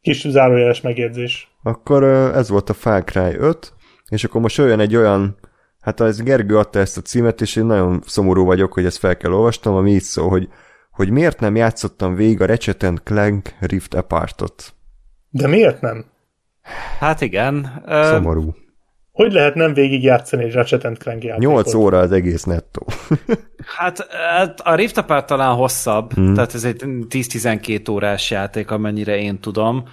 Kis 0.00 0.28
zárójeles 0.28 0.80
megjegyzés. 0.80 1.48
Akkor 1.62 2.02
ez 2.34 2.48
volt 2.48 2.70
a 2.70 2.72
Far 2.72 3.04
Cry 3.04 3.36
5, 3.38 3.72
és 4.08 4.24
akkor 4.24 4.40
most 4.40 4.58
olyan 4.58 4.80
egy 4.80 4.96
olyan, 4.96 5.36
hát 5.84 6.00
ez 6.00 6.22
Gergő 6.22 6.58
adta 6.58 6.78
ezt 6.78 6.96
a 6.96 7.00
címet, 7.00 7.40
és 7.40 7.56
én 7.56 7.64
nagyon 7.64 8.02
szomorú 8.06 8.44
vagyok, 8.44 8.72
hogy 8.72 8.84
ezt 8.84 8.98
fel 8.98 9.16
kell 9.16 9.32
olvastam, 9.32 9.74
ami 9.74 9.90
így 9.90 10.02
szól, 10.02 10.28
hogy, 10.28 10.48
hogy 10.90 11.10
miért 11.10 11.40
nem 11.40 11.56
játszottam 11.56 12.14
végig 12.14 12.40
a 12.40 12.46
Ratchet 12.46 13.00
Clank 13.04 13.48
Rift 13.60 13.94
Apartot. 13.94 14.74
De 15.30 15.46
miért 15.46 15.80
nem? 15.80 16.04
Hát 16.98 17.20
igen. 17.20 17.82
Szomorú. 17.86 18.54
Hogy 19.12 19.32
lehet 19.32 19.54
nem 19.54 19.74
végig 19.74 20.02
játszani 20.02 20.44
egy 20.44 20.52
Ratchet 20.52 20.98
Clank 20.98 21.24
játékot? 21.24 21.54
8 21.54 21.74
óra 21.74 21.98
az 21.98 22.12
egész 22.12 22.44
nettó. 22.44 22.86
Hát 23.76 24.06
hát 24.10 24.60
a 24.60 24.74
Rift 24.74 24.98
Apart 24.98 25.26
talán 25.26 25.54
hosszabb, 25.54 26.12
hmm. 26.12 26.34
tehát 26.34 26.54
ez 26.54 26.64
egy 26.64 26.82
10-12 26.84 27.90
órás 27.90 28.30
játék, 28.30 28.70
amennyire 28.70 29.16
én 29.16 29.40
tudom. 29.40 29.84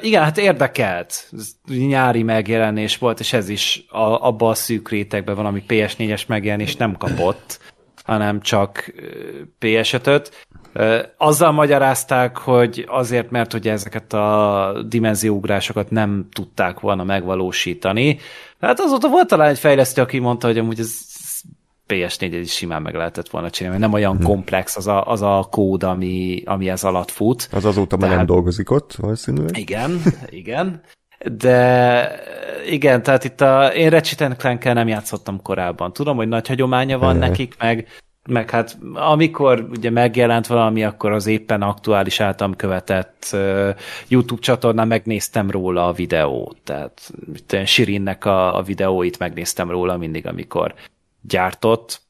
Igen, 0.00 0.22
hát 0.22 0.38
érdekelt. 0.38 1.30
Nyári 1.66 2.22
megjelenés 2.22 2.98
volt, 2.98 3.20
és 3.20 3.32
ez 3.32 3.48
is 3.48 3.84
a, 3.88 4.26
abba 4.26 4.48
a 4.48 4.54
szűk 4.54 4.88
rétegben 4.88 5.34
van, 5.34 5.46
ami 5.46 5.64
PS4-es 5.68 6.26
megjelenés 6.26 6.76
nem 6.76 6.96
kapott, 6.96 7.60
hanem 8.04 8.40
csak 8.40 8.92
PS5-öt. 9.60 10.46
Uh, 10.74 10.98
azzal 11.16 11.52
magyarázták, 11.52 12.36
hogy 12.36 12.84
azért, 12.88 13.30
mert 13.30 13.54
ugye 13.54 13.72
ezeket 13.72 14.12
a 14.12 14.82
dimenzióugrásokat 14.88 15.90
nem 15.90 16.28
tudták 16.32 16.80
volna 16.80 17.04
megvalósítani. 17.04 18.18
Hát 18.60 18.80
azóta 18.80 19.08
volt 19.08 19.26
talán 19.28 19.48
egy 19.48 19.58
fejlesztő, 19.58 20.02
aki 20.02 20.18
mondta, 20.18 20.46
hogy 20.46 20.58
amúgy 20.58 20.78
ez 20.78 21.09
PS4 21.90 22.38
is 22.42 22.52
simán 22.52 22.82
meg 22.82 22.94
lehetett 22.94 23.28
volna 23.28 23.50
csinálni, 23.50 23.78
mert 23.78 23.90
nem 23.90 24.00
olyan 24.00 24.16
hmm. 24.16 24.26
komplex 24.26 24.76
az 24.76 24.86
a, 24.86 25.06
az 25.06 25.22
a 25.22 25.46
kód, 25.50 25.82
ami, 25.82 26.42
ami 26.44 26.68
ez 26.68 26.84
alatt 26.84 27.10
fut. 27.10 27.48
Az 27.52 27.64
azóta 27.64 27.96
már 27.96 28.16
nem 28.16 28.26
dolgozik 28.26 28.70
ott, 28.70 28.94
valószínűleg. 28.94 29.58
Igen, 29.58 30.02
igen. 30.28 30.80
De 31.24 32.10
igen, 32.66 33.02
tehát 33.02 33.24
itt 33.24 33.40
a, 33.40 33.66
én 33.66 33.90
Ratchet 33.90 34.36
clank 34.36 34.64
nem 34.64 34.88
játszottam 34.88 35.42
korábban. 35.42 35.92
Tudom, 35.92 36.16
hogy 36.16 36.28
nagy 36.28 36.48
hagyománya 36.48 36.98
van 36.98 37.16
Jaj. 37.16 37.28
nekik, 37.28 37.54
meg, 37.58 37.86
meg 38.28 38.50
hát 38.50 38.78
amikor 38.94 39.66
ugye 39.70 39.90
megjelent 39.90 40.46
valami, 40.46 40.84
akkor 40.84 41.12
az 41.12 41.26
éppen 41.26 41.62
aktuális 41.62 42.20
általam 42.20 42.56
követett 42.56 43.26
uh, 43.32 43.68
YouTube 44.08 44.40
csatornán 44.40 44.88
megnéztem 44.88 45.50
róla 45.50 45.86
a 45.86 45.92
videót. 45.92 46.56
Tehát 46.64 47.12
Sirinnek 47.64 48.24
a, 48.24 48.56
a 48.56 48.62
videóit 48.62 49.18
megnéztem 49.18 49.70
róla 49.70 49.96
mindig, 49.96 50.26
amikor 50.26 50.74
gyártott 51.20 52.00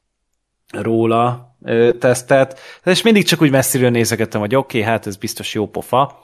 róla 0.71 1.55
ö, 1.63 1.91
tesztet, 1.99 2.59
és 2.83 3.01
mindig 3.01 3.23
csak 3.23 3.41
úgy 3.41 3.51
messziről 3.51 3.89
nézegettem, 3.89 4.39
hogy 4.39 4.55
oké, 4.55 4.79
okay, 4.79 4.91
hát 4.91 5.07
ez 5.07 5.15
biztos 5.15 5.53
jó 5.53 5.67
pofa, 5.67 6.23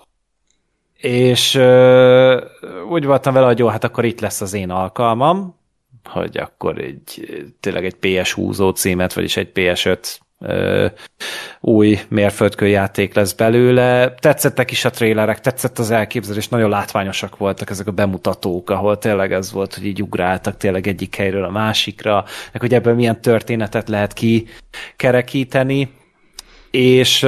és 0.97 1.55
ö, 1.55 2.45
úgy 2.89 3.05
voltam 3.05 3.33
vele, 3.33 3.45
hogy 3.45 3.59
jó, 3.59 3.67
hát 3.67 3.83
akkor 3.83 4.05
itt 4.05 4.19
lesz 4.19 4.41
az 4.41 4.53
én 4.53 4.69
alkalmam, 4.69 5.55
hogy 6.03 6.37
akkor 6.37 6.77
egy, 6.77 7.43
tényleg 7.59 7.85
egy 7.85 7.95
PS 7.95 8.33
húzó 8.33 8.69
címet, 8.69 9.13
vagyis 9.13 9.37
egy 9.37 9.51
PS5 9.53 9.97
ö, 9.97 10.26
új 11.59 11.99
mérföldkő 12.09 12.67
játék 12.67 13.13
lesz 13.13 13.33
belőle. 13.33 14.13
Tetszettek 14.13 14.71
is 14.71 14.85
a 14.85 14.89
trélerek, 14.89 15.39
tetszett 15.39 15.79
az 15.79 15.91
elképzelés, 15.91 16.47
nagyon 16.47 16.69
látványosak 16.69 17.37
voltak 17.37 17.69
ezek 17.69 17.87
a 17.87 17.91
bemutatók, 17.91 18.69
ahol 18.69 18.97
tényleg 18.97 19.31
ez 19.31 19.51
volt, 19.51 19.73
hogy 19.75 19.85
így 19.85 20.01
ugráltak 20.01 20.57
tényleg 20.57 20.87
egyik 20.87 21.15
helyről 21.15 21.43
a 21.43 21.49
másikra, 21.49 22.25
meg 22.51 22.61
hogy 22.61 22.73
ebből 22.73 22.93
milyen 22.93 23.21
történetet 23.21 23.89
lehet 23.89 24.13
kikerekíteni, 24.13 25.91
és, 26.71 27.23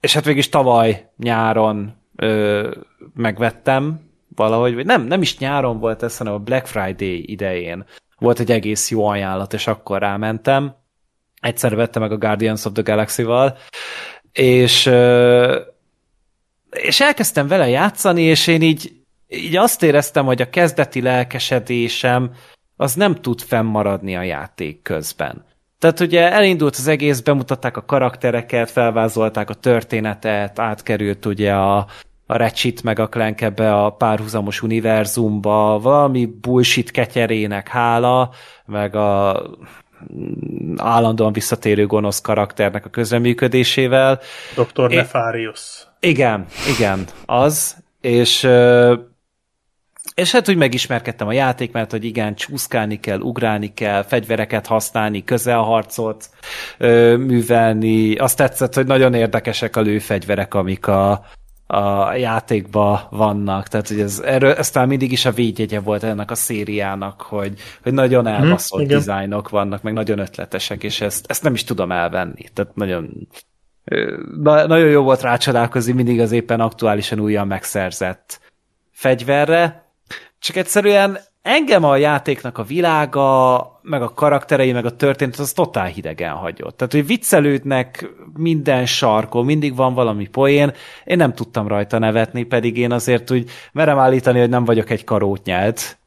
és 0.00 0.14
hát 0.14 0.24
végig 0.24 0.48
tavaly 0.48 1.10
nyáron 1.16 1.96
megvettem 3.14 4.00
valahogy, 4.34 4.74
vagy 4.74 4.86
nem, 4.86 5.02
nem 5.02 5.22
is 5.22 5.38
nyáron 5.38 5.78
volt 5.78 6.02
ez, 6.02 6.16
hanem 6.16 6.32
a 6.32 6.38
Black 6.38 6.66
Friday 6.66 7.30
idején 7.30 7.84
volt 8.18 8.38
egy 8.38 8.50
egész 8.50 8.90
jó 8.90 9.06
ajánlat, 9.06 9.52
és 9.52 9.66
akkor 9.66 10.00
rámentem. 10.00 10.74
Egyszer 11.44 11.74
vettem 11.74 12.02
meg 12.02 12.12
a 12.12 12.18
Guardians 12.18 12.64
of 12.64 12.72
the 12.72 12.82
Galaxy-val, 12.82 13.58
és, 14.32 14.90
és 16.70 17.00
elkezdtem 17.00 17.46
vele 17.46 17.68
játszani, 17.68 18.22
és 18.22 18.46
én 18.46 18.62
így, 18.62 18.92
így 19.28 19.56
azt 19.56 19.82
éreztem, 19.82 20.24
hogy 20.24 20.42
a 20.42 20.50
kezdeti 20.50 21.02
lelkesedésem 21.02 22.30
az 22.76 22.94
nem 22.94 23.14
tud 23.14 23.40
fennmaradni 23.40 24.16
a 24.16 24.22
játék 24.22 24.82
közben. 24.82 25.44
Tehát 25.78 26.00
ugye 26.00 26.32
elindult 26.32 26.76
az 26.76 26.86
egész, 26.86 27.20
bemutatták 27.20 27.76
a 27.76 27.84
karaktereket, 27.84 28.70
felvázolták 28.70 29.50
a 29.50 29.54
történetet, 29.54 30.58
átkerült 30.58 31.26
ugye 31.26 31.52
a, 31.52 31.76
a 32.26 32.36
Ratchet 32.36 32.82
meg 32.82 32.98
a 32.98 33.08
Clank 33.08 33.40
ebbe 33.40 33.74
a 33.74 33.90
párhuzamos 33.90 34.62
univerzumba, 34.62 35.78
valami 35.82 36.26
bullshit 36.26 36.90
ketyerének 36.90 37.68
hála, 37.68 38.30
meg 38.66 38.96
a 38.96 39.42
állandóan 40.76 41.32
visszatérő 41.32 41.86
gonosz 41.86 42.20
karakternek 42.20 42.84
a 42.84 42.90
közreműködésével. 42.90 44.20
Dr. 44.54 44.90
Én- 44.90 44.96
Nefarius. 44.96 45.86
Igen, 46.00 46.46
igen, 46.76 47.04
az, 47.26 47.76
és 48.00 48.48
és 50.14 50.32
hát 50.32 50.48
úgy 50.48 50.56
megismerkedtem 50.56 51.26
a 51.26 51.32
játék, 51.32 51.72
mert 51.72 51.90
hogy 51.90 52.04
igen, 52.04 52.34
csúszkálni 52.34 53.00
kell, 53.00 53.18
ugrálni 53.20 53.74
kell, 53.74 54.02
fegyvereket 54.02 54.66
használni, 54.66 55.24
közelharcot 55.24 56.28
ö, 56.78 57.16
művelni. 57.16 58.14
Azt 58.14 58.36
tetszett, 58.36 58.74
hogy 58.74 58.86
nagyon 58.86 59.14
érdekesek 59.14 59.76
a 59.76 59.80
lőfegyverek, 59.80 60.54
amik 60.54 60.86
a, 60.86 61.24
a 61.66 62.14
játékban 62.14 63.00
vannak. 63.10 63.68
Tehát, 63.68 63.88
hogy 63.88 64.00
ez, 64.00 64.20
erről, 64.24 64.52
ez 64.52 64.70
talán 64.70 64.88
mindig 64.88 65.12
is 65.12 65.24
a 65.24 65.32
védjegye 65.32 65.80
volt 65.80 66.02
ennek 66.02 66.30
a 66.30 66.34
szériának, 66.34 67.22
hogy, 67.22 67.60
hogy 67.82 67.92
nagyon 67.92 68.26
elbaszott 68.26 68.80
igen. 68.80 68.98
dizájnok 68.98 69.48
vannak, 69.48 69.82
meg 69.82 69.92
nagyon 69.92 70.18
ötletesek, 70.18 70.82
és 70.82 71.00
ezt, 71.00 71.24
ezt 71.28 71.42
nem 71.42 71.54
is 71.54 71.64
tudom 71.64 71.92
elvenni. 71.92 72.44
Tehát 72.52 72.74
nagyon 72.74 73.28
Na, 74.42 74.66
nagyon 74.66 74.88
jó 74.88 75.02
volt 75.02 75.20
rácsodálkozni 75.20 75.92
mindig 75.92 76.20
az 76.20 76.32
éppen 76.32 76.60
aktuálisan 76.60 77.20
újan 77.20 77.46
megszerzett 77.46 78.40
fegyverre, 78.90 79.92
csak 80.38 80.56
egyszerűen 80.56 81.18
engem 81.44 81.84
a 81.84 81.96
játéknak 81.96 82.58
a 82.58 82.62
világa, 82.62 83.80
meg 83.82 84.02
a 84.02 84.14
karakterei, 84.14 84.72
meg 84.72 84.84
a 84.84 84.96
történet, 84.96 85.38
az 85.38 85.52
totál 85.52 85.86
hidegen 85.86 86.32
hagyott. 86.32 86.76
Tehát, 86.76 86.92
hogy 86.92 87.06
viccelődnek 87.06 88.08
minden 88.36 88.86
sarkon, 88.86 89.44
mindig 89.44 89.76
van 89.76 89.94
valami 89.94 90.26
poén, 90.26 90.72
én 91.04 91.16
nem 91.16 91.34
tudtam 91.34 91.68
rajta 91.68 91.98
nevetni, 91.98 92.42
pedig 92.42 92.78
én 92.78 92.92
azért 92.92 93.30
úgy 93.30 93.50
merem 93.72 93.98
állítani, 93.98 94.38
hogy 94.38 94.48
nem 94.48 94.64
vagyok 94.64 94.90
egy 94.90 95.04
karótnyelt 95.04 95.98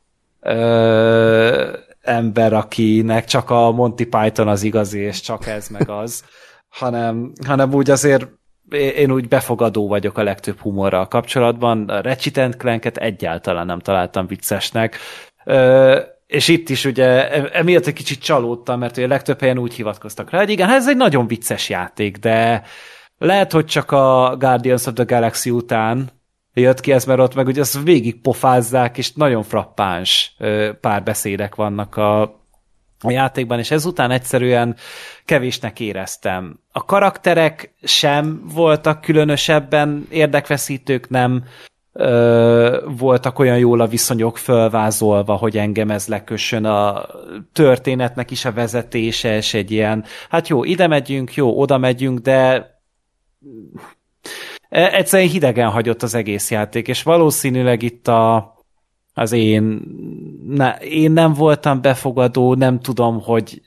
ö, 0.41 1.77
ember, 2.01 2.53
akinek 2.53 3.25
csak 3.25 3.49
a 3.49 3.71
Monty 3.71 4.03
Python 4.03 4.47
az 4.47 4.63
igazi, 4.63 4.99
és 4.99 5.21
csak 5.21 5.47
ez 5.47 5.67
meg 5.67 5.89
az, 5.89 6.23
hanem, 6.69 7.31
hanem 7.45 7.73
úgy 7.73 7.89
azért 7.89 8.27
én 8.69 9.11
úgy 9.11 9.27
befogadó 9.27 9.87
vagyok 9.87 10.17
a 10.17 10.23
legtöbb 10.23 10.59
humorral 10.59 11.07
kapcsolatban. 11.07 11.89
A 11.89 12.01
Ratchet 12.01 12.57
Clanket 12.57 12.97
egyáltalán 12.97 13.65
nem 13.65 13.79
találtam 13.79 14.27
viccesnek. 14.27 14.97
És 16.27 16.47
itt 16.47 16.69
is 16.69 16.85
ugye 16.85 17.29
emiatt 17.51 17.85
egy 17.85 17.93
kicsit 17.93 18.19
csalódtam, 18.19 18.79
mert 18.79 18.97
ugye 18.97 19.07
legtöbb 19.07 19.39
helyen 19.39 19.57
úgy 19.57 19.73
hivatkoztak 19.73 20.29
rá, 20.29 20.39
hogy 20.39 20.49
igen, 20.49 20.67
hát 20.67 20.77
ez 20.77 20.87
egy 20.87 20.97
nagyon 20.97 21.27
vicces 21.27 21.69
játék, 21.69 22.17
de 22.17 22.63
lehet, 23.17 23.51
hogy 23.51 23.65
csak 23.65 23.91
a 23.91 24.35
Guardians 24.39 24.85
of 24.85 24.93
the 24.93 25.03
Galaxy 25.03 25.49
után 25.49 26.09
jött 26.53 26.79
ki 26.79 26.91
ez, 26.91 27.05
mert 27.05 27.19
ott 27.19 27.35
meg 27.35 27.47
ugye 27.47 27.61
azt 27.61 27.83
végig 27.83 28.21
pofázzák, 28.21 28.97
és 28.97 29.13
nagyon 29.13 29.43
frappáns 29.43 30.35
párbeszédek 30.81 31.55
vannak 31.55 31.95
a, 31.95 32.21
a 33.01 33.11
játékban, 33.11 33.59
és 33.59 33.71
ezután 33.71 34.11
egyszerűen 34.11 34.75
kevésnek 35.25 35.79
éreztem. 35.79 36.59
A 36.71 36.85
karakterek 36.85 37.73
sem 37.83 38.41
voltak 38.53 39.01
különösebben 39.01 40.07
érdekveszítők, 40.09 41.09
nem 41.09 41.43
ö, 41.97 42.87
voltak 42.97 43.39
olyan 43.39 43.57
jól 43.57 43.81
a 43.81 43.87
viszonyok 43.87 44.37
fölvázolva, 44.37 45.35
hogy 45.35 45.57
engem 45.57 45.89
ez 45.89 46.07
lekössön 46.07 46.65
a 46.65 47.05
történetnek 47.53 48.31
is 48.31 48.45
a 48.45 48.51
vezetése, 48.51 49.35
és 49.35 49.53
egy 49.53 49.71
ilyen, 49.71 50.03
hát 50.29 50.47
jó, 50.47 50.63
ide 50.63 50.87
megyünk, 50.87 51.33
jó, 51.33 51.59
oda 51.59 51.77
megyünk, 51.77 52.19
de 52.19 52.71
E- 54.69 54.95
egyszerűen 54.95 55.29
hidegen 55.29 55.69
hagyott 55.69 56.03
az 56.03 56.13
egész 56.13 56.51
játék, 56.51 56.87
és 56.87 57.03
valószínűleg 57.03 57.81
itt 57.81 58.07
a, 58.07 58.55
az 59.13 59.31
én, 59.31 59.81
ne, 60.47 60.75
én 60.75 61.11
nem 61.11 61.33
voltam 61.33 61.81
befogadó, 61.81 62.53
nem 62.53 62.79
tudom, 62.79 63.21
hogy 63.21 63.61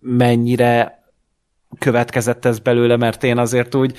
mennyire 0.00 1.02
következett 1.78 2.44
ez 2.44 2.58
belőle, 2.58 2.96
mert 2.96 3.22
én 3.22 3.38
azért 3.38 3.74
úgy 3.74 3.96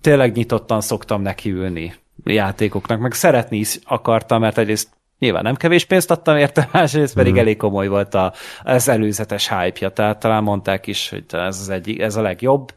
tényleg 0.00 0.34
nyitottan 0.34 0.80
szoktam 0.80 1.22
nekiülni 1.22 1.94
játékoknak, 2.24 3.00
meg 3.00 3.12
szeretni 3.12 3.56
is 3.56 3.78
akartam, 3.84 4.40
mert 4.40 4.58
egyrészt 4.58 4.88
nyilván 5.18 5.42
nem 5.42 5.54
kevés 5.54 5.84
pénzt 5.84 6.10
adtam 6.10 6.36
érte, 6.36 6.68
másrészt 6.72 7.14
pedig 7.14 7.32
mm. 7.32 7.38
elég 7.38 7.56
komoly 7.56 7.88
volt 7.88 8.14
a, 8.14 8.32
az 8.62 8.88
előzetes 8.88 9.48
hype-ja, 9.48 9.90
tehát 9.90 10.18
talán 10.18 10.42
mondták 10.42 10.86
is, 10.86 11.10
hogy 11.10 11.24
ez, 11.30 11.60
az 11.60 11.68
egyik, 11.68 12.00
ez 12.00 12.16
a 12.16 12.22
legjobb 12.22 12.72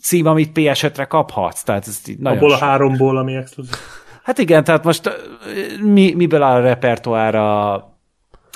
cím, 0.00 0.26
amit 0.26 0.50
PS5-re 0.54 1.04
kaphatsz. 1.04 1.62
Tehát 1.62 1.86
ez 1.86 2.00
nagyon 2.18 2.38
Abból 2.38 2.52
a 2.52 2.56
háromból, 2.56 3.16
ami 3.16 3.34
exkluzív. 3.34 3.74
Hát 4.22 4.38
igen, 4.38 4.64
tehát 4.64 4.84
most 4.84 5.10
mi, 5.82 6.12
miből 6.14 6.42
áll 6.42 6.60
a 6.60 6.60
repertoár 6.60 7.34
a, 7.34 7.74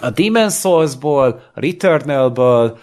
a 0.01 0.13
Demon's 0.15 0.61
Souls-ból, 0.61 1.43
a 1.55 1.61
Returnal-ból, 1.61 2.79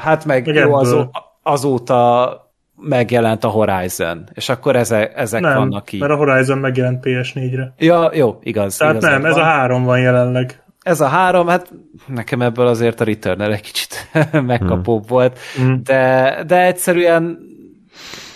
hát 0.00 0.24
meg 0.24 0.46
jó, 0.46 0.74
azó, 0.74 1.10
azóta 1.42 2.51
megjelent 2.82 3.44
a 3.44 3.48
Horizon, 3.48 4.28
és 4.32 4.48
akkor 4.48 4.76
ezek, 4.76 5.12
ezek 5.16 5.40
nem, 5.40 5.56
vannak 5.56 5.92
így. 5.92 6.00
mert 6.00 6.12
a 6.12 6.16
Horizon 6.16 6.58
megjelent 6.58 7.04
PS4-re. 7.06 7.74
Ja, 7.78 8.10
jó, 8.14 8.38
igaz. 8.42 8.76
Tehát 8.76 8.94
igaz, 8.94 9.10
nem, 9.10 9.24
ez 9.24 9.34
van. 9.34 9.42
a 9.42 9.46
három 9.46 9.84
van 9.84 10.00
jelenleg. 10.00 10.62
Ez 10.82 11.00
a 11.00 11.06
három, 11.06 11.46
hát 11.46 11.72
nekem 12.06 12.42
ebből 12.42 12.66
azért 12.66 13.00
a 13.00 13.04
Returnal 13.04 13.52
egy 13.52 13.60
kicsit 13.60 14.08
megkapóbb 14.46 15.06
hmm. 15.06 15.16
volt, 15.16 15.38
hmm. 15.56 15.80
De, 15.84 16.42
de 16.46 16.66
egyszerűen 16.66 17.38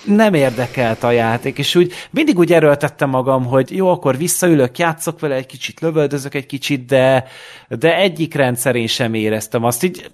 nem 0.04 0.34
érdekelt 0.34 1.02
a 1.02 1.10
játék, 1.10 1.58
és 1.58 1.74
úgy 1.74 1.92
mindig 2.10 2.38
úgy 2.38 2.52
erőltettem 2.52 3.10
magam, 3.10 3.44
hogy 3.44 3.76
jó, 3.76 3.88
akkor 3.88 4.16
visszaülök, 4.16 4.78
játszok 4.78 5.20
vele 5.20 5.34
egy 5.34 5.46
kicsit, 5.46 5.80
lövöldözök 5.80 6.34
egy 6.34 6.46
kicsit, 6.46 6.86
de, 6.86 7.24
de 7.68 7.96
egyik 7.96 8.34
rendszerén 8.34 8.86
sem 8.86 9.14
éreztem 9.14 9.64
azt. 9.64 9.82
Így 9.82 10.10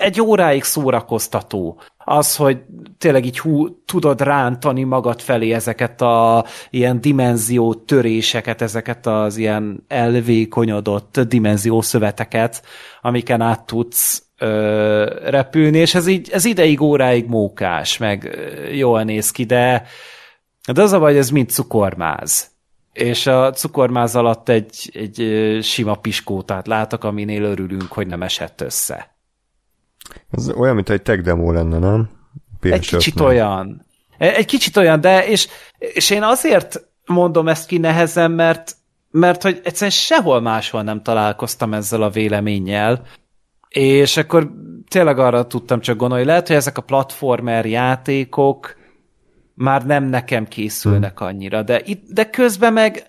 egy 0.00 0.20
óráig 0.20 0.62
szórakoztató 0.62 1.80
az, 2.04 2.36
hogy 2.36 2.58
tényleg 2.98 3.24
így 3.24 3.38
hú, 3.38 3.82
tudod 3.84 4.20
rántani 4.20 4.82
magad 4.82 5.20
felé 5.20 5.52
ezeket 5.52 6.00
a 6.00 6.44
ilyen 6.70 7.00
dimenzió 7.00 7.74
töréseket, 7.74 8.62
ezeket 8.62 9.06
az 9.06 9.36
ilyen 9.36 9.84
elvékonyodott 9.88 11.20
dimenzió 11.20 11.80
szöveteket, 11.80 12.62
amiken 13.00 13.40
át 13.40 13.66
tudsz 13.66 14.22
ö, 14.38 15.04
repülni, 15.24 15.78
és 15.78 15.94
ez 15.94 16.06
így 16.06 16.30
ez 16.32 16.44
ideig, 16.44 16.80
óráig 16.80 17.26
mókás, 17.26 17.98
meg 17.98 18.38
jól 18.72 19.02
néz 19.02 19.30
ki, 19.30 19.44
de, 19.44 19.86
de 20.72 20.82
az 20.82 20.92
a 20.92 20.98
baj, 20.98 21.18
ez 21.18 21.30
mind 21.30 21.48
cukormáz. 21.48 22.50
És 22.92 23.26
a 23.26 23.50
cukormáz 23.50 24.16
alatt 24.16 24.48
egy, 24.48 24.90
egy 24.92 25.58
sima 25.62 25.94
piskótát 25.94 26.66
látok, 26.66 27.04
aminél 27.04 27.42
örülünk, 27.42 27.92
hogy 27.92 28.06
nem 28.06 28.22
esett 28.22 28.60
össze. 28.60 29.19
Ez 30.30 30.50
olyan, 30.50 30.74
mint 30.74 30.90
egy 30.90 31.02
tech 31.02 31.22
demo 31.22 31.52
lenne, 31.52 31.78
nem? 31.78 32.10
PS 32.60 32.70
egy 32.70 32.86
kicsit 32.86 33.14
nem. 33.14 33.26
olyan. 33.26 33.86
Egy 34.18 34.46
kicsit 34.46 34.76
olyan, 34.76 35.00
de 35.00 35.26
és, 35.26 35.48
és 35.78 36.10
én 36.10 36.22
azért 36.22 36.88
mondom 37.06 37.48
ezt 37.48 37.66
ki 37.66 37.78
nehezen, 37.78 38.30
mert, 38.30 38.76
mert 39.10 39.42
hogy 39.42 39.60
egyszerűen 39.64 39.90
sehol 39.90 40.40
máshol 40.40 40.82
nem 40.82 41.02
találkoztam 41.02 41.74
ezzel 41.74 42.02
a 42.02 42.10
véleménnyel, 42.10 43.02
és 43.68 44.16
akkor 44.16 44.50
tényleg 44.88 45.18
arra 45.18 45.46
tudtam 45.46 45.80
csak 45.80 45.96
gondolni, 45.96 46.24
lehet, 46.24 46.46
hogy 46.46 46.56
ezek 46.56 46.78
a 46.78 46.82
platformer 46.82 47.66
játékok 47.66 48.76
már 49.54 49.86
nem 49.86 50.04
nekem 50.04 50.48
készülnek 50.48 51.18
hmm. 51.18 51.26
annyira, 51.26 51.62
de, 51.62 51.80
itt, 51.84 52.02
de 52.08 52.30
közben 52.30 52.72
meg 52.72 53.08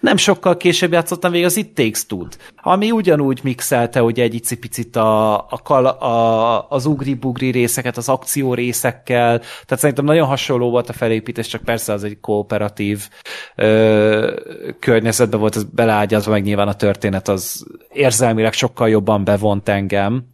nem 0.00 0.16
sokkal 0.16 0.56
később 0.56 0.92
játszottam 0.92 1.30
végig 1.30 1.46
az 1.46 1.56
It 1.56 1.74
Takes 1.74 2.06
two 2.06 2.26
ami 2.62 2.90
ugyanúgy 2.90 3.40
mixelte 3.42 4.02
ugye 4.02 4.22
egy 4.22 4.34
icipicit 4.34 4.96
a, 4.96 5.36
a, 5.36 5.60
kal, 5.62 5.86
a, 5.86 6.70
az 6.70 6.86
ugri-bugri 6.86 7.50
részeket 7.50 7.96
az 7.96 8.08
akció 8.08 8.54
részekkel, 8.54 9.38
tehát 9.38 9.78
szerintem 9.78 10.04
nagyon 10.04 10.26
hasonló 10.26 10.70
volt 10.70 10.88
a 10.88 10.92
felépítés, 10.92 11.46
csak 11.46 11.62
persze 11.62 11.92
az 11.92 12.04
egy 12.04 12.20
kooperatív 12.20 13.08
ö, 13.54 14.40
környezetben 14.78 15.40
volt, 15.40 15.56
az 15.56 15.64
beleágyazva, 15.64 16.30
meg 16.30 16.42
nyilván 16.42 16.68
a 16.68 16.74
történet 16.74 17.28
az 17.28 17.66
érzelmileg 17.92 18.52
sokkal 18.52 18.88
jobban 18.88 19.24
bevont 19.24 19.68
engem. 19.68 20.24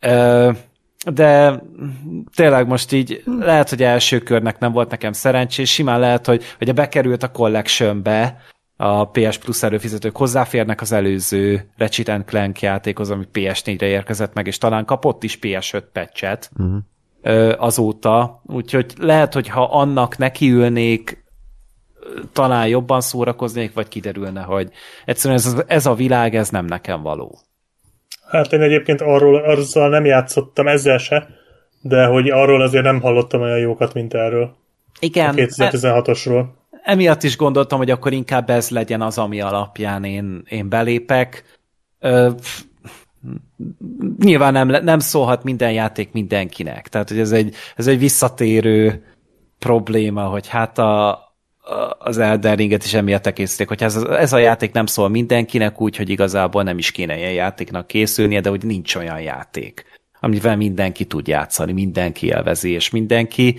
Ö, 0.00 0.50
de 1.12 1.62
tényleg 2.34 2.66
most 2.66 2.92
így 2.92 3.22
lehet, 3.24 3.68
hogy 3.68 3.82
első 3.82 4.18
körnek 4.18 4.58
nem 4.58 4.72
volt 4.72 4.90
nekem 4.90 5.12
szerencsés, 5.12 5.72
simán 5.72 6.00
lehet, 6.00 6.26
hogy, 6.26 6.44
hogy 6.58 6.74
bekerült 6.74 7.22
a 7.22 7.30
collectionbe, 7.30 8.40
a 8.76 9.04
PS 9.04 9.38
Plus 9.38 9.62
előfizetők 9.62 10.16
hozzáférnek 10.16 10.80
az 10.80 10.92
előző 10.92 11.70
Ratchet 11.76 12.24
Clank 12.24 12.60
játékhoz, 12.60 13.10
ami 13.10 13.24
PS4-re 13.32 13.86
érkezett 13.86 14.34
meg, 14.34 14.46
és 14.46 14.58
talán 14.58 14.84
kapott 14.84 15.22
is 15.22 15.38
PS5 15.40 15.82
patchet 15.92 16.50
uh-huh. 16.56 17.54
azóta, 17.64 18.42
úgyhogy 18.46 18.92
lehet, 18.98 19.32
hogy 19.34 19.48
ha 19.48 19.62
annak 19.62 20.18
nekiülnék, 20.18 21.24
talán 22.32 22.68
jobban 22.68 23.00
szórakoznék, 23.00 23.72
vagy 23.74 23.88
kiderülne, 23.88 24.42
hogy 24.42 24.70
egyszerűen 25.04 25.40
ez, 25.40 25.56
ez 25.66 25.86
a 25.86 25.94
világ, 25.94 26.34
ez 26.34 26.48
nem 26.48 26.64
nekem 26.64 27.02
való. 27.02 27.38
Hát 28.28 28.52
én 28.52 28.60
egyébként 28.60 29.00
arról 29.00 29.36
azzal 29.36 29.88
nem 29.88 30.04
játszottam, 30.04 30.68
ezzel 30.68 30.98
se, 30.98 31.28
de 31.80 32.06
hogy 32.06 32.30
arról 32.30 32.62
azért 32.62 32.84
nem 32.84 33.00
hallottam 33.00 33.40
olyan 33.40 33.58
jókat, 33.58 33.94
mint 33.94 34.14
erről. 34.14 34.56
Igen. 35.00 35.28
A 35.28 35.32
2016-osról. 35.32 36.44
Emiatt 36.82 37.22
is 37.22 37.36
gondoltam, 37.36 37.78
hogy 37.78 37.90
akkor 37.90 38.12
inkább 38.12 38.50
ez 38.50 38.70
legyen 38.70 39.02
az, 39.02 39.18
ami 39.18 39.40
alapján 39.40 40.04
én, 40.04 40.42
én 40.48 40.68
belépek. 40.68 41.58
Ö, 41.98 42.30
nyilván 44.18 44.52
nem, 44.52 44.68
nem 44.68 44.98
szólhat 44.98 45.44
minden 45.44 45.72
játék 45.72 46.12
mindenkinek. 46.12 46.88
Tehát, 46.88 47.08
hogy 47.08 47.18
ez 47.18 47.32
egy, 47.32 47.54
ez 47.76 47.86
egy 47.86 47.98
visszatérő 47.98 49.04
probléma, 49.58 50.24
hogy 50.24 50.48
hát 50.48 50.78
a, 50.78 51.18
az 51.98 52.18
Elden 52.18 52.56
Ringet 52.56 52.84
is 52.84 52.94
emiatt 52.94 53.26
elkészítik, 53.26 53.68
hogy 53.68 53.82
ez, 53.82 53.96
ez 53.96 54.32
a 54.32 54.38
játék 54.38 54.72
nem 54.72 54.86
szól 54.86 55.08
mindenkinek 55.08 55.80
úgy, 55.80 55.96
hogy 55.96 56.08
igazából 56.08 56.62
nem 56.62 56.78
is 56.78 56.90
kéne 56.90 57.16
ilyen 57.16 57.32
játéknak 57.32 57.86
készülnie, 57.86 58.40
de 58.40 58.48
hogy 58.48 58.64
nincs 58.64 58.94
olyan 58.94 59.20
játék, 59.20 59.84
amivel 60.20 60.56
mindenki 60.56 61.04
tud 61.04 61.28
játszani, 61.28 61.72
mindenki 61.72 62.26
élvezi, 62.26 62.70
és 62.70 62.90
mindenki 62.90 63.56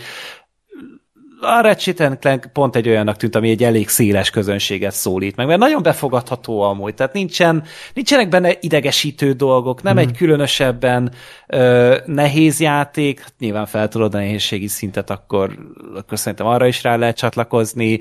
a 1.43 1.61
Ratchet 1.61 2.17
Clank 2.19 2.49
pont 2.53 2.75
egy 2.75 2.87
olyannak 2.87 3.17
tűnt, 3.17 3.35
ami 3.35 3.49
egy 3.49 3.63
elég 3.63 3.89
széles 3.89 4.29
közönséget 4.29 4.91
szólít 4.91 5.35
meg, 5.35 5.47
mert 5.47 5.59
nagyon 5.59 5.83
befogadható 5.83 6.61
amúgy, 6.61 6.93
tehát 6.93 7.13
nincsen, 7.13 7.63
nincsenek 7.93 8.29
benne 8.29 8.53
idegesítő 8.59 9.31
dolgok, 9.31 9.83
nem 9.83 9.95
mm. 9.95 9.97
egy 9.97 10.17
különösebben 10.17 11.11
ö, 11.47 11.97
nehéz 12.05 12.59
játék, 12.59 13.19
hát 13.19 13.33
nyilván 13.39 13.65
fel 13.65 13.87
tudod 13.87 14.13
a 14.15 14.17
nehézségi 14.17 14.67
szintet, 14.67 15.09
akkor, 15.09 15.57
akkor 15.95 16.19
szerintem 16.19 16.47
arra 16.47 16.67
is 16.67 16.83
rá 16.83 16.95
lehet 16.95 17.17
csatlakozni, 17.17 17.99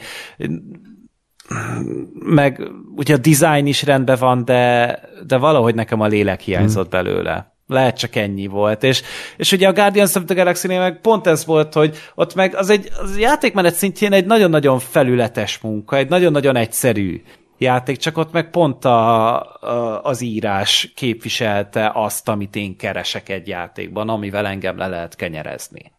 meg 2.13 2.71
ugye 2.97 3.15
a 3.15 3.19
design 3.19 3.67
is 3.67 3.83
rendben 3.83 4.17
van, 4.19 4.45
de, 4.45 4.99
de 5.27 5.37
valahogy 5.37 5.75
nekem 5.75 6.01
a 6.01 6.07
lélek 6.07 6.41
hiányzott 6.41 6.87
mm. 6.87 6.91
belőle 6.91 7.52
lehet 7.73 7.99
csak 7.99 8.17
ennyi 8.17 8.47
volt. 8.47 8.83
És, 8.83 9.03
és 9.37 9.53
ugye 9.53 9.69
a 9.69 9.73
Guardians 9.73 10.15
of 10.15 10.25
the 10.25 10.35
galaxy 10.35 10.69
meg 10.69 11.01
pont 11.01 11.27
ez 11.27 11.45
volt, 11.45 11.73
hogy 11.73 11.97
ott 12.15 12.35
meg 12.35 12.55
az 12.55 12.71
egy 12.71 12.89
az 13.03 13.19
játékmenet 13.19 13.75
szintjén 13.75 14.13
egy 14.13 14.27
nagyon-nagyon 14.27 14.79
felületes 14.79 15.59
munka, 15.59 15.97
egy 15.97 16.09
nagyon-nagyon 16.09 16.57
egyszerű 16.57 17.23
játék, 17.59 17.97
csak 17.97 18.19
ott 18.19 18.33
meg 18.33 18.51
pont 18.51 18.85
a, 18.85 19.41
a, 19.43 20.03
az 20.03 20.21
írás 20.21 20.93
képviselte 20.95 21.91
azt, 21.95 22.29
amit 22.29 22.57
én 22.57 22.77
keresek 22.77 23.29
egy 23.29 23.49
játékban, 23.49 24.09
amivel 24.09 24.47
engem 24.47 24.77
le 24.77 24.87
lehet 24.87 25.17
kenyerezni. 25.17 25.93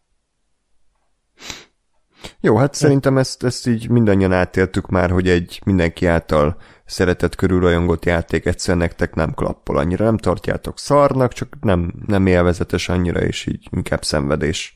Jó, 2.40 2.58
hát 2.58 2.74
szerintem 2.74 3.18
ezt, 3.18 3.43
ezt 3.43 3.68
így 3.68 3.90
mindannyian 3.90 4.34
átéltük 4.34 4.90
már, 4.90 5.10
hogy 5.10 5.30
egy 5.30 5.61
mindenki 5.66 6.06
által 6.06 6.58
szeretett 6.86 7.36
körülrajongott 7.36 8.06
játék 8.06 8.45
egyszer 8.45 8.78
nektek 8.78 9.16
nem 9.16 9.34
klappol 9.34 9.78
annyira, 9.78 10.06
nem 10.06 10.18
tartjátok 10.18 10.80
szarnak, 10.80 11.34
csak 11.34 11.58
nem, 11.62 11.94
nem 12.08 12.28
élvezetes 12.28 12.90
annyira, 12.90 13.20
és 13.20 13.45
így 13.45 13.68
inkább 13.72 14.03
szenvedés. 14.03 14.74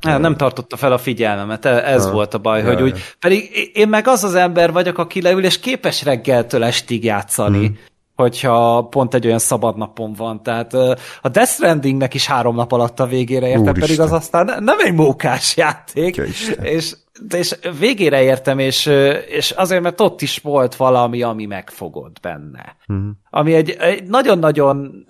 Hát, 0.00 0.20
nem 0.20 0.36
tartotta 0.36 0.76
fel 0.76 0.92
a 0.92 0.98
figyelmemet, 0.98 1.64
e- 1.64 1.92
ez 1.92 2.04
ha, 2.04 2.10
volt 2.10 2.34
a 2.34 2.38
baj, 2.38 2.62
hogy 2.62 2.82
úgy, 2.82 3.14
pedig 3.20 3.70
én 3.74 3.88
meg 3.88 4.08
az 4.08 4.24
az 4.24 4.34
ember 4.34 4.72
vagyok, 4.72 4.98
aki 4.98 5.22
leül, 5.22 5.44
és 5.44 5.60
képes 5.60 6.04
reggeltől 6.04 6.64
estig 6.64 7.04
játszani, 7.04 7.66
hmm. 7.66 7.78
hogyha 8.14 8.86
pont 8.90 9.14
egy 9.14 9.26
olyan 9.26 9.38
szabad 9.38 9.76
napom 9.76 10.12
van. 10.12 10.42
Tehát 10.42 10.74
a 11.22 11.28
Death 11.28 11.50
Strandingnek 11.50 12.14
is 12.14 12.26
három 12.26 12.54
nap 12.54 12.72
alatt 12.72 13.00
a 13.00 13.06
végére 13.06 13.48
értem, 13.48 13.74
pedig 13.74 14.00
az 14.00 14.12
aztán 14.12 14.62
nem 14.64 14.78
egy 14.78 14.94
mókás 14.94 15.56
játék, 15.56 16.16
és 16.62 16.96
de 17.28 17.38
és 17.38 17.56
végére 17.78 18.22
értem, 18.22 18.58
és, 18.58 18.86
és 19.28 19.50
azért, 19.50 19.82
mert 19.82 20.00
ott 20.00 20.22
is 20.22 20.38
volt 20.38 20.76
valami, 20.76 21.22
ami 21.22 21.46
megfogott 21.46 22.16
benne. 22.22 22.76
Uh-huh. 22.88 23.06
Ami 23.30 23.54
egy, 23.54 23.70
egy 23.70 24.04
nagyon-nagyon 24.04 25.06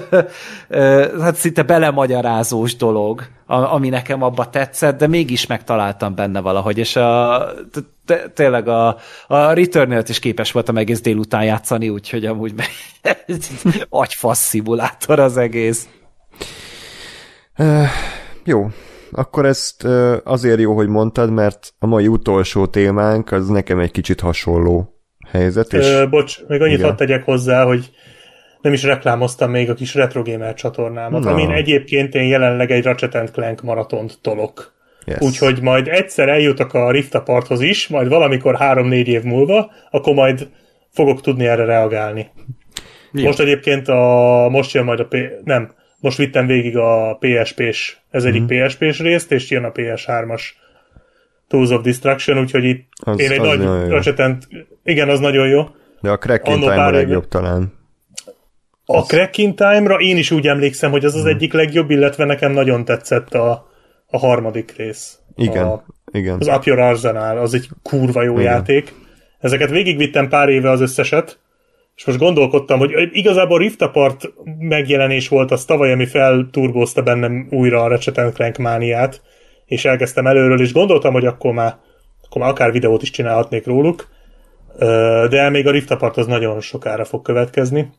hát 1.20 1.34
szinte 1.34 1.62
belemagyarázós 1.62 2.76
dolog, 2.76 3.22
ami 3.46 3.88
nekem 3.88 4.22
abba 4.22 4.50
tetszett, 4.50 4.98
de 4.98 5.06
mégis 5.06 5.46
megtaláltam 5.46 6.14
benne 6.14 6.40
valahogy, 6.40 6.78
és 6.78 6.96
a, 6.96 7.46
tényleg 8.34 8.68
a, 8.68 8.96
a 9.26 9.52
return 9.52 10.02
is 10.08 10.18
képes 10.18 10.52
voltam 10.52 10.76
egész 10.76 11.00
délután 11.00 11.44
játszani, 11.44 11.88
úgyhogy 11.88 12.26
amúgy 12.26 12.54
agyfasz 13.88 14.40
szimulátor 14.40 15.18
az 15.18 15.36
egész. 15.36 15.88
Uh, 17.58 17.86
jó, 18.44 18.68
akkor 19.12 19.46
ezt 19.46 19.84
azért 20.24 20.60
jó, 20.60 20.74
hogy 20.74 20.88
mondtad, 20.88 21.30
mert 21.30 21.74
a 21.78 21.86
mai 21.86 22.08
utolsó 22.08 22.66
témánk 22.66 23.32
az 23.32 23.48
nekem 23.48 23.78
egy 23.78 23.90
kicsit 23.90 24.20
hasonló 24.20 24.94
helyzet. 25.30 25.72
És... 25.72 25.86
Ö, 25.86 26.08
bocs, 26.08 26.38
még 26.48 26.60
annyit 26.60 26.82
hadd 26.82 26.96
tegyek 26.96 27.24
hozzá, 27.24 27.64
hogy 27.64 27.90
nem 28.60 28.72
is 28.72 28.82
reklámoztam 28.82 29.50
még 29.50 29.70
a 29.70 29.74
kis 29.74 29.94
Retro 29.94 30.22
Gamer 30.22 30.54
csatornámat, 30.54 31.22
no. 31.22 31.30
amin 31.30 31.50
egyébként 31.50 32.14
én 32.14 32.28
jelenleg 32.28 32.70
egy 32.70 32.84
Ratchet 32.84 33.30
Clank 33.30 33.62
maratont 33.62 34.18
tolok. 34.22 34.78
Yes. 35.04 35.20
Úgyhogy 35.20 35.62
majd 35.62 35.88
egyszer 35.88 36.28
eljutok 36.28 36.74
a 36.74 36.90
Rift 36.90 37.14
Aparthoz 37.14 37.60
is, 37.60 37.88
majd 37.88 38.08
valamikor 38.08 38.56
három-négy 38.56 39.08
év 39.08 39.22
múlva, 39.22 39.70
akkor 39.90 40.14
majd 40.14 40.48
fogok 40.90 41.20
tudni 41.20 41.46
erre 41.46 41.64
reagálni. 41.64 42.30
Jó. 43.12 43.24
Most 43.24 43.40
egyébként 43.40 43.88
a, 43.88 44.48
most 44.50 44.74
jön 44.74 44.84
majd 44.84 45.00
a, 45.00 45.06
P, 45.06 45.16
nem, 45.44 45.72
most 46.00 46.16
vittem 46.16 46.46
végig 46.46 46.76
a 46.76 47.18
PSP-s, 47.20 47.96
ez 48.10 48.24
egyik 48.24 48.42
mm-hmm. 48.42 48.66
PSP-s 48.66 48.98
részt, 48.98 49.32
és 49.32 49.50
jön 49.50 49.64
a 49.64 49.72
PS3-as 49.72 50.42
Tools 51.48 51.70
of 51.70 51.82
Destruction, 51.82 52.38
úgyhogy 52.38 52.64
itt 52.64 52.88
az, 53.02 53.20
én 53.20 53.30
egy 53.30 53.38
az 53.38 53.58
nagy 53.58 53.88
Ratchet 53.88 54.48
igen, 54.84 55.08
az 55.08 55.20
nagyon 55.20 55.48
jó. 55.48 55.68
De 56.00 56.10
a 56.10 56.18
Cracking 56.18 56.58
Time 56.58 56.84
a 56.84 56.90
legjobb 56.90 57.28
talán. 57.28 57.72
A 58.84 58.96
az... 58.96 59.06
Time-ra 59.54 59.96
én 59.96 60.16
is 60.16 60.30
úgy 60.30 60.46
emlékszem, 60.46 60.90
hogy 60.90 61.04
az 61.04 61.14
az 61.14 61.24
mm. 61.24 61.26
egyik 61.26 61.52
legjobb, 61.52 61.90
illetve 61.90 62.24
nekem 62.24 62.52
nagyon 62.52 62.84
tetszett 62.84 63.34
a, 63.34 63.70
a 64.06 64.18
harmadik 64.18 64.76
rész. 64.76 65.18
Igen, 65.36 65.64
a, 65.64 65.84
igen. 66.12 66.36
Az 66.40 66.46
Up 66.46 66.64
Your 66.64 66.80
Arsenal, 66.80 67.38
az 67.38 67.54
egy 67.54 67.68
kurva 67.82 68.22
jó 68.22 68.32
igen. 68.38 68.52
játék. 68.52 68.94
Ezeket 69.38 69.70
végigvittem 69.70 70.28
pár 70.28 70.48
éve 70.48 70.70
az 70.70 70.80
összeset, 70.80 71.38
és 71.94 72.04
most 72.04 72.18
gondolkodtam, 72.18 72.78
hogy 72.78 73.08
igazából 73.12 73.58
Rift 73.58 73.82
Apart 73.82 74.32
megjelenés 74.58 75.28
volt 75.28 75.50
az 75.50 75.64
tavaly, 75.64 75.92
ami 75.92 76.06
felturbózta 76.06 77.02
bennem 77.02 77.46
újra 77.50 77.82
a 77.82 77.88
Ratchet 77.88 78.34
Clank 78.34 78.56
mániát, 78.56 79.22
és 79.66 79.84
elkezdtem 79.84 80.26
előről, 80.26 80.60
és 80.60 80.72
gondoltam, 80.72 81.12
hogy 81.12 81.26
akkor 81.26 81.52
már, 81.52 81.76
akkor 82.24 82.42
már 82.42 82.50
akár 82.50 82.72
videót 82.72 83.02
is 83.02 83.10
csinálhatnék 83.10 83.66
róluk, 83.66 84.08
de 85.28 85.48
még 85.48 85.66
a 85.66 85.70
Rift 85.70 85.90
Apart 85.90 86.16
az 86.16 86.26
nagyon 86.26 86.60
sokára 86.60 87.04
fog 87.04 87.22
következni. 87.22 87.90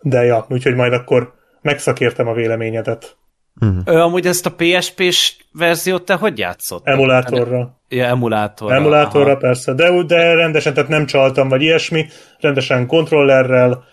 De 0.00 0.24
ja, 0.24 0.46
úgyhogy 0.48 0.74
majd 0.74 0.92
akkor 0.92 1.32
megszakértem 1.62 2.28
a 2.28 2.32
véleményedet. 2.32 3.16
Uh-huh. 3.60 3.82
Ö, 3.84 3.98
amúgy 3.98 4.26
ezt 4.26 4.46
a 4.46 4.54
PSP-s 4.56 5.36
verziót 5.52 6.04
te 6.04 6.14
hogy 6.14 6.38
játszott? 6.38 6.86
Emulátorra. 6.86 7.78
Ja, 7.88 8.04
emulátorra. 8.04 8.74
Emulátorra, 8.74 9.30
aha. 9.30 9.36
persze, 9.36 9.72
de, 9.72 10.02
de 10.02 10.34
rendesen, 10.34 10.74
tehát 10.74 10.88
nem 10.88 11.06
csaltam, 11.06 11.48
vagy 11.48 11.62
ilyesmi, 11.62 12.06
rendesen 12.40 12.86
kontrollerrel, 12.86 13.84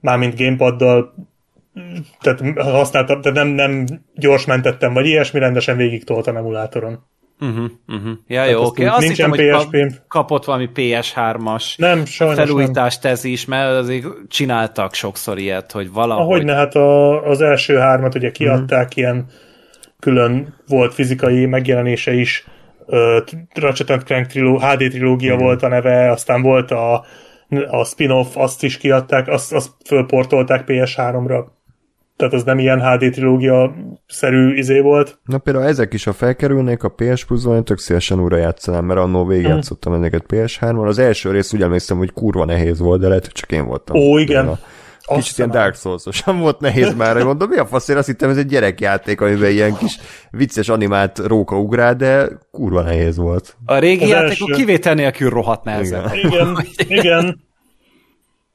mármint 0.00 0.38
gamepaddal, 0.38 1.14
tehát 2.20 2.58
használtam, 2.58 3.20
tehát 3.20 3.36
nem, 3.36 3.48
nem 3.48 3.86
gyors 4.14 4.44
mentettem, 4.46 4.92
vagy 4.92 5.06
ilyesmi, 5.06 5.38
rendesen 5.38 5.76
végig 5.76 6.04
toltam 6.04 6.36
emulátoron. 6.36 7.04
Uh-huh, 7.40 7.70
uh-huh. 7.88 8.12
Ja, 8.26 8.44
jó, 8.44 8.64
oké. 8.64 8.84
Okay. 8.84 8.96
Azt 8.96 9.06
Nincsen 9.06 9.32
hittem, 9.32 9.58
PSP. 9.58 9.70
hogy 9.70 10.00
kapott 10.08 10.44
valami 10.44 10.68
PS3-as 10.74 11.76
nem, 11.76 12.04
felújítást 12.04 13.04
ez 13.04 13.24
is, 13.24 13.44
mert 13.44 13.70
azért 13.70 14.06
csináltak 14.28 14.94
sokszor 14.94 15.38
ilyet, 15.38 15.72
hogy 15.72 15.92
valahogy... 15.92 16.24
Ahogy 16.24 16.44
ne, 16.44 16.54
hát 16.54 16.74
a, 16.74 17.22
az 17.26 17.40
első 17.40 17.76
hármat 17.76 18.14
ugye 18.14 18.30
kiadták, 18.30 18.86
uh-huh. 18.86 18.96
ilyen 18.96 19.26
külön 19.98 20.54
volt 20.68 20.94
fizikai 20.94 21.46
megjelenése 21.46 22.12
is, 22.14 22.44
uh, 22.86 23.16
Ratchet 23.54 24.04
Clank 24.04 24.26
triló, 24.26 24.58
HD 24.58 24.88
trilógia 24.88 25.32
uh-huh. 25.32 25.46
volt 25.46 25.62
a 25.62 25.68
neve, 25.68 26.10
aztán 26.10 26.42
volt 26.42 26.70
a, 26.70 27.04
a 27.70 27.84
spin-off, 27.84 28.36
azt 28.36 28.62
is 28.62 28.76
kiadták, 28.76 29.28
azt, 29.28 29.52
azt 29.52 29.70
fölportolták 29.86 30.64
PS3-ra 30.66 31.44
tehát 32.20 32.34
az 32.34 32.44
nem 32.44 32.58
ilyen 32.58 32.80
HD 32.80 33.10
trilógia-szerű 33.10 34.54
izé 34.54 34.80
volt. 34.80 35.18
Na 35.24 35.38
például 35.38 35.64
ezek 35.64 35.92
is, 35.92 36.04
ha 36.04 36.12
felkerülnék 36.12 36.82
a 36.82 36.88
PS 36.88 37.24
Plus-ban, 37.24 37.56
én 37.56 37.64
tök 37.64 37.78
szívesen 37.78 38.20
újra 38.20 38.36
játszanám, 38.36 38.84
mert 38.84 39.00
annól 39.00 39.26
végigjátszottam 39.26 39.92
mm. 39.92 39.96
ezeket 39.96 40.24
PS3-on. 40.28 40.86
Az 40.86 40.98
első 40.98 41.30
rész 41.30 41.52
úgy 41.52 41.62
emlékszem, 41.62 41.96
hogy 41.96 42.12
kurva 42.12 42.44
nehéz 42.44 42.78
volt, 42.78 43.00
de 43.00 43.08
lehet, 43.08 43.24
hogy 43.24 43.32
csak 43.32 43.52
én 43.52 43.66
voltam. 43.66 43.96
Ó, 43.96 44.18
igen. 44.18 44.58
A 45.02 45.14
kicsit 45.14 45.30
Aztán 45.30 45.48
ilyen 45.50 45.62
Dark 45.62 45.76
souls 45.76 46.22
volt 46.24 46.60
nehéz 46.60 46.94
már, 46.94 47.14
hogy 47.14 47.24
mondom, 47.24 47.48
mi 47.48 47.56
a 47.56 47.66
faszért, 47.66 47.98
azt 47.98 48.06
hittem, 48.06 48.30
ez 48.30 48.36
egy 48.36 48.46
gyerekjáték, 48.46 49.20
amiben 49.20 49.50
ilyen 49.50 49.76
kis 49.76 49.98
vicces 50.30 50.68
animált 50.68 51.18
róka 51.18 51.58
ugrál, 51.58 51.94
de 51.94 52.28
kurva 52.50 52.82
nehéz 52.82 53.16
volt. 53.16 53.56
A 53.64 53.78
régi 53.78 54.06
játékok 54.08 54.50
kivétel 54.50 54.94
nélkül 54.94 55.30
rohadt 55.30 55.64
nehezen. 55.64 56.10
Igen, 56.14 56.30
igen, 56.30 56.56
igen. 56.98 57.48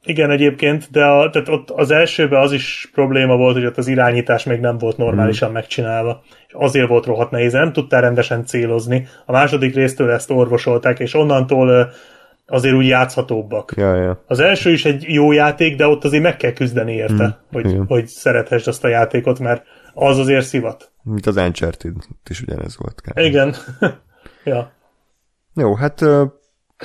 Igen, 0.06 0.30
egyébként, 0.32 0.88
de 0.92 1.06
a, 1.06 1.30
tehát 1.30 1.50
ott 1.50 1.69
az 1.69 1.92
elsőben 1.92 2.42
az 2.42 2.51
is 2.51 2.90
probléma 2.93 3.35
volt, 3.35 3.56
hogy 3.56 3.66
ott 3.66 3.77
az 3.77 3.88
irányítás 3.88 4.43
még 4.43 4.59
nem 4.59 4.77
volt 4.77 4.98
normálisan 4.98 5.48
hmm. 5.48 5.58
megcsinálva, 5.58 6.24
és 6.48 6.53
azért 6.53 6.88
volt 6.88 7.06
rohadt 7.06 7.32
nehéz, 7.32 7.53
nem 7.53 7.74
tudtál 7.74 8.01
rendesen 8.01 8.45
célozni. 8.45 9.08
A 9.25 9.32
második 9.32 9.75
résztől 9.75 10.11
ezt 10.11 10.32
orvosolták, 10.32 11.00
és 11.00 11.14
onnantól 11.14 11.92
azért 12.48 12.75
úgy 12.75 12.88
játszhatóbbak. 12.88 13.74
Ja, 13.75 13.95
ja. 13.95 14.24
Az 14.27 14.40
első 14.40 14.72
is 14.72 14.85
egy 14.85 15.03
jó 15.08 15.32
játék, 15.32 15.75
de 15.75 15.88
ott 15.88 16.03
azért 16.03 16.24
meg 16.24 16.38
kell 16.38 16.53
küzdeni 16.53 16.93
érte, 16.93 17.24
hmm. 17.24 17.35
hogy, 17.51 17.80
hogy 17.88 18.08
szerethessd 18.08 18.67
azt 18.67 18.84
a 18.84 18.88
játékot, 18.88 19.40
mert 19.40 19.64
az 19.93 20.17
azért 20.17 20.45
szivat. 20.45 20.92
Mint 21.03 21.25
az 21.25 21.35
Uncharted 21.35 21.93
is 22.30 22.42
ugyanez 22.42 22.77
volt. 22.77 23.01
Kár. 23.01 23.25
Igen. 23.25 23.56
ja. 24.43 24.72
Jó, 25.56 25.75
hát 25.75 26.06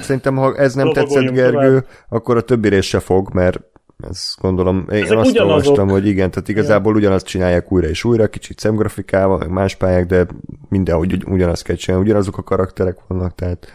Szerintem, 0.02 0.36
ha 0.36 0.56
ez 0.56 0.74
nem 0.74 0.92
tetszett, 0.92 1.30
Gergő, 1.30 1.68
tovább. 1.68 1.86
akkor 2.08 2.36
a 2.36 2.40
többi 2.40 2.68
rész 2.68 2.84
se 2.84 3.00
fog, 3.00 3.34
mert 3.34 3.60
ezt 4.08 4.40
gondolom, 4.40 4.86
én 4.92 5.02
Ezek 5.02 5.18
azt 5.18 5.30
ugyanazok. 5.30 5.56
olvastam, 5.56 5.88
hogy 5.88 6.06
igen, 6.06 6.30
tehát 6.30 6.48
igazából 6.48 6.94
ugyanazt 6.94 7.26
csinálják 7.26 7.72
újra 7.72 7.88
és 7.88 8.04
újra, 8.04 8.28
kicsit 8.28 8.58
szemgrafikával, 8.58 9.38
meg 9.38 9.48
más 9.48 9.74
pályák, 9.74 10.06
de 10.06 10.26
mindenhogy 10.68 11.24
ugyanazt 11.26 11.62
kell 11.62 11.76
csinálni, 11.76 12.04
ugyanazok 12.04 12.38
a 12.38 12.42
karakterek 12.42 12.96
vannak, 13.08 13.34
tehát 13.34 13.72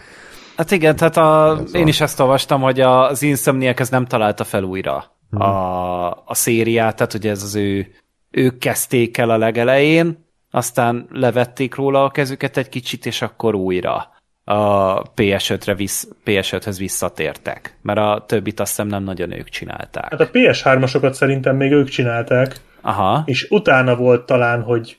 Hát 0.57 0.71
igen, 0.71 0.95
tehát 0.95 1.17
a, 1.17 1.59
én 1.71 1.87
is 1.87 2.01
ezt 2.01 2.19
olvastam, 2.19 2.61
hogy 2.61 2.79
az 2.79 3.21
Insomniac 3.21 3.79
ez 3.79 3.89
nem 3.89 4.05
találta 4.05 4.43
fel 4.43 4.63
újra 4.63 5.05
hmm. 5.29 5.41
a, 5.41 6.09
a 6.09 6.33
szériát, 6.33 6.95
tehát 6.95 7.13
ugye 7.13 7.29
ez 7.29 7.43
az 7.43 7.55
ő, 7.55 7.87
ők 8.31 8.57
kezdték 8.57 9.17
el 9.17 9.29
a 9.29 9.37
legelején, 9.37 10.25
aztán 10.51 11.07
levették 11.11 11.75
róla 11.75 12.03
a 12.03 12.09
kezüket 12.09 12.57
egy 12.57 12.69
kicsit, 12.69 13.05
és 13.05 13.21
akkor 13.21 13.55
újra 13.55 14.14
a 14.47 15.01
PS5-re 15.01 15.75
vissz, 15.75 16.07
PS5-höz 16.25 16.75
visszatértek, 16.77 17.77
mert 17.81 17.99
a 17.99 18.23
többit 18.27 18.59
azt 18.59 18.69
hiszem 18.69 18.87
nem 18.87 19.03
nagyon 19.03 19.31
ők 19.31 19.49
csinálták. 19.49 20.09
Hát 20.09 20.19
a 20.19 20.29
PS3-asokat 20.29 21.11
szerintem 21.11 21.55
még 21.55 21.71
ők 21.71 21.89
csinálták, 21.89 22.59
Aha. 22.81 23.23
és 23.25 23.47
utána 23.49 23.95
volt 23.95 24.25
talán, 24.25 24.61
hogy 24.61 24.97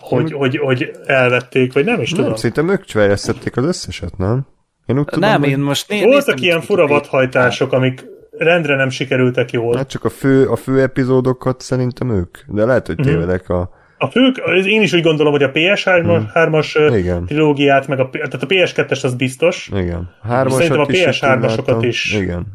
hogy, 0.00 0.32
hogy, 0.32 0.56
hogy 0.56 0.90
elvették, 1.06 1.72
vagy 1.72 1.84
nem 1.84 2.00
is 2.00 2.10
nem, 2.10 2.20
tudom. 2.20 2.36
Szerintem 2.36 2.68
ők 2.68 2.84
csverjesztették 2.84 3.56
az 3.56 3.64
összeset, 3.64 4.16
nem? 4.16 4.46
Én 4.86 4.98
úgy 4.98 5.04
tudom, 5.04 5.30
nem, 5.30 5.40
hogy... 5.40 5.50
én 5.50 5.58
most 5.58 5.88
né- 5.88 6.04
Voltak 6.04 6.40
ilyen 6.40 6.60
fura 6.60 6.86
vadhajtások, 6.86 7.72
amik 7.72 8.04
rendre 8.30 8.76
nem 8.76 8.90
sikerültek 8.90 9.50
jól. 9.50 9.76
Hát 9.76 9.88
csak 9.88 10.04
a 10.04 10.08
fő, 10.08 10.48
a 10.48 10.56
fő 10.56 10.80
epizódokat 10.80 11.60
szerintem 11.60 12.10
ők, 12.10 12.38
de 12.46 12.64
lehet, 12.64 12.86
hogy 12.86 12.98
mhm. 12.98 13.06
tévedek 13.06 13.48
a 13.48 13.70
a 13.98 14.06
fők, 14.06 14.36
én 14.64 14.82
is 14.82 14.92
úgy 14.92 15.02
gondolom, 15.02 15.32
hogy 15.32 15.42
a 15.42 15.50
PS3-as 15.50 16.88
hmm. 16.88 17.26
trilógiát, 17.26 17.86
meg 17.86 18.00
a, 18.00 18.10
tehát 18.10 18.42
a 18.42 18.46
PS2-es 18.46 19.04
az 19.04 19.14
biztos. 19.14 19.70
Igen. 19.74 20.10
Szerintem 20.28 20.80
a 20.80 20.86
PS3-asokat 20.86 21.78
is. 21.80 22.14
Igen. 22.14 22.46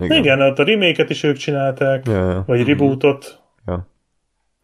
Igen, 0.00 0.18
Igen 0.18 0.40
ott 0.40 0.58
a 0.58 0.64
remake 0.64 1.04
is 1.08 1.22
ők 1.22 1.36
csinálták, 1.36 2.06
ja, 2.06 2.30
ja. 2.30 2.42
vagy 2.46 2.66
rebootot. 2.66 3.40
Ja. 3.66 3.86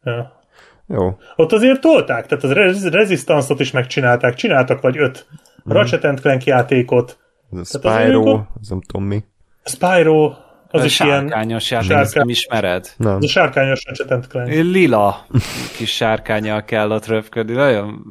ja. 0.05 0.41
Jó. 0.87 1.19
Ott 1.37 1.53
azért 1.53 1.81
tolták, 1.81 2.27
tehát 2.27 2.45
az 2.45 2.89
Resistance-ot 2.93 3.61
is 3.61 3.71
megcsinálták, 3.71 4.35
csináltak 4.35 4.81
vagy 4.81 4.99
öt 4.99 5.27
mm. 5.69 5.73
Ratchet 5.73 6.21
Clank 6.21 6.45
játékot. 6.45 7.19
Ez 7.53 7.75
a 7.75 7.79
Spyro, 7.79 8.41
az 8.61 8.69
nem 8.69 8.81
tudom 8.81 9.07
mi. 9.07 9.25
Spyro, 9.65 10.33
az 10.73 10.85
is 10.85 10.95
sárkányos 10.95 11.71
ilyen... 11.71 11.83
játék, 11.83 11.97
sárkány... 11.97 12.13
nem 12.15 12.29
ismered? 12.29 12.93
Nem. 12.97 13.17
Ez 13.17 13.25
a 13.25 13.29
sárkányos 13.29 13.85
Ratchet 13.87 14.27
Clank. 14.27 14.49
Lila 14.49 15.27
kis 15.77 15.95
sárkányjal 15.95 16.65
kell 16.65 16.91
ott 16.91 17.07
röpködni, 17.07 17.53
nagyon 17.53 18.03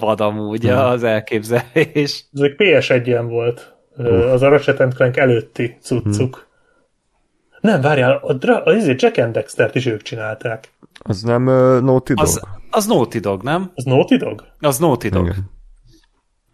vad 0.00 0.20
amúgy 0.20 0.62
hmm. 0.62 0.76
az 0.76 1.02
elképzelés. 1.02 2.24
Ez 2.32 2.40
egy 2.40 2.54
PS1-en 2.58 3.24
volt. 3.28 3.74
Uh. 3.96 4.32
Az 4.32 4.42
a 4.42 4.48
Ratchet 4.48 4.94
Clank 4.94 5.16
előtti 5.16 5.76
cuccuk. 5.80 6.34
Hmm. 6.34 7.70
Nem, 7.70 7.80
várjál, 7.80 8.20
a, 8.22 8.32
dra- 8.32 8.66
a, 8.66 8.70
a 8.70 8.94
Jack 8.96 9.18
and 9.18 9.32
Dexter-t 9.32 9.74
is 9.74 9.86
ők 9.86 10.02
csinálták. 10.02 10.72
Az 11.02 11.22
nem 11.22 11.46
uh, 11.46 11.80
Naughty 11.80 12.12
Dog? 12.12 12.18
Az, 12.18 12.42
az 12.70 12.86
Naughty 12.86 13.18
Dog, 13.18 13.42
nem? 13.42 13.70
Az 13.74 13.84
Naughty 13.84 14.16
Dog? 14.16 14.44
Az 14.60 14.78
Naughty 14.78 15.08
Dog. 15.08 15.26
Igen. 15.26 15.50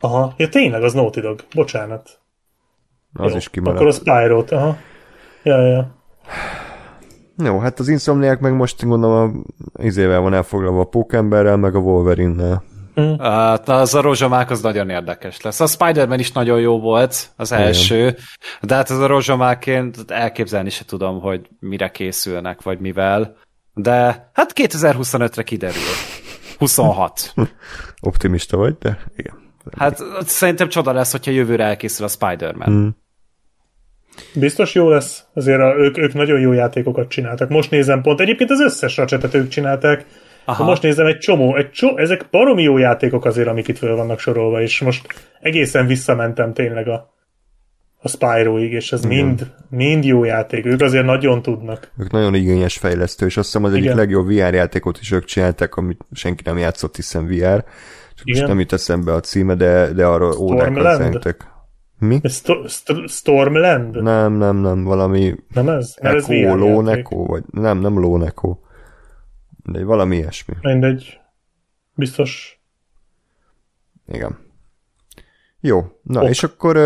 Aha, 0.01 0.35
ja 0.37 0.49
tényleg, 0.49 0.83
az 0.83 0.93
Naughty 0.93 1.21
Dog. 1.21 1.45
Bocsánat. 1.55 2.21
Az 3.13 3.31
Jó, 3.31 3.37
is 3.37 3.49
kimaradt. 3.49 3.81
Akkor 3.81 3.89
a 3.89 3.93
Spyro-t, 3.93 4.51
aha. 4.51 4.77
Ja, 5.49 5.67
ja. 5.67 5.97
Jó, 7.45 7.59
hát 7.59 7.79
az 7.79 7.89
Insomniac 7.89 8.41
meg 8.41 8.55
most 8.55 8.85
gondolom 8.85 9.45
a 9.75 9.83
izével 9.83 10.21
van 10.21 10.35
elfoglalva 10.35 10.81
a 10.81 10.85
Pókemberrel, 10.85 11.57
meg 11.57 11.75
a 11.75 11.79
Wolverine-nel. 11.79 12.63
Hát 13.19 13.69
az 13.69 13.95
a 13.95 14.01
rozsomák 14.01 14.51
az 14.51 14.61
nagyon 14.61 14.91
érdekes 14.91 15.41
lesz. 15.41 15.61
A 15.61 15.67
Spider-Man 15.67 16.19
is 16.19 16.33
nagyon 16.33 16.61
jó 16.61 16.81
volt, 16.81 17.31
az 17.37 17.53
első, 17.53 18.17
de 18.61 18.75
hát 18.75 18.91
az 18.91 18.99
a 18.99 19.07
rozsomáként 19.07 20.11
elképzelni 20.11 20.71
se 20.71 20.85
tudom, 20.85 21.21
hogy 21.21 21.49
mire 21.61 21.91
készülnek, 21.91 22.63
vagy 22.63 22.79
mivel. 22.79 23.37
De 23.75 24.31
hát 24.33 24.53
2025-re 24.55 25.43
kiderül. 25.43 25.83
26. 26.59 27.35
Optimista 28.01 28.57
vagy, 28.57 28.77
de 28.79 28.99
igen. 29.17 29.35
Hát 29.77 30.03
szerintem 30.21 30.69
csoda 30.69 30.93
lesz, 30.93 31.11
hogyha 31.11 31.31
jövőre 31.31 31.65
elkészül 31.65 32.07
a 32.07 32.09
Spider-Man. 32.09 32.71
Mm. 32.71 32.89
Biztos 34.35 34.75
jó 34.75 34.89
lesz. 34.89 35.25
Azért 35.35 35.61
a, 35.61 35.75
ők, 35.79 35.99
ők 35.99 36.15
nagyon 36.15 36.41
jó 36.41 36.53
játékokat 36.53 37.09
csináltak. 37.09 37.49
Most 37.49 37.71
nézem 37.71 38.03
pont, 38.03 38.21
egyébként 38.21 38.51
az 38.51 38.61
összes 38.61 38.97
racsetet 38.97 39.35
ők 39.35 39.49
csinálták. 39.49 40.05
Aha. 40.45 40.63
Ha 40.63 40.69
most 40.69 40.83
nézem 40.83 41.07
egy 41.07 41.19
csomó, 41.19 41.57
egy 41.57 41.71
csomó, 41.71 41.97
ezek 41.99 42.27
baromi 42.31 42.63
jó 42.63 42.79
játékok 42.79 43.25
azért, 43.25 43.49
amik 43.49 43.69
itt 43.69 43.79
föl 43.79 43.97
vannak 43.97 44.19
sorolva, 44.19 44.63
és 44.63 44.81
most 44.81 45.07
egészen 45.41 45.87
visszamentem 45.87 46.53
tényleg 46.53 46.89
a, 46.89 47.15
a 48.01 48.09
Spyroig, 48.09 48.73
és 48.73 48.93
ez 48.93 49.05
mind, 49.05 49.53
mind 49.71 50.05
jó 50.05 50.25
játék. 50.25 50.67
Ők 50.67 50.81
azért 50.81 51.05
nagyon 51.05 51.43
tudnak. 51.43 51.91
Ők 51.99 52.11
nagyon 52.11 52.35
igényes 52.35 52.79
fejlesztő, 52.79 53.27
és 53.27 53.37
azt 53.37 53.47
hiszem 53.47 53.65
az 53.65 53.73
egyik 53.73 53.85
Igen. 53.85 53.97
legjobb 53.97 54.27
VR 54.27 54.55
játékot 54.55 54.99
is 55.01 55.11
ők 55.11 55.25
csinálták, 55.25 55.77
amit 55.77 56.01
senki 56.13 56.43
nem 56.45 56.59
játszott, 56.59 56.97
hiszen 56.97 57.27
VR. 57.27 57.65
Csak 58.15 58.27
most 58.27 58.39
Igen. 58.39 58.49
nem 58.49 58.59
jut 58.59 58.73
eszembe 58.73 59.13
a 59.13 59.21
címe, 59.21 59.55
de, 59.55 59.93
de 59.93 60.07
arról 60.07 60.37
órákat 60.39 60.77
Stormland? 60.77 61.37
Mi? 61.99 62.19
Ez 62.23 62.33
Sto- 62.33 62.69
St- 62.69 63.09
Stormland? 63.09 64.03
Nem, 64.03 64.33
nem, 64.33 64.57
nem, 64.57 64.85
valami 64.85 65.35
Nem 65.55 65.69
ez? 65.69 65.95
Mert 66.03 66.17
ez 66.17 66.23
Echo, 66.23 66.33
játék. 66.33 66.59
Lóneko, 66.59 67.25
vagy 67.25 67.45
nem, 67.51 67.79
nem 67.79 67.99
Lóneko. 67.99 68.59
De 69.65 69.85
valami 69.85 70.17
ilyesmi. 70.17 70.55
Mindegy. 70.63 71.21
Biztos. 71.95 72.61
Igen. 74.07 74.39
Jó, 75.61 75.85
na 76.03 76.23
ok. 76.23 76.29
és 76.29 76.43
akkor 76.43 76.77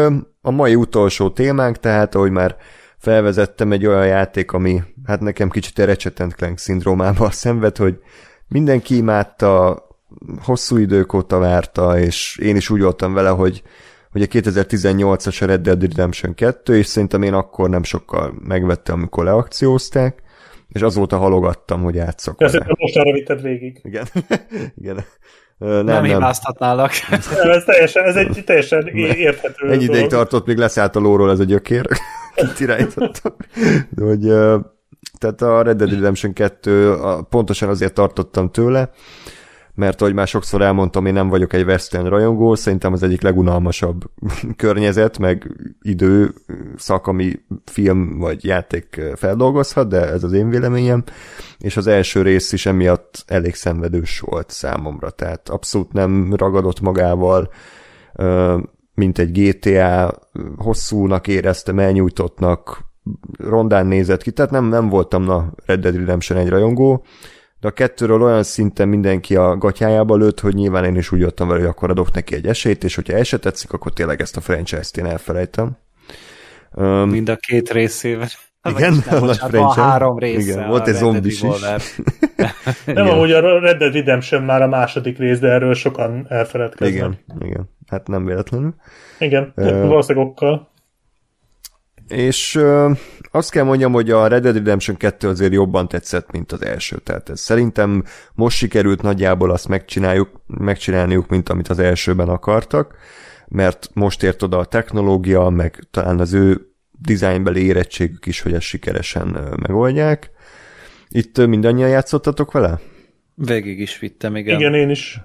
a 0.40 0.50
mai 0.50 0.74
utolsó 0.74 1.30
témánk, 1.30 1.78
tehát 1.78 2.14
ahogy 2.14 2.30
már 2.30 2.56
felvezettem 2.98 3.72
egy 3.72 3.86
olyan 3.86 4.06
játék, 4.06 4.52
ami 4.52 4.82
hát 5.04 5.20
nekem 5.20 5.50
kicsit 5.50 5.78
a 5.78 5.84
Ratchet 5.84 6.34
Clank 6.36 6.58
szindrómával 6.58 7.30
szenved, 7.42 7.76
hogy 7.76 8.00
mindenki 8.48 8.96
imádta, 8.96 9.82
hosszú 10.42 10.76
idők 10.76 11.12
óta 11.12 11.38
várta, 11.38 11.98
és 11.98 12.38
én 12.42 12.56
is 12.56 12.70
úgy 12.70 12.80
voltam 12.80 13.12
vele, 13.12 13.28
hogy, 13.28 13.62
hogy 14.12 14.22
a 14.22 14.26
2018-as 14.26 15.42
a 15.42 15.46
Red 15.46 15.60
Dead 15.60 15.82
Redemption 15.82 16.34
2, 16.34 16.76
és 16.76 16.86
szerintem 16.86 17.22
én 17.22 17.32
akkor 17.32 17.68
nem 17.68 17.82
sokkal 17.82 18.34
megvettem, 18.42 18.94
amikor 18.94 19.24
leakciózták, 19.24 20.22
és 20.68 20.80
azóta 20.80 21.16
halogattam, 21.16 21.82
hogy 21.82 21.94
játszok 21.94 22.40
Ezt 22.40 22.64
most 22.78 22.96
arra 22.96 23.12
vitted 23.12 23.42
végig. 23.42 23.80
Igen. 23.82 24.06
Igen. 24.82 25.04
Nem, 25.58 25.84
Nem, 25.84 26.04
hibáztatnálak. 26.04 26.90
Nem, 27.42 27.50
ez, 27.50 27.64
teljesen, 27.64 28.04
ez 28.04 28.16
egy 28.16 28.42
teljesen 28.44 28.86
érthető 29.28 29.70
Ennyi 29.70 29.84
ideig 29.84 30.06
tartott, 30.06 30.46
még 30.46 30.56
leszállt 30.56 30.96
a 30.96 31.00
lóról 31.00 31.30
ez 31.30 31.38
a 31.38 31.44
gyökér. 31.44 31.86
Kit 32.34 32.60
irányítottam. 32.60 33.32
De 33.90 34.04
hogy, 34.04 34.20
tehát 35.18 35.42
a 35.42 35.62
Red 35.62 35.76
Dead 35.76 35.90
Redemption 35.90 36.32
2 36.32 36.92
a, 36.92 37.22
pontosan 37.22 37.68
azért 37.68 37.92
tartottam 37.94 38.50
tőle, 38.50 38.90
mert 39.74 40.00
ahogy 40.00 40.14
már 40.14 40.26
sokszor 40.26 40.62
elmondtam, 40.62 41.06
én 41.06 41.12
nem 41.12 41.28
vagyok 41.28 41.52
egy 41.52 41.64
Western 41.64 42.08
rajongó, 42.08 42.54
szerintem 42.54 42.92
az 42.92 43.02
egyik 43.02 43.22
legunalmasabb 43.22 44.04
környezet, 44.56 45.18
meg 45.18 45.50
idő 45.82 46.34
szak, 46.76 47.06
ami 47.06 47.42
film 47.64 48.18
vagy 48.18 48.44
játék 48.44 49.00
feldolgozhat, 49.14 49.88
de 49.88 50.08
ez 50.08 50.24
az 50.24 50.32
én 50.32 50.48
véleményem, 50.48 51.04
és 51.58 51.76
az 51.76 51.86
első 51.86 52.22
rész 52.22 52.52
is 52.52 52.66
emiatt 52.66 53.24
elég 53.26 53.54
szenvedős 53.54 54.20
volt 54.20 54.50
számomra, 54.50 55.10
tehát 55.10 55.48
abszolút 55.48 55.92
nem 55.92 56.34
ragadott 56.34 56.80
magával, 56.80 57.50
mint 58.94 59.18
egy 59.18 59.32
GTA, 59.32 60.18
hosszúnak 60.56 61.28
éreztem, 61.28 61.78
elnyújtottnak, 61.78 62.90
rondán 63.38 63.86
nézett 63.86 64.22
ki, 64.22 64.30
tehát 64.30 64.50
nem, 64.50 64.64
nem 64.64 64.88
voltam 64.88 65.22
na 65.22 65.52
Red 65.66 65.80
Dead 65.80 65.96
Redemption 65.96 66.38
egy 66.38 66.48
rajongó, 66.48 67.04
de 67.62 67.68
a 67.68 67.70
kettőről 67.70 68.22
olyan 68.22 68.42
szinten 68.42 68.88
mindenki 68.88 69.36
a 69.36 69.56
gatyájába 69.56 70.16
lőtt, 70.16 70.40
hogy 70.40 70.54
nyilván 70.54 70.84
én 70.84 70.96
is 70.96 71.12
úgy 71.12 71.20
jöttem 71.20 71.48
vele, 71.48 71.60
hogy 71.60 71.68
akkor 71.68 71.90
adok 71.90 72.12
neki 72.12 72.34
egy 72.34 72.46
esélyt, 72.46 72.84
és 72.84 72.94
hogyha 72.94 73.16
el 73.16 73.22
se 73.22 73.38
tetszik, 73.38 73.72
akkor 73.72 73.92
tényleg 73.92 74.20
ezt 74.20 74.36
a 74.36 74.40
franchise-t 74.40 74.96
én 74.96 75.06
elfelejtem. 75.06 75.76
Um, 76.72 77.08
Mind 77.08 77.28
a 77.28 77.36
két 77.36 77.70
részével. 77.70 78.28
Igen, 78.68 79.02
nem, 79.10 79.22
a 79.22 79.24
nagy 79.24 79.36
franchise. 79.36 79.80
három 79.80 80.18
része. 80.18 80.40
Igen, 80.40 80.58
a 80.58 80.68
volt 80.68 80.88
egy 80.88 80.94
zombis 80.94 81.42
is. 81.42 81.60
Nem, 82.86 83.08
amúgy 83.08 83.32
a 83.32 83.60
Red 83.60 83.78
Dead 83.78 83.92
Redemption 83.92 84.42
már 84.42 84.62
a 84.62 84.68
második 84.68 85.18
rész, 85.18 85.38
de 85.38 85.48
erről 85.48 85.74
sokan 85.74 86.26
elfeledkeznek. 86.28 86.96
igen, 86.96 87.18
igen, 87.40 87.70
hát 87.86 88.06
nem 88.06 88.24
véletlenül. 88.24 88.74
Igen, 89.18 89.52
Ö, 89.54 89.86
valószínűleg 89.86 90.28
okkal. 90.28 90.71
És 92.12 92.54
ö, 92.54 92.92
azt 93.30 93.50
kell 93.50 93.64
mondjam, 93.64 93.92
hogy 93.92 94.10
a 94.10 94.26
Red 94.26 94.42
Dead 94.42 94.54
Redemption 94.54 94.96
2 94.96 95.28
azért 95.28 95.52
jobban 95.52 95.88
tetszett, 95.88 96.30
mint 96.30 96.52
az 96.52 96.62
első. 96.64 96.96
Tehát 96.96 97.28
ez 97.28 97.40
szerintem 97.40 98.04
most 98.34 98.56
sikerült 98.56 99.02
nagyjából 99.02 99.50
azt 99.50 99.68
megcsináljuk, 99.68 100.40
megcsinálniuk, 100.46 101.28
mint 101.28 101.48
amit 101.48 101.68
az 101.68 101.78
elsőben 101.78 102.28
akartak, 102.28 102.96
mert 103.48 103.90
most 103.94 104.22
ért 104.22 104.42
oda 104.42 104.58
a 104.58 104.64
technológia, 104.64 105.48
meg 105.48 105.86
talán 105.90 106.20
az 106.20 106.32
ő 106.32 106.72
dizájnbeli 106.90 107.64
érettségük 107.64 108.26
is, 108.26 108.40
hogy 108.40 108.52
ezt 108.52 108.66
sikeresen 108.66 109.56
megoldják. 109.56 110.30
Itt 111.08 111.46
mindannyian 111.46 111.88
játszottatok 111.88 112.52
vele? 112.52 112.80
Végig 113.34 113.80
is 113.80 113.98
vittem, 113.98 114.36
igen. 114.36 114.58
Igen, 114.58 114.74
én 114.74 114.90
is. 114.90 115.20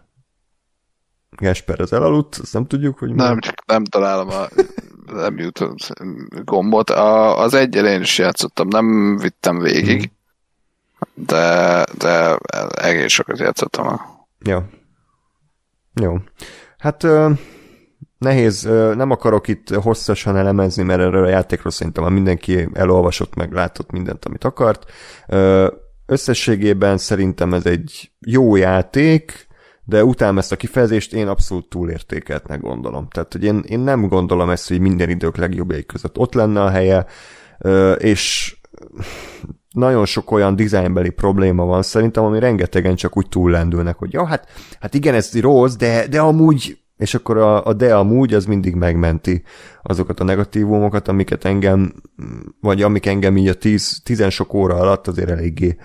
Gasper 1.29 1.79
az 1.79 1.93
elaludt, 1.93 2.35
azt 2.35 2.53
nem 2.53 2.65
tudjuk, 2.65 2.97
hogy 2.97 3.09
mi. 3.09 3.15
Nem, 3.15 3.39
csak 3.39 3.65
nem 3.65 3.83
találom 3.83 4.29
a 4.29 4.47
nem 5.11 5.37
jutott 5.37 5.93
gombot. 6.43 6.89
A, 6.89 7.39
az 7.39 7.53
egyel 7.53 7.87
én 7.87 8.01
is 8.01 8.17
játszottam, 8.17 8.67
nem 8.67 9.17
vittem 9.17 9.59
végig, 9.59 10.11
de, 11.13 11.83
de 11.97 12.35
egész 12.81 13.11
sokat 13.11 13.39
játszottam. 13.39 14.01
Ja. 14.39 14.69
Jó. 16.01 16.17
Hát 16.77 17.07
nehéz, 18.17 18.61
nem 18.95 19.11
akarok 19.11 19.47
itt 19.47 19.69
hosszasan 19.69 20.37
elemezni, 20.37 20.83
mert 20.83 20.99
erről 20.99 21.25
a 21.25 21.29
játékról 21.29 21.71
szerintem 21.71 22.03
már 22.03 22.11
mindenki 22.11 22.69
elolvasott, 22.73 23.35
meg 23.35 23.51
látott 23.51 23.91
mindent, 23.91 24.25
amit 24.25 24.43
akart. 24.43 24.91
Összességében 26.05 26.97
szerintem 26.97 27.53
ez 27.53 27.65
egy 27.65 28.11
jó 28.19 28.55
játék, 28.55 29.46
de 29.87 30.03
utána 30.03 30.39
ezt 30.39 30.51
a 30.51 30.55
kifejezést 30.55 31.13
én 31.13 31.27
abszolút 31.27 31.69
túlértékeltnek 31.69 32.61
gondolom. 32.61 33.07
Tehát, 33.07 33.33
hogy 33.33 33.43
én, 33.43 33.63
én 33.67 33.79
nem 33.79 34.07
gondolom 34.07 34.49
ezt, 34.49 34.67
hogy 34.67 34.79
minden 34.79 35.09
idők 35.09 35.37
legjobbjai 35.37 35.85
között 35.85 36.17
ott 36.17 36.33
lenne 36.33 36.61
a 36.63 36.69
helye, 36.69 37.05
és 37.97 38.55
nagyon 39.69 40.05
sok 40.05 40.31
olyan 40.31 40.55
dizájnbeli 40.55 41.09
probléma 41.09 41.65
van 41.65 41.81
szerintem, 41.81 42.23
ami 42.23 42.39
rengetegen 42.39 42.95
csak 42.95 43.17
úgy 43.17 43.29
túllendülnek, 43.29 43.97
hogy 43.97 44.13
ja, 44.13 44.25
hát, 44.25 44.47
hát 44.79 44.93
igen, 44.93 45.13
ez 45.13 45.39
rossz, 45.39 45.75
de, 45.75 46.07
de 46.07 46.19
amúgy, 46.19 46.77
és 46.97 47.13
akkor 47.13 47.37
a, 47.37 47.65
a 47.65 47.73
de 47.73 47.95
amúgy 47.95 48.33
az 48.33 48.45
mindig 48.45 48.75
megmenti 48.75 49.43
azokat 49.83 50.19
a 50.19 50.23
negatívumokat, 50.23 51.07
amiket 51.07 51.45
engem, 51.45 51.93
vagy 52.61 52.81
amik 52.81 53.05
engem 53.05 53.37
így 53.37 53.47
a 53.47 53.53
tíz, 53.53 54.01
tizen 54.03 54.29
sok 54.29 54.53
óra 54.53 54.75
alatt 54.75 55.07
azért 55.07 55.29
eléggé 55.29 55.77
ö, 55.77 55.83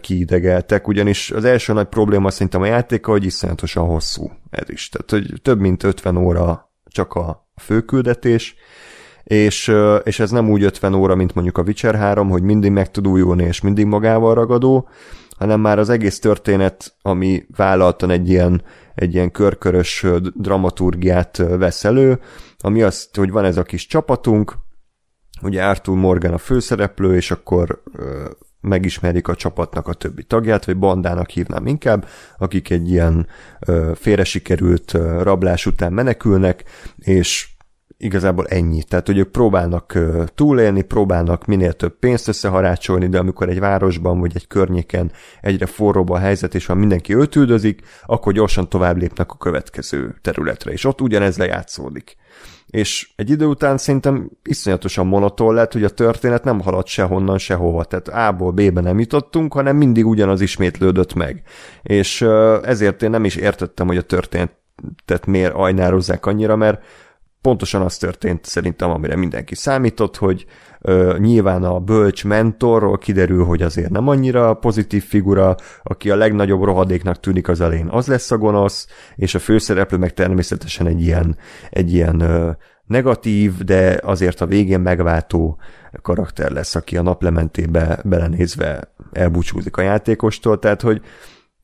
kiidegeltek, 0.00 0.88
ugyanis 0.88 1.30
az 1.30 1.44
első 1.44 1.72
nagy 1.72 1.86
probléma 1.86 2.30
szerintem 2.30 2.62
a 2.62 2.66
játéka, 2.66 3.10
hogy 3.10 3.24
iszonyatosan 3.24 3.86
hosszú 3.86 4.30
ez 4.50 4.68
is. 4.68 4.88
Tehát, 4.88 5.10
hogy 5.10 5.40
több 5.42 5.60
mint 5.60 5.82
50 5.82 6.16
óra 6.16 6.72
csak 6.84 7.14
a 7.14 7.48
főküldetés, 7.56 8.54
és, 9.24 9.72
és 10.02 10.20
ez 10.20 10.30
nem 10.30 10.50
úgy 10.50 10.62
50 10.62 10.94
óra, 10.94 11.14
mint 11.14 11.34
mondjuk 11.34 11.58
a 11.58 11.62
Witcher 11.62 11.94
3, 11.94 12.28
hogy 12.28 12.42
mindig 12.42 12.70
meg 12.70 12.90
tud 12.90 13.06
újulni, 13.06 13.44
és 13.44 13.60
mindig 13.60 13.86
magával 13.86 14.34
ragadó, 14.34 14.88
hanem 15.36 15.60
már 15.60 15.78
az 15.78 15.88
egész 15.88 16.18
történet, 16.18 16.96
ami 17.02 17.46
vállaltan 17.56 18.10
egy 18.10 18.28
ilyen, 18.28 18.62
egy 18.94 19.14
ilyen 19.14 19.30
körkörös 19.30 20.06
dramaturgiát 20.34 21.36
vesz 21.36 21.84
elő, 21.84 22.20
ami 22.58 22.82
azt, 22.82 23.16
hogy 23.16 23.30
van 23.30 23.44
ez 23.44 23.56
a 23.56 23.62
kis 23.62 23.86
csapatunk, 23.86 24.54
ugye 25.42 25.64
Arthur 25.64 25.96
Morgan 25.96 26.32
a 26.32 26.38
főszereplő, 26.38 27.16
és 27.16 27.30
akkor 27.30 27.82
megismerik 28.60 29.28
a 29.28 29.34
csapatnak 29.34 29.88
a 29.88 29.94
többi 29.94 30.22
tagját, 30.22 30.64
vagy 30.64 30.76
bandának 30.76 31.30
hívnám 31.30 31.66
inkább, 31.66 32.06
akik 32.38 32.70
egy 32.70 32.90
ilyen 32.90 33.26
ö, 33.66 33.92
félre 33.94 34.24
sikerült 34.24 34.92
rablás 35.22 35.66
után 35.66 35.92
menekülnek, 35.92 36.64
és 36.98 37.48
igazából 38.00 38.46
ennyi. 38.46 38.82
Tehát, 38.82 39.06
hogy 39.06 39.18
ők 39.18 39.30
próbálnak 39.30 39.98
túlélni, 40.34 40.82
próbálnak 40.82 41.46
minél 41.46 41.72
több 41.72 41.98
pénzt 41.98 42.28
összeharácsolni, 42.28 43.08
de 43.08 43.18
amikor 43.18 43.48
egy 43.48 43.60
városban 43.60 44.20
vagy 44.20 44.32
egy 44.34 44.46
környéken 44.46 45.12
egyre 45.40 45.66
forróbb 45.66 46.10
a 46.10 46.18
helyzet, 46.18 46.54
és 46.54 46.66
ha 46.66 46.74
mindenki 46.74 47.14
őt 47.14 47.82
akkor 48.06 48.32
gyorsan 48.32 48.68
tovább 48.68 48.96
lépnek 48.96 49.30
a 49.32 49.36
következő 49.36 50.14
területre, 50.20 50.72
és 50.72 50.84
ott 50.84 51.00
ugyanez 51.00 51.36
lejátszódik. 51.36 52.16
És 52.70 53.10
egy 53.16 53.30
idő 53.30 53.46
után 53.46 53.78
szerintem 53.78 54.30
iszonyatosan 54.42 55.06
monoton 55.06 55.54
lett, 55.54 55.72
hogy 55.72 55.84
a 55.84 55.88
történet 55.88 56.44
nem 56.44 56.60
halad 56.60 56.86
sehonnan, 56.86 57.38
sehova. 57.38 57.84
Tehát 57.84 58.08
A-ból 58.08 58.50
B-be 58.50 58.80
nem 58.80 58.98
jutottunk, 58.98 59.52
hanem 59.52 59.76
mindig 59.76 60.06
ugyanaz 60.06 60.40
ismétlődött 60.40 61.14
meg. 61.14 61.42
És 61.82 62.22
ezért 62.62 63.02
én 63.02 63.10
nem 63.10 63.24
is 63.24 63.36
értettem, 63.36 63.86
hogy 63.86 63.96
a 63.96 64.02
történetet 64.02 65.26
miért 65.26 65.54
ajnározzák 65.54 66.26
annyira, 66.26 66.56
mert 66.56 66.82
pontosan 67.40 67.82
az 67.82 67.96
történt 67.96 68.44
szerintem, 68.44 68.90
amire 68.90 69.16
mindenki 69.16 69.54
számított, 69.54 70.16
hogy 70.16 70.46
nyilván 71.18 71.64
a 71.64 71.78
bölcs 71.78 72.24
mentorról 72.24 72.98
kiderül, 72.98 73.44
hogy 73.44 73.62
azért 73.62 73.90
nem 73.90 74.08
annyira 74.08 74.54
pozitív 74.54 75.04
figura, 75.04 75.56
aki 75.82 76.10
a 76.10 76.16
legnagyobb 76.16 76.62
rohadéknak 76.62 77.20
tűnik 77.20 77.48
az 77.48 77.60
elén, 77.60 77.86
az 77.86 78.06
lesz 78.06 78.30
a 78.30 78.38
gonosz, 78.38 78.86
és 79.16 79.34
a 79.34 79.38
főszereplő 79.38 79.98
meg 79.98 80.14
természetesen 80.14 80.86
egy 80.86 81.00
ilyen, 81.00 81.36
egy 81.70 81.92
ilyen 81.92 82.22
negatív, 82.86 83.58
de 83.58 84.00
azért 84.02 84.40
a 84.40 84.46
végén 84.46 84.80
megváltó 84.80 85.58
karakter 86.02 86.50
lesz, 86.50 86.74
aki 86.74 86.96
a 86.96 87.02
naplementébe 87.02 88.00
belenézve 88.04 88.92
elbúcsúzik 89.12 89.76
a 89.76 89.82
játékostól, 89.82 90.58
tehát 90.58 90.80
hogy 90.80 91.02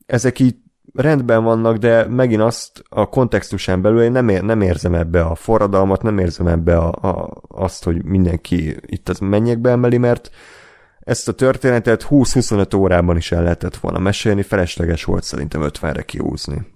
ezek 0.05 0.39
így 0.39 0.55
rendben 0.97 1.43
vannak, 1.43 1.77
de 1.77 2.05
megint 2.05 2.41
azt 2.41 2.83
a 2.89 3.05
kontextusán 3.09 3.81
belül 3.81 4.01
én 4.01 4.11
nem, 4.11 4.29
ér, 4.29 4.41
nem 4.41 4.61
érzem 4.61 4.93
ebbe 4.95 5.21
a 5.21 5.35
forradalmat, 5.35 6.01
nem 6.01 6.17
érzem 6.17 6.47
ebbe 6.47 6.77
a, 6.77 6.91
a, 6.91 7.41
azt, 7.47 7.83
hogy 7.83 8.03
mindenki 8.03 8.75
itt 8.85 9.09
az 9.09 9.19
mennyekbe 9.19 9.69
emeli, 9.69 9.97
mert 9.97 10.29
ezt 10.99 11.27
a 11.27 11.33
történetet 11.33 12.07
20-25 12.09 12.77
órában 12.77 13.17
is 13.17 13.31
el 13.31 13.43
lehetett 13.43 13.75
volna 13.75 13.99
mesélni, 13.99 14.41
felesleges 14.41 15.03
volt 15.03 15.23
szerintem 15.23 15.61
50-re 15.63 16.01
kiúzni. 16.01 16.67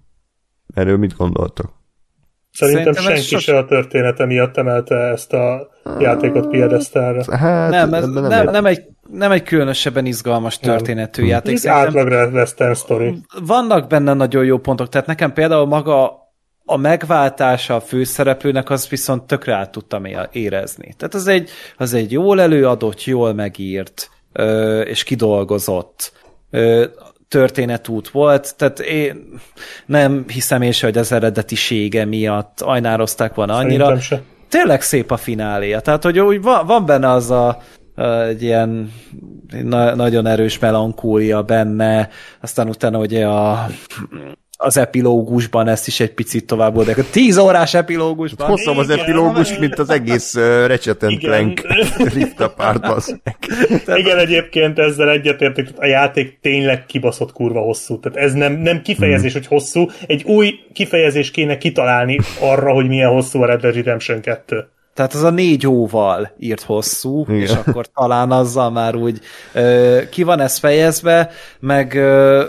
Erről 0.73 0.97
mit 0.97 1.17
gondoltok? 1.17 1.79
Szerintem, 2.51 2.93
Szerintem 2.93 3.15
senki 3.15 3.27
sos... 3.27 3.43
se 3.43 3.57
a 3.57 3.65
története 3.65 4.25
miatt 4.25 4.57
emelte 4.57 4.95
ezt 4.95 5.33
a 5.33 5.69
játékot 5.99 6.49
piedesztára. 6.49 7.37
Hát, 7.37 7.69
nem, 7.69 7.93
ez 7.93 8.07
nem, 8.07 8.27
nem, 8.27 8.49
nem, 8.49 8.65
egy, 8.65 8.83
nem 9.11 9.31
egy 9.31 9.43
különösebben 9.43 10.05
izgalmas 10.05 10.57
történetű 10.57 11.21
nem. 11.21 11.29
játék. 11.29 11.53
Ez 11.53 11.67
átlagra 11.67 12.27
western 12.27 12.73
story. 12.73 13.17
Vannak 13.45 13.87
benne 13.87 14.13
nagyon 14.13 14.45
jó 14.45 14.57
pontok, 14.57 14.89
tehát 14.89 15.07
nekem 15.07 15.33
például 15.33 15.65
maga 15.65 16.19
a 16.65 16.77
megváltása 16.77 17.75
a 17.75 17.81
főszereplőnek 17.81 18.69
az 18.69 18.89
viszont 18.89 19.23
tökre 19.23 19.55
át 19.55 19.71
tudtam 19.71 20.03
érezni. 20.31 20.93
Tehát 20.97 21.13
az 21.13 21.27
egy, 21.27 21.49
az 21.77 21.93
egy 21.93 22.11
jól 22.11 22.41
előadott, 22.41 23.03
jól 23.03 23.33
megírt 23.33 24.09
és 24.83 25.03
kidolgozott 25.03 26.13
történetút 27.27 28.09
volt, 28.09 28.55
tehát 28.57 28.79
én 28.79 29.39
nem 29.85 30.25
hiszem 30.27 30.61
én 30.61 30.71
se, 30.71 30.85
hogy 30.85 30.97
az 30.97 31.11
eredetisége 31.11 32.05
miatt 32.05 32.61
ajnározták 32.61 33.33
volna 33.33 33.55
annyira. 33.55 33.97
Tényleg 34.49 34.81
szép 34.81 35.11
a 35.11 35.17
fináléja, 35.17 35.79
tehát 35.79 36.03
hogy 36.03 36.19
úgy 36.19 36.41
van, 36.41 36.65
van 36.65 36.85
benne 36.85 37.09
az 37.09 37.31
a, 37.31 37.61
egy 38.27 38.43
ilyen 38.43 38.91
na, 39.63 39.95
nagyon 39.95 40.25
erős 40.25 40.59
melankólia 40.59 41.41
benne, 41.41 42.09
aztán 42.41 42.67
utána 42.67 42.99
ugye 42.99 43.27
a 43.27 43.67
az 44.63 44.77
epilógusban 44.77 45.67
ezt 45.67 45.87
is 45.87 45.99
egy 45.99 46.13
picit 46.13 46.45
tovább 46.45 46.73
volt, 46.73 46.97
a 46.97 47.03
tíz 47.11 47.37
órás 47.37 47.73
epilógusban. 47.73 48.47
Hosszabb 48.47 48.77
az 48.77 48.89
epilógus, 48.89 49.57
mint 49.57 49.79
az 49.79 49.89
egész 49.89 50.35
uh, 50.35 50.67
Ratchet 50.67 51.05
Clank 51.19 51.61
Rift 52.13 52.39
Apart 52.39 52.85
Igen, 54.01 54.17
egyébként 54.17 54.79
ezzel 54.79 55.09
egyetértek, 55.09 55.67
a 55.75 55.85
játék 55.85 56.39
tényleg 56.41 56.85
kibaszott 56.85 57.31
kurva 57.31 57.61
hosszú. 57.61 57.99
Tehát 57.99 58.17
ez 58.17 58.33
nem, 58.33 58.53
nem 58.53 58.81
kifejezés, 58.81 59.31
hmm. 59.31 59.41
hogy 59.41 59.49
hosszú, 59.49 59.89
egy 60.07 60.23
új 60.23 60.53
kifejezés 60.73 61.31
kéne 61.31 61.57
kitalálni 61.57 62.19
arra, 62.39 62.73
hogy 62.73 62.87
milyen 62.87 63.09
hosszú 63.09 63.41
a 63.41 63.45
Red 63.45 63.61
Dead 63.61 63.75
Redemption 63.75 64.21
2. 64.21 64.67
Tehát 64.93 65.13
az 65.13 65.23
a 65.23 65.29
négy 65.29 65.67
óval 65.67 66.31
írt 66.39 66.61
hosszú, 66.61 67.21
Igen. 67.21 67.35
és 67.35 67.51
akkor 67.51 67.85
talán 67.93 68.31
azzal 68.31 68.71
már 68.71 68.95
úgy 68.95 69.19
ö, 69.53 69.99
ki 70.09 70.23
van 70.23 70.39
ez 70.39 70.57
fejezve, 70.57 71.29
meg 71.59 71.93
ö, 71.93 72.45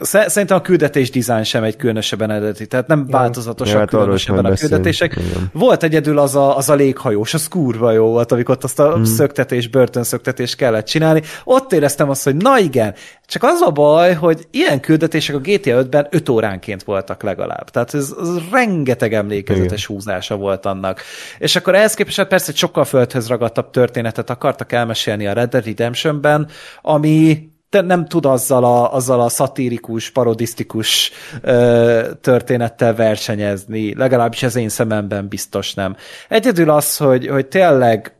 Szerintem 0.00 0.56
a 0.56 0.60
küldetés 0.60 1.10
dizájn 1.10 1.44
sem 1.44 1.62
egy 1.62 1.76
különösebben 1.76 2.30
eredeti, 2.30 2.66
tehát 2.66 2.86
nem 2.86 3.06
változatosak 3.06 3.78
ja, 3.78 3.84
különösebben 3.98 4.44
a 4.44 4.54
küldetések. 4.54 5.16
Igen. 5.16 5.50
Volt 5.52 5.82
egyedül 5.82 6.18
az 6.18 6.34
a, 6.34 6.56
az 6.56 6.68
a 6.68 6.74
léghajós, 6.74 7.34
az 7.34 7.48
kurva 7.48 7.92
jó 7.92 8.06
volt, 8.06 8.32
amikor 8.32 8.58
azt 8.60 8.78
a 8.78 8.92
hmm. 8.92 9.04
szöktetés, 9.04 9.68
börtönszöktetés 9.68 10.54
kellett 10.54 10.86
csinálni. 10.86 11.22
Ott 11.44 11.72
éreztem 11.72 12.10
azt, 12.10 12.24
hogy 12.24 12.36
na 12.36 12.58
igen, 12.58 12.94
csak 13.26 13.42
az 13.42 13.60
a 13.60 13.70
baj, 13.70 14.14
hogy 14.14 14.46
ilyen 14.50 14.80
küldetések 14.80 15.36
a 15.36 15.38
GTA 15.38 15.84
5-ben 15.84 16.06
5 16.10 16.28
óránként 16.28 16.82
voltak 16.82 17.22
legalább. 17.22 17.70
Tehát 17.70 17.94
ez, 17.94 18.14
ez 18.20 18.28
rengeteg 18.50 19.14
emlékezetes 19.14 19.84
igen. 19.84 19.96
húzása 19.96 20.36
volt 20.36 20.66
annak. 20.66 21.00
És 21.38 21.56
akkor 21.56 21.74
ehhez 21.74 21.94
képest 21.94 22.16
hát 22.16 22.28
persze 22.28 22.50
egy 22.50 22.56
sokkal 22.56 22.84
földhöz 22.84 23.28
ragadtabb 23.28 23.70
történetet 23.70 24.30
akartak 24.30 24.72
elmesélni 24.72 25.26
a 25.26 25.32
Red 25.32 25.50
Dead 25.50 25.64
Redemption-ben, 25.64 26.48
ami 26.82 27.51
te 27.72 27.80
nem 27.80 28.06
tud 28.06 28.26
azzal 28.26 28.64
a, 28.64 28.94
azzal 28.94 29.20
a 29.20 29.28
szatirikus, 29.28 30.10
parodisztikus 30.10 31.10
ö, 31.40 32.10
történettel 32.20 32.94
versenyezni, 32.94 33.94
legalábbis 33.94 34.42
az 34.42 34.56
én 34.56 34.68
szememben 34.68 35.28
biztos 35.28 35.74
nem. 35.74 35.96
Egyedül 36.28 36.70
az, 36.70 36.96
hogy, 36.96 37.26
hogy 37.26 37.46
tényleg 37.46 38.16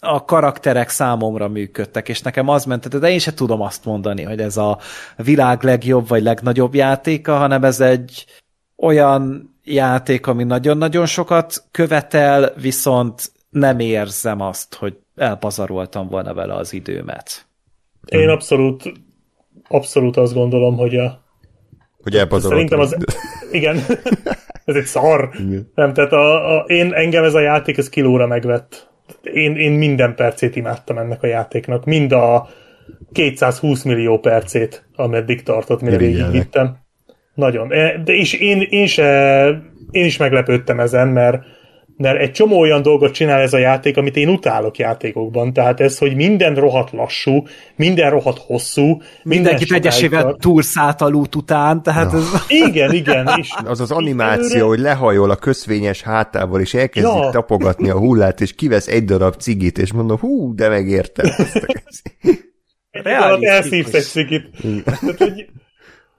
a 0.00 0.24
karakterek 0.24 0.88
számomra 0.88 1.48
működtek, 1.48 2.08
és 2.08 2.20
nekem 2.20 2.48
az 2.48 2.64
ment, 2.64 2.98
de 2.98 3.10
én 3.10 3.18
se 3.18 3.34
tudom 3.34 3.60
azt 3.60 3.84
mondani, 3.84 4.22
hogy 4.22 4.40
ez 4.40 4.56
a 4.56 4.78
világ 5.16 5.62
legjobb 5.62 6.08
vagy 6.08 6.22
legnagyobb 6.22 6.74
játéka, 6.74 7.36
hanem 7.36 7.64
ez 7.64 7.80
egy 7.80 8.24
olyan 8.76 9.54
játék, 9.62 10.26
ami 10.26 10.44
nagyon-nagyon 10.44 11.06
sokat 11.06 11.64
követel, 11.70 12.52
viszont 12.56 13.32
nem 13.50 13.78
érzem 13.78 14.40
azt, 14.40 14.74
hogy 14.74 14.96
elpazaroltam 15.16 16.08
volna 16.08 16.34
vele 16.34 16.54
az 16.54 16.72
időmet. 16.72 17.46
Én 18.08 18.28
abszolút, 18.28 18.92
abszolút 19.68 20.16
azt 20.16 20.34
gondolom, 20.34 20.76
hogy 20.76 20.96
a 20.96 21.22
hogy 22.02 22.16
elpazaroltam. 22.16 22.84
Szerintem 22.84 23.08
az... 23.08 23.16
Igen. 23.58 23.76
ez 24.64 24.74
egy 24.74 24.84
szar. 24.84 25.30
Igen. 25.38 25.70
Nem, 25.74 25.92
tehát 25.92 26.12
a, 26.12 26.56
a, 26.56 26.64
én, 26.66 26.92
engem 26.92 27.24
ez 27.24 27.34
a 27.34 27.40
játék, 27.40 27.76
ez 27.76 27.88
kilóra 27.88 28.26
megvett. 28.26 28.92
Én, 29.22 29.56
én 29.56 29.72
minden 29.72 30.14
percét 30.14 30.56
imádtam 30.56 30.98
ennek 30.98 31.22
a 31.22 31.26
játéknak. 31.26 31.84
Mind 31.84 32.12
a 32.12 32.48
220 33.12 33.82
millió 33.82 34.18
percét, 34.18 34.88
ameddig 34.96 35.42
tartott, 35.42 35.80
mire 35.80 35.96
végigvittem. 35.96 36.76
Nagyon. 37.34 37.72
E, 37.72 37.98
de 37.98 38.12
és 38.12 38.32
én, 38.32 38.60
én, 38.60 38.86
se, 38.86 39.44
én 39.90 40.04
is 40.04 40.16
meglepődtem 40.16 40.80
ezen, 40.80 41.08
mert 41.08 41.42
mert 41.96 42.20
egy 42.20 42.32
csomó 42.32 42.58
olyan 42.58 42.82
dolgot 42.82 43.12
csinál 43.12 43.40
ez 43.40 43.52
a 43.52 43.58
játék, 43.58 43.96
amit 43.96 44.16
én 44.16 44.28
utálok 44.28 44.78
játékokban. 44.78 45.52
Tehát 45.52 45.80
ez, 45.80 45.98
hogy 45.98 46.14
minden 46.14 46.54
rohadt 46.54 46.90
lassú, 46.92 47.46
minden 47.76 48.10
rohadt 48.10 48.38
hosszú. 48.38 49.02
Mindenki 49.22 49.74
egyesével 49.74 50.36
túlszállt 50.40 51.00
a 51.00 51.08
lút 51.08 51.34
után, 51.34 51.82
tehát 51.82 52.12
ja. 52.12 52.18
ez... 52.18 52.44
Igen, 52.48 52.92
igen. 52.92 53.30
És 53.36 53.50
az 53.64 53.80
az 53.80 53.90
animáció, 53.90 54.46
előre... 54.46 54.64
hogy 54.64 54.78
lehajol 54.78 55.30
a 55.30 55.36
köszvényes 55.36 56.02
hátával, 56.02 56.60
és 56.60 56.74
elkezdi 56.74 57.18
ja. 57.18 57.30
tapogatni 57.30 57.88
a 57.90 57.98
hullát, 57.98 58.40
és 58.40 58.54
kivesz 58.54 58.88
egy 58.88 59.04
darab 59.04 59.34
cigit, 59.36 59.78
és 59.78 59.92
mondom, 59.92 60.18
hú, 60.18 60.54
de 60.54 60.68
megértem. 60.68 61.26
Egy 62.90 63.44
elszívsz 63.44 63.94
egy 63.94 64.02
cigit. 64.02 64.50
Tehát, 64.84 65.18
hogy 65.18 65.46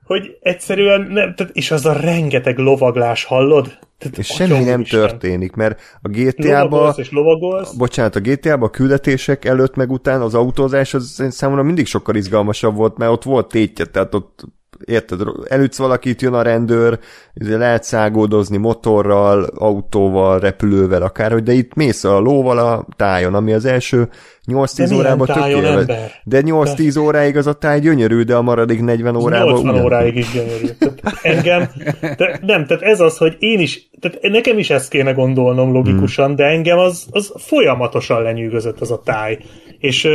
hogy 0.05 0.37
egyszerűen 0.41 1.01
nem, 1.01 1.35
tehát, 1.35 1.55
és 1.55 1.71
az 1.71 1.85
a 1.85 1.93
rengeteg 1.93 2.57
lovaglás, 2.57 3.23
hallod? 3.23 3.77
Tehát, 3.97 4.17
és 4.17 4.27
semmi 4.27 4.63
nem 4.63 4.79
Isten. 4.79 4.99
történik, 4.99 5.53
mert 5.53 5.81
a 6.01 6.07
GTA-ba... 6.07 6.93
és 6.97 7.11
lovagolsz. 7.11 7.73
Bocsánat, 7.73 8.15
a 8.15 8.19
GTA-ba 8.19 8.65
a 8.65 8.69
küldetések 8.69 9.45
előtt 9.45 9.75
meg 9.75 9.91
után 9.91 10.21
az 10.21 10.33
autózás 10.33 10.93
az 10.93 11.23
számomra 11.29 11.63
mindig 11.63 11.85
sokkal 11.85 12.15
izgalmasabb 12.15 12.75
volt, 12.75 12.97
mert 12.97 13.11
ott 13.11 13.23
volt 13.23 13.47
tétje, 13.47 13.85
tehát 13.85 14.13
ott 14.13 14.43
érted, 14.85 15.19
elütsz 15.47 15.77
valakit, 15.77 16.21
jön 16.21 16.33
a 16.33 16.41
rendőr, 16.41 16.99
lehet 17.33 17.83
szágódozni 17.83 18.57
motorral, 18.57 19.43
autóval, 19.43 20.39
repülővel, 20.39 21.01
akárhogy, 21.01 21.43
de 21.43 21.53
itt 21.53 21.73
mész 21.73 22.03
a 22.03 22.19
lóval 22.19 22.57
a 22.57 22.85
tájon, 22.95 23.33
ami 23.33 23.53
az 23.53 23.65
első 23.65 24.09
8-10 24.47 24.95
órában 24.95 25.27
tökéletes. 25.27 26.21
De 26.23 26.41
8-10 26.45 26.99
óráig 26.99 27.37
az 27.37 27.47
a 27.47 27.53
táj 27.53 27.79
gyönyörű, 27.79 28.21
de 28.21 28.35
a 28.35 28.41
maradék 28.41 28.81
40 28.81 29.15
órában 29.15 29.47
80 29.47 29.73
ugyan. 29.73 29.85
óráig 29.85 30.15
is 30.15 30.31
gyönyörű. 30.31 30.67
Tehát 30.79 31.19
engem, 31.21 31.69
de 32.17 32.39
nem, 32.41 32.65
tehát 32.65 32.83
ez 32.83 32.99
az, 32.99 33.17
hogy 33.17 33.35
én 33.39 33.59
is, 33.59 33.89
tehát 33.99 34.21
nekem 34.21 34.57
is 34.57 34.69
ezt 34.69 34.89
kéne 34.89 35.11
gondolnom 35.11 35.71
logikusan, 35.71 36.25
hmm. 36.25 36.35
de 36.35 36.43
engem 36.43 36.77
az, 36.77 37.05
az 37.11 37.33
folyamatosan 37.37 38.21
lenyűgözött 38.21 38.81
az 38.81 38.91
a 38.91 39.01
táj. 39.05 39.37
És 39.79 40.07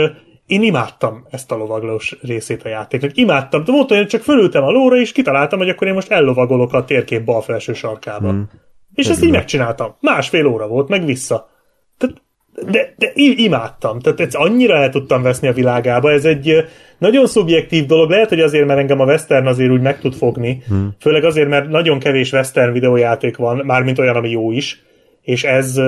én 0.51 0.63
imádtam 0.63 1.27
ezt 1.31 1.53
a 1.53 1.57
lovaglós 1.57 2.17
részét 2.23 2.63
a 2.63 2.69
játéknak. 2.69 3.17
Imádtam. 3.17 3.65
De 3.65 3.73
mondta, 3.73 3.97
hogy 3.97 4.07
csak 4.07 4.23
fölültem 4.23 4.63
a 4.63 4.71
lóra, 4.71 4.97
és 4.97 5.13
kitaláltam, 5.13 5.59
hogy 5.59 5.69
akkor 5.69 5.87
én 5.87 5.95
most 5.95 6.11
ellovagolok 6.11 6.73
a 6.73 6.85
térkép 6.85 7.25
bal 7.25 7.41
felső 7.41 7.73
sarkába. 7.73 8.29
Hmm. 8.29 8.51
És 8.95 9.09
ezt 9.09 9.25
így 9.25 9.31
megcsináltam. 9.31 9.97
Másfél 10.01 10.47
óra 10.47 10.67
volt, 10.67 10.89
meg 10.89 11.05
vissza. 11.05 11.51
Tehát, 11.99 12.23
de, 12.71 12.95
de 12.97 13.13
imádtam. 13.15 13.99
Tehát 13.99 14.21
ezt 14.21 14.35
annyira 14.35 14.77
el 14.77 14.91
tudtam 14.91 15.23
veszni 15.23 15.49
a 15.49 15.53
világába. 15.53 16.13
Ez 16.13 16.25
egy 16.25 16.65
nagyon 16.99 17.27
szubjektív 17.27 17.87
dolog. 17.87 18.11
Lehet, 18.11 18.29
hogy 18.29 18.41
azért, 18.41 18.67
mert 18.67 18.79
engem 18.79 19.01
a 19.01 19.05
western 19.05 19.47
azért 19.47 19.71
úgy 19.71 19.81
meg 19.81 20.01
tud 20.01 20.15
fogni. 20.15 20.63
Hmm. 20.69 20.95
Főleg 21.01 21.25
azért, 21.25 21.49
mert 21.49 21.69
nagyon 21.69 21.99
kevés 21.99 22.33
western 22.33 22.73
videójáték 22.73 23.37
van, 23.37 23.63
mármint 23.65 23.99
olyan, 23.99 24.17
ami 24.17 24.31
jó 24.31 24.53
is. 24.53 24.83
És 25.23 25.45
ez 25.45 25.81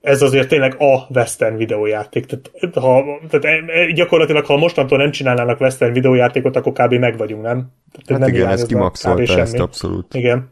ez 0.00 0.22
azért 0.22 0.48
tényleg 0.48 0.74
a 0.78 1.06
western 1.14 1.56
videójáték. 1.56 2.26
Tehát, 2.26 2.74
ha, 2.74 3.04
tehát 3.28 3.44
e, 3.44 3.72
e, 3.72 3.90
gyakorlatilag, 3.90 4.44
ha 4.44 4.56
mostantól 4.56 4.98
nem 4.98 5.10
csinálnának 5.10 5.60
western 5.60 5.92
videójátékot, 5.92 6.56
akkor 6.56 6.72
kb. 6.72 6.94
meg 6.94 7.16
vagyunk, 7.16 7.42
nem? 7.42 7.72
Tehát 7.92 8.08
hát 8.08 8.18
nem 8.18 8.28
igen, 8.28 8.48
ez 8.48 8.66
kimaxolta 8.66 9.38
ezt 9.38 9.58
abszolút. 9.58 10.14
Igen. 10.14 10.50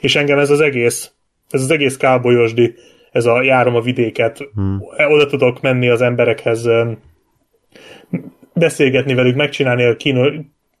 És 0.00 0.16
engem 0.16 0.38
ez 0.38 0.50
az 0.50 0.60
egész, 0.60 1.12
ez 1.50 1.62
az 1.62 1.70
egész 1.70 1.96
kábolyosdi, 1.96 2.74
ez 3.10 3.26
a 3.26 3.42
járom 3.42 3.74
a 3.74 3.80
vidéket, 3.80 4.48
hmm. 4.54 4.82
oda 5.08 5.26
tudok 5.26 5.60
menni 5.60 5.88
az 5.88 6.02
emberekhez, 6.02 6.68
beszélgetni 8.54 9.14
velük, 9.14 9.36
megcsinálni 9.36 9.84
a 9.84 9.96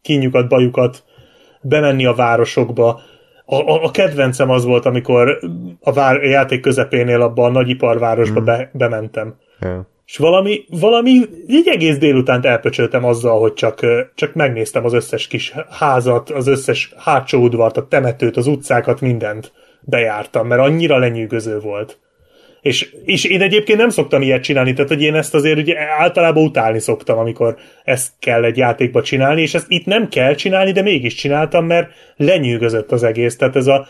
kínjukat, 0.02 0.48
bajukat, 0.48 1.04
bemenni 1.62 2.04
a 2.04 2.14
városokba, 2.14 3.00
a, 3.50 3.56
a, 3.56 3.84
a 3.84 3.90
kedvencem 3.90 4.50
az 4.50 4.64
volt, 4.64 4.84
amikor 4.84 5.38
a, 5.80 5.92
vár, 5.92 6.16
a 6.16 6.26
játék 6.26 6.60
közepénél 6.60 7.22
abban 7.22 7.44
a 7.50 7.52
nagyiparvárosba 7.52 8.40
mm. 8.40 8.44
be, 8.44 8.70
bementem. 8.72 9.34
Yeah. 9.60 9.80
És 10.06 10.16
valami, 10.16 10.64
valami 10.68 11.10
így 11.46 11.68
egész 11.68 11.98
délutánt 11.98 12.44
elpöcsöltem 12.44 13.04
azzal, 13.04 13.40
hogy 13.40 13.52
csak, 13.52 13.86
csak 14.14 14.34
megnéztem 14.34 14.84
az 14.84 14.92
összes 14.92 15.26
kis 15.26 15.54
házat, 15.70 16.30
az 16.30 16.46
összes 16.46 16.94
hátsó 16.96 17.42
udvart, 17.42 17.76
a 17.76 17.88
temetőt, 17.88 18.36
az 18.36 18.46
utcákat, 18.46 19.00
mindent 19.00 19.52
bejártam, 19.80 20.46
mert 20.46 20.60
annyira 20.60 20.98
lenyűgöző 20.98 21.58
volt. 21.60 21.98
És, 22.68 22.88
és 23.04 23.24
én 23.24 23.42
egyébként 23.42 23.78
nem 23.78 23.88
szoktam 23.88 24.22
ilyet 24.22 24.42
csinálni, 24.42 24.72
tehát 24.72 24.88
hogy 24.88 25.02
én 25.02 25.14
ezt 25.14 25.34
azért 25.34 25.58
ugye 25.58 25.74
általában 25.98 26.44
utálni 26.44 26.78
szoktam, 26.78 27.18
amikor 27.18 27.56
ezt 27.84 28.12
kell 28.18 28.44
egy 28.44 28.56
játékba 28.56 29.02
csinálni, 29.02 29.40
és 29.40 29.54
ezt 29.54 29.66
itt 29.68 29.84
nem 29.84 30.08
kell 30.08 30.34
csinálni, 30.34 30.72
de 30.72 30.82
mégis 30.82 31.14
csináltam, 31.14 31.66
mert 31.66 31.90
lenyűgözött 32.16 32.92
az 32.92 33.02
egész. 33.02 33.36
Tehát 33.36 33.56
ez, 33.56 33.66
a, 33.66 33.86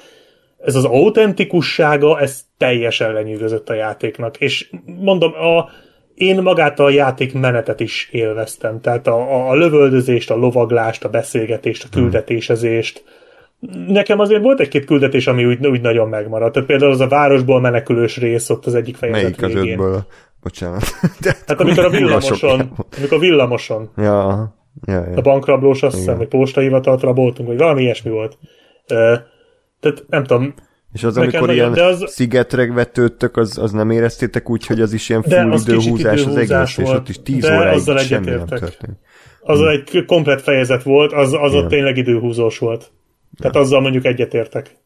ez 0.64 0.74
az 0.74 0.84
autentikussága, 0.84 2.20
ez 2.20 2.40
teljesen 2.56 3.12
lenyűgözött 3.12 3.68
a 3.68 3.74
játéknak. 3.74 4.36
És 4.36 4.70
mondom, 4.84 5.32
a, 5.32 5.70
én 6.14 6.42
magát 6.42 6.80
a 6.80 6.90
játék 6.90 7.32
menetet 7.32 7.80
is 7.80 8.08
élveztem. 8.12 8.80
Tehát 8.80 9.06
a, 9.06 9.14
a, 9.14 9.50
a 9.50 9.54
lövöldözést, 9.54 10.30
a 10.30 10.36
lovaglást, 10.36 11.04
a 11.04 11.08
beszélgetést, 11.08 11.84
a 11.84 11.88
küldetésezést, 11.90 13.04
Nekem 13.86 14.18
azért 14.18 14.42
volt 14.42 14.60
egy-két 14.60 14.84
küldetés, 14.84 15.26
ami 15.26 15.44
úgy, 15.44 15.66
úgy 15.66 15.80
nagyon 15.80 16.08
megmaradt. 16.08 16.52
Tehát 16.52 16.68
például 16.68 16.90
az 16.90 17.00
a 17.00 17.08
városból 17.08 17.60
menekülős 17.60 18.16
rész 18.16 18.50
ott 18.50 18.66
az 18.66 18.74
egyik 18.74 18.96
fejezet 18.96 19.22
Melyik 19.22 19.42
az 19.42 19.52
végén. 19.52 19.72
ötből? 19.72 20.06
Bocsánat. 20.42 20.82
De 21.20 21.36
hát 21.46 21.60
amikor 21.60 21.84
a 21.84 21.90
villamoson, 21.98 22.60
amikor 22.96 23.16
a 23.16 23.20
villamoson. 23.20 23.90
Ja, 23.96 24.54
ja, 24.86 25.04
ja. 25.10 25.16
A 25.16 25.20
bankrablós, 25.20 25.82
azt 25.82 25.96
hiszem, 25.96 26.16
hogy 26.16 26.28
postahivatalt 26.28 27.00
raboltunk, 27.00 27.48
vagy 27.48 27.58
valami 27.58 27.82
ilyesmi 27.82 28.10
volt. 28.10 28.38
Tehát 29.80 30.04
nem 30.08 30.24
tudom, 30.24 30.54
és 30.92 31.04
az, 31.04 31.16
amikor 31.16 31.50
ilyen 31.50 31.72
de 31.72 31.84
az... 31.84 32.04
szigetre 32.06 32.72
vetődtök, 32.72 33.36
az, 33.36 33.58
az 33.58 33.72
nem 33.72 33.90
éreztétek 33.90 34.50
úgy, 34.50 34.66
hogy 34.66 34.80
az 34.80 34.92
is 34.92 35.08
ilyen 35.08 35.22
full 35.22 35.52
az 35.52 35.68
időhúzás 35.68 36.24
az 36.24 36.36
egész, 36.36 36.76
volt, 36.76 36.88
és 36.88 36.94
ott 36.94 37.08
is 37.08 37.22
10 37.22 37.44
óráig 37.44 37.98
semmi 37.98 38.30
nem 38.30 38.46
történt. 38.46 38.98
Az 39.40 39.58
hmm. 39.58 39.68
egy 39.68 40.04
komplet 40.06 40.42
fejezet 40.42 40.82
volt, 40.82 41.12
az, 41.12 41.32
az 41.32 41.54
ott 41.54 41.68
tényleg 41.68 41.96
időhúzós 41.96 42.58
volt. 42.58 42.90
Tehát 43.38 43.56
azzal 43.56 43.80
mondjuk 43.80 44.04
egyetértek. 44.04 44.76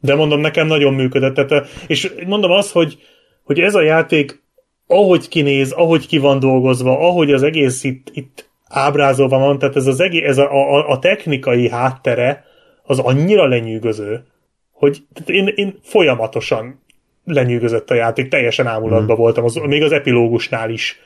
De 0.00 0.14
mondom, 0.14 0.40
nekem 0.40 0.66
nagyon 0.66 0.94
működött. 0.94 1.34
Tehát, 1.34 1.68
és 1.86 2.12
mondom 2.26 2.50
azt, 2.50 2.72
hogy, 2.72 2.98
hogy 3.42 3.60
ez 3.60 3.74
a 3.74 3.82
játék, 3.82 4.42
ahogy 4.86 5.28
kinéz, 5.28 5.72
ahogy 5.72 6.06
ki 6.06 6.18
van 6.18 6.38
dolgozva, 6.38 6.98
ahogy 6.98 7.32
az 7.32 7.42
egész 7.42 7.84
itt, 7.84 8.10
itt 8.12 8.50
ábrázolva 8.68 9.38
van, 9.38 9.58
tehát 9.58 9.76
ez, 9.76 9.86
az 9.86 10.00
egész, 10.00 10.24
ez 10.24 10.38
a, 10.38 10.50
a, 10.50 10.88
a 10.88 10.98
technikai 10.98 11.68
háttere, 11.68 12.44
az 12.82 12.98
annyira 12.98 13.46
lenyűgöző, 13.46 14.24
hogy 14.72 15.02
én, 15.26 15.52
én 15.54 15.78
folyamatosan 15.82 16.82
lenyűgözött 17.24 17.90
a 17.90 17.94
játék, 17.94 18.28
teljesen 18.28 18.66
ámulatban 18.66 19.16
mm. 19.16 19.18
voltam, 19.18 19.44
az, 19.44 19.54
még 19.54 19.82
az 19.82 19.92
epilógusnál 19.92 20.70
is. 20.70 21.00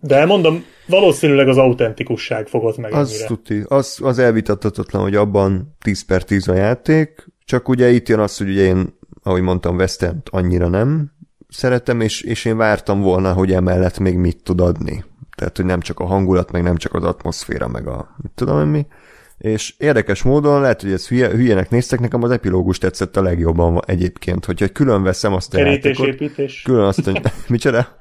De 0.00 0.24
mondom, 0.24 0.64
valószínűleg 0.86 1.48
az 1.48 1.56
autentikusság 1.56 2.46
fogott 2.46 2.76
meg 2.76 2.92
az 2.92 3.10
ennyire. 3.10 3.26
Tuti. 3.26 3.62
Az, 3.68 3.98
az 4.02 4.18
elvitathatatlan, 4.18 5.02
hogy 5.02 5.14
abban 5.14 5.76
10 5.82 6.04
per 6.04 6.24
10 6.24 6.48
a 6.48 6.54
játék, 6.54 7.26
csak 7.44 7.68
ugye 7.68 7.90
itt 7.90 8.08
jön 8.08 8.18
az, 8.18 8.36
hogy 8.36 8.48
ugye 8.48 8.62
én, 8.62 8.98
ahogy 9.22 9.42
mondtam, 9.42 9.76
western 9.76 10.22
annyira 10.30 10.68
nem 10.68 11.12
szeretem, 11.48 12.00
és, 12.00 12.22
és 12.22 12.44
én 12.44 12.56
vártam 12.56 13.00
volna, 13.00 13.32
hogy 13.32 13.52
emellett 13.52 13.98
még 13.98 14.16
mit 14.16 14.42
tud 14.42 14.60
adni. 14.60 15.04
Tehát, 15.36 15.56
hogy 15.56 15.64
nem 15.64 15.80
csak 15.80 16.00
a 16.00 16.04
hangulat, 16.04 16.50
meg 16.50 16.62
nem 16.62 16.76
csak 16.76 16.94
az 16.94 17.04
atmoszféra, 17.04 17.68
meg 17.68 17.86
a 17.86 18.14
mit 18.22 18.32
tudom 18.34 18.68
mi. 18.68 18.86
És 19.38 19.74
érdekes 19.78 20.22
módon, 20.22 20.60
lehet, 20.60 20.82
hogy 20.82 20.92
ez 20.92 21.08
hülye, 21.08 21.28
hülyének 21.28 21.70
néztek, 21.70 22.00
nekem 22.00 22.22
az 22.22 22.30
epilógus 22.30 22.78
tetszett 22.78 23.16
a 23.16 23.22
legjobban 23.22 23.80
egyébként, 23.86 24.44
hogyha 24.44 24.68
külön 24.68 25.02
veszem 25.02 25.32
azt 25.32 25.54
a 25.54 25.58
játékot. 25.58 26.16
Külön 26.64 26.84
azt, 26.84 27.04
hogy 27.04 27.20
micsoda? 27.48 27.98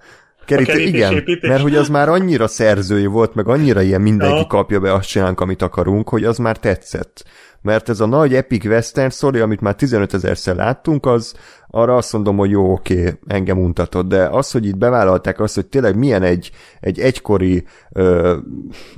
Kerít, 0.58 0.88
igen, 0.88 1.14
építés. 1.14 1.50
mert 1.50 1.62
hogy 1.62 1.76
az 1.76 1.90
már 1.90 2.10
annyira 2.10 2.48
szerzői 2.48 3.06
volt, 3.06 3.36
meg 3.36 3.48
annyira 3.48 3.82
ilyen 3.82 4.02
mindenki 4.02 4.38
ja. 4.38 4.48
kapja 4.48 4.80
be, 4.80 4.94
azt 4.94 5.08
csinálunk, 5.08 5.40
amit 5.40 5.62
akarunk, 5.62 6.10
hogy 6.10 6.24
az 6.24 6.38
már 6.38 6.58
tetszett. 6.58 7.24
Mert 7.62 7.90
ez 7.90 8.00
a 8.00 8.06
nagy 8.06 8.34
epic 8.34 8.66
western 8.66 9.10
story, 9.10 9.40
amit 9.40 9.62
már 9.62 9.76
15 9.76 10.14
ezerszer 10.14 10.56
láttunk, 10.56 11.06
az 11.06 11.36
arra 11.72 11.96
azt 11.96 12.14
mondom, 12.14 12.38
hogy 12.38 12.50
jó, 12.50 12.72
oké, 12.72 13.20
engem 13.28 13.60
untatott, 13.60 14.08
de 14.08 14.28
az, 14.28 14.52
hogy 14.52 14.66
itt 14.66 14.78
bevállalták 14.78 15.40
azt, 15.40 15.56
hogy 15.56 15.66
tényleg 15.66 15.98
milyen 15.98 16.24
egy, 16.24 16.52
egy 16.80 17.00
egykori 17.00 17.66
ö, 17.92 18.38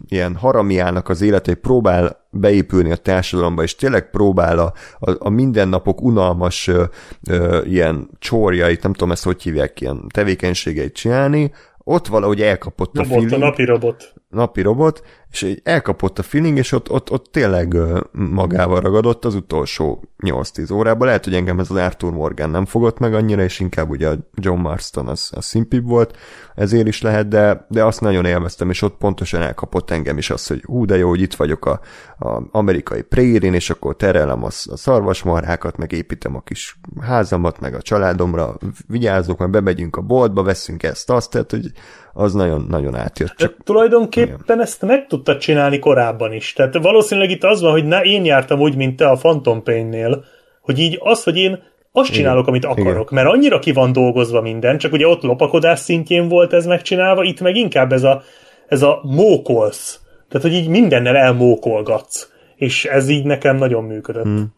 ilyen 0.07 0.35
haramiának 0.35 1.09
az 1.09 1.21
élet, 1.21 1.45
hogy 1.45 1.55
próbál 1.55 2.27
beépülni 2.29 2.91
a 2.91 2.95
társadalomba, 2.95 3.63
és 3.63 3.75
tényleg 3.75 4.09
próbál 4.09 4.59
a, 4.59 4.73
a, 4.99 5.15
a 5.19 5.29
mindennapok 5.29 6.01
unalmas 6.01 6.67
ö, 6.67 6.83
ö, 7.29 7.61
ilyen 7.63 8.09
csórjait, 8.19 8.83
nem 8.83 8.93
tudom 8.93 9.11
ezt 9.11 9.23
hogy 9.23 9.41
hívják, 9.41 9.81
ilyen 9.81 10.07
tevékenységeit 10.13 10.93
csinálni, 10.93 11.51
ott 11.83 12.07
valahogy 12.07 12.41
elkapott 12.41 12.95
robot, 12.97 13.11
a 13.11 13.13
feeling. 13.13 13.41
A 13.41 13.45
napi 13.45 13.65
robot. 13.65 14.13
Napi 14.29 14.61
robot, 14.61 15.03
és 15.31 15.43
egy 15.43 15.61
elkapott 15.63 16.19
a 16.19 16.23
feeling, 16.23 16.57
és 16.57 16.71
ott, 16.71 16.89
ott, 16.89 17.11
ott 17.11 17.25
tényleg 17.31 17.77
magával 18.11 18.79
ragadott 18.79 19.25
az 19.25 19.35
utolsó 19.35 20.03
8-10 20.23 20.73
órában. 20.73 21.07
Lehet, 21.07 21.23
hogy 21.23 21.33
engem 21.33 21.59
ez 21.59 21.69
az 21.69 21.77
Arthur 21.77 22.11
Morgan 22.11 22.49
nem 22.49 22.65
fogott 22.65 22.99
meg 22.99 23.13
annyira, 23.13 23.43
és 23.43 23.59
inkább 23.59 23.89
ugye 23.89 24.09
a 24.09 24.15
John 24.35 24.59
Marston 24.59 25.07
az, 25.07 25.31
az 25.35 25.45
szimpibb 25.45 25.87
volt, 25.87 26.17
ezért 26.55 26.87
is 26.87 27.01
lehet, 27.01 27.27
de, 27.27 27.65
de 27.69 27.83
azt 27.83 28.01
nagyon 28.01 28.25
élveztem, 28.25 28.69
és 28.69 28.81
ott 28.81 28.97
pontosan 28.97 29.41
elkapott 29.41 29.91
engem 29.91 30.17
is 30.17 30.29
az, 30.29 30.47
hogy 30.47 30.63
hú, 30.63 30.85
de 30.85 30.97
jó, 30.97 31.09
hogy 31.09 31.21
itt 31.21 31.35
vagyok 31.35 31.65
a, 31.65 31.79
a 32.19 32.43
amerikai 32.51 33.01
prérin, 33.01 33.53
és 33.53 33.69
akkor 33.69 33.95
terelem 33.95 34.43
a, 34.43 34.47
a 34.47 34.77
szarvasmarhákat, 34.77 35.77
meg 35.77 35.91
építem 35.91 36.35
a 36.35 36.41
kis 36.41 36.79
házamat, 37.01 37.59
meg 37.59 37.73
a 37.73 37.81
családomra, 37.81 38.57
vigyázok, 38.87 39.37
meg 39.37 39.49
bemegyünk 39.49 39.95
a 39.95 40.01
boltba, 40.01 40.43
veszünk 40.43 40.83
ezt, 40.83 41.09
azt, 41.09 41.31
tehát, 41.31 41.51
hogy 41.51 41.71
az 42.13 42.33
nagyon-nagyon 42.33 42.95
átjött. 42.95 43.33
Csak... 43.35 43.55
Tulajdonképpen 43.63 44.39
igen. 44.43 44.61
ezt 44.61 44.81
meg 44.81 45.07
tudtad 45.23 45.41
csinálni 45.41 45.79
korábban 45.79 46.33
is. 46.33 46.53
Tehát 46.53 46.77
valószínűleg 46.77 47.29
itt 47.29 47.43
az 47.43 47.61
van, 47.61 47.71
hogy 47.71 47.85
ne, 47.85 48.01
én 48.01 48.25
jártam 48.25 48.59
úgy, 48.59 48.75
mint 48.75 48.95
te 48.95 49.07
a 49.07 49.15
Phantom 49.15 49.63
Pain-nél, 49.63 50.23
hogy 50.61 50.79
így 50.79 50.99
az, 51.03 51.23
hogy 51.23 51.37
én 51.37 51.63
azt 51.91 52.11
csinálok, 52.11 52.47
amit 52.47 52.65
akarok, 52.65 53.11
igen. 53.11 53.23
mert 53.23 53.35
annyira 53.35 53.59
ki 53.59 53.71
van 53.71 53.91
dolgozva 53.91 54.41
minden, 54.41 54.77
csak 54.77 54.91
ugye 54.91 55.07
ott 55.07 55.21
lopakodás 55.21 55.79
szintjén 55.79 56.27
volt 56.27 56.53
ez 56.53 56.65
megcsinálva, 56.65 57.23
itt 57.23 57.41
meg 57.41 57.55
inkább 57.55 57.91
ez 57.91 58.03
a, 58.03 58.23
ez 58.67 58.81
a 58.81 59.01
mókolsz. 59.03 59.99
Tehát, 60.29 60.47
hogy 60.47 60.55
így 60.55 60.67
mindennel 60.67 61.15
elmókolgatsz. 61.15 62.29
És 62.55 62.85
ez 62.85 63.09
így 63.09 63.25
nekem 63.25 63.55
nagyon 63.55 63.83
működött. 63.83 64.23
Hmm. 64.23 64.53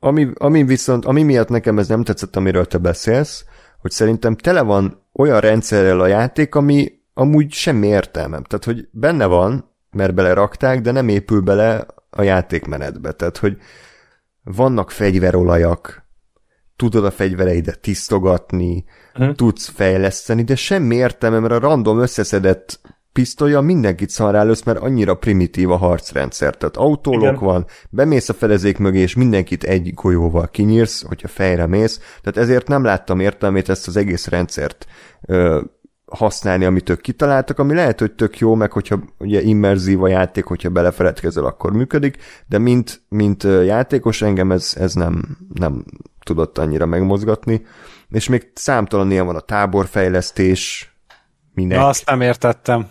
Ami, 0.00 0.28
ami 0.34 0.64
viszont, 0.64 1.04
ami 1.04 1.22
miatt 1.22 1.48
nekem 1.48 1.78
ez 1.78 1.88
nem 1.88 2.02
tetszett, 2.02 2.36
amiről 2.36 2.66
te 2.66 2.78
beszélsz, 2.78 3.44
hogy 3.80 3.90
szerintem 3.90 4.36
tele 4.36 4.62
van 4.62 5.02
olyan 5.12 5.40
rendszerrel 5.40 6.00
a 6.00 6.06
játék, 6.06 6.54
ami 6.54 6.92
amúgy 7.18 7.52
semmi 7.52 7.86
értelmem. 7.86 8.42
Tehát, 8.42 8.64
hogy 8.64 8.88
benne 8.90 9.26
van, 9.26 9.70
mert 9.90 10.14
belerakták, 10.14 10.80
de 10.80 10.90
nem 10.90 11.08
épül 11.08 11.40
bele 11.40 11.86
a 12.10 12.22
játékmenetbe. 12.22 13.12
Tehát, 13.12 13.36
hogy 13.36 13.56
vannak 14.42 14.90
fegyverolajak, 14.90 16.04
tudod 16.76 17.04
a 17.04 17.10
fegyvereidet 17.10 17.80
tisztogatni, 17.80 18.84
uh-huh. 19.14 19.34
tudsz 19.34 19.68
fejleszteni, 19.68 20.42
de 20.42 20.56
semmi 20.56 20.94
értelme, 20.94 21.38
mert 21.38 21.52
a 21.52 21.58
random 21.58 22.00
összeszedett 22.00 22.80
pisztolya 23.12 23.60
mindenkit 23.60 24.10
szarálősz, 24.10 24.62
mert 24.62 24.78
annyira 24.78 25.14
primitív 25.14 25.70
a 25.70 25.76
harcrendszer. 25.76 26.56
Tehát 26.56 26.76
autólok 26.76 27.22
Igen. 27.22 27.44
van, 27.44 27.66
bemész 27.90 28.28
a 28.28 28.34
fedezék 28.34 28.78
mögé, 28.78 28.98
és 28.98 29.14
mindenkit 29.14 29.64
egy 29.64 29.94
golyóval 29.94 30.48
kinyírsz, 30.48 31.02
hogyha 31.02 31.28
fejre 31.28 31.66
mész. 31.66 32.00
Tehát 32.22 32.36
ezért 32.36 32.68
nem 32.68 32.84
láttam 32.84 33.20
értelmét 33.20 33.68
ezt 33.68 33.86
az 33.86 33.96
egész 33.96 34.26
rendszert 34.26 34.86
ö, 35.26 35.60
használni, 36.06 36.64
amit 36.64 36.88
ők 36.88 37.00
kitaláltak, 37.00 37.58
ami 37.58 37.74
lehet, 37.74 38.00
hogy 38.00 38.12
tök 38.12 38.38
jó, 38.38 38.54
meg 38.54 38.72
hogyha 38.72 38.98
ugye 39.18 39.40
immerzív 39.40 40.02
a 40.02 40.08
játék, 40.08 40.44
hogyha 40.44 40.70
belefeledkezel, 40.70 41.44
akkor 41.44 41.72
működik, 41.72 42.16
de 42.46 42.58
mint, 42.58 43.02
mint 43.08 43.42
játékos 43.42 44.22
engem 44.22 44.52
ez, 44.52 44.74
ez 44.78 44.94
nem, 44.94 45.38
nem 45.54 45.84
tudott 46.22 46.58
annyira 46.58 46.86
megmozgatni. 46.86 47.66
És 48.10 48.28
még 48.28 48.50
számtalan 48.54 49.10
ilyen 49.10 49.26
van 49.26 49.36
a 49.36 49.40
táborfejlesztés, 49.40 50.90
minek. 51.54 51.78
Na, 51.78 51.86
azt 51.86 52.06
nem 52.06 52.20
értettem. 52.20 52.86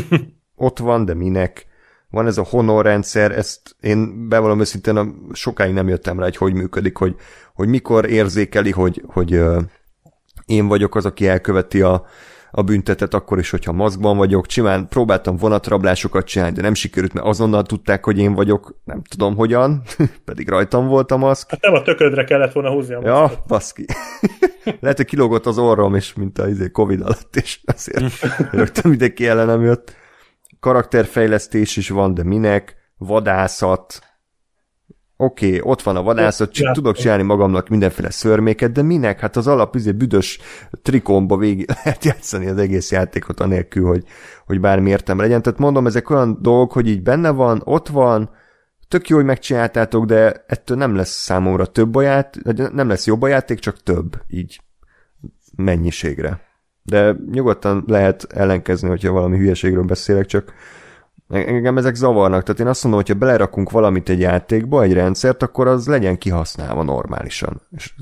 Ott 0.56 0.78
van, 0.78 1.04
de 1.04 1.14
minek. 1.14 1.66
Van 2.10 2.26
ez 2.26 2.38
a 2.38 2.46
honor 2.50 2.84
rendszer, 2.84 3.30
ezt 3.30 3.76
én 3.80 4.28
bevallom 4.28 4.60
őszintén, 4.60 5.28
sokáig 5.32 5.72
nem 5.72 5.88
jöttem 5.88 6.18
rá, 6.18 6.24
hogy 6.24 6.36
hogy 6.36 6.54
működik, 6.54 6.96
hogy, 6.96 7.16
hogy 7.54 7.68
mikor 7.68 8.10
érzékeli, 8.10 8.70
hogy, 8.70 9.02
hogy 9.06 9.40
én 10.46 10.66
vagyok 10.66 10.94
az, 10.94 11.04
aki 11.04 11.26
elköveti 11.26 11.82
a, 11.82 12.06
a 12.50 12.62
büntetet 12.62 13.14
akkor 13.14 13.38
is, 13.38 13.50
hogyha 13.50 13.72
maszkban 13.72 14.16
vagyok. 14.16 14.46
Csimán 14.46 14.88
próbáltam 14.88 15.36
vonatrablásokat 15.36 16.26
csinálni, 16.26 16.54
de 16.54 16.62
nem 16.62 16.74
sikerült, 16.74 17.12
mert 17.12 17.26
azonnal 17.26 17.62
tudták, 17.62 18.04
hogy 18.04 18.18
én 18.18 18.34
vagyok, 18.34 18.80
nem 18.84 19.02
tudom 19.02 19.36
hogyan, 19.36 19.82
pedig 20.24 20.48
rajtam 20.48 20.86
volt 20.86 21.10
a 21.10 21.16
maszk. 21.16 21.50
Hát 21.50 21.60
nem 21.60 21.74
a 21.74 21.82
töködre 21.82 22.24
kellett 22.24 22.52
volna 22.52 22.70
húzni 22.70 22.94
a 22.94 23.00
maszkot. 23.00 23.30
Ja, 23.30 23.44
baszki. 23.46 23.84
Lehet, 24.80 24.96
hogy 24.96 25.06
kilógott 25.06 25.46
az 25.46 25.58
orrom 25.58 25.94
is, 25.94 26.14
mint 26.14 26.38
a 26.38 26.48
izé, 26.48 26.70
Covid 26.70 27.00
alatt, 27.00 27.36
és 27.36 27.60
azért 27.64 28.20
rögtön 28.50 28.90
mindenki 28.90 29.26
ellenem 29.26 29.62
jött. 29.62 29.96
Karakterfejlesztés 30.60 31.76
is 31.76 31.88
van, 31.88 32.14
de 32.14 32.22
minek? 32.24 32.76
Vadászat, 32.96 34.00
oké, 35.20 35.46
okay, 35.46 35.60
ott 35.70 35.82
van 35.82 35.96
a 35.96 36.02
vadászat, 36.02 36.52
csak 36.52 36.74
tudok 36.74 36.96
csinálni 36.96 37.22
magamnak 37.22 37.68
mindenféle 37.68 38.10
szörméket, 38.10 38.72
de 38.72 38.82
minek? 38.82 39.20
Hát 39.20 39.36
az 39.36 39.46
alap 39.46 39.74
izé, 39.74 39.92
büdös 39.92 40.38
trikomba 40.82 41.36
végig 41.36 41.68
lehet 41.84 42.04
játszani 42.04 42.46
az 42.46 42.58
egész 42.58 42.90
játékot 42.90 43.40
anélkül, 43.40 43.86
hogy, 43.86 44.04
hogy 44.46 44.60
bármi 44.60 44.90
értem 44.90 45.18
legyen. 45.18 45.42
Tehát 45.42 45.58
mondom, 45.58 45.86
ezek 45.86 46.10
olyan 46.10 46.38
dolgok, 46.40 46.72
hogy 46.72 46.88
így 46.88 47.02
benne 47.02 47.30
van, 47.30 47.62
ott 47.64 47.88
van, 47.88 48.30
tök 48.88 49.08
jó, 49.08 49.16
hogy 49.16 49.24
megcsináltátok, 49.24 50.04
de 50.04 50.44
ettől 50.46 50.76
nem 50.76 50.94
lesz 50.94 51.22
számomra 51.22 51.66
több 51.66 51.94
a 51.94 52.02
játék, 52.02 52.72
nem 52.72 52.88
lesz 52.88 53.06
jobb 53.06 53.22
a 53.22 53.28
játék, 53.28 53.58
csak 53.58 53.82
több, 53.82 54.16
így 54.28 54.60
mennyiségre. 55.56 56.40
De 56.82 57.16
nyugodtan 57.30 57.84
lehet 57.86 58.26
ellenkezni, 58.32 58.88
hogyha 58.88 59.12
valami 59.12 59.38
hülyeségről 59.38 59.84
beszélek, 59.84 60.26
csak 60.26 60.52
Engem 61.28 61.78
ezek 61.78 61.94
zavarnak, 61.94 62.42
tehát 62.42 62.60
én 62.60 62.66
azt 62.66 62.82
mondom, 62.82 63.00
hogyha 63.00 63.18
belerakunk 63.18 63.70
valamit 63.70 64.08
egy 64.08 64.20
játékba, 64.20 64.82
egy 64.82 64.92
rendszert, 64.92 65.42
akkor 65.42 65.66
az 65.66 65.86
legyen 65.86 66.18
kihasználva 66.18 66.82
normálisan, 66.82 67.60
és 67.76 67.92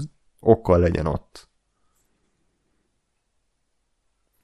okkal 0.40 0.78
legyen 0.78 1.06
ott. 1.06 1.48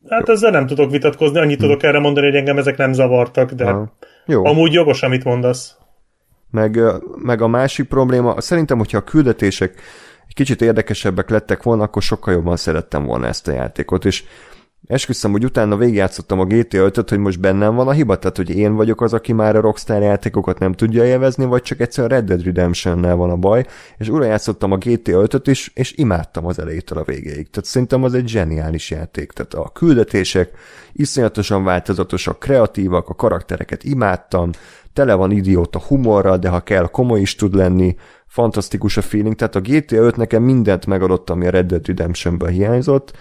Hát 0.09 0.27
Jó. 0.27 0.35
ezzel 0.35 0.51
nem 0.51 0.67
tudok 0.67 0.91
vitatkozni, 0.91 1.39
annyit 1.39 1.57
hm. 1.57 1.63
tudok 1.63 1.83
erre 1.83 1.99
mondani, 1.99 2.27
hogy 2.27 2.37
engem 2.37 2.59
ezek 2.59 2.77
nem 2.77 2.93
zavartak, 2.93 3.53
de 3.53 3.65
ha. 3.71 3.93
Jó. 4.27 4.45
amúgy 4.45 4.73
jogos, 4.73 5.03
amit 5.03 5.25
mondasz. 5.25 5.77
Meg, 6.51 6.81
meg 7.17 7.41
a 7.41 7.47
másik 7.47 7.89
probléma, 7.89 8.41
szerintem, 8.41 8.79
hogyha 8.79 8.99
a 8.99 9.05
küldetések 9.05 9.81
egy 10.27 10.35
kicsit 10.35 10.63
érdekesebbek 10.63 11.31
lettek 11.31 11.63
volna, 11.63 11.83
akkor 11.83 12.03
sokkal 12.03 12.35
jobban 12.35 12.57
szerettem 12.57 13.05
volna 13.05 13.27
ezt 13.27 13.49
a 13.49 13.53
játékot, 13.53 14.05
és 14.05 14.25
Esküszöm, 14.87 15.31
hogy 15.31 15.45
utána 15.45 15.77
végigjátszottam 15.77 16.41
a 16.41 16.45
GTA 16.45 16.79
5 16.79 17.09
hogy 17.09 17.19
most 17.19 17.41
bennem 17.41 17.75
van 17.75 17.89
a 17.89 17.93
hiba, 17.93 18.19
tehát 18.19 18.37
hogy 18.37 18.51
én 18.51 18.75
vagyok 18.75 19.01
az, 19.01 19.13
aki 19.13 19.33
már 19.33 19.57
a 19.57 19.61
Rockstar 19.61 20.03
játékokat 20.03 20.59
nem 20.59 20.73
tudja 20.73 21.05
élvezni, 21.05 21.45
vagy 21.45 21.63
csak 21.63 21.81
egyszer 21.81 22.05
a 22.05 22.09
Red 22.09 22.25
Dead 22.25 22.45
Redemption-nel 22.45 23.17
van 23.17 23.31
a 23.31 23.37
baj, 23.37 23.67
és 23.99 24.09
újra 24.09 24.25
játszottam 24.25 24.73
a 24.73 24.77
GTA 24.77 25.21
5 25.21 25.47
is, 25.47 25.71
és 25.75 25.93
imádtam 25.97 26.47
az 26.47 26.59
elejétől 26.59 26.99
a 26.99 27.05
végéig. 27.05 27.51
Tehát 27.51 27.65
szerintem 27.65 28.03
az 28.03 28.15
egy 28.15 28.29
zseniális 28.29 28.91
játék. 28.91 29.33
Tehát 29.33 29.55
a 29.55 29.71
küldetések 29.73 30.51
iszonyatosan 30.93 31.65
változatosak, 31.65 32.39
kreatívak, 32.39 33.09
a 33.09 33.15
karaktereket 33.15 33.85
imádtam, 33.85 34.51
tele 34.93 35.15
van 35.15 35.31
idióta 35.31 35.79
humorral, 35.79 36.39
de 36.39 36.49
ha 36.49 36.61
kell, 36.61 36.87
komoly 36.87 37.21
is 37.21 37.35
tud 37.35 37.55
lenni, 37.55 37.97
fantasztikus 38.27 38.97
a 38.97 39.03
feeling, 39.03 39.35
tehát 39.35 39.57
a 39.57 39.61
GTA 39.61 39.97
5 39.97 40.17
nekem 40.17 40.43
mindent 40.43 40.87
megadott, 40.87 41.31
ami 41.31 41.47
a 41.47 41.51
Red 41.51 41.67
Dead 41.67 41.87
Redemption-ben 41.87 42.53
hiányzott, 42.53 43.13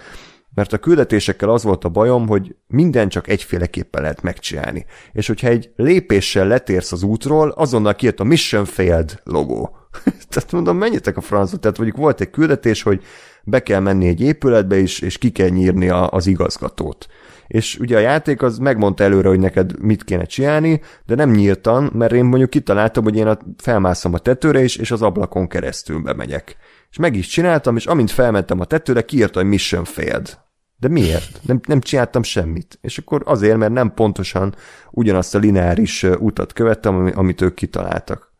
mert 0.54 0.72
a 0.72 0.78
küldetésekkel 0.78 1.48
az 1.48 1.62
volt 1.62 1.84
a 1.84 1.88
bajom, 1.88 2.28
hogy 2.28 2.56
minden 2.66 3.08
csak 3.08 3.28
egyféleképpen 3.28 4.02
lehet 4.02 4.22
megcsinálni. 4.22 4.86
És 5.12 5.26
hogyha 5.26 5.48
egy 5.48 5.70
lépéssel 5.76 6.46
letérsz 6.46 6.92
az 6.92 7.02
útról, 7.02 7.48
azonnal 7.48 7.94
kijött 7.94 8.20
a 8.20 8.24
Mission 8.24 8.64
Failed 8.64 9.20
logó. 9.24 9.76
Tehát 10.30 10.52
mondom, 10.52 10.76
menjetek 10.76 11.16
a 11.16 11.20
francba. 11.20 11.56
Tehát 11.56 11.78
mondjuk 11.78 11.98
volt 11.98 12.20
egy 12.20 12.30
küldetés, 12.30 12.82
hogy 12.82 13.02
be 13.44 13.62
kell 13.62 13.80
menni 13.80 14.08
egy 14.08 14.20
épületbe 14.20 14.78
is, 14.78 15.00
és 15.00 15.18
ki 15.18 15.30
kell 15.30 15.48
nyírni 15.48 15.88
a, 15.88 16.08
az 16.08 16.26
igazgatót. 16.26 17.06
És 17.46 17.78
ugye 17.78 17.96
a 17.96 18.00
játék 18.00 18.42
az 18.42 18.58
megmondta 18.58 19.04
előre, 19.04 19.28
hogy 19.28 19.38
neked 19.38 19.80
mit 19.80 20.04
kéne 20.04 20.24
csinálni, 20.24 20.80
de 21.06 21.14
nem 21.14 21.30
nyíltan, 21.30 21.90
mert 21.94 22.12
én 22.12 22.24
mondjuk 22.24 22.50
kitaláltam, 22.50 23.04
hogy 23.04 23.16
én 23.16 23.26
a, 23.26 23.38
felmászom 23.56 24.14
a 24.14 24.18
tetőre 24.18 24.62
is, 24.62 24.76
és 24.76 24.90
az 24.90 25.02
ablakon 25.02 25.48
keresztül 25.48 26.02
bemegyek. 26.02 26.56
És 26.92 26.98
meg 26.98 27.16
is 27.16 27.26
csináltam, 27.26 27.76
és 27.76 27.86
amint 27.86 28.10
felmentem 28.10 28.60
a 28.60 28.64
tetőre, 28.64 29.04
kiírta, 29.04 29.38
hogy 29.40 29.48
mission 29.48 29.84
failed. 29.84 30.38
De 30.76 30.88
miért? 30.88 31.40
Nem, 31.42 31.60
nem 31.66 31.80
csináltam 31.80 32.22
semmit. 32.22 32.78
És 32.80 32.98
akkor 32.98 33.22
azért, 33.24 33.56
mert 33.56 33.72
nem 33.72 33.94
pontosan 33.94 34.54
ugyanazt 34.90 35.34
a 35.34 35.38
lineáris 35.38 36.02
utat 36.02 36.52
követtem, 36.52 37.12
amit 37.14 37.40
ők 37.40 37.54
kitaláltak. 37.54 38.32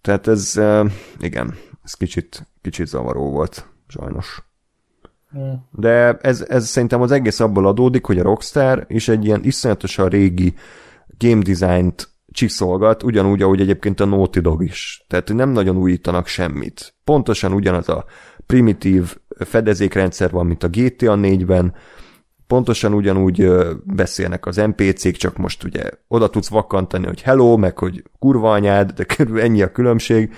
Tehát 0.00 0.26
ez, 0.26 0.60
igen, 1.18 1.54
ez 1.82 1.94
kicsit, 1.94 2.46
kicsit 2.60 2.86
zavaró 2.86 3.30
volt, 3.30 3.66
sajnos. 3.88 4.42
De 5.70 6.16
ez, 6.16 6.44
ez 6.48 6.68
szerintem 6.68 7.00
az 7.00 7.10
egész 7.10 7.40
abból 7.40 7.66
adódik, 7.66 8.06
hogy 8.06 8.18
a 8.18 8.22
Rockstar 8.22 8.84
is 8.88 9.08
egy 9.08 9.24
ilyen 9.24 9.44
iszonyatosan 9.44 10.08
régi 10.08 10.54
game 11.18 11.42
design-t 11.42 12.11
csiszolgat, 12.32 13.02
ugyanúgy, 13.02 13.42
ahogy 13.42 13.60
egyébként 13.60 14.00
a 14.00 14.04
Naughty 14.04 14.38
Dog 14.38 14.64
is. 14.64 15.04
Tehát 15.08 15.32
nem 15.32 15.50
nagyon 15.50 15.76
újítanak 15.76 16.26
semmit. 16.26 16.94
Pontosan 17.04 17.52
ugyanaz 17.52 17.88
a 17.88 18.04
primitív 18.46 19.16
fedezékrendszer 19.38 20.30
van, 20.30 20.46
mint 20.46 20.62
a 20.62 20.68
GTA 20.68 21.14
4-ben, 21.16 21.74
pontosan 22.46 22.94
ugyanúgy 22.94 23.48
beszélnek 23.84 24.46
az 24.46 24.56
NPC-k, 24.56 25.16
csak 25.16 25.36
most 25.36 25.64
ugye 25.64 25.82
oda 26.08 26.28
tudsz 26.28 26.48
vakantani, 26.48 27.06
hogy 27.06 27.22
hello, 27.22 27.56
meg 27.56 27.78
hogy 27.78 28.02
kurva 28.18 28.52
anyád, 28.52 28.90
de 28.90 29.04
körül 29.04 29.40
ennyi 29.40 29.62
a 29.62 29.72
különbség. 29.72 30.34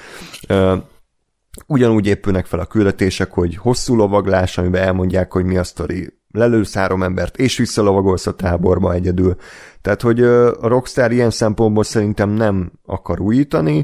Ugyanúgy 1.67 2.07
épülnek 2.07 2.47
fel 2.47 2.61
a 2.61 2.67
küldetések, 2.67 3.33
hogy 3.33 3.57
hosszú 3.57 3.97
lovaglás, 3.97 4.59
amiben 4.59 4.83
elmondják, 4.83 5.33
hogy 5.33 5.45
mi 5.45 5.57
a 5.57 5.65
sztori, 5.65 6.23
lelősz 6.35 6.75
három 6.75 7.03
embert, 7.03 7.37
és 7.37 7.57
visszalovagolsz 7.57 8.27
a 8.27 8.35
táborba 8.35 8.93
egyedül. 8.93 9.37
Tehát, 9.81 10.03
hogy 10.03 10.23
a 10.23 10.69
Rockstar 10.69 11.13
ilyen 11.13 11.31
szempontból 11.31 11.85
szerintem 11.85 12.31
nem 12.31 12.73
akar 12.87 13.21
újítani, 13.21 13.83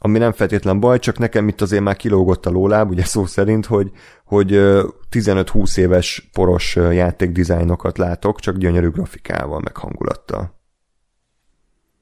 ami 0.00 0.18
nem 0.18 0.32
feltétlen 0.32 0.80
baj, 0.80 0.98
csak 0.98 1.18
nekem 1.18 1.48
itt 1.48 1.60
azért 1.60 1.82
már 1.82 1.96
kilógott 1.96 2.46
a 2.46 2.50
lóláb, 2.50 2.90
ugye 2.90 3.04
szó 3.04 3.26
szerint, 3.26 3.66
hogy, 3.66 3.90
hogy 4.24 4.48
15-20 5.10 5.78
éves 5.78 6.28
poros 6.32 6.76
játékdizájnokat 6.76 7.98
látok, 7.98 8.40
csak 8.40 8.56
gyönyörű 8.56 8.88
grafikával, 8.88 9.60
meg 9.60 9.76
hangulattal. 9.76 10.56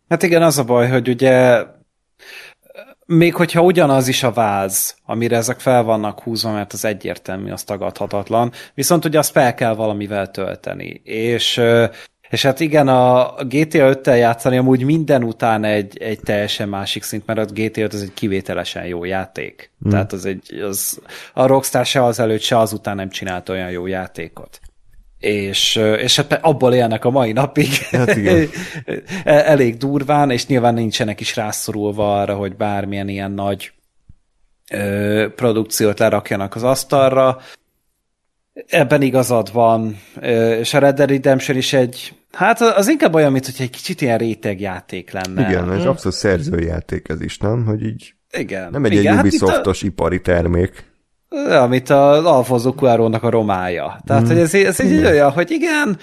Hát 0.08 0.22
igen, 0.22 0.42
az 0.42 0.58
a 0.58 0.64
baj, 0.64 0.88
hogy 0.88 1.08
ugye 1.08 1.64
még 3.06 3.34
hogyha 3.34 3.60
ugyanaz 3.60 4.08
is 4.08 4.22
a 4.22 4.32
váz, 4.32 4.96
amire 5.04 5.36
ezek 5.36 5.60
fel 5.60 5.82
vannak 5.82 6.20
húzva, 6.20 6.52
mert 6.52 6.72
az 6.72 6.84
egyértelmű, 6.84 7.50
az 7.50 7.64
tagadhatatlan, 7.64 8.52
viszont 8.74 9.04
ugye 9.04 9.18
azt 9.18 9.30
fel 9.30 9.54
kell 9.54 9.74
valamivel 9.74 10.30
tölteni. 10.30 11.00
És 11.04 11.60
és 12.30 12.42
hát 12.42 12.60
igen, 12.60 12.88
a 12.88 13.34
GTA 13.38 13.94
5-tel 13.94 14.18
játszani 14.18 14.56
amúgy 14.56 14.84
minden 14.84 15.24
után 15.24 15.64
egy, 15.64 15.98
egy 15.98 16.20
teljesen 16.20 16.68
másik 16.68 17.02
szint, 17.02 17.26
mert 17.26 17.38
a 17.38 17.52
GTA 17.52 17.80
5 17.80 17.92
az 17.92 18.02
egy 18.02 18.14
kivételesen 18.14 18.86
jó 18.86 19.04
játék. 19.04 19.70
Hmm. 19.80 19.90
Tehát 19.90 20.12
az 20.12 20.24
egy, 20.24 20.60
az, 20.68 21.00
a 21.34 21.46
Rockstar 21.46 21.86
se 21.86 22.04
az 22.04 22.20
előtt, 22.20 22.40
se 22.40 22.58
azután 22.58 22.96
nem 22.96 23.10
csinált 23.10 23.48
olyan 23.48 23.70
jó 23.70 23.86
játékot. 23.86 24.60
És, 25.26 25.76
és 25.76 26.16
hát 26.16 26.32
abból 26.42 26.74
élnek 26.74 27.04
a 27.04 27.10
mai 27.10 27.32
napig. 27.32 27.68
Hát 27.90 28.16
igen. 28.16 28.48
Elég 29.24 29.76
durván, 29.76 30.30
és 30.30 30.46
nyilván 30.46 30.74
nincsenek 30.74 31.20
is 31.20 31.36
rászorulva 31.36 32.20
arra, 32.20 32.34
hogy 32.34 32.56
bármilyen 32.56 33.08
ilyen 33.08 33.30
nagy 33.30 33.72
ö, 34.70 35.26
produkciót 35.34 35.98
lerakjanak 35.98 36.54
az 36.54 36.62
asztalra. 36.62 37.38
Ebben 38.66 39.02
igazad 39.02 39.52
van, 39.52 40.00
és 40.60 40.74
a 40.74 40.78
Red 40.78 40.96
Dead 40.96 41.10
Redemption 41.10 41.56
is 41.56 41.72
egy, 41.72 42.12
hát 42.32 42.60
az 42.60 42.88
inkább 42.88 43.14
olyan, 43.14 43.32
mint 43.32 43.46
hogy 43.46 43.54
egy 43.58 43.70
kicsit 43.70 44.00
ilyen 44.00 44.18
rétegjáték 44.18 45.10
lenne. 45.10 45.48
Igen, 45.48 45.72
ez 45.72 45.84
abszolút 45.84 46.16
szerzőjáték 46.18 47.08
ez 47.08 47.20
is, 47.20 47.38
nem? 47.38 47.64
Hogy 47.64 47.84
így 47.84 48.14
igen. 48.38 48.70
Nem 48.70 48.84
egy, 48.84 48.92
igen, 48.92 49.12
egy 49.12 49.18
Ubisoftos 49.18 49.80
hát 49.80 49.90
ipari 49.90 50.20
termék. 50.20 50.85
Amit 51.44 51.90
az 51.90 52.24
Alfonso 52.24 52.70
Cuarónak 52.70 53.22
a 53.22 53.30
romája. 53.30 53.98
Tehát, 54.06 54.22
mm. 54.22 54.26
hogy 54.26 54.38
ez, 54.38 54.54
ez 54.54 54.80
egy 54.80 55.04
olyan, 55.04 55.30
hogy 55.30 55.50
igen, 55.50 55.98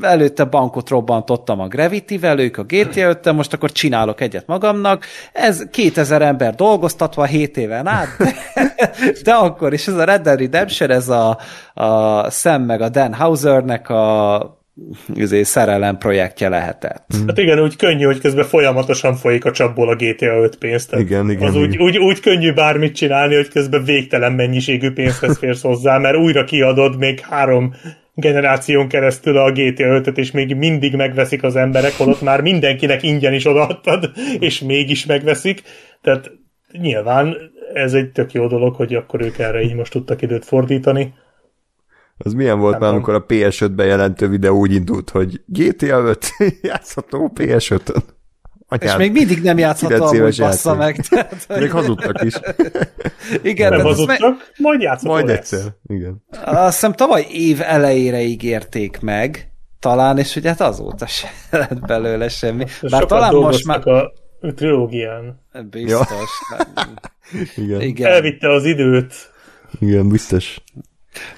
előtte 0.00 0.44
bankot 0.44 0.88
robbantottam 0.88 1.60
a 1.60 1.68
Gravity-vel, 1.68 2.38
ők 2.38 2.56
a 2.58 2.62
GTA 2.62 3.08
5 3.08 3.32
most 3.32 3.52
akkor 3.52 3.72
csinálok 3.72 4.20
egyet 4.20 4.46
magamnak. 4.46 5.04
Ez 5.32 5.62
2000 5.70 6.22
ember 6.22 6.54
dolgoztatva 6.54 7.24
7 7.24 7.56
éven 7.56 7.86
át, 7.86 8.08
de, 8.18 8.34
de 9.24 9.32
akkor 9.32 9.72
is 9.72 9.86
ez 9.86 9.94
a 9.94 10.04
Red 10.04 10.22
Dead 10.22 10.38
Redemption, 10.38 10.90
ez 10.90 11.08
a, 11.08 11.38
a 11.74 12.30
Sam 12.30 12.62
meg 12.62 12.80
a 12.80 12.88
Dan 12.88 13.14
Hausernek 13.14 13.90
a 13.90 14.57
üzé, 15.16 15.42
szerelem 15.42 15.98
projektje 15.98 16.48
lehetett. 16.48 17.06
Mm. 17.16 17.26
Hát 17.26 17.38
igen, 17.38 17.60
úgy 17.60 17.76
könnyű, 17.76 18.04
hogy 18.04 18.18
közben 18.18 18.44
folyamatosan 18.44 19.14
folyik 19.14 19.44
a 19.44 19.52
csapból 19.52 19.88
a 19.88 19.94
GTA 19.94 20.42
5 20.42 20.56
pénzt. 20.56 20.94
Igen, 20.94 21.30
igen. 21.30 21.48
Az 21.48 21.54
igen. 21.54 21.68
Úgy, 21.68 21.76
úgy, 21.76 21.98
úgy 21.98 22.20
könnyű 22.20 22.52
bármit 22.52 22.94
csinálni, 22.94 23.34
hogy 23.34 23.48
közben 23.48 23.84
végtelen 23.84 24.32
mennyiségű 24.32 24.90
pénzhez 24.90 25.38
férsz 25.38 25.62
hozzá, 25.62 25.98
mert 25.98 26.16
újra 26.16 26.44
kiadod 26.44 26.98
még 26.98 27.20
három 27.20 27.74
generáción 28.14 28.88
keresztül 28.88 29.36
a 29.36 29.52
GTA 29.52 30.00
5-öt, 30.00 30.18
és 30.18 30.30
még 30.30 30.56
mindig 30.56 30.94
megveszik 30.94 31.42
az 31.42 31.56
emberek, 31.56 31.92
holott 31.96 32.20
már 32.22 32.40
mindenkinek 32.40 33.02
ingyen 33.02 33.32
is 33.32 33.46
odaadtad, 33.46 34.12
és 34.38 34.60
mégis 34.60 35.06
megveszik. 35.06 35.62
Tehát 36.02 36.30
nyilván 36.72 37.36
ez 37.74 37.94
egy 37.94 38.10
tök 38.10 38.32
jó 38.32 38.46
dolog, 38.46 38.74
hogy 38.74 38.94
akkor 38.94 39.22
ők 39.22 39.38
erre 39.38 39.62
így 39.62 39.74
most 39.74 39.92
tudtak 39.92 40.22
időt 40.22 40.44
fordítani. 40.44 41.14
Az 42.18 42.32
milyen 42.32 42.58
volt 42.58 42.78
már, 42.78 42.92
amikor 42.92 43.14
a 43.14 43.26
PS5 43.26 43.70
bejelentő 43.74 44.28
videó 44.28 44.58
úgy 44.58 44.72
indult, 44.72 45.10
hogy 45.10 45.40
GTA 45.46 45.98
5 45.98 46.28
játszható 46.62 47.32
PS5-ön. 47.34 48.02
Anyád, 48.70 48.88
és 48.88 48.96
még 49.06 49.12
mindig 49.12 49.42
nem 49.42 49.58
játszható 49.58 50.04
amúgy 50.04 50.38
bassza 50.38 50.74
meg. 50.74 50.96
Tehát. 51.08 51.46
Még 51.58 51.70
hazudtak 51.70 52.24
is. 52.24 52.34
Igen, 53.42 53.72
nem 53.72 53.80
hazudtak, 53.80 54.18
meg... 54.18 54.38
majd 54.56 54.80
játszható 54.80 55.12
Majd 55.12 55.26
lesz. 55.26 55.52
egyszer, 55.52 55.74
igen. 55.86 56.24
Azt 56.44 56.74
hiszem 56.74 56.92
tavaly 56.92 57.26
év 57.30 57.60
elejére 57.60 58.20
ígérték 58.20 59.00
meg, 59.00 59.52
talán, 59.80 60.18
és 60.18 60.34
hogy 60.34 60.46
hát 60.46 60.60
azóta 60.60 61.06
se 61.06 61.28
lett 61.50 61.86
belőle 61.86 62.28
semmi. 62.28 62.64
Bár 62.90 63.04
talán 63.04 63.34
most 63.34 63.66
már... 63.66 63.88
a 63.88 64.12
trilógián. 64.54 65.44
Biztos. 65.70 66.30
igen. 67.56 67.80
igen. 67.80 68.12
Elvitte 68.12 68.52
az 68.52 68.64
időt. 68.64 69.14
Igen, 69.80 70.08
biztos. 70.08 70.60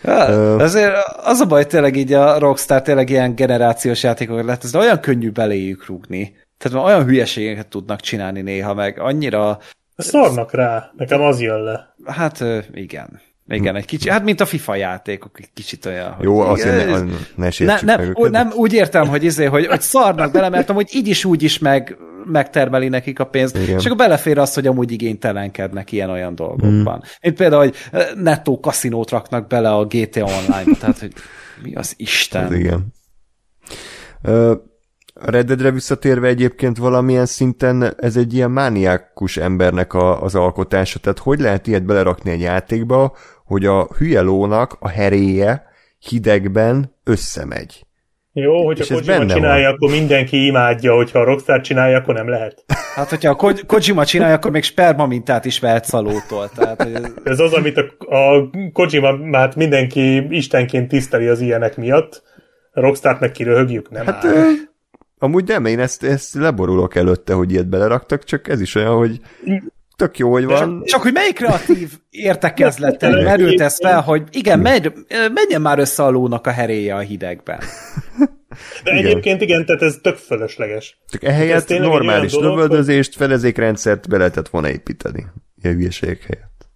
Ja, 0.04 0.28
uh, 0.28 0.60
azért 0.62 0.92
az 1.22 1.40
a 1.40 1.46
baj 1.46 1.66
tényleg 1.66 1.96
így 1.96 2.12
a 2.12 2.38
Rockstar 2.38 2.82
tényleg 2.82 3.10
ilyen 3.10 3.34
generációs 3.34 4.02
játékok 4.02 4.44
lett, 4.44 4.64
ez 4.64 4.74
olyan 4.74 5.00
könnyű 5.00 5.30
beléjük 5.30 5.86
rúgni. 5.86 6.36
Tehát 6.58 6.78
már 6.78 6.86
olyan 6.86 7.06
hülyeségeket 7.06 7.66
tudnak 7.66 8.00
csinálni 8.00 8.40
néha, 8.40 8.74
meg 8.74 8.98
annyira... 8.98 9.58
Szarnak 9.96 10.52
rá, 10.52 10.90
nekem 10.96 11.20
az 11.20 11.40
jön 11.40 11.62
le. 11.62 11.94
Hát 12.06 12.44
igen. 12.72 13.20
Igen, 13.48 13.76
egy 13.76 13.84
kicsit, 13.84 14.10
hát 14.10 14.24
mint 14.24 14.40
a 14.40 14.46
FIFA 14.46 14.74
játékok, 14.74 15.40
egy 15.40 15.50
kicsit 15.54 15.86
olyan, 15.86 16.12
hogy... 16.12 16.24
Jó, 16.24 16.40
azt 16.40 16.64
ne, 16.64 16.84
ne, 16.84 16.98
ne 17.34 17.48
ne, 17.58 17.80
nem, 17.82 18.00
meg 18.00 18.30
nem, 18.30 18.52
úgy 18.54 18.72
értem, 18.72 19.08
hogy, 19.08 19.24
izé, 19.24 19.44
hogy, 19.44 19.66
hogy 19.66 19.80
szarnak 19.80 20.32
bele, 20.32 20.48
mert 20.48 20.70
amúgy 20.70 20.88
így 20.92 21.08
is 21.08 21.24
úgy 21.24 21.42
is 21.42 21.58
meg, 21.58 21.96
megtermeli 22.24 22.88
nekik 22.88 23.18
a 23.18 23.24
pénzt, 23.24 23.56
Igen. 23.56 23.78
és 23.78 23.84
akkor 23.84 23.96
belefér 23.96 24.38
az, 24.38 24.54
hogy 24.54 24.66
amúgy 24.66 24.92
igénytelenkednek 24.92 25.92
ilyen-olyan 25.92 26.34
dolgokban. 26.34 26.96
Mm. 26.96 27.08
Mint 27.22 27.36
például, 27.36 27.62
hogy 27.62 27.74
nettó 28.14 28.60
kaszinót 28.60 29.10
raknak 29.10 29.46
bele 29.46 29.72
a 29.72 29.84
GTA 29.84 30.24
Online-ba, 30.24 30.76
tehát 30.80 30.98
hogy 30.98 31.12
mi 31.62 31.74
az 31.74 31.94
Isten. 31.96 32.44
Ez 32.44 32.52
igen. 32.52 32.86
Uh, 34.22 34.52
a 35.14 35.30
Red 35.30 35.46
Deadre 35.46 35.70
visszatérve 35.70 36.28
egyébként 36.28 36.78
valamilyen 36.78 37.26
szinten 37.26 37.94
ez 37.98 38.16
egy 38.16 38.34
ilyen 38.34 38.50
mániákus 38.50 39.36
embernek 39.36 39.94
a, 39.94 40.22
az 40.22 40.34
alkotása, 40.34 40.98
tehát 40.98 41.18
hogy 41.18 41.40
lehet 41.40 41.66
ilyet 41.66 41.84
belerakni 41.84 42.30
egy 42.30 42.40
játékba, 42.40 43.16
hogy 43.44 43.66
a 43.66 43.88
hülye 43.98 44.20
lónak 44.20 44.76
a 44.78 44.88
heréje 44.88 45.64
hidegben 45.98 46.96
összemegy. 47.04 47.86
Jó, 48.32 48.66
hogyha 48.66 48.94
a 48.94 48.98
Kojima 48.98 49.26
csinálja, 49.26 49.64
van. 49.64 49.74
akkor 49.74 49.90
mindenki 49.90 50.46
imádja, 50.46 50.94
hogyha 50.94 51.18
a 51.18 51.24
Rockstar 51.24 51.60
csinálja, 51.60 51.98
akkor 51.98 52.14
nem 52.14 52.28
lehet. 52.28 52.64
Hát, 52.94 53.08
hogyha 53.08 53.30
a 53.30 53.34
Ko- 53.34 53.66
Kojima 53.66 54.04
csinálja, 54.04 54.34
akkor 54.34 54.50
még 54.50 54.62
sperma 54.62 55.06
mintát 55.06 55.44
is 55.44 55.60
vehet 55.60 55.84
szalótól. 55.84 56.48
Tehát, 56.54 56.80
ez... 56.80 57.12
ez 57.24 57.38
az, 57.38 57.52
amit 57.52 57.76
a, 57.76 58.14
a 58.16 58.50
Kojima, 58.72 59.36
hát 59.38 59.56
mindenki 59.56 60.26
istenként 60.36 60.88
tiszteli 60.88 61.26
az 61.26 61.40
ilyenek 61.40 61.76
miatt, 61.76 62.22
a 62.72 62.80
Rockstart 62.80 63.20
meg 63.20 63.30
kiröhögjük, 63.30 63.90
nem 63.90 64.06
hát, 64.06 64.24
áll. 64.24 64.52
Amúgy 65.18 65.44
nem, 65.46 65.64
én 65.64 65.78
ezt, 65.78 66.04
ezt 66.04 66.34
leborulok 66.34 66.94
előtte, 66.94 67.34
hogy 67.34 67.52
ilyet 67.52 67.68
beleraktak, 67.68 68.24
csak 68.24 68.48
ez 68.48 68.60
is 68.60 68.74
olyan, 68.74 68.96
hogy 68.96 69.20
tök 70.00 70.18
jó, 70.18 70.30
hogy 70.30 70.44
van. 70.44 70.78
Csak, 70.78 70.84
csak 70.84 71.02
hogy 71.02 71.12
melyik 71.12 71.34
kreatív 71.34 71.90
értekezlettel 72.10 73.22
merült 73.30 73.60
ez 73.60 73.76
fel, 73.76 74.00
hogy 74.00 74.22
igen, 74.30 74.58
megy, 74.58 74.92
menjen 75.08 75.60
már 75.60 75.78
össze 75.78 76.02
a 76.02 76.10
lónak 76.10 76.46
a 76.46 76.50
heréje 76.50 76.94
a 76.94 76.98
hidegben. 76.98 77.58
De 78.84 78.92
igen. 78.92 79.04
egyébként 79.04 79.40
igen, 79.40 79.64
tehát 79.66 79.82
ez 79.82 79.98
tök 80.02 80.16
fölösleges. 80.16 80.98
Csak 81.08 81.24
ehelyett 81.24 81.68
normális 81.68 82.34
lövöldözést, 82.34 83.16
hogy... 83.16 83.26
felezékrendszert 83.26 84.08
be 84.08 84.16
lehetett 84.16 84.48
volna 84.48 84.70
építeni. 84.70 85.26
Ilyen 85.62 85.76
hülyeségek 85.76 86.22
helyett. 86.22 86.68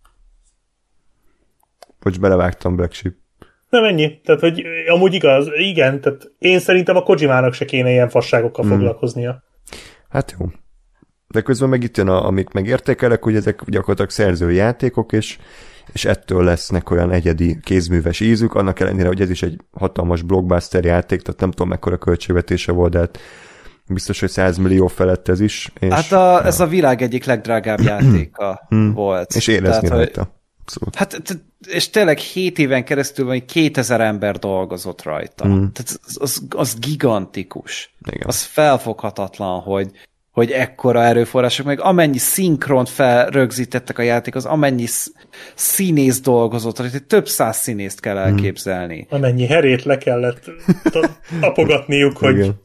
Bocs, 2.01 2.21
belevágtam 2.21 2.77
Black 2.77 2.93
Sheep. 2.93 3.15
Nem 3.69 3.85
ennyi. 3.85 4.21
Tehát, 4.25 4.41
hogy 4.41 4.63
amúgy 4.89 5.15
igaz, 5.15 5.49
igen, 5.57 6.01
tehát 6.01 6.33
én 6.39 6.59
szerintem 6.59 6.97
a 6.97 7.03
Kojimának 7.03 7.55
se 7.55 7.65
kéne 7.65 7.91
ilyen 7.91 8.09
fasságokkal 8.09 8.65
mm. 8.65 8.69
foglalkoznia. 8.69 9.43
Hát 10.09 10.35
jó. 10.39 10.47
De 11.35 11.41
közben 11.41 11.69
meg 11.69 11.83
itt 11.83 11.97
jön, 11.97 12.09
a, 12.09 12.27
amit 12.27 12.53
megértékelek, 12.53 13.23
hogy 13.23 13.37
ezek 13.37 13.61
gyakorlatilag 13.67 14.11
szerzői 14.11 14.55
játékok, 14.55 15.13
és, 15.13 15.39
és 15.93 16.05
ettől 16.05 16.45
lesznek 16.45 16.91
olyan 16.91 17.11
egyedi 17.11 17.59
kézműves 17.63 18.21
ízük, 18.21 18.55
annak 18.55 18.81
ellenére, 18.81 19.07
hogy 19.07 19.21
ez 19.21 19.31
is 19.31 19.43
egy 19.43 19.61
hatalmas 19.73 20.23
blockbuster 20.23 20.85
játék, 20.85 21.23
tehát 21.23 21.41
nem 21.41 21.51
tudom 21.51 21.69
mekkora 21.69 21.97
költségvetése 21.97 22.73
volt, 22.73 22.93
de 22.93 22.99
hát 22.99 23.19
biztos, 23.87 24.21
hogy 24.21 24.31
100 24.31 24.57
millió 24.57 24.87
felett 24.87 25.29
ez 25.29 25.41
is. 25.41 25.73
És, 25.79 25.93
hát 25.93 26.13
a, 26.13 26.17
ja. 26.17 26.45
ez 26.45 26.61
a 26.61 26.67
világ 26.67 27.03
egyik 27.03 27.25
legdrágább 27.25 27.81
játéka 27.93 28.67
hmm. 28.69 28.93
volt. 28.93 29.35
És 29.35 29.47
érezni 29.47 29.89
Tehát, 29.89 30.05
rajta. 30.05 30.33
Abszolút. 30.61 30.95
Hát, 30.95 31.41
és 31.69 31.91
tényleg 31.91 32.19
7 32.19 32.59
éven 32.59 32.85
keresztül 32.85 33.27
vagy 33.27 33.45
2000 33.45 34.01
ember 34.01 34.39
dolgozott 34.39 35.03
rajta. 35.03 35.47
Mm. 35.47 35.51
Tehát 35.51 36.01
az, 36.05 36.17
az, 36.21 36.43
az 36.49 36.79
gigantikus. 36.79 37.95
Igen. 38.11 38.27
Az 38.27 38.43
felfoghatatlan, 38.43 39.61
hogy, 39.61 39.91
hogy 40.35 40.51
ekkora 40.51 41.03
erőforrások, 41.03 41.67
meg 41.67 41.81
amennyi 41.81 42.19
szinkront 42.19 42.89
felrögzítettek 42.89 43.99
a 43.99 44.03
játék, 44.03 44.35
az 44.35 44.45
amennyi 44.45 44.87
színész 45.55 46.21
dolgozott, 46.21 46.77
hogy 46.77 47.05
több 47.07 47.29
száz 47.29 47.57
színészt 47.57 48.01
kell 48.01 48.17
hmm. 48.17 48.25
elképzelni. 48.25 49.07
Hmm. 49.09 49.19
Amennyi 49.19 49.47
herét 49.47 49.83
le 49.83 49.99
kellett 49.99 50.51
tapogatniuk, 51.41 52.17
hogy 52.17 52.35
Igen. 52.35 52.61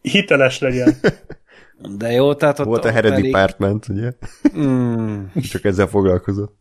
hiteles 0.00 0.58
legyen. 0.58 0.94
De 1.98 2.10
jó, 2.10 2.34
tehát 2.34 2.58
ott 2.58 2.66
Volt 2.66 2.84
a 2.84 2.90
Hered 2.90 3.14
pedig... 3.14 3.32
Department, 3.32 3.88
ugye? 3.88 4.12
Mm. 4.58 5.24
Csak 5.52 5.64
ezzel 5.64 5.86
foglalkozott. 5.86 6.56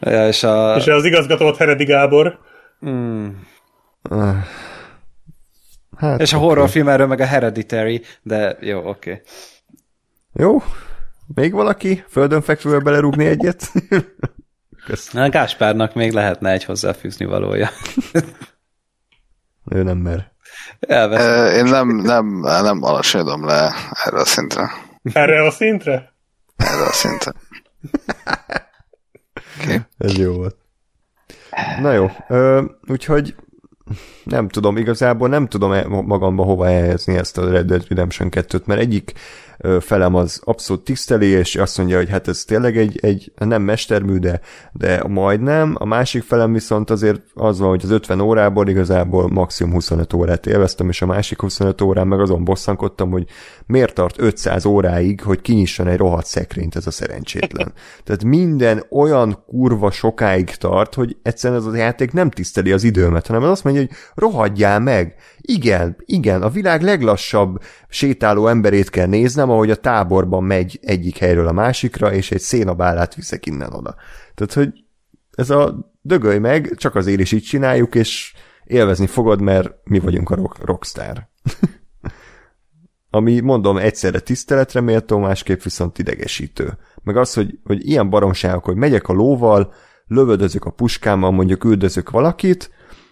Ja, 0.00 0.28
és, 0.28 0.42
a... 0.42 0.74
és 0.76 0.86
az 0.86 1.04
igazgató 1.04 1.44
volt 1.44 1.56
Heredi 1.56 1.84
Gábor. 1.84 2.38
Mm. 2.86 3.28
Hát, 5.96 6.20
és 6.20 6.32
a 6.32 6.36
okay. 6.36 6.48
horrorfilm 6.48 6.88
erről 6.88 7.06
meg 7.06 7.20
a 7.20 7.24
Hereditary, 7.24 8.02
de 8.22 8.56
jó, 8.60 8.78
oké. 8.78 8.88
Okay. 8.88 9.22
Jó, 10.40 10.62
még 11.34 11.52
valaki? 11.52 12.04
Földön 12.08 12.42
fekvővel 12.42 12.80
belerúgni 12.80 13.26
egyet? 13.26 13.72
Na, 15.12 15.28
Gáspárnak 15.28 15.94
még 15.94 16.12
lehetne 16.12 16.50
egy 16.50 16.64
hozzáfűzni 16.64 17.24
valója. 17.24 17.70
ő 19.70 19.82
nem 19.82 19.98
mer. 19.98 20.32
Elveszem. 20.80 21.54
Én 21.54 21.64
nem, 21.64 21.88
nem, 21.88 22.26
nem 22.40 22.82
alacsonyodom 22.82 23.44
le 23.44 23.74
erre 24.04 24.20
a 24.20 24.24
szintre. 24.24 24.70
Erre 25.12 25.46
a 25.46 25.50
szintre? 25.50 26.14
Erre 26.56 26.84
a 26.84 26.92
szintre. 26.92 27.32
Okay. 29.62 29.80
Ez 29.98 30.16
jó 30.16 30.32
volt. 30.32 30.56
Na 31.80 31.92
jó, 31.92 32.10
ö, 32.28 32.64
úgyhogy 32.88 33.34
nem 34.24 34.48
tudom, 34.48 34.76
igazából 34.76 35.28
nem 35.28 35.46
tudom 35.46 35.90
magamba 36.06 36.44
hova 36.44 36.64
helyezni 36.64 37.16
ezt 37.16 37.38
a 37.38 37.50
Red 37.50 37.66
Dead 37.66 37.88
Redemption 37.88 38.28
2-t, 38.30 38.64
mert 38.64 38.80
egyik 38.80 39.12
felem 39.80 40.14
az 40.14 40.40
abszolút 40.44 40.84
tiszteli, 40.84 41.26
és 41.26 41.56
azt 41.56 41.78
mondja, 41.78 41.96
hogy 41.96 42.08
hát 42.08 42.28
ez 42.28 42.44
tényleg 42.44 42.76
egy, 42.76 42.98
egy 43.02 43.32
nem 43.36 43.62
mestermű, 43.62 44.18
de, 44.18 44.40
de 44.72 45.02
majdnem. 45.06 45.74
A 45.78 45.84
másik 45.84 46.22
felem 46.22 46.52
viszont 46.52 46.90
azért 46.90 47.20
az 47.34 47.58
van, 47.58 47.68
hogy 47.68 47.80
az 47.84 47.90
50 47.90 48.20
órából 48.20 48.68
igazából 48.68 49.28
maximum 49.28 49.72
25 49.72 50.12
órát 50.12 50.46
élveztem, 50.46 50.88
és 50.88 51.02
a 51.02 51.06
másik 51.06 51.40
25 51.40 51.80
órán 51.80 52.06
meg 52.06 52.20
azon 52.20 52.44
bosszankodtam, 52.44 53.10
hogy 53.10 53.24
miért 53.66 53.94
tart 53.94 54.20
500 54.20 54.64
óráig, 54.64 55.20
hogy 55.20 55.40
kinyisson 55.40 55.86
egy 55.86 55.98
rohadt 55.98 56.26
szekrényt 56.26 56.76
ez 56.76 56.86
a 56.86 56.90
szerencsétlen. 56.90 57.72
Tehát 58.04 58.24
minden 58.24 58.84
olyan 58.90 59.44
kurva 59.46 59.90
sokáig 59.90 60.50
tart, 60.50 60.94
hogy 60.94 61.16
egyszerűen 61.22 61.60
ez 61.60 61.66
a 61.66 61.76
játék 61.76 62.12
nem 62.12 62.30
tiszteli 62.30 62.72
az 62.72 62.84
időmet, 62.84 63.26
hanem 63.26 63.42
az 63.42 63.50
azt 63.50 63.64
mondja, 63.64 63.82
hogy 63.82 63.96
rohadjál 64.14 64.80
meg, 64.80 65.14
igen, 65.50 65.96
igen, 66.04 66.42
a 66.42 66.48
világ 66.48 66.82
leglassabb 66.82 67.62
sétáló 67.88 68.46
emberét 68.46 68.90
kell 68.90 69.06
néznem, 69.06 69.50
ahogy 69.50 69.70
a 69.70 69.76
táborban 69.76 70.44
megy 70.44 70.78
egyik 70.82 71.16
helyről 71.16 71.46
a 71.46 71.52
másikra, 71.52 72.12
és 72.12 72.30
egy 72.30 72.40
szénabálát 72.40 73.14
viszek 73.14 73.46
innen 73.46 73.72
oda. 73.72 73.94
Tehát, 74.34 74.52
hogy 74.52 74.84
ez 75.30 75.50
a 75.50 75.92
dögölj 76.00 76.38
meg, 76.38 76.74
csak 76.76 76.94
azért 76.94 77.20
is 77.20 77.32
így 77.32 77.42
csináljuk, 77.42 77.94
és 77.94 78.34
élvezni 78.64 79.06
fogod, 79.06 79.40
mert 79.40 79.74
mi 79.84 79.98
vagyunk 79.98 80.30
a 80.30 80.34
rock, 80.34 80.64
rockstar. 80.64 81.28
Ami 83.10 83.40
mondom 83.40 83.76
egyszerre 83.76 84.20
tiszteletre 84.20 84.80
méltó, 84.80 85.18
másképp 85.18 85.62
viszont 85.62 85.98
idegesítő. 85.98 86.78
Meg 87.02 87.16
az, 87.16 87.34
hogy, 87.34 87.58
hogy 87.64 87.88
ilyen 87.88 88.10
baromságok, 88.10 88.64
hogy 88.64 88.76
megyek 88.76 89.08
a 89.08 89.12
lóval, 89.12 89.72
lövödözök 90.06 90.64
a 90.64 90.70
puskámmal, 90.70 91.30
mondjuk 91.30 91.64
üldözök 91.64 92.10
valakit, 92.10 92.70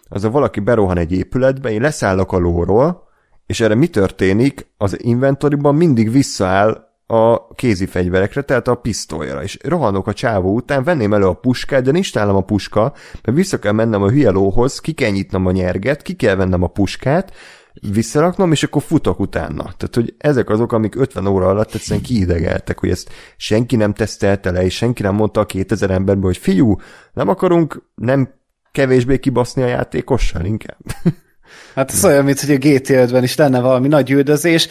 az 0.08 0.24
a 0.24 0.30
valaki 0.30 0.60
berohan 0.60 0.98
egy 0.98 1.12
épületbe, 1.12 1.70
én 1.70 1.80
leszállok 1.80 2.32
a 2.32 2.38
lóról, 2.38 3.04
és 3.46 3.60
erre 3.60 3.74
mi 3.74 3.86
történik? 3.86 4.66
Az 4.76 5.04
inventoriban 5.04 5.74
mindig 5.74 6.10
visszaáll 6.10 6.84
a 7.06 7.54
kézi 7.54 7.86
fegyverekre, 7.86 8.42
tehát 8.42 8.68
a 8.68 8.74
pisztolyra, 8.74 9.42
és 9.42 9.58
rohanok 9.62 10.06
a 10.06 10.12
csávó 10.12 10.54
után, 10.54 10.84
venném 10.84 11.12
elő 11.12 11.26
a 11.26 11.32
puskát, 11.32 11.82
de 11.82 11.90
nincs 11.90 12.14
nálam 12.14 12.36
a 12.36 12.40
puska, 12.40 12.92
mert 13.22 13.36
vissza 13.36 13.58
kell 13.58 13.72
mennem 13.72 14.02
a 14.02 14.10
hülye 14.10 14.30
lóhoz, 14.30 14.80
ki 14.80 14.92
kell 14.92 15.10
nyitnom 15.10 15.46
a 15.46 15.50
nyerget, 15.50 16.02
ki 16.02 16.14
kell 16.14 16.34
vennem 16.34 16.62
a 16.62 16.66
puskát, 16.66 17.32
visszaraknom, 17.92 18.52
és 18.52 18.62
akkor 18.62 18.82
futok 18.82 19.20
utána. 19.20 19.62
Tehát, 19.62 19.94
hogy 19.94 20.14
ezek 20.18 20.50
azok, 20.50 20.72
amik 20.72 20.96
50 20.96 21.26
óra 21.26 21.48
alatt 21.48 21.74
egyszerűen 21.74 22.04
kiidegeltek, 22.04 22.78
hogy 22.78 22.90
ezt 22.90 23.10
senki 23.36 23.76
nem 23.76 23.92
tesztelte 23.92 24.50
le, 24.50 24.64
és 24.64 24.74
senki 24.74 25.02
nem 25.02 25.14
mondta 25.14 25.40
a 25.40 25.46
2000 25.46 25.90
emberből, 25.90 26.24
hogy 26.24 26.36
fiú, 26.36 26.76
nem 27.12 27.28
akarunk 27.28 27.82
nem 27.94 28.34
kevésbé 28.76 29.18
kibaszni 29.18 29.62
a 29.62 29.66
játékossal 29.66 30.44
inkább. 30.44 30.78
Hát 31.74 31.90
ez 31.90 32.04
olyan, 32.04 32.24
mint 32.24 32.40
hogy 32.40 32.50
a 32.50 32.58
gt 32.58 33.12
ben 33.12 33.22
is 33.22 33.36
lenne 33.36 33.60
valami 33.60 33.88
nagy 33.88 34.10
üldözés, 34.10 34.68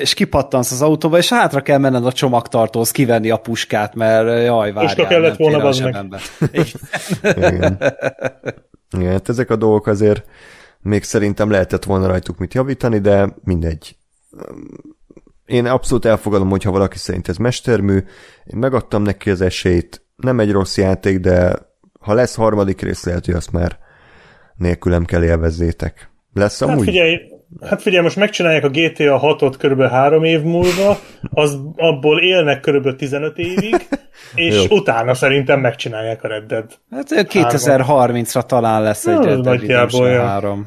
és 0.00 0.14
kipattansz 0.14 0.72
az 0.72 0.82
autóba, 0.82 1.18
és 1.18 1.28
hátra 1.28 1.60
kell 1.60 1.78
menned 1.78 2.06
a 2.06 2.12
csomagtartóhoz 2.12 2.90
kivenni 2.90 3.30
a 3.30 3.36
puskát, 3.36 3.94
mert 3.94 4.26
jaj, 4.26 4.72
várjál. 4.72 4.94
Puska 4.94 5.06
kellett 5.06 5.36
volna 5.36 5.64
az 5.64 5.78
meg. 5.78 5.96
Igen. 7.20 7.78
Igen, 8.98 9.10
hát 9.10 9.28
ezek 9.28 9.50
a 9.50 9.56
dolgok 9.56 9.86
azért 9.86 10.24
még 10.80 11.02
szerintem 11.02 11.50
lehetett 11.50 11.84
volna 11.84 12.06
rajtuk 12.06 12.38
mit 12.38 12.54
javítani, 12.54 12.98
de 12.98 13.28
mindegy. 13.44 13.96
Én 15.46 15.66
abszolút 15.66 16.04
elfogadom, 16.04 16.48
hogyha 16.48 16.70
valaki 16.70 16.98
szerint 16.98 17.28
ez 17.28 17.36
mestermű, 17.36 17.96
én 18.44 18.58
megadtam 18.58 19.02
neki 19.02 19.30
az 19.30 19.40
esélyt, 19.40 20.02
nem 20.16 20.40
egy 20.40 20.52
rossz 20.52 20.76
játék, 20.76 21.18
de 21.20 21.66
ha 22.06 22.14
lesz 22.14 22.34
harmadik 22.34 22.80
rész, 22.80 23.04
lehet, 23.04 23.24
hogy 23.24 23.34
azt 23.34 23.52
már 23.52 23.78
nélkülem 24.56 25.04
kell 25.04 25.24
élvezzétek. 25.24 26.10
Lesz 26.32 26.60
hát 26.60 26.68
amúgy? 26.68 26.84
Figyelj, 26.84 27.20
hát 27.60 27.82
figyelj, 27.82 28.02
most 28.02 28.16
megcsinálják 28.16 28.64
a 28.64 28.68
GTA 28.68 29.20
6-ot 29.22 29.54
körülbelül 29.58 29.92
három 29.92 30.24
év 30.24 30.42
múlva, 30.42 30.98
az 31.30 31.58
abból 31.76 32.20
élnek 32.20 32.60
körülbelül 32.60 32.98
15 32.98 33.38
évig, 33.38 33.74
és 34.34 34.54
Jó. 34.54 34.76
utána 34.76 35.14
szerintem 35.14 35.60
megcsinálják 35.60 36.24
a 36.24 36.28
Red 36.28 36.44
Dead. 36.44 36.78
Hát 36.90 37.06
2030-ra 37.08 38.46
talán 38.46 38.82
lesz 38.82 39.06
egy 39.06 39.24
Red 39.24 39.40
Dead 39.40 39.60
Redemption 39.60 40.02
olyan. 40.02 40.26
3. 40.26 40.64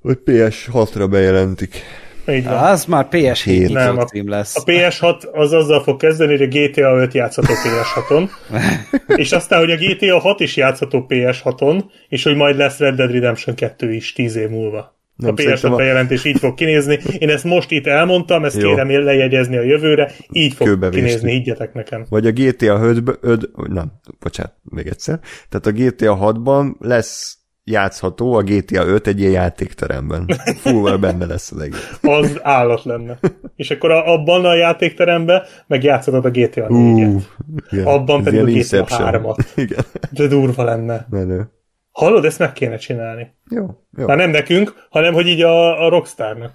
Hogy 0.00 0.18
PS6-ra 0.24 1.06
bejelentik. 1.10 1.82
Így 2.28 2.44
van. 2.44 2.52
Az 2.58 2.84
már 2.84 3.08
PS7 3.10 3.40
Hét. 3.44 3.72
Nem, 3.72 3.98
a, 3.98 4.04
cím 4.04 4.28
lesz. 4.28 4.56
a 4.56 4.62
PS6 4.62 5.30
az 5.32 5.52
azzal 5.52 5.82
fog 5.82 5.96
kezdeni, 5.98 6.36
hogy 6.36 6.42
a 6.42 6.46
GTA 6.58 6.96
5 6.96 7.14
játszható 7.14 7.52
PS6-on, 7.64 8.28
és 9.16 9.32
aztán, 9.32 9.58
hogy 9.58 9.70
a 9.70 9.76
GTA 9.76 10.18
6 10.20 10.40
is 10.40 10.56
játszható 10.56 11.06
PS6-on, 11.08 11.82
és 12.08 12.22
hogy 12.22 12.36
majd 12.36 12.56
lesz 12.56 12.78
Red 12.78 12.94
Dead 12.94 13.10
Redemption 13.10 13.54
2 13.54 13.92
is 13.92 14.12
10 14.12 14.36
év 14.36 14.48
múlva. 14.48 14.92
Nem, 15.16 15.32
a 15.32 15.36
szerintem 15.36 15.70
PS6 15.70 15.74
a- 15.74 15.76
bejelentés 15.76 16.24
így 16.24 16.38
fog 16.38 16.54
kinézni. 16.54 16.98
Én 17.18 17.28
ezt 17.28 17.44
most 17.44 17.70
itt 17.70 17.86
elmondtam, 17.86 18.44
ezt 18.44 18.60
Jó. 18.60 18.68
kérem 18.68 19.04
lejegyezni 19.04 19.56
a 19.56 19.62
jövőre, 19.62 20.10
így 20.32 20.54
fog 20.54 20.66
Kőbe 20.66 20.88
vésni. 20.90 21.06
kinézni, 21.06 21.30
higgyetek 21.30 21.72
nekem. 21.74 22.06
Vagy 22.08 22.26
a 22.26 22.30
GTA 22.30 22.78
5 22.82 23.18
öd, 23.20 23.50
nem, 23.68 23.92
bocsánat, 24.20 24.52
még 24.62 24.86
egyszer. 24.86 25.18
Tehát 25.48 25.66
a 25.66 25.70
GTA 25.82 26.18
6-ban 26.20 26.72
lesz 26.78 27.38
játszható 27.64 28.34
a 28.34 28.42
GTA 28.42 28.86
5 28.86 29.06
egy 29.06 29.20
ilyen 29.20 29.32
játékteremben. 29.32 30.26
Fullval 30.56 30.96
benne 30.96 31.26
lesz 31.26 31.52
az 31.52 31.60
egész. 31.60 31.98
Az 32.02 32.38
állat 32.42 32.84
lenne. 32.84 33.18
És 33.56 33.70
akkor 33.70 33.90
a, 33.90 34.12
abban 34.12 34.44
a 34.44 34.54
játékteremben 34.54 35.42
meg 35.66 35.82
játszhatod 35.82 36.24
a 36.24 36.30
GTA 36.30 36.66
4-et. 36.68 37.22
igen. 37.70 37.86
Abban 37.86 38.18
Ez 38.18 38.24
pedig 38.24 38.40
a 38.40 38.42
GTA 38.44 38.50
Inception. 38.50 39.08
3-at. 39.12 39.44
Igen. 39.54 39.84
De 40.10 40.26
durva 40.26 40.64
lenne. 40.64 41.06
Menő. 41.10 41.48
Hallod, 41.90 42.24
ezt 42.24 42.38
meg 42.38 42.52
kéne 42.52 42.76
csinálni. 42.76 43.34
Jó, 43.50 43.66
jó. 43.98 44.06
Már 44.06 44.16
nem 44.16 44.30
nekünk, 44.30 44.86
hanem 44.90 45.14
hogy 45.14 45.26
így 45.26 45.42
a, 45.42 45.84
a 45.84 45.88
Rockstarnak. 45.88 46.52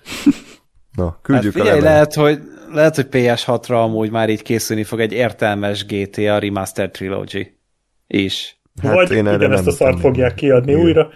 Na, 0.95 1.05
Hát 1.05 1.19
küldjük 1.21 1.55
a 1.55 1.59
figyelj, 1.59 1.79
levelet. 1.79 2.15
lehet 2.15 2.37
hogy, 2.37 2.47
lehet, 2.73 2.95
hogy 2.95 3.07
PS6-ra 3.11 3.83
amúgy 3.83 4.11
már 4.11 4.29
így 4.29 4.41
készülni 4.41 4.83
fog 4.83 4.99
egy 4.99 5.11
értelmes 5.13 5.85
GTA 5.85 6.37
Remastered 6.39 6.91
Trilogy 6.91 7.53
is. 8.07 8.58
Hát 8.81 8.93
Vagy 8.93 9.11
én 9.11 9.27
ugyanezt 9.27 9.67
a 9.67 9.71
szart 9.71 9.99
fogják 9.99 10.33
kiadni 10.33 10.71
Igen. 10.71 10.83
újra. 10.83 11.09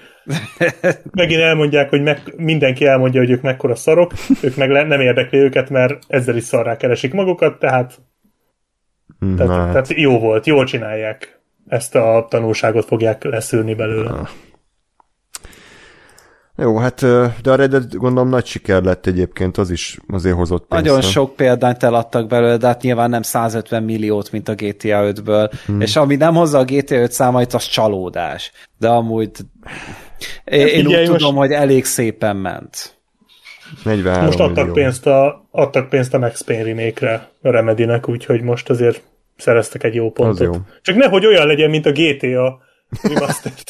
Megint 1.11 1.42
elmondják, 1.42 1.90
hogy 1.90 2.01
meg, 2.01 2.33
mindenki 2.38 2.85
elmondja, 2.85 3.19
hogy 3.19 3.30
ők 3.30 3.42
mekkora 3.42 3.75
szarok, 3.75 4.11
ők 4.42 4.56
meg 4.56 4.69
le, 4.69 4.83
nem 4.83 5.00
érdekli 5.01 5.38
őket, 5.38 5.69
mert 5.69 6.00
ezzel 6.08 6.35
is 6.35 6.43
szarrá 6.43 6.77
keresik 6.77 7.14
magukat, 7.14 7.59
tehát, 7.59 8.01
tehát, 9.35 9.51
Na, 9.51 9.58
hát. 9.58 9.72
tehát 9.72 9.93
jó 9.93 10.19
volt, 10.19 10.45
jól 10.45 10.66
csinálják. 10.66 11.42
Ezt 11.67 11.95
a 11.95 12.25
tanulságot 12.30 12.85
fogják 12.85 13.24
leszűrni 13.24 13.74
belőle. 13.74 14.11
Jó, 16.57 16.77
hát 16.77 17.01
de 17.41 17.51
a 17.51 17.56
Red 17.56 17.69
Dead 17.72 17.95
gondolom 17.95 18.30
nagy 18.30 18.45
siker 18.45 18.83
lett 18.83 19.06
egyébként, 19.06 19.57
az 19.57 19.69
is 19.69 19.98
azért 20.07 20.35
hozott 20.35 20.65
pénzt. 20.67 20.85
Nagyon 20.85 21.01
sok 21.01 21.35
példányt 21.35 21.83
eladtak 21.83 22.27
belőle, 22.27 22.57
de 22.57 22.67
hát 22.67 22.82
nyilván 22.82 23.09
nem 23.09 23.22
150 23.22 23.83
milliót, 23.83 24.32
mint 24.32 24.49
a 24.49 24.53
GTA 24.56 25.11
5-ből. 25.14 25.51
Hmm. 25.65 25.82
És 25.82 25.95
ami 25.95 26.15
nem 26.15 26.33
hozza 26.33 26.57
a 26.57 26.64
GTA 26.64 26.95
5 26.95 27.11
számait, 27.11 27.53
az 27.53 27.65
csalódás. 27.65 28.51
De 28.77 28.88
amúgy 28.88 29.32
én, 30.43 30.67
én 30.67 30.85
úgy 30.88 30.93
most- 31.09 31.11
tudom, 31.11 31.35
hogy 31.35 31.51
elég 31.51 31.85
szépen 31.85 32.35
ment. 32.35 32.98
43 33.83 34.25
Most 34.25 34.40
adtak 34.40 34.56
millió. 34.56 34.73
pénzt, 34.73 35.07
a, 35.07 35.48
adtak 35.51 35.90
pénzt 35.90 36.14
a 36.14 36.19
Max 36.19 36.41
Payne 36.41 36.64
remake-re 36.64 37.30
a 37.41 37.49
Remedy-nek, 37.49 38.09
úgyhogy 38.09 38.41
most 38.41 38.69
azért 38.69 39.01
szereztek 39.38 39.83
egy 39.83 39.95
jó 39.95 40.11
pontot. 40.11 40.40
jó. 40.56 40.61
Csak 40.82 40.95
nehogy 40.95 41.25
olyan 41.25 41.48
legyen, 41.48 41.69
mint 41.69 41.85
a 41.85 41.91
GTA 41.91 42.61
Remastered. 43.01 43.63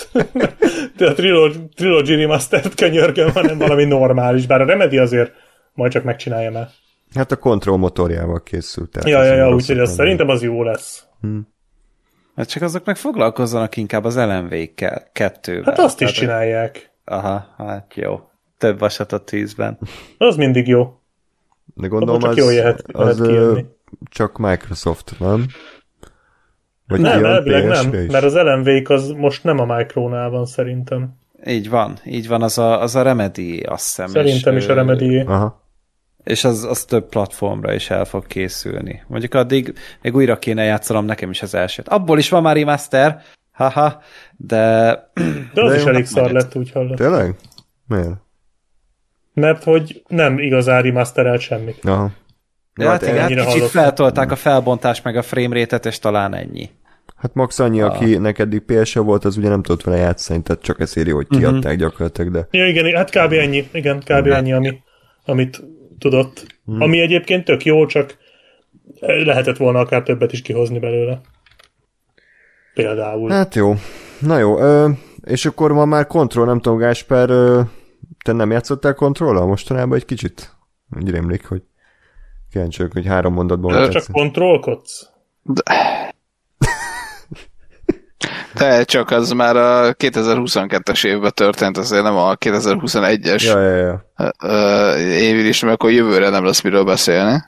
De 0.98 1.08
a 1.10 1.14
Trilogy, 1.14 1.58
Trilogy 1.76 2.16
Remastered 2.16 2.76
könyörgöm, 2.76 3.32
hanem 3.32 3.58
valami 3.58 3.84
normális. 3.86 4.46
Bár 4.46 4.62
a 4.62 4.66
Remedy 4.66 4.98
azért 4.98 5.32
majd 5.74 5.92
csak 5.92 6.04
megcsinálja 6.04 6.52
már. 6.52 6.70
Hát 7.16 7.32
a 7.32 7.36
Control 7.36 7.78
motorjával 7.78 8.44
készült. 8.44 8.90
tehát 8.90 9.10
Ja, 9.10 9.24
ja, 9.24 9.34
ja, 9.34 9.54
úgyhogy 9.54 9.80
az 9.80 9.94
szerintem 9.94 10.30
az 10.30 10.42
jó 10.42 10.64
lesz. 10.64 11.06
Hát 12.36 12.50
csak 12.50 12.62
azok 12.64 12.86
meg 12.86 12.96
foglalkozzanak 12.96 13.78
inkább 13.78 14.04
az 14.04 14.16
LMV-kkel, 14.18 15.10
kettővel. 15.12 15.64
Hát 15.64 15.80
azt 15.80 16.02
is 16.02 16.08
Tehát- 16.12 16.14
csinálják. 16.16 16.92
Aha, 17.06 17.46
hát 17.58 17.94
jó. 17.96 18.20
Több 18.58 18.80
vasat 18.80 19.12
a 19.12 19.18
tűzben. 19.24 19.78
Az 20.18 20.36
mindig 20.36 20.68
jó. 20.68 21.00
De 21.76 21.88
gondolom 21.88 22.22
csak 22.22 22.30
az, 22.30 22.38
jól 22.38 22.54
jöhet- 22.54 22.84
az 22.92 23.20
ö, 23.20 23.26
kijönni. 23.28 23.66
csak 24.10 24.38
Microsoft, 24.38 25.14
nem? 25.20 25.46
Vagy 26.94 27.02
Nem, 27.02 27.26
elvileg 27.26 27.66
nem, 27.66 27.94
is? 27.94 28.12
mert 28.12 28.24
az 28.24 28.36
lmv 28.36 28.92
az 28.92 29.10
most 29.18 29.44
nem 29.44 29.60
a 29.60 29.76
Micronál 29.76 30.30
van 30.30 30.46
szerintem. 30.46 31.18
Így 31.46 31.70
van, 31.70 31.98
így 32.06 32.28
van, 32.28 32.42
az 32.42 32.58
a, 32.58 32.82
az 32.82 32.96
a 32.96 33.02
Remedy, 33.02 33.60
azt 33.60 33.86
hiszem. 33.86 34.08
Szerintem 34.08 34.56
és, 34.56 34.64
is 34.64 34.70
a 34.70 34.74
Remedy. 34.74 35.20
Aha. 35.20 35.62
És 36.24 36.44
az, 36.44 36.64
az 36.64 36.84
több 36.84 37.10
platformra 37.10 37.74
is 37.74 37.90
el 37.90 38.06
fog 38.06 38.28
készülni. 38.28 39.04
Mondjuk 39.08 39.34
addig 39.34 39.74
még 40.02 40.16
újra 40.16 40.40
kéne 40.40 40.64
játszanom 40.64 41.06
nekem 41.06 41.30
is 41.30 41.42
az 41.42 41.54
elsőt. 41.54 41.88
Abból 41.88 42.18
is 42.18 42.30
van 42.30 42.42
már 42.42 42.56
remaster, 42.56 43.22
haha, 43.52 44.02
de 44.38 44.92
De 45.54 45.62
az 45.62 45.72
De 45.72 45.78
is 45.78 45.84
elég 45.84 45.96
hát 45.96 46.06
szar 46.06 46.32
lett, 46.32 46.56
úgy 46.56 46.72
hallott. 46.72 46.98
Tényleg? 46.98 47.36
Miért? 47.88 48.22
Mert 49.34 49.64
hogy 49.64 50.04
nem 50.08 50.40
igazán 50.40 50.82
remasterelt 50.82 51.42
semmit. 51.42 51.86
Aha. 51.86 52.12
de 52.76 52.88
hát, 52.88 53.02
igen, 53.02 53.18
hát 53.18 53.28
kicsit 53.28 53.44
hallottam. 53.44 53.68
feltolták 53.70 54.32
a 54.32 54.36
felbontást 54.36 55.04
meg 55.04 55.16
a 55.16 55.22
framerate-et, 55.22 55.86
és 55.86 56.00
talán 56.00 56.36
ennyi. 56.36 56.70
Hát 57.24 57.34
max 57.34 57.60
annyi, 57.60 57.82
aki 57.82 58.18
neked 58.18 58.60
ps 58.60 58.94
volt, 58.94 59.26
az 59.26 59.38
ugye 59.38 59.50
nem 59.50 59.62
tudott 59.64 59.84
vele 59.84 59.98
játszani, 59.98 60.42
tehát 60.42 60.62
csak 60.62 60.80
ezért 60.80 61.08
jó, 61.08 61.16
hogy 61.16 61.26
Mhm. 61.30 61.40
kiadták 61.40 61.78
gyakorlatilag, 61.78 62.32
de 62.32 62.48
Ja, 62.52 62.68
igen, 62.68 62.96
hát 62.96 63.10
kb. 63.10 63.32
ennyi. 63.32 63.68
Igen, 63.72 64.00
kb. 64.00 64.28
ennyi, 64.28 64.54
ami, 64.54 64.82
amit 65.26 65.64
tudott. 66.00 66.46
Hmm. 66.66 66.82
Ami 66.82 67.00
egyébként 67.00 67.46
tök 67.46 67.66
jó, 67.66 67.86
csak 67.86 68.18
lehetett 69.00 69.58
volna 69.58 69.80
akár 69.80 70.04
többet 70.04 70.32
is 70.32 70.42
kihozni 70.42 70.80
belőle. 70.80 71.22
Például. 72.74 73.30
Hát 73.30 73.56
jó. 73.56 73.74
Na 74.20 74.38
jó, 74.38 74.60
ö, 74.60 74.90
és 75.24 75.46
akkor 75.46 75.72
ma 75.72 75.86
már 75.86 76.08
kontroll, 76.08 76.46
nem 76.46 76.60
tudom, 76.60 76.78
Gásper, 76.78 77.30
ö, 77.30 77.62
te 78.26 78.32
nem 78.32 78.52
játszottál 78.52 78.94
kontrollal 78.94 79.46
mostanában 79.48 79.98
egy 79.98 80.06
kicsit? 80.06 80.52
Úgy 81.00 81.10
rémlik, 81.10 81.46
hogy 81.48 81.62
kíváncsi 82.52 82.84
hogy 82.94 83.06
három 83.06 83.34
mondatban 83.34 83.90
csak 83.90 84.04
kontrollkodsz? 84.12 85.10
De 85.44 85.62
csak 88.84 89.10
az 89.12 89.32
már 89.32 89.56
a 89.56 89.94
2022-es 89.94 91.06
évben 91.06 91.32
történt, 91.34 91.78
azért 91.78 92.04
nem 92.04 92.16
a 92.16 92.36
2021-es 92.36 93.44
Ja, 93.44 93.60
ja, 93.62 93.76
ja. 93.78 94.94
évig 95.00 95.46
is, 95.46 95.62
mert 95.62 95.74
akkor 95.74 95.92
jövőre 95.92 96.30
nem 96.30 96.46
lesz 96.46 96.62
miről 96.62 96.84
beszélni. 96.84 97.44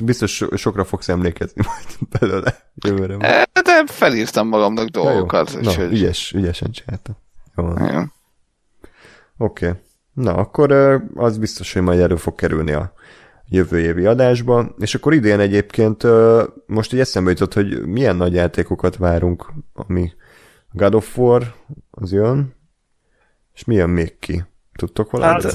biztos 0.00 0.34
so- 0.36 0.58
sokra 0.58 0.84
fogsz 0.84 1.08
emlékezni 1.08 1.62
majd 1.66 2.18
belőle 2.18 2.56
jövőre. 2.74 3.16
majd. 3.16 3.30
Eh, 3.32 3.42
De 3.62 3.82
felírtam 3.86 4.48
magamnak 4.48 4.88
Ja, 4.96 5.02
jó. 5.02 5.08
dolgokat. 5.08 5.52
Na, 5.60 5.68
úgyhogy- 5.68 5.92
ügyes, 5.92 6.32
ügyesen 6.32 6.70
csináltam. 6.70 7.16
Jó. 7.56 7.64
Oké. 9.38 9.66
Okay. 9.66 9.78
Na, 10.12 10.34
akkor 10.34 10.72
az 11.14 11.38
biztos, 11.38 11.72
hogy 11.72 11.82
majd 11.82 12.00
elő 12.00 12.16
fog 12.16 12.34
kerülni 12.34 12.72
a 12.72 12.92
jövő 13.48 13.78
évi 13.80 14.06
adásba, 14.06 14.74
és 14.78 14.94
akkor 14.94 15.14
idén 15.14 15.40
egyébként 15.40 16.02
most 16.66 16.92
így 16.92 17.00
eszembe 17.00 17.30
jutott, 17.30 17.54
hogy 17.54 17.86
milyen 17.86 18.16
nagy 18.16 18.32
játékokat 18.34 18.96
várunk, 18.96 19.52
ami 19.74 20.12
God 20.78 20.94
of 20.94 21.18
War, 21.18 21.54
az 21.90 22.12
jön, 22.12 22.54
és 23.54 23.64
milyen 23.64 23.90
még 23.90 24.18
ki? 24.18 24.44
Tudtok 24.78 25.10
valamit? 25.10 25.42
Hát, 25.42 25.54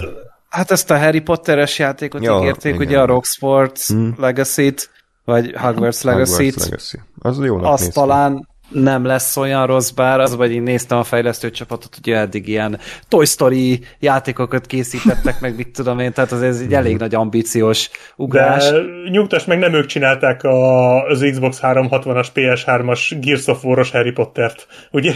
hát 0.50 0.72
ezt 0.72 0.92
a 0.92 0.98
Harry 0.98 1.20
Potteres 1.22 1.80
játékot 1.80 2.24
Ja, 2.24 2.38
ígérték, 2.40 2.74
igen. 2.76 2.88
ugye 2.88 3.00
a 3.00 3.06
Rock 3.06 3.26
Sports 3.26 3.88
Hmm. 3.88 4.14
Legacy-t, 4.18 4.90
vagy 5.26 5.54
Hogwarts 5.58 6.02
Legacy-t. 6.02 6.54
Hogwarts 6.54 6.70
Legacy. 6.70 7.00
Az 7.20 7.40
jónak 7.46 7.72
az 7.74 7.80
néz 7.80 7.90
ki. 7.90 7.94
talán 7.94 8.48
nem 8.74 9.06
lesz 9.06 9.38
olyan 9.38 9.66
rossz, 9.66 9.90
bár 9.90 10.20
az, 10.20 10.36
vagy 10.36 10.52
én 10.52 10.64
néztem 10.64 10.98
a 10.98 11.04
fejlesztő 11.04 11.52
csapatot, 11.52 11.98
hogy 12.04 12.14
eddig 12.14 12.48
ilyen 12.48 12.80
Toy 13.08 13.26
Story 13.26 13.80
játékokat 14.00 14.66
készítettek 14.66 15.40
meg, 15.40 15.56
mit 15.56 15.72
tudom 15.72 16.00
én, 16.00 16.14
tehát 16.14 16.32
az 16.32 16.42
ez 16.42 16.60
egy 16.60 16.74
elég 16.74 16.98
nagy 16.98 17.16
ambíciós 17.16 17.90
ugrás. 18.16 18.70
De 18.70 18.82
nyugtass 19.10 19.46
meg, 19.46 19.60
nem 19.60 19.74
ők 19.74 19.86
csinálták 19.86 20.44
a, 20.44 21.04
az 21.06 21.26
Xbox 21.32 21.60
360-as, 21.62 22.28
PS3-as 22.34 23.16
Gears 23.22 23.48
of 23.48 23.64
War-os 23.64 23.92
Harry 23.92 24.12
Pottert, 24.12 24.68
ugye? 24.92 25.14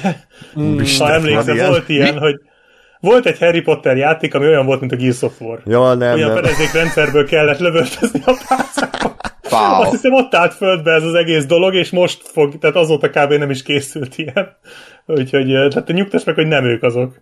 Isten, 0.79 1.07
ha 1.07 1.13
emlékszel, 1.13 1.55
ilyen? 1.55 1.69
volt 1.69 1.89
ilyen, 1.89 2.17
hogy 2.17 2.35
volt 2.99 3.25
egy 3.25 3.39
Harry 3.39 3.61
Potter 3.61 3.97
játék, 3.97 4.33
ami 4.33 4.45
olyan 4.45 4.65
volt, 4.65 4.79
mint 4.79 4.91
a 4.91 4.95
Gears 4.95 5.21
of 5.21 5.41
War. 5.41 5.61
Ja, 5.65 5.93
nem, 5.93 6.13
Olyan 6.13 6.33
nem. 6.33 6.43
fedezékrendszerből 6.43 7.25
kellett 7.25 7.59
lövöltözni 7.59 8.21
a 8.25 8.33
pászákat. 8.47 9.16
Wow. 9.51 9.81
Azt 9.81 9.91
hiszem 9.91 10.13
ott 10.13 10.35
állt 10.35 10.53
földbe 10.53 10.91
ez 10.91 11.03
az 11.03 11.13
egész 11.13 11.45
dolog, 11.45 11.73
és 11.75 11.89
most 11.89 12.21
fog, 12.27 12.57
tehát 12.57 12.75
azóta 12.75 13.09
kb. 13.09 13.33
nem 13.33 13.49
is 13.49 13.63
készült 13.63 14.17
ilyen. 14.17 14.57
Úgyhogy 15.05 15.53
eh, 15.53 15.67
tehát 15.67 15.87
nyugtass 15.87 16.23
meg, 16.23 16.35
hogy 16.35 16.47
nem 16.47 16.65
ők 16.65 16.83
azok. 16.83 17.21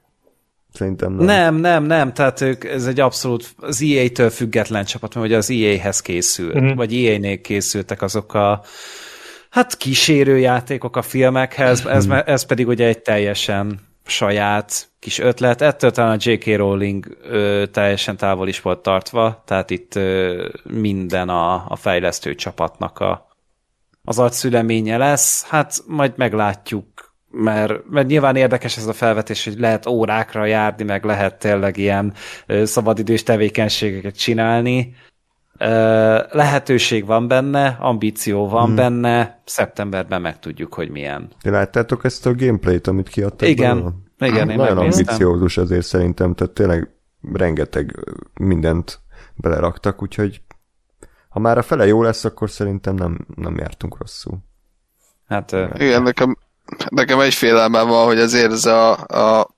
Szerintem 0.73 1.13
nem. 1.13 1.25
Nem, 1.25 1.55
nem, 1.55 1.83
nem, 1.83 2.13
tehát 2.13 2.41
ők, 2.41 2.63
ez 2.63 2.85
egy 2.85 2.99
abszolút 2.99 3.55
az 3.57 3.81
EA-től 3.81 4.29
független 4.29 4.85
csapat, 4.85 5.15
mert 5.15 5.27
ugye 5.27 5.37
az 5.37 5.51
EA-hez 5.51 6.01
készült, 6.01 6.53
Mhm. 6.53 6.63
uh-huh. 6.63 6.77
vagy 6.77 6.93
EA-nél 6.93 7.41
készültek 7.41 8.01
azok 8.01 8.33
a 8.33 8.61
hát 9.49 9.77
kísérő 9.77 10.37
játékok 10.37 10.95
a 10.95 11.01
filmekhez, 11.01 11.85
ez, 11.85 12.07
ez 12.25 12.45
pedig 12.45 12.67
ugye 12.67 12.87
egy 12.87 12.99
teljesen 13.01 13.79
saját 14.05 14.89
kis 14.99 15.19
ötlet. 15.19 15.61
Ettől 15.61 15.91
talán 15.91 16.17
a 16.17 16.17
J.K. 16.19 16.55
Rowling 16.55 17.17
ö, 17.23 17.63
teljesen 17.71 18.17
távol 18.17 18.47
is 18.47 18.61
volt 18.61 18.79
tartva, 18.79 19.43
tehát 19.45 19.69
itt 19.69 19.95
ö, 19.95 20.47
minden 20.63 21.29
a, 21.29 21.65
a 21.67 21.75
fejlesztő 21.75 22.35
csapatnak 22.35 22.99
a, 22.99 23.27
az 24.03 24.19
agyszüleménye 24.19 24.97
lesz. 24.97 25.47
Hát 25.47 25.83
majd 25.87 26.13
meglátjuk, 26.15 27.15
mert, 27.29 27.89
mert 27.89 28.07
nyilván 28.07 28.35
érdekes 28.35 28.77
ez 28.77 28.87
a 28.87 28.93
felvetés, 28.93 29.43
hogy 29.43 29.59
lehet 29.59 29.85
órákra 29.85 30.45
járni, 30.45 30.83
meg 30.83 31.03
lehet 31.03 31.39
tényleg 31.39 31.77
ilyen 31.77 32.13
ö, 32.45 32.65
szabadidős 32.65 33.23
tevékenységeket 33.23 34.17
csinálni. 34.17 34.95
Lehetőség 36.31 37.05
van 37.05 37.27
benne, 37.27 37.77
ambíció 37.79 38.47
van 38.49 38.65
hmm. 38.65 38.75
benne, 38.75 39.41
szeptemberben 39.45 40.21
megtudjuk, 40.21 40.73
hogy 40.73 40.89
milyen. 40.89 41.29
Ti 41.41 41.49
láttátok 41.49 42.03
ezt 42.03 42.25
a 42.25 42.35
gameplayt, 42.35 42.87
amit 42.87 43.09
kiadtak 43.09 43.47
Igen, 43.47 43.75
belőle? 43.77 43.93
igen, 44.33 44.49
én 44.49 44.57
Nagyon 44.57 44.75
megnéztem. 44.75 45.05
ambiciózus 45.05 45.57
azért 45.57 45.85
szerintem, 45.85 46.33
tehát 46.33 46.53
tényleg 46.53 46.89
rengeteg 47.33 47.99
mindent 48.33 48.99
beleraktak, 49.35 50.01
úgyhogy 50.01 50.41
ha 51.29 51.39
már 51.39 51.57
a 51.57 51.61
fele 51.61 51.85
jó 51.85 52.03
lesz, 52.03 52.25
akkor 52.25 52.49
szerintem 52.49 52.95
nem, 52.95 53.25
nem 53.35 53.57
jártunk 53.57 53.97
rosszul. 53.97 54.37
Hát 55.27 55.51
Igen, 55.73 56.01
nekem, 56.01 56.37
nekem 56.89 57.19
egy 57.19 57.33
félelmem 57.33 57.87
van, 57.87 58.05
hogy 58.05 58.19
azért 58.19 58.51
ez 58.51 58.65
a, 58.65 58.91
a 58.91 59.55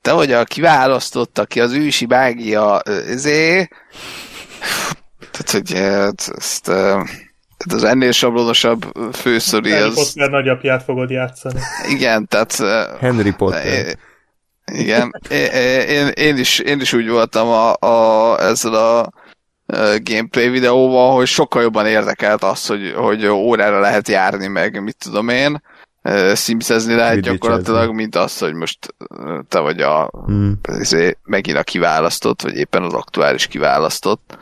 te 0.00 0.12
vagy 0.12 0.32
a 0.32 0.44
kiválasztott, 0.44 1.38
aki 1.38 1.60
az 1.60 1.72
ősi 1.72 2.06
mágia 2.06 2.80
ezé, 2.80 3.68
tehát, 5.38 5.50
hogy 5.50 5.72
eh, 5.76 6.08
ezt, 6.36 6.68
eh, 6.68 6.74
tehát 7.56 7.72
az 7.74 7.84
ennél 7.84 8.12
sablonosabb 8.12 8.84
főszori, 9.12 9.70
Harry 9.70 9.82
az, 9.84 9.94
Potter 9.94 10.30
nagyapját 10.30 10.82
fogod 10.82 11.10
játszani. 11.10 11.60
igen, 11.88 12.26
tehát 12.28 12.60
eh, 12.60 12.98
Henry 13.00 13.30
Potter. 13.32 13.66
É- 13.66 13.98
Igen, 14.72 15.20
én, 15.30 15.46
én, 15.88 16.06
én, 16.08 16.36
is, 16.36 16.58
én 16.58 16.80
is 16.80 16.92
úgy 16.92 17.08
voltam 17.08 17.48
a, 17.48 17.74
a, 17.86 18.38
ezzel 18.40 18.74
a 18.74 19.12
gameplay 20.02 20.48
videóval, 20.48 21.14
hogy 21.14 21.26
sokkal 21.26 21.62
jobban 21.62 21.86
érdekelt 21.86 22.42
az, 22.42 22.66
hogy, 22.66 22.92
hogy 22.96 23.26
órára 23.26 23.80
lehet 23.80 24.08
járni, 24.08 24.46
meg 24.46 24.82
mit 24.82 24.96
tudom 25.04 25.28
én, 25.28 25.62
ö, 26.02 26.32
simszezni 26.36 26.94
lehet 26.94 27.12
Quidditchezni. 27.12 27.38
gyakorlatilag, 27.38 27.94
mint 27.94 28.16
az, 28.16 28.38
hogy 28.38 28.54
most 28.54 28.94
te 29.48 29.58
vagy 29.58 29.80
a 29.80 30.10
Hmm. 30.26 30.60
izé, 30.78 31.16
megint 31.22 31.56
a 31.56 31.62
kiválasztott, 31.62 32.42
vagy 32.42 32.56
éppen 32.56 32.82
az 32.82 32.92
aktuális 32.94 33.46
kiválasztott. 33.46 34.38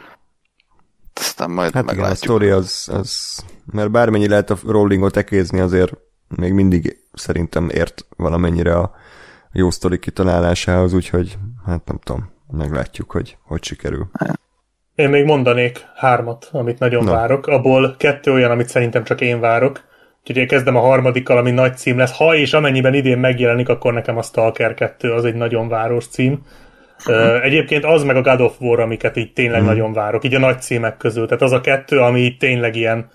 Aztán 1.20 1.50
majd 1.50 1.72
Hát 1.72 1.82
igen, 1.82 1.94
a 1.94 2.00
meglátjuk. 2.00 2.24
sztori 2.24 2.48
az, 2.48 2.88
az, 2.92 3.44
mert 3.72 3.90
bármennyi 3.90 4.28
lehet 4.28 4.50
a 4.50 4.56
rollingot 4.66 5.16
ekézni, 5.16 5.60
azért 5.60 5.92
még 6.36 6.52
mindig 6.52 6.96
szerintem 7.12 7.68
ért 7.68 8.06
valamennyire 8.16 8.74
a 8.78 8.94
jó 9.52 9.70
sztori 9.70 9.98
kitalálásához, 9.98 10.92
úgyhogy 10.92 11.38
hát 11.66 11.84
nem 11.84 11.98
tudom, 12.02 12.30
meglátjuk, 12.50 13.10
hogy 13.10 13.36
hogy 13.42 13.64
sikerül. 13.64 14.06
Én 14.94 15.08
még 15.08 15.24
mondanék 15.24 15.86
hármat, 15.94 16.48
amit 16.52 16.78
nagyon 16.78 17.04
Na. 17.04 17.10
Na. 17.10 17.16
várok. 17.16 17.46
Abból 17.46 17.94
kettő 17.98 18.32
olyan, 18.32 18.50
amit 18.50 18.68
szerintem 18.68 19.04
csak 19.04 19.20
én 19.20 19.40
várok. 19.40 19.84
Úgyhogy 20.20 20.36
én 20.36 20.46
kezdem 20.48 20.76
a 20.76 20.80
harmadikkal, 20.80 21.38
ami 21.38 21.50
nagy 21.50 21.76
cím 21.76 21.98
lesz. 21.98 22.16
Ha 22.16 22.34
és 22.34 22.52
amennyiben 22.52 22.94
idén 22.94 23.18
megjelenik, 23.18 23.68
akkor 23.68 23.92
nekem 23.92 24.16
a 24.16 24.22
Stalker 24.22 24.74
2 24.74 25.12
az 25.12 25.24
egy 25.24 25.34
nagyon 25.34 25.68
város 25.68 26.06
cím. 26.08 26.42
Egyébként 27.42 27.84
az 27.84 28.02
meg 28.02 28.16
a 28.16 28.22
God 28.22 28.40
of 28.40 28.60
War, 28.60 28.80
amiket 28.80 29.16
így 29.16 29.32
tényleg 29.32 29.60
Mhm. 29.60 29.68
nagyon 29.68 29.92
várok, 29.92 30.24
így 30.24 30.34
a 30.34 30.38
nagy 30.38 30.60
címek 30.60 30.96
közül. 30.96 31.26
Tehát 31.26 31.42
az 31.42 31.52
a 31.52 31.60
kettő, 31.60 31.98
ami 31.98 32.20
így 32.20 32.36
tényleg 32.36 32.76
ilyen 32.76 33.10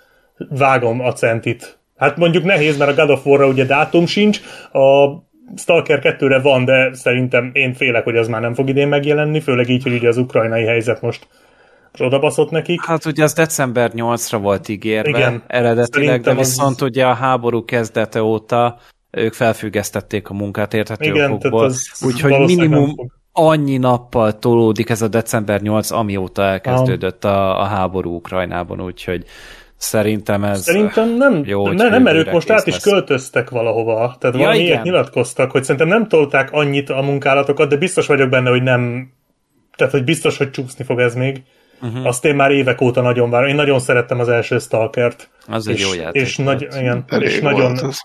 vágom 0.49 0.99
a 1.01 1.13
centit. 1.13 1.79
Hát 1.97 2.17
mondjuk 2.17 2.43
nehéz, 2.43 2.77
mert 2.77 2.91
a 2.91 3.01
God 3.05 3.09
of 3.09 3.25
War-ra 3.25 3.47
ugye 3.47 3.65
dátum 3.65 4.05
sincs, 4.05 4.39
a 4.71 5.07
Stalker 5.57 5.99
2-re 6.19 6.39
van, 6.39 6.65
de 6.65 6.93
szerintem 6.93 7.49
én 7.53 7.73
félek, 7.73 8.03
hogy 8.03 8.17
az 8.17 8.27
már 8.27 8.41
nem 8.41 8.53
fog 8.53 8.69
idén 8.69 8.87
megjelenni, 8.87 9.39
főleg 9.39 9.69
így, 9.69 9.83
hogy 9.83 9.93
ugye 9.93 10.07
az 10.07 10.17
ukrajnai 10.17 10.63
helyzet 10.65 11.01
most, 11.01 11.27
most 11.91 12.03
odabaszott 12.03 12.49
nekik. 12.51 12.85
Hát 12.85 13.05
ugye 13.05 13.23
az 13.23 13.33
december 13.33 13.91
8-ra 13.95 14.37
volt 14.41 14.69
ígérve 14.69 15.09
Igen. 15.09 15.43
eredetileg, 15.47 16.07
Szerintem 16.07 16.33
de 16.35 16.39
az- 16.41 16.47
viszont 16.47 16.81
ugye 16.81 17.05
a 17.05 17.13
háború 17.13 17.65
kezdete 17.65 18.21
óta 18.23 18.77
ők 19.11 19.33
felfüggesztették 19.33 20.29
a 20.29 20.33
munkát 20.33 20.73
érthető 20.73 21.09
Igen, 21.09 21.31
okokból. 21.31 21.63
az 21.63 22.03
Úgyhogy 22.05 22.39
minimum 22.45 22.95
fog. 22.95 23.11
Annyi 23.33 23.77
nappal 23.77 24.39
tolódik 24.39 24.89
ez 24.89 25.01
a 25.01 25.07
december 25.07 25.61
8, 25.61 25.91
amióta 25.91 26.41
elkezdődött 26.41 27.23
a, 27.23 27.59
a 27.59 27.63
háború 27.63 28.15
Ukrajnában, 28.15 28.81
úgyhogy 28.81 29.25
szerintem 29.77 30.43
ez... 30.43 30.61
Szerintem 30.61 31.17
nem, 31.17 31.41
Jó, 31.45 31.67
ne, 31.67 31.89
nem, 31.89 32.03
mert 32.03 32.05
ők 32.05 32.15
jövőre 32.15 32.31
most 32.31 32.49
át 32.49 32.67
is 32.67 32.73
lesz. 32.73 32.83
költöztek 32.83 33.49
valahova. 33.49 34.15
Tehát 34.19 34.35
Ja, 34.35 34.41
valami 34.41 34.63
ilyet 34.63 34.83
nyilatkoztak, 34.83 35.51
hogy 35.51 35.63
szerintem 35.63 35.87
nem 35.87 36.07
tolták 36.07 36.51
annyit 36.51 36.89
a 36.89 37.01
munkálatokat, 37.01 37.69
de 37.69 37.77
biztos 37.77 38.07
vagyok 38.07 38.29
benne, 38.29 38.49
hogy 38.49 38.63
nem, 38.63 39.11
tehát 39.75 39.93
hogy 39.93 40.03
biztos, 40.03 40.37
hogy 40.37 40.51
csúszni 40.51 40.83
fog 40.83 40.99
ez 40.99 41.15
még. 41.15 41.41
Uh-huh. 41.81 42.05
Azt 42.05 42.25
én 42.25 42.35
már 42.35 42.51
évek 42.51 42.81
óta 42.81 43.01
nagyon 43.01 43.29
várom. 43.29 43.47
Én 43.47 43.55
nagyon 43.55 43.79
szerettem 43.79 44.19
az 44.19 44.29
első 44.29 44.59
Stalkert. 44.59 45.29
Az 45.47 45.67
egy 45.67 45.75
és, 45.75 45.81
jó 45.81 46.01
játék 46.01 46.21
És, 46.21 46.37
nagy, 46.37 46.61
igen, 46.61 47.05
és 47.19 47.39
nagyon, 47.39 47.77
az. 47.77 47.99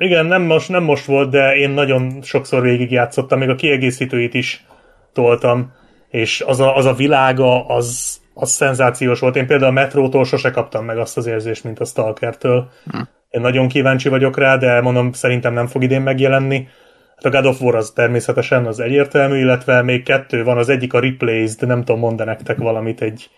Igen, 0.00 0.26
nem 0.26 0.42
most, 0.42 0.68
nem 0.68 0.82
most 0.82 1.04
volt, 1.04 1.30
de 1.30 1.56
én 1.56 1.70
nagyon 1.70 2.22
sokszor 2.22 2.62
végigjátszottam, 2.62 3.38
még 3.38 3.48
a 3.48 3.54
kiegészítőit 3.54 4.34
is 4.34 4.64
toltam, 5.12 5.72
és 6.08 6.40
az 6.46 6.60
a, 6.60 6.76
az 6.76 6.84
a 6.84 6.94
világa, 6.94 7.66
az, 7.66 8.20
az 8.34 8.50
szenzációs 8.50 9.20
volt. 9.20 9.36
Én 9.36 9.46
például 9.46 9.70
a 9.70 9.74
metrótól 9.74 10.24
sose 10.24 10.50
kaptam 10.50 10.84
meg 10.84 10.98
azt 10.98 11.16
az 11.16 11.26
érzést, 11.26 11.64
mint 11.64 11.80
a 11.80 11.84
Stalkertől. 11.84 12.70
Hm. 12.90 12.98
Én 13.30 13.40
nagyon 13.40 13.68
kíváncsi 13.68 14.08
vagyok 14.08 14.38
rá, 14.38 14.56
de 14.56 14.80
mondom, 14.80 15.12
szerintem 15.12 15.52
nem 15.52 15.66
fog 15.66 15.82
idén 15.82 16.02
megjelenni. 16.02 16.68
Hát 17.14 17.24
a 17.24 17.30
God 17.30 17.46
of 17.46 17.60
War 17.60 17.74
az 17.74 17.90
természetesen 17.90 18.66
az 18.66 18.80
egyértelmű, 18.80 19.38
illetve 19.38 19.82
még 19.82 20.02
kettő 20.02 20.44
van, 20.44 20.58
az 20.58 20.68
egyik 20.68 20.92
a 20.92 21.00
Replaced, 21.00 21.68
nem 21.68 21.84
tudom, 21.84 22.00
mond 22.00 22.24
nektek 22.24 22.56
valamit, 22.56 23.02
egy 23.02 23.30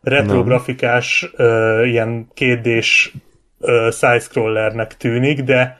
retrografikás, 0.00 1.30
ö, 1.36 1.84
ilyen 1.84 2.28
kétdés 2.34 3.12
side-scrollernek 3.90 4.96
tűnik, 4.96 5.42
de 5.42 5.78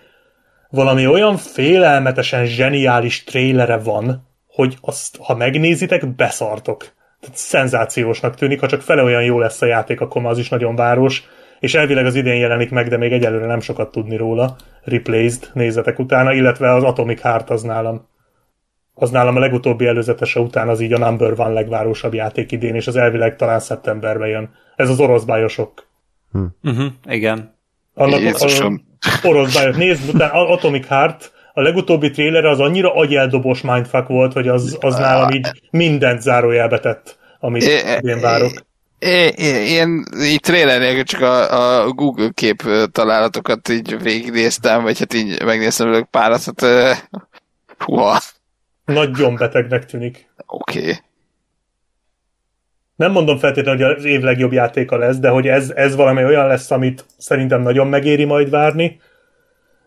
valami 0.71 1.07
olyan 1.07 1.37
félelmetesen 1.37 2.45
zseniális 2.47 3.25
trélere 3.25 3.77
van, 3.77 4.29
hogy 4.47 4.77
azt, 4.81 5.17
ha 5.17 5.35
megnézitek, 5.35 6.15
beszartok. 6.15 6.79
Tehát 7.21 7.37
szenzációsnak 7.37 8.35
tűnik, 8.35 8.61
ha 8.61 8.67
csak 8.67 8.81
fele 8.81 9.03
olyan 9.03 9.25
jó 9.25 9.39
lesz 9.39 9.63
a 9.63 9.67
játék, 9.67 10.01
akkor 10.01 10.23
már 10.23 10.31
az 10.31 10.39
is 10.39 10.49
nagyon 10.49 10.77
város, 10.77 11.25
és 11.61 11.75
elvileg 11.75 12.07
az 12.07 12.15
idén 12.15 12.39
jelenik 12.39 12.71
meg, 12.71 12.89
de 12.89 12.97
még 12.97 13.13
egyelőre 13.13 13.47
nem 13.47 13.61
sokat 13.61 13.91
tudni 13.91 14.17
róla. 14.17 14.57
Replaced, 14.83 15.51
nézzetek 15.53 15.99
utána, 15.99 16.33
illetve 16.33 16.75
az 16.75 16.83
Atomic 16.83 17.21
Heart 17.21 17.51
az 17.51 17.63
nálam 17.63 18.09
Az 18.95 19.11
nálam 19.11 19.37
a 19.37 19.39
legutóbbi 19.39 19.87
előzetese 19.87 20.41
után 20.41 20.69
az 20.69 20.81
így 20.81 20.93
a 20.93 20.99
number 20.99 21.37
van 21.37 21.53
legvárosabb 21.53 22.15
játék 22.15 22.53
idén, 22.53 22.75
és 22.75 22.87
az 22.87 22.97
elvileg 22.97 23.37
talán 23.37 23.61
szeptemberben 23.61 24.29
jön. 24.29 24.51
Ez 24.77 24.89
az 24.89 25.01
orosz 25.01 25.25
bájosok. 25.25 25.87
Uh-huh, 26.63 26.93
igen. 27.09 27.55
Annak 27.95 28.21
Jézusom. 28.21 28.90
Orosz 29.23 29.55
bájos. 29.55 29.77
Nézd, 29.77 30.15
utána 30.15 30.49
Atomic 30.49 30.87
Heart, 30.87 31.33
a 31.55 31.61
legutóbbi 31.61 32.11
trailer 32.11 32.45
az 32.45 32.61
annyira 32.61 32.95
agyeldobos 32.95 33.61
mindfuck 33.61 34.09
volt, 34.09 34.33
hogy 34.33 34.49
az, 34.49 34.77
az 34.81 34.97
nálam 34.97 35.31
így 35.31 35.49
mindent 35.71 36.21
zárójelbe 36.21 36.79
tett, 36.79 37.19
amit 37.41 37.63
én 38.01 38.21
várok. 38.21 38.53
Én 39.69 40.05
így 40.23 40.41
trailer 40.41 40.81
nélkül 40.81 41.03
csak 41.03 41.21
a, 41.21 41.83
a 41.83 41.91
Google 41.91 42.31
kép 42.35 42.63
találatokat 42.93 43.69
így 43.69 44.03
végignéztem, 44.03 44.83
vagy 44.83 44.99
hát 44.99 45.15
így 45.15 45.43
megnéztem 45.45 45.91
velük 45.91 46.11
párat, 46.11 46.45
hát 46.45 46.63
ö, 46.63 46.93
húha, 47.79 48.21
Nagyon 48.85 49.35
betegnek 49.35 49.87
tűnik. 49.87 50.31
oké. 50.47 50.79
Okay. 50.79 50.95
Nem 53.01 53.13
mondom 53.13 53.39
feltétlenül, 53.39 53.87
hogy 53.87 53.97
az 53.97 54.05
év 54.05 54.21
legjobb 54.21 54.53
játéka 54.53 54.97
lesz, 54.97 55.19
de 55.19 55.29
hogy 55.29 55.47
ez, 55.47 55.71
ez 55.75 55.95
valami 55.97 56.25
olyan 56.25 56.47
lesz, 56.47 56.71
amit 56.71 57.05
szerintem 57.19 57.63
nagyon 57.63 57.87
megéri 57.87 58.25
majd 58.25 58.51
várni, 58.51 59.01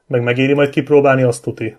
meg 0.08 0.24
megéri 0.24 0.54
majd 0.54 0.70
kipróbálni, 0.70 1.24
azt 1.24 1.44
tuti. 1.44 1.78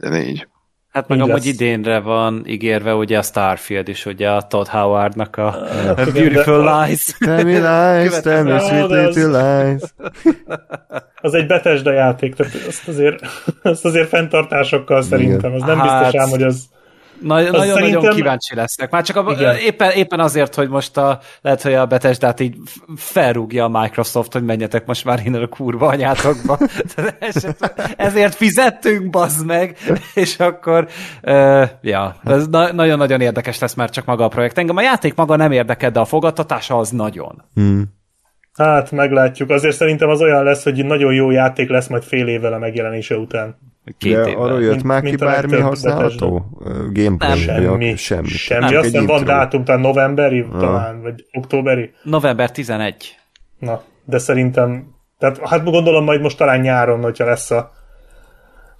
De 0.00 0.20
így. 0.22 0.46
Hát 0.90 1.08
meg 1.08 1.18
Így 1.18 1.24
amúgy 1.24 1.34
lesz. 1.36 1.46
idénre 1.52 1.98
van 1.98 2.42
ígérve 2.46 2.94
ugye 2.94 3.18
a 3.18 3.22
Starfield 3.22 3.88
is, 3.88 4.06
ugye 4.06 4.30
a 4.30 4.42
Todd 4.42 4.66
Howardnak 4.68 5.36
a, 5.36 5.46
a 5.46 5.94
Beautiful 5.94 6.64
de- 6.64 6.84
Lies. 6.86 7.04
Tell 7.18 7.42
me 7.44 7.52
lies, 8.00 8.20
tell 8.20 8.42
me 8.42 8.58
sweet 8.58 8.90
little 8.90 9.62
lies. 9.62 9.82
Az 11.20 11.34
egy 11.34 11.46
Bethesda 11.46 11.92
játék, 11.92 12.34
tehát 12.34 12.52
azt 12.68 12.88
azért, 12.88 13.20
azt 13.62 13.84
azért 13.84 14.08
fenntartásokkal 14.08 15.02
szerintem. 15.02 15.52
Az 15.52 15.62
nem 15.62 15.78
Hát, 15.78 16.02
biztos 16.02 16.20
ám, 16.20 16.28
hogy 16.28 16.42
az... 16.42 16.68
Nagyon-nagyon 17.24 17.74
szerintem- 17.74 18.14
kíváncsi 18.14 18.54
lesznek. 18.54 18.90
Már 18.90 19.02
csak 19.02 19.16
a, 19.16 19.32
Igen. 19.32 19.56
éppen, 19.56 19.90
éppen 19.90 20.20
azért, 20.20 20.54
hogy 20.54 20.68
most 20.68 20.96
a, 20.96 21.18
lehet, 21.40 21.62
hogy 21.62 21.74
a 21.74 21.86
Bethesda-t 21.86 22.40
így 22.40 22.56
felrúgja 22.96 23.64
a 23.64 23.80
Microsoft, 23.80 24.32
hogy 24.32 24.44
menjetek 24.44 24.86
most 24.86 25.04
már 25.04 25.20
innen 25.24 25.42
a 25.42 25.46
kurva 25.46 25.86
anyátokba. 25.86 26.58
Ezért 27.96 28.34
fizettünk, 28.34 29.10
bazd 29.10 29.46
meg, 29.46 29.76
és 30.14 30.38
akkor, 30.38 30.88
uh, 31.22 31.68
ja, 31.82 32.16
ez 32.24 32.46
na- 32.46 32.72
nagyon-nagyon 32.72 33.20
érdekes 33.20 33.58
lesz 33.58 33.74
már 33.74 33.90
csak 33.90 34.04
maga 34.04 34.24
a 34.24 34.28
projekt. 34.28 34.58
Engem 34.58 34.76
a 34.76 34.82
játék 34.82 35.14
maga 35.14 35.36
nem 35.36 35.52
érdekel, 35.52 35.90
de 35.90 36.00
a 36.00 36.04
fogadtatása 36.04 36.78
az 36.78 36.90
nagyon. 36.90 37.42
Hát, 38.54 38.90
meglátjuk. 38.90 39.50
Azért 39.50 39.76
szerintem 39.76 40.08
az 40.08 40.20
olyan 40.20 40.44
lesz, 40.44 40.62
hogy 40.62 40.84
nagyon 40.84 41.14
jó 41.14 41.30
játék 41.30 41.68
lesz 41.68 41.86
majd 41.86 42.02
fél 42.02 42.26
évvel 42.26 42.52
a 42.52 42.58
megjelenése 42.58 43.16
után. 43.16 43.56
Két 43.98 44.14
De 44.14 44.30
arról 44.30 44.62
jött 44.62 44.82
már 44.82 45.02
ki 45.02 45.14
a 45.14 45.24
bármi 45.24 45.60
használható? 45.60 46.46
Gameplay? 46.92 47.38
Semmi. 47.38 47.96
Semmi. 47.96 48.28
Semmi. 48.28 48.66
Csak 48.66 48.76
Azt 48.76 48.84
egy 48.84 48.90
hiszem 48.90 49.06
van 49.06 49.24
dátum, 49.24 49.64
talán 49.64 49.80
novemberi, 49.80 50.46
talán, 50.58 51.02
vagy 51.02 51.24
októberi. 51.32 51.90
November 52.02 52.50
11. 52.50 53.18
Na, 53.58 53.82
de 54.04 54.18
szerintem, 54.18 54.94
tehát 55.18 55.38
hát 55.48 55.64
gondolom 55.64 56.04
majd 56.04 56.20
most 56.20 56.36
talán 56.36 56.60
nyáron, 56.60 57.02
hogyha 57.02 57.24
lesz 57.24 57.50
a, 57.50 57.70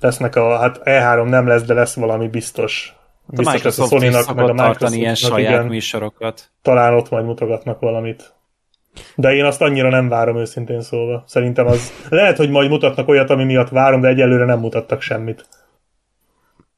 lesznek 0.01 0.37
a, 0.37 0.59
hát 0.59 0.81
E3 0.85 1.29
nem 1.29 1.47
lesz, 1.47 1.63
de 1.63 1.75
lesz 1.75 1.95
valami 1.95 2.29
biztos. 2.29 2.95
A 3.27 3.37
Biztos 3.37 3.63
lesz 3.63 3.79
a 3.79 3.83
Microsoft 3.83 3.93
is 3.93 4.13
Sony-nak, 4.13 4.35
meg 4.35 4.49
a 4.49 4.55
tartani 4.55 4.97
ilyen 4.97 5.11
Microsoftnak, 5.11 5.39
saját 5.39 5.53
igen, 5.53 5.67
műsorokat. 5.67 6.51
talán 6.63 6.95
ott 6.95 7.11
majd 7.11 7.25
mutogatnak 7.25 7.81
valamit. 7.81 8.34
De 9.17 9.35
én 9.35 9.45
azt 9.45 9.61
annyira 9.61 9.89
nem 9.89 10.09
várom 10.09 10.37
őszintén 10.37 10.81
szólva. 10.81 11.25
Szerintem 11.27 11.67
az, 11.67 11.93
lehet, 12.09 12.37
hogy 12.37 12.51
majd 12.51 12.71
mutatnak 12.71 13.09
olyat, 13.09 13.31
ami 13.31 13.45
miatt 13.45 13.69
várom, 13.69 14.01
de 14.01 14.09
egyelőre 14.09 14.45
nem 14.45 14.59
mutattak 14.59 15.01
semmit. 15.01 15.47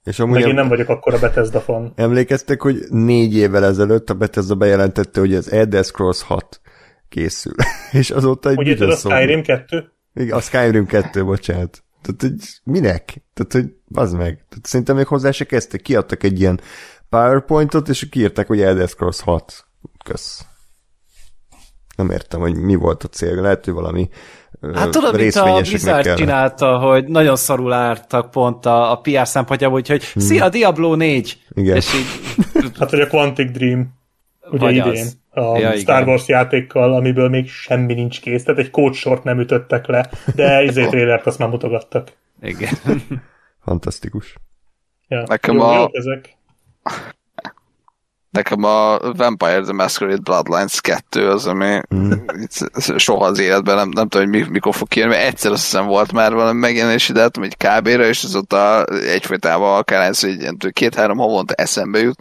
És 0.05 0.19
amúgy 0.19 0.33
Meg 0.35 0.43
én 0.43 0.49
em- 0.49 0.57
nem 0.57 0.69
vagyok 0.69 0.89
akkor 0.89 1.15
a 1.15 1.19
Bethesda 1.19 1.61
fan. 1.61 1.93
emlékeztek, 1.97 2.63
hogy 2.63 2.79
négy 2.89 3.37
évvel 3.37 3.65
ezelőtt 3.65 4.11
a 4.11 4.15
Bethesda 4.15 4.55
bejelentette, 4.55 5.21
hogy 5.21 5.35
az 5.35 5.53
Elder 5.53 5.85
Scrolls 5.85 6.23
6 6.23 6.61
készül. 7.09 7.55
És 7.93 8.11
azóta 8.11 8.51
egy 8.51 8.59
Ugye 8.59 8.87
a. 8.87 8.97
Skyrim 8.97 9.43
2? 9.43 9.93
Igen, 10.15 10.37
a 10.37 10.41
Skyrim 10.41 10.87
2, 10.87 11.25
bocsánat. 11.25 11.85
Tehát, 12.03 12.21
hogy 12.21 12.49
minek? 12.65 13.23
Tehát, 13.35 13.53
hogy 13.53 13.75
az 13.95 14.13
meg. 14.13 14.45
Tehát 14.49 14.67
szerintem 14.67 14.97
még 14.97 15.07
hozzá 15.07 15.31
se 15.31 15.45
kezdtek. 15.45 15.83
Kiadtak 15.83 16.23
egy 16.23 16.41
ilyen 16.41 16.61
PowerPointot, 17.09 17.89
és 17.89 18.09
kiírták, 18.09 18.47
hogy 18.47 18.61
Elder 18.61 18.89
Scrolls 18.89 19.21
6. 19.21 19.65
Kösz. 20.05 20.45
Nem 21.97 22.11
értem, 22.11 22.41
hogy 22.41 22.55
mi 22.57 22.75
volt 22.75 23.03
a 23.03 23.09
cél. 23.09 23.41
Lehet, 23.41 23.65
hogy 23.65 23.75
valami 23.75 24.09
Hát 24.75 24.91
tudod, 24.91 25.17
mint 25.17 25.35
a 25.35 25.61
Blizzard 25.61 26.15
csinálta, 26.15 26.79
hogy 26.79 27.05
nagyon 27.05 27.37
szarul 27.37 27.73
ártak 27.73 28.31
pont 28.31 28.67
a, 28.67 28.91
a 28.93 28.97
PR 28.97 29.27
szempontjából, 29.27 29.79
úgyhogy 29.79 30.05
hmm. 30.05 30.23
szia, 30.23 30.49
Diablo 30.49 30.95
4! 30.95 31.39
Igen. 31.55 31.77
És 31.77 31.95
így, 31.95 32.07
Hát, 32.79 32.91
hogy 32.91 33.01
a 33.01 33.07
Quantic 33.07 33.51
Dream 33.51 33.95
ugye 34.51 34.59
Vagy 34.59 34.77
idén 34.77 34.91
az. 34.91 35.19
a 35.31 35.41
Ja, 35.41 35.59
ja, 35.59 35.69
igen. 35.69 35.79
Star 35.79 36.07
Wars 36.07 36.29
játékkal, 36.29 36.95
amiből 36.95 37.29
még 37.29 37.49
semmi 37.49 37.95
nincs 37.95 38.21
kész, 38.21 38.45
tehát 38.45 38.61
egy 38.61 38.71
kódsort 38.71 39.25
nem 39.25 39.41
ütöttek 39.41 39.87
le, 39.87 40.11
de 40.35 40.63
izé 40.69 40.87
trailert 40.87 41.27
azt 41.27 41.39
már 41.39 41.49
mutogattak. 41.49 42.13
igen. 42.43 42.73
Fantasztikus. 43.65 44.37
Ja. 45.09 45.23
Nekem 45.27 45.55
jó, 45.55 45.63
a- 45.63 45.75
Jók 45.75 45.95
ezek. 45.97 46.37
Nekem 48.37 48.65
a 48.65 48.99
Vampire 49.17 49.61
the 49.61 49.73
Masquerade 49.73 50.21
Bloodlines 50.23 50.81
2 50.81 51.29
az, 51.31 51.47
ami 51.47 51.81
Mm. 51.95 52.13
soha 52.97 53.25
az 53.25 53.39
életben 53.39 53.77
nem, 53.77 53.89
nem 53.89 54.09
tudom, 54.09 54.31
hogy 54.31 54.41
mi- 54.41 54.49
mikor 54.51 54.75
fog 54.75 54.89
kijönni, 54.89 55.11
mert 55.13 55.27
egyszer 55.27 55.53
azt 55.53 55.63
hiszem 55.63 55.87
volt 55.87 56.13
már 56.13 56.35
valami 56.35 56.59
megjelenési 56.61 57.13
dátum, 57.13 57.43
egy 57.43 57.57
KB-ra, 57.57 58.05
és 58.07 58.25
azóta 58.25 58.85
egyfolytában 58.85 59.79
akár 59.79 60.09
ez, 60.09 60.21
hogy 60.21 60.41
ilyen 60.41 60.57
két-három 60.73 61.17
havonta 61.19 61.55
eszembe 61.55 61.99
jut, 61.99 62.17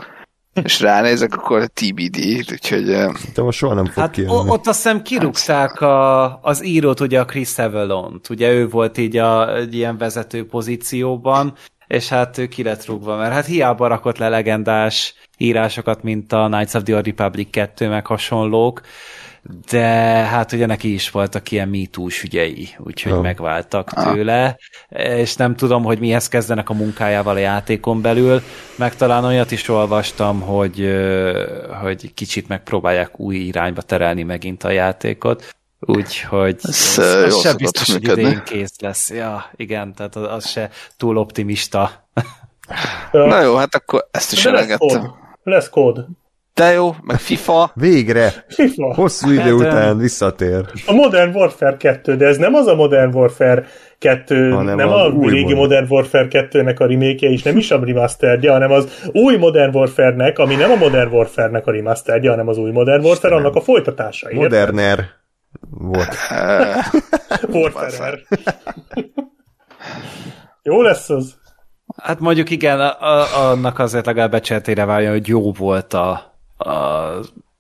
és 0.64 0.80
ránézek, 0.80 1.34
akkor 1.36 1.66
TBD, 1.74 2.18
úgyhogy 2.52 2.86
De 3.34 3.42
most 3.42 3.58
soha 3.58 3.74
nem 3.74 3.86
fog 3.86 4.04
Hát 4.04 4.12
kijönni. 4.12 4.50
ott 4.50 4.68
azt 4.68 4.84
hiszem 4.84 5.02
kirúgták 5.02 5.82
a, 5.82 6.24
az 6.42 6.66
írót, 6.66 7.00
ugye 7.00 7.20
a 7.20 7.26
Chris 7.26 7.58
Avalon-t, 7.58 8.30
ugye 8.30 8.52
ő 8.52 8.68
volt 8.68 8.98
így 8.98 9.18
a, 9.18 9.56
egy 9.56 9.76
ilyen 9.76 9.98
vezető 9.98 10.46
pozícióban, 10.46 11.54
és 11.88 12.10
hát 12.10 12.38
ő 12.38 12.48
ki 12.48 12.64
lett 12.64 12.86
rúgva, 12.86 13.16
mert 13.16 13.34
hát 13.34 13.46
hiába 13.46 13.88
rakott 13.88 14.18
le 14.18 14.30
legendás 14.30 15.14
írásokat, 15.38 16.04
mint 16.04 16.34
a 16.34 16.48
Knights 16.48 16.74
of 16.74 16.84
the 16.84 16.96
Old 16.96 17.06
Republic 17.06 17.50
2, 17.50 17.90
meg 17.90 18.06
hasonlók, 18.06 18.82
de 19.70 19.86
hát 20.26 20.52
ugye 20.52 20.66
neki 20.66 20.94
is 20.94 21.12
voltak 21.12 21.52
ilyen 21.52 21.70
mitús 21.70 22.24
ügyei, 22.24 22.70
úgyhogy 22.78 23.12
Ja. 23.12 23.22
megváltak 23.22 23.94
tőle, 23.94 24.58
és 24.90 25.36
nem 25.36 25.56
tudom, 25.56 25.84
hogy 25.84 26.00
mihez 26.00 26.28
kezdenek 26.28 26.70
a 26.70 26.74
munkájával 26.74 27.36
a 27.36 27.40
játékon 27.40 28.02
belül, 28.02 28.42
meg 28.76 28.96
talán 28.96 29.24
olyat 29.24 29.52
is 29.52 29.70
olvastam, 29.70 30.42
hogy, 30.42 30.96
hogy 31.82 32.14
kicsit 32.14 32.48
megpróbálják 32.48 33.20
új 33.20 33.36
irányba 33.36 33.82
terelni 33.82 34.24
megint 34.24 34.64
a 34.64 34.70
játékot, 34.70 35.56
úgyhogy 35.86 36.56
Ez, 36.62 36.98
az, 36.98 37.24
az 37.24 37.40
se 37.42 37.54
biztos, 37.54 37.92
hogy 37.92 38.04
idén 38.08 38.42
kész 38.46 38.80
lesz. 38.80 39.10
Ja, 39.12 39.46
igen, 39.56 39.94
tehát 39.94 40.16
az, 40.16 40.28
az 40.32 40.48
se 40.48 40.70
túl 40.98 41.18
optimista. 41.18 41.90
Ja. 43.12 43.26
na 43.26 43.42
jó, 43.42 43.56
hát 43.56 43.76
akkor 43.76 44.08
ezt 44.12 44.32
is 44.32 44.44
De 44.44 44.52
lesz 44.52 44.78
kód. 44.78 44.90
elengedtem. 44.92 45.14
Lesz 45.44 45.70
kód. 45.70 46.06
De 46.54 46.72
jó, 46.72 46.96
meg 47.02 47.20
FIFA, 47.20 47.72
Végre! 47.74 48.46
FIFA. 48.48 48.94
Hosszú 48.94 49.30
idő 49.30 49.42
Hát, 49.42 49.52
után 49.52 49.98
visszatér. 49.98 50.66
A 50.86 50.94
Modern 50.94 51.36
Warfare 51.36 51.78
2, 51.78 52.16
de 52.16 52.26
ez 52.26 52.38
nem 52.38 52.54
az 52.54 52.68
a 52.68 52.76
Modern 52.76 53.16
Warfare 53.16 53.66
2, 54.00 54.50
Hanem 54.52 54.76
nem 54.76 54.90
az 54.92 55.02
a 55.02 55.10
új 55.10 55.30
régi 55.32 55.42
Modern. 55.54 55.60
Modern 55.60 55.86
Warfare 55.90 56.28
2-nek 56.30 56.78
a 56.80 56.86
remake 56.86 57.28
és 57.30 57.44
nem 57.44 57.58
is 57.58 57.72
a 57.72 57.80
remasterje, 57.86 58.52
hanem 58.52 58.72
az 58.72 59.10
új 59.12 59.38
Modern 59.38 59.76
Warfare-nek, 59.76 60.40
ami 60.40 60.56
nem 60.56 60.72
a 60.72 60.76
Modern 60.76 61.12
Warfare-nek 61.14 61.68
a 61.68 61.72
remasterje, 61.72 62.30
hanem 62.30 62.48
az 62.48 62.58
új 62.58 62.72
Modern 62.72 63.04
Warfare, 63.06 63.36
annak 63.36 63.56
a 63.56 63.62
folytatása. 63.62 64.30
érted? 64.32 65.06
Volt. 65.70 66.16
eh, 66.30 66.86
Warfare. 67.50 68.20
Jó 70.64 70.82
lesz 70.82 71.10
az. 71.10 71.36
Hát 71.98 72.20
mondjuk 72.20 72.50
igen, 72.50 72.80
a, 72.80 73.02
a, 73.02 73.50
annak 73.50 73.80
azért 73.80 74.06
legalább 74.06 74.32
becsületére 74.32 74.86
váljon, 74.86 75.12
hogy 75.12 75.28
jó 75.28 75.52
volt 75.52 75.94
a, 75.94 76.36
a 76.58 76.72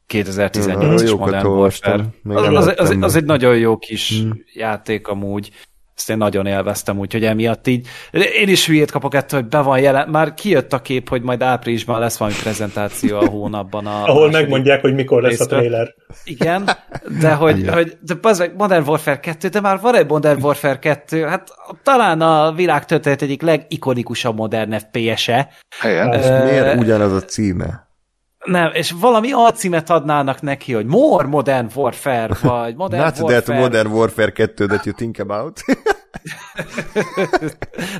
2018-as 0.08 1.08
jókat 1.08 1.26
Modern. 1.26 1.48
Warfare. 1.48 2.06
Az, 2.24 2.68
az, 2.68 2.74
az, 2.78 2.98
az 3.00 3.16
egy 3.16 3.26
nagyon 3.26 3.58
jó 3.58 3.78
kis 3.78 4.24
játék 4.54 5.08
amúgy. 5.08 5.52
Ezt 5.96 6.10
én 6.10 6.18
nagyon 6.18 6.46
élveztem, 6.46 7.00
úgyhogy 7.00 7.26
emiatt 7.26 7.68
így. 7.68 7.88
Én 8.12 8.50
is 8.50 8.66
hülyét 8.66 8.92
kapok 8.92 9.16
ettől, 9.16 9.40
hogy 9.40 9.50
be 9.50 9.62
van 9.62 9.80
jelen. 9.80 10.10
Már 10.10 10.34
kijött 10.34 10.74
a 10.74 10.82
kép, 10.82 11.10
hogy 11.10 11.22
majd 11.22 11.42
áprilisban 11.42 12.00
lesz 12.00 12.18
valami 12.18 12.38
prezentáció 12.42 13.18
a 13.18 13.30
hónapban. 13.30 13.86
A 13.86 14.04
Ahol 14.10 14.32
megmondják, 14.32 14.82
hogy 14.82 14.94
mikor 14.94 15.22
lesz 15.22 15.34
a 15.34 15.38
részről. 15.38 15.60
trailer. 15.60 15.94
Igen, 16.24 16.70
de 17.20 17.34
hogy, 17.34 17.70
hogy 17.70 17.98
de 18.02 18.14
az 18.22 18.40
meg 18.40 18.56
Modern 18.58 18.88
Warfare 18.88 19.20
2, 19.20 19.48
de 19.48 19.60
már 19.60 19.80
van 19.80 19.96
egy 19.96 20.08
Modern 20.08 20.44
Warfare 20.44 20.80
2, 20.80 21.24
hát 21.24 21.48
talán 21.84 22.22
a 22.22 22.52
világ 22.52 22.86
történet 22.86 23.22
egyik 23.22 23.42
legikonikusabb 23.42 24.36
modern 24.36 24.80
FPS-e. 24.80 25.50
igen. 25.84 26.14
És 26.14 26.26
miért 26.26 26.80
ugyanaz 26.80 27.12
a 27.12 27.22
címe? 27.22 27.85
Nem, 28.46 28.72
és 28.74 28.92
valami 28.92 29.32
alcímet 29.32 29.90
adnának 29.90 30.42
neki, 30.42 30.74
hogy 30.74 30.86
More 30.86 31.28
Modern 31.28 31.68
Warfare, 31.76 32.34
vagy 32.42 32.76
Modern 32.84 33.04
Not 33.04 33.20
Warfare. 33.20 33.42
that 33.42 33.60
Modern 33.60 33.88
Warfare 33.92 34.32
2 34.32 34.66
that 34.66 34.86
you 34.86 34.96
think 34.96 35.20
about. 35.20 35.60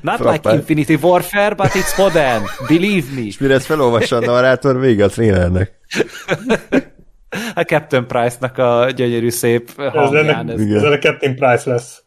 Not 0.02 0.16
Frappáns. 0.18 0.44
like 0.44 0.54
Infinity 0.54 0.98
Warfare, 1.02 1.56
but 1.56 1.72
it's 1.74 1.98
modern. 1.98 2.44
Believe 2.68 3.06
me. 3.16 3.28
Mire 3.40 3.54
ezt 3.54 3.66
felolvassa 3.66 4.16
a 4.16 4.20
narrátor, 4.20 4.80
vége 4.80 5.04
a 5.04 5.08
trélernek. 5.08 5.72
A 7.56 7.62
Captain 7.62 8.08
Price-nak 8.08 8.58
a 8.58 8.90
gyönyörű 8.96 9.30
szép 9.30 9.70
Ez, 9.78 9.92
hangján. 9.94 10.30
ennek, 10.30 10.58
Ez, 10.60 10.62
ez 10.76 10.84
ennek 10.84 11.02
Captain 11.02 11.36
Price 11.36 11.70
lesz. 11.70 12.04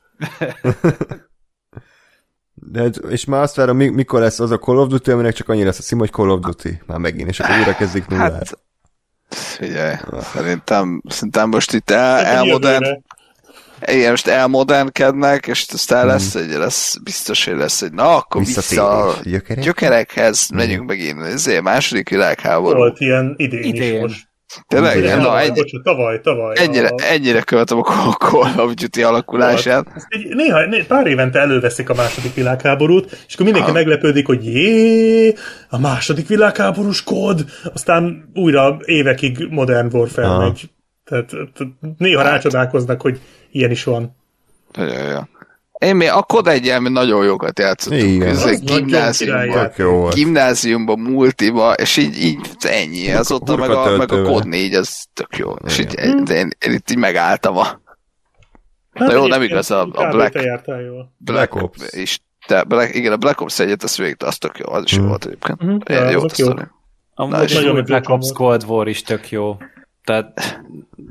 De, 2.73 2.85
és 3.09 3.25
már 3.25 3.43
azt 3.43 3.55
várom, 3.57 3.77
mi- 3.77 3.89
mikor 3.89 4.21
lesz 4.21 4.41
az 4.41 4.51
a 4.51 4.59
Call 4.59 4.77
of 4.77 4.89
Duty, 4.89 5.11
aminek 5.11 5.35
csak 5.35 5.49
annyi 5.49 5.65
lesz 5.65 5.79
a 5.79 5.83
szím, 5.83 5.99
hogy 5.99 6.11
Call 6.11 6.29
of 6.31 6.41
Duty. 6.41 6.81
Már 6.87 6.99
megint, 6.99 7.29
és 7.29 7.41
akkor 7.41 7.57
újra 7.59 7.75
kezdik 7.75 8.07
nullára. 8.07 8.35
Hát, 8.35 8.59
figyelj, 9.29 9.95
szerintem, 10.33 11.03
szerintem 11.09 11.49
most 11.49 11.73
itt 11.73 11.91
el, 11.91 12.25
elmodern, 12.25 13.05
igen, 13.87 14.11
most 14.11 14.27
elmodernkednek, 14.27 15.47
és 15.47 15.67
aztán 15.73 16.07
lesz 16.07 16.35
egy, 16.35 16.51
lesz, 16.51 16.97
biztos, 17.03 17.45
hogy 17.45 17.57
lesz 17.57 17.83
egy, 17.83 17.93
na 17.93 18.17
akkor 18.17 18.45
vissza 18.45 19.07
a. 19.07 19.15
Gyökerek? 19.23 19.65
gyökerekhez, 19.65 20.49
megyünk 20.49 20.89
megint, 20.89 21.23
ezért 21.23 21.63
második 21.63 22.09
világháború. 22.09 22.77
Volt 22.79 23.01
ilyen 23.01 23.35
idén, 23.37 23.63
Idén. 23.63 23.95
is 23.95 24.01
most. 24.01 24.28
Tényleg, 24.69 25.03
na, 25.05 25.23
tavaly, 25.23 25.45
egy, 25.45 25.53
bocsánat, 25.53 25.85
tavaly, 25.85 26.21
tavaly. 26.21 26.57
ennyire, 26.59 26.89
a- 26.89 26.95
ennyire 27.11 27.41
követem 27.43 27.79
a 27.79 27.83
Call 28.13 28.53
of 28.65 28.75
Duty 28.75 29.03
alakulását. 29.03 29.87
Ezt 29.95 30.07
egy- 30.09 30.35
Néha, 30.35 30.67
né, 30.67 30.83
pár 30.83 31.07
évente 31.07 31.39
előveszik 31.39 31.89
a 31.91 31.95
második 31.95 32.35
világháborút, 32.35 33.25
és 33.27 33.35
akkor 33.35 33.45
mindenki 33.45 33.69
Ha. 33.71 33.75
meglepődik, 33.77 34.27
hogy 34.27 34.45
jé, 34.47 35.35
a 35.69 35.79
második 35.79 36.29
világháborús 36.29 37.05
kód, 37.05 37.45
aztán 37.75 38.31
újra 38.35 38.79
évekig 38.85 39.47
Modern 39.51 39.89
Warfare 39.97 40.27
Ha. 40.27 40.39
megy. 40.39 40.71
Tehát 41.05 41.31
néha 41.99 42.23
rácsodálkoznak, 42.23 43.01
hogy 43.01 43.21
ilyen 43.51 43.71
is 43.71 43.85
van. 43.85 44.17
Nagyon 44.73 45.09
jó. 45.09 45.19
Én 45.79 45.97
még 45.97 46.09
a 46.13 46.23
Kod 46.23 46.47
egyel 46.49 46.81
mi 46.81 46.89
nagyon 46.89 47.25
jókat 47.25 47.59
játszottunk. 47.59 48.03
Igen. 48.03 48.29
Ez 48.29 48.43
Az 48.43 48.51
egy 48.51 48.65
gimnáziumban. 48.65 49.71
jó. 49.77 50.09
Gimnáziumban, 50.09 50.99
multiba, 50.99 51.73
és 51.73 51.97
így, 51.97 52.23
így 52.23 52.39
ennyi. 52.61 53.11
Azóta 53.13 53.57
meg 53.57 53.71
a, 53.71 53.97
meg 53.97 54.13
a. 54.13 54.23
Kod 54.23 54.47
4, 54.47 54.75
az 54.75 55.05
tök 55.15 55.37
jó. 55.37 55.53
És 55.67 55.79
így, 55.79 55.95
én, 55.99 56.23
én 56.59 56.73
itt 56.73 56.91
így 56.91 56.97
megálltam 56.99 57.57
a 57.57 57.65
Hát 58.93 59.09
Na 59.09 59.15
jó, 59.15 59.27
nem 59.27 59.43
igaz, 59.43 59.71
a- 59.71 59.89
a. 59.93 60.09
Black- 60.11 60.33
Te 60.65 60.81
jól. 60.81 61.13
Black, 61.19 61.51
Black 61.51 61.55
Ops 61.55 61.93
is. 61.93 62.21
De 62.47 62.63
Black, 62.65 62.95
igen, 62.95 63.13
a 63.13 63.17
Black 63.17 63.41
Ops 63.41 63.59
egyet, 63.59 63.83
az 63.83 63.97
végig, 63.97 64.17
az 64.19 64.39
tök 64.39 64.59
jó, 64.59 64.73
az 64.73 64.83
is 64.85 64.93
jó 64.93 64.99
Mhm. 65.01 65.09
volt 65.09 65.25
egyébként. 65.25 65.63
Mhm. 65.63 65.77
Ja, 65.85 66.11
jó 66.11 66.17
azok 66.23 66.37
jó. 66.37 66.49
Amúgy 67.15 67.33
Na, 67.35 67.43
és 67.43 67.55
az 67.57 67.63
nagyon 67.63 67.85
Black 67.85 68.09
Ops 68.09 68.21
volt. 68.25 68.33
Cold 68.37 68.65
War 68.67 68.89
is 68.89 69.03
tök 69.03 69.31
jó. 69.31 69.57
Tehát, 70.09 70.61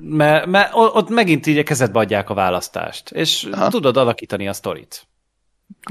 mert, 0.01 0.45
mert 0.45 0.69
ott 0.73 1.09
megint 1.09 1.47
így 1.47 1.57
a 1.57 1.63
kezedbe 1.63 1.99
adják 1.99 2.29
a 2.29 2.33
választást, 2.33 3.11
és 3.11 3.47
Aha. 3.51 3.69
tudod 3.69 3.97
alakítani 3.97 4.47
a 4.47 4.53
sztorit. 4.53 5.07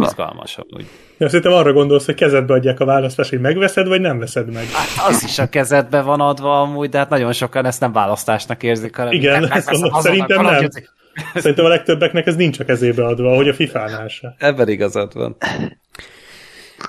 Izgalmas 0.03 0.59
amúgy. 0.59 0.87
Ja, 1.19 1.27
szerintem 1.29 1.53
arra 1.53 1.73
gondolsz, 1.73 2.05
hogy 2.05 2.15
kezedbe 2.15 2.55
adják 2.55 2.81
a 2.81 2.85
választást, 2.85 3.31
hogy 3.31 3.41
megveszed, 3.41 3.89
vagy 3.89 4.01
nem 4.01 4.19
veszed 4.19 4.53
meg. 4.53 4.65
Hát 4.65 5.09
az 5.09 5.23
is 5.23 5.39
a 5.39 5.49
kezedbe 5.49 6.01
van 6.01 6.21
adva 6.21 6.61
amúgy, 6.61 6.89
de 6.89 6.99
hát 6.99 7.09
nagyon 7.09 7.33
sokan 7.33 7.65
ezt 7.65 7.81
nem 7.81 7.93
választásnak 7.93 8.63
érzik, 8.63 8.97
hanem 8.97 9.13
Igen, 9.13 9.41
megveszem 9.41 9.73
mondom, 9.73 9.95
azonnal 9.95 10.27
szerintem 10.27 10.45
nem. 10.45 10.61
Duty. 10.61 10.89
Szerintem 11.35 11.65
a 11.65 11.69
legtöbbeknek 11.69 12.27
ez 12.27 12.37
nincs 12.37 12.59
a 12.61 12.65
kezébe 12.65 13.07
adva, 13.07 13.35
hogy 13.35 13.49
a 13.49 13.55
FIFA-nál 13.55 14.09
se. 14.09 14.35
Ebben 14.39 14.69
igazad 14.69 15.15
van. 15.15 15.37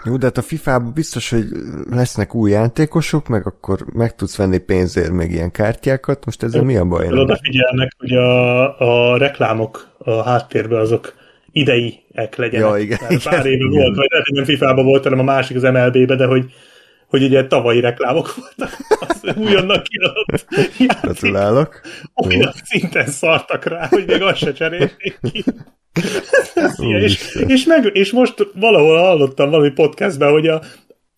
Jó, 0.05 0.17
de 0.17 0.25
hát 0.25 0.37
a 0.37 0.41
FIFA-ban 0.41 0.93
biztos, 0.93 1.29
hogy 1.29 1.45
lesznek 1.89 2.35
új 2.35 2.51
játékosok, 2.51 3.27
meg 3.27 3.45
akkor 3.45 3.85
meg 3.93 4.15
tudsz 4.15 4.35
venni 4.35 4.57
pénzért 4.57 5.11
meg 5.11 5.31
ilyen 5.31 5.51
kártyákat. 5.51 6.25
Most 6.25 6.43
ezzel 6.43 6.63
mi 6.63 6.75
a 6.75 6.85
baj? 6.85 7.07
Odafigyelnek, 7.07 7.91
hogy 7.97 8.11
a, 8.11 9.11
a 9.13 9.17
reklámok 9.17 9.87
a 9.97 10.23
háttérben 10.23 10.79
azok 10.79 11.13
ideiek 11.51 12.35
legyenek. 12.35 12.69
Ja, 12.69 12.77
igen, 12.77 12.97
Mert 13.09 13.23
pár 13.23 13.45
igen, 13.45 13.45
éve 13.45 13.65
igen. 13.65 13.69
volt, 13.69 13.95
vagy 13.95 14.07
lehet, 14.09 14.25
hogy 14.25 14.35
nem 14.35 14.45
FIFA-ban 14.45 14.85
volt, 14.85 15.03
hanem 15.03 15.19
a 15.19 15.23
másik 15.23 15.55
az 15.55 15.61
MLB-be, 15.61 16.15
de 16.15 16.25
hogy, 16.25 16.53
hogy 17.07 17.23
ugye 17.23 17.47
tavalyi 17.47 17.79
reklámok 17.79 18.35
voltak. 18.35 18.77
Az 19.07 19.35
újonnan 19.35 19.81
kiadott. 19.83 20.45
Gratulálok. 21.01 21.81
Olyan 22.13 22.51
szinten 22.63 23.07
szartak 23.07 23.65
rá, 23.65 23.87
hogy 23.87 24.05
még 24.07 24.21
azt 24.21 24.37
se 24.37 24.53
cserélték 24.53 25.19
ki. 25.31 25.43
Ilyen, 26.77 27.01
és, 27.01 27.35
és, 27.47 27.65
meg, 27.65 27.89
és 27.93 28.11
most 28.11 28.47
valahol 28.55 28.97
hallottam 28.97 29.49
valami 29.49 29.69
podcastben, 29.71 30.31
hogy 30.31 30.47
a, 30.47 30.61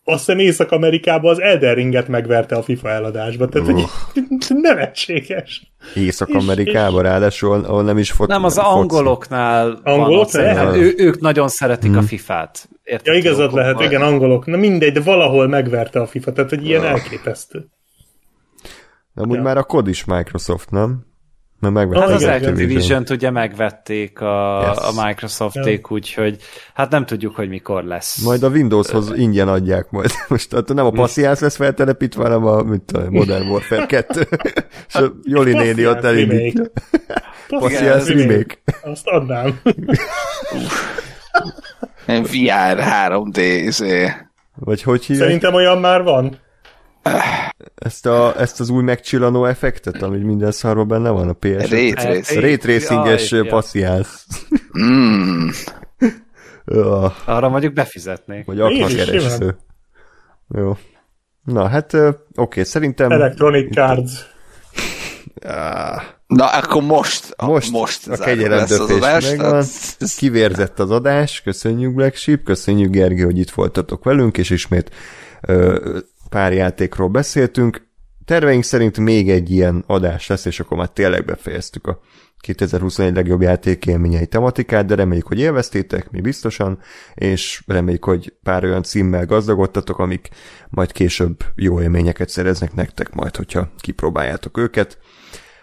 azt 0.04 0.26
hiszem 0.26 0.40
Észak-Amerikában 0.40 1.32
az 1.32 1.42
Elden 1.42 1.76
Ringet 1.76 2.08
megverte 2.08 2.56
a 2.56 2.62
FIFA 2.64 2.90
eladásba. 2.90 3.48
Tehát, 3.48 3.68
hogy 3.68 3.84
nevetséges. 4.48 5.72
Észak-Amerikában 5.96 7.04
ráadásul, 7.04 7.64
ahol 7.66 7.84
nem 7.84 7.98
is 7.98 8.12
fot, 8.12 8.28
Nem, 8.28 8.44
az 8.44 8.56
foci. 8.56 8.68
angoloknál 8.68 9.80
van 9.84 10.00
Angolok 10.00 10.30
szerintem. 10.30 10.66
lehet? 10.68 10.82
ő, 10.82 10.94
ők 10.98 11.20
nagyon 11.20 11.48
szeretik 11.48 11.96
a 11.98 12.02
FIFA-t. 12.02 12.70
Érted? 12.84 13.06
Ja, 13.14 13.20
igazad 13.20 13.54
lehet, 13.54 13.80
igen, 13.82 14.02
angolok. 14.02 14.46
Na 14.46 14.58
mindegy, 14.58 14.92
de 14.94 15.02
valahol 15.02 15.48
megverte 15.48 16.00
a 16.00 16.08
FIFA, 16.08 16.32
tehát 16.34 16.50
hogy 16.50 16.66
ilyen 16.66 16.84
elképesztő. 16.86 17.66
Amúgy 19.16 19.36
Ja. 19.36 19.42
már 19.42 19.58
a 19.58 19.64
kod 19.64 19.88
is 19.88 20.06
Microsoft, 20.06 20.70
nem? 20.72 21.06
Mert 21.60 21.74
megvették 21.74 22.04
Hát 22.04 22.12
az 22.16 22.22
igen, 22.22 22.44
Activision-t 22.44 23.10
ugye 23.10 23.30
megvették 23.32 24.22
a, 24.22 24.62
Yes. 24.68 24.78
a 24.98 25.06
Microsofték, 25.06 25.92
úgyhogy 25.92 26.38
hát 26.74 26.92
nem 26.92 27.06
tudjuk, 27.06 27.36
hogy 27.36 27.50
mikor 27.50 27.84
lesz. 27.84 28.22
Majd 28.24 28.44
a 28.44 28.48
Windowshoz 28.50 29.12
ingyen 29.16 29.48
adják 29.48 29.90
majd. 29.90 30.12
Most 30.28 30.50
tehát 30.50 30.74
nem 30.74 30.86
a 30.86 30.90
Passziánsz 30.92 31.40
lesz 31.40 31.56
feltelepítve, 31.56 32.24
hanem 32.24 32.46
a, 32.46 32.62
mint 32.64 32.92
a 32.92 33.10
Modern 33.10 33.48
Warfare 33.50 33.86
2. 33.86 34.28
És 34.88 34.96
a 34.96 35.14
Joli 35.24 35.54
néni 35.54 35.88
ott 35.88 36.00
Passziánsz 36.02 36.04
elindítja. 36.06 36.68
remake. 38.28 38.56
Azt 38.82 39.08
adnám. 39.08 39.60
VR 42.06 42.78
3D, 43.10 43.38
izé. 43.66 44.12
Vagy 44.56 44.82
hogy 44.82 45.06
hívják? 45.06 45.26
Szerintem 45.26 45.54
olyan 45.54 45.78
már 45.80 46.04
van. 46.04 46.38
Ezt, 47.76 48.06
a, 48.06 48.40
ezt 48.40 48.60
az 48.60 48.70
új 48.70 48.84
megcsillanó 48.84 49.46
effektet, 49.46 50.02
ami 50.02 50.18
minden 50.18 50.52
szarban 50.52 50.88
benne 50.88 51.10
van 51.10 51.30
a 51.30 51.34
PS. 51.34 51.70
Ray 51.70 51.92
tracing. 51.92 52.42
Ray 52.42 52.58
tracinges 52.58 53.32
Jaj, 53.32 53.44
ja. 53.44 53.50
passziánsz. 53.50 54.26
Mm. 54.80 55.48
Ah, 56.66 57.12
Arra 57.26 57.50
mondjuk 57.50 57.74
befizetnék. 57.74 58.46
Vagy 58.46 58.60
aknakeresztő. 58.60 59.58
Jó. 60.56 60.78
Na, 61.44 61.68
hát 61.68 61.98
oké, 62.36 62.64
szerintem... 62.64 63.12
Electronic 63.12 63.74
Cards. 63.74 64.12
Ah, 65.42 66.02
Na, 66.30 66.46
akkor 66.46 66.82
most, 66.82 67.34
a, 67.36 67.46
most, 67.46 67.72
most 67.72 68.08
a 68.08 68.14
adás, 68.14 69.30
megvan. 69.30 69.64
Kivérzett 70.18 70.80
az 70.80 70.92
adás, 70.92 71.42
köszönjük 71.42 71.94
Black 71.94 72.16
Sheep, 72.16 72.44
köszönjük 72.44 72.92
Gergő, 72.92 73.24
hogy 73.24 73.38
itt 73.38 73.50
voltatok 73.50 74.04
velünk, 74.04 74.38
és 74.38 74.50
ismét 74.50 74.92
ö, 75.42 75.98
pár 76.30 76.54
játékról 76.54 77.08
beszéltünk. 77.08 77.88
Terveink 78.26 78.64
szerint 78.64 79.00
még 79.00 79.30
egy 79.30 79.52
ilyen 79.52 79.84
adás 79.88 80.28
lesz, 80.28 80.46
és 80.46 80.60
akkor 80.60 80.78
már 80.78 80.90
tényleg 80.90 81.26
befejeztük 81.26 81.88
a 81.88 82.00
2021 82.40 83.14
legjobb 83.16 83.42
játékélményei 83.42 84.28
tematikát, 84.28 84.86
de 84.86 84.96
reméljük, 84.96 85.28
hogy 85.28 85.40
élveztétek, 85.40 86.12
mi 86.12 86.22
biztosan, 86.22 86.80
és 87.14 87.64
reméljük, 87.68 88.04
hogy 88.04 88.34
pár 88.44 88.64
olyan 88.64 88.84
címmel 88.84 89.26
gazdagodtatok, 89.26 90.00
amik 90.00 90.30
majd 90.70 90.92
később 90.92 91.44
jó 91.56 91.82
élményeket 91.82 92.30
szereznek 92.30 92.74
nektek 92.74 93.14
majd, 93.14 93.36
hogyha 93.36 93.72
kipróbáljátok 93.78 94.58
őket. 94.58 94.98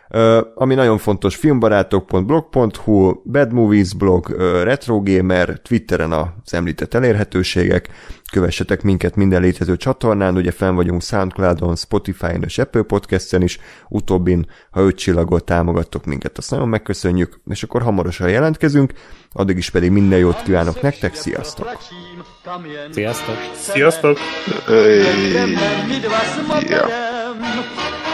Uh, 0.09 0.39
ami 0.55 0.75
nagyon 0.75 0.99
fontos, 0.99 1.36
filmbarátok.blog.hu, 1.36 3.12
Bad 3.25 3.52
Movies 3.52 3.94
blog, 3.94 4.28
uh, 4.28 4.62
Retro 4.62 5.02
Gamer, 5.02 5.60
Twitteren 5.62 6.12
az 6.12 6.55
említett 6.55 6.94
elérhetőségek, 6.94 7.89
kövessetek 8.33 8.83
minket 8.83 9.17
minden 9.17 9.41
létező 9.41 9.76
csatornán, 9.76 10.36
ugye 10.36 10.51
fenn 10.51 10.75
vagyunk 10.75 11.02
Soundcloudon, 11.02 11.76
Spotify-on 11.76 12.43
és 12.43 12.59
Apple 12.59 12.83
Podcast-en 12.83 13.43
is, 13.43 13.59
utóbbin, 13.89 14.47
ha 14.70 14.81
öt 14.81 14.97
csillagot 14.97 15.44
támogattok 15.44 16.05
minket, 16.05 16.39
azt 16.39 16.51
nagyon 16.51 16.68
megköszönjük, 16.68 17.41
és 17.49 17.62
akkor 17.62 17.83
hamarosan 17.83 18.28
jelentkezünk, 18.28 18.93
addig 19.33 19.57
is 19.57 19.70
pedig 19.70 19.91
minden 19.91 20.18
jót 20.18 20.43
kívánok 20.43 20.83
nektek, 20.83 21.15
sziasztok! 21.15 21.78
Sziasztok! 22.91 23.36
Sziasztok! 23.55 24.18
S 24.18 24.23
motorem 26.49 28.06